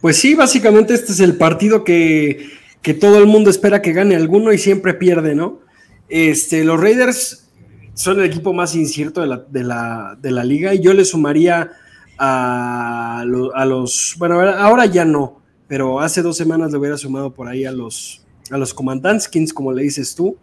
Pues 0.00 0.16
sí, 0.16 0.34
básicamente 0.34 0.94
este 0.94 1.12
es 1.12 1.20
el 1.20 1.36
partido 1.36 1.84
que, 1.84 2.50
que 2.82 2.94
todo 2.94 3.18
el 3.18 3.26
mundo 3.26 3.50
espera 3.50 3.82
que 3.82 3.92
gane 3.92 4.16
alguno 4.16 4.52
y 4.52 4.58
siempre 4.58 4.94
pierde, 4.94 5.34
¿no? 5.34 5.60
Este, 6.08 6.64
los 6.64 6.80
Raiders 6.80 7.48
son 7.94 8.18
el 8.20 8.26
equipo 8.26 8.52
más 8.52 8.74
incierto 8.74 9.20
de 9.20 9.26
la, 9.28 9.36
de 9.48 9.62
la, 9.64 10.16
de 10.20 10.30
la 10.30 10.44
liga 10.44 10.74
y 10.74 10.80
yo 10.80 10.92
le 10.94 11.04
sumaría 11.04 11.70
a, 12.18 13.22
lo- 13.26 13.54
a 13.54 13.64
los, 13.64 14.14
bueno, 14.18 14.40
ahora 14.40 14.86
ya 14.86 15.04
no, 15.04 15.40
pero 15.68 16.00
hace 16.00 16.22
dos 16.22 16.36
semanas 16.36 16.72
le 16.72 16.78
hubiera 16.78 16.96
sumado 16.96 17.32
por 17.32 17.46
ahí 17.48 17.64
a 17.64 17.70
los, 17.72 18.22
a 18.50 18.58
los 18.58 18.74
Commandantskins, 18.74 19.52
como 19.52 19.72
le 19.72 19.82
dices 19.82 20.14
tú, 20.14 20.36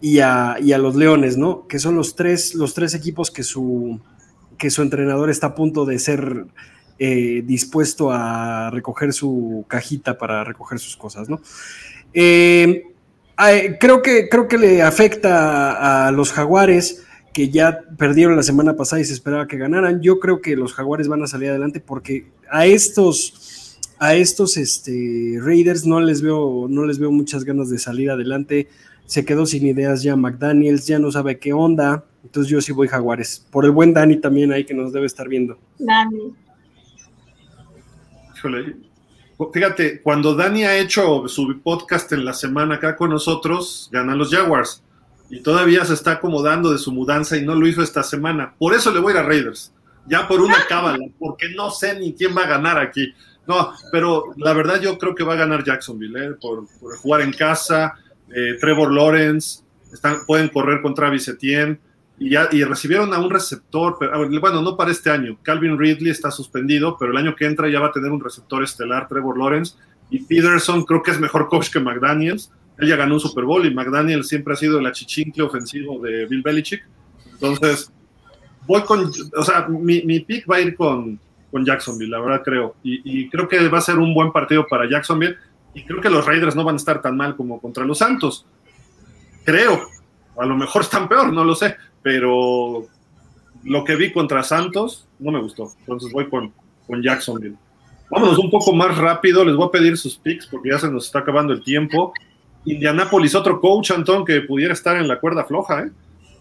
y 0.00 0.20
a, 0.20 0.56
y 0.60 0.72
a 0.72 0.78
los 0.78 0.96
Leones, 0.96 1.36
¿no? 1.36 1.66
Que 1.66 1.78
son 1.78 1.96
los 1.96 2.16
tres, 2.16 2.54
los 2.54 2.74
tres 2.74 2.94
equipos 2.94 3.30
que 3.30 3.42
su, 3.42 4.00
que 4.58 4.70
su 4.70 4.82
entrenador 4.82 5.30
está 5.30 5.48
a 5.48 5.54
punto 5.54 5.84
de 5.84 5.98
ser 5.98 6.46
eh, 6.98 7.42
dispuesto 7.44 8.10
a 8.12 8.70
recoger 8.70 9.12
su 9.12 9.64
cajita 9.68 10.16
para 10.16 10.44
recoger 10.44 10.78
sus 10.78 10.96
cosas, 10.96 11.28
¿no? 11.28 11.40
Eh, 12.12 12.84
creo, 13.80 14.02
que, 14.02 14.28
creo 14.28 14.46
que 14.46 14.58
le 14.58 14.82
afecta 14.82 16.06
a 16.06 16.12
los 16.12 16.32
jaguares 16.32 17.02
que 17.32 17.50
ya 17.50 17.80
perdieron 17.98 18.36
la 18.36 18.44
semana 18.44 18.76
pasada 18.76 19.02
y 19.02 19.04
se 19.04 19.12
esperaba 19.12 19.48
que 19.48 19.58
ganaran. 19.58 20.00
Yo 20.00 20.20
creo 20.20 20.40
que 20.40 20.54
los 20.54 20.72
jaguares 20.72 21.08
van 21.08 21.22
a 21.22 21.26
salir 21.26 21.50
adelante 21.50 21.80
porque 21.80 22.28
a 22.48 22.64
estos, 22.64 23.63
a 23.98 24.14
estos 24.14 24.56
este, 24.56 25.38
Raiders 25.40 25.86
no 25.86 26.00
les, 26.00 26.22
veo, 26.22 26.66
no 26.68 26.84
les 26.84 26.98
veo 26.98 27.10
muchas 27.10 27.44
ganas 27.44 27.70
de 27.70 27.78
salir 27.78 28.10
adelante. 28.10 28.68
Se 29.06 29.24
quedó 29.24 29.46
sin 29.46 29.66
ideas 29.66 30.02
ya 30.02 30.16
McDaniels, 30.16 30.86
ya 30.86 30.98
no 30.98 31.10
sabe 31.10 31.38
qué 31.38 31.52
onda. 31.52 32.04
Entonces 32.22 32.50
yo 32.50 32.60
sí 32.60 32.72
voy 32.72 32.88
jaguares. 32.88 33.46
Por 33.50 33.64
el 33.64 33.70
buen 33.70 33.92
Dani 33.92 34.16
también 34.16 34.52
ahí 34.52 34.64
que 34.64 34.74
nos 34.74 34.92
debe 34.92 35.06
estar 35.06 35.28
viendo. 35.28 35.58
Dani. 35.78 36.34
híjole. 38.36 38.76
Fíjate, 39.52 40.00
cuando 40.00 40.34
Dani 40.34 40.64
ha 40.64 40.78
hecho 40.78 41.26
su 41.28 41.60
podcast 41.60 42.12
en 42.12 42.24
la 42.24 42.32
semana 42.32 42.76
acá 42.76 42.96
con 42.96 43.10
nosotros, 43.10 43.88
ganan 43.92 44.16
los 44.16 44.30
Jaguars. 44.30 44.82
Y 45.28 45.40
todavía 45.40 45.84
se 45.84 45.94
está 45.94 46.12
acomodando 46.12 46.72
de 46.72 46.78
su 46.78 46.92
mudanza 46.92 47.36
y 47.36 47.44
no 47.44 47.54
lo 47.54 47.66
hizo 47.66 47.82
esta 47.82 48.02
semana. 48.02 48.54
Por 48.58 48.74
eso 48.74 48.92
le 48.92 49.00
voy 49.00 49.12
a 49.12 49.16
ir 49.16 49.20
a 49.22 49.26
Raiders. 49.26 49.72
Ya 50.06 50.28
por 50.28 50.40
una 50.40 50.64
cábala, 50.68 51.04
porque 51.18 51.48
no 51.54 51.70
sé 51.70 51.98
ni 51.98 52.14
quién 52.14 52.36
va 52.36 52.44
a 52.44 52.48
ganar 52.48 52.78
aquí. 52.78 53.12
No, 53.46 53.72
pero 53.92 54.32
la 54.36 54.52
verdad 54.52 54.80
yo 54.80 54.96
creo 54.98 55.14
que 55.14 55.24
va 55.24 55.34
a 55.34 55.36
ganar 55.36 55.64
Jacksonville, 55.64 56.24
¿eh? 56.24 56.34
por, 56.40 56.66
jugar 56.98 57.20
en 57.20 57.32
casa. 57.32 57.94
eh, 58.34 58.56
Trevor 58.60 58.92
Lawrence, 58.92 59.62
están, 59.92 60.24
pueden 60.26 60.48
correr 60.48 60.80
con 60.80 60.94
Travis. 60.94 61.30
Y, 61.40 62.36
y 62.36 62.64
recibieron 62.64 63.12
a 63.12 63.18
un 63.18 63.30
receptor, 63.30 63.96
pero, 63.98 64.28
bueno, 64.40 64.62
no 64.62 64.76
para 64.76 64.90
este 64.90 65.10
año. 65.10 65.36
Calvin 65.42 65.78
Ridley 65.78 66.10
está 66.10 66.30
suspendido, 66.30 66.96
pero 66.98 67.12
el 67.12 67.18
año 67.18 67.34
que 67.34 67.44
entra 67.44 67.68
ya 67.68 67.80
va 67.80 67.88
a 67.88 67.92
tener 67.92 68.10
un 68.10 68.20
receptor 68.20 68.62
estelar, 68.62 69.08
Trevor 69.08 69.38
Lawrence. 69.38 69.74
Y 70.10 70.20
Peterson 70.24 70.84
creo 70.84 71.02
que 71.02 71.10
es 71.10 71.20
mejor 71.20 71.48
coach 71.48 71.70
que 71.70 71.80
McDaniels. 71.80 72.50
Él 72.78 72.88
ya 72.88 72.96
ganó 72.96 73.14
un 73.14 73.20
Super 73.20 73.44
Bowl 73.44 73.64
y 73.66 73.74
McDaniels 73.74 74.28
siempre 74.28 74.54
ha 74.54 74.56
sido 74.56 74.78
el 74.78 74.86
achichincle 74.86 75.42
ofensivo 75.42 76.00
de 76.00 76.26
Bill 76.26 76.42
Belichick. 76.42 76.84
Entonces, 77.32 77.92
voy 78.66 78.82
con, 78.82 79.10
o 79.36 79.42
sea, 79.42 79.66
mi, 79.68 80.02
mi 80.02 80.20
pick 80.20 80.48
va 80.50 80.56
a 80.56 80.60
ir 80.60 80.74
con, 80.76 81.18
con 81.54 81.64
Jacksonville, 81.64 82.10
la 82.10 82.20
verdad 82.20 82.42
creo. 82.42 82.74
Y, 82.82 83.30
creo 83.30 83.46
que 83.46 83.68
va 83.68 83.78
a 83.78 83.80
ser 83.80 84.00
un 84.00 84.12
buen 84.12 84.32
partido 84.32 84.66
para 84.66 84.90
Jacksonville. 84.90 85.36
Y 85.72 85.84
creo 85.84 86.00
que 86.00 86.10
los 86.10 86.26
Raiders 86.26 86.56
no 86.56 86.64
van 86.64 86.74
a 86.74 86.78
estar 86.78 87.00
tan 87.00 87.16
mal 87.16 87.36
como 87.36 87.60
contra 87.60 87.84
los 87.84 87.98
Santos. 87.98 88.44
Creo. 89.44 89.78
A 90.36 90.46
lo 90.46 90.56
mejor 90.56 90.82
están 90.82 91.08
peor, 91.08 91.32
no 91.32 91.44
lo 91.44 91.54
sé. 91.54 91.76
Pero 92.02 92.88
lo 93.62 93.84
que 93.84 93.94
vi 93.94 94.12
contra 94.12 94.42
Santos 94.42 95.06
no 95.20 95.30
me 95.30 95.40
gustó. 95.40 95.70
Entonces 95.78 96.12
voy 96.12 96.28
con, 96.28 96.52
con 96.88 97.00
Jacksonville. 97.00 97.54
Vámonos 98.10 98.36
un 98.40 98.50
poco 98.50 98.72
más 98.72 98.98
rápido. 98.98 99.44
Les 99.44 99.54
voy 99.54 99.68
a 99.68 99.70
pedir 99.70 99.96
sus 99.96 100.16
picks 100.16 100.48
porque 100.48 100.70
ya 100.70 100.80
se 100.80 100.90
nos 100.90 101.06
está 101.06 101.20
acabando 101.20 101.52
el 101.52 101.62
tiempo. 101.62 102.12
Indianapolis, 102.64 103.36
otro 103.36 103.60
coach, 103.60 103.92
Antón, 103.92 104.24
que 104.24 104.40
pudiera 104.40 104.72
estar 104.72 104.96
en 104.96 105.06
la 105.06 105.20
cuerda 105.20 105.44
floja. 105.44 105.84
¿eh? 105.84 105.92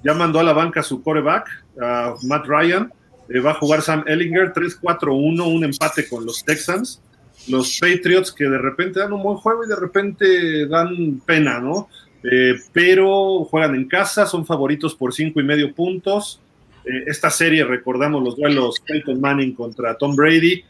Ya 0.03 0.15
mandó 0.15 0.39
a 0.39 0.43
la 0.43 0.53
banca 0.53 0.81
su 0.81 1.03
coreback, 1.03 1.65
a 1.79 2.15
Matt 2.23 2.47
Ryan. 2.47 2.91
Eh, 3.29 3.39
va 3.39 3.51
a 3.51 3.55
jugar 3.55 3.81
Sam 3.81 4.03
Ellinger, 4.07 4.53
3-4-1, 4.53 5.47
un 5.47 5.63
empate 5.63 6.07
con 6.07 6.25
los 6.25 6.43
Texans. 6.43 7.01
Los 7.47 7.79
Patriots 7.79 8.31
que 8.31 8.45
de 8.45 8.57
repente 8.57 8.99
dan 8.99 9.13
un 9.13 9.23
buen 9.23 9.37
juego 9.37 9.65
y 9.65 9.67
de 9.67 9.75
repente 9.75 10.67
dan 10.67 11.21
pena, 11.25 11.59
¿no? 11.59 11.89
Eh, 12.23 12.55
pero 12.71 13.43
juegan 13.45 13.75
en 13.75 13.87
casa, 13.87 14.25
son 14.25 14.45
favoritos 14.45 14.95
por 14.95 15.13
cinco 15.13 15.41
y 15.41 15.43
medio 15.43 15.73
puntos. 15.73 16.41
Eh, 16.85 17.03
esta 17.07 17.29
serie, 17.29 17.65
recordamos 17.65 18.23
los 18.23 18.37
duelos 18.37 18.79
Peyton 18.85 19.19
Manning 19.19 19.53
contra 19.53 19.97
Tom 19.97 20.15
Brady. 20.15 20.63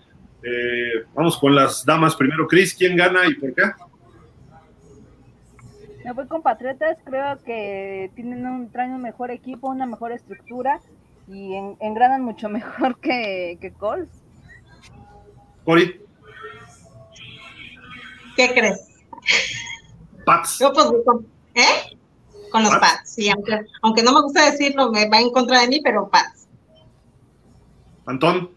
Vamos 1.14 1.38
con 1.38 1.56
las 1.56 1.86
damas 1.86 2.16
primero. 2.18 2.48
Chris, 2.48 2.74
¿quién 2.74 2.98
gana 2.98 3.26
y 3.28 3.36
por 3.36 3.54
qué? 3.54 3.64
Me 6.04 6.12
voy 6.12 6.28
con 6.28 6.42
Patriotas, 6.42 6.98
creo 7.06 7.42
que 7.46 8.12
tienen 8.14 8.46
un, 8.46 8.70
traen 8.70 8.92
un 8.92 9.02
mejor 9.02 9.32
equipo, 9.32 9.70
una 9.70 9.86
mejor 9.86 10.12
estructura 10.12 10.82
y 11.28 11.54
en, 11.54 11.78
engranan 11.80 12.24
mucho 12.24 12.50
mejor 12.58 13.00
que, 13.00 13.58
que 13.62 13.72
Colts. 13.74 14.12
Cory, 15.66 16.02
¿Qué 18.36 18.50
crees? 18.54 18.88
Pats. 20.26 20.60
Yo 20.60 20.74
pues 20.74 20.88
¿eh? 21.56 21.98
Con 22.52 22.64
los 22.64 22.72
Pats. 22.72 22.82
Pats, 22.82 23.10
sí, 23.12 23.30
aunque, 23.30 23.62
aunque 23.82 24.04
no 24.04 24.14
me 24.14 24.22
gusta 24.22 24.52
decirlo, 24.52 24.92
me 24.92 25.08
va 25.08 25.20
en 25.20 25.32
contra 25.32 25.62
de 25.62 25.68
mí, 25.68 25.82
pero 25.84 26.10
Pats. 26.10 26.48
Antón, 28.06 28.50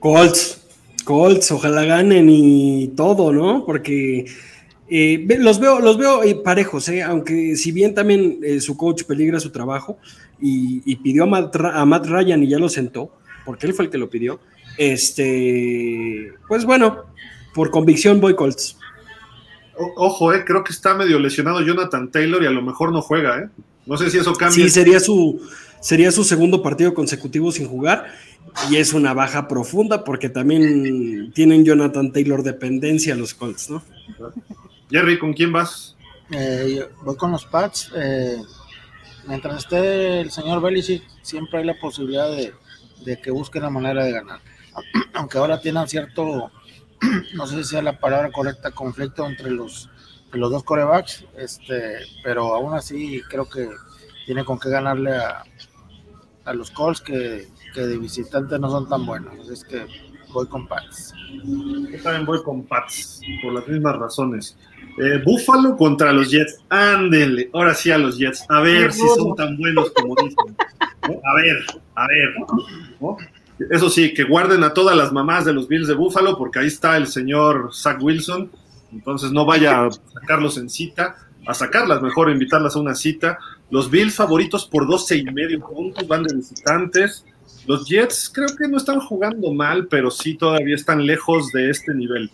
Colts, 0.00 0.60
Colts, 1.04 1.52
ojalá 1.52 1.84
ganen 1.84 2.28
y 2.28 2.88
todo, 2.96 3.32
¿no? 3.32 3.64
Porque 3.64 4.24
eh, 4.88 5.24
los 5.38 5.60
veo, 5.60 5.78
los 5.78 5.96
veo 5.96 6.24
eh, 6.24 6.34
parejos, 6.34 6.88
¿eh? 6.88 7.02
aunque 7.02 7.54
si 7.56 7.70
bien 7.70 7.94
también 7.94 8.40
eh, 8.42 8.60
su 8.60 8.76
coach 8.76 9.04
peligra 9.04 9.38
su 9.38 9.50
trabajo 9.50 9.98
y, 10.42 10.82
y 10.84 10.96
pidió 10.96 11.22
a 11.24 11.26
Matt, 11.26 11.54
Ra- 11.56 11.80
a 11.80 11.84
Matt 11.86 12.06
Ryan 12.06 12.42
y 12.42 12.48
ya 12.48 12.58
lo 12.58 12.68
sentó, 12.68 13.12
porque 13.44 13.66
él 13.66 13.74
fue 13.74 13.84
el 13.86 13.90
que 13.90 13.98
lo 13.98 14.10
pidió. 14.10 14.40
Este, 14.78 16.32
pues 16.48 16.64
bueno, 16.64 17.04
por 17.54 17.70
convicción 17.70 18.20
voy 18.20 18.34
Colts. 18.34 18.76
o- 19.78 19.92
ojo, 19.96 20.32
eh, 20.32 20.44
creo 20.44 20.62
que 20.64 20.72
está 20.72 20.94
medio 20.94 21.18
lesionado 21.18 21.60
Jonathan 21.62 22.10
Taylor 22.10 22.42
y 22.42 22.46
a 22.46 22.50
lo 22.50 22.62
mejor 22.62 22.92
no 22.92 23.00
juega, 23.02 23.38
¿eh? 23.40 23.48
No 23.86 23.96
sé 23.96 24.10
si 24.10 24.18
eso 24.18 24.32
cambia. 24.34 24.64
Sí, 24.64 24.70
sería 24.70 25.00
su, 25.00 25.40
sería 25.80 26.12
su 26.12 26.24
segundo 26.24 26.62
partido 26.62 26.94
consecutivo 26.94 27.50
sin 27.50 27.66
jugar 27.68 28.06
y 28.70 28.76
es 28.76 28.92
una 28.92 29.12
baja 29.14 29.48
profunda 29.48 30.04
porque 30.04 30.28
también 30.28 31.32
tienen 31.34 31.64
Jonathan 31.64 32.12
Taylor 32.12 32.42
dependencia 32.42 33.14
los 33.16 33.34
Colts, 33.34 33.70
¿no? 33.70 33.82
Jerry, 34.90 35.18
¿con 35.18 35.32
quién 35.32 35.52
vas? 35.52 35.96
Eh, 36.30 36.86
voy 37.04 37.16
con 37.16 37.32
los 37.32 37.44
Pats. 37.46 37.90
Eh, 37.96 38.36
mientras 39.26 39.58
esté 39.58 40.20
el 40.20 40.30
señor 40.30 40.60
Belichick, 40.60 41.02
siempre 41.22 41.60
hay 41.60 41.64
la 41.64 41.78
posibilidad 41.80 42.30
de, 42.30 42.52
que 43.20 43.30
busque 43.30 43.60
la 43.60 43.70
manera 43.70 44.04
de 44.04 44.12
ganar. 44.12 44.40
Aunque 45.14 45.38
ahora 45.38 45.60
tienen 45.60 45.86
cierto, 45.88 46.50
no 47.34 47.46
sé 47.46 47.56
si 47.58 47.64
sea 47.64 47.82
la 47.82 47.98
palabra 47.98 48.30
correcta, 48.30 48.70
conflicto 48.70 49.26
entre 49.26 49.50
los, 49.50 49.90
dos 50.32 50.64
corebacks, 50.64 51.24
este, 51.36 51.98
pero 52.24 52.54
aún 52.54 52.74
así 52.74 53.20
creo 53.28 53.48
que 53.48 53.68
tiene 54.24 54.44
con 54.44 54.58
qué 54.58 54.70
ganarle 54.70 55.12
a, 55.14 55.44
los 56.54 56.70
Colts 56.70 57.00
que, 57.00 57.48
de 57.74 57.98
visitantes 57.98 58.58
no 58.58 58.70
son 58.70 58.88
tan 58.88 59.06
buenos. 59.06 59.48
Es 59.48 59.62
que 59.64 59.86
voy 60.32 60.46
con 60.48 60.66
Pats. 60.66 61.12
Yo 61.44 62.02
también 62.02 62.26
voy 62.26 62.42
con 62.42 62.64
Pats, 62.64 63.20
por 63.42 63.52
las 63.52 63.68
mismas 63.68 63.96
razones. 63.96 64.56
Eh, 64.98 65.22
Búfalo 65.24 65.76
contra 65.76 66.12
los 66.12 66.30
Jets. 66.30 66.58
Ándele, 66.68 67.50
ahora 67.52 67.74
sí 67.74 67.90
a 67.90 67.98
los 67.98 68.18
Jets. 68.18 68.44
A 68.48 68.60
ver 68.60 68.92
si 68.92 69.06
son 69.16 69.34
tan 69.34 69.56
buenos 69.56 69.90
como 69.92 70.14
dicen. 70.22 70.56
A 71.02 71.34
ver, 71.36 71.64
a 71.94 72.06
ver. 72.06 72.34
¿no? 73.00 73.16
Eso 73.70 73.88
sí, 73.88 74.12
que 74.12 74.24
guarden 74.24 74.64
a 74.64 74.74
todas 74.74 74.96
las 74.96 75.12
mamás 75.12 75.44
de 75.44 75.52
los 75.52 75.68
Bills 75.68 75.88
de 75.88 75.94
Búfalo, 75.94 76.36
porque 76.36 76.58
ahí 76.58 76.66
está 76.66 76.96
el 76.96 77.06
señor 77.06 77.70
Zach 77.72 78.02
Wilson. 78.02 78.50
Entonces 78.92 79.32
no 79.32 79.46
vaya 79.46 79.86
a 79.86 79.90
sacarlos 79.90 80.58
en 80.58 80.68
cita, 80.68 81.16
a 81.46 81.54
sacarlas, 81.54 82.02
mejor 82.02 82.30
invitarlas 82.30 82.76
a 82.76 82.80
una 82.80 82.94
cita. 82.94 83.38
Los 83.70 83.90
Bills 83.90 84.14
favoritos 84.14 84.66
por 84.66 84.86
12 84.86 85.16
y 85.16 85.24
medio 85.24 85.60
puntos, 85.60 86.06
van 86.06 86.24
de 86.24 86.36
visitantes. 86.36 87.24
Los 87.66 87.86
Jets 87.86 88.30
creo 88.32 88.48
que 88.56 88.68
no 88.68 88.76
están 88.76 89.00
jugando 89.00 89.52
mal, 89.52 89.86
pero 89.86 90.10
sí 90.10 90.34
todavía 90.34 90.74
están 90.74 91.06
lejos 91.06 91.50
de 91.52 91.70
este 91.70 91.94
nivel. 91.94 92.30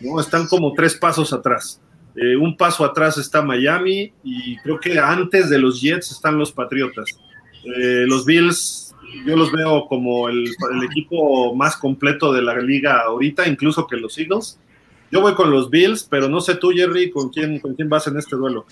¿no? 0.00 0.20
Están 0.20 0.46
como 0.46 0.72
tres 0.74 0.94
pasos 0.94 1.32
atrás. 1.32 1.80
Eh, 2.20 2.36
un 2.36 2.56
paso 2.56 2.84
atrás 2.84 3.16
está 3.16 3.42
Miami 3.42 4.12
y 4.24 4.56
creo 4.58 4.80
que 4.80 4.98
antes 4.98 5.48
de 5.48 5.58
los 5.58 5.80
Jets 5.80 6.10
están 6.10 6.36
los 6.36 6.50
Patriotas. 6.50 7.16
Eh, 7.62 8.06
los 8.08 8.24
Bills, 8.24 8.92
yo 9.24 9.36
los 9.36 9.52
veo 9.52 9.86
como 9.86 10.28
el, 10.28 10.52
equipo 10.90 11.54
más 11.54 11.76
completo 11.76 12.32
de 12.32 12.42
la 12.42 12.56
liga 12.58 13.02
ahorita, 13.02 13.46
incluso 13.46 13.86
que 13.86 13.96
los 13.96 14.18
Eagles. 14.18 14.58
Yo 15.12 15.20
voy 15.20 15.34
con 15.34 15.52
los 15.52 15.70
Bills, 15.70 16.08
pero 16.10 16.28
no 16.28 16.40
sé 16.40 16.56
tú, 16.56 16.70
Jerry, 16.70 17.10
con 17.10 17.28
quién, 17.28 17.60
con 17.60 17.74
quién 17.76 17.88
vas 17.88 18.08
en 18.08 18.18
este 18.18 18.34
duelo. 18.34 18.66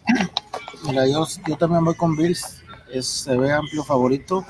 Mira, 0.85 1.06
yo, 1.06 1.24
yo 1.47 1.56
también 1.56 1.85
voy 1.85 1.94
con 1.94 2.16
Bills. 2.16 2.64
Es, 2.93 3.06
se 3.06 3.36
ve 3.36 3.52
amplio 3.52 3.85
favorito, 3.85 4.44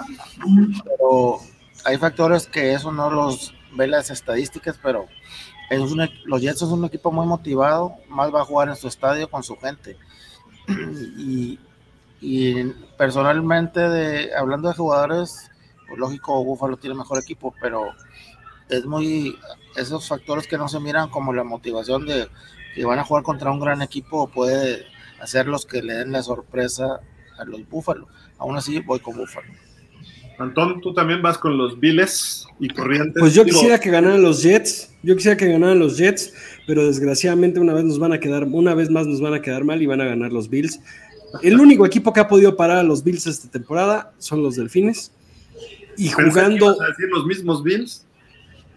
pero 0.85 1.39
hay 1.85 1.99
factores 1.99 2.47
que 2.47 2.73
eso 2.73 2.93
no 2.93 3.11
los 3.11 3.55
ve 3.77 3.87
las 3.87 4.11
estadísticas, 4.11 4.79
pero 4.83 5.07
es 5.71 5.81
un, 5.81 6.09
los 6.25 6.41
Jets 6.41 6.61
son 6.61 6.73
un 6.73 6.85
equipo 6.85 7.11
muy 7.11 7.27
motivado, 7.27 7.97
más 8.09 8.33
va 8.35 8.43
a 8.43 8.45
jugar 8.45 8.69
en 8.69 8.77
su 8.77 8.89
estadio 8.89 9.29
con 9.29 9.43
su 9.43 9.57
gente. 9.57 9.97
Y, 12.19 12.65
personalmente, 12.97 14.35
hablando 14.35 14.69
de 14.69 14.75
jugadores, 14.75 15.51
pues 15.87 16.01
lógico, 16.01 16.43
Buffalo 16.43 16.79
tiene 16.79 16.97
mejor 16.97 17.19
equipo, 17.19 17.55
pero 17.61 17.91
es 18.71 18.85
muy 18.87 19.39
esos 19.77 20.09
factores 20.09 20.49
que 20.49 20.57
no 20.57 20.67
se 20.67 20.81
miran 20.81 21.11
como 21.11 21.35
la 21.35 21.45
motivación 21.45 22.07
de 22.07 22.29
que 22.75 22.85
van 22.85 22.99
a 22.99 23.05
jugar 23.05 23.23
contra 23.23 23.51
un 23.51 23.61
gran 23.61 23.83
equipo 23.83 24.29
puede 24.29 24.87
hacerlos 25.21 25.67
que 25.67 25.83
le 25.83 25.95
den 25.95 26.13
la 26.13 26.23
sorpresa 26.23 27.01
a 27.39 27.45
los 27.45 27.69
Búfalos. 27.69 28.09
Aún 28.39 28.57
así, 28.57 28.81
voy 28.81 28.99
con 28.99 29.17
Búfalo. 29.17 29.53
Antón, 30.39 30.81
tú 30.81 30.93
también 30.93 31.23
vas 31.23 31.39
con 31.39 31.57
los 31.57 31.81
Viles 31.81 32.47
y 32.61 32.69
Corrientes. 32.69 33.21
Pues 33.21 33.35
yo 33.35 33.45
quisiera 33.45 33.79
que 33.79 33.91
ganaran 33.91 34.23
los 34.23 34.43
Jets, 34.43 34.93
yo 35.03 35.17
quisiera 35.17 35.37
que 35.37 35.47
ganaran 35.47 35.79
los 35.79 35.97
Jets, 35.97 36.33
pero 36.67 36.87
desgraciadamente 36.87 37.59
una 37.59 37.73
vez 37.73 37.85
nos 37.85 37.99
van 37.99 38.13
a 38.13 38.21
quedar, 38.21 38.45
una 38.45 38.75
vez 38.75 38.91
más 38.91 39.07
nos 39.07 39.21
van 39.21 39.35
a 39.35 39.41
quedar 39.41 39.65
mal 39.65 39.81
y 39.81 39.87
van 39.87 40.01
a 40.01 40.05
ganar 40.05 40.33
los 40.33 40.51
Bills. 40.51 40.81
El 41.43 41.59
único 41.61 41.87
equipo 41.87 42.13
que 42.13 42.21
ha 42.21 42.29
podido 42.29 42.57
parar 42.57 42.79
a 42.79 42.83
los 42.83 43.03
Bills 43.03 43.27
esta 43.27 43.51
temporada 43.51 44.13
son 44.19 44.43
los 44.43 44.57
Delfines. 44.57 45.13
Y 45.97 46.09
jugando. 46.09 46.81
a 46.81 46.89
decir 46.89 47.09
los 47.11 47.25
mismos 47.25 47.63
Bills? 47.63 48.05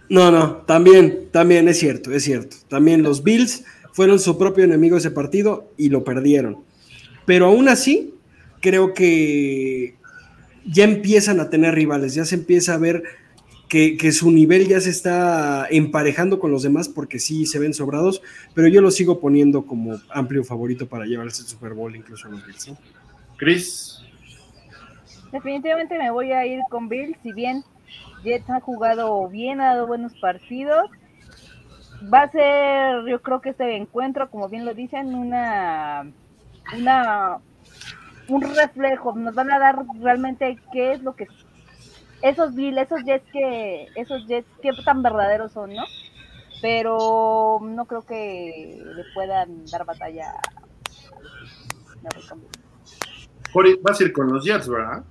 No, 0.07 0.31
no, 0.31 0.63
también, 0.65 1.27
también 1.31 1.67
es 1.67 1.77
cierto, 1.79 2.11
es 2.11 2.23
cierto. 2.23 2.55
También 2.67 3.03
los 3.03 3.21
Bills 3.21 3.63
fueron 3.91 4.19
su 4.19 4.37
propio 4.37 4.63
enemigo 4.63 4.97
ese 4.97 5.11
partido 5.11 5.71
y 5.77 5.89
lo 5.89 6.03
perdieron. 6.03 6.63
Pero 7.25 7.47
aún 7.47 7.69
así, 7.69 8.15
creo 8.61 8.93
que 8.93 9.98
ya 10.65 10.83
empiezan 10.83 11.39
a 11.39 11.49
tener 11.49 11.75
rivales, 11.75 12.13
ya 12.13 12.25
se 12.25 12.35
empieza 12.35 12.73
a 12.73 12.77
ver 12.77 13.03
que, 13.67 13.97
que, 13.97 14.11
su 14.11 14.31
nivel 14.31 14.67
ya 14.67 14.81
se 14.81 14.89
está 14.89 15.67
emparejando 15.69 16.39
con 16.39 16.51
los 16.51 16.63
demás 16.63 16.89
porque 16.89 17.19
sí 17.19 17.45
se 17.45 17.59
ven 17.59 17.73
sobrados, 17.73 18.21
pero 18.55 18.67
yo 18.67 18.81
lo 18.81 18.89
sigo 18.89 19.19
poniendo 19.19 19.65
como 19.65 19.99
amplio 20.09 20.43
favorito 20.43 20.87
para 20.87 21.05
llevarse 21.05 21.43
el 21.43 21.47
Super 21.47 21.73
Bowl 21.73 21.95
incluso 21.95 22.27
a 22.27 22.31
los 22.31 22.45
Bills. 22.45 22.63
¿sí? 22.63 22.73
Chris. 23.37 24.01
Definitivamente 25.31 25.97
me 25.97 26.09
voy 26.09 26.31
a 26.31 26.45
ir 26.45 26.61
con 26.69 26.89
Bills, 26.89 27.15
si 27.21 27.31
bien 27.31 27.63
Jets 28.23 28.49
ha 28.49 28.59
jugado 28.59 29.27
bien, 29.29 29.61
ha 29.61 29.75
dado 29.75 29.87
buenos 29.87 30.13
partidos. 30.19 30.89
Va 32.11 32.23
a 32.23 32.31
ser, 32.31 33.05
yo 33.09 33.21
creo 33.21 33.41
que 33.41 33.49
este 33.49 33.75
encuentro, 33.75 34.29
como 34.29 34.49
bien 34.49 34.65
lo 34.65 34.73
dicen, 34.73 35.13
una, 35.15 36.11
una 36.77 37.39
un 38.29 38.55
reflejo, 38.55 39.13
nos 39.15 39.35
van 39.35 39.51
a 39.51 39.59
dar 39.59 39.85
realmente 39.99 40.57
qué 40.71 40.93
es 40.93 41.01
lo 41.01 41.15
que 41.15 41.27
esos 42.21 42.53
Bill, 42.53 42.77
esos 42.77 43.03
Jets 43.03 43.25
que 43.31 43.87
esos 43.95 44.27
Jets 44.27 44.47
que 44.61 44.71
tan 44.83 45.01
verdaderos 45.01 45.51
son, 45.51 45.73
¿no? 45.73 45.83
Pero 46.61 47.59
no 47.61 47.85
creo 47.85 48.01
que 48.01 48.81
le 48.83 49.03
puedan 49.13 49.65
dar 49.65 49.85
batalla. 49.85 50.33
Cori, 53.53 53.79
vas 53.81 53.99
a 53.99 54.03
ir 54.03 54.13
con 54.13 54.31
los 54.31 54.43
Jets, 54.43 54.67
¿verdad? 54.67 55.03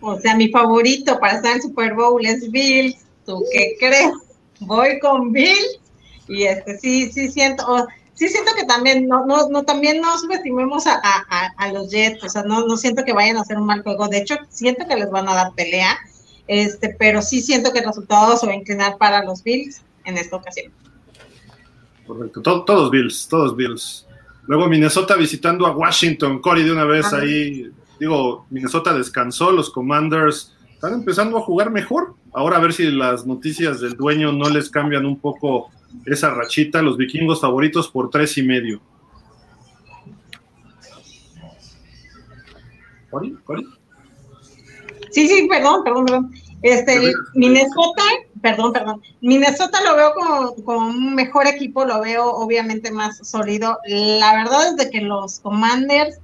O 0.00 0.18
sea, 0.20 0.36
mi 0.36 0.48
favorito 0.48 1.18
para 1.18 1.36
estar 1.36 1.56
en 1.56 1.62
Super 1.62 1.94
Bowl 1.94 2.24
es 2.24 2.50
Bills. 2.50 3.06
¿Tú 3.24 3.42
qué 3.50 3.76
crees? 3.78 4.12
Voy 4.60 4.98
con 5.00 5.32
Bills 5.32 5.80
y 6.28 6.44
este 6.44 6.78
sí, 6.78 7.10
sí 7.10 7.30
siento, 7.30 7.64
oh, 7.66 7.86
sí 8.14 8.28
siento 8.28 8.52
que 8.56 8.64
también 8.64 9.06
no, 9.06 9.26
no, 9.26 9.48
no 9.48 9.62
también 9.64 10.00
no 10.00 10.16
subestimemos 10.18 10.86
a, 10.86 11.00
a, 11.02 11.52
a, 11.56 11.72
los 11.72 11.90
Jets, 11.90 12.22
o 12.24 12.28
sea, 12.28 12.42
no, 12.42 12.66
no 12.66 12.76
siento 12.76 13.04
que 13.04 13.12
vayan 13.12 13.36
a 13.36 13.42
hacer 13.42 13.58
un 13.58 13.66
mal 13.66 13.82
juego. 13.82 14.08
De 14.08 14.18
hecho, 14.18 14.36
siento 14.48 14.86
que 14.86 14.96
les 14.96 15.10
van 15.10 15.28
a 15.28 15.34
dar 15.34 15.52
pelea, 15.54 15.98
este, 16.46 16.94
pero 16.98 17.22
sí 17.22 17.40
siento 17.40 17.72
que 17.72 17.80
el 17.80 17.86
resultado 17.86 18.36
se 18.36 18.46
va 18.46 18.52
a 18.52 18.56
inclinar 18.56 18.96
para 18.98 19.24
los 19.24 19.42
Bills 19.42 19.82
en 20.04 20.18
esta 20.18 20.36
ocasión. 20.36 20.72
Correcto, 22.06 22.42
Todo, 22.42 22.64
todos 22.64 22.90
Bills, 22.90 23.28
todos 23.28 23.56
Bills. 23.56 24.06
Luego 24.46 24.68
Minnesota 24.68 25.16
visitando 25.16 25.66
a 25.66 25.70
Washington, 25.70 26.40
Cory 26.40 26.64
de 26.64 26.72
una 26.72 26.84
vez 26.84 27.06
Ajá. 27.06 27.18
ahí 27.18 27.72
digo, 27.98 28.46
Minnesota 28.50 28.92
descansó, 28.92 29.52
los 29.52 29.70
Commanders 29.70 30.54
están 30.72 30.94
empezando 30.94 31.38
a 31.38 31.42
jugar 31.42 31.70
mejor. 31.70 32.14
Ahora 32.32 32.58
a 32.58 32.60
ver 32.60 32.72
si 32.72 32.90
las 32.90 33.26
noticias 33.26 33.80
del 33.80 33.96
dueño 33.96 34.32
no 34.32 34.48
les 34.48 34.68
cambian 34.70 35.06
un 35.06 35.18
poco 35.18 35.70
esa 36.06 36.30
rachita. 36.30 36.82
Los 36.82 36.96
vikingos 36.96 37.40
favoritos 37.40 37.88
por 37.88 38.10
tres 38.10 38.36
y 38.38 38.42
medio. 38.42 38.80
¿Cori? 43.10 43.36
¿Cori? 43.44 43.66
Sí, 45.10 45.28
sí, 45.28 45.46
perdón, 45.48 45.84
perdón, 45.84 46.04
perdón. 46.04 46.34
Este, 46.62 47.12
Minnesota, 47.34 48.02
perdón, 48.40 48.72
perdón. 48.72 49.02
Minnesota 49.20 49.80
lo 49.84 49.96
veo 49.96 50.12
como, 50.14 50.54
como, 50.64 50.86
un 50.88 51.14
mejor 51.14 51.46
equipo, 51.46 51.84
lo 51.84 52.00
veo 52.00 52.26
obviamente 52.26 52.90
más 52.90 53.18
sólido. 53.18 53.78
La 53.86 54.34
verdad 54.34 54.68
es 54.68 54.76
de 54.76 54.90
que 54.90 55.02
los 55.02 55.40
Commanders 55.40 56.18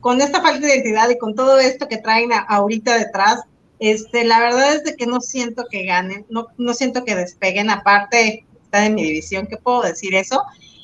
con 0.00 0.20
esta 0.20 0.40
falta 0.40 0.66
de 0.66 0.74
identidad 0.74 1.10
y 1.10 1.18
con 1.18 1.34
todo 1.34 1.58
esto 1.58 1.88
que 1.88 1.98
traen 1.98 2.32
a, 2.32 2.38
ahorita 2.38 2.96
detrás, 2.96 3.42
este, 3.78 4.24
la 4.24 4.40
verdad 4.40 4.76
es 4.76 4.84
de 4.84 4.96
que 4.96 5.06
no 5.06 5.20
siento 5.20 5.66
que 5.70 5.84
ganen, 5.84 6.26
no, 6.28 6.48
no 6.58 6.74
siento 6.74 7.04
que 7.04 7.14
despeguen, 7.14 7.70
aparte 7.70 8.46
está 8.70 8.86
en 8.86 8.94
mi 8.94 9.02
división, 9.02 9.48
¿qué 9.48 9.56
puedo 9.56 9.82
decir 9.82 10.14
eso? 10.14 10.40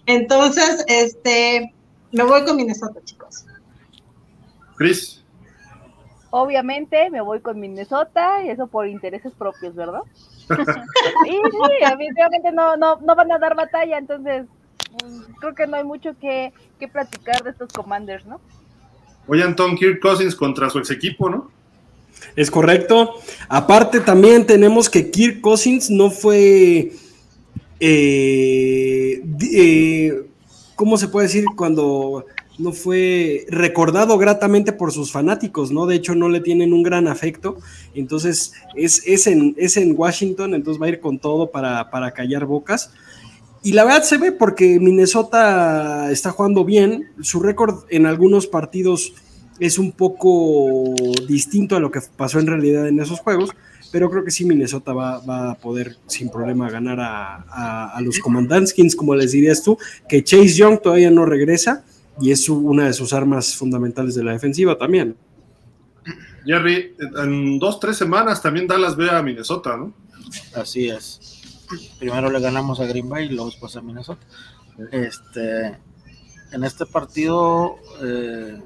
Entonces, 0.07 0.85
este, 0.89 1.73
me 2.11 2.25
voy 2.25 2.45
con 2.45 2.57
Minnesota, 2.57 3.01
chicos. 3.05 3.47
Chris. 4.75 5.23
Obviamente 6.31 7.09
me 7.11 7.21
voy 7.21 7.41
con 7.41 7.61
Minnesota 7.61 8.43
y 8.45 8.51
eso 8.51 8.67
por 8.67 8.89
intereses 8.89 9.33
propios, 9.39 9.77
¿verdad? 9.77 10.03
y 11.27 11.31
sí, 11.31 12.51
no, 12.53 12.77
no, 12.77 12.97
no 12.97 13.15
van 13.15 13.33
a 13.33 13.39
dar 13.39 13.55
batalla, 13.55 13.99
entonces 13.99 14.47
creo 15.41 15.55
que 15.55 15.67
no 15.67 15.77
hay 15.77 15.85
mucho 15.85 16.19
que, 16.21 16.53
que 16.81 16.89
platicar 16.89 17.45
de 17.45 17.51
estos 17.51 17.73
commanders, 17.73 18.27
¿no? 18.27 18.41
Oye, 19.29 19.45
Anton 19.45 19.77
Kirk 19.77 20.01
Cousins 20.01 20.35
contra 20.35 20.69
su 20.71 20.79
ex 20.79 20.91
equipo, 20.91 21.31
¿no? 21.31 21.51
Es 22.35 22.51
correcto. 22.51 23.15
Aparte, 23.49 24.01
también 24.01 24.47
tenemos 24.47 24.91
que 24.91 25.11
Kirk 25.11 25.41
Cousins 25.41 25.89
no 25.91 26.11
fue. 26.11 26.93
Eh, 27.81 29.23
eh, 29.53 30.23
¿Cómo 30.75 30.99
se 30.99 31.09
puede 31.09 31.27
decir? 31.27 31.45
Cuando 31.57 32.27
no 32.59 32.73
fue 32.73 33.47
recordado 33.49 34.17
gratamente 34.19 34.73
por 34.73 34.93
sus 34.93 35.13
fanáticos, 35.13 35.71
¿no? 35.71 35.87
De 35.87 35.97
hecho, 35.97 36.15
no 36.15 36.29
le 36.29 36.41
tienen 36.41 36.73
un 36.73 36.83
gran 36.83 37.09
afecto. 37.09 37.59
Entonces, 37.95 38.53
es, 38.75 39.03
es, 39.07 39.27
en, 39.27 39.55
es 39.59 39.77
en 39.77 39.95
Washington, 39.97 40.55
entonces 40.55 40.81
va 40.81 40.87
a 40.87 40.91
ir 40.91 41.01
con 41.01 41.19
todo 41.19 41.51
para, 41.51 41.91
para 41.91 42.13
callar 42.13 42.47
bocas. 42.47 42.91
Y 43.63 43.73
la 43.73 43.85
verdad 43.85 44.05
se 44.05 44.19
ve 44.19 44.33
porque 44.33 44.79
Minnesota 44.79 46.11
está 46.11 46.31
jugando 46.31 46.65
bien. 46.65 47.11
Su 47.21 47.41
récord 47.41 47.85
en 47.91 48.07
algunos 48.07 48.47
partidos 48.47 49.13
es 49.59 49.79
un 49.79 49.93
poco 49.93 50.95
distinto 51.27 51.77
a 51.77 51.81
lo 51.81 51.91
que 51.91 52.01
pasó 52.17 52.39
en 52.39 52.47
realidad 52.47 52.87
en 52.89 53.01
esos 53.01 53.21
juegos, 53.21 53.51
pero 53.93 54.11
creo 54.11 54.25
que 54.25 54.31
sí 54.31 54.45
Minnesota 54.45 54.93
va, 54.93 55.51
a 55.51 55.55
poder 55.57 55.97
sin 56.07 56.31
problema 56.31 56.71
ganar 56.71 57.01
a, 57.01 57.93
a, 57.95 58.01
los 58.01 58.19
Commandanskins, 58.19 58.97
como 58.97 59.15
les 59.15 59.33
dirías 59.33 59.63
tú, 59.63 59.79
que 60.09 60.23
Chase 60.23 60.55
Young 60.55 60.81
todavía 60.81 61.11
no 61.11 61.25
regresa 61.25 61.85
y 62.21 62.31
es 62.31 62.49
una 62.49 62.87
de 62.87 62.93
sus 62.93 63.13
armas 63.13 63.55
fundamentales 63.55 64.15
de 64.15 64.25
la 64.25 64.33
defensiva 64.33 64.77
también. 64.79 65.17
Jerry, 66.45 66.95
en 67.19 67.59
dos, 67.59 67.81
tres 67.81 67.97
semanas 67.97 68.41
también 68.41 68.67
Dallas 68.67 68.97
ve 68.97 69.11
a 69.11 69.23
Minnesota, 69.23 69.77
¿no? 69.77 69.93
Así 70.55 70.89
es. 70.89 71.43
Primero 71.99 72.31
le 72.31 72.41
ganamos 72.41 72.79
a 72.81 72.87
Green 72.87 73.09
Bay 73.09 73.27
y 73.27 73.31
luego 73.31 73.47
después 73.47 73.75
a 73.77 73.83
Minnesota. 73.83 74.25
Este, 74.93 75.79
en 76.53 76.65
este 76.65 76.87
partido, 76.87 77.77
eh, 78.03 78.63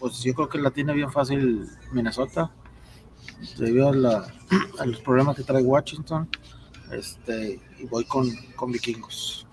pues 0.00 0.22
yo 0.22 0.34
creo 0.34 0.48
que 0.48 0.58
la 0.58 0.72
tiene 0.72 0.92
bien 0.92 1.12
fácil 1.12 1.68
Minnesota, 1.92 2.50
debido 3.58 3.88
a, 3.88 4.26
a 4.78 4.86
los 4.86 5.00
problemas 5.00 5.36
que 5.36 5.42
trae 5.42 5.62
Washington. 5.62 6.28
Este, 6.92 7.60
y 7.78 7.86
voy 7.86 8.04
con, 8.04 8.28
con 8.54 8.70
vikingos. 8.70 9.46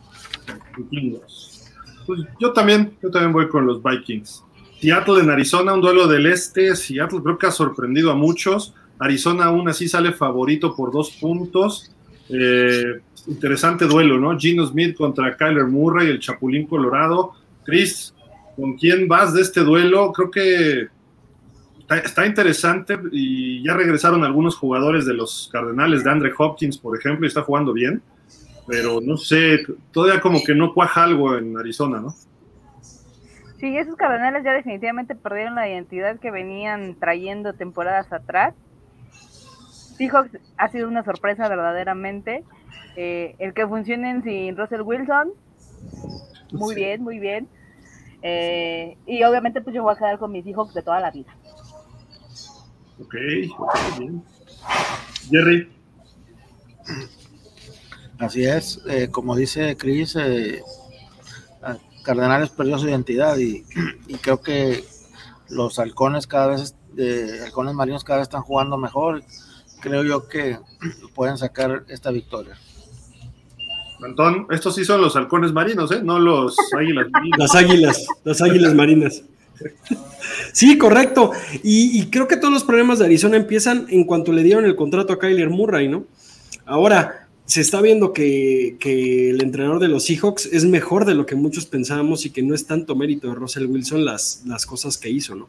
Vikingos. 0.78 1.72
Pues 2.06 2.22
yo 2.40 2.52
también, 2.54 2.98
yo 3.02 3.12
también 3.12 3.32
voy 3.32 3.48
con 3.48 3.66
los 3.66 3.82
Vikings. 3.84 4.44
Seattle 4.82 5.22
en 5.22 5.30
Arizona, 5.30 5.74
un 5.74 5.82
duelo 5.82 6.08
del 6.08 6.26
este. 6.26 6.76
Seattle 6.76 7.22
creo 7.22 7.38
que 7.38 7.48
ha 7.48 7.52
sorprendido 7.52 8.12
a 8.12 8.16
muchos. 8.16 8.74
Arizona 8.98 9.46
aún 9.46 9.70
así 9.70 9.88
sale 9.88 10.12
favorito 10.14 10.76
por 10.76 10.92
dos 10.92 11.12
puntos. 11.12 11.92
Eh, 12.30 13.00
interesante 13.28 13.86
duelo, 13.86 14.20
¿no? 14.20 14.38
Gino 14.38 14.66
Smith 14.66 14.96
contra 14.96 15.36
Kyler 15.36 15.66
Murray, 15.66 16.10
el 16.10 16.20
Chapulín 16.20 16.66
Colorado. 16.66 17.34
Chris, 17.64 18.14
¿con 18.56 18.76
quién 18.78 19.08
vas 19.08 19.34
de 19.34 19.42
este 19.42 19.62
duelo? 19.62 20.12
Creo 20.12 20.32
que 20.32 20.88
está, 21.98 22.26
interesante 22.26 23.00
y 23.12 23.64
ya 23.64 23.74
regresaron 23.74 24.24
algunos 24.24 24.56
jugadores 24.56 25.06
de 25.06 25.14
los 25.14 25.50
Cardenales, 25.52 26.04
de 26.04 26.12
Andre 26.12 26.34
Hopkins, 26.38 26.78
por 26.78 26.98
ejemplo, 26.98 27.26
y 27.26 27.28
está 27.28 27.42
jugando 27.42 27.74
bien 27.74 28.02
pero 28.70 29.02
no 29.02 29.18
sé, 29.18 29.66
todavía 29.92 30.22
como 30.22 30.44
que 30.44 30.54
no 30.54 30.76
cuaja 30.76 31.04
algo 31.04 31.36
en 31.36 31.58
Arizona, 31.58 32.00
¿no? 32.00 32.14
Sí, 33.60 33.76
esos 33.76 33.96
Cardenales 33.96 34.44
ya 34.44 34.54
definitivamente 34.54 35.16
perdieron 35.16 35.56
la 35.56 35.68
identidad 35.68 36.20
que 36.20 36.30
venían 36.30 36.96
trayendo 37.00 37.54
temporadas 37.54 38.14
atrás. 38.14 38.54
Seahawks 39.98 40.38
ha 40.56 40.70
sido 40.70 40.88
una 40.88 41.04
sorpresa 41.04 41.50
verdaderamente. 41.50 42.44
Eh, 42.96 43.36
el 43.40 43.54
que 43.54 43.68
funcionen 43.68 44.24
sin 44.24 44.56
Russell 44.56 44.82
Wilson, 44.82 45.32
muy 46.52 46.76
bien, 46.76 47.02
muy 47.02 47.18
bien. 47.18 47.48
Eh, 48.22 48.98
y 49.08 49.24
obviamente 49.24 49.62
pues 49.62 49.76
yo 49.76 49.82
voy 49.82 49.96
a 49.96 49.98
quedar 49.98 50.20
con 50.20 50.32
mis 50.32 50.44
Seahawks 50.46 50.76
de 50.76 50.84
toda 50.84 51.00
la 51.00 51.10
vida. 51.10 51.36
Ok, 53.02 53.16
ok, 53.58 54.00
bien. 54.00 54.24
Jerry. 55.30 55.72
Así 58.18 58.44
es, 58.44 58.82
eh, 58.88 59.10
como 59.10 59.36
dice 59.36 59.78
Chris, 59.78 60.16
eh, 60.18 60.62
Cardenales 62.04 62.50
perdió 62.50 62.78
su 62.78 62.90
identidad 62.90 63.38
y, 63.38 63.64
creo 64.22 64.42
que 64.42 64.84
los 65.50 65.80
halcones 65.80 66.28
cada 66.28 66.48
vez, 66.48 66.76
eh, 66.98 67.40
halcones 67.44 67.76
marinos 67.76 68.04
cada 68.04 68.20
vez 68.20 68.28
están 68.28 68.42
jugando 68.42 68.78
mejor. 68.78 69.24
Creo 69.82 70.04
yo 70.04 70.28
que 70.28 70.60
pueden 71.16 71.38
sacar 71.38 71.86
esta 71.88 72.12
victoria. 72.12 72.58
Antón, 74.04 74.48
estos 74.50 74.76
sí 74.76 74.86
son 74.86 75.02
los 75.02 75.16
halcones 75.16 75.54
marinos, 75.54 75.92
¿eh? 75.92 76.02
No 76.04 76.20
los 76.20 76.58
águilas 76.78 77.08
marinas. 77.12 77.40
Las 77.40 77.56
águilas, 77.56 78.08
las 78.24 78.42
águilas 78.42 78.74
marinas. 78.74 79.24
Sí, 80.54 80.78
correcto. 80.78 81.32
Y, 81.64 82.06
creo 82.08 82.28
que 82.28 82.38
todos 82.38 82.54
los 82.54 82.64
problemas 82.64 83.00
de 83.00 83.06
Arizona 83.06 83.38
empiezan 83.38 83.86
en 83.90 84.04
cuanto 84.04 84.32
le 84.32 84.44
dieron 84.44 84.66
el 84.66 84.76
contrato 84.76 85.14
a 85.14 85.20
Kyler 85.20 85.50
Murray, 85.50 85.88
¿no? 85.88 86.06
Ahora, 86.66 87.28
se 87.46 87.62
está 87.62 87.82
viendo 87.82 88.14
que, 88.14 88.78
el 88.80 89.42
entrenador 89.42 89.80
de 89.80 89.88
los 89.88 90.06
Seahawks 90.06 90.48
es 90.52 90.66
mejor 90.66 91.06
de 91.06 91.16
lo 91.16 91.26
que 91.26 91.36
muchos 91.36 91.66
pensábamos 91.66 92.26
y 92.26 92.30
que 92.30 92.44
no 92.44 92.54
es 92.54 92.66
tanto 92.66 92.96
mérito 92.96 93.28
de 93.28 93.36
Russell 93.36 93.66
Wilson 93.66 94.06
las, 94.06 94.44
las 94.46 94.66
cosas 94.66 94.98
que 94.98 95.10
hizo, 95.10 95.36
¿no? 95.36 95.48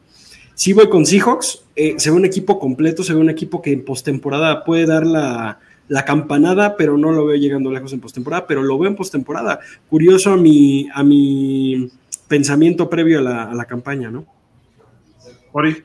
Sí 0.60 0.74
voy 0.74 0.90
con 0.90 1.06
Seahawks, 1.06 1.62
eh, 1.74 1.94
se 1.96 2.10
ve 2.10 2.16
un 2.16 2.26
equipo 2.26 2.58
completo, 2.58 3.02
se 3.02 3.14
ve 3.14 3.20
un 3.20 3.30
equipo 3.30 3.62
que 3.62 3.72
en 3.72 3.82
postemporada 3.82 4.62
puede 4.62 4.84
dar 4.84 5.06
la, 5.06 5.58
campanada, 6.04 6.76
pero 6.76 6.98
no 6.98 7.12
lo 7.12 7.24
veo 7.24 7.36
llegando 7.36 7.70
lejos 7.70 7.94
en 7.94 8.00
postemporada, 8.00 8.46
pero 8.46 8.62
lo 8.62 8.78
veo 8.78 8.90
en 8.90 8.94
postemporada. 8.94 9.60
Curioso 9.88 10.32
a 10.32 10.36
mi, 10.36 10.86
a 10.92 11.02
mi 11.02 11.90
pensamiento 12.30 12.88
previo 12.88 13.18
a 13.18 13.22
la, 13.22 13.42
a 13.50 13.54
la 13.54 13.64
campaña, 13.64 14.08
¿no? 14.08 14.24
Ori. 15.52 15.84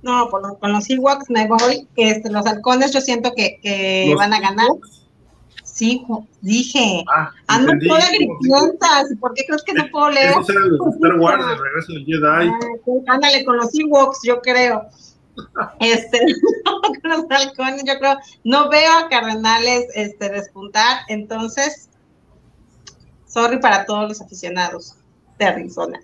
No, 0.00 0.30
con 0.30 0.72
los 0.72 0.88
Ewoks 0.88 1.28
me 1.28 1.48
voy. 1.48 1.88
Este, 1.96 2.30
los 2.30 2.46
halcones 2.46 2.92
yo 2.92 3.00
siento 3.00 3.32
que, 3.34 4.14
van 4.16 4.32
a 4.32 4.40
ganar. 4.40 4.68
Sí, 5.64 6.06
dije. 6.40 7.04
Ah, 7.12 7.32
Ando 7.48 7.72
toda 7.86 8.00
¿Y 8.16 9.16
¿Por 9.16 9.34
qué 9.34 9.44
crees 9.44 9.62
que 9.64 9.74
no 9.74 9.88
puedo 9.90 10.10
leer? 10.10 10.30
Esos 10.30 10.50
eran 10.50 10.70
los 10.70 10.94
Star 10.94 11.18
Wars, 11.18 11.44
el 11.44 11.58
regreso 11.64 11.92
del 11.92 12.04
Jedi. 12.04 12.48
Ah, 13.08 13.12
ándale, 13.14 13.44
con 13.44 13.56
los 13.56 13.76
Ewoks, 13.78 14.20
yo 14.24 14.40
creo. 14.40 14.86
Este, 15.80 16.18
con 16.64 17.10
los 17.10 17.24
halcones, 17.30 17.82
yo 17.84 17.98
creo. 17.98 18.16
No 18.44 18.68
veo 18.70 18.90
a 18.98 19.08
Cardenales 19.08 19.86
este, 19.94 20.30
despuntar. 20.30 21.00
Entonces, 21.08 21.88
sorry 23.26 23.60
para 23.60 23.84
todos 23.84 24.08
los 24.08 24.20
aficionados 24.20 24.97
de 25.38 25.44
Arizona. 25.44 26.00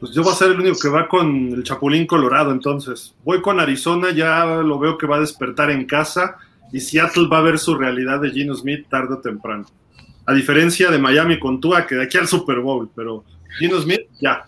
Pues 0.00 0.12
yo 0.12 0.24
voy 0.24 0.32
a 0.32 0.36
ser 0.36 0.50
el 0.50 0.60
único 0.60 0.78
que 0.80 0.88
va 0.88 1.06
con 1.06 1.52
el 1.52 1.62
Chapulín 1.62 2.06
Colorado, 2.06 2.50
entonces. 2.50 3.14
Voy 3.24 3.40
con 3.40 3.60
Arizona, 3.60 4.10
ya 4.10 4.44
lo 4.44 4.78
veo 4.78 4.98
que 4.98 5.06
va 5.06 5.16
a 5.16 5.20
despertar 5.20 5.70
en 5.70 5.86
casa 5.86 6.38
y 6.72 6.80
Seattle 6.80 7.28
va 7.28 7.38
a 7.38 7.42
ver 7.42 7.58
su 7.58 7.76
realidad 7.76 8.20
de 8.20 8.30
Gino 8.30 8.54
Smith 8.54 8.86
tarde 8.88 9.14
o 9.14 9.18
temprano. 9.18 9.66
A 10.26 10.32
diferencia 10.32 10.90
de 10.90 10.98
Miami 10.98 11.38
con 11.38 11.60
Tua, 11.60 11.86
que 11.86 11.94
de 11.94 12.04
aquí 12.04 12.18
al 12.18 12.26
Super 12.26 12.60
Bowl, 12.60 12.90
pero 12.96 13.24
Gino 13.58 13.80
Smith, 13.80 14.00
ya. 14.20 14.44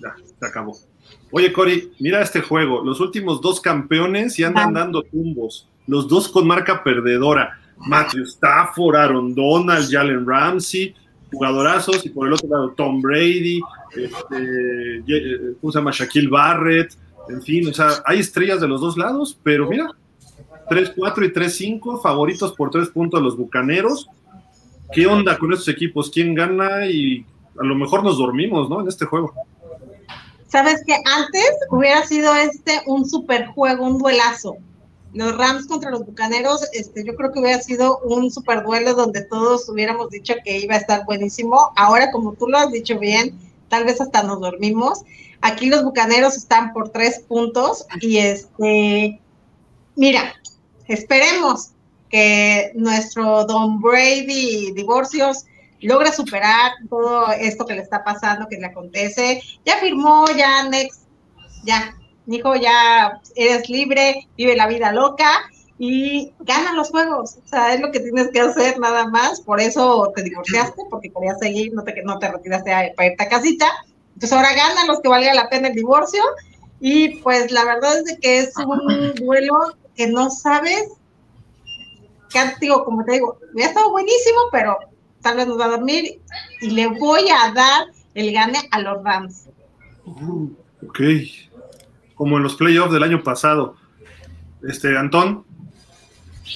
Ya, 0.00 0.14
se 0.38 0.46
acabó. 0.46 0.76
Oye, 1.32 1.52
Cory, 1.52 1.92
mira 2.00 2.22
este 2.22 2.42
juego. 2.42 2.84
Los 2.84 3.00
últimos 3.00 3.40
dos 3.40 3.60
campeones 3.60 4.38
y 4.38 4.44
andan 4.44 4.72
dando 4.72 5.02
tumbos. 5.02 5.68
Los 5.86 6.08
dos 6.08 6.28
con 6.28 6.46
marca 6.46 6.84
perdedora. 6.84 7.58
Matthew 7.78 8.24
Stafford, 8.24 8.96
Aaron 8.96 9.34
Donald, 9.34 9.90
Jalen 9.90 10.26
Ramsey, 10.26 10.94
jugadorazos. 11.32 12.04
Y 12.04 12.10
por 12.10 12.26
el 12.26 12.34
otro 12.34 12.48
lado, 12.48 12.70
Tom 12.76 13.00
Brady, 13.00 13.60
este, 13.96 14.98
eh, 15.06 15.54
¿cómo 15.60 15.72
se 15.72 15.78
llama? 15.78 15.90
Shaquille 15.92 16.28
Barrett, 16.28 16.96
en 17.28 17.42
fin, 17.42 17.68
o 17.68 17.72
sea, 17.72 18.02
hay 18.04 18.20
estrellas 18.20 18.60
de 18.60 18.68
los 18.68 18.80
dos 18.80 18.96
lados, 18.96 19.38
pero 19.42 19.68
mira, 19.68 19.90
3-4 20.68 21.26
y 21.26 21.32
3-5, 21.32 22.02
favoritos 22.02 22.52
por 22.52 22.70
3 22.70 22.88
puntos 22.88 23.22
los 23.22 23.36
Bucaneros. 23.36 24.08
¿Qué 24.92 25.06
onda 25.06 25.38
con 25.38 25.52
estos 25.52 25.68
equipos? 25.68 26.10
¿Quién 26.10 26.34
gana? 26.34 26.86
Y 26.86 27.24
a 27.58 27.64
lo 27.64 27.74
mejor 27.74 28.02
nos 28.02 28.18
dormimos, 28.18 28.68
¿no? 28.68 28.80
En 28.80 28.88
este 28.88 29.04
juego. 29.04 29.32
Sabes 30.48 30.82
que 30.84 30.94
antes 30.94 31.50
hubiera 31.70 32.04
sido 32.04 32.34
este 32.34 32.80
un 32.86 33.08
super 33.08 33.46
juego, 33.46 33.86
un 33.86 33.98
duelazo. 33.98 34.56
Los 35.12 35.36
Rams 35.36 35.66
contra 35.66 35.90
los 35.90 36.06
Bucaneros, 36.06 36.68
este, 36.72 37.04
yo 37.04 37.16
creo 37.16 37.32
que 37.32 37.40
hubiera 37.40 37.60
sido 37.60 37.98
un 37.98 38.30
super 38.30 38.62
duelo 38.62 38.94
donde 38.94 39.22
todos 39.22 39.68
hubiéramos 39.68 40.10
dicho 40.10 40.34
que 40.44 40.58
iba 40.58 40.74
a 40.74 40.78
estar 40.78 41.04
buenísimo. 41.04 41.72
Ahora, 41.76 42.10
como 42.12 42.34
tú 42.34 42.46
lo 42.46 42.58
has 42.58 42.70
dicho 42.70 42.98
bien, 42.98 43.38
tal 43.68 43.84
vez 43.84 44.00
hasta 44.00 44.22
nos 44.22 44.40
dormimos. 44.40 45.02
Aquí 45.40 45.66
los 45.66 45.82
bucaneros 45.82 46.36
están 46.36 46.72
por 46.72 46.90
tres 46.90 47.20
puntos 47.20 47.86
y 48.00 48.18
este, 48.18 49.20
mira, 49.96 50.34
esperemos 50.86 51.70
que 52.10 52.72
nuestro 52.74 53.44
Don 53.46 53.80
Brady 53.80 54.72
divorcios 54.72 55.46
logre 55.80 56.12
superar 56.12 56.72
todo 56.88 57.32
esto 57.32 57.64
que 57.64 57.74
le 57.74 57.82
está 57.82 58.04
pasando, 58.04 58.46
que 58.48 58.58
le 58.58 58.66
acontece. 58.66 59.42
Ya 59.64 59.78
firmó, 59.78 60.26
ya 60.36 60.68
Next, 60.68 61.02
ya, 61.64 61.96
dijo, 62.30 62.54
ya 62.54 63.20
eres 63.34 63.68
libre, 63.68 64.28
vive 64.36 64.56
la 64.56 64.66
vida 64.66 64.92
loca 64.92 65.50
y 65.78 66.32
ganan 66.40 66.76
los 66.76 66.90
juegos. 66.90 67.38
O 67.44 67.48
sea, 67.48 67.74
es 67.74 67.80
lo 67.80 67.90
que 67.90 68.00
tienes 68.00 68.28
que 68.30 68.40
hacer 68.40 68.78
nada 68.78 69.08
más. 69.08 69.40
Por 69.40 69.60
eso 69.60 70.12
te 70.14 70.22
divorciaste, 70.22 70.82
porque 70.90 71.10
querías 71.10 71.38
seguir, 71.38 71.72
no 71.72 71.82
te, 71.82 72.02
no 72.02 72.18
te 72.18 72.30
retiraste 72.30 72.92
para 72.96 73.10
irte 73.10 73.24
a 73.24 73.28
casita. 73.28 73.66
Entonces 74.14 74.32
ahora 74.32 74.54
ganan 74.54 74.86
los 74.86 75.00
que 75.00 75.08
valga 75.08 75.32
la 75.34 75.48
pena 75.48 75.68
el 75.68 75.74
divorcio. 75.74 76.22
Y 76.80 77.16
pues 77.16 77.50
la 77.50 77.64
verdad 77.64 77.98
es 77.98 78.18
que 78.20 78.38
es 78.40 78.52
un 78.56 79.14
duelo 79.14 79.54
que 79.96 80.06
no 80.06 80.30
sabes. 80.30 80.88
Que 82.30 82.40
digo, 82.60 82.84
como 82.84 83.04
te 83.04 83.12
digo, 83.12 83.38
hubiera 83.52 83.70
estado 83.70 83.90
buenísimo, 83.90 84.38
pero 84.52 84.78
tal 85.20 85.36
vez 85.36 85.46
nos 85.46 85.58
va 85.58 85.64
a 85.64 85.68
dormir 85.68 86.20
y 86.60 86.70
le 86.70 86.86
voy 86.86 87.28
a 87.30 87.52
dar 87.52 87.86
el 88.14 88.32
gane 88.32 88.58
a 88.70 88.80
los 88.80 89.02
Rams. 89.02 89.46
ok. 90.06 91.00
Como 92.20 92.36
en 92.36 92.42
los 92.42 92.54
playoffs 92.54 92.92
del 92.92 93.02
año 93.02 93.22
pasado. 93.22 93.76
Este, 94.62 94.94
Antón. 94.94 95.42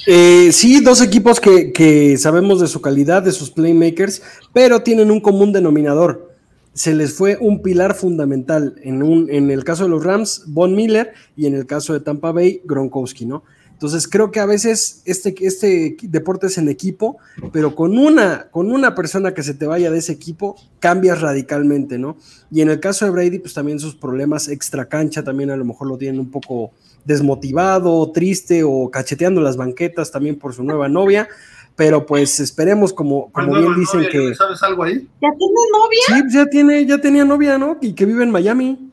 Eh, 0.07 0.51
sí, 0.53 0.81
dos 0.81 1.01
equipos 1.01 1.41
que, 1.41 1.73
que, 1.73 2.19
sabemos 2.19 2.61
de 2.61 2.67
su 2.67 2.83
calidad, 2.83 3.23
de 3.23 3.33
sus 3.33 3.51
playmakers, 3.51 4.21
pero 4.53 4.83
tienen 4.83 5.11
un 5.11 5.21
común 5.21 5.55
denominador. 5.55 6.37
Se 6.75 6.93
les 6.93 7.15
fue 7.15 7.39
un 7.41 7.63
pilar 7.63 7.95
fundamental. 7.95 8.75
En, 8.83 9.03
un, 9.03 9.31
en 9.31 9.51
el 9.51 9.65
caso 9.65 9.85
de 9.85 9.89
los 9.89 10.05
Rams, 10.05 10.45
Von 10.49 10.77
Miller, 10.77 11.15
y 11.35 11.47
en 11.47 11.55
el 11.55 11.65
caso 11.65 11.95
de 11.95 12.01
Tampa 12.01 12.31
Bay, 12.31 12.61
Gronkowski, 12.67 13.25
¿no? 13.25 13.43
Entonces 13.75 14.09
creo 14.09 14.31
que 14.31 14.41
a 14.41 14.47
veces 14.47 15.03
este, 15.05 15.35
este 15.41 15.97
deporte 16.03 16.47
es 16.47 16.59
en 16.59 16.69
equipo, 16.69 17.19
pero 17.53 17.75
con 17.75 17.99
una, 17.99 18.49
con 18.51 18.73
una 18.73 18.95
persona 18.95 19.35
que 19.35 19.43
se 19.43 19.53
te 19.53 19.67
vaya 19.67 19.91
de 19.91 19.99
ese 19.99 20.13
equipo, 20.13 20.57
cambias 20.79 21.21
radicalmente, 21.21 21.99
¿no? 21.99 22.17
Y 22.51 22.63
en 22.63 22.71
el 22.71 22.81
caso 22.81 23.05
de 23.05 23.11
Brady, 23.11 23.41
pues 23.41 23.53
también 23.53 23.81
sus 23.81 23.95
problemas 23.95 24.49
extra 24.49 24.87
cancha 24.87 25.23
también 25.23 25.51
a 25.51 25.57
lo 25.57 25.65
mejor 25.65 25.89
lo 25.89 25.99
tienen 25.99 26.21
un 26.21 26.31
poco 26.31 26.71
desmotivado, 27.05 28.11
triste 28.13 28.63
o 28.65 28.91
cacheteando 28.91 29.41
las 29.41 29.57
banquetas 29.57 30.11
también 30.11 30.39
por 30.39 30.55
su 30.55 30.63
nueva 30.65 30.89
novia. 30.89 31.29
Pero 31.77 32.07
pues 32.07 32.39
esperemos, 32.39 32.93
como, 32.93 33.33
como 33.33 33.55
bien 33.55 33.75
dicen 33.75 34.07
que. 34.11 34.35
¿Sabes 34.37 34.63
algo 34.63 34.85
ahí? 34.85 35.09
¿Ya 35.21 35.29
tiene 35.37 35.55
novia? 35.73 36.01
Sí, 36.07 36.37
ya 36.37 36.47
tiene, 36.47 36.87
ya 36.87 36.99
tenía 36.99 37.25
novia, 37.25 37.59
¿no? 37.59 37.79
Y 37.81 37.95
que 37.95 38.07
vive 38.07 38.23
en 38.23 38.31
Miami. 38.31 38.93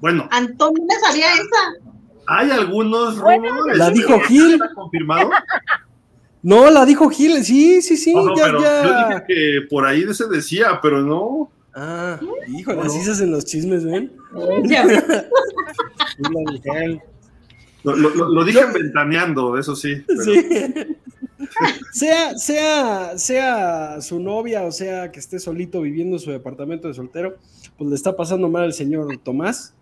Bueno. 0.00 0.28
Antonio 0.30 0.84
me 0.86 0.94
sabía 1.00 1.32
esa. 1.32 1.88
Hay 2.28 2.50
algunos 2.50 3.16
rumores. 3.16 3.78
La 3.78 3.90
dijo 3.90 4.20
Gil. 4.20 4.54
¿Está 4.54 4.70
confirmado? 4.74 5.30
No, 6.42 6.70
la 6.70 6.84
dijo 6.84 7.08
Gil, 7.08 7.42
sí, 7.44 7.82
sí, 7.82 7.96
sí. 7.96 8.14
No, 8.14 8.26
no, 8.26 8.36
ya, 8.36 8.44
pero 8.44 8.60
ya. 8.60 8.82
Yo 8.84 9.08
dije 9.08 9.24
que 9.26 9.66
por 9.68 9.86
ahí 9.86 10.02
se 10.14 10.28
decía, 10.28 10.78
pero 10.82 11.02
no. 11.02 11.50
Ah, 11.74 12.20
híjole, 12.48 12.80
así 12.82 13.00
se 13.00 13.12
hacen 13.12 13.30
los 13.30 13.44
chismes, 13.44 13.84
¿ven? 13.84 14.12
Lo, 17.84 17.94
lo, 17.94 18.10
lo 18.10 18.44
dije 18.44 18.60
ventaneando, 18.74 19.56
eso 19.56 19.76
sí. 19.76 20.02
Pero... 20.06 20.22
Sí. 20.22 20.44
sea, 21.92 22.36
sea, 22.36 23.16
sea 23.16 24.00
su 24.00 24.18
novia 24.20 24.64
o 24.64 24.72
sea 24.72 25.12
que 25.12 25.20
esté 25.20 25.38
solito 25.38 25.80
viviendo 25.80 26.16
en 26.16 26.20
su 26.20 26.30
departamento 26.30 26.88
de 26.88 26.94
soltero, 26.94 27.36
pues 27.76 27.88
le 27.88 27.96
está 27.96 28.16
pasando 28.16 28.48
mal 28.48 28.64
al 28.64 28.72
señor 28.72 29.16
Tomás. 29.18 29.74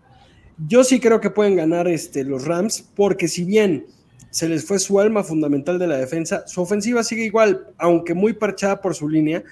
Yo 0.65 0.83
sí 0.83 0.99
creo 0.99 1.21
que 1.21 1.29
pueden 1.29 1.55
ganar 1.55 1.87
este, 1.87 2.23
los 2.23 2.45
Rams, 2.45 2.83
porque 2.95 3.27
si 3.27 3.43
bien 3.43 3.85
se 4.31 4.49
les 4.49 4.65
fue 4.65 4.79
su 4.79 4.99
alma 4.99 5.23
fundamental 5.23 5.77
de 5.77 5.87
la 5.87 5.97
defensa, 5.97 6.47
su 6.47 6.61
ofensiva 6.61 7.03
sigue 7.03 7.23
igual, 7.23 7.67
aunque 7.77 8.15
muy 8.15 8.33
parchada 8.33 8.81
por 8.81 8.95
su 8.95 9.07
línea. 9.07 9.43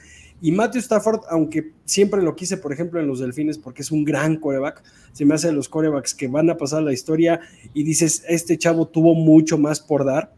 Y 0.41 0.51
Matthew 0.51 0.79
Stafford, 0.79 1.21
aunque 1.29 1.71
siempre 1.85 2.21
lo 2.21 2.35
quise, 2.35 2.57
por 2.57 2.73
ejemplo, 2.73 2.99
en 2.99 3.07
los 3.07 3.19
Delfines, 3.19 3.57
porque 3.57 3.83
es 3.83 3.91
un 3.91 4.03
gran 4.03 4.37
coreback, 4.37 4.83
se 5.13 5.25
me 5.25 5.35
hace 5.35 5.47
de 5.47 5.53
los 5.53 5.69
corebacks 5.69 6.13
que 6.13 6.27
van 6.27 6.49
a 6.49 6.57
pasar 6.57 6.81
la 6.83 6.91
historia 6.91 7.39
y 7.73 7.83
dices, 7.83 8.23
este 8.27 8.57
chavo 8.57 8.87
tuvo 8.87 9.13
mucho 9.13 9.57
más 9.57 9.79
por 9.79 10.05
dar. 10.05 10.33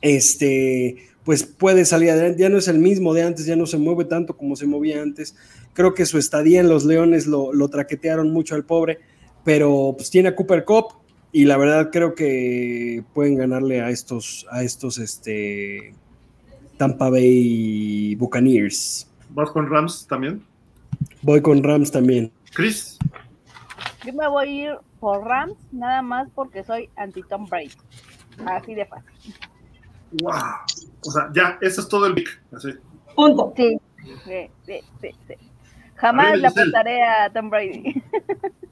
Este, 0.00 0.96
pues 1.24 1.44
puede 1.44 1.84
salir 1.84 2.10
adelante, 2.10 2.42
ya 2.42 2.48
no 2.48 2.58
es 2.58 2.68
el 2.68 2.78
mismo 2.78 3.14
de 3.14 3.22
antes, 3.22 3.46
ya 3.46 3.56
no 3.56 3.66
se 3.66 3.78
mueve 3.78 4.04
tanto 4.04 4.36
como 4.36 4.56
se 4.56 4.66
movía 4.66 5.00
antes. 5.00 5.36
Creo 5.74 5.94
que 5.94 6.06
su 6.06 6.18
estadía 6.18 6.60
en 6.60 6.68
los 6.68 6.84
Leones 6.84 7.26
lo, 7.26 7.52
lo 7.52 7.68
traquetearon 7.68 8.30
mucho 8.30 8.54
al 8.54 8.64
pobre 8.64 8.98
pero 9.44 9.94
pues 9.96 10.10
tiene 10.10 10.30
a 10.30 10.34
Cooper 10.34 10.64
Cup 10.64 10.94
y 11.32 11.44
la 11.44 11.56
verdad 11.56 11.90
creo 11.92 12.14
que 12.14 13.04
pueden 13.12 13.36
ganarle 13.36 13.80
a 13.80 13.90
estos, 13.90 14.46
a 14.50 14.62
estos 14.62 14.98
este, 14.98 15.94
Tampa 16.76 17.10
Bay 17.10 18.14
Buccaneers. 18.16 19.10
¿Vas 19.30 19.50
con 19.50 19.68
Rams 19.68 20.06
también? 20.06 20.44
Voy 21.22 21.42
con 21.42 21.62
Rams 21.62 21.90
también. 21.90 22.32
Chris. 22.54 22.98
Yo 24.04 24.12
me 24.12 24.28
voy 24.28 24.48
a 24.48 24.50
ir 24.50 24.78
por 25.00 25.24
Rams, 25.24 25.56
nada 25.72 26.02
más 26.02 26.28
porque 26.34 26.62
soy 26.62 26.88
anti-Tom 26.96 27.46
Brady. 27.46 27.72
Así 28.46 28.74
de 28.74 28.86
fácil. 28.86 29.34
Wow. 30.22 30.32
O 31.06 31.10
sea, 31.10 31.30
ya, 31.34 31.58
eso 31.60 31.80
es 31.80 31.88
todo 31.88 32.06
el 32.06 32.14
pick. 32.14 32.42
Así. 32.52 32.74
Punto. 33.14 33.52
Sí, 33.56 33.76
sí, 34.24 34.50
sí, 34.64 34.80
sí. 35.00 35.10
sí. 35.26 35.34
Jamás 35.96 36.38
le 36.38 36.46
apostaré 36.46 37.02
a 37.02 37.32
Tom 37.32 37.50
Brady. 37.50 38.02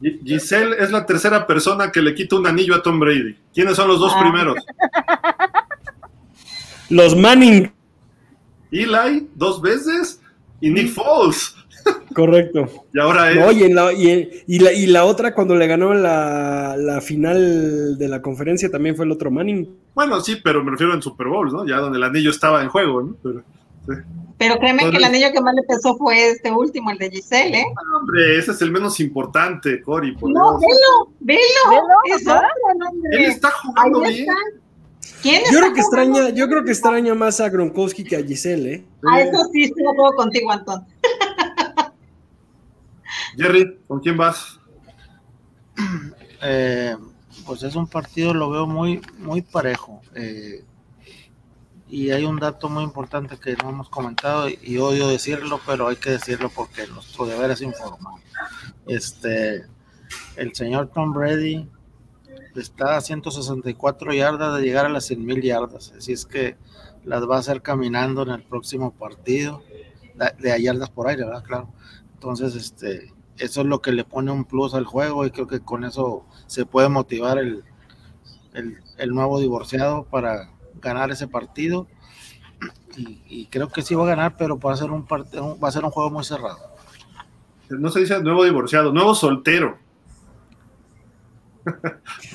Giselle 0.00 0.76
es 0.78 0.90
la 0.90 1.04
tercera 1.04 1.46
persona 1.46 1.92
que 1.92 2.00
le 2.00 2.14
quita 2.14 2.36
un 2.36 2.46
anillo 2.46 2.74
a 2.74 2.82
Tom 2.82 2.98
Brady. 2.98 3.36
¿Quiénes 3.52 3.76
son 3.76 3.88
los 3.88 4.00
dos 4.00 4.12
ah. 4.14 4.20
primeros? 4.20 4.56
Los 6.90 7.16
Manning. 7.16 7.70
Eli, 8.72 9.28
dos 9.36 9.62
veces, 9.62 10.20
y 10.60 10.70
Nick 10.70 10.88
Foles. 10.88 11.54
Correcto. 12.14 12.68
Y 12.92 12.98
ahora 12.98 13.30
es. 13.30 13.38
No, 13.38 13.52
y, 13.52 13.62
en 13.62 13.74
la, 13.74 13.92
y, 13.92 14.42
y, 14.46 14.58
la, 14.58 14.72
y, 14.72 14.86
la, 14.86 15.04
otra, 15.04 15.32
cuando 15.32 15.54
le 15.54 15.68
ganó 15.68 15.94
la, 15.94 16.76
la, 16.76 17.00
final 17.00 17.96
de 17.96 18.08
la 18.08 18.20
conferencia, 18.20 18.70
también 18.70 18.96
fue 18.96 19.04
el 19.04 19.12
otro 19.12 19.30
Manning. 19.30 19.68
Bueno, 19.94 20.20
sí, 20.20 20.38
pero 20.42 20.64
me 20.64 20.72
refiero 20.72 20.92
en 20.92 21.02
Super 21.02 21.28
Bowl, 21.28 21.52
¿no? 21.52 21.64
Ya 21.64 21.76
donde 21.76 21.98
el 21.98 22.04
anillo 22.04 22.30
estaba 22.30 22.62
en 22.62 22.68
juego, 22.68 23.02
¿no? 23.02 23.16
Pero, 23.22 23.42
sí. 23.86 23.92
Pero 24.40 24.58
créeme 24.58 24.90
que 24.90 24.96
el 24.96 25.04
anillo 25.04 25.32
que 25.34 25.40
más 25.42 25.54
le 25.54 25.62
pesó 25.64 25.98
fue 25.98 26.30
este 26.30 26.50
último, 26.50 26.90
el 26.90 26.96
de 26.96 27.10
Giselle, 27.10 27.60
¿eh? 27.60 27.66
Hombre, 27.94 28.38
ese 28.38 28.52
es 28.52 28.62
el 28.62 28.72
menos 28.72 28.98
importante, 28.98 29.82
Cori. 29.82 30.12
Por 30.12 30.30
no, 30.30 30.58
Dios. 30.58 30.70
velo, 31.20 31.22
velo. 31.38 31.38
¿Velo? 31.68 32.16
Es 32.16 32.26
otro, 32.26 32.48
hombre. 32.72 33.10
Él 33.12 33.24
está 33.26 33.50
jugando 33.50 34.02
Ahí 34.02 34.14
bien. 34.14 34.28
Está. 34.30 35.18
¿Quién 35.20 35.42
yo 35.52 35.58
creo 35.58 35.74
que 35.74 35.80
extraña, 35.80 36.30
yo 36.30 36.48
creo 36.48 36.64
que 36.64 36.70
extraña 36.70 37.14
más 37.14 37.38
a 37.42 37.50
Gronkowski 37.50 38.02
que 38.02 38.16
a 38.16 38.24
Giselle, 38.24 38.72
¿eh? 38.72 38.86
A 39.12 39.20
eso 39.20 39.44
sí 39.52 39.64
estoy 39.64 39.82
de 39.82 39.90
acuerdo 39.90 40.16
contigo, 40.16 40.50
Antón. 40.50 40.86
Jerry, 43.36 43.78
¿con 43.86 44.00
quién 44.00 44.16
vas? 44.16 44.58
Eh, 46.40 46.96
pues 47.44 47.62
es 47.62 47.76
un 47.76 47.86
partido, 47.86 48.32
lo 48.32 48.48
veo 48.48 48.66
muy, 48.66 49.02
muy 49.18 49.42
parejo. 49.42 50.00
Eh, 50.14 50.64
y 51.90 52.12
hay 52.12 52.24
un 52.24 52.38
dato 52.38 52.68
muy 52.68 52.84
importante 52.84 53.36
que 53.36 53.56
no 53.56 53.70
hemos 53.70 53.88
comentado 53.88 54.48
y 54.48 54.78
odio 54.78 55.08
decirlo, 55.08 55.60
pero 55.66 55.88
hay 55.88 55.96
que 55.96 56.10
decirlo 56.10 56.48
porque 56.48 56.86
nuestro 56.86 57.26
deber 57.26 57.50
es 57.50 57.62
informar. 57.62 58.14
Este, 58.86 59.64
el 60.36 60.54
señor 60.54 60.90
Tom 60.94 61.12
Brady 61.12 61.68
está 62.54 62.96
a 62.96 63.00
164 63.00 64.12
yardas 64.14 64.56
de 64.56 64.62
llegar 64.62 64.86
a 64.86 64.88
las 64.88 65.06
100 65.06 65.24
mil 65.24 65.42
yardas, 65.42 65.92
así 65.96 66.12
es 66.12 66.26
que 66.26 66.56
las 67.04 67.28
va 67.28 67.36
a 67.36 67.40
hacer 67.40 67.60
caminando 67.60 68.22
en 68.22 68.30
el 68.30 68.42
próximo 68.42 68.92
partido, 68.92 69.62
de 70.38 70.62
yardas 70.62 70.90
por 70.90 71.08
aire, 71.08 71.24
¿verdad? 71.24 71.42
Claro. 71.42 71.72
Entonces, 72.14 72.54
este, 72.54 73.12
eso 73.38 73.62
es 73.62 73.66
lo 73.66 73.80
que 73.80 73.90
le 73.90 74.04
pone 74.04 74.30
un 74.30 74.44
plus 74.44 74.74
al 74.74 74.84
juego 74.84 75.24
y 75.24 75.30
creo 75.30 75.46
que 75.46 75.60
con 75.60 75.84
eso 75.84 76.24
se 76.46 76.66
puede 76.66 76.88
motivar 76.88 77.38
el, 77.38 77.64
el, 78.52 78.78
el 78.98 79.10
nuevo 79.10 79.40
divorciado 79.40 80.04
para 80.04 80.50
ganar 80.80 81.10
ese 81.10 81.28
partido 81.28 81.86
y, 82.96 83.22
y, 83.28 83.46
creo 83.46 83.68
que 83.68 83.82
sí 83.82 83.94
va 83.94 84.04
a 84.04 84.08
ganar, 84.08 84.36
pero 84.36 84.58
va 84.58 84.72
a 84.72 84.76
ser 84.76 84.90
un 84.90 85.06
partido, 85.06 85.58
va 85.58 85.68
a 85.68 85.72
ser 85.72 85.84
un 85.84 85.90
juego 85.90 86.10
muy 86.10 86.24
cerrado. 86.24 86.58
No 87.70 87.88
se 87.90 88.00
dice 88.00 88.20
nuevo 88.20 88.44
divorciado, 88.44 88.92
nuevo 88.92 89.14
soltero. 89.14 89.78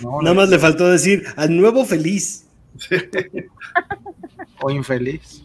No, 0.01 0.21
Nada 0.21 0.33
más 0.33 0.49
le 0.49 0.59
faltó 0.59 0.87
decir 0.87 1.25
al 1.35 1.55
nuevo 1.55 1.85
feliz. 1.85 2.47
Sí. 2.77 2.95
o 4.61 4.71
infeliz. 4.71 5.43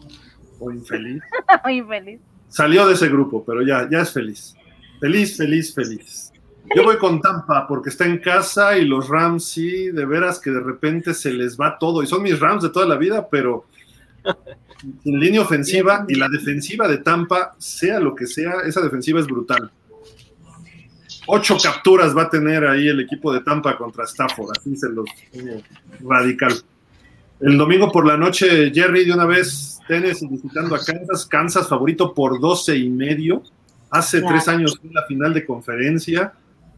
O 0.59 0.71
infeliz. 0.71 1.21
o 1.65 1.69
infeliz. 1.69 2.19
Salió 2.47 2.87
de 2.87 2.93
ese 2.93 3.09
grupo, 3.09 3.43
pero 3.45 3.61
ya, 3.61 3.87
ya 3.89 4.01
es 4.01 4.11
feliz. 4.11 4.55
Feliz, 4.99 5.37
feliz, 5.37 5.73
feliz. 5.73 6.30
Yo 6.75 6.83
voy 6.83 6.97
con 6.97 7.21
Tampa 7.21 7.67
porque 7.67 7.89
está 7.89 8.05
en 8.05 8.19
casa 8.19 8.77
y 8.77 8.85
los 8.85 9.09
Rams 9.09 9.45
sí, 9.45 9.91
de 9.91 10.05
veras 10.05 10.39
que 10.39 10.51
de 10.51 10.61
repente 10.61 11.13
se 11.13 11.33
les 11.33 11.59
va 11.59 11.77
todo. 11.77 12.01
Y 12.01 12.07
son 12.07 12.23
mis 12.23 12.39
Rams 12.39 12.63
de 12.63 12.69
toda 12.69 12.85
la 12.85 12.97
vida, 12.97 13.27
pero 13.29 13.65
en 15.05 15.19
línea 15.19 15.41
ofensiva 15.41 16.05
y 16.07 16.15
la 16.15 16.29
defensiva 16.29 16.87
de 16.87 16.99
Tampa, 16.99 17.55
sea 17.57 17.99
lo 17.99 18.15
que 18.15 18.27
sea, 18.27 18.61
esa 18.65 18.81
defensiva 18.81 19.19
es 19.19 19.27
brutal. 19.27 19.71
Ocho 21.27 21.57
capturas 21.61 22.15
va 22.15 22.23
a 22.23 22.29
tener 22.29 22.65
ahí 22.65 22.87
el 22.87 22.99
equipo 22.99 23.33
de 23.33 23.41
Tampa 23.41 23.77
contra 23.77 24.05
Stafford, 24.05 24.51
así 24.57 24.75
se 24.75 24.89
los 24.89 25.05
radical. 26.01 26.53
El 27.39 27.57
domingo 27.57 27.91
por 27.91 28.05
la 28.05 28.17
noche, 28.17 28.71
Jerry, 28.73 29.05
de 29.05 29.13
una 29.13 29.25
vez, 29.25 29.79
Tennessee 29.87 30.27
visitando 30.27 30.75
a 30.75 30.79
Kansas, 30.83 31.25
Kansas 31.25 31.67
favorito 31.67 32.13
por 32.13 32.39
12 32.39 32.77
y 32.77 32.89
medio. 32.89 33.43
Hace 33.89 34.21
tres 34.21 34.47
años 34.47 34.77
fue 34.79 34.91
la 34.93 35.03
final 35.05 35.33
de 35.33 35.45
conferencia. 35.45 36.33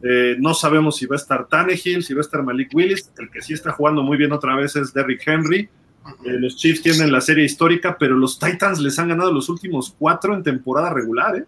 Eh, 0.06 0.36
no 0.38 0.52
sabemos 0.52 0.96
si 0.96 1.06
va 1.06 1.16
a 1.16 1.18
estar 1.18 1.48
Tannehill, 1.48 2.04
si 2.04 2.12
va 2.12 2.20
a 2.20 2.20
estar 2.20 2.42
Malik 2.42 2.74
Willis. 2.74 3.10
El 3.16 3.30
que 3.30 3.40
sí 3.40 3.54
está 3.54 3.72
jugando 3.72 4.02
muy 4.02 4.18
bien 4.18 4.32
otra 4.32 4.54
vez 4.54 4.76
es 4.76 4.92
Derrick 4.92 5.26
Henry. 5.26 5.60
Eh, 5.60 6.38
los 6.38 6.56
Chiefs 6.56 6.82
tienen 6.82 7.10
la 7.10 7.22
serie 7.22 7.46
histórica, 7.46 7.96
pero 7.98 8.14
los 8.14 8.38
Titans 8.38 8.80
les 8.80 8.98
han 8.98 9.08
ganado 9.08 9.32
los 9.32 9.48
últimos 9.48 9.94
cuatro 9.98 10.34
en 10.34 10.42
temporada 10.42 10.92
regular. 10.92 11.36
¿eh? 11.36 11.44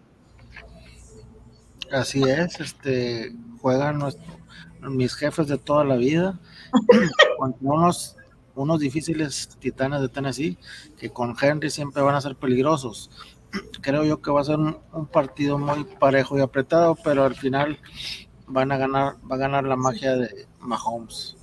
Así 1.91 2.23
es, 2.23 2.59
este, 2.59 3.31
juegan 3.61 3.99
nuestro, 3.99 4.25
mis 4.89 5.13
jefes 5.13 5.47
de 5.47 5.59
toda 5.59 5.83
la 5.83 5.95
vida 5.95 6.39
contra 7.37 7.59
unos, 7.61 8.15
unos 8.55 8.79
difíciles 8.79 9.55
titanes 9.59 10.01
de 10.01 10.09
Tennessee 10.09 10.57
que 10.97 11.11
con 11.11 11.35
Henry 11.39 11.69
siempre 11.69 12.01
van 12.01 12.15
a 12.15 12.21
ser 12.21 12.35
peligrosos 12.35 13.11
creo 13.81 14.03
yo 14.03 14.21
que 14.21 14.31
va 14.31 14.41
a 14.41 14.45
ser 14.45 14.57
un, 14.57 15.07
partido 15.11 15.57
muy 15.57 15.83
parejo 15.83 16.37
y 16.37 16.41
apretado, 16.41 16.95
pero 17.03 17.23
al 17.23 17.35
final 17.35 17.79
van 18.47 18.71
a 18.71 18.77
ganar, 18.77 19.15
va 19.29 19.35
a 19.35 19.39
ganar 19.39 19.63
la 19.65 19.75
magia 19.75 20.15
de 20.15 20.45
Mahomes. 20.59 21.35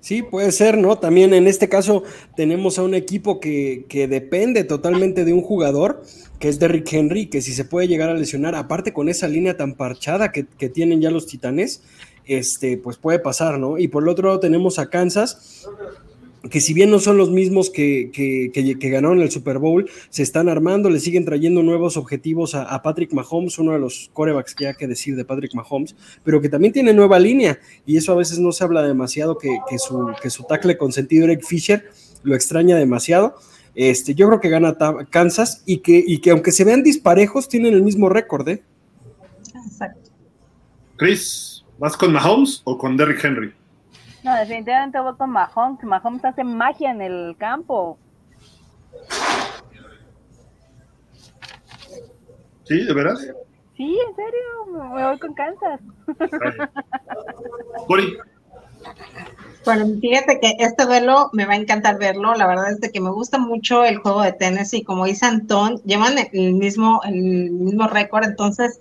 Sí, 0.00 0.22
puede 0.22 0.52
ser, 0.52 0.76
¿no? 0.76 0.98
También 0.98 1.32
en 1.32 1.46
este 1.46 1.68
caso 1.68 2.02
tenemos 2.36 2.78
a 2.78 2.82
un 2.82 2.94
equipo 2.94 3.40
que, 3.40 3.86
que, 3.88 4.06
depende 4.06 4.64
totalmente 4.64 5.24
de 5.24 5.32
un 5.32 5.40
jugador, 5.40 6.02
que 6.38 6.48
es 6.48 6.58
Derrick 6.58 6.92
Henry, 6.92 7.26
que 7.26 7.40
si 7.40 7.52
se 7.52 7.64
puede 7.64 7.88
llegar 7.88 8.10
a 8.10 8.14
lesionar, 8.14 8.54
aparte 8.54 8.92
con 8.92 9.08
esa 9.08 9.28
línea 9.28 9.56
tan 9.56 9.74
parchada 9.74 10.30
que, 10.30 10.46
que 10.46 10.68
tienen 10.68 11.00
ya 11.00 11.10
los 11.10 11.26
titanes, 11.26 11.82
este, 12.26 12.76
pues 12.76 12.98
puede 12.98 13.18
pasar, 13.18 13.58
¿no? 13.58 13.78
Y 13.78 13.88
por 13.88 14.02
el 14.02 14.10
otro 14.10 14.28
lado 14.28 14.40
tenemos 14.40 14.78
a 14.78 14.90
Kansas, 14.90 15.66
que 16.50 16.60
si 16.60 16.74
bien 16.74 16.90
no 16.90 16.98
son 16.98 17.16
los 17.16 17.30
mismos 17.30 17.70
que, 17.70 18.10
que, 18.12 18.90
ganaron 18.90 19.20
el 19.20 19.30
Super 19.30 19.58
Bowl, 19.58 19.88
se 20.10 20.22
están 20.22 20.48
armando, 20.48 20.90
le 20.90 21.00
siguen 21.00 21.24
trayendo 21.24 21.62
nuevos 21.62 21.96
objetivos 21.96 22.54
a, 22.54 22.82
Patrick 22.82 23.12
Mahomes, 23.12 23.58
uno 23.58 23.72
de 23.72 23.78
los 23.78 24.10
corebacks 24.12 24.54
que 24.54 24.68
hay 24.68 24.74
que 24.74 24.86
decir 24.86 25.16
de 25.16 25.24
Patrick 25.24 25.54
Mahomes, 25.54 25.96
pero 26.22 26.40
que 26.40 26.48
también 26.48 26.72
tiene 26.72 26.92
nueva 26.92 27.18
línea, 27.18 27.58
y 27.84 27.96
eso 27.96 28.12
a 28.12 28.16
veces 28.16 28.38
no 28.38 28.52
se 28.52 28.64
habla 28.64 28.82
demasiado, 28.82 29.38
que, 29.38 29.58
su, 29.78 30.12
que 30.22 30.30
su 30.30 30.44
tackle 30.44 30.76
consentido 30.76 31.24
Eric 31.24 31.44
Fisher 31.44 31.90
lo 32.22 32.34
extraña 32.34 32.76
demasiado. 32.76 33.36
Este, 33.74 34.14
yo 34.14 34.26
creo 34.28 34.40
que 34.40 34.48
gana 34.48 34.76
Kansas 35.10 35.62
y 35.66 35.78
que, 35.78 36.02
y 36.06 36.18
que 36.18 36.30
aunque 36.30 36.52
se 36.52 36.64
vean 36.64 36.82
disparejos, 36.82 37.48
tienen 37.48 37.74
el 37.74 37.82
mismo 37.82 38.08
récord, 38.08 38.48
¿eh? 38.48 38.62
Exacto. 39.66 40.10
Chris, 40.96 41.64
¿vas 41.78 41.96
con 41.96 42.12
Mahomes 42.12 42.62
o 42.64 42.78
con 42.78 42.96
Derrick 42.96 43.22
Henry? 43.22 43.52
No, 44.26 44.34
definitivamente 44.34 44.98
voy 44.98 45.14
con 45.14 45.30
Mahomes. 45.30 45.84
Mahomes 45.84 46.24
hace 46.24 46.42
magia 46.42 46.90
en 46.90 47.00
el 47.00 47.36
campo. 47.38 47.96
¿Sí? 52.64 52.84
¿De 52.84 52.92
veras? 52.92 53.20
Sí, 53.76 53.96
en 54.08 54.16
serio. 54.16 54.88
Me 54.96 55.04
voy 55.04 55.18
con 55.20 55.32
Kansas. 55.32 55.80
Cori. 57.86 58.18
Bueno, 59.64 59.86
fíjate 60.00 60.40
que 60.40 60.56
este 60.58 60.86
duelo 60.86 61.30
me 61.32 61.46
va 61.46 61.52
a 61.52 61.56
encantar 61.56 61.96
verlo. 61.96 62.34
La 62.34 62.48
verdad 62.48 62.72
es 62.72 62.80
de 62.80 62.90
que 62.90 63.00
me 63.00 63.10
gusta 63.10 63.38
mucho 63.38 63.84
el 63.84 63.98
juego 63.98 64.22
de 64.22 64.32
tenis 64.32 64.74
y 64.74 64.82
como 64.82 65.04
dice 65.04 65.26
Antón, 65.26 65.80
llevan 65.84 66.14
el 66.32 66.54
mismo, 66.54 67.00
el 67.04 67.52
mismo 67.52 67.86
récord. 67.86 68.24
Entonces, 68.24 68.80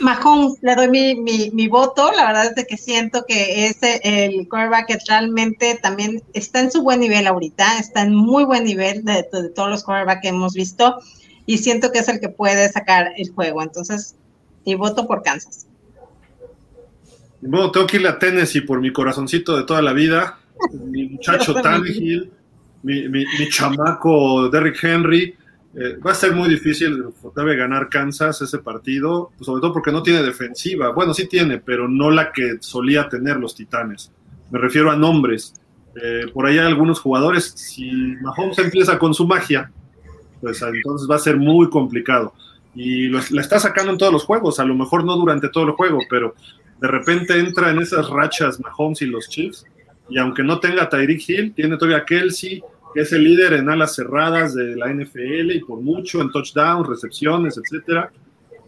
Mahomes, 0.00 0.58
le 0.62 0.74
doy 0.74 0.88
mi, 1.52 1.68
voto. 1.68 2.10
La 2.12 2.26
verdad 2.26 2.52
es 2.56 2.66
que 2.66 2.76
siento 2.76 3.24
que 3.26 3.66
es 3.66 3.78
el 3.82 4.48
quarterback 4.48 4.86
que 4.86 4.98
realmente 5.08 5.78
también 5.82 6.22
está 6.32 6.60
en 6.60 6.70
su 6.70 6.82
buen 6.82 7.00
nivel 7.00 7.26
ahorita, 7.26 7.78
está 7.78 8.02
en 8.02 8.14
muy 8.14 8.44
buen 8.44 8.64
nivel 8.64 9.04
de, 9.04 9.24
todos 9.54 9.70
los 9.70 9.82
quarterbacks 9.82 10.22
que 10.22 10.28
hemos 10.28 10.54
visto 10.54 10.98
y 11.46 11.58
siento 11.58 11.90
que 11.90 12.00
es 12.00 12.08
el 12.08 12.20
que 12.20 12.28
puede 12.28 12.70
sacar 12.70 13.12
el 13.16 13.30
juego. 13.30 13.62
Entonces, 13.62 14.14
mi 14.64 14.74
voto 14.74 15.06
por 15.06 15.22
Kansas. 15.22 15.66
Bueno, 17.40 17.70
tengo 17.70 17.86
que 17.86 17.96
irle 17.96 18.08
a 18.08 18.18
Tennessee 18.18 18.62
por 18.62 18.80
mi 18.80 18.92
corazoncito 18.92 19.56
de 19.56 19.64
toda 19.64 19.80
la 19.80 19.92
vida. 19.92 20.38
Mi 20.72 21.08
muchacho 21.08 21.54
Tannehill, 21.62 22.30
mi, 22.82 23.08
mi, 23.08 23.24
mi 23.38 23.48
chamaco 23.48 24.48
Derrick 24.48 24.82
Henry 24.82 25.36
eh, 25.74 25.96
va 26.04 26.12
a 26.12 26.14
ser 26.14 26.34
muy 26.34 26.48
difícil, 26.48 27.04
debe 27.36 27.56
ganar 27.56 27.88
Kansas 27.88 28.40
ese 28.40 28.58
partido, 28.58 29.30
sobre 29.40 29.60
todo 29.60 29.72
porque 29.72 29.92
no 29.92 30.02
tiene 30.02 30.22
defensiva. 30.22 30.90
Bueno, 30.90 31.12
sí 31.12 31.26
tiene, 31.28 31.58
pero 31.58 31.88
no 31.88 32.10
la 32.10 32.32
que 32.32 32.56
solía 32.60 33.08
tener 33.08 33.36
los 33.36 33.54
Titanes. 33.54 34.10
Me 34.50 34.58
refiero 34.58 34.90
a 34.90 34.96
nombres. 34.96 35.54
Eh, 36.02 36.26
por 36.32 36.46
ahí 36.46 36.58
hay 36.58 36.66
algunos 36.66 37.00
jugadores, 37.00 37.52
si 37.56 37.90
Mahomes 38.22 38.58
empieza 38.58 38.98
con 38.98 39.12
su 39.14 39.26
magia, 39.26 39.70
pues 40.40 40.62
entonces 40.62 41.08
va 41.10 41.16
a 41.16 41.20
ser 41.20 41.36
muy 41.36 41.68
complicado. 41.68 42.32
Y 42.74 43.08
la 43.08 43.40
está 43.40 43.58
sacando 43.58 43.92
en 43.92 43.98
todos 43.98 44.12
los 44.12 44.24
juegos, 44.24 44.60
a 44.60 44.64
lo 44.64 44.74
mejor 44.74 45.04
no 45.04 45.16
durante 45.16 45.48
todo 45.48 45.64
el 45.64 45.72
juego, 45.72 45.98
pero 46.08 46.34
de 46.80 46.88
repente 46.88 47.38
entra 47.38 47.70
en 47.70 47.80
esas 47.80 48.08
rachas 48.08 48.60
Mahomes 48.60 49.02
y 49.02 49.06
los 49.06 49.28
Chiefs. 49.28 49.64
Y 50.08 50.18
aunque 50.18 50.42
no 50.42 50.58
tenga 50.60 50.88
Tyreek 50.88 51.28
Hill, 51.28 51.54
tiene 51.54 51.76
todavía 51.76 52.04
Kelsey, 52.04 52.62
que 52.94 53.00
es 53.00 53.12
el 53.12 53.24
líder 53.24 53.54
en 53.54 53.68
alas 53.68 53.94
cerradas 53.94 54.54
de 54.54 54.76
la 54.76 54.92
NFL 54.92 55.52
y 55.52 55.60
por 55.60 55.80
mucho 55.80 56.20
en 56.20 56.30
touchdowns, 56.30 56.88
recepciones, 56.88 57.58
etcétera. 57.58 58.10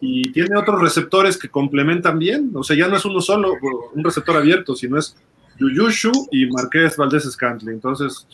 Y 0.01 0.33
tiene 0.33 0.57
otros 0.57 0.81
receptores 0.81 1.37
que 1.37 1.49
complementan 1.49 2.19
bien, 2.19 2.51
o 2.55 2.63
sea, 2.63 2.77
ya 2.77 2.89
no 2.89 2.97
es 2.97 3.05
uno 3.05 3.21
solo, 3.21 3.55
un 3.95 4.03
receptor 4.03 4.37
abierto, 4.37 4.75
sino 4.75 4.99
es 4.99 5.17
Yuyushu 5.59 6.11
y 6.31 6.47
Marqués 6.47 6.97
Valdés 6.97 7.31
Scantling. 7.31 7.75
Entonces, 7.75 8.27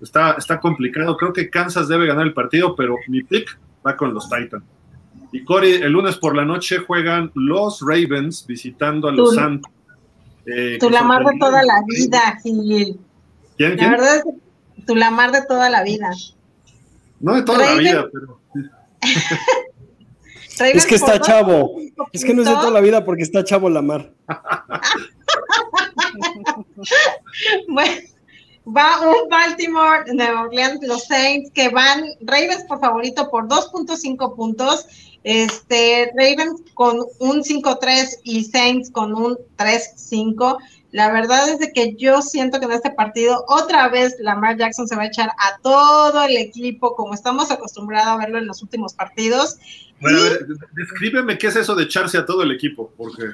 está, 0.00 0.32
está 0.32 0.60
complicado. 0.60 1.16
Creo 1.16 1.32
que 1.32 1.50
Kansas 1.50 1.88
debe 1.88 2.06
ganar 2.06 2.26
el 2.26 2.32
partido, 2.32 2.76
pero 2.76 2.96
mi 3.08 3.22
pick 3.22 3.58
va 3.84 3.96
con 3.96 4.14
los 4.14 4.28
Titans. 4.28 4.64
Y 5.32 5.44
Cory, 5.44 5.74
el 5.74 5.92
lunes 5.92 6.16
por 6.16 6.36
la 6.36 6.44
noche 6.44 6.78
juegan 6.78 7.30
los 7.34 7.80
Ravens 7.80 8.46
visitando 8.46 9.08
a 9.08 9.12
los 9.12 9.34
Santos. 9.34 9.70
Eh, 10.46 10.78
tu 10.80 10.90
la 10.90 11.02
de 11.02 11.38
toda 11.38 11.62
la 11.62 11.82
vida, 11.86 12.38
Gil. 12.42 12.98
¿Quién, 13.56 13.76
La 13.76 13.90
verdad 13.90 14.16
es 14.16 14.24
que 14.24 14.30
tu 14.86 14.96
Lamar 14.96 15.32
de 15.32 15.44
toda 15.46 15.70
la 15.70 15.82
vida. 15.82 16.10
No 17.20 17.34
de 17.34 17.42
toda 17.42 17.58
la 17.58 17.74
vida, 17.74 18.06
pero. 18.12 18.40
es 20.74 20.86
que 20.86 20.94
está 20.94 21.20
chavo. 21.20 21.76
Es 22.12 22.24
que 22.24 22.34
no 22.34 22.42
es 22.42 22.48
de 22.48 22.54
toda 22.54 22.70
la 22.70 22.80
vida 22.80 23.04
porque 23.04 23.22
está 23.22 23.44
chavo 23.44 23.68
Lamar. 23.68 24.12
bueno, 27.68 28.00
va 28.66 29.00
un 29.00 29.28
Baltimore, 29.28 30.04
Nueva 30.12 30.42
Orleans, 30.42 30.80
los 30.82 31.06
Saints 31.06 31.50
que 31.52 31.68
van, 31.68 32.04
Ravens 32.20 32.64
por 32.64 32.80
favorito 32.80 33.30
por 33.30 33.48
2.5 33.48 34.36
puntos. 34.36 34.86
Este, 35.22 36.10
Ravens 36.16 36.62
con 36.74 36.98
un 37.18 37.42
5-3 37.42 38.20
y 38.24 38.44
Saints 38.44 38.90
con 38.90 39.14
un 39.14 39.38
3-5. 39.58 40.56
La 40.92 41.12
verdad 41.12 41.48
es 41.48 41.60
de 41.60 41.72
que 41.72 41.94
yo 41.94 42.20
siento 42.20 42.58
que 42.58 42.66
en 42.66 42.72
este 42.72 42.90
partido 42.90 43.44
otra 43.46 43.88
vez 43.88 44.16
Lamar 44.18 44.56
Jackson 44.56 44.88
se 44.88 44.96
va 44.96 45.02
a 45.02 45.06
echar 45.06 45.28
a 45.28 45.58
todo 45.62 46.24
el 46.24 46.36
equipo 46.36 46.96
como 46.96 47.14
estamos 47.14 47.50
acostumbrados 47.50 48.08
a 48.08 48.16
verlo 48.16 48.38
en 48.38 48.46
los 48.46 48.60
últimos 48.62 48.94
partidos. 48.94 49.58
Bueno, 50.00 50.18
a 50.18 50.22
ver, 50.22 50.46
descríbeme 50.72 51.38
qué 51.38 51.48
es 51.48 51.56
eso 51.56 51.74
de 51.74 51.84
echarse 51.84 52.18
a 52.18 52.26
todo 52.26 52.42
el 52.42 52.50
equipo, 52.50 52.92
porque 52.96 53.24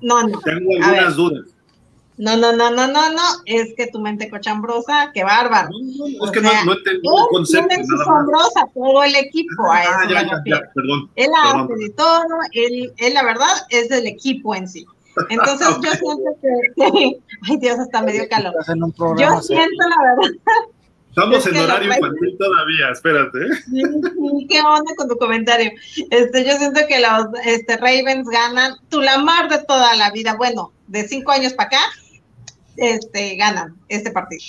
no, 0.00 0.26
no. 0.26 0.40
tengo 0.40 0.70
algunas 0.82 1.16
dudas. 1.16 1.46
No, 2.18 2.36
no, 2.36 2.52
no, 2.52 2.70
no, 2.70 2.86
no, 2.88 3.10
no, 3.10 3.22
es 3.46 3.74
que 3.74 3.86
tu 3.86 3.98
mente 3.98 4.28
cochambrosa, 4.28 5.10
qué 5.14 5.24
bárbaro. 5.24 5.70
es 6.24 6.30
que 6.30 6.40
no, 6.40 6.50
no 6.64 6.72
el 6.72 7.00
concepto. 7.30 7.74
Cochambrosa 7.96 8.66
todo 8.74 9.02
el 9.04 9.16
equipo. 9.16 9.64
Ah, 9.70 9.78
a 9.78 9.82
eso 9.82 10.10
ya, 10.10 10.22
ya, 10.22 10.42
ya, 10.44 10.60
perdón. 10.74 11.10
Él 11.16 11.30
hace 11.42 11.74
de 11.74 11.90
todo, 11.90 12.28
él, 12.52 12.92
él 12.96 13.14
la 13.14 13.24
verdad 13.24 13.48
es 13.70 13.88
del 13.88 14.06
equipo 14.06 14.54
en 14.54 14.68
sí. 14.68 14.84
Entonces 15.28 15.68
yo 15.68 15.92
siento 15.92 16.36
que, 16.40 17.20
ay 17.48 17.56
Dios, 17.58 17.78
hasta 17.78 18.02
medio 18.02 18.28
calor. 18.28 18.54
Yo 19.18 19.40
siento 19.42 19.88
la 19.88 20.14
verdad. 20.16 20.38
Estamos 21.10 21.46
en 21.46 21.56
horario 21.58 21.94
infantil 21.94 22.36
todavía, 22.38 22.88
espérate. 22.90 23.38
¿Qué 24.48 24.60
onda 24.62 24.94
con 24.96 25.08
tu 25.08 25.16
comentario? 25.18 25.70
Este, 26.10 26.42
yo 26.42 26.56
siento 26.56 26.80
que 26.88 27.00
los 27.00 27.26
este, 27.44 27.76
Ravens 27.76 28.26
ganan, 28.28 28.76
tu 28.88 29.02
Lamar 29.02 29.50
de 29.50 29.62
toda 29.64 29.94
la 29.96 30.10
vida, 30.10 30.36
bueno, 30.36 30.72
de 30.86 31.06
cinco 31.06 31.32
años 31.32 31.52
para 31.52 31.66
acá, 31.66 31.80
este, 32.78 33.36
ganan 33.36 33.76
este 33.88 34.10
partido. 34.10 34.42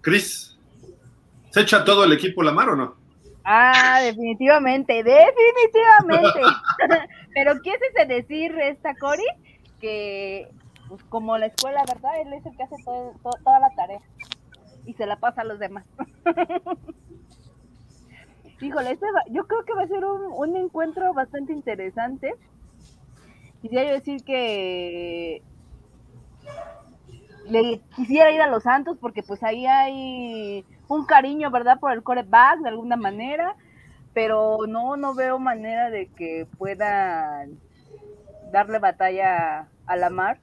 Cris, 0.00 0.56
¿se 1.50 1.60
echa 1.60 1.84
todo 1.84 2.04
el 2.04 2.12
equipo 2.12 2.42
Lamar 2.42 2.70
o 2.70 2.76
no? 2.76 2.96
Ah, 3.44 4.00
definitivamente, 4.02 5.02
definitivamente. 5.02 6.40
Pero 7.34 7.60
quise 7.60 8.06
decir 8.06 8.56
esta 8.60 8.94
Cori 8.94 9.24
que 9.80 10.48
pues, 10.88 11.02
como 11.04 11.36
la 11.36 11.46
escuela, 11.46 11.82
¿verdad? 11.86 12.12
Él 12.20 12.32
es 12.32 12.46
el 12.46 12.56
que 12.56 12.62
hace 12.62 12.76
toda 12.84 13.60
la 13.60 13.70
tarea 13.74 14.00
y 14.86 14.94
se 14.94 15.06
la 15.06 15.16
pasa 15.16 15.42
a 15.42 15.44
los 15.44 15.58
demás. 15.58 15.84
Híjole, 18.60 18.92
este 18.92 19.06
yo 19.30 19.46
creo 19.46 19.64
que 19.64 19.74
va 19.74 19.82
a 19.82 19.88
ser 19.88 20.04
un, 20.04 20.56
encuentro 20.56 21.12
bastante 21.12 21.52
interesante. 21.52 22.34
Quisiera 23.60 23.90
decir 23.92 24.22
que 24.24 25.42
le 27.48 27.80
quisiera 27.96 28.30
ir 28.30 28.40
a 28.40 28.48
los 28.48 28.62
Santos 28.62 28.96
porque 29.00 29.22
pues 29.22 29.42
ahí 29.42 29.66
hay 29.66 30.64
un 30.88 31.04
cariño, 31.04 31.50
¿verdad? 31.50 31.80
Por 31.80 31.92
el 31.92 32.02
coreback 32.02 32.60
de 32.60 32.68
alguna 32.68 32.96
manera, 32.96 33.56
pero 34.14 34.58
no, 34.68 34.96
no 34.96 35.14
veo 35.14 35.38
manera 35.38 35.90
de 35.90 36.06
que 36.06 36.46
puedan 36.56 37.58
darle 38.52 38.78
batalla 38.78 39.68
a 39.86 39.96
la 39.96 40.08
mar. 40.08 40.38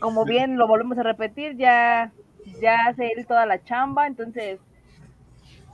Como 0.00 0.24
bien 0.24 0.58
lo 0.58 0.66
volvemos 0.66 0.98
a 0.98 1.04
repetir, 1.04 1.56
ya, 1.56 2.12
ya 2.60 2.76
hace 2.88 3.12
él 3.16 3.26
toda 3.26 3.46
la 3.46 3.64
chamba, 3.64 4.06
entonces, 4.06 4.60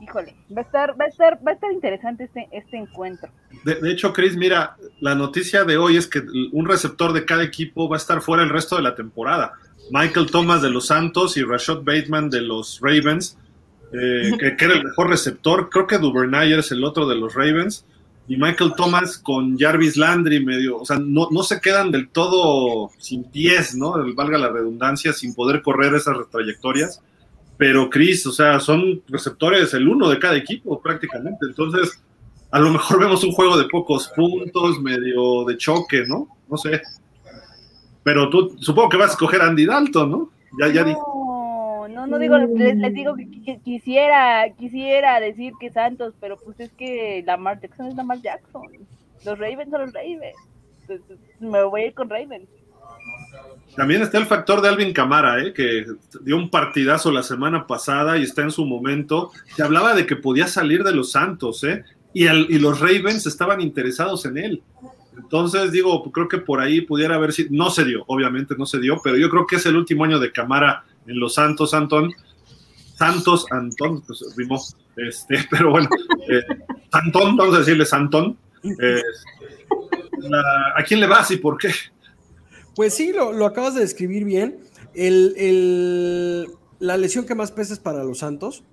híjole, 0.00 0.36
va 0.54 0.60
a 0.60 0.64
estar, 0.64 1.00
va 1.00 1.06
a 1.06 1.08
estar, 1.08 1.38
va 1.46 1.52
a 1.52 1.54
estar 1.54 1.72
interesante 1.72 2.24
este, 2.24 2.48
este 2.52 2.76
encuentro. 2.76 3.30
De, 3.64 3.76
de 3.76 3.90
hecho, 3.90 4.12
Chris, 4.12 4.36
mira, 4.36 4.76
la 5.00 5.14
noticia 5.14 5.64
de 5.64 5.78
hoy 5.78 5.96
es 5.96 6.06
que 6.06 6.22
un 6.52 6.68
receptor 6.68 7.12
de 7.12 7.24
cada 7.24 7.42
equipo 7.42 7.88
va 7.88 7.96
a 7.96 7.98
estar 7.98 8.20
fuera 8.20 8.42
el 8.42 8.50
resto 8.50 8.76
de 8.76 8.82
la 8.82 8.94
temporada. 8.94 9.54
Michael 9.90 10.30
Thomas 10.30 10.62
de 10.62 10.70
los 10.70 10.86
Santos 10.86 11.36
y 11.36 11.42
Rashad 11.42 11.82
Bateman 11.82 12.30
de 12.30 12.40
los 12.40 12.80
Ravens 12.80 13.38
eh, 13.94 14.32
que, 14.38 14.56
que, 14.56 14.64
era 14.64 14.74
el 14.74 14.84
mejor 14.84 15.08
receptor. 15.08 15.70
Creo 15.70 15.86
que 15.86 15.98
Duvernay 15.98 16.52
es 16.52 16.72
el 16.72 16.84
otro 16.84 17.06
de 17.06 17.16
los 17.16 17.34
Ravens. 17.34 17.84
Y 18.26 18.36
Michael 18.36 18.72
Thomas 18.74 19.18
con 19.18 19.58
Jarvis 19.58 19.98
Landry 19.98 20.42
medio, 20.42 20.78
o 20.78 20.84
sea, 20.86 20.98
no, 20.98 21.28
no 21.30 21.42
se 21.42 21.60
quedan 21.60 21.90
del 21.90 22.08
todo 22.08 22.90
sin 22.98 23.24
pies, 23.24 23.74
¿no? 23.74 23.94
Valga 24.14 24.38
la 24.38 24.48
redundancia, 24.48 25.12
sin 25.12 25.34
poder 25.34 25.60
correr 25.60 25.94
esas 25.94 26.16
trayectorias. 26.30 27.02
Pero 27.58 27.90
Chris, 27.90 28.26
o 28.26 28.32
sea, 28.32 28.60
son 28.60 29.02
receptores 29.08 29.74
el 29.74 29.86
uno 29.86 30.08
de 30.08 30.18
cada 30.18 30.36
equipo 30.36 30.80
prácticamente. 30.80 31.46
Entonces, 31.46 32.00
a 32.50 32.58
lo 32.58 32.70
mejor 32.70 32.98
vemos 33.00 33.22
un 33.24 33.32
juego 33.32 33.58
de 33.58 33.68
pocos 33.68 34.08
puntos, 34.16 34.80
medio 34.80 35.44
de 35.44 35.58
choque, 35.58 36.04
¿no? 36.06 36.28
No 36.48 36.56
sé. 36.56 36.80
Pero 38.02 38.30
tú 38.30 38.56
supongo 38.58 38.88
que 38.88 38.96
vas 38.96 39.10
a 39.10 39.12
escoger 39.12 39.42
a 39.42 39.48
Andy 39.48 39.66
Dalton, 39.66 40.10
¿no? 40.10 40.30
Ya, 40.58 40.72
ya 40.72 40.84
no, 40.84 41.23
no, 42.06 42.12
no 42.12 42.18
digo, 42.18 42.38
les, 42.38 42.76
les 42.76 42.94
digo 42.94 43.14
que, 43.14 43.58
quisiera, 43.64 44.48
quisiera 44.58 45.20
decir 45.20 45.52
que 45.60 45.70
Santos, 45.70 46.14
pero 46.20 46.36
pues 46.36 46.58
es 46.60 46.72
que 46.72 47.22
Lamar 47.26 47.60
Jackson 47.60 47.86
es 47.86 47.94
Lamar 47.94 48.20
Jackson. 48.20 48.68
Los 49.24 49.38
Ravens 49.38 49.70
son 49.70 49.80
los 49.82 49.92
Ravens. 49.92 50.36
Entonces, 50.82 51.18
me 51.40 51.62
voy 51.64 51.82
a 51.82 51.86
ir 51.86 51.94
con 51.94 52.10
Ravens. 52.10 52.48
También 53.76 54.02
está 54.02 54.18
el 54.18 54.26
factor 54.26 54.60
de 54.60 54.68
Alvin 54.68 54.92
Camara, 54.92 55.42
¿eh? 55.42 55.52
que 55.52 55.84
dio 56.22 56.36
un 56.36 56.48
partidazo 56.48 57.10
la 57.10 57.22
semana 57.22 57.66
pasada 57.66 58.16
y 58.16 58.22
está 58.22 58.42
en 58.42 58.52
su 58.52 58.64
momento. 58.64 59.32
Se 59.56 59.62
hablaba 59.62 59.94
de 59.94 60.06
que 60.06 60.16
podía 60.16 60.46
salir 60.46 60.84
de 60.84 60.92
los 60.92 61.10
Santos, 61.10 61.64
¿eh? 61.64 61.84
y, 62.12 62.26
el, 62.26 62.46
y 62.50 62.58
los 62.58 62.78
Ravens 62.80 63.26
estaban 63.26 63.60
interesados 63.60 64.24
en 64.26 64.38
él. 64.38 64.62
Entonces, 65.16 65.72
digo, 65.72 66.10
creo 66.12 66.28
que 66.28 66.38
por 66.38 66.60
ahí 66.60 66.80
pudiera 66.82 67.16
haber 67.16 67.32
sido, 67.32 67.48
no 67.52 67.70
se 67.70 67.84
dio, 67.84 68.04
obviamente 68.06 68.54
no 68.56 68.66
se 68.66 68.78
dio, 68.78 69.00
pero 69.02 69.16
yo 69.16 69.28
creo 69.28 69.46
que 69.46 69.56
es 69.56 69.66
el 69.66 69.76
último 69.76 70.04
año 70.04 70.18
de 70.18 70.32
Camara 70.32 70.84
en 71.06 71.18
los 71.18 71.34
Santos, 71.34 71.74
Antón. 71.74 72.12
Santos, 72.96 73.46
Antón, 73.50 74.02
pues 74.02 74.24
rimó, 74.36 74.62
este, 74.96 75.38
pero 75.50 75.70
bueno, 75.70 75.88
eh, 76.28 76.42
Santón, 76.92 77.36
vamos 77.36 77.56
a 77.56 77.58
decirle 77.60 77.84
Santón. 77.84 78.36
Eh, 78.62 79.02
¿A 80.76 80.82
quién 80.84 81.00
le 81.00 81.06
vas 81.06 81.30
y 81.30 81.36
por 81.36 81.58
qué? 81.58 81.70
Pues 82.74 82.94
sí, 82.94 83.12
lo, 83.12 83.32
lo 83.32 83.46
acabas 83.46 83.74
de 83.74 83.80
describir 83.80 84.24
bien. 84.24 84.58
El, 84.94 85.34
el, 85.36 86.48
la 86.78 86.96
lesión 86.96 87.26
que 87.26 87.34
más 87.34 87.52
pesa 87.52 87.74
es 87.74 87.80
para 87.80 88.04
los 88.04 88.18
Santos, 88.18 88.64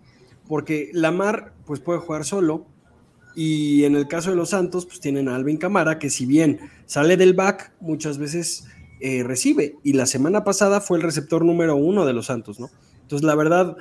porque 0.48 0.92
Lamar 0.94 1.54
pues 1.66 1.80
puede 1.80 2.00
jugar 2.00 2.26
solo, 2.26 2.68
y 3.36 3.86
en 3.86 3.96
el 3.96 4.08
caso 4.08 4.30
de 4.30 4.36
los 4.36 4.50
Santos, 4.50 4.86
pues 4.86 5.00
tienen 5.00 5.30
a 5.30 5.36
Alvin 5.36 5.58
Camara, 5.58 6.00
que 6.00 6.10
si 6.10 6.26
bien 6.26 6.60
sale 6.86 7.18
del 7.18 7.34
back, 7.34 7.72
muchas 7.80 8.18
veces 8.18 8.68
eh, 9.02 9.24
recibe. 9.24 9.76
Y 9.84 9.94
la 9.94 10.06
semana 10.06 10.44
pasada 10.44 10.80
fue 10.80 10.98
el 10.98 11.04
receptor 11.04 11.44
número 11.44 11.76
uno 11.76 12.06
de 12.06 12.14
los 12.14 12.28
Santos, 12.28 12.60
¿no? 12.60 12.70
Entonces, 13.02 13.26
la 13.26 13.36
verdad, 13.36 13.76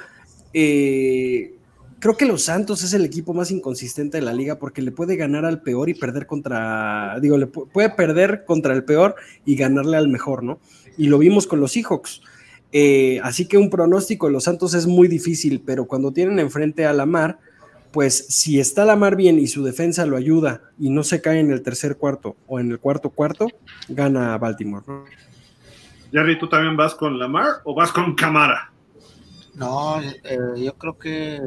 eh, 0.55 1.55
creo 2.01 2.17
que 2.17 2.25
los 2.25 2.43
Santos 2.43 2.83
es 2.83 2.95
el 2.95 3.05
equipo 3.05 3.35
más 3.35 3.51
inconsistente 3.51 4.19
de 4.19 4.23
la 4.23 4.33
liga 4.33 4.59
porque 4.59 4.83
le 4.83 4.91
puede 4.91 5.17
ganar 5.17 5.45
al 5.45 5.63
peor 5.63 5.89
y 5.89 5.95
perder 5.95 6.27
contra, 6.27 7.19
digo, 7.21 7.37
le 7.37 7.47
puede 7.47 7.91
perder 7.91 8.45
contra 8.47 8.75
el 8.75 8.85
peor 8.85 9.15
y 9.45 9.55
ganarle 9.57 9.97
al 9.97 10.09
mejor, 10.09 10.43
¿no? 10.43 10.59
Y 10.97 11.07
lo 11.07 11.19
vimos 11.19 11.47
con 11.47 11.61
los 11.61 11.73
Seahawks. 11.73 12.23
Eh, 12.73 13.21
así 13.23 13.47
que 13.47 13.59
un 13.59 13.69
pronóstico 13.69 14.27
de 14.27 14.33
los 14.33 14.45
Santos 14.45 14.75
es 14.75 14.87
muy 14.87 15.07
difícil, 15.07 15.63
pero 15.65 15.87
cuando 15.87 16.13
tienen 16.13 16.39
enfrente 16.39 16.87
a 16.87 16.93
la 16.93 17.05
mar, 17.07 17.39
pues 17.93 18.27
si 18.29 18.61
está 18.61 18.85
la 18.85 18.97
mar 18.97 19.17
bien 19.17 19.39
y 19.39 19.47
su 19.47 19.65
defensa 19.65 20.07
lo 20.07 20.17
ayuda 20.17 20.63
y 20.79 20.91
no 20.91 21.03
se 21.03 21.21
cae 21.21 21.41
en 21.41 21.51
el 21.51 21.63
tercer 21.63 21.97
cuarto 21.97 22.37
o 22.47 22.61
en 22.61 22.71
el 22.71 22.79
cuarto 22.79 23.11
cuarto, 23.11 23.49
gana 23.89 24.37
Baltimore. 24.39 24.85
¿no? 24.87 25.05
Jerry, 26.13 26.39
¿tú 26.39 26.49
también 26.49 26.77
vas 26.77 26.95
con 26.95 27.19
Lamar 27.19 27.61
o 27.65 27.75
vas 27.75 27.93
con 27.93 28.15
Camara? 28.15 28.73
No, 29.55 30.01
eh, 30.01 30.39
yo 30.57 30.75
creo 30.75 30.99
que 30.99 31.37
eh, 31.37 31.41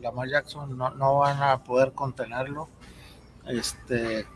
Lamar 0.00 0.28
Jackson 0.28 0.76
no, 0.76 0.90
no, 0.90 1.18
van 1.18 1.42
a 1.42 1.62
poder 1.62 1.92
contenerlo. 1.92 2.68
Este, 3.46 4.26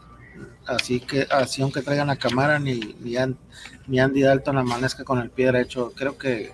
así 0.66 1.00
que, 1.00 1.26
así 1.30 1.62
aunque 1.62 1.82
traigan 1.82 2.10
a 2.10 2.16
Camara, 2.16 2.58
ni, 2.58 2.80
ni, 3.00 3.16
ni 3.86 4.00
Andy 4.00 4.22
Dalton 4.22 4.58
amanezca 4.58 5.04
con 5.04 5.18
el 5.18 5.30
pie 5.30 5.46
derecho, 5.46 5.92
creo 5.94 6.16
que 6.16 6.52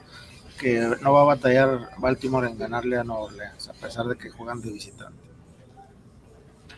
que 0.56 0.80
no 1.02 1.12
va 1.12 1.22
a 1.22 1.24
batallar 1.24 1.90
Baltimore 1.98 2.48
en 2.48 2.58
ganarle 2.58 2.98
a 2.98 3.04
Nueva 3.04 3.24
Orleans, 3.24 3.68
a 3.68 3.72
pesar 3.72 4.06
de 4.06 4.16
que 4.16 4.30
juegan 4.30 4.60
de 4.60 4.72
visitante. 4.72 5.26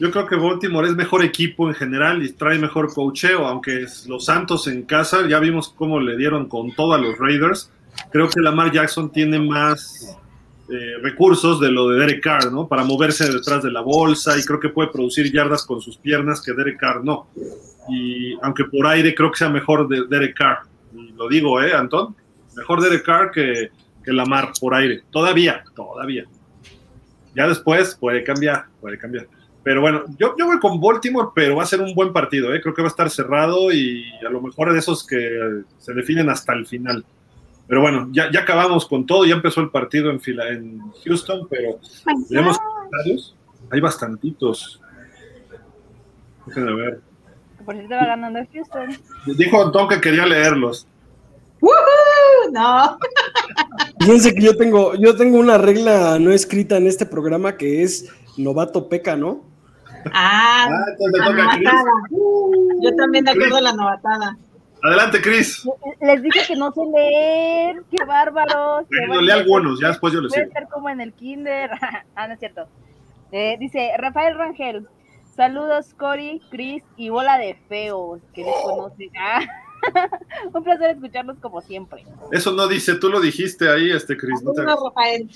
Yo 0.00 0.12
creo 0.12 0.26
que 0.26 0.36
Baltimore 0.36 0.86
es 0.86 0.94
mejor 0.94 1.24
equipo 1.24 1.68
en 1.68 1.74
general 1.74 2.22
y 2.22 2.32
trae 2.32 2.58
mejor 2.58 2.92
cocheo, 2.94 3.46
aunque 3.46 3.84
los 4.06 4.24
Santos 4.24 4.68
en 4.68 4.82
casa, 4.82 5.26
ya 5.28 5.40
vimos 5.40 5.70
cómo 5.70 5.98
le 5.98 6.16
dieron 6.16 6.48
con 6.48 6.72
todo 6.72 6.92
a 6.92 6.98
los 6.98 7.18
Raiders. 7.18 7.70
Creo 8.10 8.28
que 8.28 8.40
Lamar 8.40 8.70
Jackson 8.70 9.10
tiene 9.10 9.40
más 9.40 10.16
eh, 10.70 10.98
recursos 11.02 11.58
de 11.60 11.72
lo 11.72 11.88
de 11.88 11.98
Derek 11.98 12.22
Carr, 12.22 12.52
¿no? 12.52 12.68
Para 12.68 12.84
moverse 12.84 13.28
detrás 13.32 13.62
de 13.64 13.72
la 13.72 13.80
bolsa 13.80 14.38
y 14.38 14.44
creo 14.44 14.60
que 14.60 14.68
puede 14.68 14.90
producir 14.90 15.32
yardas 15.32 15.64
con 15.64 15.80
sus 15.80 15.96
piernas 15.96 16.40
que 16.40 16.52
Derek 16.52 16.78
Carr 16.78 17.04
no. 17.04 17.26
Y 17.88 18.34
aunque 18.42 18.66
por 18.66 18.86
aire 18.86 19.14
creo 19.16 19.32
que 19.32 19.38
sea 19.38 19.48
mejor 19.48 19.88
de 19.88 20.06
Derek 20.06 20.36
Carr. 20.36 20.58
Lo 21.16 21.28
digo, 21.28 21.60
¿eh, 21.60 21.72
Antón? 21.74 22.14
Mejor 22.58 22.82
Derek 22.82 23.04
Carr 23.04 23.30
que, 23.30 23.70
que 24.04 24.12
Lamar 24.12 24.52
por 24.60 24.74
aire. 24.74 25.02
Todavía, 25.10 25.64
todavía. 25.74 26.24
Ya 27.34 27.46
después 27.46 27.94
puede 27.94 28.24
cambiar, 28.24 28.66
puede 28.80 28.98
cambiar. 28.98 29.26
Pero 29.62 29.80
bueno, 29.80 30.04
yo, 30.16 30.34
yo 30.38 30.46
voy 30.46 30.58
con 30.58 30.80
Baltimore, 30.80 31.28
pero 31.34 31.56
va 31.56 31.62
a 31.62 31.66
ser 31.66 31.80
un 31.80 31.94
buen 31.94 32.12
partido. 32.12 32.54
¿eh? 32.54 32.60
Creo 32.60 32.74
que 32.74 32.82
va 32.82 32.88
a 32.88 32.90
estar 32.90 33.10
cerrado 33.10 33.70
y 33.70 34.04
a 34.26 34.30
lo 34.30 34.40
mejor 34.40 34.72
de 34.72 34.78
esos 34.78 35.06
que 35.06 35.62
se 35.78 35.92
definen 35.92 36.30
hasta 36.30 36.54
el 36.54 36.66
final. 36.66 37.04
Pero 37.66 37.82
bueno, 37.82 38.08
ya, 38.10 38.30
ya 38.32 38.40
acabamos 38.40 38.86
con 38.86 39.04
todo. 39.04 39.26
Ya 39.26 39.34
empezó 39.34 39.60
el 39.60 39.70
partido 39.70 40.10
en, 40.10 40.20
fila, 40.20 40.48
en 40.48 40.80
Houston, 41.04 41.46
pero 41.50 41.78
tenemos 42.28 42.58
Hay 43.70 43.80
bastantitos. 43.80 44.80
Déjenme 46.46 46.74
ver. 46.74 47.00
Por 47.64 47.76
si 47.76 47.86
te 47.86 47.94
va 47.94 48.06
ganando 48.06 48.40
Houston. 48.50 48.96
Dijo 49.36 49.62
Antón 49.62 49.88
que 49.88 50.00
quería 50.00 50.24
leerlos. 50.24 50.86
¡Woohoo! 51.60 52.52
No. 52.52 52.98
Fíjense 54.00 54.34
que 54.34 54.40
yo 54.40 54.56
tengo, 54.56 54.94
yo 54.94 55.16
tengo 55.16 55.38
una 55.38 55.58
regla 55.58 56.18
no 56.18 56.32
escrita 56.32 56.76
en 56.76 56.86
este 56.86 57.06
programa 57.06 57.56
que 57.56 57.82
es 57.82 58.10
novato 58.36 58.88
peca, 58.88 59.16
¿no? 59.16 59.44
Ah, 60.12 60.68
ah 60.68 60.84
entonces 60.92 61.22
toca 61.22 61.42
novatada. 61.42 61.92
Yo 62.80 62.96
también 62.96 63.24
de 63.24 63.32
acuerdo 63.32 63.56
a 63.56 63.60
la 63.60 63.72
novatada. 63.72 64.38
Adelante, 64.82 65.20
Cris. 65.20 65.68
Les 66.00 66.22
dije 66.22 66.40
que 66.46 66.56
no 66.56 66.72
sé 66.72 66.80
leer, 66.94 67.82
qué 67.90 68.04
bárbaros. 68.04 68.86
Bueno, 68.88 69.20
lea 69.20 69.34
algunos, 69.34 69.80
ya 69.80 69.88
después 69.88 70.12
yo 70.12 70.20
les 70.20 70.32
digo. 70.32 70.44
Puede 70.44 70.52
ser 70.52 70.68
como 70.72 70.88
en 70.88 71.00
el 71.00 71.12
kinder. 71.12 71.70
ah, 72.14 72.28
no 72.28 72.34
es 72.34 72.40
cierto. 72.40 72.68
Eh, 73.32 73.56
dice 73.58 73.90
Rafael 73.98 74.36
Rangel, 74.36 74.86
saludos 75.34 75.94
Cory, 75.94 76.40
Cris 76.50 76.82
y 76.96 77.08
bola 77.10 77.38
de 77.38 77.56
feos 77.68 78.20
que 78.32 78.44
les 78.44 78.54
conocen. 78.62 79.10
Ah. 79.18 79.40
Un 80.52 80.64
placer 80.64 80.90
escucharlos 80.90 81.38
como 81.38 81.60
siempre. 81.60 82.04
Eso 82.32 82.52
no 82.52 82.66
dice, 82.68 82.96
tú 82.96 83.08
lo 83.08 83.20
dijiste 83.20 83.68
ahí, 83.68 83.90
este 83.90 84.16
Cris. 84.16 84.42
No, 84.42 84.52
Rafael. 84.54 85.28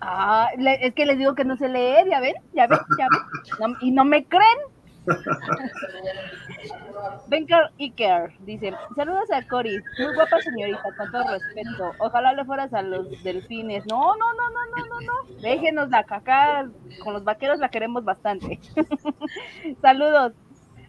Ah, 0.00 0.50
es 0.80 0.94
que 0.94 1.06
les 1.06 1.16
digo 1.16 1.34
que 1.34 1.44
no 1.44 1.56
sé 1.56 1.68
leer, 1.68 2.08
ya 2.08 2.20
ven, 2.20 2.34
ya 2.52 2.66
ven, 2.66 2.80
ya 2.98 3.06
ven. 3.10 3.20
No, 3.60 3.76
y 3.80 3.92
no 3.92 4.04
me 4.04 4.24
creen. 4.24 4.58
Benker 7.28 7.70
Iker 7.78 8.32
dice: 8.40 8.74
Saludos 8.96 9.30
a 9.32 9.46
Cory, 9.46 9.80
muy 9.98 10.14
guapa 10.14 10.40
señorita, 10.40 10.82
con 10.96 11.10
todo 11.10 11.24
respeto. 11.28 11.92
Ojalá 11.98 12.32
le 12.32 12.44
fueras 12.44 12.72
a 12.74 12.82
los 12.82 13.22
delfines. 13.22 13.84
No, 13.86 14.16
no, 14.16 14.34
no, 14.34 14.50
no, 14.50 14.66
no, 14.76 14.86
no, 14.86 15.00
no. 15.00 15.12
Déjenos 15.40 15.90
la 15.90 16.04
caca, 16.04 16.68
con 17.02 17.14
los 17.14 17.24
vaqueros 17.24 17.58
la 17.58 17.68
queremos 17.68 18.04
bastante. 18.04 18.60
Saludos 19.82 20.32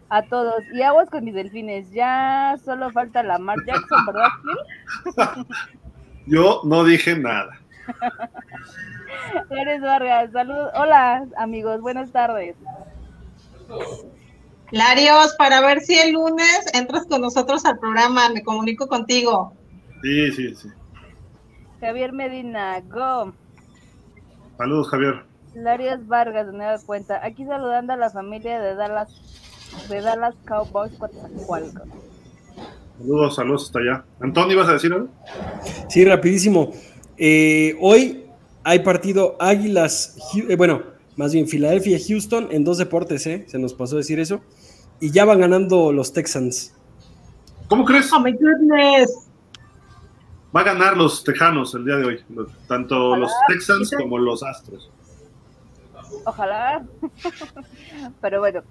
a 0.09 0.21
todos. 0.23 0.63
Y 0.73 0.81
aguas 0.81 1.09
con 1.09 1.23
mis 1.23 1.33
delfines. 1.33 1.91
Ya 1.91 2.57
solo 2.63 2.91
falta 2.91 3.23
la 3.23 3.37
Mar 3.37 3.57
Jackson, 3.65 4.05
¿verdad, 4.05 5.45
Yo 6.25 6.61
no 6.63 6.83
dije 6.83 7.17
nada. 7.17 7.59
Eres 9.49 9.81
Vargas, 9.81 10.31
saludos. 10.31 10.71
Hola, 10.75 11.25
amigos, 11.37 11.81
buenas 11.81 12.11
tardes. 12.11 12.55
Larios, 14.71 15.35
para 15.37 15.61
ver 15.61 15.81
si 15.81 15.99
el 15.99 16.13
lunes 16.13 16.65
entras 16.73 17.05
con 17.05 17.21
nosotros 17.21 17.65
al 17.65 17.77
programa, 17.77 18.29
me 18.29 18.43
comunico 18.43 18.87
contigo. 18.87 19.53
Sí, 20.01 20.31
sí, 20.31 20.55
sí. 20.55 20.69
Javier 21.79 22.13
Medina, 22.13 22.79
go. 22.81 23.33
Saludos, 24.57 24.89
Javier. 24.89 25.25
Larios 25.53 26.07
Vargas, 26.07 26.47
de 26.47 26.53
nueva 26.53 26.77
cuenta. 26.85 27.23
Aquí 27.23 27.45
saludando 27.45 27.93
a 27.93 27.97
la 27.97 28.09
familia 28.09 28.59
de 28.59 28.75
Dallas 28.75 29.42
de 29.89 30.01
Dallas 30.01 30.35
Cowboys 30.45 30.91
Saludos, 32.97 33.35
saludos 33.35 33.65
hasta 33.65 33.79
allá. 33.79 34.05
Antonio, 34.19 34.53
¿ibas 34.53 34.69
a 34.69 34.73
decir 34.73 34.93
algo? 34.93 35.09
Sí, 35.89 36.05
rapidísimo. 36.05 36.71
Eh, 37.17 37.75
hoy 37.81 38.25
hay 38.63 38.79
partido 38.79 39.35
Águilas, 39.39 40.17
eh, 40.47 40.55
bueno, 40.55 40.83
más 41.15 41.33
bien 41.33 41.47
Filadelfia, 41.47 41.97
Houston 42.07 42.47
en 42.51 42.63
dos 42.63 42.77
deportes, 42.77 43.25
¿eh? 43.27 43.45
Se 43.47 43.59
nos 43.59 43.73
pasó 43.73 43.97
decir 43.97 44.19
eso. 44.19 44.41
Y 44.99 45.11
ya 45.11 45.25
van 45.25 45.39
ganando 45.39 45.91
los 45.91 46.13
Texans. 46.13 46.73
¿Cómo 47.67 47.83
crees? 47.83 48.11
Oh 48.13 48.19
my 48.19 48.31
goodness. 48.31 49.27
Va 50.55 50.61
a 50.61 50.63
ganar 50.63 50.95
los 50.95 51.23
Tejanos 51.23 51.73
el 51.73 51.83
día 51.85 51.95
de 51.95 52.05
hoy, 52.05 52.25
tanto 52.67 52.95
Ojalá. 53.09 53.17
los 53.17 53.31
Texans 53.47 53.91
como 53.97 54.19
los 54.19 54.43
Astros. 54.43 54.91
Ojalá. 56.25 56.85
Pero 58.21 58.39
bueno, 58.39 58.61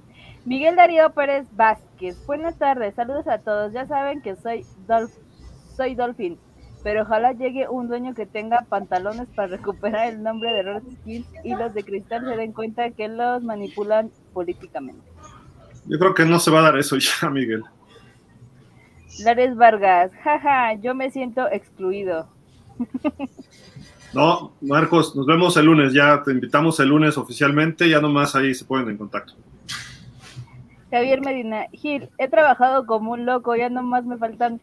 Miguel 0.45 0.75
Darío 0.77 1.11
Pérez 1.11 1.47
Vázquez. 1.53 2.17
Buenas 2.27 2.59
tardes, 2.59 2.95
saludos 2.95 3.29
a 3.29 3.39
todos. 3.39 3.73
Ya 3.73 3.87
saben 3.87 4.23
que 4.23 4.35
soy 4.35 4.67
Dolph, 4.89 5.13
soy 5.77 5.95
Dolphin, 5.95 6.37
pero 6.83 7.03
ojalá 7.03 7.33
llegue 7.33 7.69
un 7.69 7.89
dueño 7.89 8.15
que 8.15 8.27
tenga 8.27 8.67
pantalones 8.69 9.29
para 9.37 9.49
recuperar 9.49 10.09
el 10.09 10.23
nombre 10.23 10.53
de 10.53 10.63
Redskins 10.63 11.27
y 11.45 11.55
los 11.55 11.75
de 11.75 11.85
Cristal 11.85 12.25
se 12.25 12.37
den 12.37 12.53
cuenta 12.53 12.91
que 12.91 13.09
los 13.09 13.43
manipulan 13.45 14.11
políticamente. 14.33 15.03
Yo 15.87 15.99
creo 15.99 16.15
que 16.15 16.25
no 16.25 16.41
se 16.41 16.51
va 16.51 16.61
a 16.61 16.63
dar 16.63 16.79
eso 16.79 16.97
ya, 16.97 17.31
Miguel. 17.31 17.63
Lares 19.25 19.57
Vargas, 19.57 20.11
jaja, 20.25 20.75
yo 20.75 20.95
me 20.95 21.11
siento 21.11 21.49
excluido. 21.51 22.29
No, 24.15 24.53
Marcos, 24.61 25.15
nos 25.17 25.27
vemos 25.27 25.57
el 25.57 25.67
lunes. 25.67 25.93
Ya 25.93 26.23
te 26.23 26.33
invitamos 26.33 26.79
el 26.81 26.89
lunes 26.89 27.17
oficialmente. 27.17 27.89
Ya 27.89 28.01
nomás 28.01 28.35
ahí 28.35 28.55
se 28.55 28.65
ponen 28.65 28.91
en 28.91 28.99
contacto. 28.99 29.35
Javier 30.93 31.23
Medina, 31.23 31.67
Gil, 31.73 32.11
he 32.19 32.29
trabajado 32.29 32.87
como 32.87 33.13
un 33.13 33.25
loco, 33.27 33.57
ya 33.57 33.71
nomás 33.71 34.05
me 34.05 34.19
faltan 34.19 34.61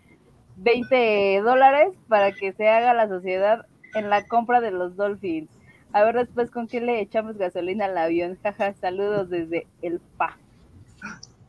20 0.58 1.42
dólares 1.44 1.90
para 2.08 2.32
que 2.32 2.54
se 2.54 2.70
haga 2.70 2.94
la 2.94 3.08
sociedad 3.08 3.66
en 3.96 4.10
la 4.12 4.24
compra 4.28 4.62
de 4.62 4.72
los 4.72 4.96
Dolphins. 4.96 5.50
A 5.92 6.04
ver 6.04 6.16
después 6.16 6.52
con 6.52 6.68
qué 6.68 6.82
le 6.82 7.02
echamos 7.02 7.38
gasolina 7.38 7.86
al 7.86 7.98
avión. 7.98 8.38
Jaja, 8.44 8.74
saludos 8.76 9.30
desde 9.30 9.66
el 9.82 10.00
PA. 10.18 10.38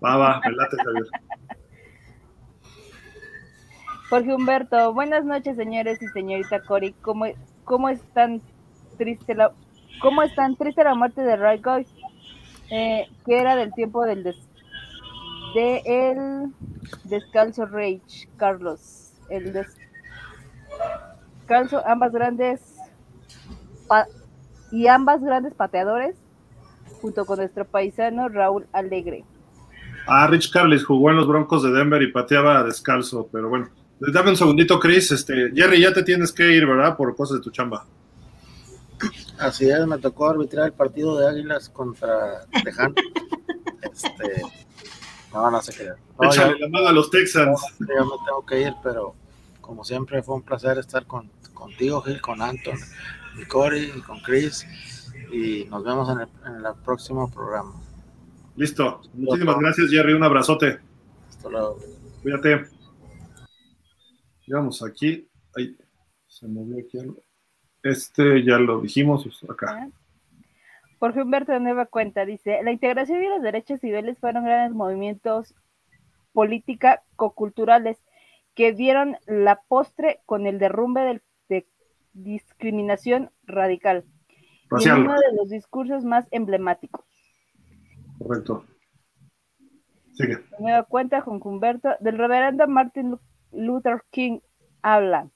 Va, 0.03 0.17
va, 0.17 0.41
me 0.43 0.53
late, 0.53 0.77
Javier. 0.83 1.07
Jorge 4.09 4.35
Humberto, 4.35 4.95
buenas 4.95 5.25
noches 5.27 5.57
señores 5.57 6.03
y 6.03 6.09
señorita 6.09 6.63
Cori. 6.63 6.93
¿Cómo, 7.03 7.27
cómo 7.65 7.91
es 7.91 8.01
tan 8.15 8.41
triste 8.97 9.35
la, 9.35 9.53
cómo 10.01 10.23
es 10.23 10.35
tan 10.35 10.57
triste 10.57 10.83
la 10.83 10.95
muerte 10.95 11.21
de 11.21 11.37
Ray 11.37 11.61
Goy? 11.61 11.87
Eh, 12.71 13.07
que 13.27 13.39
era 13.41 13.57
del 13.57 13.75
tiempo 13.75 14.05
del 14.05 14.23
des- 14.25 14.49
de 15.55 15.83
el 15.85 16.53
descalzo 17.05 17.67
Rage, 17.67 18.29
Carlos. 18.37 19.13
El 19.29 19.53
descalzo, 21.39 21.87
ambas 21.87 22.13
grandes 22.13 22.61
y 24.71 24.87
ambas 24.87 25.21
grandes 25.21 25.55
pateadores, 25.55 26.17
junto 27.01 27.25
con 27.25 27.39
nuestro 27.39 27.65
paisano 27.65 28.29
Raúl 28.29 28.67
Alegre. 28.73 29.25
Ah, 30.07 30.27
Rich 30.27 30.51
Carlis 30.53 30.85
jugó 30.85 31.11
en 31.11 31.17
los 31.17 31.29
Broncos 31.29 31.63
de 31.63 31.71
Denver 31.71 32.03
y 32.03 32.11
pateaba 32.13 32.63
descalzo, 32.65 33.29
pero 33.31 33.49
bueno. 33.49 33.69
Dame 34.01 34.31
un 34.31 34.37
segundito, 34.37 34.81
Chris. 34.81 35.11
Este, 35.13 35.53
Jerry, 35.55 35.83
ya 35.83 35.93
te 35.93 36.03
tienes 36.03 36.33
que 36.33 36.51
ir, 36.51 36.67
¿verdad? 36.67 36.97
Por 36.97 37.15
cosas 37.15 37.39
de 37.39 37.43
tu 37.43 37.51
chamba. 37.51 37.85
Así 39.39 39.69
es, 39.69 39.87
me 39.87 39.99
tocó 39.99 40.29
arbitrar 40.29 40.67
el 40.67 40.73
partido 40.73 41.19
de 41.19 41.29
Águilas 41.29 41.69
contra 41.69 42.45
Tejano. 42.65 42.95
este, 43.93 44.43
no, 45.33 45.51
no 45.51 45.63
se 45.63 45.73
crean. 45.73 45.97
No, 46.21 46.29
Échale 46.31 46.59
ya, 46.59 46.67
la 46.67 46.69
mano 46.69 46.89
a 46.89 46.93
los 46.93 47.11
Texans. 47.11 47.61
ya 47.81 47.87
me 48.05 48.11
tengo 48.27 48.45
que 48.47 48.61
ir, 48.61 48.75
pero 48.83 49.15
como 49.61 49.85
siempre 49.85 50.23
fue 50.23 50.35
un 50.37 50.43
placer 50.43 50.79
estar 50.79 51.07
con, 51.07 51.31
contigo, 51.55 52.03
Gil, 52.03 52.21
con 52.21 52.43
Anton, 52.43 52.79
y 53.41 53.45
Cory, 53.45 53.93
y 53.97 54.01
con 54.01 54.21
Chris. 54.21 54.67
Y 55.33 55.67
nos 55.71 55.85
vemos 55.85 56.09
en 56.11 56.21
el, 56.21 56.29
en 56.47 56.67
el 56.67 56.75
próximo 56.85 57.31
programa. 57.31 57.75
Listo. 58.57 59.01
Muchísimas 59.15 59.59
gracias, 59.59 59.91
Jerry. 59.91 60.13
Un 60.13 60.25
abrazote. 60.25 60.81
Hasta 61.29 61.49
luego. 61.49 61.79
Cuídate. 62.23 62.67
Llegamos 64.47 64.83
aquí. 64.83 65.29
Ahí. 65.57 65.77
Se 66.27 66.47
movió 66.47 66.77
aquí 66.85 66.99
algo. 66.99 67.23
Este 67.83 68.45
ya 68.45 68.59
lo 68.59 68.81
dijimos 68.81 69.27
acá. 69.49 69.89
Jorge 71.01 71.23
Humberto 71.23 71.51
de 71.53 71.61
Nueva 71.61 71.87
Cuenta 71.87 72.25
dice, 72.27 72.63
la 72.63 72.73
integración 72.73 73.23
y 73.23 73.29
los 73.29 73.43
derechos 73.43 73.81
civiles 73.81 74.19
fueron 74.19 74.45
grandes 74.45 74.77
movimientos 74.77 75.55
política 76.33 77.03
culturales 77.17 77.99
que 78.55 78.73
dieron 78.73 79.17
la 79.27 79.63
postre 79.67 80.21
con 80.27 80.47
el 80.47 80.59
derrumbe 80.59 81.01
del- 81.01 81.23
de 81.49 81.67
discriminación 82.13 83.31
radical 83.45 84.05
y 84.79 84.89
uno 84.91 85.15
de 85.15 85.37
los 85.37 85.49
discursos 85.49 86.05
más 86.05 86.29
emblemáticos. 86.31 87.05
Correcto. 88.19 88.65
Sigue. 90.13 90.39
Nueva 90.59 90.83
Cuenta, 90.83 91.23
Jorge 91.23 91.49
Humberto, 91.49 91.89
del 92.01 92.19
reverendo 92.19 92.69
Martin 92.69 93.13
Lu- 93.13 93.21
Luther 93.53 94.03
King 94.11 94.41
habla 94.83 95.31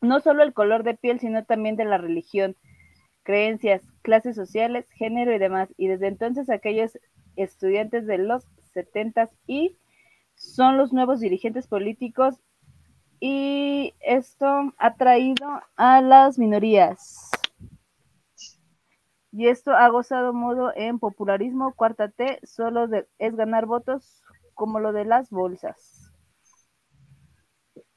no 0.00 0.20
solo 0.20 0.42
el 0.42 0.52
color 0.52 0.82
de 0.84 0.94
piel, 0.94 1.20
sino 1.20 1.44
también 1.44 1.76
de 1.76 1.84
la 1.84 1.98
religión, 1.98 2.56
creencias, 3.22 3.82
clases 4.06 4.36
sociales, 4.36 4.86
género 4.92 5.34
y 5.34 5.38
demás. 5.38 5.68
Y 5.76 5.88
desde 5.88 6.06
entonces 6.06 6.48
aquellos 6.48 6.96
estudiantes 7.34 8.06
de 8.06 8.18
los 8.18 8.44
70 8.72 9.28
y 9.48 9.76
son 10.36 10.78
los 10.78 10.92
nuevos 10.92 11.18
dirigentes 11.18 11.66
políticos 11.66 12.36
y 13.18 13.94
esto 14.00 14.46
ha 14.78 14.94
traído 14.94 15.60
a 15.76 16.00
las 16.02 16.38
minorías. 16.38 17.28
Y 19.32 19.48
esto 19.48 19.72
ha 19.72 19.88
gozado 19.88 20.32
modo 20.32 20.72
en 20.76 21.00
popularismo, 21.00 21.74
cuarta 21.74 22.08
T, 22.08 22.38
solo 22.44 22.86
de- 22.86 23.08
es 23.18 23.34
ganar 23.34 23.66
votos 23.66 24.22
como 24.54 24.78
lo 24.78 24.92
de 24.92 25.04
las 25.04 25.30
bolsas. 25.30 26.12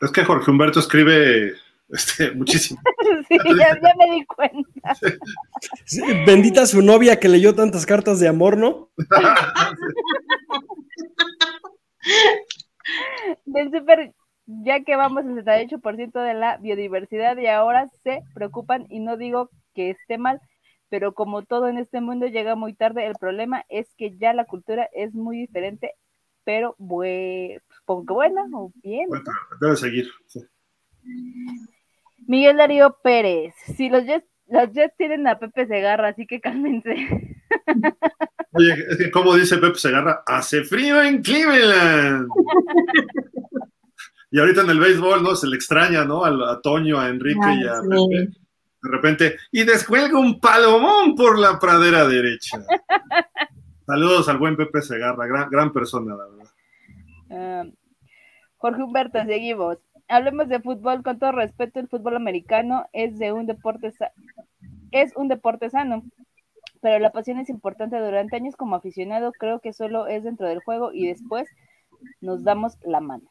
Es 0.01 0.11
que 0.11 0.25
Jorge 0.25 0.49
Humberto 0.49 0.79
escribe 0.79 1.53
este, 1.89 2.31
muchísimo. 2.35 2.79
sí, 3.27 3.37
ya, 3.57 3.79
ya 3.81 3.93
me 3.97 4.15
di 4.15 4.25
cuenta. 4.25 4.95
Sí, 5.85 6.01
Bendita 6.25 6.65
su 6.65 6.81
novia 6.81 7.19
que 7.19 7.29
leyó 7.29 7.55
tantas 7.55 7.85
cartas 7.85 8.19
de 8.19 8.27
amor, 8.27 8.57
¿no? 8.57 8.89
Del 13.45 13.71
super, 13.71 14.13
ya 14.47 14.83
que 14.83 14.95
vamos 14.95 15.23
al 15.25 15.35
68% 15.35 16.23
de 16.23 16.33
la 16.33 16.57
biodiversidad 16.57 17.37
y 17.37 17.47
ahora 17.47 17.87
se 18.03 18.21
preocupan 18.33 18.85
y 18.89 18.99
no 18.99 19.17
digo 19.17 19.49
que 19.75 19.91
esté 19.91 20.17
mal, 20.17 20.41
pero 20.89 21.13
como 21.13 21.43
todo 21.43 21.67
en 21.67 21.77
este 21.77 22.01
mundo 22.01 22.25
llega 22.27 22.55
muy 22.55 22.73
tarde, 22.73 23.05
el 23.05 23.13
problema 23.19 23.63
es 23.69 23.93
que 23.95 24.17
ya 24.17 24.33
la 24.33 24.45
cultura 24.45 24.89
es 24.93 25.13
muy 25.13 25.37
diferente, 25.37 25.93
pero 26.43 26.75
bue- 26.79 27.61
supongo 27.77 28.05
que 28.07 28.13
buena 28.13 28.41
o 28.53 28.71
bien. 28.81 29.07
Bueno, 29.09 29.25
debe 29.61 29.75
seguir. 29.75 30.09
sí. 30.27 30.39
Miguel 32.29 32.57
Darío 32.57 32.95
Pérez, 33.03 33.55
si 33.75 33.89
los 33.89 34.05
Jets, 34.05 34.27
los 34.49 34.71
Jets 34.71 34.95
tienen 34.97 35.27
a 35.27 35.39
Pepe 35.39 35.65
Segarra, 35.65 36.09
así 36.09 36.27
que 36.27 36.39
cálmense. 36.39 36.95
Oye, 38.51 38.85
es 38.87 38.97
que 38.97 39.09
como 39.09 39.33
dice 39.33 39.57
Pepe 39.57 39.79
Segarra, 39.79 40.21
hace 40.27 40.63
frío 40.63 41.01
en 41.01 41.23
Cleveland. 41.23 42.29
y 44.31 44.39
ahorita 44.39 44.61
en 44.61 44.69
el 44.69 44.79
béisbol, 44.79 45.23
¿no? 45.23 45.35
Se 45.35 45.47
le 45.47 45.55
extraña, 45.55 46.05
¿no? 46.05 46.23
A, 46.23 46.51
a 46.51 46.61
Toño, 46.61 46.99
a 46.99 47.09
Enrique 47.09 47.39
y 47.39 47.67
a 47.67 47.81
sí. 47.81 47.87
Pepe. 47.89 48.31
De 48.83 48.91
repente, 48.91 49.37
y 49.51 49.63
descuelga 49.63 50.19
un 50.19 50.39
palomón 50.39 51.15
por 51.15 51.39
la 51.39 51.57
pradera 51.57 52.07
derecha. 52.07 52.59
Saludos 53.87 54.29
al 54.29 54.37
buen 54.37 54.55
Pepe 54.55 54.83
Segarra, 54.83 55.25
gran, 55.25 55.49
gran 55.49 55.73
persona, 55.73 56.15
la 56.15 56.27
verdad. 56.27 56.51
Ah, 57.31 57.65
Jorge 58.57 58.83
Humberto, 58.83 59.17
seguimos. 59.25 59.79
Hablemos 60.09 60.49
de 60.49 60.59
fútbol 60.59 61.03
con 61.03 61.19
todo 61.19 61.31
respeto. 61.31 61.79
El 61.79 61.87
fútbol 61.87 62.15
americano 62.15 62.87
es 62.93 63.17
de 63.19 63.31
un 63.31 63.45
deporte 63.45 63.93
es 64.91 65.15
un 65.15 65.27
deporte 65.27 65.69
sano, 65.69 66.03
pero 66.81 66.97
la 66.97 67.11
pasión 67.11 67.37
es 67.39 67.49
importante. 67.49 67.99
Durante 67.99 68.35
años 68.35 68.55
como 68.55 68.75
aficionado 68.75 69.31
creo 69.31 69.59
que 69.59 69.71
solo 69.71 70.07
es 70.07 70.23
dentro 70.23 70.47
del 70.47 70.61
juego 70.61 70.91
y 70.91 71.05
después 71.07 71.47
nos 72.21 72.43
damos 72.43 72.77
la 72.83 73.01
mano. 73.01 73.29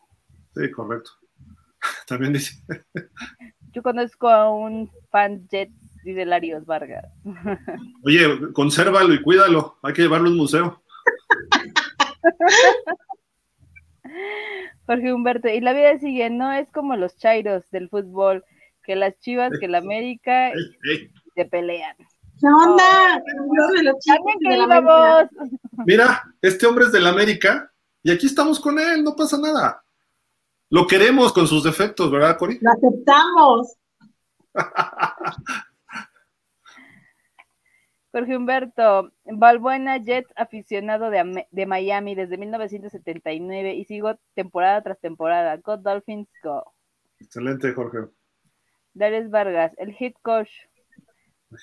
Sí, 0.55 0.71
correcto. 0.71 1.11
También 2.07 2.33
dice, 2.33 2.63
Yo 3.73 3.83
conozco 3.83 4.29
a 4.29 4.49
un 4.51 4.89
fan 5.11 5.49
jet, 5.49 5.71
dice 6.05 6.25
Larios 6.27 6.65
Vargas. 6.65 7.07
oye, 8.05 8.53
consérvalo 8.53 9.15
y 9.15 9.23
cuídalo, 9.23 9.79
hay 9.83 9.93
que 9.95 10.03
llevarlo 10.03 10.29
a 10.29 10.31
un 10.31 10.39
museo. 10.39 10.83
Jorge 14.87 15.13
Humberto, 15.13 15.49
y 15.49 15.61
la 15.61 15.73
vida 15.73 15.99
sigue, 15.99 16.31
no 16.31 16.53
es 16.53 16.71
como 16.73 16.97
los 16.97 17.17
chairos 17.17 17.69
del 17.71 17.89
fútbol, 17.89 18.45
que 18.83 18.97
las 18.97 19.19
chivas, 19.19 19.53
que 19.61 19.69
la 19.69 19.79
América 19.79 20.49
Ey, 20.49 20.77
ey, 20.91 21.11
se 21.35 21.45
pelean. 21.45 21.97
¿Qué 22.41 22.47
onda? 22.47 23.23
De 24.43 24.57
la. 24.57 25.29
Mira, 25.85 26.23
este 26.41 26.67
hombre 26.67 26.85
es 26.87 26.93
del 26.93 27.07
América 27.07 27.73
y 28.03 28.11
aquí 28.13 28.27
estamos 28.27 28.61
con 28.61 28.79
él, 28.79 29.03
no 29.03 29.17
pasa 29.17 29.39
nada. 29.39 29.83
Lo 30.71 30.87
queremos 30.87 31.33
con 31.33 31.47
sus 31.47 31.65
defectos, 31.65 32.11
¿verdad, 32.11 32.37
Cori? 32.39 32.59
Lo 32.61 32.71
aceptamos. 32.71 33.75
Jorge 38.13 38.37
Humberto, 38.37 39.13
Balbuena 39.25 39.99
Jets 39.99 40.33
aficionado 40.37 41.11
de, 41.11 41.47
de 41.51 41.67
Miami 41.67 42.15
desde 42.15 42.39
1979 42.39 43.75
y 43.75 43.85
sigo 43.85 44.19
temporada 44.35 44.83
tras 44.83 44.99
temporada. 45.01 45.57
Go 45.59 45.77
Dolphins, 45.77 46.29
go. 46.43 46.73
Excelente, 47.21 47.73
Jorge. 47.73 48.11
Darius 48.95 49.31
Vargas, 49.31 49.73
el 49.79 49.93
hit 49.93 50.17
coach. 50.23 50.51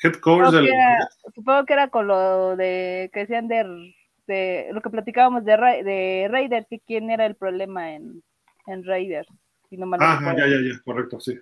Head 0.04 0.16
coach 0.16 0.46
Supongo 0.46 0.52
del. 0.52 0.66
que, 0.66 0.72
era, 0.74 1.10
supongo 1.34 1.66
que 1.66 1.74
era 1.74 1.90
con 1.90 2.08
lo 2.08 2.56
de 2.56 3.10
que 3.14 3.20
decían 3.22 3.48
de, 3.48 3.94
de 4.28 4.70
lo 4.72 4.82
que 4.82 4.90
platicábamos 4.90 5.46
de, 5.46 5.58
Ra- 5.58 5.84
de 5.84 6.28
Raiders, 6.30 6.68
que 6.70 6.80
quién 6.80 7.10
era 7.12 7.26
el 7.26 7.36
problema 7.36 7.94
en, 7.94 8.24
en 8.68 8.84
Raiders. 8.84 9.28
Si 9.70 9.78
no 9.78 9.86
mal 9.86 10.00
Ah, 10.02 10.20
ya, 10.38 10.48
ya, 10.48 10.58
ya, 10.58 10.82
correcto, 10.84 11.20
sí. 11.20 11.38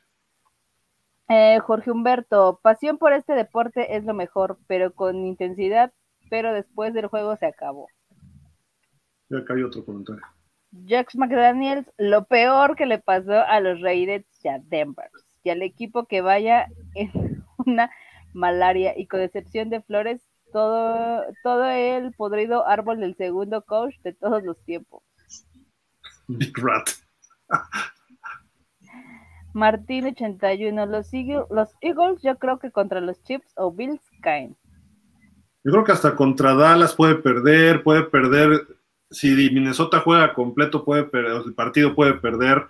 Eh, 1.30 1.60
Jorge 1.60 1.92
Humberto, 1.92 2.60
pasión 2.62 2.98
por 2.98 3.14
este 3.14 3.34
deporte 3.34 3.96
es 3.96 4.04
lo 4.04 4.14
mejor, 4.14 4.60
pero 4.68 4.94
con 4.94 5.26
intensidad, 5.26 5.94
pero 6.30 6.54
después 6.54 6.94
del 6.94 7.08
juego 7.08 7.38
se 7.38 7.46
acabó. 7.46 7.88
Ya 9.30 9.40
acá 9.40 9.54
hay 9.54 9.64
otro 9.64 9.86
comentario. 9.86 10.24
Jax 10.88 11.16
McDaniels, 11.16 11.90
lo 11.98 12.26
peor 12.26 12.76
que 12.76 12.86
le 12.86 13.00
pasó 13.00 13.40
a 13.40 13.60
los 13.60 13.80
Raiders 13.82 14.26
y 14.44 14.48
a 14.48 14.60
Denver, 14.60 15.10
y 15.44 15.50
al 15.50 15.62
equipo 15.62 16.06
que 16.06 16.22
vaya 16.22 16.68
en 16.96 17.12
una 17.66 17.92
malaria 18.34 18.94
y 18.98 19.08
con 19.08 19.22
excepción 19.22 19.70
de 19.70 19.82
Flores, 19.82 20.22
todo, 20.52 21.24
todo 21.44 21.68
el 21.70 22.12
podrido 22.14 22.68
árbol 22.68 23.00
del 23.00 23.16
segundo 23.16 23.64
coach 23.64 23.96
de 24.04 24.14
todos 24.14 24.44
los 24.44 24.62
tiempos. 24.66 25.04
Big 26.28 26.54
Rat. 26.58 26.90
Martín 29.54 30.06
81, 30.08 30.86
los 30.88 31.14
Eagles, 31.14 31.46
los 31.50 31.70
Eagles 31.82 32.22
yo 32.24 32.38
creo 32.38 32.60
que 32.60 32.72
contra 32.72 33.02
los 33.02 33.22
Chips 33.24 33.54
o 33.56 33.72
Bills 33.72 34.02
caen. 34.22 34.56
Yo 35.64 35.72
creo 35.72 35.84
que 35.84 35.92
hasta 35.94 36.16
contra 36.16 36.54
Dallas 36.56 36.94
puede 36.96 37.16
perder, 37.16 37.84
puede 37.84 38.04
perder. 38.04 38.68
Si 39.10 39.30
Minnesota 39.52 40.00
juega 40.00 40.34
completo, 40.34 40.84
puede 40.84 41.04
perder, 41.04 41.42
el 41.46 41.54
partido 41.54 41.94
puede 41.96 42.16
perder. 42.16 42.68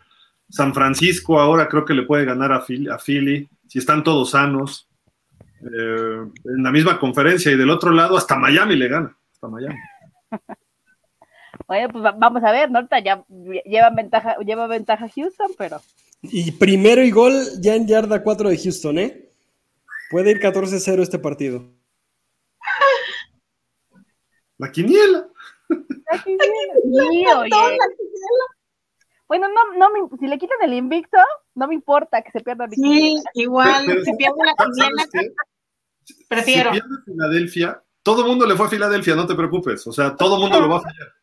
San 0.50 0.74
Francisco 0.74 1.40
ahora 1.40 1.68
creo 1.70 1.86
que 1.86 1.94
le 1.94 2.04
puede 2.04 2.26
ganar 2.26 2.52
a 2.52 2.62
Philly, 2.62 2.90
a 2.90 2.98
Philly 3.00 3.50
si 3.68 3.80
están 3.80 4.04
todos 4.04 4.32
sanos. 4.32 4.88
Eh, 5.62 6.28
en 6.46 6.62
la 6.64 6.72
misma 6.72 7.00
conferencia 7.00 7.52
y 7.52 7.56
del 7.58 7.70
otro 7.70 7.92
lado 7.92 8.18
hasta 8.18 8.36
Miami 8.38 8.76
le 8.76 8.88
gana. 8.90 9.18
Hasta 9.32 9.48
Miami. 9.48 9.76
Bueno, 11.68 11.88
pues 11.94 12.04
va- 12.04 12.12
vamos 12.18 12.44
a 12.44 12.52
ver, 12.52 12.70
¿no? 12.72 12.82
Ya 13.04 13.24
lleva 13.64 13.90
ventaja, 13.92 14.36
lleva 14.40 14.68
ventaja 14.68 15.08
Houston, 15.16 15.52
pero 15.58 15.78
Y 16.24 16.52
primero 16.54 17.04
y 17.04 17.12
gol 17.12 17.34
ya 17.60 17.76
en 17.76 17.86
yarda 17.88 18.24
4 18.24 18.50
de 18.50 18.58
Houston, 18.58 18.98
¿eh? 18.98 19.30
Puede 20.10 20.32
ir 20.32 20.40
14-0 20.40 21.02
este 21.02 21.20
partido. 21.20 21.66
La 24.58 24.72
quiniela. 24.72 25.28
Sí, 26.24 26.38
oye. 27.28 27.50
Bueno, 29.28 29.48
no, 29.50 29.78
no 29.78 29.90
me- 29.90 30.18
si 30.20 30.28
le 30.28 30.38
quitan 30.38 30.58
el 30.64 30.74
invicto, 30.74 31.18
no 31.56 31.68
me 31.68 31.74
importa 31.74 32.22
que 32.22 32.32
se 32.32 32.42
pierda 32.42 32.68
mi 32.68 32.76
Sí, 32.76 32.82
quiniela. 32.84 33.22
igual, 33.34 33.84
Pero- 33.88 34.04
si 34.06 34.14
pierde 34.16 34.38
la 34.46 34.54
¿Sabes 34.58 34.74
quiniela, 34.78 35.04
qué? 35.12 35.34
prefiero. 36.30 36.74
Si 36.74 36.80
pierde 36.80 36.96
Filadelfia, 37.06 37.84
todo 38.04 38.22
el 38.22 38.28
mundo 38.28 38.46
le 38.46 38.56
fue 38.56 38.68
a 38.68 38.70
Filadelfia, 38.70 39.16
no 39.16 39.26
te 39.26 39.34
preocupes. 39.36 39.88
O 39.88 39.92
sea, 39.92 40.16
todo 40.16 40.36
el 40.36 40.42
mundo 40.42 40.60
lo 40.62 40.70
va 40.70 40.78
a 40.78 40.82
fallar. 40.82 41.14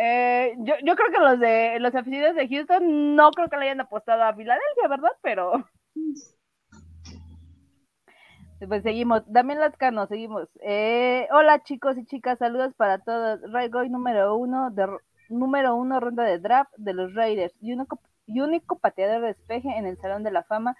Eh, 0.00 0.54
yo, 0.58 0.74
yo 0.84 0.94
creo 0.94 1.10
que 1.10 1.18
los 1.18 1.40
de 1.40 1.80
los 1.80 1.92
aficionados 1.92 2.36
de 2.36 2.48
Houston 2.48 3.16
no 3.16 3.32
creo 3.32 3.48
que 3.48 3.56
le 3.56 3.64
hayan 3.64 3.80
apostado 3.80 4.22
a 4.22 4.32
Filadelfia, 4.32 4.86
¿verdad? 4.88 5.10
Pero 5.22 5.68
pues 8.68 8.84
seguimos. 8.84 9.22
Damián 9.26 9.58
Lascano, 9.58 10.06
seguimos. 10.06 10.48
Eh, 10.62 11.26
hola 11.32 11.64
chicos 11.64 11.98
y 11.98 12.06
chicas, 12.06 12.38
saludos 12.38 12.74
para 12.74 12.98
todos. 12.98 13.40
Ray 13.50 13.70
Goy 13.70 13.88
número 13.88 14.36
uno 14.36 14.70
de 14.70 14.86
número 15.30 15.74
uno 15.74 15.98
ronda 15.98 16.22
de 16.22 16.38
draft 16.38 16.70
de 16.76 16.94
los 16.94 17.12
Raiders 17.14 17.54
y 17.60 17.72
único, 17.72 18.00
y 18.26 18.40
único 18.40 18.78
pateador 18.78 19.22
de 19.22 19.28
despeje 19.28 19.76
en 19.76 19.84
el 19.84 19.98
Salón 19.98 20.22
de 20.22 20.30
la 20.30 20.44
Fama. 20.44 20.76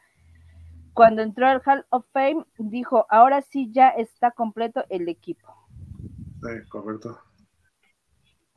Cuando 0.94 1.22
entró 1.22 1.48
al 1.48 1.60
Hall 1.66 1.84
of 1.90 2.06
Fame, 2.12 2.44
dijo, 2.56 3.04
ahora 3.10 3.42
sí 3.42 3.72
ya 3.72 3.88
está 3.88 4.30
completo 4.30 4.84
el 4.90 5.08
equipo. 5.08 5.48
Sí, 6.40 6.68
correcto. 6.68 7.18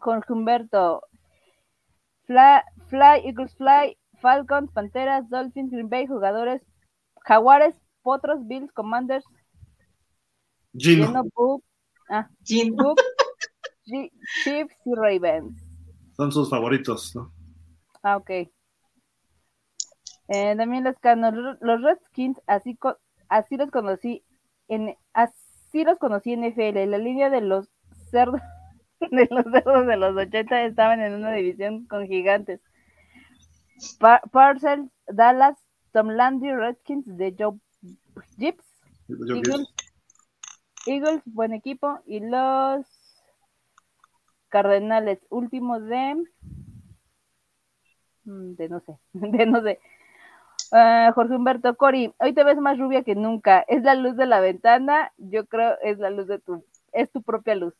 Jorge 0.01 0.33
Humberto. 0.33 1.01
Fly, 2.25 2.61
Fly, 2.89 3.21
Eagles 3.25 3.55
Fly, 3.55 3.97
Falcons, 4.21 4.71
Panteras, 4.71 5.29
Dolphins, 5.29 5.71
Green 5.71 5.89
Bay, 5.89 6.07
jugadores, 6.07 6.61
Jaguares, 7.25 7.75
Potros, 8.03 8.47
Bills, 8.47 8.71
Commanders, 8.73 9.25
Gino. 10.77 11.11
Ah, 12.09 12.29
Gino. 12.43 12.95
G- 13.85 14.11
Chiefs 14.43 14.75
y 14.85 14.95
Ravens. 14.95 15.61
Son 16.15 16.31
sus 16.31 16.49
favoritos, 16.49 17.15
¿no? 17.15 17.31
Ah, 18.03 18.17
ok. 18.17 18.29
Eh, 20.27 20.55
también 20.55 20.83
los, 20.83 20.95
los 21.59 21.81
Redskins, 21.81 22.39
así, 22.47 22.77
así 23.27 23.57
los 23.57 23.69
conocí 23.69 24.23
en, 24.67 24.95
así 25.13 25.83
los 25.83 25.97
conocí 25.99 26.33
en 26.33 26.45
NFL. 26.45 26.89
La 26.89 26.97
línea 26.97 27.29
de 27.29 27.41
los 27.41 27.69
cerdos 28.09 28.41
de 29.11 29.27
los 29.29 29.45
cerdos 29.51 29.87
de 29.87 29.97
los 29.97 30.15
80 30.15 30.63
estaban 30.63 31.01
en 31.01 31.13
una 31.15 31.33
división 31.33 31.85
con 31.87 32.07
gigantes. 32.07 32.61
Pa- 33.99 34.21
Parcells, 34.31 34.91
Dallas, 35.07 35.57
Tom 35.91 36.09
Landry, 36.09 36.53
Redskins 36.53 37.05
de 37.17 37.35
Joe 37.37 37.57
Gibbs, 38.37 38.65
Eagles, 39.09 39.67
Eagles, 40.85 41.21
buen 41.25 41.53
equipo, 41.53 41.99
y 42.05 42.19
los 42.19 42.85
Cardenales, 44.49 45.19
últimos 45.29 45.83
de 45.85 46.23
mm, 48.25 48.53
de 48.55 48.69
no 48.69 48.79
sé, 48.81 48.97
de 49.13 49.45
no 49.45 49.61
sé. 49.61 49.79
Ah, 50.73 51.11
Jorge 51.15 51.35
Humberto 51.35 51.75
Cori, 51.75 52.13
hoy 52.19 52.33
te 52.33 52.43
ves 52.43 52.57
más 52.57 52.77
rubia 52.77 53.03
que 53.03 53.15
nunca. 53.15 53.61
Es 53.67 53.83
la 53.83 53.95
luz 53.95 54.15
de 54.15 54.25
la 54.25 54.39
ventana, 54.39 55.11
yo 55.17 55.45
creo 55.45 55.77
es 55.81 55.97
la 55.99 56.09
luz 56.09 56.27
de 56.27 56.39
tu, 56.39 56.63
es 56.93 57.11
tu 57.11 57.21
propia 57.23 57.55
luz. 57.55 57.73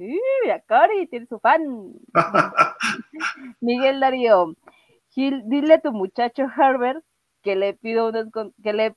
Sí, 0.00 0.18
mira, 0.42 0.60
Cori 0.66 1.06
tiene 1.08 1.26
su 1.26 1.38
fan. 1.40 1.92
Miguel 3.60 4.00
Darío, 4.00 4.54
Gil, 5.10 5.42
dile 5.44 5.74
a 5.74 5.80
tu 5.82 5.92
muchacho 5.92 6.44
Herbert 6.56 7.04
que 7.42 7.54
le 7.54 7.74
pido 7.74 8.08
unos 8.08 8.30
con- 8.30 8.54
que 8.62 8.72
le 8.72 8.96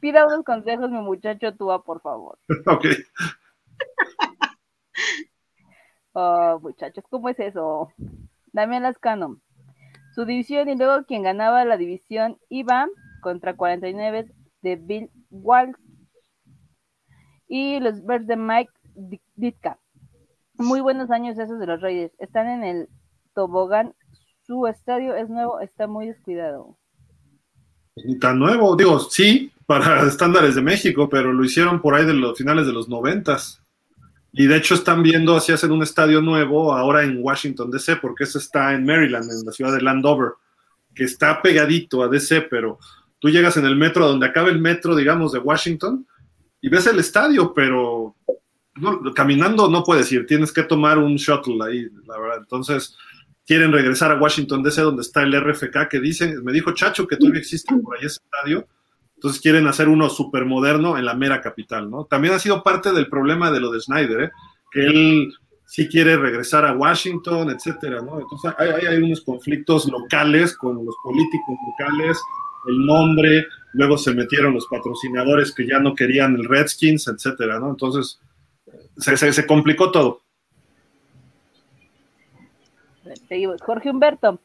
pida 0.00 0.26
unos 0.26 0.42
consejos 0.44 0.90
mi 0.90 0.98
muchacho 1.00 1.54
Tua, 1.54 1.84
por 1.84 2.00
favor. 2.02 2.40
ok. 2.66 2.84
Oh, 6.14 6.58
muchachos, 6.60 7.04
¿cómo 7.08 7.28
es 7.30 7.38
eso? 7.40 7.90
Damián 8.52 8.82
Lascano. 8.82 9.40
Su 10.14 10.26
división 10.26 10.68
y 10.68 10.76
luego 10.76 11.06
quien 11.06 11.22
ganaba 11.22 11.64
la 11.64 11.78
división 11.78 12.36
iba 12.50 12.86
contra 13.22 13.54
49 13.56 14.26
de 14.60 14.76
Bill 14.76 15.10
Walsh 15.30 15.74
y 17.48 17.80
los 17.80 18.04
Bears 18.04 18.26
de 18.26 18.36
Mike 18.36 18.72
Di- 18.94 19.22
Ditka. 19.36 19.78
Muy 20.62 20.80
buenos 20.80 21.10
años 21.10 21.36
esos 21.38 21.58
de 21.58 21.66
los 21.66 21.80
Raiders. 21.80 22.12
Están 22.20 22.46
en 22.48 22.62
el 22.62 22.88
tobogán. 23.34 23.94
Su 24.46 24.68
estadio 24.68 25.16
es 25.16 25.28
nuevo, 25.28 25.58
está 25.60 25.88
muy 25.88 26.06
descuidado. 26.06 26.78
Tan 28.20 28.38
nuevo, 28.38 28.76
digo, 28.76 29.00
sí, 29.00 29.50
para 29.66 30.02
estándares 30.06 30.54
de 30.54 30.62
México, 30.62 31.08
pero 31.08 31.32
lo 31.32 31.44
hicieron 31.44 31.82
por 31.82 31.94
ahí 31.94 32.06
de 32.06 32.14
los 32.14 32.38
finales 32.38 32.64
de 32.66 32.72
los 32.72 32.88
noventas. 32.88 33.60
Y 34.32 34.46
de 34.46 34.56
hecho 34.56 34.74
están 34.74 35.02
viendo 35.02 35.38
si 35.40 35.50
hacen 35.50 35.72
un 35.72 35.82
estadio 35.82 36.22
nuevo 36.22 36.72
ahora 36.72 37.02
en 37.02 37.18
Washington 37.20 37.70
DC, 37.70 37.96
porque 37.96 38.24
ese 38.24 38.38
está 38.38 38.72
en 38.72 38.84
Maryland, 38.84 39.30
en 39.30 39.44
la 39.44 39.52
ciudad 39.52 39.74
de 39.74 39.82
Landover, 39.82 40.30
que 40.94 41.04
está 41.04 41.42
pegadito 41.42 42.04
a 42.04 42.08
DC, 42.08 42.42
pero 42.42 42.78
tú 43.18 43.30
llegas 43.30 43.56
en 43.56 43.66
el 43.66 43.74
metro, 43.74 44.06
donde 44.06 44.26
acaba 44.26 44.48
el 44.48 44.60
metro, 44.60 44.94
digamos, 44.94 45.32
de 45.32 45.40
Washington, 45.40 46.06
y 46.60 46.68
ves 46.68 46.86
el 46.86 47.00
estadio, 47.00 47.52
pero 47.52 48.14
no, 48.76 49.00
caminando 49.14 49.68
no 49.68 49.84
puedes 49.84 50.10
ir, 50.12 50.26
tienes 50.26 50.52
que 50.52 50.62
tomar 50.62 50.98
un 50.98 51.16
shuttle 51.16 51.58
ahí, 51.64 51.88
la 52.06 52.18
verdad. 52.18 52.38
Entonces, 52.40 52.96
quieren 53.46 53.72
regresar 53.72 54.12
a 54.12 54.18
Washington 54.18 54.62
DC, 54.62 54.80
donde 54.82 55.02
está 55.02 55.22
el 55.22 55.38
RFK, 55.38 55.88
que 55.90 56.00
dicen, 56.00 56.42
me 56.44 56.52
dijo 56.52 56.72
Chacho 56.72 57.06
que 57.06 57.16
todavía 57.16 57.40
existe 57.40 57.74
por 57.76 57.96
ahí 57.96 58.06
ese 58.06 58.20
estadio, 58.24 58.66
entonces 59.14 59.40
quieren 59.40 59.66
hacer 59.66 59.88
uno 59.88 60.08
súper 60.08 60.44
moderno 60.46 60.98
en 60.98 61.04
la 61.04 61.14
mera 61.14 61.40
capital, 61.40 61.88
¿no? 61.90 62.06
También 62.06 62.34
ha 62.34 62.38
sido 62.38 62.62
parte 62.62 62.92
del 62.92 63.08
problema 63.08 63.50
de 63.50 63.60
lo 63.60 63.70
de 63.70 63.80
Snyder, 63.80 64.20
¿eh? 64.22 64.30
Que 64.70 64.86
él 64.86 65.32
sí 65.64 65.88
quiere 65.88 66.16
regresar 66.16 66.64
a 66.64 66.72
Washington, 66.72 67.50
etcétera, 67.50 68.00
¿no? 68.02 68.20
Entonces 68.20 68.52
hay, 68.58 68.86
hay, 68.86 69.02
unos 69.02 69.20
conflictos 69.20 69.88
locales 69.88 70.56
con 70.56 70.84
los 70.84 70.94
políticos 71.04 71.56
locales, 71.66 72.20
el 72.66 72.84
nombre, 72.84 73.46
luego 73.74 73.96
se 73.96 74.12
metieron 74.12 74.54
los 74.54 74.66
patrocinadores 74.66 75.52
que 75.54 75.66
ya 75.66 75.78
no 75.78 75.94
querían 75.94 76.34
el 76.34 76.44
Redskins, 76.44 77.06
etcétera, 77.06 77.60
¿no? 77.60 77.70
Entonces 77.70 78.20
se, 78.98 79.16
se, 79.16 79.32
se 79.32 79.46
complicó 79.46 79.90
todo. 79.90 80.20
Seguimos. 83.28 83.60
Jorge 83.62 83.90
Humberto. 83.90 84.38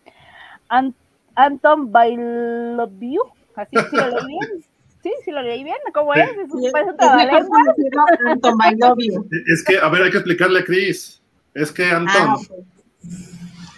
An- 0.70 0.96
Anton 1.36 1.92
Bailoviu. 1.92 3.22
Así 3.56 3.76
sí 3.90 3.96
lo 3.96 4.08
leí 4.10 4.28
bien. 4.28 4.64
Sí, 5.04 5.12
sí 5.24 5.32
lo 5.32 5.42
leí 5.42 5.64
bien. 5.64 5.78
¿Cómo 5.94 6.14
es? 6.14 6.30
Es 6.30 6.52
un, 6.52 6.66
Es 6.66 6.72
trabalengua. 6.98 7.48
conocido 7.50 8.02
Anton 8.28 8.58
Bailovio. 8.58 9.26
Es 9.48 9.64
que, 9.64 9.78
a 9.78 9.88
ver, 9.90 10.04
hay 10.04 10.12
que 10.12 10.18
explicarle 10.18 10.60
a 10.60 10.64
Chris. 10.64 11.22
Es 11.54 11.72
que 11.72 11.86
Anton 11.86 12.14
Ah, 12.16 12.38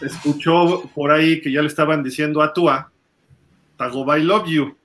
escuchó 0.01 0.83
por 0.95 1.11
ahí 1.11 1.41
que 1.41 1.51
ya 1.51 1.61
le 1.61 1.67
estaban 1.67 2.03
diciendo 2.03 2.41
a 2.41 2.53
Tua 2.53 2.91
Tagovailoa 3.77 4.39
Love 4.39 4.47
You. 4.49 4.77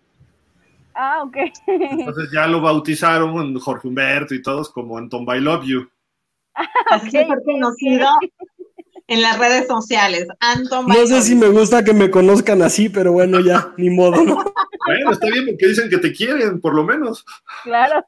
Ah, 0.95 1.23
ok. 1.25 1.37
Entonces 1.67 2.31
ya 2.33 2.47
lo 2.47 2.61
bautizaron 2.61 3.59
Jorge 3.59 3.89
Humberto 3.89 4.35
y 4.35 4.43
todos 4.43 4.71
como 4.71 4.97
Anton 4.97 5.25
by 5.25 5.41
Love 5.41 5.65
You. 5.65 5.89
Así 6.91 7.19
Ok, 7.19 7.27
fue 7.27 7.43
conocido 7.45 8.07
en 9.09 9.23
las 9.23 9.39
redes 9.39 9.67
sociales. 9.67 10.27
Anton 10.41 10.87
No 10.87 11.07
sé 11.07 11.23
si 11.23 11.35
me 11.35 11.49
gusta 11.49 11.85
que 11.85 11.93
me 11.93 12.11
conozcan 12.11 12.63
así, 12.63 12.89
pero 12.89 13.13
bueno, 13.13 13.41
ya, 13.41 13.73
ni 13.77 13.91
modo, 13.91 14.25
¿no? 14.25 14.45
Bueno, 14.87 15.11
está 15.11 15.29
bien 15.29 15.47
porque 15.47 15.67
dicen 15.67 15.91
que 15.91 15.99
te 15.99 16.13
quieren, 16.13 16.61
por 16.61 16.75
lo 16.75 16.85
menos. 16.85 17.25
Claro. 17.65 18.05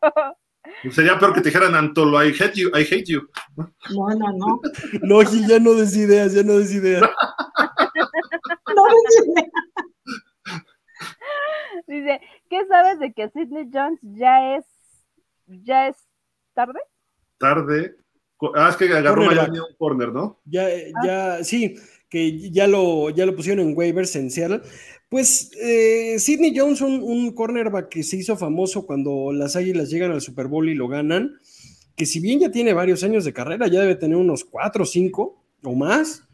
Sería 0.90 1.18
peor 1.18 1.32
que 1.32 1.40
te 1.40 1.48
dijeran 1.48 1.74
Antolo, 1.74 2.22
I 2.24 2.34
hate 2.38 2.54
you, 2.54 2.68
I 2.68 2.82
hate 2.82 3.04
you. 3.06 3.28
No, 3.56 4.08
no, 4.10 4.32
no. 4.32 4.60
No, 5.02 5.20
Gil, 5.20 5.46
ya 5.46 5.58
no 5.58 5.74
des 5.74 5.96
ideas, 5.96 6.34
ya 6.34 6.42
no 6.42 6.58
des 6.58 6.72
ideas. 6.72 7.02
No, 8.74 8.82
no, 8.84 9.42
Dice, 11.86 12.20
¿qué 12.51 12.66
sabes 12.66 12.98
de 12.98 13.12
que 13.12 13.28
Sidney 13.30 13.68
Jones 13.72 13.98
ya 14.02 14.56
es, 14.56 14.64
ya 15.47 15.88
es 15.88 15.97
tarde? 16.55 16.80
Tarde. 17.38 17.97
Ah, 18.55 18.68
es 18.70 18.76
que 18.76 18.84
agarró. 18.84 19.24
Miami 19.24 19.59
un 19.59 19.74
corner, 19.78 20.12
¿no? 20.12 20.40
Ya, 20.44 20.68
ya, 21.05 21.43
sí, 21.43 21.76
que 22.09 22.51
ya 22.51 22.66
lo, 22.66 23.10
ya 23.10 23.24
lo 23.24 23.34
pusieron 23.34 23.66
en 23.66 23.76
waivers 23.76 24.14
en 24.16 24.30
Seattle. 24.30 24.60
Pues 25.09 25.52
eh, 25.60 26.18
Sidney 26.18 26.52
Jones, 26.56 26.80
un, 26.80 27.02
un 27.02 27.32
cornerback 27.32 27.88
que 27.88 28.02
se 28.02 28.16
hizo 28.16 28.36
famoso 28.36 28.86
cuando 28.86 29.32
las 29.32 29.56
Águilas 29.56 29.88
llegan 29.88 30.10
al 30.10 30.20
Super 30.20 30.48
Bowl 30.48 30.68
y 30.68 30.74
lo 30.74 30.88
ganan, 30.88 31.38
que 31.94 32.06
si 32.06 32.20
bien 32.20 32.40
ya 32.40 32.51
tiene 32.51 32.74
varios 32.74 33.02
años 33.05 33.24
de 33.24 33.32
carrera, 33.32 33.68
ya 33.68 33.80
debe 33.80 33.94
tener 33.94 34.16
unos 34.16 34.44
cuatro 34.44 34.82
o 34.82 34.86
cinco 34.86 35.43
o 35.62 35.74
más. 35.74 36.24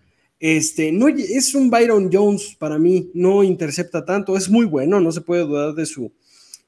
Este, 0.42 0.90
no, 0.90 1.06
es 1.06 1.54
un 1.54 1.70
Byron 1.70 2.10
Jones 2.12 2.56
para 2.58 2.76
mí, 2.76 3.08
no 3.14 3.44
intercepta 3.44 4.04
tanto, 4.04 4.36
es 4.36 4.50
muy 4.50 4.66
bueno, 4.66 4.98
no 4.98 5.12
se 5.12 5.20
puede 5.20 5.44
dudar 5.44 5.72
de 5.72 5.86
su, 5.86 6.10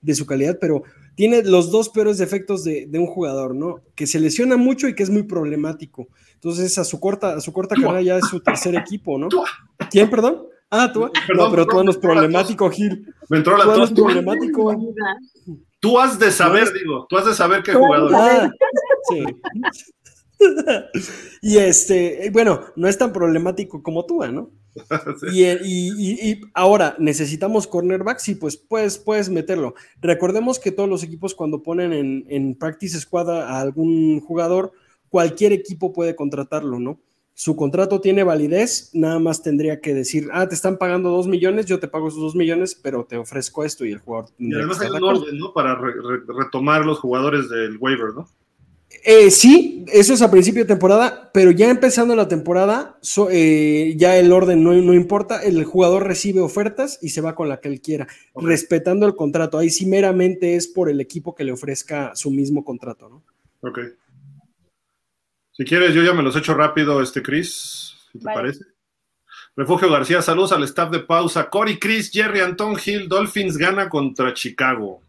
de 0.01 0.15
su 0.15 0.27
calidad, 0.27 0.59
pero 0.61 0.85
tiene 1.17 1.43
los 1.43 1.73
dos 1.73 1.89
peores 1.89 2.19
defectos 2.19 2.63
de, 2.63 2.87
de 2.87 2.99
un 3.01 3.09
jugador, 3.09 3.53
¿no? 3.53 3.81
Que 3.97 4.07
se 4.07 4.21
lesiona 4.21 4.57
mucho 4.57 4.87
y 4.87 4.95
que 4.95 5.03
es 5.03 5.11
muy 5.11 5.25
problemático. 5.25 6.07
Entonces, 6.35 6.79
a 6.79 6.85
su 6.85 7.01
corta, 7.01 7.35
a 7.35 7.41
su 7.41 7.53
corta 7.53 7.75
carrera 7.75 8.01
ya 8.01 8.19
es 8.19 8.29
su 8.29 8.39
tercer 8.39 8.77
equipo, 8.77 9.19
¿no? 9.19 9.27
¿Quién, 9.91 10.09
perdón? 10.09 10.47
Ah, 10.71 10.93
tú. 10.93 11.11
Perdón, 11.27 11.47
no, 11.47 11.51
pero 11.51 11.67
tú 11.67 11.83
no 11.83 11.91
es 11.91 11.97
problemático, 11.97 12.71
Gil. 12.71 13.13
Me 13.29 13.39
entró 13.39 13.57
la 13.57 13.65
tos. 13.65 13.91
problemático. 13.91 14.95
Tú 15.81 15.99
has 15.99 16.17
de 16.17 16.31
saber, 16.31 16.73
digo, 16.73 17.09
tú 17.09 17.17
has 17.17 17.27
de 17.27 17.35
saber 17.35 17.65
qué 17.65 17.75
jugador. 17.75 18.13
Ah, 18.15 18.53
sí. 19.11 19.25
Y 21.43 21.59
este, 21.59 22.31
bueno, 22.33 22.61
no 22.77 22.89
es 22.89 22.99
tan 22.99 23.13
problemático 23.13 23.83
como 23.83 24.05
tú, 24.07 24.23
¿no? 24.27 24.51
Y, 25.33 25.45
y- 25.45 25.93
y- 25.97 26.31
y 26.33 26.41
ahora, 26.53 26.97
¿necesitamos 26.99 27.67
cornerback? 27.67 28.19
Sí, 28.19 28.35
pues 28.35 28.57
puedes, 28.57 28.99
puedes 28.99 29.29
meterlo. 29.31 29.75
Recordemos 30.01 30.59
que 30.59 30.73
todos 30.73 30.89
los 30.89 31.03
equipos 31.05 31.35
cuando 31.35 31.63
ponen 31.63 31.93
en, 31.93 32.25
en 32.29 32.55
practice 32.57 32.99
squad 33.01 33.31
a 33.31 33.61
algún 33.61 34.21
jugador, 34.21 34.73
cualquier 35.09 35.53
equipo 35.53 35.93
puede 35.93 36.17
contratarlo, 36.17 36.81
¿no? 36.81 36.99
Su 37.37 37.57
contrato 37.57 38.01
tiene 38.01 38.23
validez, 38.23 38.91
nada 38.93 39.19
más 39.19 39.43
tendría 39.43 39.81
que 39.81 39.93
decir, 39.93 40.29
ah, 40.33 40.49
te 40.49 40.55
están 40.55 40.77
pagando 40.79 41.11
dos 41.11 41.27
millones, 41.27 41.67
yo 41.67 41.81
te 41.81 41.89
pago 41.89 42.07
esos 42.09 42.21
dos 42.21 42.37
millones, 42.37 42.77
pero 42.81 43.05
te 43.05 43.17
ofrezco 43.17 43.65
esto 43.65 43.85
y 43.85 43.91
el 43.93 43.99
jugador. 43.99 44.31
Y 44.39 44.55
además 44.55 44.81
hay 44.81 44.91
un 44.91 45.03
orden, 45.05 45.39
¿no? 45.39 45.53
Para 45.53 45.75
re- 45.75 45.95
re- 46.01 46.23
retomar 46.45 46.85
los 46.85 47.01
jugadores 47.01 47.49
del 47.49 47.77
waiver, 47.79 48.15
¿no? 48.15 48.29
Eh, 49.03 49.31
sí, 49.31 49.85
eso 49.93 50.15
es 50.15 50.23
a 50.23 50.31
principio 50.31 50.63
de 50.63 50.69
temporada, 50.69 51.31
pero 51.33 51.51
ya 51.51 51.69
empezando 51.71 52.15
la 52.15 52.29
temporada, 52.29 52.99
so- 53.03 53.29
eh, 53.31 53.95
ya 53.97 54.17
el 54.17 54.33
orden 54.33 54.63
no, 54.63 54.73
no 54.73 54.95
importa, 54.95 55.43
el 55.43 55.65
jugador 55.65 56.07
recibe 56.07 56.41
ofertas 56.41 56.99
y 57.03 57.09
se 57.11 57.21
va 57.21 57.35
con 57.35 57.49
la 57.49 57.61
que 57.61 57.69
él 57.69 57.81
quiera, 57.81 58.07
respetando 58.35 59.07
el 59.07 59.15
contrato. 59.17 59.59
Ahí 59.59 59.71
sí 59.71 59.87
meramente 59.87 60.57
es 60.57 60.69
por 60.69 60.89
el 60.89 61.01
equipo 61.01 61.35
que 61.35 61.45
le 61.45 61.53
ofrezca 61.53 62.15
su 62.15 62.31
mismo 62.31 62.65
contrato, 62.65 63.09
¿no? 63.09 63.23
Ok. 63.69 63.79
Si 65.53 65.65
quieres, 65.65 65.95
yo 65.95 66.03
ya 66.03 66.13
me 66.13 66.23
los 66.23 66.37
echo 66.37 66.55
rápido, 66.55 67.01
este 67.03 67.23
Chris, 67.23 67.95
si 68.13 68.19
te 68.19 68.25
Vale. 68.25 68.37
parece. 68.41 68.65
Refugio 69.57 69.89
García, 69.91 70.21
saludos 70.21 70.51
al 70.51 70.65
staff 70.65 70.91
de 70.91 71.01
pausa. 71.01 71.49
Cory, 71.49 71.79
Chris, 71.79 72.11
Jerry, 72.11 72.41
Anton 72.41 72.77
Hill, 72.85 73.09
Dolphins 73.09 73.57
gana 73.57 73.89
contra 73.89 74.35
Chicago. 74.35 75.01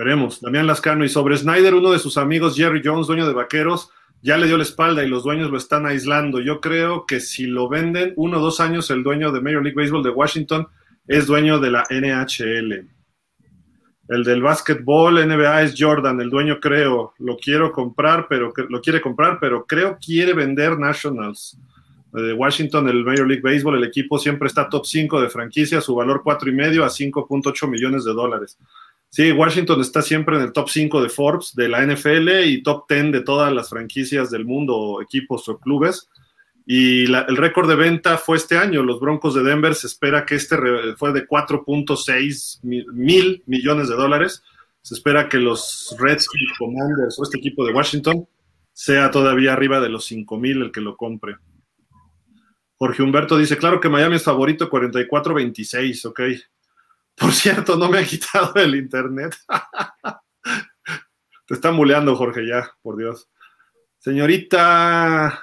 Veremos. 0.00 0.40
Damián 0.40 0.66
Lascano 0.66 1.04
y 1.04 1.10
sobre 1.10 1.36
Snyder, 1.36 1.74
uno 1.74 1.90
de 1.90 1.98
sus 1.98 2.16
amigos, 2.16 2.56
Jerry 2.56 2.80
Jones, 2.82 3.06
dueño 3.06 3.28
de 3.28 3.34
Vaqueros, 3.34 3.90
ya 4.22 4.38
le 4.38 4.46
dio 4.46 4.56
la 4.56 4.62
espalda 4.62 5.04
y 5.04 5.08
los 5.08 5.24
dueños 5.24 5.50
lo 5.50 5.58
están 5.58 5.84
aislando. 5.84 6.40
Yo 6.40 6.62
creo 6.62 7.04
que 7.04 7.20
si 7.20 7.44
lo 7.44 7.68
venden 7.68 8.14
uno 8.16 8.38
o 8.38 8.40
dos 8.40 8.60
años, 8.60 8.90
el 8.90 9.02
dueño 9.02 9.30
de 9.30 9.42
Major 9.42 9.62
League 9.62 9.76
Baseball 9.76 10.02
de 10.02 10.08
Washington 10.08 10.68
es 11.06 11.26
dueño 11.26 11.58
de 11.58 11.70
la 11.70 11.84
NHL. 11.90 12.88
El 14.08 14.24
del 14.24 14.40
básquetbol 14.40 15.16
NBA 15.16 15.64
es 15.64 15.74
Jordan, 15.78 16.18
el 16.22 16.30
dueño 16.30 16.60
creo, 16.60 17.12
lo 17.18 17.36
quiero 17.36 17.70
comprar, 17.70 18.26
pero 18.26 18.54
lo 18.70 18.80
quiere 18.80 19.02
comprar, 19.02 19.36
pero 19.38 19.66
creo 19.66 19.98
quiere 20.02 20.32
vender 20.32 20.78
Nationals. 20.78 21.58
De 22.14 22.32
Washington, 22.32 22.88
el 22.88 23.04
Major 23.04 23.28
League 23.28 23.42
Baseball, 23.42 23.76
el 23.76 23.84
equipo 23.84 24.18
siempre 24.18 24.48
está 24.48 24.66
top 24.66 24.86
5 24.86 25.20
de 25.20 25.28
franquicia, 25.28 25.82
su 25.82 25.94
valor 25.94 26.22
cuatro 26.24 26.48
y 26.48 26.54
medio 26.54 26.86
a 26.86 26.88
5.8 26.88 27.68
millones 27.68 28.06
de 28.06 28.14
dólares. 28.14 28.56
Sí, 29.12 29.32
Washington 29.32 29.80
está 29.80 30.02
siempre 30.02 30.36
en 30.36 30.42
el 30.42 30.52
top 30.52 30.68
5 30.68 31.02
de 31.02 31.08
Forbes, 31.08 31.52
de 31.56 31.68
la 31.68 31.82
NFL 31.84 32.44
y 32.46 32.62
top 32.62 32.84
10 32.88 33.10
de 33.10 33.20
todas 33.22 33.52
las 33.52 33.68
franquicias 33.68 34.30
del 34.30 34.44
mundo, 34.44 35.00
equipos 35.02 35.48
o 35.48 35.58
clubes. 35.58 36.08
Y 36.64 37.06
la- 37.08 37.22
el 37.28 37.36
récord 37.36 37.68
de 37.68 37.74
venta 37.74 38.16
fue 38.18 38.36
este 38.36 38.56
año. 38.56 38.84
Los 38.84 39.00
Broncos 39.00 39.34
de 39.34 39.42
Denver 39.42 39.74
se 39.74 39.88
espera 39.88 40.24
que 40.24 40.36
este 40.36 40.56
fue 40.96 41.12
de 41.12 41.26
4.6 41.26 42.60
mi- 42.62 42.84
mil 42.92 43.42
millones 43.46 43.88
de 43.88 43.96
dólares. 43.96 44.44
Se 44.80 44.94
espera 44.94 45.28
que 45.28 45.38
los 45.38 45.94
Redskins 45.98 46.52
Commanders 46.56 47.18
o 47.18 47.24
este 47.24 47.38
equipo 47.38 47.66
de 47.66 47.72
Washington 47.72 48.26
sea 48.72 49.10
todavía 49.10 49.52
arriba 49.52 49.80
de 49.80 49.88
los 49.88 50.04
5 50.04 50.38
mil 50.38 50.62
el 50.62 50.70
que 50.70 50.80
lo 50.80 50.96
compre. 50.96 51.36
Jorge 52.76 53.02
Humberto 53.02 53.36
dice, 53.36 53.58
claro 53.58 53.80
que 53.80 53.88
Miami 53.88 54.16
es 54.16 54.22
favorito 54.22 54.70
44-26, 54.70 56.04
ok. 56.06 56.20
Por 57.20 57.32
cierto, 57.32 57.76
no 57.76 57.90
me 57.90 57.98
ha 57.98 58.04
quitado 58.04 58.54
el 58.54 58.74
internet. 58.74 59.36
Te 61.46 61.54
están 61.54 61.76
buleando, 61.76 62.16
Jorge, 62.16 62.46
ya, 62.46 62.72
por 62.80 62.96
Dios. 62.96 63.28
Señorita 63.98 65.42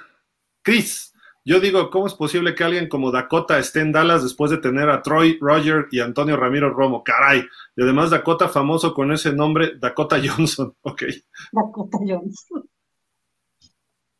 Chris, 0.62 1.14
yo 1.44 1.60
digo, 1.60 1.88
¿cómo 1.90 2.08
es 2.08 2.14
posible 2.14 2.54
que 2.54 2.64
alguien 2.64 2.88
como 2.88 3.12
Dakota 3.12 3.58
esté 3.58 3.80
en 3.80 3.92
Dallas 3.92 4.22
después 4.22 4.50
de 4.50 4.58
tener 4.58 4.90
a 4.90 5.02
Troy, 5.02 5.38
Roger 5.40 5.86
y 5.92 6.00
Antonio 6.00 6.36
Ramiro 6.36 6.70
Romo? 6.70 7.04
Caray. 7.04 7.46
Y 7.76 7.82
además 7.82 8.10
Dakota 8.10 8.48
famoso 8.48 8.92
con 8.92 9.12
ese 9.12 9.32
nombre, 9.32 9.76
Dakota 9.78 10.18
Johnson. 10.22 10.74
Ok. 10.82 11.04
Dakota 11.52 11.98
Jones. 12.06 12.46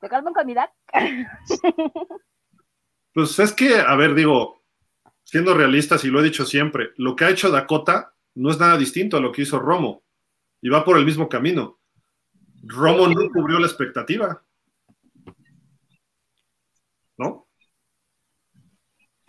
¿Te 0.01 0.09
calman 0.09 0.32
con 0.32 0.47
mi 0.47 0.52
edad? 0.52 0.70
Pues 3.12 3.36
es 3.40 3.52
que, 3.52 3.80
a 3.80 3.97
ver, 3.97 4.14
digo, 4.14 4.57
siendo 5.28 5.52
realistas, 5.52 6.06
y 6.06 6.09
lo 6.09 6.20
he 6.20 6.24
dicho 6.24 6.46
siempre, 6.46 6.92
lo 6.96 7.14
que 7.14 7.26
ha 7.26 7.30
hecho 7.30 7.50
Dakota 7.50 8.14
no 8.34 8.50
es 8.50 8.59
nada 8.59 8.78
distinto 8.78 9.18
a 9.18 9.20
lo 9.20 9.30
que 9.30 9.42
hizo 9.42 9.59
Romo. 9.59 10.02
Y 10.62 10.70
va 10.70 10.86
por 10.86 10.96
el 10.96 11.05
mismo 11.05 11.28
camino. 11.28 11.78
Romo 12.62 13.06
no 13.09 13.28
cubrió 13.30 13.59
la 13.59 13.66
expectativa. 13.66 14.42
¿No? 17.18 17.46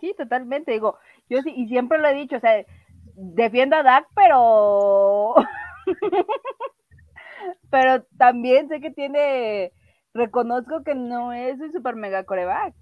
Sí, 0.00 0.14
totalmente. 0.16 0.72
Digo, 0.72 0.98
yo 1.28 1.42
sí, 1.42 1.52
y 1.54 1.68
siempre 1.68 1.98
lo 1.98 2.08
he 2.08 2.14
dicho, 2.14 2.36
o 2.36 2.40
sea, 2.40 2.64
defiendo 3.14 3.76
a 3.76 3.82
Dak, 3.82 4.06
pero. 4.16 5.34
pero 7.70 8.04
también 8.16 8.68
sé 8.68 8.80
que 8.80 8.90
tiene. 8.90 9.72
Reconozco 10.14 10.82
que 10.82 10.94
no 10.94 11.34
es 11.34 11.60
un 11.60 11.70
super 11.72 11.94
mega 11.94 12.24
coreback. 12.24 12.74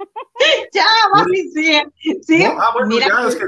Ya, 0.72 0.84
va, 1.14 1.24
sí, 1.24 1.50
sí. 2.22 2.38
¿No? 2.38 2.56
Ah, 2.58 2.70
bueno, 2.72 2.88
mira, 2.88 3.08
ya, 3.08 3.28
es 3.28 3.36
que 3.36 3.44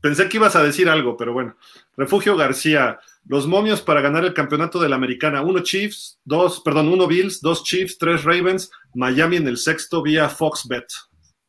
pensé 0.00 0.28
que 0.28 0.36
ibas 0.36 0.54
a 0.54 0.62
decir 0.62 0.88
algo, 0.88 1.16
pero 1.16 1.32
bueno. 1.32 1.56
Refugio 1.96 2.36
García, 2.36 3.00
los 3.26 3.46
momios 3.46 3.82
para 3.82 4.00
ganar 4.00 4.24
el 4.24 4.34
campeonato 4.34 4.78
de 4.78 4.88
la 4.88 4.96
americana. 4.96 5.42
Uno 5.42 5.60
Chiefs, 5.60 6.20
dos, 6.24 6.60
perdón, 6.60 6.88
uno 6.88 7.08
Bills, 7.08 7.40
dos 7.40 7.64
Chiefs, 7.64 7.98
tres 7.98 8.24
Ravens, 8.24 8.70
Miami 8.94 9.36
en 9.36 9.48
el 9.48 9.56
sexto 9.56 10.02
vía 10.02 10.28
Foxbet. 10.28 10.86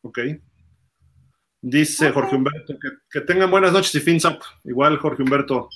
Ok. 0.02 0.18
Dice 1.62 2.10
Jorge 2.10 2.36
Humberto, 2.36 2.74
que, 2.80 2.88
que 3.10 3.20
tengan 3.20 3.50
buenas 3.50 3.72
noches 3.72 3.94
y 3.94 4.00
fins 4.00 4.24
up. 4.24 4.38
Igual, 4.64 4.98
Jorge 4.98 5.22
Humberto. 5.22 5.68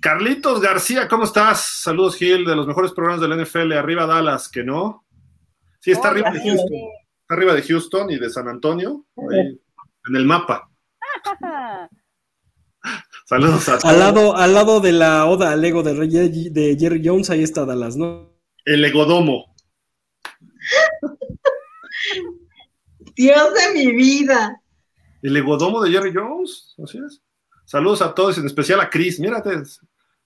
Carlitos 0.00 0.60
García, 0.60 1.08
¿cómo 1.08 1.24
estás? 1.24 1.64
Saludos, 1.82 2.16
Gil, 2.16 2.44
de 2.44 2.54
los 2.54 2.66
mejores 2.66 2.92
programas 2.92 3.20
del 3.20 3.42
NFL. 3.42 3.72
Arriba 3.72 4.06
Dallas, 4.06 4.48
que 4.48 4.62
no. 4.62 5.04
Sí, 5.80 5.92
está 5.92 6.08
arriba 6.08 6.30
de. 6.30 6.40
Houston. 6.40 7.05
Arriba 7.28 7.54
de 7.54 7.62
Houston 7.62 8.10
y 8.10 8.18
de 8.18 8.30
San 8.30 8.48
Antonio. 8.48 9.04
ahí, 9.16 9.60
en 10.08 10.16
el 10.16 10.24
mapa. 10.24 10.70
Saludos 13.26 13.68
a 13.68 13.74
Al 13.74 13.80
todos. 13.80 13.96
lado, 13.98 14.36
al 14.36 14.54
lado 14.54 14.80
de 14.80 14.92
la 14.92 15.26
oda 15.26 15.50
al 15.52 15.64
ego 15.64 15.82
de, 15.82 15.94
Rey- 15.94 16.50
de 16.50 16.76
Jerry 16.78 17.02
Jones, 17.04 17.28
ahí 17.30 17.42
está 17.42 17.64
Dallas, 17.64 17.96
¿no? 17.96 18.32
El 18.64 18.84
Egodomo. 18.84 19.54
Dios 23.16 23.54
de 23.54 23.72
mi 23.74 23.92
vida. 23.94 24.60
El 25.22 25.36
egodomo 25.36 25.82
de 25.82 25.90
Jerry 25.90 26.12
Jones, 26.14 26.74
así 26.84 26.98
es. 27.04 27.22
Saludos 27.64 28.02
a 28.02 28.14
todos, 28.14 28.38
en 28.38 28.46
especial 28.46 28.80
a 28.80 28.90
Chris. 28.90 29.18
Mírate. 29.18 29.50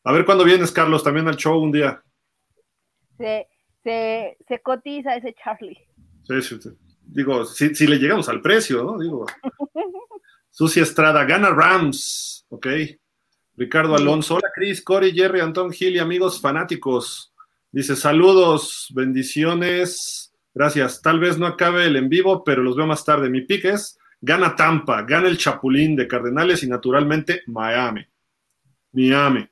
A 0.05 0.13
ver 0.13 0.25
cuándo 0.25 0.45
vienes, 0.45 0.73
Carlos, 0.73 1.03
también 1.05 1.29
al 1.29 1.37
show 1.37 1.59
un 1.63 1.73
día. 1.73 2.03
Se, 3.17 3.49
se, 3.85 4.37
se 4.49 4.61
cotiza 4.61 5.15
ese 5.17 5.35
Charlie. 5.43 5.79
Sí, 6.25 6.43
sí, 6.43 6.59
sí. 6.61 6.71
Digo, 7.13 7.45
si, 7.45 7.75
si, 7.75 7.87
le 7.87 7.99
llegamos 7.99 8.29
al 8.29 8.41
precio, 8.41 8.85
¿no? 8.85 8.99
Digo. 8.99 9.27
Sucia 10.51 10.83
Estrada, 10.83 11.25
gana 11.25 11.51
Rams. 11.51 12.47
Ok. 12.49 12.67
Ricardo 13.57 13.95
Alonso. 13.95 14.37
Hola, 14.37 14.49
Chris, 14.55 14.83
Corey, 14.83 15.13
Jerry, 15.13 15.41
Anton 15.41 15.73
Gil 15.73 15.97
y 15.97 15.99
amigos 15.99 16.41
fanáticos. 16.41 17.33
Dice, 17.73 17.97
saludos, 17.97 18.89
bendiciones. 18.95 20.33
Gracias. 20.55 21.03
Tal 21.03 21.21
vez 21.21 21.39
no 21.39 21.47
acabe 21.47 21.87
el 21.87 21.97
en 21.97 22.09
vivo, 22.09 22.43
pero 22.45 22.63
los 22.63 22.77
veo 22.77 22.87
más 22.87 23.05
tarde. 23.05 23.29
Mi 23.29 23.43
pick 23.43 23.65
es 23.67 23.99
gana 24.21 24.55
Tampa, 24.55 25.03
gana 25.03 25.29
el 25.29 25.39
Chapulín 25.39 25.97
de 25.97 26.07
Cardenales 26.07 26.63
y 26.63 26.69
naturalmente 26.69 27.43
Miami. 27.47 28.05
Miami. 28.93 29.49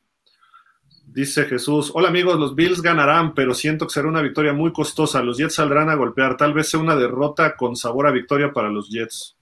Dice 1.19 1.47
Jesús, 1.47 1.90
hola 1.95 2.11
amigos, 2.11 2.39
los 2.39 2.55
Bills 2.55 2.81
ganarán, 2.81 3.35
pero 3.35 3.53
siento 3.53 3.89
que 3.89 3.93
será 3.93 4.07
una 4.07 4.23
victoria 4.23 4.53
muy 4.53 4.73
costosa. 4.73 5.20
Los 5.20 5.36
Jets 5.36 5.57
saldrán 5.57 5.90
a 5.90 5.97
golpear. 5.97 6.36
Tal 6.36 6.55
vez 6.55 6.70
sea 6.70 6.78
una 6.78 6.95
derrota 6.95 7.57
con 7.57 7.74
sabor 7.74 8.07
a 8.07 8.12
victoria 8.12 8.53
para 8.53 8.69
los 8.69 8.89
Jets. 8.89 9.36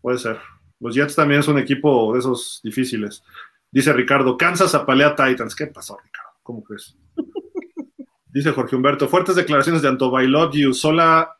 Puede 0.00 0.18
ser. 0.18 0.38
Los 0.78 0.94
Jets 0.94 1.16
también 1.16 1.40
es 1.40 1.48
un 1.48 1.58
equipo 1.58 2.12
de 2.12 2.20
esos 2.20 2.60
difíciles. 2.62 3.24
Dice 3.72 3.92
Ricardo, 3.92 4.36
Kansas 4.36 4.72
apalea 4.76 5.16
Titans. 5.16 5.56
¿Qué 5.56 5.66
pasó, 5.66 5.96
Ricardo? 5.96 6.30
¿Cómo 6.44 6.62
crees? 6.62 6.96
Dice 8.32 8.52
Jorge 8.52 8.76
Humberto, 8.76 9.08
fuertes 9.08 9.34
declaraciones 9.34 9.82
de 9.82 9.88
Anto 9.88 10.12
You, 10.52 10.74
Sola 10.74 11.38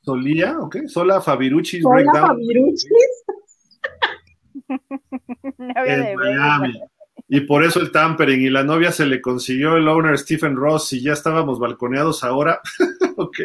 Solía, 0.00 0.58
¿ok? 0.60 0.76
Sola 0.86 1.20
Fabiruchis 1.20 1.82
Sola 1.82 1.94
Breakdown. 1.96 2.26
Fabiruchis. 2.28 3.24
en 5.58 6.16
Miami. 6.16 6.80
Y 7.28 7.40
por 7.40 7.64
eso 7.64 7.80
el 7.80 7.90
tampering 7.90 8.40
y 8.42 8.50
la 8.50 8.62
novia 8.62 8.92
se 8.92 9.04
le 9.04 9.20
consiguió 9.20 9.76
el 9.76 9.88
owner 9.88 10.16
Stephen 10.16 10.54
Ross 10.54 10.92
y 10.92 11.02
ya 11.02 11.12
estábamos 11.12 11.58
balconeados 11.58 12.22
ahora. 12.22 12.60
ok. 13.16 13.38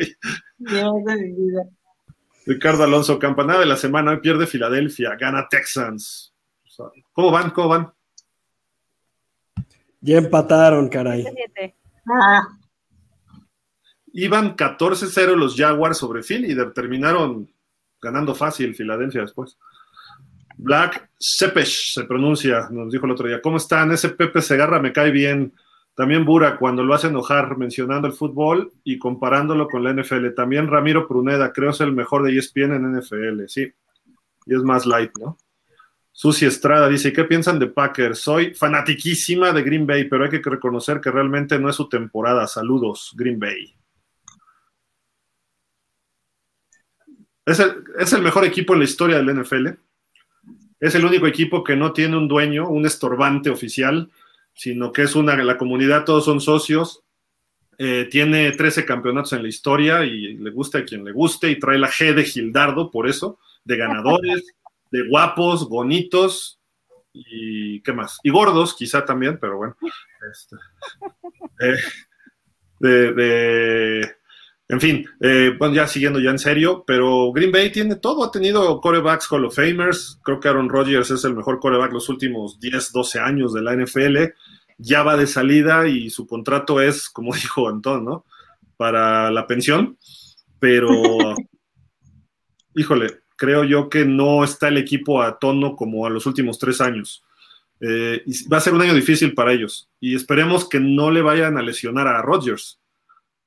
Dios 0.58 0.94
de 1.06 1.16
mi 1.16 1.32
vida. 1.32 1.64
Ricardo 2.46 2.84
Alonso, 2.84 3.18
campanada 3.18 3.60
de 3.60 3.66
la 3.66 3.76
semana, 3.76 4.12
hoy 4.12 4.20
pierde 4.20 4.48
Filadelfia, 4.48 5.16
gana 5.16 5.48
Texans. 5.50 6.34
¿Cómo 7.12 7.32
van? 7.32 7.52
¿Cómo 7.52 7.70
van? 7.70 7.94
Ya 10.00 10.18
empataron, 10.18 10.90
caray. 10.90 11.26
Ah. 12.10 12.48
Iban 14.14 14.56
14-0 14.56 15.36
los 15.36 15.56
Jaguars 15.56 15.98
sobre 15.98 16.24
Philly 16.24 16.52
y 16.52 16.74
terminaron 16.74 17.52
ganando 18.02 18.34
fácil 18.34 18.76
Filadelfia 18.76 19.22
después. 19.22 19.58
Black 20.58 21.10
Sepesh 21.18 21.94
se 21.94 22.04
pronuncia, 22.06 22.68
nos 22.72 22.92
dijo 22.92 23.06
el 23.06 23.12
otro 23.12 23.28
día. 23.28 23.42
¿Cómo 23.42 23.58
están? 23.58 23.92
Ese 23.92 24.10
Pepe 24.10 24.42
Segarra 24.42 24.80
me 24.80 24.94
cae 24.94 25.12
bien. 25.12 25.54
También 25.96 26.26
Bura 26.26 26.58
cuando 26.58 26.84
lo 26.84 26.94
hace 26.94 27.08
enojar 27.08 27.58
mencionando 27.58 28.08
el 28.08 28.14
fútbol 28.14 28.72
y 28.84 28.98
comparándolo 28.98 29.68
con 29.68 29.84
la 29.84 29.94
NFL. 29.94 30.30
También 30.36 30.68
Ramiro 30.68 31.08
Pruneda, 31.08 31.52
creo 31.52 31.72
es 31.72 31.82
el 31.82 31.92
mejor 31.92 32.24
de 32.24 32.38
ESPN 32.38 32.74
en 32.74 32.98
NFL, 32.98 33.46
sí. 33.48 33.72
Y 34.46 34.56
es 34.56 34.64
más 34.64 34.86
light, 34.86 35.12
¿no? 35.20 35.38
Susi 36.14 36.46
Estrada 36.46 36.90
dice, 36.90 37.14
¿qué 37.14 37.24
piensan 37.24 37.60
de 37.60 37.68
Packers? 37.68 38.20
Soy 38.20 38.54
fanatiquísima 38.54 39.52
de 39.54 39.64
Green 39.64 39.88
Bay, 39.88 40.06
pero 40.06 40.26
hay 40.26 40.30
que 40.30 40.50
reconocer 40.50 41.00
que 41.00 41.12
realmente 41.12 41.58
no 41.60 41.70
es 41.70 41.76
su 41.76 41.88
temporada. 41.88 42.48
Saludos, 42.48 43.14
Green 43.16 43.40
Bay. 43.40 43.74
Es 47.46 47.60
el, 47.60 47.84
es 48.00 48.14
el 48.14 48.22
mejor 48.22 48.46
equipo 48.46 48.74
en 48.74 48.80
la 48.80 48.86
historia 48.86 49.18
del 49.18 49.42
NFL 49.42 49.68
es 50.82 50.96
el 50.96 51.06
único 51.06 51.28
equipo 51.28 51.64
que 51.64 51.76
no 51.76 51.94
tiene 51.94 52.18
un 52.18 52.28
dueño, 52.28 52.68
un 52.68 52.88
estorbante 52.88 53.52
oficial, 53.52 54.10
sino 54.54 54.92
que 54.92 55.04
es 55.04 55.16
una, 55.16 55.36
la 55.38 55.58
comunidad, 55.58 56.06
todos 56.06 56.26
son 56.26 56.42
socios. 56.42 57.04
Eh, 57.78 58.08
tiene 58.10 58.52
13 58.52 58.84
campeonatos 58.84 59.34
en 59.34 59.44
la 59.44 59.48
historia 59.48 60.04
y 60.04 60.36
le 60.38 60.50
gusta 60.50 60.80
a 60.80 60.84
quien 60.84 61.06
le 61.06 61.12
guste 61.12 61.50
y 61.50 61.60
trae 61.60 61.78
la 61.78 61.90
G 61.90 62.14
de 62.16 62.24
Gildardo, 62.24 62.90
por 62.90 63.08
eso, 63.08 63.40
de 63.64 63.78
ganadores, 63.78 64.56
de 64.90 65.08
guapos, 65.08 65.70
bonitos 65.70 66.60
y 67.14 67.80
qué 67.82 67.94
más. 67.94 68.20
Y 68.24 68.32
gordos, 68.32 68.76
quizá 68.76 69.06
también, 69.06 69.38
pero 69.40 69.58
bueno. 69.58 69.78
Este, 70.32 70.56
eh, 71.60 71.78
de 72.80 74.16
en 74.72 74.80
fin, 74.80 75.06
eh, 75.20 75.54
bueno, 75.60 75.76
ya 75.76 75.86
siguiendo 75.86 76.22
ya 76.22 76.30
en 76.30 76.40
serio, 76.40 76.86
pero 76.88 77.34
Green 77.34 77.52
Bay 77.52 77.74
tiene 77.74 77.98
todo, 77.98 78.24
ha 78.24 78.32
tenido 78.32 78.80
corebacks 78.80 79.30
Hall 79.30 79.44
of 79.44 79.54
Famers, 79.54 80.18
creo 80.24 80.40
que 80.40 80.48
Aaron 80.48 80.70
Rodgers 80.70 81.12
es 81.12 81.26
el 81.26 81.36
mejor 81.36 81.60
coreback 81.60 81.92
los 81.92 82.08
últimos 82.08 82.58
10, 82.58 82.94
12 82.94 83.20
años 83.20 83.54
de 83.54 83.64
la 83.64 83.76
NFL, 83.76 84.34
ya 84.78 85.04
va 85.04 85.18
de 85.18 85.28
salida 85.28 85.90
y 85.90 86.10
su 86.10 86.26
contrato 86.26 86.80
es, 86.80 87.10
como 87.10 87.34
dijo 87.36 87.68
Antón, 87.68 88.06
¿no? 88.06 88.26
Para 88.78 89.30
la 89.30 89.46
pensión, 89.46 89.98
pero, 90.58 90.90
híjole, 92.74 93.20
creo 93.36 93.66
yo 93.66 93.90
que 93.90 94.06
no 94.06 94.42
está 94.42 94.70
el 94.70 94.78
equipo 94.78 95.22
a 95.22 95.38
tono 95.38 95.76
como 95.76 96.06
a 96.06 96.10
los 96.10 96.26
últimos 96.26 96.58
tres 96.60 96.80
años. 96.80 97.26
Eh, 97.82 98.24
va 98.50 98.56
a 98.56 98.62
ser 98.62 98.74
un 98.74 98.82
año 98.82 98.94
difícil 98.94 99.34
para 99.34 99.52
ellos 99.52 99.90
y 100.00 100.16
esperemos 100.16 100.70
que 100.70 100.80
no 100.80 101.12
le 101.12 101.22
vayan 101.22 101.58
a 101.58 101.62
lesionar 101.62 102.08
a 102.08 102.22
Rodgers 102.22 102.81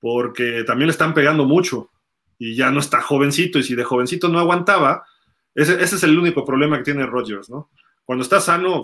porque 0.04 0.64
también 0.64 0.88
le 0.88 0.92
están 0.92 1.14
pegando 1.14 1.46
mucho 1.46 1.90
y 2.38 2.54
ya 2.54 2.70
no 2.70 2.80
está 2.80 3.00
jovencito 3.00 3.58
y 3.58 3.62
si 3.62 3.74
de 3.74 3.84
jovencito 3.84 4.28
no 4.28 4.38
aguantaba, 4.38 5.02
ese, 5.54 5.82
es 5.82 6.02
el 6.02 6.18
único 6.18 6.44
problema 6.44 6.76
que 6.76 6.84
tiene 6.84 7.06
Rodgers, 7.06 7.48
¿no? 7.48 7.70
Cuando 8.04 8.22
está 8.22 8.38
sano, 8.38 8.82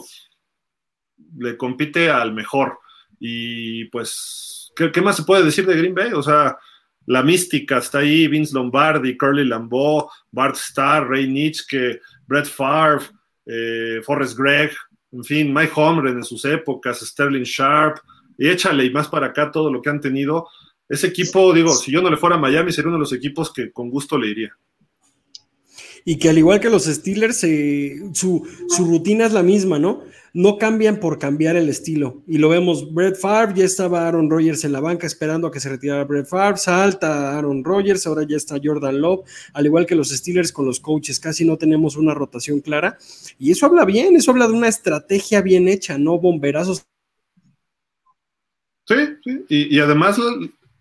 le 1.36 1.58
compite 1.58 2.08
al 2.08 2.32
mejor 2.32 2.78
y 3.18 3.84
pues, 3.90 4.72
¿qué, 4.74 5.02
más 5.02 5.16
se 5.16 5.24
puede 5.24 5.44
decir 5.44 5.66
de 5.66 5.76
Green 5.76 5.94
Bay? 5.94 6.14
O 6.14 6.22
sea, 6.22 6.56
la 7.04 7.22
mística 7.22 7.76
está 7.76 7.98
ahí, 7.98 8.26
Vince 8.26 8.54
Lombardi, 8.54 9.18
Curly 9.18 9.44
Lambeau, 9.44 10.08
Bart 10.30 10.56
Starr, 10.56 11.06
Ray 11.06 11.28
Nitschke, 11.28 12.00
Brett 12.26 12.46
Favre, 12.46 13.04
eh, 13.44 14.00
Forrest 14.06 14.38
Gregg, 14.38 14.72
en 15.12 15.24
fin, 15.24 15.52
Mike 15.52 15.72
Holmgren 15.76 16.16
en 16.16 16.24
sus 16.24 16.46
épocas, 16.46 17.00
Sterling 17.00 17.42
Sharp, 17.42 17.98
y 18.38 18.48
échale 18.48 18.86
y 18.86 18.90
más 18.90 19.06
para 19.08 19.26
acá 19.26 19.50
todo 19.50 19.70
lo 19.70 19.82
que 19.82 19.90
han 19.90 20.00
tenido 20.00 20.48
ese 20.90 21.06
equipo, 21.06 21.52
digo, 21.54 21.72
si 21.72 21.92
yo 21.92 22.02
no 22.02 22.10
le 22.10 22.16
fuera 22.16 22.34
a 22.34 22.40
Miami, 22.40 22.72
sería 22.72 22.88
uno 22.88 22.96
de 22.96 23.02
los 23.02 23.12
equipos 23.12 23.52
que 23.52 23.70
con 23.70 23.90
gusto 23.90 24.18
le 24.18 24.28
iría. 24.28 24.50
Y 26.04 26.16
que 26.16 26.30
al 26.30 26.38
igual 26.38 26.58
que 26.58 26.68
los 26.68 26.86
Steelers, 26.86 27.44
eh, 27.44 28.02
su, 28.12 28.44
rutina 28.76 29.26
es 29.26 29.32
la 29.32 29.44
misma, 29.44 29.78
¿no? 29.78 30.02
No 30.32 30.58
cambian 30.58 30.98
por 30.98 31.20
cambiar 31.20 31.54
el 31.54 31.68
estilo. 31.68 32.24
Y 32.26 32.38
lo 32.38 32.48
vemos, 32.48 32.92
Brett 32.92 33.16
Favre, 33.16 33.54
ya 33.54 33.64
estaba 33.64 34.08
Aaron 34.08 34.28
Rodgers 34.28 34.64
en 34.64 34.72
la 34.72 34.80
banca 34.80 35.06
esperando 35.06 35.46
a 35.46 35.52
que 35.52 35.60
se 35.60 35.68
retirara 35.68 36.04
Brett 36.04 36.26
Favre, 36.26 36.56
salta 36.56 37.38
Aaron 37.38 37.62
Rodgers, 37.62 38.08
ahora 38.08 38.24
ya 38.28 38.36
está 38.36 38.56
Jordan 38.60 39.00
Love, 39.00 39.28
al 39.52 39.66
igual 39.66 39.86
que 39.86 39.94
los 39.94 40.08
Steelers 40.08 40.50
con 40.50 40.66
los 40.66 40.80
coaches, 40.80 41.20
casi 41.20 41.44
no 41.44 41.56
tenemos 41.56 41.96
una 41.96 42.14
rotación 42.14 42.60
clara. 42.60 42.98
Y 43.38 43.52
eso 43.52 43.66
habla 43.66 43.84
bien, 43.84 44.16
eso 44.16 44.32
habla 44.32 44.48
de 44.48 44.54
una 44.54 44.68
estrategia 44.68 45.40
bien 45.40 45.68
hecha, 45.68 45.98
no 45.98 46.18
bomberazos. 46.18 46.84
Sí, 48.88 48.96
sí, 49.22 49.44
y, 49.48 49.76
y 49.76 49.78
además 49.78 50.18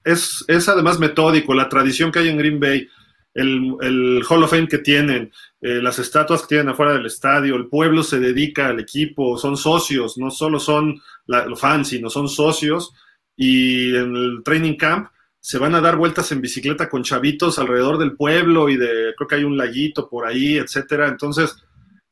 es, 0.04 0.46
además 0.68 1.00
metódico, 1.00 1.54
la 1.54 1.70
tradición 1.70 2.12
que 2.12 2.20
hay 2.20 2.30
en 2.30 2.38
Green 2.38 2.60
Bay, 2.60 2.88
el, 3.34 4.22
Hall 4.28 4.44
of 4.44 4.50
Fame 4.50 4.68
que 4.68 4.80
tienen, 4.80 5.32
eh, 5.62 5.82
las 5.82 6.00
estatuas 6.00 6.42
que 6.42 6.48
tienen 6.48 6.70
afuera 6.70 6.94
del 6.94 7.06
estadio, 7.06 7.56
el 7.56 7.68
pueblo 7.68 8.04
se 8.04 8.20
dedica 8.20 8.68
al 8.68 8.80
equipo, 8.80 9.38
son 9.38 9.56
socios, 9.58 10.18
no 10.18 10.32
solo 10.32 10.60
son 10.60 11.02
los 11.26 11.60
fans, 11.60 11.90
sino 11.90 12.10
son 12.10 12.28
socios, 12.28 12.94
y 13.36 13.96
en 13.96 14.16
el 14.16 14.42
training 14.44 14.76
camp 14.76 15.10
se 15.40 15.58
van 15.58 15.74
a 15.76 15.82
dar 15.82 15.96
vueltas 15.96 16.32
en 16.32 16.42
bicicleta 16.42 16.90
con 16.90 17.04
chavitos 17.04 17.60
alrededor 17.60 17.98
del 17.98 18.16
pueblo 18.16 18.70
y 18.70 18.76
de, 18.76 19.14
creo 19.16 19.28
que 19.28 19.36
hay 19.36 19.44
un 19.44 19.58
laguito 19.58 20.10
por 20.10 20.26
ahí, 20.26 20.58
etcétera. 20.58 21.08
Entonces, 21.08 21.56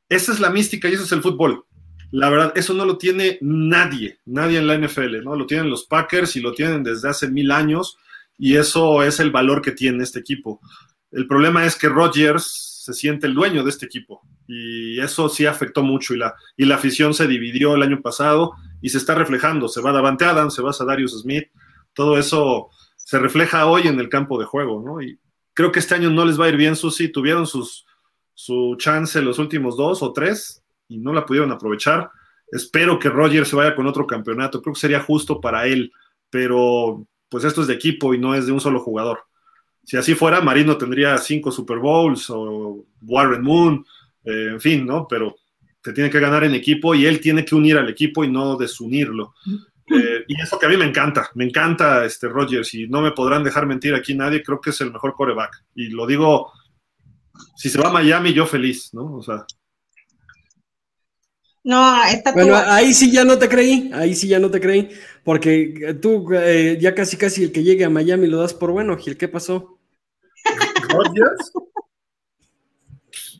esa 0.08 0.32
es 0.32 0.40
la 0.40 0.50
mística 0.50 0.88
y 0.88 0.94
eso 0.94 1.04
es 1.04 1.12
el 1.12 1.22
fútbol. 1.22 1.66
La 2.12 2.30
verdad, 2.30 2.54
eso 2.56 2.74
no 2.74 2.86
lo 2.86 2.98
tiene 2.98 3.38
nadie, 3.42 4.20
nadie 4.26 4.60
en 4.60 4.68
la 4.68 4.78
NFL, 4.78 5.24
¿no? 5.24 5.36
Lo 5.36 5.46
tienen 5.46 5.70
los 5.70 5.86
Packers 5.86 6.36
y 6.36 6.42
lo 6.42 6.54
tienen 6.54 6.84
desde 6.84 7.10
hace 7.10 7.30
mil 7.30 7.52
años 7.52 7.98
y 8.38 8.56
eso 8.56 9.04
es 9.04 9.20
el 9.20 9.32
valor 9.32 9.62
que 9.62 9.72
tiene 9.72 10.04
este 10.04 10.20
equipo. 10.20 10.62
El 11.12 11.28
problema 11.28 11.66
es 11.66 11.76
que 11.76 11.90
Rodgers 11.90 12.84
se 12.86 12.94
siente 12.94 13.28
el 13.28 13.34
dueño 13.34 13.64
de 13.64 13.70
este 13.70 13.86
equipo 13.86 14.22
y 14.48 15.00
eso 15.00 15.28
sí 15.28 15.46
afectó 15.46 15.84
mucho 15.84 16.14
y 16.14 16.18
la, 16.18 16.36
y 16.56 16.64
la 16.66 16.76
afición 16.76 17.14
se 17.14 17.28
dividió 17.28 17.76
el 17.76 17.84
año 17.84 18.02
pasado 18.02 18.54
y 18.82 18.90
se 18.90 18.98
está 18.98 19.14
reflejando. 19.16 19.68
Se 19.68 19.82
va 19.82 19.92
Davante 19.92 20.24
Adams, 20.24 20.54
se 20.54 20.62
va 20.62 20.72
a 20.72 20.86
Darius 20.86 21.20
Smith, 21.22 21.50
todo 21.94 22.18
eso 22.18 22.70
se 22.96 23.20
refleja 23.20 23.66
hoy 23.66 23.88
en 23.88 24.00
el 24.00 24.08
campo 24.08 24.40
de 24.40 24.46
juego, 24.46 24.82
¿no? 24.86 25.02
Y 25.02 25.20
creo 25.54 25.72
que 25.74 25.80
este 25.80 25.96
año 25.96 26.10
no 26.10 26.24
les 26.24 26.40
va 26.40 26.46
a 26.46 26.50
ir 26.50 26.56
bien, 26.56 26.76
Susi. 26.78 27.10
Tuvieron 27.10 27.48
sus, 27.48 27.86
su 28.34 28.76
chance 28.78 29.22
los 29.22 29.40
últimos 29.40 29.76
dos 29.76 30.02
o 30.02 30.14
tres 30.14 30.64
y 30.88 30.98
no 30.98 31.14
la 31.14 31.26
pudieron 31.26 31.52
aprovechar. 31.52 32.10
Espero 32.52 32.98
que 32.98 33.10
Roger 33.10 33.46
se 33.46 33.56
vaya 33.56 33.76
con 33.76 33.88
otro 33.88 34.08
campeonato, 34.08 34.62
creo 34.62 34.74
que 34.74 34.80
sería 34.80 35.02
justo 35.02 35.42
para 35.42 35.68
él, 35.68 35.92
pero 36.30 37.06
pues 37.30 37.44
esto 37.44 37.62
es 37.62 37.68
de 37.68 37.74
equipo 37.74 38.14
y 38.14 38.18
no 38.18 38.36
es 38.36 38.46
de 38.46 38.52
un 38.52 38.62
solo 38.62 38.80
jugador. 38.80 39.20
Si 39.84 39.98
así 39.98 40.16
fuera, 40.16 40.42
Marino 40.42 40.78
tendría 40.78 41.18
cinco 41.18 41.52
Super 41.52 41.80
Bowls 41.80 42.30
o 42.30 42.86
Warren 43.02 43.42
Moon, 43.42 43.86
eh, 44.24 44.50
en 44.52 44.62
fin, 44.62 44.86
¿no? 44.86 45.08
Pero 45.08 45.36
te 45.82 45.94
tiene 45.94 46.10
que 46.10 46.20
ganar 46.20 46.44
en 46.44 46.56
equipo 46.56 46.94
y 46.94 47.06
él 47.06 47.22
tiene 47.22 47.46
que 47.46 47.56
unir 47.56 47.78
al 47.78 47.90
equipo 47.90 48.24
y 48.24 48.30
no 48.30 48.58
desunirlo. 48.58 49.34
Eh, 49.90 50.26
y 50.28 50.42
eso 50.42 50.60
que 50.60 50.66
a 50.66 50.70
mí 50.70 50.76
me 50.76 50.84
encanta, 50.84 51.30
me 51.36 51.46
encanta 51.46 52.04
este 52.04 52.28
Rogers 52.28 52.74
y 52.74 52.88
no 52.88 53.02
me 53.02 53.12
podrán 53.12 53.44
dejar 53.44 53.66
mentir 53.66 53.96
aquí 53.96 54.14
nadie, 54.14 54.44
creo 54.44 54.60
que 54.60 54.72
es 54.72 54.82
el 54.82 54.92
mejor 54.92 55.14
coreback. 55.14 55.64
Y 55.76 55.88
lo 55.88 56.06
digo, 56.06 56.52
si 57.56 57.70
se 57.70 57.80
va 57.80 57.88
a 57.88 57.94
Miami, 57.94 58.34
yo 58.34 58.46
feliz, 58.46 58.94
¿no? 58.94 59.16
O 59.16 59.24
sea. 59.24 59.46
No, 61.68 62.02
está 62.06 62.32
Bueno, 62.32 62.56
ahí 62.56 62.94
sí 62.94 63.12
ya 63.12 63.26
no 63.26 63.38
te 63.38 63.50
creí, 63.50 63.92
ahí 63.94 64.16
sí 64.16 64.30
ya 64.30 64.40
no 64.40 64.50
te 64.50 64.62
creí, 64.62 64.88
porque 65.26 65.98
tú 66.02 66.26
eh, 66.34 66.78
ya 66.80 66.96
casi 66.96 67.18
casi 67.18 67.44
el 67.44 67.52
que 67.52 67.62
llegue 67.62 67.84
a 67.84 67.90
Miami 67.90 68.28
lo 68.28 68.38
das 68.38 68.54
por 68.54 68.72
bueno, 68.72 68.96
Gil, 68.96 69.18
¿qué 69.18 69.28
pasó? 69.28 69.78
¿Rogers? 70.88 71.52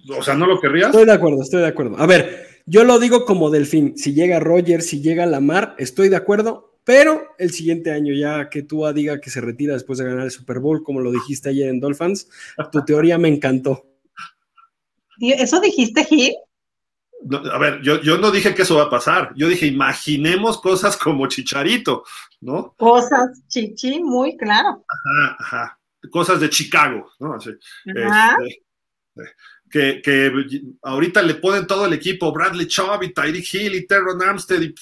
O 0.10 0.22
sea, 0.22 0.34
¿no 0.36 0.46
lo 0.46 0.60
querrías? 0.60 0.88
Estoy 0.90 1.06
de 1.06 1.14
acuerdo, 1.14 1.42
estoy 1.42 1.62
de 1.62 1.68
acuerdo. 1.68 1.98
A 1.98 2.06
ver, 2.06 2.48
yo 2.66 2.84
lo 2.84 3.00
digo 3.00 3.24
como 3.24 3.50
delfín. 3.50 3.98
Si 3.98 4.14
llega 4.14 4.42
Roger, 4.42 4.82
si 4.82 5.02
llega 5.02 5.26
Lamar, 5.26 5.76
estoy 5.78 6.10
de 6.10 6.18
acuerdo, 6.18 6.82
pero 6.84 7.30
el 7.38 7.52
siguiente 7.52 7.92
año 7.92 8.14
ya 8.14 8.50
que 8.50 8.64
tú 8.64 8.86
diga 8.94 9.22
que 9.22 9.30
se 9.30 9.40
retira 9.40 9.74
después 9.74 10.00
de 10.00 10.06
ganar 10.06 10.26
el 10.26 10.32
Super 10.32 10.60
Bowl, 10.60 10.84
como 10.84 11.00
lo 11.00 11.14
dijiste 11.14 11.48
ayer 11.48 11.70
en 11.70 11.80
Dolphins, 11.80 12.28
tu 12.74 12.84
teoría 12.84 13.18
me 13.18 13.30
encantó. 13.30 13.86
¿Eso 15.22 15.62
dijiste, 15.62 16.04
Gil? 16.04 16.36
A 17.52 17.58
ver, 17.58 17.82
yo, 17.82 18.02
yo 18.02 18.18
no 18.18 18.32
dije 18.32 18.54
que 18.54 18.62
eso 18.62 18.78
va 18.78 18.84
a 18.84 18.90
pasar. 18.90 19.34
Yo 19.36 19.48
dije, 19.48 19.66
imaginemos 19.66 20.62
cosas 20.62 20.98
como 20.98 21.28
Chicharito, 21.28 22.04
¿no? 22.42 22.74
Cosas, 22.78 23.44
chichi, 23.48 24.02
muy 24.02 24.38
claro. 24.38 24.86
Ajá, 24.88 25.36
ajá. 25.40 25.80
Cosas 26.12 26.40
de 26.40 26.50
Chicago, 26.50 27.12
¿no? 27.20 27.34
Así, 27.34 27.52
este, 27.86 28.62
que, 29.70 30.02
que, 30.02 30.62
ahorita 30.84 31.22
le 31.22 31.36
ponen 31.36 31.68
todo 31.68 31.86
el 31.86 31.94
equipo, 31.94 32.32
Bradley 32.32 32.68
Chubb 32.68 33.04
y 33.04 33.14
Tyreek 33.14 33.54
Hill 33.54 33.76
y 33.76 33.88
Terron 33.88 34.22
Armstead 34.22 34.62
y 34.62 34.74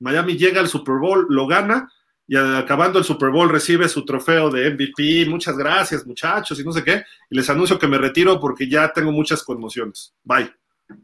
Miami 0.00 0.36
llega 0.36 0.60
al 0.60 0.68
Super 0.68 0.96
Bowl, 0.96 1.26
lo 1.28 1.46
gana 1.46 1.88
y 2.26 2.36
acabando 2.36 2.98
el 2.98 3.04
Super 3.04 3.30
Bowl 3.30 3.50
recibe 3.50 3.88
su 3.88 4.04
trofeo 4.04 4.50
de 4.50 4.70
MVP, 4.70 5.26
muchas 5.28 5.56
gracias 5.56 6.06
muchachos 6.06 6.58
y 6.58 6.64
no 6.64 6.72
sé 6.72 6.82
qué, 6.82 7.04
y 7.30 7.36
les 7.36 7.48
anuncio 7.50 7.78
que 7.78 7.86
me 7.86 7.98
retiro 7.98 8.40
porque 8.40 8.68
ya 8.68 8.92
tengo 8.92 9.12
muchas 9.12 9.42
conmociones. 9.42 10.14
Bye. 10.24 10.52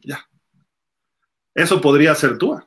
Ya. 0.03 0.30
Eso 1.55 1.81
podría 1.81 2.15
ser 2.15 2.39
tú. 2.39 2.61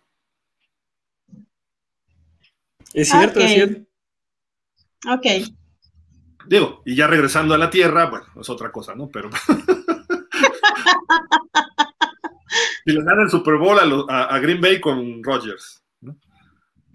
Es 2.93 3.09
cierto, 3.09 3.39
es 3.39 3.51
cierto. 3.51 3.81
Ok. 5.07 5.25
Digo, 6.45 6.81
y 6.85 6.95
ya 6.95 7.07
regresando 7.07 7.53
a 7.53 7.57
la 7.57 7.69
Tierra, 7.69 8.07
bueno, 8.07 8.25
es 8.39 8.49
otra 8.49 8.71
cosa, 8.71 8.95
¿no? 8.95 9.09
Pero 9.09 9.29
y 12.85 12.91
le 12.91 13.03
dan 13.03 13.21
el 13.21 13.29
Super 13.29 13.55
Bowl 13.55 14.05
a, 14.09 14.39
Green 14.39 14.61
Bay 14.61 14.79
con 14.79 15.23
Rodgers. 15.23 15.81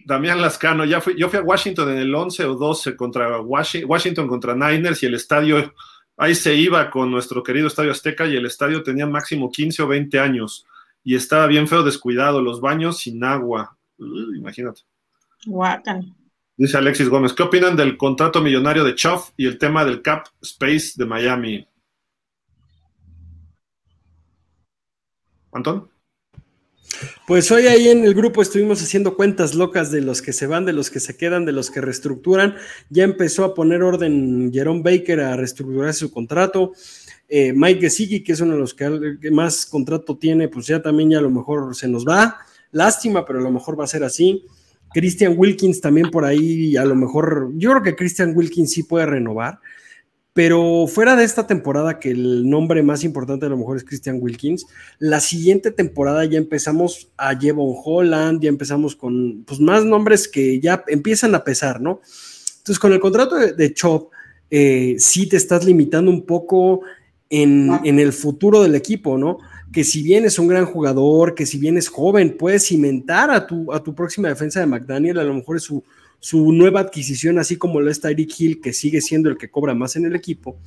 Damián 0.04 0.40
Lascano, 0.40 0.84
ya 0.84 1.00
fui, 1.00 1.14
yo 1.18 1.28
fui 1.28 1.38
a 1.38 1.42
Washington 1.42 1.90
en 1.90 1.98
el 1.98 2.14
11 2.14 2.44
o 2.46 2.54
12 2.54 2.96
contra 2.96 3.40
Washington, 3.40 4.26
contra 4.26 4.54
Niners 4.54 5.02
y 5.02 5.06
el 5.06 5.14
estadio, 5.14 5.74
ahí 6.16 6.34
se 6.34 6.54
iba 6.54 6.90
con 6.90 7.10
nuestro 7.10 7.42
querido 7.42 7.66
Estadio 7.66 7.90
Azteca 7.90 8.26
y 8.26 8.36
el 8.36 8.46
estadio 8.46 8.82
tenía 8.82 9.06
máximo 9.06 9.50
15 9.50 9.82
o 9.82 9.88
20 9.88 10.18
años 10.18 10.66
y 11.08 11.14
estaba 11.14 11.46
bien 11.46 11.66
feo 11.66 11.82
descuidado, 11.82 12.42
los 12.42 12.60
baños 12.60 12.98
sin 12.98 13.24
agua. 13.24 13.78
imagínate. 14.36 14.82
Dice 16.54 16.76
Alexis 16.76 17.08
Gómez, 17.08 17.32
¿qué 17.32 17.44
opinan 17.44 17.76
del 17.76 17.96
contrato 17.96 18.42
millonario 18.42 18.84
de 18.84 18.94
Chuff 18.94 19.30
y 19.34 19.46
el 19.46 19.56
tema 19.56 19.86
del 19.86 20.02
cap 20.02 20.26
space 20.42 20.92
de 20.96 21.06
Miami? 21.06 21.66
Antón. 25.50 25.88
Pues 27.26 27.50
hoy 27.52 27.68
ahí 27.68 27.88
en 27.88 28.04
el 28.04 28.12
grupo 28.12 28.42
estuvimos 28.42 28.82
haciendo 28.82 29.16
cuentas 29.16 29.54
locas 29.54 29.90
de 29.90 30.02
los 30.02 30.20
que 30.20 30.34
se 30.34 30.46
van, 30.46 30.66
de 30.66 30.74
los 30.74 30.90
que 30.90 31.00
se 31.00 31.16
quedan, 31.16 31.46
de 31.46 31.52
los 31.52 31.70
que 31.70 31.80
reestructuran. 31.80 32.56
Ya 32.90 33.04
empezó 33.04 33.44
a 33.44 33.54
poner 33.54 33.82
orden 33.82 34.52
Jerome 34.52 34.82
Baker 34.82 35.20
a 35.20 35.36
reestructurar 35.36 35.94
su 35.94 36.12
contrato. 36.12 36.74
Eh, 37.28 37.52
Mike 37.52 37.80
Gesicki, 37.80 38.24
que 38.24 38.32
es 38.32 38.40
uno 38.40 38.54
de 38.54 38.58
los 38.58 38.74
que 38.74 39.30
más 39.30 39.66
contrato 39.66 40.16
tiene, 40.16 40.48
pues 40.48 40.66
ya 40.66 40.80
también 40.80 41.10
ya 41.10 41.18
a 41.18 41.22
lo 41.22 41.30
mejor 41.30 41.76
se 41.76 41.86
nos 41.86 42.06
va. 42.06 42.38
Lástima, 42.70 43.24
pero 43.24 43.38
a 43.38 43.42
lo 43.42 43.50
mejor 43.50 43.78
va 43.78 43.84
a 43.84 43.88
ser 43.88 44.02
así. 44.02 44.44
Christian 44.92 45.34
Wilkins 45.36 45.80
también 45.80 46.10
por 46.10 46.24
ahí, 46.24 46.76
a 46.76 46.84
lo 46.84 46.94
mejor, 46.94 47.52
yo 47.56 47.70
creo 47.70 47.82
que 47.82 47.96
Christian 47.96 48.32
Wilkins 48.34 48.72
sí 48.72 48.82
puede 48.82 49.06
renovar. 49.06 49.60
Pero 50.32 50.86
fuera 50.86 51.16
de 51.16 51.24
esta 51.24 51.48
temporada, 51.48 51.98
que 51.98 52.12
el 52.12 52.48
nombre 52.48 52.82
más 52.84 53.02
importante 53.02 53.46
a 53.46 53.48
lo 53.48 53.56
mejor 53.56 53.76
es 53.76 53.82
Christian 53.82 54.18
Wilkins, 54.20 54.66
la 55.00 55.18
siguiente 55.18 55.72
temporada 55.72 56.24
ya 56.26 56.38
empezamos 56.38 57.10
a 57.16 57.36
Jevon 57.36 57.74
Holland, 57.84 58.40
ya 58.40 58.48
empezamos 58.48 58.94
con 58.94 59.42
pues, 59.44 59.58
más 59.58 59.84
nombres 59.84 60.28
que 60.28 60.60
ya 60.60 60.84
empiezan 60.86 61.34
a 61.34 61.42
pesar, 61.42 61.80
¿no? 61.80 62.00
Entonces, 62.58 62.78
con 62.78 62.92
el 62.92 63.00
contrato 63.00 63.34
de, 63.34 63.74
Chop, 63.74 64.12
eh, 64.48 64.94
sí 64.98 65.28
te 65.28 65.36
estás 65.36 65.64
limitando 65.64 66.10
un 66.10 66.24
poco 66.24 66.82
en, 67.30 67.70
en, 67.84 67.98
el 67.98 68.12
futuro 68.12 68.62
del 68.62 68.74
equipo, 68.74 69.18
¿no? 69.18 69.38
Que 69.72 69.84
si 69.84 70.02
bien 70.02 70.24
es 70.24 70.38
un 70.38 70.48
gran 70.48 70.64
jugador, 70.64 71.34
que 71.34 71.46
si 71.46 71.58
bien 71.58 71.76
es 71.76 71.88
joven, 71.88 72.36
puedes 72.38 72.66
cimentar 72.66 73.30
a 73.30 73.46
tu, 73.46 73.72
a 73.72 73.82
tu 73.82 73.94
próxima 73.94 74.28
defensa 74.28 74.60
de 74.60 74.66
McDaniel, 74.66 75.18
a 75.18 75.24
lo 75.24 75.34
mejor 75.34 75.56
es 75.56 75.62
su, 75.64 75.84
su 76.20 76.52
nueva 76.52 76.80
adquisición, 76.80 77.38
así 77.38 77.56
como 77.56 77.80
lo 77.80 77.90
es 77.90 78.00
Tyreek 78.00 78.32
Hill, 78.38 78.60
que 78.60 78.72
sigue 78.72 79.00
siendo 79.00 79.28
el 79.28 79.36
que 79.36 79.50
cobra 79.50 79.74
más 79.74 79.96
en 79.96 80.06
el 80.06 80.16
equipo, 80.16 80.58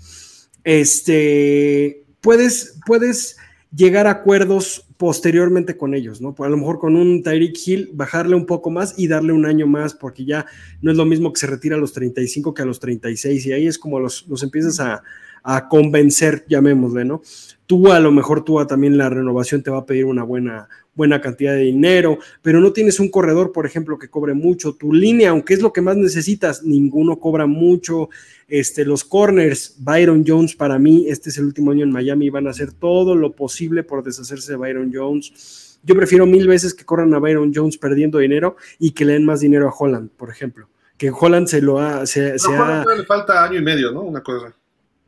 este, 0.63 2.05
puedes, 2.21 2.79
puedes 2.85 3.37
llegar 3.75 4.05
a 4.05 4.11
acuerdos 4.11 4.85
posteriormente 4.97 5.77
con 5.77 5.95
ellos, 5.95 6.21
¿no? 6.21 6.35
A 6.37 6.49
lo 6.49 6.57
mejor 6.57 6.77
con 6.77 6.95
un 6.95 7.23
Tyreek 7.23 7.57
Hill 7.65 7.89
bajarle 7.93 8.35
un 8.35 8.45
poco 8.45 8.69
más 8.69 8.93
y 8.97 9.07
darle 9.07 9.33
un 9.33 9.47
año 9.47 9.65
más, 9.65 9.95
porque 9.95 10.25
ya 10.25 10.45
no 10.81 10.91
es 10.91 10.97
lo 10.97 11.05
mismo 11.05 11.33
que 11.33 11.39
se 11.39 11.47
retira 11.47 11.75
a 11.75 11.79
los 11.79 11.91
35 11.91 12.53
que 12.53 12.61
a 12.61 12.65
los 12.65 12.79
36, 12.79 13.47
y 13.47 13.51
ahí 13.51 13.65
es 13.65 13.79
como 13.79 13.99
los, 13.99 14.27
los 14.27 14.43
empiezas 14.43 14.79
a, 14.79 15.01
a 15.43 15.67
convencer, 15.67 16.45
llamémosle, 16.47 17.05
¿no? 17.05 17.21
Tú 17.65 17.91
a 17.91 17.99
lo 17.99 18.11
mejor 18.11 18.43
tú 18.43 18.63
también 18.65 18.97
la 18.97 19.09
renovación 19.09 19.63
te 19.63 19.71
va 19.71 19.79
a 19.79 19.85
pedir 19.85 20.05
una 20.05 20.23
buena, 20.23 20.67
buena 20.93 21.21
cantidad 21.21 21.53
de 21.53 21.61
dinero, 21.61 22.19
pero 22.41 22.59
no 22.59 22.73
tienes 22.73 22.99
un 22.99 23.09
corredor, 23.09 23.51
por 23.51 23.65
ejemplo, 23.65 23.97
que 23.97 24.09
cobre 24.09 24.33
mucho. 24.33 24.73
Tu 24.73 24.93
línea, 24.93 25.29
aunque 25.29 25.53
es 25.53 25.61
lo 25.61 25.71
que 25.71 25.81
más 25.81 25.95
necesitas, 25.95 26.63
ninguno 26.63 27.19
cobra 27.19 27.45
mucho. 27.45 28.09
Este, 28.47 28.83
los 28.83 29.03
corners, 29.03 29.75
Byron 29.79 30.25
Jones, 30.27 30.55
para 30.55 30.77
mí, 30.77 31.05
este 31.07 31.29
es 31.29 31.37
el 31.37 31.45
último 31.45 31.71
año 31.71 31.83
en 31.83 31.91
Miami, 31.91 32.29
van 32.29 32.47
a 32.47 32.51
hacer 32.51 32.73
todo 32.73 33.15
lo 33.15 33.31
posible 33.31 33.83
por 33.83 34.03
deshacerse 34.03 34.51
de 34.51 34.57
Byron 34.57 34.91
Jones. 34.93 35.79
Yo 35.83 35.95
prefiero 35.95 36.25
mil 36.25 36.47
veces 36.47 36.73
que 36.73 36.85
corran 36.85 37.13
a 37.13 37.19
Byron 37.19 37.51
Jones 37.55 37.77
perdiendo 37.77 38.19
dinero 38.19 38.57
y 38.77 38.91
que 38.91 39.05
le 39.05 39.13
den 39.13 39.25
más 39.25 39.39
dinero 39.39 39.67
a 39.67 39.73
Holland, 39.73 40.09
por 40.11 40.29
ejemplo. 40.29 40.67
Que 40.97 41.09
Holland 41.09 41.47
se 41.47 41.61
lo 41.61 41.79
ha. 41.79 42.05
Se, 42.05 42.33
le 42.33 43.05
falta 43.07 43.43
año 43.43 43.57
y 43.57 43.63
medio, 43.63 43.91
¿no? 43.91 44.01
Una 44.01 44.21
cosa. 44.21 44.53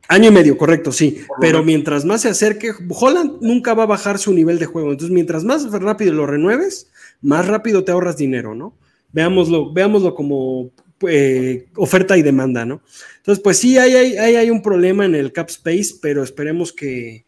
Año 0.08 0.28
y 0.28 0.32
medio, 0.32 0.56
correcto, 0.56 0.92
sí. 0.92 1.22
Pero 1.40 1.62
mientras 1.62 2.04
más 2.04 2.22
se 2.22 2.28
acerque, 2.28 2.72
Holland 2.88 3.38
nunca 3.40 3.74
va 3.74 3.84
a 3.84 3.86
bajar 3.86 4.18
su 4.18 4.32
nivel 4.32 4.58
de 4.58 4.66
juego. 4.66 4.90
Entonces, 4.90 5.14
mientras 5.14 5.44
más 5.44 5.70
rápido 5.72 6.12
lo 6.12 6.26
renueves, 6.26 6.90
más 7.22 7.46
rápido 7.46 7.84
te 7.84 7.92
ahorras 7.92 8.16
dinero, 8.16 8.54
¿no? 8.54 8.76
Veámoslo, 9.12 9.72
veámoslo 9.72 10.14
como 10.14 10.70
eh, 11.08 11.68
oferta 11.76 12.16
y 12.16 12.22
demanda, 12.22 12.64
¿no? 12.64 12.82
Entonces, 13.18 13.42
pues 13.42 13.58
sí, 13.58 13.78
hay, 13.78 13.94
hay, 13.94 14.36
hay, 14.36 14.50
un 14.50 14.62
problema 14.62 15.06
en 15.06 15.14
el 15.14 15.32
cap 15.32 15.48
space, 15.48 15.94
pero 16.02 16.22
esperemos 16.22 16.72
que, 16.72 17.24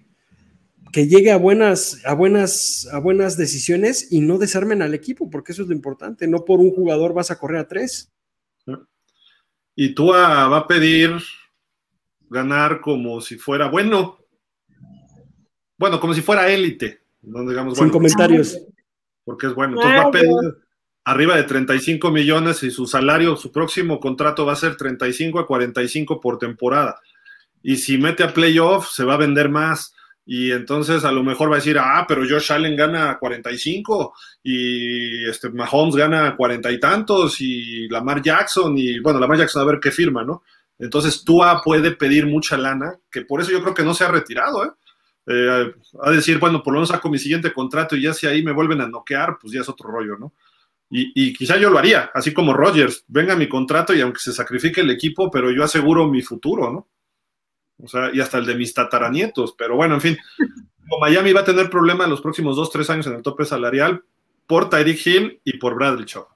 que 0.93 1.09
llegue 1.09 1.31
a 1.31 1.39
buenas, 1.39 2.03
a, 2.05 2.15
buenas, 2.15 2.89
a 2.93 2.99
buenas 2.99 3.37
decisiones 3.37 4.09
y 4.11 4.21
no 4.21 4.39
desarmen 4.39 4.83
al 4.83 4.95
equipo, 4.95 5.31
porque 5.31 5.53
eso 5.53 5.63
es 5.63 5.69
lo 5.69 5.75
importante. 5.75 6.27
No 6.27 6.45
por 6.45 6.61
un 6.61 6.71
jugador 6.71 7.15
vas 7.15 7.31
a 7.31 7.39
correr 7.39 7.61
a 7.61 7.69
tres. 7.69 8.13
Y 9.75 9.95
tú 9.95 10.09
va 10.09 10.57
a 10.57 10.67
pedir 10.67 11.13
ganar 12.31 12.81
como 12.81 13.21
si 13.21 13.37
fuera 13.37 13.69
bueno. 13.69 14.19
Bueno, 15.79 16.01
como 16.01 16.15
si 16.15 16.23
fuera 16.23 16.49
élite. 16.49 17.03
No 17.23 17.49
digamos, 17.49 17.77
Sin 17.79 17.91
comentarios. 17.91 18.59
Porque 19.25 19.49
es 19.49 19.55
bueno. 19.55 19.75
Entonces 19.75 20.01
va 20.01 20.09
a 20.09 20.11
pedir 20.11 20.31
arriba 21.05 21.37
de 21.37 21.45
35 21.45 22.11
millones 22.11 22.63
y 22.65 22.71
su 22.71 22.87
salario, 22.87 23.37
su 23.37 23.53
próximo 23.53 24.01
contrato 24.01 24.45
va 24.45 24.55
a 24.55 24.57
ser 24.57 24.77
35 24.77 25.39
a 25.39 25.47
45 25.47 26.21
por 26.21 26.39
temporada. 26.39 27.01
Y 27.63 27.77
si 27.77 27.99
mete 27.99 28.25
a 28.25 28.35
playoff, 28.35 28.89
se 28.91 29.05
va 29.05 29.15
a 29.15 29.19
vender 29.19 29.49
más. 29.49 29.95
Y 30.25 30.51
entonces 30.51 31.05
a 31.05 31.13
lo 31.13 31.23
mejor 31.23 31.49
va 31.49 31.55
a 31.55 31.59
decir, 31.59 31.79
ah, 31.79 32.05
pero 32.09 32.23
Josh 32.29 32.53
Allen 32.53 32.75
gana 32.75 33.17
45 33.19 34.15
y 34.43 35.29
este 35.29 35.51
Mahomes 35.51 35.95
gana 35.95 36.35
cuarenta 36.35 36.73
y 36.73 36.81
tantos 36.81 37.41
y 37.41 37.89
Lamar 37.89 38.21
Jackson 38.21 38.77
y 38.77 38.99
bueno, 38.99 39.21
Lamar 39.21 39.39
Jackson 39.39 39.63
a 39.63 39.67
ver 39.67 39.79
qué 39.81 39.93
firma, 39.93 40.25
¿no? 40.25 40.43
Entonces 40.79 41.25
Tua 41.25 41.63
puede 41.63 41.93
pedir 41.93 42.27
mucha 42.27 42.57
lana, 42.57 42.99
que 43.11 43.23
por 43.23 43.41
eso 43.41 43.51
yo 43.51 43.63
creo 43.63 43.75
que 43.75 43.85
no 43.85 43.95
se 43.95 44.05
ha 44.05 44.09
retirado, 44.09 44.65
¿eh? 44.65 44.71
eh 45.27 45.73
a 46.03 46.11
decir, 46.11 46.39
bueno, 46.39 46.63
por 46.63 46.73
lo 46.73 46.79
menos 46.79 46.91
saco 46.91 47.09
mi 47.09 47.19
siguiente 47.19 47.53
contrato 47.53 47.97
y 47.97 48.03
ya 48.03 48.13
si 48.13 48.27
ahí 48.27 48.43
me 48.43 48.53
vuelven 48.53 48.81
a 48.81 48.89
noquear, 48.89 49.39
pues 49.41 49.53
ya 49.53 49.61
es 49.61 49.69
otro 49.69 49.91
rollo, 49.91 50.17
¿no? 50.19 50.35
Y, 50.89 51.33
quizá 51.33 51.57
yo 51.57 51.69
lo 51.69 51.79
haría, 51.79 52.13
así 52.15 52.33
como 52.33 52.55
Rogers, 52.55 53.05
venga 53.09 53.35
mi 53.35 53.49
contrato 53.49 53.93
y 53.93 54.01
aunque 54.01 54.21
se 54.21 54.33
sacrifique 54.33 54.83
el 54.83 54.91
equipo, 54.91 55.33
pero 55.33 55.51
yo 55.51 55.65
aseguro 55.65 56.07
mi 56.07 56.23
futuro, 56.23 56.73
¿no? 56.73 56.89
O 57.83 57.89
sea, 57.89 58.11
y 58.15 58.21
hasta 58.21 58.39
el 58.39 58.47
de 58.47 58.55
mis 58.55 58.73
tataranietos, 58.73 59.57
pero 59.59 59.75
bueno, 59.75 59.95
en 59.95 60.01
fin, 60.01 60.19
Miami 61.01 61.33
va 61.33 61.41
a 61.41 61.45
tener 61.45 61.69
problemas 61.71 62.09
los 62.09 62.21
próximos 62.21 62.55
dos, 62.55 62.71
tres 62.71 62.89
años 62.89 63.07
en 63.09 63.15
el 63.15 63.23
tope 63.23 63.45
salarial 63.45 64.05
por 64.47 64.71
Tyreek 64.71 65.07
Hill 65.07 65.41
y 65.43 65.59
por 65.59 65.75
Bradley 65.75 66.05
Chubb. 66.05 66.36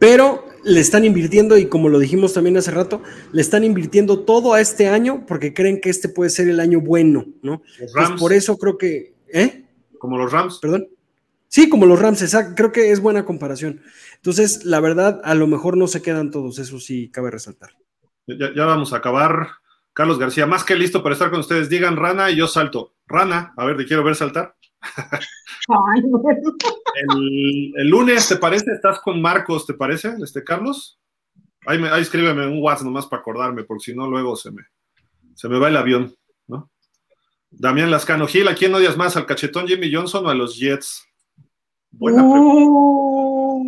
Pero 0.00 0.46
le 0.64 0.80
están 0.80 1.04
invirtiendo, 1.04 1.58
y 1.58 1.66
como 1.66 1.90
lo 1.90 1.98
dijimos 1.98 2.32
también 2.32 2.56
hace 2.56 2.70
rato, 2.70 3.02
le 3.32 3.42
están 3.42 3.64
invirtiendo 3.64 4.20
todo 4.20 4.54
a 4.54 4.60
este 4.60 4.88
año 4.88 5.26
porque 5.26 5.52
creen 5.52 5.78
que 5.78 5.90
este 5.90 6.08
puede 6.08 6.30
ser 6.30 6.48
el 6.48 6.58
año 6.58 6.80
bueno, 6.80 7.26
¿no? 7.42 7.62
Los 7.78 7.92
Rams. 7.92 8.20
por 8.20 8.32
eso 8.32 8.56
creo 8.56 8.78
que. 8.78 9.14
¿Eh? 9.32 9.66
Como 9.98 10.16
los 10.16 10.32
Rams. 10.32 10.58
Perdón. 10.58 10.88
Sí, 11.48 11.68
como 11.68 11.84
los 11.84 12.00
Rams, 12.00 12.22
exacto. 12.22 12.54
Creo 12.56 12.72
que 12.72 12.90
es 12.90 13.00
buena 13.00 13.26
comparación. 13.26 13.82
Entonces, 14.16 14.64
la 14.64 14.80
verdad, 14.80 15.20
a 15.22 15.34
lo 15.34 15.46
mejor 15.46 15.76
no 15.76 15.86
se 15.86 16.00
quedan 16.00 16.30
todos, 16.30 16.58
eso 16.58 16.80
sí 16.80 17.10
cabe 17.10 17.30
resaltar. 17.30 17.70
Ya, 18.26 18.54
ya 18.56 18.64
vamos 18.64 18.94
a 18.94 18.96
acabar. 18.96 19.48
Carlos 19.92 20.18
García, 20.18 20.46
más 20.46 20.64
que 20.64 20.76
listo 20.76 21.02
para 21.02 21.12
estar 21.12 21.30
con 21.30 21.40
ustedes. 21.40 21.68
Digan 21.68 21.96
rana 21.96 22.30
y 22.30 22.36
yo 22.36 22.46
salto. 22.46 22.94
Rana, 23.06 23.52
a 23.54 23.66
ver, 23.66 23.76
te 23.76 23.84
quiero 23.84 24.02
ver 24.02 24.16
saltar. 24.16 24.54
el, 26.94 27.88
lunes, 27.88 28.28
¿te 28.28 28.36
parece? 28.36 28.72
¿Estás 28.72 29.00
con 29.00 29.20
Marcos, 29.20 29.66
te 29.66 29.74
parece, 29.74 30.14
este 30.22 30.44
Carlos? 30.44 30.98
Ahí, 31.66 31.78
me, 31.78 31.88
ahí 31.90 32.02
escríbeme 32.02 32.46
un 32.46 32.62
WhatsApp 32.62 32.86
nomás 32.86 33.06
para 33.06 33.20
acordarme, 33.20 33.64
porque 33.64 33.84
si 33.84 33.94
no, 33.94 34.08
luego 34.08 34.36
se 34.36 34.50
me, 34.50 34.62
se 35.34 35.48
me 35.48 35.58
va 35.58 35.68
el 35.68 35.76
avión, 35.76 36.14
¿no? 36.46 36.70
Damián 37.50 37.90
Lascano 37.90 38.26
Gil, 38.26 38.48
¿a 38.48 38.54
quién 38.54 38.74
odias 38.74 38.96
más? 38.96 39.16
¿Al 39.16 39.26
cachetón 39.26 39.66
Jimmy 39.66 39.92
Johnson 39.92 40.24
o 40.24 40.30
a 40.30 40.34
los 40.34 40.56
Jets? 40.56 41.04
Buena 41.90 42.22
uh, 42.22 43.64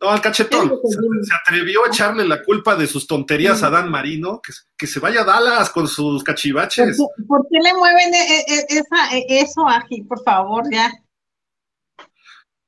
No, 0.00 0.08
al 0.08 0.20
cachetón. 0.20 0.72
Se, 0.88 1.34
atrevió 1.34 1.84
a 1.84 1.88
echarle 1.88 2.26
la 2.26 2.42
culpa 2.42 2.74
de 2.74 2.86
sus 2.86 3.06
tonterías 3.06 3.62
a 3.62 3.70
Dan 3.70 3.90
Marino, 3.90 4.40
que, 4.40 4.52
que 4.76 4.86
se 4.86 4.98
vaya 4.98 5.20
a 5.20 5.24
Dallas 5.24 5.70
con 5.70 5.86
sus 5.86 6.24
cachivaches. 6.24 6.98
¿Por, 7.28 7.46
qué 7.50 7.58
le 7.62 7.74
mueven 7.74 8.14
e, 8.14 8.40
e, 8.40 8.66
esa, 8.68 9.16
e, 9.16 9.40
eso, 9.40 9.68
Aji? 9.68 10.02
Por 10.02 10.22
favor, 10.22 10.64
ya. 10.72 10.90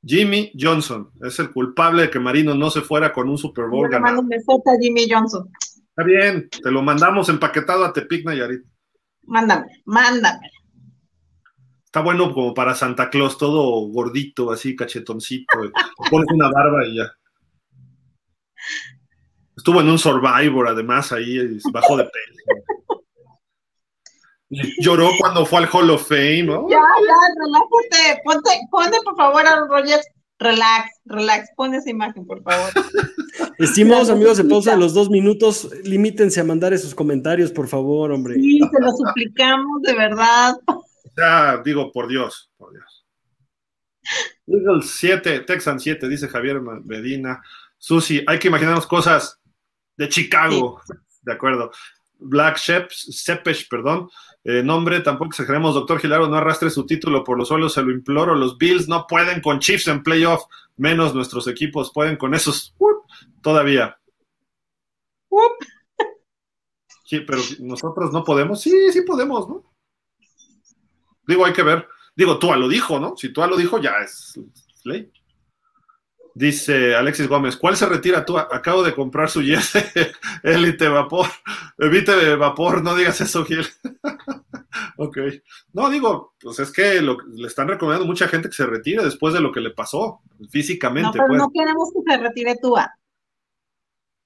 Jimmy 0.06 0.52
Johnson 0.58 1.10
es 1.22 1.38
el 1.38 1.50
culpable 1.50 2.02
de 2.02 2.10
que 2.10 2.18
Marino 2.18 2.54
no 2.54 2.70
se 2.70 2.82
fuera 2.82 3.12
con 3.12 3.28
un 3.28 3.38
Super 3.38 3.66
Bowl 3.66 3.88
ganado. 3.88 4.20
un 4.20 4.28
besote 4.28 4.70
a 4.70 4.78
Jimmy 4.80 5.06
Johnson. 5.10 5.48
Está 5.88 6.04
bien, 6.04 6.48
te 6.50 6.70
lo 6.70 6.82
mandamos 6.82 7.28
empaquetado 7.28 7.84
a 7.84 7.92
Tepic 7.92 8.26
Nayarit. 8.26 8.62
Mándame, 9.22 9.66
mándame. 9.84 10.50
Está 11.84 12.00
bueno 12.02 12.34
como 12.34 12.52
para 12.52 12.74
Santa 12.74 13.08
Claus, 13.08 13.38
todo 13.38 13.88
gordito, 13.88 14.50
así, 14.50 14.74
cachetoncito. 14.74 15.46
pones 16.10 16.26
una 16.32 16.50
barba 16.50 16.84
y 16.86 16.96
ya. 16.96 17.12
Estuvo 19.56 19.80
en 19.80 19.88
un 19.88 19.98
Survivor, 19.98 20.68
además, 20.68 21.12
ahí, 21.12 21.38
bajo 21.72 21.96
de 21.96 22.04
peso. 22.04 22.64
Lloró 24.78 25.10
cuando 25.18 25.44
fue 25.46 25.60
al 25.60 25.68
Hall 25.72 25.90
of 25.90 26.08
Fame, 26.08 26.44
¿no? 26.44 26.68
Ya, 26.68 26.76
ya, 26.76 27.14
relájate. 27.38 28.22
Ponte, 28.24 28.50
ponte 28.70 28.98
por 29.04 29.16
favor 29.16 29.46
a 29.46 29.66
Rogers. 29.66 30.06
Relax, 30.38 30.90
relax. 31.04 31.48
Pon 31.56 31.74
esa 31.74 31.90
imagen, 31.90 32.26
por 32.26 32.42
favor. 32.42 32.70
Estimados 33.58 34.10
amigos 34.10 34.36
de 34.36 34.44
pausa 34.44 34.72
de 34.72 34.78
los 34.78 34.94
dos 34.94 35.08
minutos, 35.08 35.70
limítense 35.84 36.40
a 36.40 36.44
mandar 36.44 36.72
esos 36.72 36.94
comentarios, 36.94 37.52
por 37.52 37.68
favor, 37.68 38.10
hombre. 38.10 38.34
Sí, 38.34 38.58
te 38.58 38.80
lo 38.80 38.90
suplicamos, 38.90 39.82
de 39.82 39.94
verdad. 39.94 40.56
Ya, 41.16 41.62
digo, 41.64 41.92
por 41.92 42.08
Dios, 42.08 42.50
por 42.56 42.72
Dios. 42.72 43.06
Eagles 44.46 44.90
7, 44.90 45.40
Texan 45.40 45.80
7, 45.80 46.08
dice 46.08 46.28
Javier 46.28 46.60
Medina. 46.60 47.40
Susi, 47.78 48.24
hay 48.26 48.38
que 48.38 48.48
imaginarnos 48.48 48.86
cosas 48.86 49.40
de 49.96 50.08
Chicago. 50.08 50.80
De 51.22 51.32
acuerdo. 51.32 51.70
Black 52.18 52.58
Shepesh, 52.58 53.68
perdón. 53.68 54.08
Eh, 54.44 54.62
nombre, 54.62 55.00
tampoco 55.00 55.30
exageremos, 55.30 55.74
doctor 55.74 55.98
Gilaro, 55.98 56.28
no 56.28 56.36
arrastre 56.36 56.68
su 56.68 56.84
título 56.84 57.24
por 57.24 57.38
los 57.38 57.48
suelos, 57.48 57.72
se 57.72 57.82
lo 57.82 57.90
imploro. 57.90 58.34
Los 58.34 58.58
Bills 58.58 58.88
no 58.88 59.06
pueden 59.06 59.40
con 59.40 59.58
Chiefs 59.58 59.88
en 59.88 60.02
playoff, 60.02 60.44
menos 60.76 61.14
nuestros 61.14 61.48
equipos 61.48 61.92
pueden 61.92 62.16
con 62.16 62.34
esos 62.34 62.74
todavía. 63.40 63.98
Sí, 67.04 67.20
pero 67.20 67.40
nosotros 67.60 68.12
no 68.12 68.22
podemos. 68.22 68.60
Sí, 68.60 68.92
sí 68.92 69.02
podemos, 69.02 69.48
¿no? 69.48 69.64
Digo, 71.26 71.44
hay 71.44 71.52
que 71.52 71.62
ver. 71.62 71.86
Digo, 72.14 72.38
Tua 72.38 72.56
lo 72.56 72.68
dijo, 72.68 73.00
¿no? 73.00 73.16
Si 73.16 73.32
Tua 73.32 73.46
lo 73.46 73.56
dijo, 73.56 73.78
ya 73.80 73.92
es 74.04 74.38
ley. 74.84 75.10
Dice 76.36 76.96
Alexis 76.96 77.28
Gómez, 77.28 77.56
¿cuál 77.56 77.76
se 77.76 77.86
retira 77.86 78.24
tú? 78.24 78.36
Acabo 78.36 78.82
de 78.82 78.92
comprar 78.92 79.30
su 79.30 79.40
jet 79.40 79.60
Elite 80.42 80.88
Vapor. 80.88 81.28
Evite 81.78 82.34
vapor, 82.34 82.82
no 82.82 82.96
digas 82.96 83.20
eso, 83.20 83.44
Gil. 83.44 83.64
ok. 84.96 85.18
No, 85.72 85.88
digo, 85.90 86.34
pues 86.40 86.58
es 86.58 86.72
que 86.72 87.00
le 87.00 87.46
están 87.46 87.68
recomendando 87.68 88.04
mucha 88.04 88.26
gente 88.26 88.48
que 88.48 88.54
se 88.56 88.66
retire 88.66 89.04
después 89.04 89.32
de 89.32 89.40
lo 89.40 89.52
que 89.52 89.60
le 89.60 89.70
pasó 89.70 90.22
físicamente. 90.50 91.18
No, 91.18 91.24
pero 91.24 91.38
no 91.38 91.50
pues. 91.50 91.62
queremos 91.62 91.92
que 91.92 92.12
se 92.12 92.20
retire 92.20 92.56
Tua. 92.60 92.92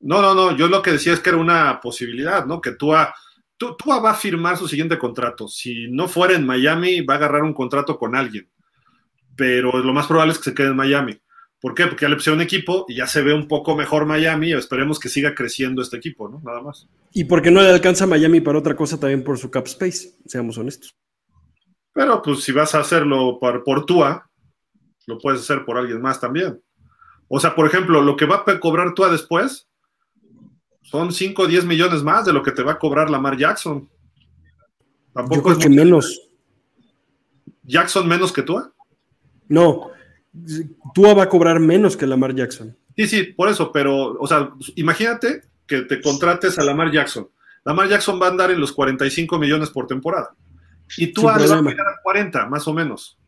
No, 0.00 0.22
no, 0.22 0.34
no, 0.34 0.56
yo 0.56 0.68
lo 0.68 0.80
que 0.80 0.92
decía 0.92 1.12
es 1.12 1.20
que 1.20 1.28
era 1.28 1.38
una 1.38 1.78
posibilidad, 1.78 2.46
¿no? 2.46 2.62
Que 2.62 2.72
Tua, 2.72 3.14
Tua 3.58 4.00
va 4.00 4.12
a 4.12 4.14
firmar 4.14 4.56
su 4.56 4.66
siguiente 4.66 4.96
contrato. 4.96 5.46
Si 5.46 5.88
no 5.90 6.08
fuera 6.08 6.34
en 6.34 6.46
Miami, 6.46 7.02
va 7.02 7.14
a 7.14 7.16
agarrar 7.18 7.42
un 7.42 7.52
contrato 7.52 7.98
con 7.98 8.16
alguien. 8.16 8.50
Pero 9.36 9.76
lo 9.76 9.92
más 9.92 10.06
probable 10.06 10.32
es 10.32 10.38
que 10.38 10.44
se 10.44 10.54
quede 10.54 10.68
en 10.68 10.76
Miami 10.76 11.20
¿Por 11.60 11.74
qué? 11.74 11.86
Porque 11.86 12.04
ya 12.04 12.08
le 12.08 12.16
pusieron 12.16 12.38
un 12.38 12.44
equipo 12.44 12.84
y 12.88 12.94
ya 12.94 13.06
se 13.06 13.20
ve 13.22 13.34
un 13.34 13.48
poco 13.48 13.74
mejor 13.74 14.06
Miami 14.06 14.52
esperemos 14.52 15.00
que 15.00 15.08
siga 15.08 15.34
creciendo 15.34 15.82
este 15.82 15.96
equipo, 15.96 16.28
¿no? 16.28 16.40
Nada 16.44 16.62
más. 16.62 16.86
Y 17.12 17.24
porque 17.24 17.50
no 17.50 17.60
le 17.60 17.68
alcanza 17.68 18.04
a 18.04 18.06
Miami 18.06 18.40
para 18.40 18.58
otra 18.58 18.76
cosa 18.76 18.98
también 18.98 19.24
por 19.24 19.38
su 19.38 19.50
cap 19.50 19.66
space, 19.66 20.16
seamos 20.26 20.56
honestos. 20.56 20.96
Pero 21.92 22.22
pues 22.22 22.44
si 22.44 22.52
vas 22.52 22.74
a 22.76 22.80
hacerlo 22.80 23.38
por, 23.40 23.64
por 23.64 23.84
Tua, 23.86 24.30
lo 25.06 25.18
puedes 25.18 25.40
hacer 25.40 25.64
por 25.64 25.78
alguien 25.78 26.00
más 26.00 26.20
también. 26.20 26.62
O 27.26 27.40
sea, 27.40 27.54
por 27.56 27.66
ejemplo, 27.66 28.02
lo 28.02 28.16
que 28.16 28.26
va 28.26 28.44
a 28.46 28.60
cobrar 28.60 28.94
Tua 28.94 29.10
después 29.10 29.68
son 30.82 31.12
5 31.12 31.42
o 31.42 31.46
10 31.46 31.64
millones 31.64 32.02
más 32.04 32.24
de 32.24 32.32
lo 32.32 32.42
que 32.42 32.52
te 32.52 32.62
va 32.62 32.72
a 32.72 32.78
cobrar 32.78 33.10
Lamar 33.10 33.36
Jackson. 33.36 33.88
Tampoco 35.12 35.34
Yo 35.34 35.42
creo 35.42 35.58
que 35.58 35.68
menos. 35.68 36.30
¿Jackson 37.64 38.06
menos 38.06 38.32
que 38.32 38.42
Tua? 38.42 38.72
No, 39.48 39.90
Tua 40.94 41.14
va 41.14 41.24
a 41.24 41.28
cobrar 41.28 41.60
menos 41.60 41.96
que 41.96 42.06
Lamar 42.06 42.34
Jackson. 42.34 42.76
Sí, 42.96 43.06
sí, 43.06 43.22
por 43.24 43.48
eso, 43.48 43.70
pero, 43.70 44.18
o 44.18 44.26
sea, 44.26 44.50
imagínate 44.74 45.42
que 45.66 45.82
te 45.82 46.00
contrates 46.00 46.58
a 46.58 46.64
Lamar 46.64 46.90
Jackson. 46.90 47.28
Lamar 47.64 47.88
Jackson 47.88 48.20
va 48.20 48.26
a 48.26 48.30
andar 48.30 48.50
en 48.50 48.60
los 48.60 48.72
45 48.72 49.38
millones 49.38 49.70
por 49.70 49.86
temporada. 49.86 50.34
Y 50.96 51.08
tú 51.08 51.22
vas 51.22 51.50
a 51.50 51.62
pagar 51.62 51.86
a 51.86 52.02
40, 52.02 52.46
más 52.46 52.66
o 52.66 52.72
menos. 52.72 53.18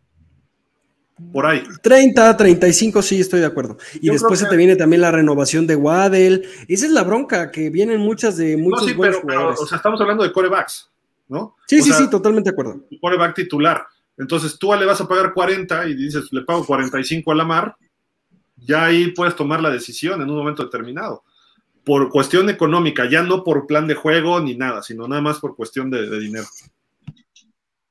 Por 1.32 1.44
ahí. 1.44 1.62
30, 1.82 2.36
35, 2.36 3.02
sí, 3.02 3.20
estoy 3.20 3.40
de 3.40 3.46
acuerdo. 3.46 3.76
Y 4.00 4.08
después 4.08 4.40
se 4.40 4.46
te 4.46 4.56
viene 4.56 4.74
también 4.76 5.02
la 5.02 5.10
renovación 5.10 5.66
de 5.66 5.76
Waddell. 5.76 6.48
Esa 6.66 6.86
es 6.86 6.92
la 6.92 7.04
bronca, 7.04 7.50
que 7.50 7.68
vienen 7.68 8.00
muchas 8.00 8.38
de 8.38 8.56
muchos 8.56 8.82
no, 8.82 8.88
sí, 8.88 8.94
pero, 9.26 9.50
o 9.50 9.66
sea, 9.66 9.76
estamos 9.76 10.00
hablando 10.00 10.24
de 10.24 10.32
corebacks, 10.32 10.90
¿no? 11.28 11.56
Sí, 11.66 11.82
sí, 11.82 11.92
sí, 11.92 12.08
totalmente 12.08 12.50
de 12.50 12.54
acuerdo. 12.54 12.86
Coreback 13.00 13.34
titular. 13.34 13.84
Entonces 14.20 14.58
tú 14.58 14.70
le 14.74 14.84
vas 14.84 15.00
a 15.00 15.08
pagar 15.08 15.32
40 15.32 15.88
y 15.88 15.94
dices, 15.94 16.28
le 16.30 16.42
pago 16.42 16.64
45 16.66 17.32
a 17.32 17.34
la 17.34 17.44
mar, 17.44 17.76
ya 18.54 18.84
ahí 18.84 19.12
puedes 19.12 19.34
tomar 19.34 19.62
la 19.62 19.70
decisión 19.70 20.20
en 20.20 20.28
un 20.28 20.36
momento 20.36 20.62
determinado. 20.62 21.24
Por 21.84 22.10
cuestión 22.10 22.50
económica, 22.50 23.08
ya 23.08 23.22
no 23.22 23.42
por 23.42 23.66
plan 23.66 23.86
de 23.86 23.94
juego 23.94 24.38
ni 24.38 24.54
nada, 24.54 24.82
sino 24.82 25.08
nada 25.08 25.22
más 25.22 25.38
por 25.38 25.56
cuestión 25.56 25.90
de, 25.90 26.20
dinero. 26.20 26.44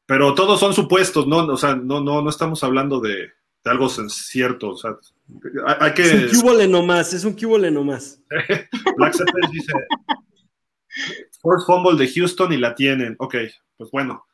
Pero 0.06 0.36
todos 0.36 0.60
son 0.60 0.76
supuestos, 0.76 1.26
¿no? 1.26 1.48
O 1.48 1.58
sea, 1.58 1.76
no, 1.76 2.00
no, 2.00 2.22
no 2.22 2.30
estamos 2.30 2.64
hablando 2.64 3.00
de, 3.00 3.32
algo 3.64 3.90
cierto. 3.90 4.70
O 4.70 4.78
sea, 4.78 4.98
hay, 5.80 5.96
que... 5.96 6.04
Es 6.04 6.34
un 6.34 6.42
cubole 6.42 6.68
nomás, 6.68 7.12
es 7.12 7.26
un 7.26 7.34
cubole 7.34 7.72
nomás. 7.72 8.22
Black 8.98 9.16
dice, 9.52 9.74
First 11.42 11.66
Fumble 11.66 11.98
de 11.98 12.08
Houston 12.14 12.54
y 12.54 12.58
la 12.58 12.76
tienen. 12.76 13.16
Ok, 13.18 13.36
pues 13.78 13.90
bueno, 13.90 14.28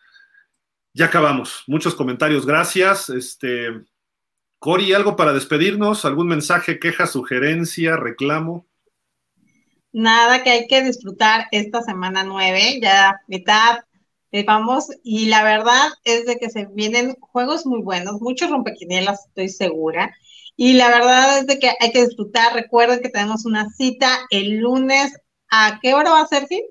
ya 0.96 1.08
acabamos. 1.08 1.64
Muchos 1.68 1.94
comentarios, 1.94 2.46
gracias. 2.46 3.10
Este, 3.10 3.68
Cori, 4.60 4.94
¿algo 4.94 5.18
para 5.18 5.34
despedirnos? 5.34 6.06
¿Algún 6.06 6.28
mensaje, 6.28 6.80
queja, 6.80 7.06
sugerencia, 7.06 7.98
reclamo? 7.98 8.66
Nada, 9.92 10.42
que 10.42 10.52
hay 10.52 10.68
que 10.68 10.82
disfrutar 10.82 11.48
esta 11.52 11.82
semana 11.82 12.24
nueve, 12.24 12.80
ya 12.82 13.22
mitad, 13.28 13.80
vamos, 14.46 14.88
y 15.04 15.28
la 15.28 15.44
verdad 15.44 15.90
es 16.04 16.26
de 16.26 16.38
que 16.38 16.50
se 16.50 16.66
vienen 16.66 17.16
juegos 17.20 17.66
muy 17.66 17.82
buenos, 17.82 18.20
muchos 18.20 18.50
rompequinielas, 18.50 19.28
estoy 19.28 19.48
segura, 19.48 20.14
y 20.58 20.74
la 20.74 20.90
verdad 20.90 21.40
es 21.40 21.48
de 21.48 21.60
que 21.60 21.72
hay 21.80 21.92
que 21.92 22.06
disfrutar. 22.06 22.54
Recuerden 22.54 23.02
que 23.02 23.10
tenemos 23.10 23.46
una 23.46 23.70
cita 23.70 24.20
el 24.30 24.60
lunes. 24.60 25.14
¿A 25.50 25.80
qué 25.82 25.94
hora 25.94 26.12
va 26.12 26.22
a 26.22 26.28
ser, 26.28 26.48
Gil? 26.48 26.64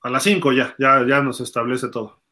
A 0.00 0.10
las 0.10 0.24
cinco 0.24 0.52
ya, 0.52 0.74
ya, 0.78 1.04
ya 1.08 1.20
nos 1.20 1.40
establece 1.40 1.88
todo 1.88 2.25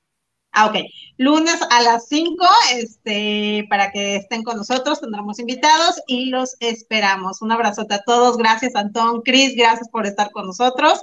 Ah, 0.55 0.67
ok. 0.67 0.77
Lunes 1.19 1.61
a 1.69 1.83
las 1.83 2.09
5, 2.09 2.47
este, 2.75 3.67
para 3.69 3.91
que 3.91 4.17
estén 4.17 4.45
con 4.45 4.57
nosotros, 4.57 5.01
tendremos 5.01 5.39
invitados 5.41 6.01
y 6.07 6.31
los 6.31 6.57
esperamos. 6.61 7.43
Un 7.43 7.53
abrazote 7.53 7.95
a 7.95 8.03
todos. 8.03 8.37
Gracias, 8.37 8.75
Antón. 8.77 9.23
Cris, 9.23 9.57
gracias 9.57 9.89
por 9.91 10.07
estar 10.07 10.31
con 10.31 10.47
nosotros. 10.47 11.03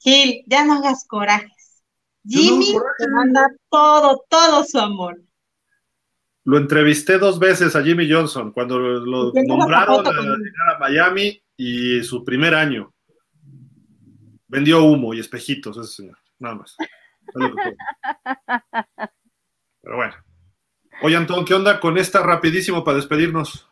Gil, 0.00 0.42
ya 0.46 0.64
no 0.64 0.74
hagas 0.74 1.06
corajes. 1.06 1.82
Jimmy 2.26 2.74
te 2.98 3.08
manda 3.08 3.48
todo, 3.70 4.24
todo 4.28 4.64
su 4.64 4.78
amor. 4.78 5.22
Lo 6.44 6.58
entrevisté 6.58 7.18
dos 7.18 7.38
veces 7.38 7.76
a 7.76 7.82
Jimmy 7.82 8.10
Johnson 8.10 8.52
cuando 8.52 8.78
lo 8.78 9.32
nombraron 9.46 10.06
a 10.06 10.10
llegar 10.10 10.76
a 10.76 10.78
Miami 10.78 11.40
y 11.56 12.02
su 12.02 12.24
primer 12.24 12.54
año. 12.54 12.92
Vendió 14.48 14.82
humo 14.82 15.14
y 15.14 15.20
espejitos, 15.20 15.76
ese 15.76 16.02
señor. 16.02 16.18
Nada 16.38 16.56
más. 16.56 16.76
Pero 19.82 19.96
bueno. 19.96 20.14
Oye, 21.02 21.16
Antón, 21.16 21.44
¿qué 21.44 21.54
onda 21.54 21.78
con 21.80 21.96
esta 21.96 22.22
rapidísimo 22.22 22.82
para 22.82 22.96
despedirnos? 22.96 23.68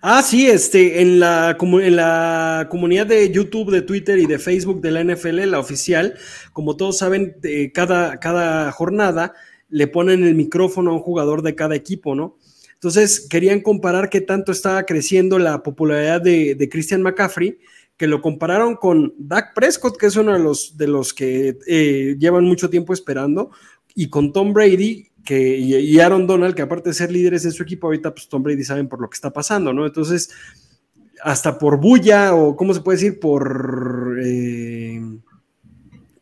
Ah, 0.00 0.22
sí, 0.22 0.46
este, 0.46 1.02
en 1.02 1.20
la, 1.20 1.56
en 1.60 1.96
la 1.96 2.68
comunidad 2.70 3.06
de 3.06 3.30
YouTube, 3.30 3.70
de 3.70 3.82
Twitter 3.82 4.18
y 4.18 4.26
de 4.26 4.38
Facebook 4.38 4.80
de 4.80 4.90
la 4.90 5.02
NFL, 5.04 5.50
la 5.50 5.58
oficial, 5.58 6.14
como 6.52 6.76
todos 6.76 6.98
saben, 6.98 7.36
cada, 7.74 8.18
cada 8.18 8.72
jornada 8.72 9.34
le 9.68 9.86
ponen 9.86 10.24
el 10.24 10.34
micrófono 10.34 10.90
a 10.90 10.94
un 10.94 11.00
jugador 11.00 11.42
de 11.42 11.54
cada 11.54 11.74
equipo, 11.74 12.14
¿no? 12.14 12.38
Entonces, 12.74 13.26
querían 13.28 13.60
comparar 13.60 14.10
qué 14.10 14.20
tanto 14.20 14.52
estaba 14.52 14.84
creciendo 14.84 15.38
la 15.38 15.62
popularidad 15.62 16.20
de, 16.20 16.68
Christian 16.70 17.02
McCaffrey, 17.02 17.58
que 17.96 18.06
lo 18.06 18.20
compararon 18.20 18.76
con 18.76 19.14
Dak 19.18 19.54
Prescott, 19.54 19.96
que 19.96 20.06
es 20.06 20.16
uno 20.16 20.32
de 20.32 20.38
los, 20.38 20.76
de 20.76 20.86
los 20.86 21.14
que 21.14 21.58
eh, 21.66 22.16
llevan 22.18 22.44
mucho 22.44 22.68
tiempo 22.68 22.92
esperando, 22.92 23.50
y 23.94 24.08
con 24.08 24.32
Tom 24.32 24.52
Brady, 24.52 25.08
que, 25.24 25.56
y 25.58 25.98
Aaron 25.98 26.26
Donald, 26.26 26.54
que 26.54 26.62
aparte 26.62 26.90
de 26.90 26.94
ser 26.94 27.10
líderes 27.10 27.44
en 27.44 27.52
su 27.52 27.62
equipo, 27.62 27.86
ahorita 27.86 28.14
pues 28.14 28.28
Tom 28.28 28.42
Brady 28.42 28.64
saben 28.64 28.88
por 28.88 29.00
lo 29.00 29.08
que 29.08 29.14
está 29.14 29.32
pasando, 29.32 29.72
¿no? 29.72 29.86
Entonces, 29.86 30.30
hasta 31.22 31.58
por 31.58 31.80
bulla 31.80 32.34
o, 32.34 32.54
¿cómo 32.54 32.74
se 32.74 32.80
puede 32.80 32.98
decir? 32.98 33.18
Por... 33.18 34.18
Eh, 34.22 35.00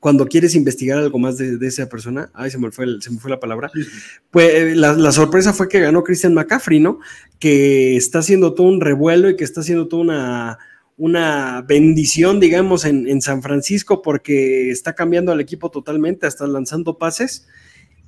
cuando 0.05 0.27
quieres 0.27 0.55
investigar 0.55 0.99
algo 0.99 1.19
más 1.19 1.39
de, 1.39 1.67
esa 1.67 1.89
persona, 1.89 2.31
ay, 2.35 2.51
se 2.51 2.59
me 2.59 2.70
fue, 2.70 3.01
se 3.01 3.11
me 3.11 3.19
fue 3.19 3.31
la 3.31 3.41
palabra, 3.41 3.70
pues 4.31 4.51
eh, 4.53 4.75
la, 4.75 5.12
sorpresa 5.12 5.55
fue 5.55 5.67
que 5.67 5.81
ganó 5.81 6.05
Christian 6.05 6.35
McCaffrey, 6.35 6.78
¿no? 6.78 7.01
Que 7.39 7.97
está 7.97 8.19
haciendo 8.19 8.53
todo 8.53 8.67
un 8.67 8.83
revuelo 8.83 9.31
y 9.31 9.36
que 9.36 9.44
está 9.44 9.62
haciendo 9.62 9.89
toda 9.89 10.03
una, 10.03 10.59
una 10.97 11.62
bendición, 11.62 12.40
digamos, 12.40 12.84
en, 12.84 13.08
en, 13.08 13.20
San 13.20 13.42
Francisco 13.42 14.02
porque 14.02 14.70
está 14.70 14.94
cambiando 14.94 15.32
al 15.32 15.40
equipo 15.40 15.70
totalmente, 15.70 16.26
hasta 16.26 16.47
lanzando 16.47 16.98
pases. 16.98 17.48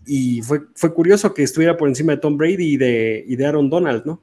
Y 0.07 0.43
fue, 0.43 0.63
fue 0.75 0.95
curioso 0.95 1.35
que 1.35 1.43
estuviera 1.43 1.77
por 1.77 1.89
encima 1.89 2.13
de 2.13 2.19
Tom 2.19 2.37
Brady 2.37 2.75
y 2.75 2.77
de, 2.77 3.25
y 3.27 3.37
de 3.37 3.47
Aaron 3.47 3.69
Donald, 3.69 4.05
¿no? 4.05 4.23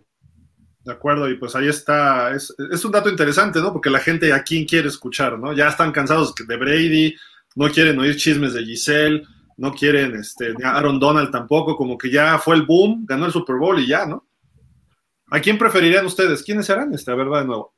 De 0.85 0.91
acuerdo, 0.91 1.29
y 1.29 1.37
pues 1.37 1.55
ahí 1.55 1.67
está, 1.67 2.33
es, 2.33 2.53
es, 2.71 2.83
un 2.83 2.91
dato 2.91 3.09
interesante, 3.09 3.59
¿no? 3.59 3.71
Porque 3.71 3.89
la 3.89 3.99
gente 3.99 4.33
a 4.33 4.43
quién 4.43 4.65
quiere 4.65 4.87
escuchar, 4.87 5.39
¿no? 5.39 5.53
Ya 5.53 5.69
están 5.69 5.91
cansados 5.91 6.33
de 6.35 6.57
Brady, 6.57 7.15
no 7.55 7.69
quieren 7.69 7.99
oír 7.99 8.17
chismes 8.17 8.53
de 8.53 8.63
Giselle, 8.63 9.23
no 9.57 9.73
quieren 9.73 10.15
este, 10.15 10.53
Aaron 10.63 10.99
Donald 10.99 11.31
tampoco, 11.31 11.75
como 11.75 11.97
que 11.97 12.09
ya 12.09 12.37
fue 12.37 12.55
el 12.55 12.63
boom, 12.63 13.05
ganó 13.05 13.25
el 13.25 13.31
Super 13.31 13.57
Bowl 13.57 13.79
y 13.79 13.87
ya, 13.87 14.05
¿no? 14.05 14.27
¿A 15.31 15.39
quién 15.39 15.57
preferirían 15.57 16.05
ustedes? 16.05 16.43
¿Quiénes 16.43 16.65
serán? 16.65 16.93
Este, 16.93 17.11
a 17.11 17.15
de 17.15 17.25
nuevo. 17.25 17.73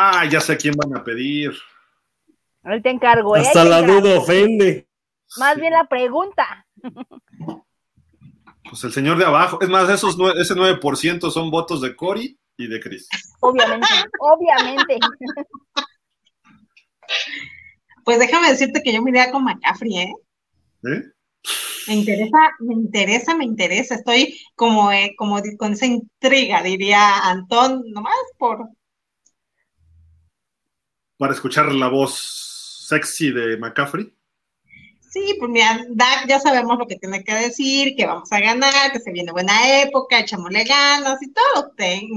Ah, 0.00 0.24
ya 0.26 0.40
sé 0.40 0.52
a 0.52 0.56
quién 0.56 0.74
van 0.76 0.94
a 0.94 1.02
pedir. 1.02 1.50
Él 2.62 2.82
te 2.82 2.90
encargo. 2.90 3.36
¿eh? 3.36 3.40
Hasta 3.40 3.64
la 3.64 3.82
duda 3.82 4.20
ofende. 4.20 4.86
Más 5.38 5.56
bien 5.56 5.72
la 5.72 5.88
pregunta. 5.88 6.64
Pues 8.68 8.84
el 8.84 8.92
señor 8.92 9.18
de 9.18 9.24
abajo. 9.24 9.58
Es 9.60 9.68
más, 9.68 9.90
esos 9.90 10.16
ese 10.36 10.54
9% 10.54 11.30
son 11.32 11.50
votos 11.50 11.80
de 11.80 11.96
Cory 11.96 12.38
y 12.56 12.68
de 12.68 12.78
Chris. 12.78 13.08
Obviamente, 13.40 13.88
obviamente. 14.20 14.98
Pues 18.04 18.20
déjame 18.20 18.50
decirte 18.50 18.82
que 18.82 18.92
yo 18.92 19.02
me 19.02 19.10
iría 19.10 19.32
con 19.32 19.42
McCaffrey, 19.42 19.96
¿eh? 19.96 20.14
¿Eh? 20.84 21.02
Me 21.88 21.94
interesa, 21.94 22.38
me 22.60 22.74
interesa, 22.74 23.34
me 23.34 23.44
interesa. 23.44 23.94
Estoy 23.96 24.38
como, 24.54 24.92
eh, 24.92 25.14
como 25.18 25.40
con 25.58 25.72
esa 25.72 25.86
intriga, 25.86 26.62
diría 26.62 27.18
Antón, 27.28 27.82
nomás 27.90 28.14
por. 28.38 28.77
Para 31.18 31.34
escuchar 31.34 31.72
la 31.72 31.88
voz 31.88 32.86
sexy 32.88 33.30
de 33.32 33.56
McCaffrey. 33.58 34.14
Sí, 35.10 35.36
pues 35.38 35.50
mira, 35.50 35.84
Dak 35.90 36.26
ya 36.28 36.38
sabemos 36.38 36.78
lo 36.78 36.86
que 36.86 36.96
tiene 36.96 37.24
que 37.24 37.34
decir, 37.34 37.96
que 37.96 38.06
vamos 38.06 38.30
a 38.32 38.40
ganar, 38.40 38.92
que 38.92 39.00
se 39.00 39.10
viene 39.10 39.32
buena 39.32 39.82
época, 39.82 40.20
echamosle 40.20 40.64
ganas 40.64 41.20
y 41.22 41.32
todo. 41.32 41.72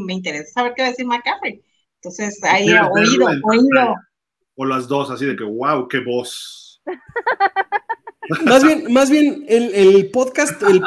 me 0.06 0.14
interesa 0.14 0.52
saber 0.52 0.74
qué 0.76 0.82
va 0.84 0.88
a 0.90 0.92
decir 0.92 1.06
McCaffrey. 1.06 1.62
Entonces, 1.96 2.44
ahí 2.44 2.70
oído, 2.70 3.28
oído 3.44 3.96
o 4.56 4.66
las 4.66 4.88
dos, 4.88 5.10
así 5.10 5.26
de 5.26 5.36
que, 5.36 5.44
wow, 5.44 5.88
qué 5.88 6.00
voz. 6.00 6.82
Más 8.46 8.64
bien, 8.64 8.94
más 8.94 9.10
bien 9.10 9.44
el, 9.50 10.10
podcast, 10.12 10.62
el, 10.64 10.80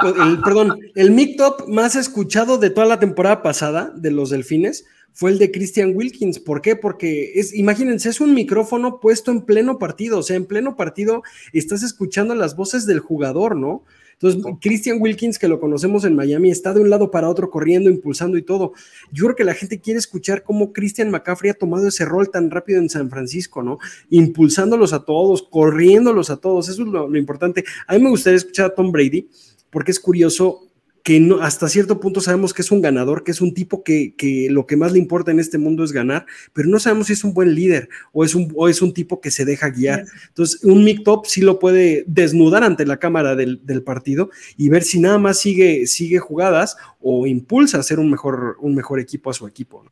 perdón, 0.42 0.78
el 0.94 1.10
Mictop 1.10 1.68
más 1.68 1.94
escuchado 1.94 2.56
de 2.56 2.70
toda 2.70 2.86
la 2.86 3.00
temporada 3.00 3.42
pasada 3.42 3.92
de 3.94 4.12
los 4.12 4.30
Delfines 4.30 4.86
fue 5.14 5.30
el 5.30 5.38
de 5.38 5.50
Christian 5.50 5.92
Wilkins. 5.94 6.40
¿Por 6.40 6.60
qué? 6.60 6.76
Porque 6.76 7.32
es, 7.36 7.54
imagínense, 7.54 8.10
es 8.10 8.20
un 8.20 8.34
micrófono 8.34 9.00
puesto 9.00 9.30
en 9.30 9.42
pleno 9.42 9.78
partido, 9.78 10.18
o 10.18 10.22
sea, 10.22 10.36
en 10.36 10.44
pleno 10.44 10.76
partido 10.76 11.22
estás 11.52 11.82
escuchando 11.82 12.34
las 12.34 12.56
voces 12.56 12.84
del 12.84 12.98
jugador, 12.98 13.56
¿no? 13.56 13.84
Entonces, 14.14 14.42
Christian 14.60 14.98
Wilkins, 15.00 15.38
que 15.38 15.48
lo 15.48 15.60
conocemos 15.60 16.04
en 16.04 16.14
Miami, 16.14 16.50
está 16.50 16.72
de 16.72 16.80
un 16.80 16.88
lado 16.88 17.10
para 17.10 17.28
otro 17.28 17.50
corriendo, 17.50 17.90
impulsando 17.90 18.38
y 18.38 18.42
todo. 18.42 18.72
Yo 19.12 19.24
creo 19.24 19.36
que 19.36 19.44
la 19.44 19.54
gente 19.54 19.80
quiere 19.80 19.98
escuchar 19.98 20.42
cómo 20.42 20.72
Christian 20.72 21.10
McCaffrey 21.10 21.50
ha 21.50 21.54
tomado 21.54 21.88
ese 21.88 22.04
rol 22.04 22.30
tan 22.30 22.50
rápido 22.50 22.78
en 22.78 22.88
San 22.88 23.10
Francisco, 23.10 23.62
¿no? 23.62 23.78
Impulsándolos 24.10 24.92
a 24.92 25.04
todos, 25.04 25.42
corriéndolos 25.42 26.30
a 26.30 26.36
todos. 26.36 26.68
Eso 26.68 26.82
es 26.82 26.88
lo, 26.88 27.08
lo 27.08 27.18
importante. 27.18 27.64
A 27.86 27.94
mí 27.94 28.02
me 28.02 28.10
gustaría 28.10 28.36
escuchar 28.36 28.66
a 28.66 28.74
Tom 28.74 28.92
Brady, 28.92 29.28
porque 29.70 29.90
es 29.90 30.00
curioso 30.00 30.70
que 31.04 31.20
no, 31.20 31.42
hasta 31.42 31.68
cierto 31.68 32.00
punto 32.00 32.22
sabemos 32.22 32.54
que 32.54 32.62
es 32.62 32.70
un 32.70 32.80
ganador, 32.80 33.24
que 33.24 33.30
es 33.30 33.42
un 33.42 33.52
tipo 33.52 33.84
que, 33.84 34.14
lo 34.50 34.66
que 34.66 34.78
más 34.78 34.90
le 34.90 34.98
importa 34.98 35.30
en 35.30 35.38
este 35.38 35.58
mundo 35.58 35.84
es 35.84 35.92
ganar, 35.92 36.24
pero 36.54 36.66
no 36.70 36.78
sabemos 36.78 37.08
si 37.08 37.12
es 37.12 37.22
un 37.24 37.34
buen 37.34 37.54
líder 37.54 37.90
o 38.12 38.24
es 38.24 38.34
un, 38.34 38.50
o 38.56 38.70
es 38.70 38.80
un 38.80 38.94
tipo 38.94 39.20
que 39.20 39.30
se 39.30 39.44
deja 39.44 39.68
guiar. 39.68 40.06
Entonces, 40.28 40.64
un 40.64 40.82
mic 40.82 41.04
top 41.04 41.26
sí 41.26 41.42
lo 41.42 41.58
puede 41.58 42.04
desnudar 42.06 42.64
ante 42.64 42.86
la 42.86 42.96
cámara 42.96 43.36
del, 43.36 43.60
partido 43.84 44.30
y 44.56 44.70
ver 44.70 44.82
si 44.82 44.98
nada 44.98 45.18
más 45.18 45.38
sigue, 45.38 45.86
sigue 45.86 46.20
jugadas 46.20 46.78
o 47.00 47.26
impulsa 47.26 47.76
a 47.76 47.80
hacer 47.80 47.98
un 47.98 48.10
mejor, 48.10 48.56
un 48.60 48.74
mejor 48.74 48.98
equipo 48.98 49.28
a 49.28 49.34
su 49.34 49.46
equipo. 49.46 49.84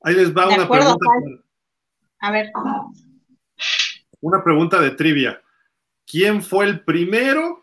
Ahí 0.00 0.14
les 0.14 0.34
va 0.34 0.48
una 0.48 0.66
pregunta. 0.66 1.06
A 2.20 2.32
ver. 2.32 2.50
Una 4.22 4.42
pregunta 4.42 4.80
de 4.80 4.92
trivia. 4.92 5.42
¿Quién 6.06 6.42
fue 6.42 6.64
el 6.64 6.80
primero 6.84 7.61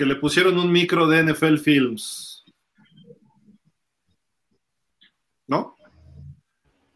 que 0.00 0.06
le 0.06 0.16
pusieron 0.16 0.58
un 0.58 0.72
micro 0.72 1.06
de 1.06 1.22
NFL 1.22 1.58
Films. 1.58 2.42
¿No? 5.46 5.76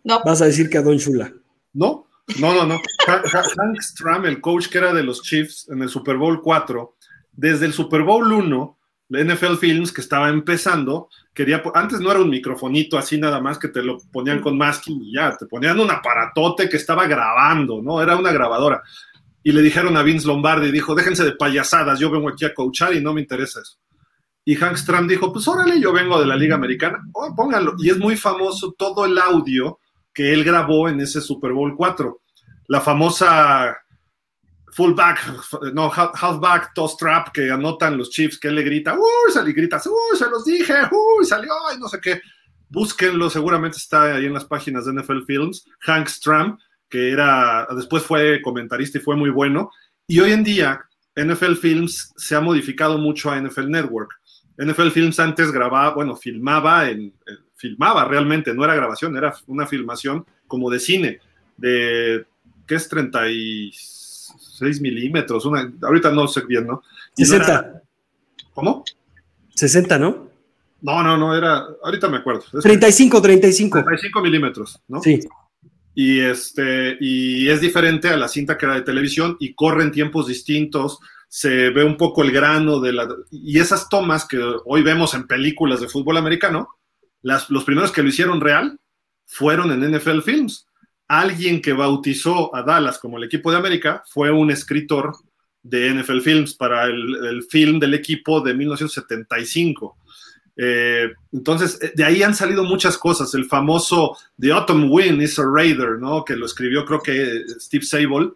No. 0.03 0.23
Vas 0.25 0.41
a 0.41 0.47
decir 0.47 0.71
que 0.71 0.79
a 0.79 0.83
Don 0.83 0.99
Chula. 0.99 1.31
No, 1.75 2.07
no, 2.41 2.55
no, 2.55 2.65
no. 2.65 2.81
Hank 3.07 3.79
Stram, 3.83 4.25
el 4.25 4.41
coach 4.41 4.69
que 4.69 4.79
era 4.79 4.95
de 4.95 5.03
los 5.03 5.21
Chiefs 5.23 5.69
en 5.69 5.83
el 5.83 5.91
Super 5.91 6.17
Bowl 6.17 6.41
4, 6.41 6.97
desde 7.33 7.67
el 7.67 7.75
Super 7.75 8.05
Bowl 8.05 8.33
1, 8.33 8.79
la 9.11 9.23
NFL 9.23 9.57
Films, 9.57 9.93
que 9.93 10.01
estaba 10.01 10.31
empezando, 10.31 11.11
quería, 11.35 11.63
antes 11.75 12.01
no 12.01 12.11
era 12.11 12.21
un 12.21 12.31
microfonito 12.31 12.97
así 12.97 13.19
nada 13.19 13.39
más 13.39 13.59
que 13.59 13.69
te 13.69 13.83
lo 13.83 13.99
ponían 14.11 14.41
con 14.41 14.57
masking 14.57 15.03
y 15.03 15.13
ya, 15.13 15.37
te 15.37 15.45
ponían 15.45 15.79
un 15.79 15.91
aparatote 15.91 16.71
que 16.71 16.79
estaba 16.79 17.07
grabando, 17.07 17.83
¿no? 17.83 18.01
Era 18.01 18.17
una 18.17 18.33
grabadora 18.33 18.83
y 19.47 19.53
le 19.53 19.61
dijeron 19.61 19.95
a 19.97 20.03
Vince 20.03 20.27
Lombardi, 20.27 20.73
dijo, 20.73 20.95
déjense 20.95 21.23
de 21.23 21.33
payasadas, 21.33 22.01
yo 22.01 22.11
vengo 22.11 22.31
aquí 22.31 22.47
a 22.47 22.55
coachar 22.55 22.95
y 22.95 23.03
no 23.03 23.13
me 23.13 23.21
interesa 23.21 23.61
eso. 23.61 23.79
Y 24.43 24.57
Hank 24.57 24.77
Stram 24.77 25.07
dijo, 25.07 25.33
pues 25.33 25.47
órale, 25.47 25.79
yo 25.79 25.93
vengo 25.93 26.19
de 26.19 26.27
la 26.27 26.35
Liga 26.35 26.55
Americana, 26.55 26.99
oh, 27.13 27.35
pónganlo. 27.37 27.75
Y 27.79 27.91
es 27.91 27.99
muy 27.99 28.17
famoso 28.17 28.75
todo 28.77 29.05
el 29.05 29.19
audio 29.19 29.79
que 30.15 30.33
él 30.33 30.45
grabó 30.45 30.89
en 30.89 31.01
ese 31.01 31.21
Super 31.21 31.53
Bowl 31.53 31.75
4. 31.77 32.23
La 32.69 32.81
famosa 32.81 33.77
fullback, 34.73 35.21
no, 35.75 35.93
halfback 35.93 36.73
toss 36.75 36.97
trap 36.97 37.29
que 37.33 37.51
anotan 37.51 37.99
los 37.99 38.11
Chiefs, 38.11 38.39
que 38.39 38.49
él 38.49 38.55
le 38.55 38.63
grita, 38.63 38.95
uy, 38.95 39.49
y 39.49 39.53
grita, 39.53 39.81
uy, 39.85 40.19
se 40.19 40.29
los 40.29 40.45
dije, 40.45 40.75
uy, 40.91 41.25
salió, 41.27 41.53
y 41.75 41.79
no 41.79 41.87
sé 41.87 42.01
qué. 42.01 42.21
Búsquenlo, 42.71 43.29
seguramente 43.29 43.77
está 43.77 44.17
ahí 44.17 44.25
en 44.25 44.33
las 44.33 44.47
páginas 44.47 44.87
de 44.87 44.95
NFL 44.95 45.25
Films, 45.27 45.67
Hank 45.81 46.09
Stram, 46.09 46.59
que 46.89 47.11
era, 47.11 47.67
después 47.77 48.03
fue 48.03 48.41
comentarista 48.43 48.99
y 48.99 49.01
fue 49.01 49.17
muy 49.17 49.31
bueno. 49.31 49.71
Y 50.07 50.21
hoy 50.21 50.33
en 50.33 50.45
día, 50.45 50.85
NFL 51.17 51.55
Films 51.55 52.13
se 52.17 52.35
ha 52.35 52.41
modificado 52.41 52.99
mucho 52.99 53.31
a 53.31 53.41
NFL 53.41 53.71
Network. 53.71 54.11
NFL 54.59 54.91
Films 54.91 55.19
antes 55.19 55.51
grababa, 55.51 55.95
bueno, 55.95 56.15
filmaba, 56.17 56.89
en, 56.89 57.13
filmaba 57.57 58.05
realmente, 58.05 58.55
no 58.55 58.65
era 58.65 58.75
grabación, 58.75 59.17
era 59.17 59.35
una 59.47 59.67
filmación 59.67 60.25
como 60.47 60.71
de 60.71 60.79
cine, 60.79 61.21
de, 61.57 62.25
¿qué 62.67 62.75
es? 62.77 62.89
30 62.89 63.31
y, 63.31 63.73
6 64.59 64.81
milímetros, 64.81 65.45
una, 65.45 65.73
ahorita 65.83 66.11
no 66.11 66.29
sé 66.29 66.43
bien, 66.47 66.67
¿no? 66.67 66.83
60. 67.15 67.83
¿Cómo? 68.53 68.85
60, 69.55 69.99
¿no? 69.99 70.29
No, 70.81 71.03
no, 71.03 71.17
no, 71.17 71.35
era, 71.35 71.65
ahorita 71.83 72.09
me 72.09 72.19
acuerdo. 72.19 72.43
35, 72.61 73.21
35. 73.21 73.79
35 73.79 74.21
milímetros, 74.21 74.81
¿no? 74.87 75.01
Sí. 75.01 75.21
Y, 75.95 76.21
este, 76.21 76.97
y 77.01 77.49
es 77.49 77.61
diferente 77.61 78.09
a 78.09 78.17
la 78.17 78.29
cinta 78.29 78.59
que 78.59 78.67
era 78.67 78.75
de 78.75 78.83
televisión 78.83 79.37
y 79.39 79.55
corre 79.55 79.85
en 79.85 79.93
tiempos 79.93 80.27
distintos, 80.27 80.99
se 81.29 81.71
ve 81.71 81.85
un 81.85 81.97
poco 81.97 82.23
el 82.23 82.33
grano 82.33 82.81
de 82.81 82.93
la... 82.93 83.09
Y 83.31 83.59
esas 83.59 83.89
tomas 83.89 84.27
que 84.27 84.39
hoy 84.65 84.83
vemos 84.83 85.15
en 85.15 85.27
películas 85.27 85.81
de 85.81 85.89
fútbol 85.89 86.17
americano, 86.17 86.69
las, 87.23 87.51
los 87.51 87.65
primeros 87.65 87.91
que 87.93 88.03
lo 88.03 88.09
hicieron 88.09 88.41
real 88.41 88.79
fueron 89.27 89.73
en 89.73 89.97
NFL 89.97 90.21
Films. 90.21 90.67
Alguien 91.09 91.61
que 91.61 91.73
bautizó 91.73 92.55
a 92.55 92.63
Dallas 92.63 92.99
como 92.99 93.19
el 93.19 93.25
equipo 93.25 93.51
de 93.51 93.57
América 93.57 94.03
fue 94.07 94.31
un 94.31 94.51
escritor 94.51 95.13
de 95.63 95.95
NFL 95.95 96.21
Films 96.21 96.55
para 96.55 96.85
el, 96.85 97.17
el 97.27 97.43
film 97.43 97.79
del 97.81 97.95
equipo 97.95 98.41
de 98.41 98.55
1975. 98.55 99.97
Eh, 100.57 101.13
entonces, 101.33 101.79
eh, 101.83 101.93
de 101.95 102.05
ahí 102.05 102.23
han 102.23 102.35
salido 102.35 102.65
muchas 102.65 102.97
cosas. 102.97 103.35
El 103.35 103.47
famoso 103.47 104.17
The 104.39 104.53
Autumn 104.53 104.89
Wind 104.91 105.23
is 105.23 105.39
a 105.39 105.45
Raider, 105.45 105.99
¿no? 105.99 106.25
Que 106.25 106.37
lo 106.37 106.47
escribió 106.47 106.85
creo 106.85 107.01
que 107.01 107.45
Steve 107.59 107.85
Sable, 107.85 108.31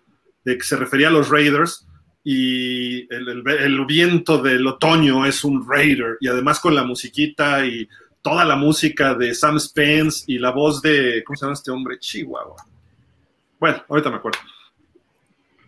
de 0.44 0.58
que 0.58 0.64
se 0.64 0.76
refería 0.76 1.08
a 1.08 1.12
los 1.12 1.28
Raiders. 1.28 1.86
Y 2.24 3.12
el, 3.14 3.84
viento 3.86 4.42
del 4.42 4.66
otoño 4.66 5.24
es 5.24 5.44
un 5.44 5.66
Raider. 5.66 6.16
Y 6.20 6.28
además 6.28 6.60
con 6.60 6.74
la 6.74 6.84
musiquita 6.84 7.64
y 7.64 7.88
toda 8.20 8.44
la 8.44 8.56
música 8.56 9.14
de 9.14 9.34
Sam 9.34 9.58
Spence 9.58 10.24
y 10.26 10.38
la 10.38 10.50
voz 10.50 10.82
de, 10.82 11.22
¿cómo 11.24 11.36
se 11.36 11.46
llama 11.46 11.54
este 11.54 11.70
hombre? 11.70 11.98
Chihuahua. 11.98 12.56
Bueno, 13.58 13.82
ahorita 13.88 14.10
me 14.10 14.16
acuerdo. 14.16 14.38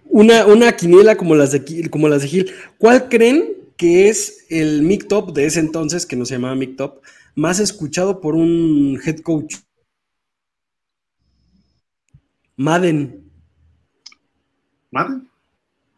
Una, 0.05 0.45
una 0.45 0.73
quiniela 0.73 1.17
como 1.17 1.35
las, 1.35 1.53
de, 1.53 1.89
como 1.89 2.09
las 2.09 2.23
de 2.23 2.29
Gil. 2.29 2.53
¿Cuál 2.79 3.09
creen 3.09 3.60
que 3.81 4.11
es 4.11 4.45
el 4.51 4.83
mic 4.83 5.09
top 5.09 5.33
de 5.33 5.47
ese 5.47 5.59
entonces, 5.59 6.05
que 6.05 6.15
no 6.15 6.27
se 6.27 6.35
llamaba 6.35 6.55
mic 6.55 6.77
top, 6.77 7.01
más 7.35 7.61
escuchado 7.61 8.21
por 8.21 8.35
un 8.35 9.01
head 9.03 9.21
coach? 9.21 9.57
Madden. 12.57 13.33
¿Madden? 14.91 15.31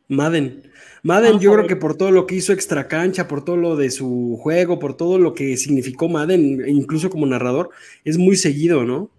Madden. 0.07 0.73
Madden, 1.03 1.41
yo 1.41 1.55
creo 1.55 1.67
que 1.67 1.75
por 1.75 1.97
todo 1.97 2.13
lo 2.13 2.25
que 2.25 2.37
hizo 2.37 2.53
extra 2.53 2.87
cancha, 2.87 3.27
por 3.27 3.45
todo 3.45 3.57
lo 3.57 3.75
de 3.75 3.91
su 3.91 4.39
juego, 4.41 4.79
por 4.79 4.97
todo 4.97 5.19
lo 5.19 5.35
que 5.35 5.57
significó 5.57 6.09
Madden, 6.09 6.63
incluso 6.69 7.11
como 7.11 7.27
narrador, 7.27 7.71
es 8.05 8.17
muy 8.17 8.37
seguido, 8.37 8.85
¿no? 8.85 9.11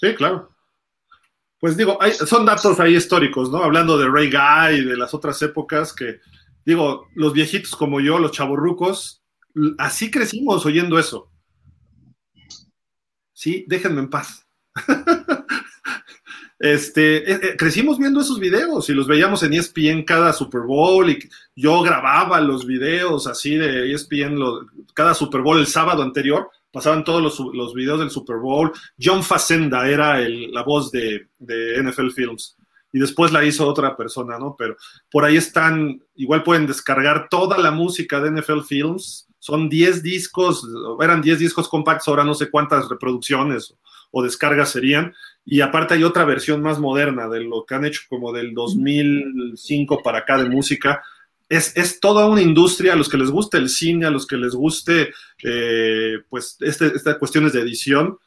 Sí, 0.00 0.12
claro. 0.16 0.50
Pues 1.60 1.76
digo, 1.76 2.02
hay, 2.02 2.14
son 2.14 2.44
datos 2.44 2.80
ahí 2.80 2.96
históricos, 2.96 3.48
¿no? 3.48 3.62
Hablando 3.62 3.96
de 3.96 4.08
Ray 4.08 4.28
Guy 4.28 4.80
y 4.80 4.84
de 4.86 4.96
las 4.96 5.14
otras 5.14 5.40
épocas 5.42 5.92
que, 5.92 6.18
digo, 6.64 7.06
los 7.14 7.32
viejitos 7.32 7.76
como 7.76 8.00
yo, 8.00 8.18
los 8.18 8.32
chavorrucos, 8.32 9.22
así 9.78 10.10
crecimos 10.10 10.64
oyendo 10.66 10.98
eso. 10.98 11.30
Sí, 13.32 13.64
déjenme 13.68 14.00
en 14.00 14.10
paz. 14.10 14.46
este, 16.58 17.32
eh, 17.32 17.40
eh, 17.42 17.56
crecimos 17.56 17.98
viendo 17.98 18.20
esos 18.20 18.38
videos 18.38 18.88
y 18.90 18.92
los 18.92 19.06
veíamos 19.06 19.42
en 19.42 19.54
ESPN 19.54 20.02
cada 20.04 20.32
Super 20.32 20.60
Bowl 20.60 21.08
y 21.08 21.18
yo 21.56 21.80
grababa 21.82 22.40
los 22.40 22.66
videos 22.66 23.26
así 23.26 23.56
de 23.56 23.92
ESPN 23.92 24.38
cada 24.94 25.14
Super 25.14 25.40
Bowl 25.40 25.58
el 25.58 25.66
sábado 25.66 26.02
anterior, 26.02 26.50
pasaban 26.70 27.02
todos 27.02 27.22
los, 27.22 27.54
los 27.54 27.74
videos 27.74 28.00
del 28.00 28.10
Super 28.10 28.36
Bowl. 28.36 28.72
John 29.00 29.24
Facenda 29.24 29.88
era 29.88 30.20
el, 30.20 30.52
la 30.52 30.62
voz 30.62 30.90
de, 30.90 31.26
NFL 31.40 32.10
Films 32.10 32.56
y 32.92 32.98
después 32.98 33.32
la 33.32 33.44
hizo 33.44 33.66
otra 33.66 33.96
persona, 33.96 34.38
¿no? 34.38 34.56
Pero 34.58 34.76
por 35.10 35.24
ahí 35.24 35.36
están, 35.36 36.02
igual 36.16 36.42
pueden 36.42 36.66
descargar 36.66 37.28
toda 37.28 37.58
la 37.58 37.70
música 37.70 38.20
de 38.20 38.40
NFL 38.40 38.62
Films. 38.62 39.28
Son 39.38 39.68
10 39.68 40.02
discos, 40.02 40.66
eran 41.00 41.22
10 41.22 41.38
discos 41.38 41.68
compactos, 41.68 42.08
ahora 42.08 42.24
no 42.24 42.34
sé 42.34 42.50
cuántas 42.50 42.88
reproducciones 42.88 43.74
o 44.10 44.22
descargas 44.22 44.70
serían. 44.70 45.14
Y 45.44 45.60
aparte 45.60 45.94
hay 45.94 46.04
otra 46.04 46.24
versión 46.24 46.62
más 46.62 46.78
moderna 46.78 47.28
de 47.28 47.40
lo 47.40 47.64
que 47.64 47.74
han 47.74 47.84
hecho 47.84 48.02
como 48.08 48.32
del 48.32 48.54
2005 48.54 50.02
para 50.02 50.18
acá 50.18 50.36
de 50.36 50.50
música. 50.50 51.02
Es, 51.48 51.76
es 51.76 52.00
toda 52.00 52.26
una 52.26 52.42
industria, 52.42 52.92
a 52.92 52.96
los 52.96 53.08
que 53.08 53.18
les 53.18 53.30
guste 53.30 53.56
el 53.56 53.68
cine, 53.68 54.06
a 54.06 54.10
los 54.10 54.26
que 54.26 54.36
les 54.36 54.54
guste 54.54 55.12
eh, 55.42 56.18
pues 56.28 56.56
este, 56.60 56.88
estas 56.88 57.16
cuestiones 57.18 57.52
de 57.52 57.60
edición, 57.60 58.18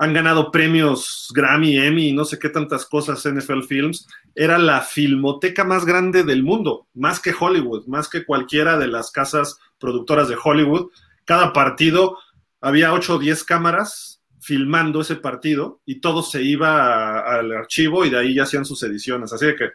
han 0.00 0.14
ganado 0.14 0.50
premios 0.50 1.28
Grammy, 1.34 1.76
Emmy, 1.76 2.12
no 2.14 2.24
sé 2.24 2.38
qué 2.38 2.48
tantas 2.48 2.86
cosas 2.86 3.22
NFL 3.28 3.64
Films. 3.68 4.08
Era 4.34 4.56
la 4.56 4.80
filmoteca 4.80 5.62
más 5.62 5.84
grande 5.84 6.24
del 6.24 6.42
mundo, 6.42 6.86
más 6.94 7.20
que 7.20 7.34
Hollywood, 7.38 7.86
más 7.86 8.08
que 8.08 8.24
cualquiera 8.24 8.78
de 8.78 8.88
las 8.88 9.10
casas 9.10 9.58
productoras 9.78 10.30
de 10.30 10.38
Hollywood. 10.42 10.88
Cada 11.26 11.52
partido 11.52 12.16
había 12.62 12.94
8 12.94 13.16
o 13.16 13.18
10 13.18 13.44
cámaras 13.44 14.22
filmando 14.40 15.02
ese 15.02 15.16
partido 15.16 15.82
y 15.84 16.00
todo 16.00 16.22
se 16.22 16.42
iba 16.42 17.20
al 17.20 17.52
archivo 17.52 18.06
y 18.06 18.08
de 18.08 18.20
ahí 18.20 18.34
ya 18.34 18.44
hacían 18.44 18.64
sus 18.64 18.82
ediciones. 18.82 19.34
Así 19.34 19.54
que 19.54 19.72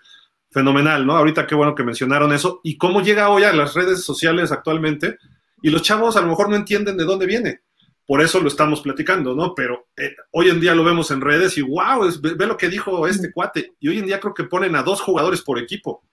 fenomenal, 0.50 1.06
¿no? 1.06 1.16
Ahorita 1.16 1.46
qué 1.46 1.54
bueno 1.54 1.76
que 1.76 1.84
mencionaron 1.84 2.34
eso. 2.34 2.62
¿Y 2.64 2.80
cómo 2.80 3.04
llega 3.04 3.30
hoy 3.30 3.44
a 3.44 3.54
las 3.54 3.76
redes 3.76 4.04
sociales 4.04 4.52
actualmente? 4.52 5.20
Y 5.62 5.70
los 5.70 5.84
chavos 5.84 6.18
a 6.18 6.22
lo 6.22 6.28
mejor 6.30 6.50
no 6.50 6.56
entienden 6.56 6.98
de 6.98 7.04
dónde 7.04 7.28
viene. 7.28 7.62
Por 8.08 8.22
eso 8.22 8.40
lo 8.40 8.48
estamos 8.48 8.82
platicando, 8.82 9.36
¿no? 9.36 9.56
Pero 9.56 9.88
eh, 9.98 10.16
hoy 10.32 10.50
en 10.50 10.60
día 10.60 10.76
lo 10.76 10.84
vemos 10.84 11.10
en 11.12 11.22
redes 11.22 11.58
y 11.58 11.62
wow, 11.62 12.06
es, 12.06 12.22
ve, 12.22 12.36
ve, 12.36 12.46
lo 12.46 12.58
que 12.58 12.70
dijo 12.70 13.08
este 13.08 13.32
cuate. 13.32 13.74
Y 13.80 13.90
hoy 13.90 14.00
en 14.00 14.06
día 14.06 14.20
creo 14.20 14.34
que 14.34 14.44
ponen 14.44 14.76
a 14.76 14.84
dos 14.84 15.02
jugadores 15.02 15.42
por 15.42 15.58
equipo. 15.58 16.04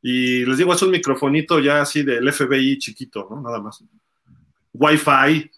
Y 0.00 0.44
les 0.46 0.58
digo, 0.58 0.72
es 0.72 0.82
un 0.82 0.90
microfonito 0.90 1.58
ya 1.58 1.82
así 1.82 2.02
del 2.02 2.32
FBI 2.32 2.78
chiquito, 2.78 3.26
¿no? 3.30 3.40
Nada 3.40 3.60
más. 3.60 3.82
Wi-Fi, 4.72 5.50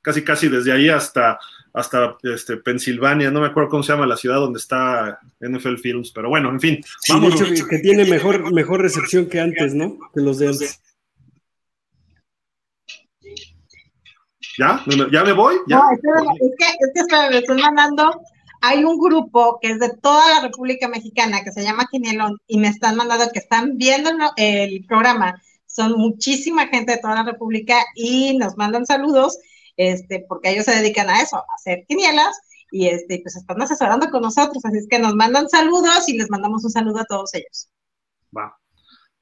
casi 0.00 0.24
casi 0.24 0.48
desde 0.48 0.72
ahí 0.72 0.88
hasta, 0.88 1.38
hasta 1.72 2.16
este, 2.22 2.56
Pensilvania, 2.56 3.30
no 3.30 3.40
me 3.40 3.48
acuerdo 3.48 3.68
cómo 3.68 3.82
se 3.82 3.92
llama 3.92 4.06
la 4.06 4.16
ciudad 4.16 4.36
donde 4.36 4.58
está 4.58 5.20
NFL 5.40 5.76
Films, 5.76 6.10
pero 6.12 6.28
bueno, 6.28 6.48
en 6.48 6.60
fin. 6.60 6.80
Sí, 7.00 7.12
vamos. 7.12 7.38
De 7.38 7.48
hecho, 7.48 7.66
que 7.66 7.78
tiene 7.78 8.04
mejor, 8.06 8.52
mejor 8.52 8.80
recepción 8.80 9.26
que 9.26 9.40
antes, 9.40 9.74
¿no? 9.74 9.98
Que 10.14 10.20
los 10.20 10.38
de 10.38 10.48
antes. 10.48 10.80
¿Ya? 14.58 14.82
¿Ya 15.12 15.24
me 15.24 15.32
voy? 15.32 15.56
¿Ya? 15.68 15.78
No, 15.78 15.92
espérame, 15.92 16.36
es 16.40 16.52
que, 16.58 16.66
es 16.66 16.90
que 16.94 17.00
espérame, 17.00 17.30
me 17.30 17.38
estoy 17.38 17.60
mandando. 17.60 18.20
Hay 18.62 18.84
un 18.84 18.98
grupo 18.98 19.58
que 19.60 19.70
es 19.70 19.78
de 19.78 19.90
toda 20.02 20.34
la 20.34 20.40
República 20.42 20.88
Mexicana 20.88 21.42
que 21.42 21.52
se 21.52 21.62
llama 21.62 21.88
Quinielón 21.90 22.36
y 22.46 22.58
me 22.58 22.68
están 22.68 22.96
mandando 22.96 23.30
que 23.32 23.38
están 23.38 23.78
viendo 23.78 24.10
el 24.36 24.84
programa. 24.86 25.40
Son 25.66 25.92
muchísima 25.92 26.66
gente 26.66 26.92
de 26.92 26.98
toda 26.98 27.14
la 27.14 27.22
República 27.22 27.76
y 27.94 28.36
nos 28.36 28.56
mandan 28.56 28.84
saludos, 28.84 29.38
este, 29.76 30.26
porque 30.28 30.50
ellos 30.50 30.66
se 30.66 30.74
dedican 30.74 31.08
a 31.08 31.22
eso, 31.22 31.36
a 31.36 31.44
hacer 31.56 31.84
quinielas 31.88 32.38
y 32.70 32.88
este, 32.88 33.20
pues 33.22 33.36
están 33.36 33.62
asesorando 33.62 34.10
con 34.10 34.22
nosotros. 34.22 34.62
Así 34.64 34.78
es 34.78 34.88
que 34.88 34.98
nos 34.98 35.14
mandan 35.14 35.48
saludos 35.48 36.08
y 36.08 36.18
les 36.18 36.30
mandamos 36.30 36.64
un 36.64 36.70
saludo 36.70 37.00
a 37.00 37.04
todos 37.04 37.32
ellos. 37.34 37.70
Va. 38.36 38.56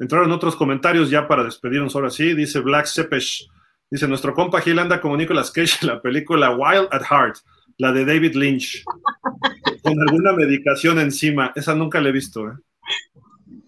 Entraron 0.01 0.33
otros 0.33 0.57
comentarios 0.57 1.11
ya 1.11 1.29
para 1.29 1.45
despedirnos 1.45 1.95
ahora 1.95 2.11
sí. 2.11 2.35
Dice 2.35 2.61
Black 2.61 2.87
Sepesh. 2.87 3.49
Dice, 3.91 4.07
nuestro 4.07 4.35
compa 4.35 4.61
Gil 4.61 4.79
anda 4.79 5.01
como 5.01 5.17
Nicolas 5.17 5.51
Cage 5.51 5.79
en 5.83 5.89
la 5.89 6.03
película 6.03 6.55
Wild 6.55 6.89
at 6.91 7.03
Heart, 7.03 7.39
la 7.79 7.93
de 7.93 8.05
David 8.05 8.35
Lynch, 8.35 8.85
con 9.83 10.01
alguna 10.01 10.33
medicación 10.33 10.99
encima. 10.99 11.53
Esa 11.55 11.75
nunca 11.75 12.01
la 12.01 12.11
he 12.11 12.13
visto, 12.13 12.49
¿eh? 12.49 12.55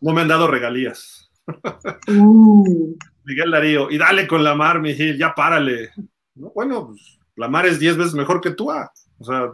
No 0.00 0.12
me 0.12 0.20
han 0.20 0.28
dado 0.28 0.46
regalías. 0.46 1.30
Uh. 2.08 2.96
Miguel 3.24 3.50
Darío, 3.50 3.90
y 3.90 3.98
dale 3.98 4.26
con 4.26 4.42
la 4.42 4.54
mar, 4.54 4.80
mi 4.80 4.94
Gil, 4.94 5.16
ya 5.16 5.34
párale. 5.34 5.90
No, 6.34 6.50
bueno, 6.54 6.88
pues, 6.88 7.18
la 7.36 7.48
mar 7.48 7.66
es 7.66 7.78
10 7.78 7.96
veces 7.96 8.14
mejor 8.14 8.40
que 8.40 8.50
tú, 8.50 8.70
ah. 8.70 8.90
O 9.18 9.24
sea, 9.24 9.52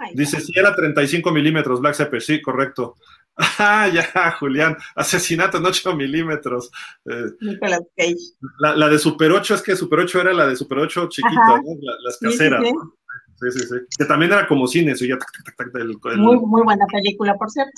Ay, 0.00 0.12
dice, 0.14 0.40
si 0.40 0.52
sí, 0.52 0.58
era 0.58 0.74
35 0.74 1.30
milímetros, 1.30 1.80
Black 1.80 1.94
Sepper, 1.94 2.22
sí, 2.22 2.40
correcto. 2.40 2.96
Ah, 3.58 3.88
ya, 3.88 4.32
Julián, 4.38 4.76
asesinato 4.94 5.58
en 5.58 5.66
8 5.66 5.94
milímetros. 5.94 6.70
Eh, 7.04 7.58
Cage. 7.96 8.16
La, 8.58 8.74
la, 8.76 8.88
de 8.88 8.98
Super 8.98 9.32
8 9.32 9.54
es 9.54 9.62
que 9.62 9.76
Super 9.76 10.00
8 10.00 10.20
era 10.22 10.32
la 10.32 10.46
de 10.46 10.56
Super 10.56 10.78
8 10.78 11.08
chiquita, 11.08 11.60
¿no? 11.62 11.74
la, 11.80 11.92
las 12.02 12.18
caseras. 12.18 12.62
Sí, 12.62 12.70
sí, 12.70 13.50
sí, 13.50 13.58
sí, 13.60 13.66
sí. 13.66 13.74
Que 13.98 14.04
también 14.04 14.32
era 14.32 14.46
como 14.46 14.66
cine, 14.66 14.92
eso 14.92 15.04
ya. 15.04 15.18
Tac, 15.18 15.28
tac, 15.44 15.56
tac, 15.56 15.74
el, 15.76 15.98
el... 16.02 16.18
Muy, 16.18 16.38
muy 16.38 16.62
buena 16.62 16.86
película, 16.86 17.34
por 17.36 17.50
cierto. 17.50 17.72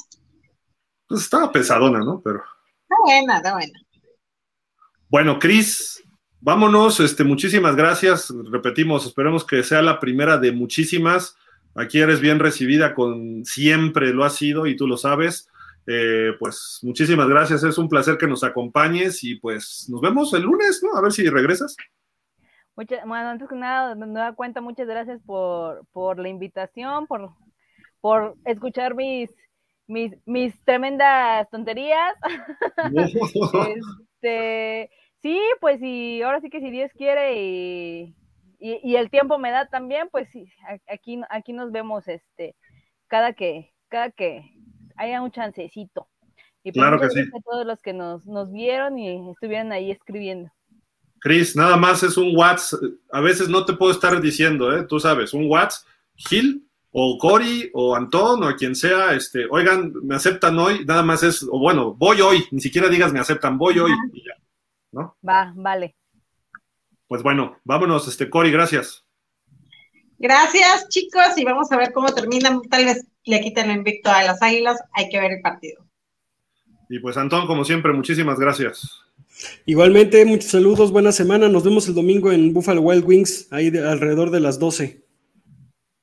Pues 1.08 1.22
estaba 1.22 1.50
pesadona, 1.50 2.00
¿no? 2.00 2.20
Pero. 2.22 2.42
Está 2.82 2.96
buena, 3.04 3.36
está 3.38 3.54
buena. 3.54 3.78
Bueno, 5.08 5.38
Cris, 5.38 6.02
vámonos. 6.40 7.00
Este, 7.00 7.24
muchísimas 7.24 7.74
gracias. 7.74 8.32
Repetimos, 8.50 9.06
esperemos 9.06 9.44
que 9.44 9.62
sea 9.62 9.82
la 9.82 9.98
primera 9.98 10.38
de 10.38 10.52
muchísimas. 10.52 11.36
Aquí 11.74 12.00
eres 12.00 12.20
bien 12.20 12.38
recibida 12.38 12.94
con 12.94 13.44
siempre 13.44 14.12
lo 14.12 14.24
has 14.24 14.36
sido 14.36 14.66
y 14.66 14.76
tú 14.76 14.86
lo 14.86 14.96
sabes. 14.96 15.48
Eh, 15.86 16.32
pues 16.38 16.80
muchísimas 16.82 17.28
gracias, 17.28 17.64
es 17.64 17.78
un 17.78 17.88
placer 17.88 18.18
que 18.18 18.26
nos 18.26 18.44
acompañes 18.44 19.24
y 19.24 19.36
pues 19.36 19.86
nos 19.88 20.02
vemos 20.02 20.34
el 20.34 20.42
lunes, 20.42 20.82
¿no? 20.82 20.98
A 20.98 21.00
ver 21.00 21.12
si 21.12 21.28
regresas. 21.30 21.76
Muchas, 22.76 23.06
bueno, 23.06 23.30
antes 23.30 23.48
que 23.48 23.56
nada, 23.56 23.94
de 23.94 24.06
nueva 24.06 24.34
cuenta, 24.34 24.60
muchas 24.60 24.86
gracias 24.86 25.20
por, 25.24 25.86
por 25.92 26.18
la 26.18 26.28
invitación, 26.28 27.06
por, 27.06 27.30
por 28.00 28.36
escuchar 28.44 28.94
mis, 28.94 29.30
mis, 29.86 30.12
mis 30.26 30.62
tremendas 30.64 31.48
tonterías. 31.50 32.14
este, 34.22 34.90
sí, 35.22 35.40
pues 35.60 35.80
y 35.80 36.20
ahora 36.22 36.40
sí 36.40 36.50
que 36.50 36.60
si 36.60 36.70
Dios 36.70 36.90
quiere 36.94 37.42
y, 37.42 38.14
y, 38.58 38.96
el 38.96 39.10
tiempo 39.10 39.38
me 39.38 39.50
da 39.50 39.66
también, 39.68 40.08
pues 40.10 40.28
sí, 40.30 40.50
aquí, 40.88 41.20
aquí 41.30 41.52
nos 41.52 41.70
vemos 41.70 42.08
este, 42.08 42.56
cada 43.06 43.32
que, 43.32 43.72
cada 43.88 44.10
que 44.10 44.42
haya 44.96 45.22
un 45.22 45.30
chancecito. 45.30 46.08
Y 46.64 46.72
pues 46.72 46.82
claro 46.82 47.00
que 47.00 47.08
sí. 47.10 47.20
a 47.20 47.40
todos 47.42 47.64
los 47.64 47.80
que 47.80 47.92
nos, 47.92 48.26
nos 48.26 48.52
vieron 48.52 48.98
y 48.98 49.30
estuvieron 49.30 49.72
ahí 49.72 49.90
escribiendo. 49.90 50.50
Cris, 51.20 51.56
nada 51.56 51.76
más 51.76 52.02
es 52.02 52.16
un 52.16 52.36
WhatsApp. 52.36 52.80
A 53.12 53.20
veces 53.20 53.48
no 53.48 53.64
te 53.64 53.72
puedo 53.74 53.92
estar 53.92 54.20
diciendo, 54.20 54.76
¿eh? 54.76 54.84
tú 54.84 55.00
sabes, 55.00 55.32
un 55.34 55.48
WhatsApp, 55.48 55.86
Gil, 56.16 56.68
o 56.90 57.18
Cory, 57.18 57.70
o 57.74 57.94
Antón, 57.94 58.42
o 58.42 58.56
quien 58.56 58.74
sea, 58.74 59.14
este, 59.14 59.46
oigan, 59.50 59.92
me 60.02 60.16
aceptan 60.16 60.58
hoy, 60.58 60.84
nada 60.84 61.02
más 61.02 61.22
es, 61.22 61.42
o 61.42 61.58
bueno, 61.58 61.94
voy 61.94 62.20
hoy, 62.20 62.44
ni 62.50 62.60
siquiera 62.60 62.88
digas 62.88 63.12
me 63.12 63.20
aceptan, 63.20 63.58
voy 63.58 63.78
hoy, 63.78 63.92
y 64.12 64.24
ya, 64.24 64.34
¿no? 64.92 65.16
Va, 65.26 65.52
vale. 65.54 65.97
Pues 67.08 67.22
bueno, 67.22 67.58
vámonos, 67.64 68.06
este, 68.06 68.28
Cory, 68.28 68.52
gracias. 68.52 69.04
Gracias, 70.18 70.88
chicos, 70.88 71.36
y 71.36 71.44
vamos 71.44 71.72
a 71.72 71.78
ver 71.78 71.92
cómo 71.92 72.12
termina. 72.12 72.60
Tal 72.70 72.84
vez 72.84 73.06
le 73.24 73.40
quiten 73.40 73.70
el 73.70 73.78
invicto 73.78 74.10
a 74.10 74.22
las 74.22 74.42
águilas, 74.42 74.78
hay 74.92 75.08
que 75.08 75.18
ver 75.18 75.32
el 75.32 75.40
partido. 75.40 75.84
Y 76.90 76.98
pues, 76.98 77.16
Antón, 77.16 77.46
como 77.46 77.64
siempre, 77.64 77.92
muchísimas 77.92 78.38
gracias. 78.38 79.02
Igualmente, 79.64 80.24
muchos 80.24 80.50
saludos, 80.50 80.90
buena 80.90 81.12
semana. 81.12 81.48
Nos 81.48 81.64
vemos 81.64 81.88
el 81.88 81.94
domingo 81.94 82.30
en 82.30 82.52
Buffalo 82.52 82.82
Wild 82.82 83.04
Wings, 83.04 83.52
ahí 83.52 83.68
alrededor 83.68 84.30
de 84.30 84.40
las 84.40 84.58
12. 84.58 85.02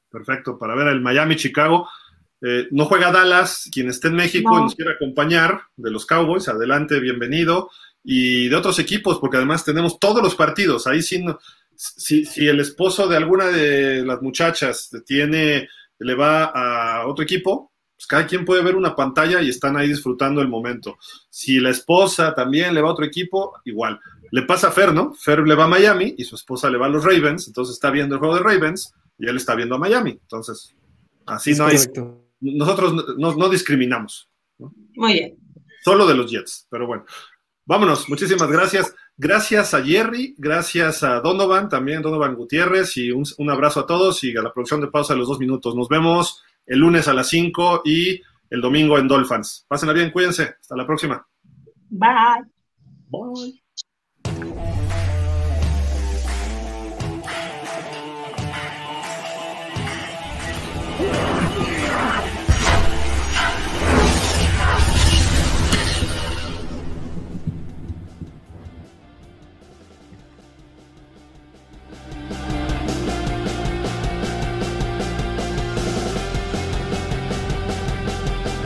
Perfecto, 0.09 0.57
para 0.57 0.75
ver 0.75 0.87
el 0.87 1.01
Miami-Chicago. 1.01 1.87
Eh, 2.41 2.67
no 2.71 2.85
juega 2.85 3.11
Dallas, 3.11 3.69
quien 3.71 3.89
esté 3.89 4.07
en 4.07 4.15
México 4.15 4.57
y 4.57 4.61
nos 4.61 4.75
quiera 4.75 4.91
acompañar, 4.91 5.61
de 5.75 5.91
los 5.91 6.05
Cowboys, 6.05 6.47
adelante, 6.47 6.99
bienvenido. 6.99 7.69
Y 8.05 8.49
de 8.49 8.55
otros 8.55 8.77
equipos, 8.77 9.17
porque 9.19 9.37
además 9.37 9.65
tenemos 9.65 9.99
todos 9.99 10.21
los 10.21 10.35
partidos. 10.35 10.85
Ahí 10.85 11.01
sí, 11.01 11.25
si, 11.75 12.23
si 12.25 12.47
el 12.47 12.59
esposo 12.59 13.07
de 13.07 13.17
alguna 13.17 13.47
de 13.47 14.05
las 14.05 14.21
muchachas 14.21 14.91
tiene, 15.05 15.67
le 15.99 16.15
va 16.15 16.45
a 16.45 17.07
otro 17.07 17.23
equipo, 17.23 17.71
pues 17.95 18.07
cada 18.07 18.27
quien 18.27 18.43
puede 18.43 18.61
ver 18.61 18.75
una 18.75 18.95
pantalla 18.95 19.41
y 19.41 19.49
están 19.49 19.77
ahí 19.77 19.87
disfrutando 19.87 20.41
el 20.41 20.49
momento. 20.49 20.97
Si 21.29 21.59
la 21.59 21.69
esposa 21.69 22.33
también 22.35 22.73
le 22.73 22.81
va 22.81 22.89
a 22.89 22.91
otro 22.91 23.05
equipo, 23.05 23.53
igual. 23.63 23.99
Le 24.31 24.41
pasa 24.41 24.67
a 24.67 24.71
Fer, 24.71 24.93
¿no? 24.93 25.13
Fer 25.13 25.39
le 25.39 25.55
va 25.55 25.63
a 25.63 25.69
Miami 25.69 26.13
y 26.17 26.25
su 26.25 26.35
esposa 26.35 26.69
le 26.69 26.77
va 26.77 26.87
a 26.87 26.89
los 26.89 27.05
Ravens, 27.05 27.47
entonces 27.47 27.75
está 27.75 27.91
viendo 27.91 28.15
el 28.15 28.19
juego 28.19 28.35
de 28.35 28.43
Ravens 28.43 28.93
y 29.17 29.27
él 29.27 29.37
está 29.37 29.55
viendo 29.55 29.75
a 29.75 29.79
Miami. 29.79 30.11
Entonces, 30.11 30.75
así 31.25 31.53
no 31.53 31.67
hay. 31.67 31.77
Nosotros 32.41 33.17
no, 33.17 33.49
discriminamos. 33.49 34.29
Muy 34.95 35.13
bien. 35.13 35.37
Solo 35.83 36.05
de 36.05 36.15
los 36.15 36.29
Jets, 36.29 36.67
pero 36.69 36.87
bueno. 36.87 37.05
Vámonos, 37.65 38.07
muchísimas 38.09 38.49
gracias. 38.49 38.95
Gracias 39.17 39.73
a 39.73 39.81
Jerry, 39.81 40.35
gracias 40.37 41.03
a 41.03 41.19
Donovan, 41.19 41.67
también 41.67 42.01
Donovan 42.01 42.35
Gutiérrez, 42.35 42.95
y 42.97 43.11
un, 43.11 43.23
un 43.37 43.49
abrazo 43.49 43.79
a 43.79 43.85
todos 43.85 44.23
y 44.23 44.35
a 44.37 44.41
la 44.41 44.53
producción 44.53 44.81
de 44.81 44.87
pausa 44.87 45.13
de 45.13 45.19
los 45.19 45.27
dos 45.27 45.39
minutos. 45.39 45.75
Nos 45.75 45.89
vemos 45.89 46.43
el 46.65 46.79
lunes 46.79 47.07
a 47.07 47.13
las 47.13 47.29
5 47.29 47.81
y 47.85 48.21
el 48.49 48.61
domingo 48.61 48.97
en 48.97 49.07
Dolphins. 49.07 49.65
Pásenla 49.67 49.93
bien, 49.93 50.11
cuídense. 50.11 50.55
Hasta 50.61 50.75
la 50.75 50.85
próxima. 50.85 51.25
Bye. 51.89 52.43
Bye. 53.09 53.64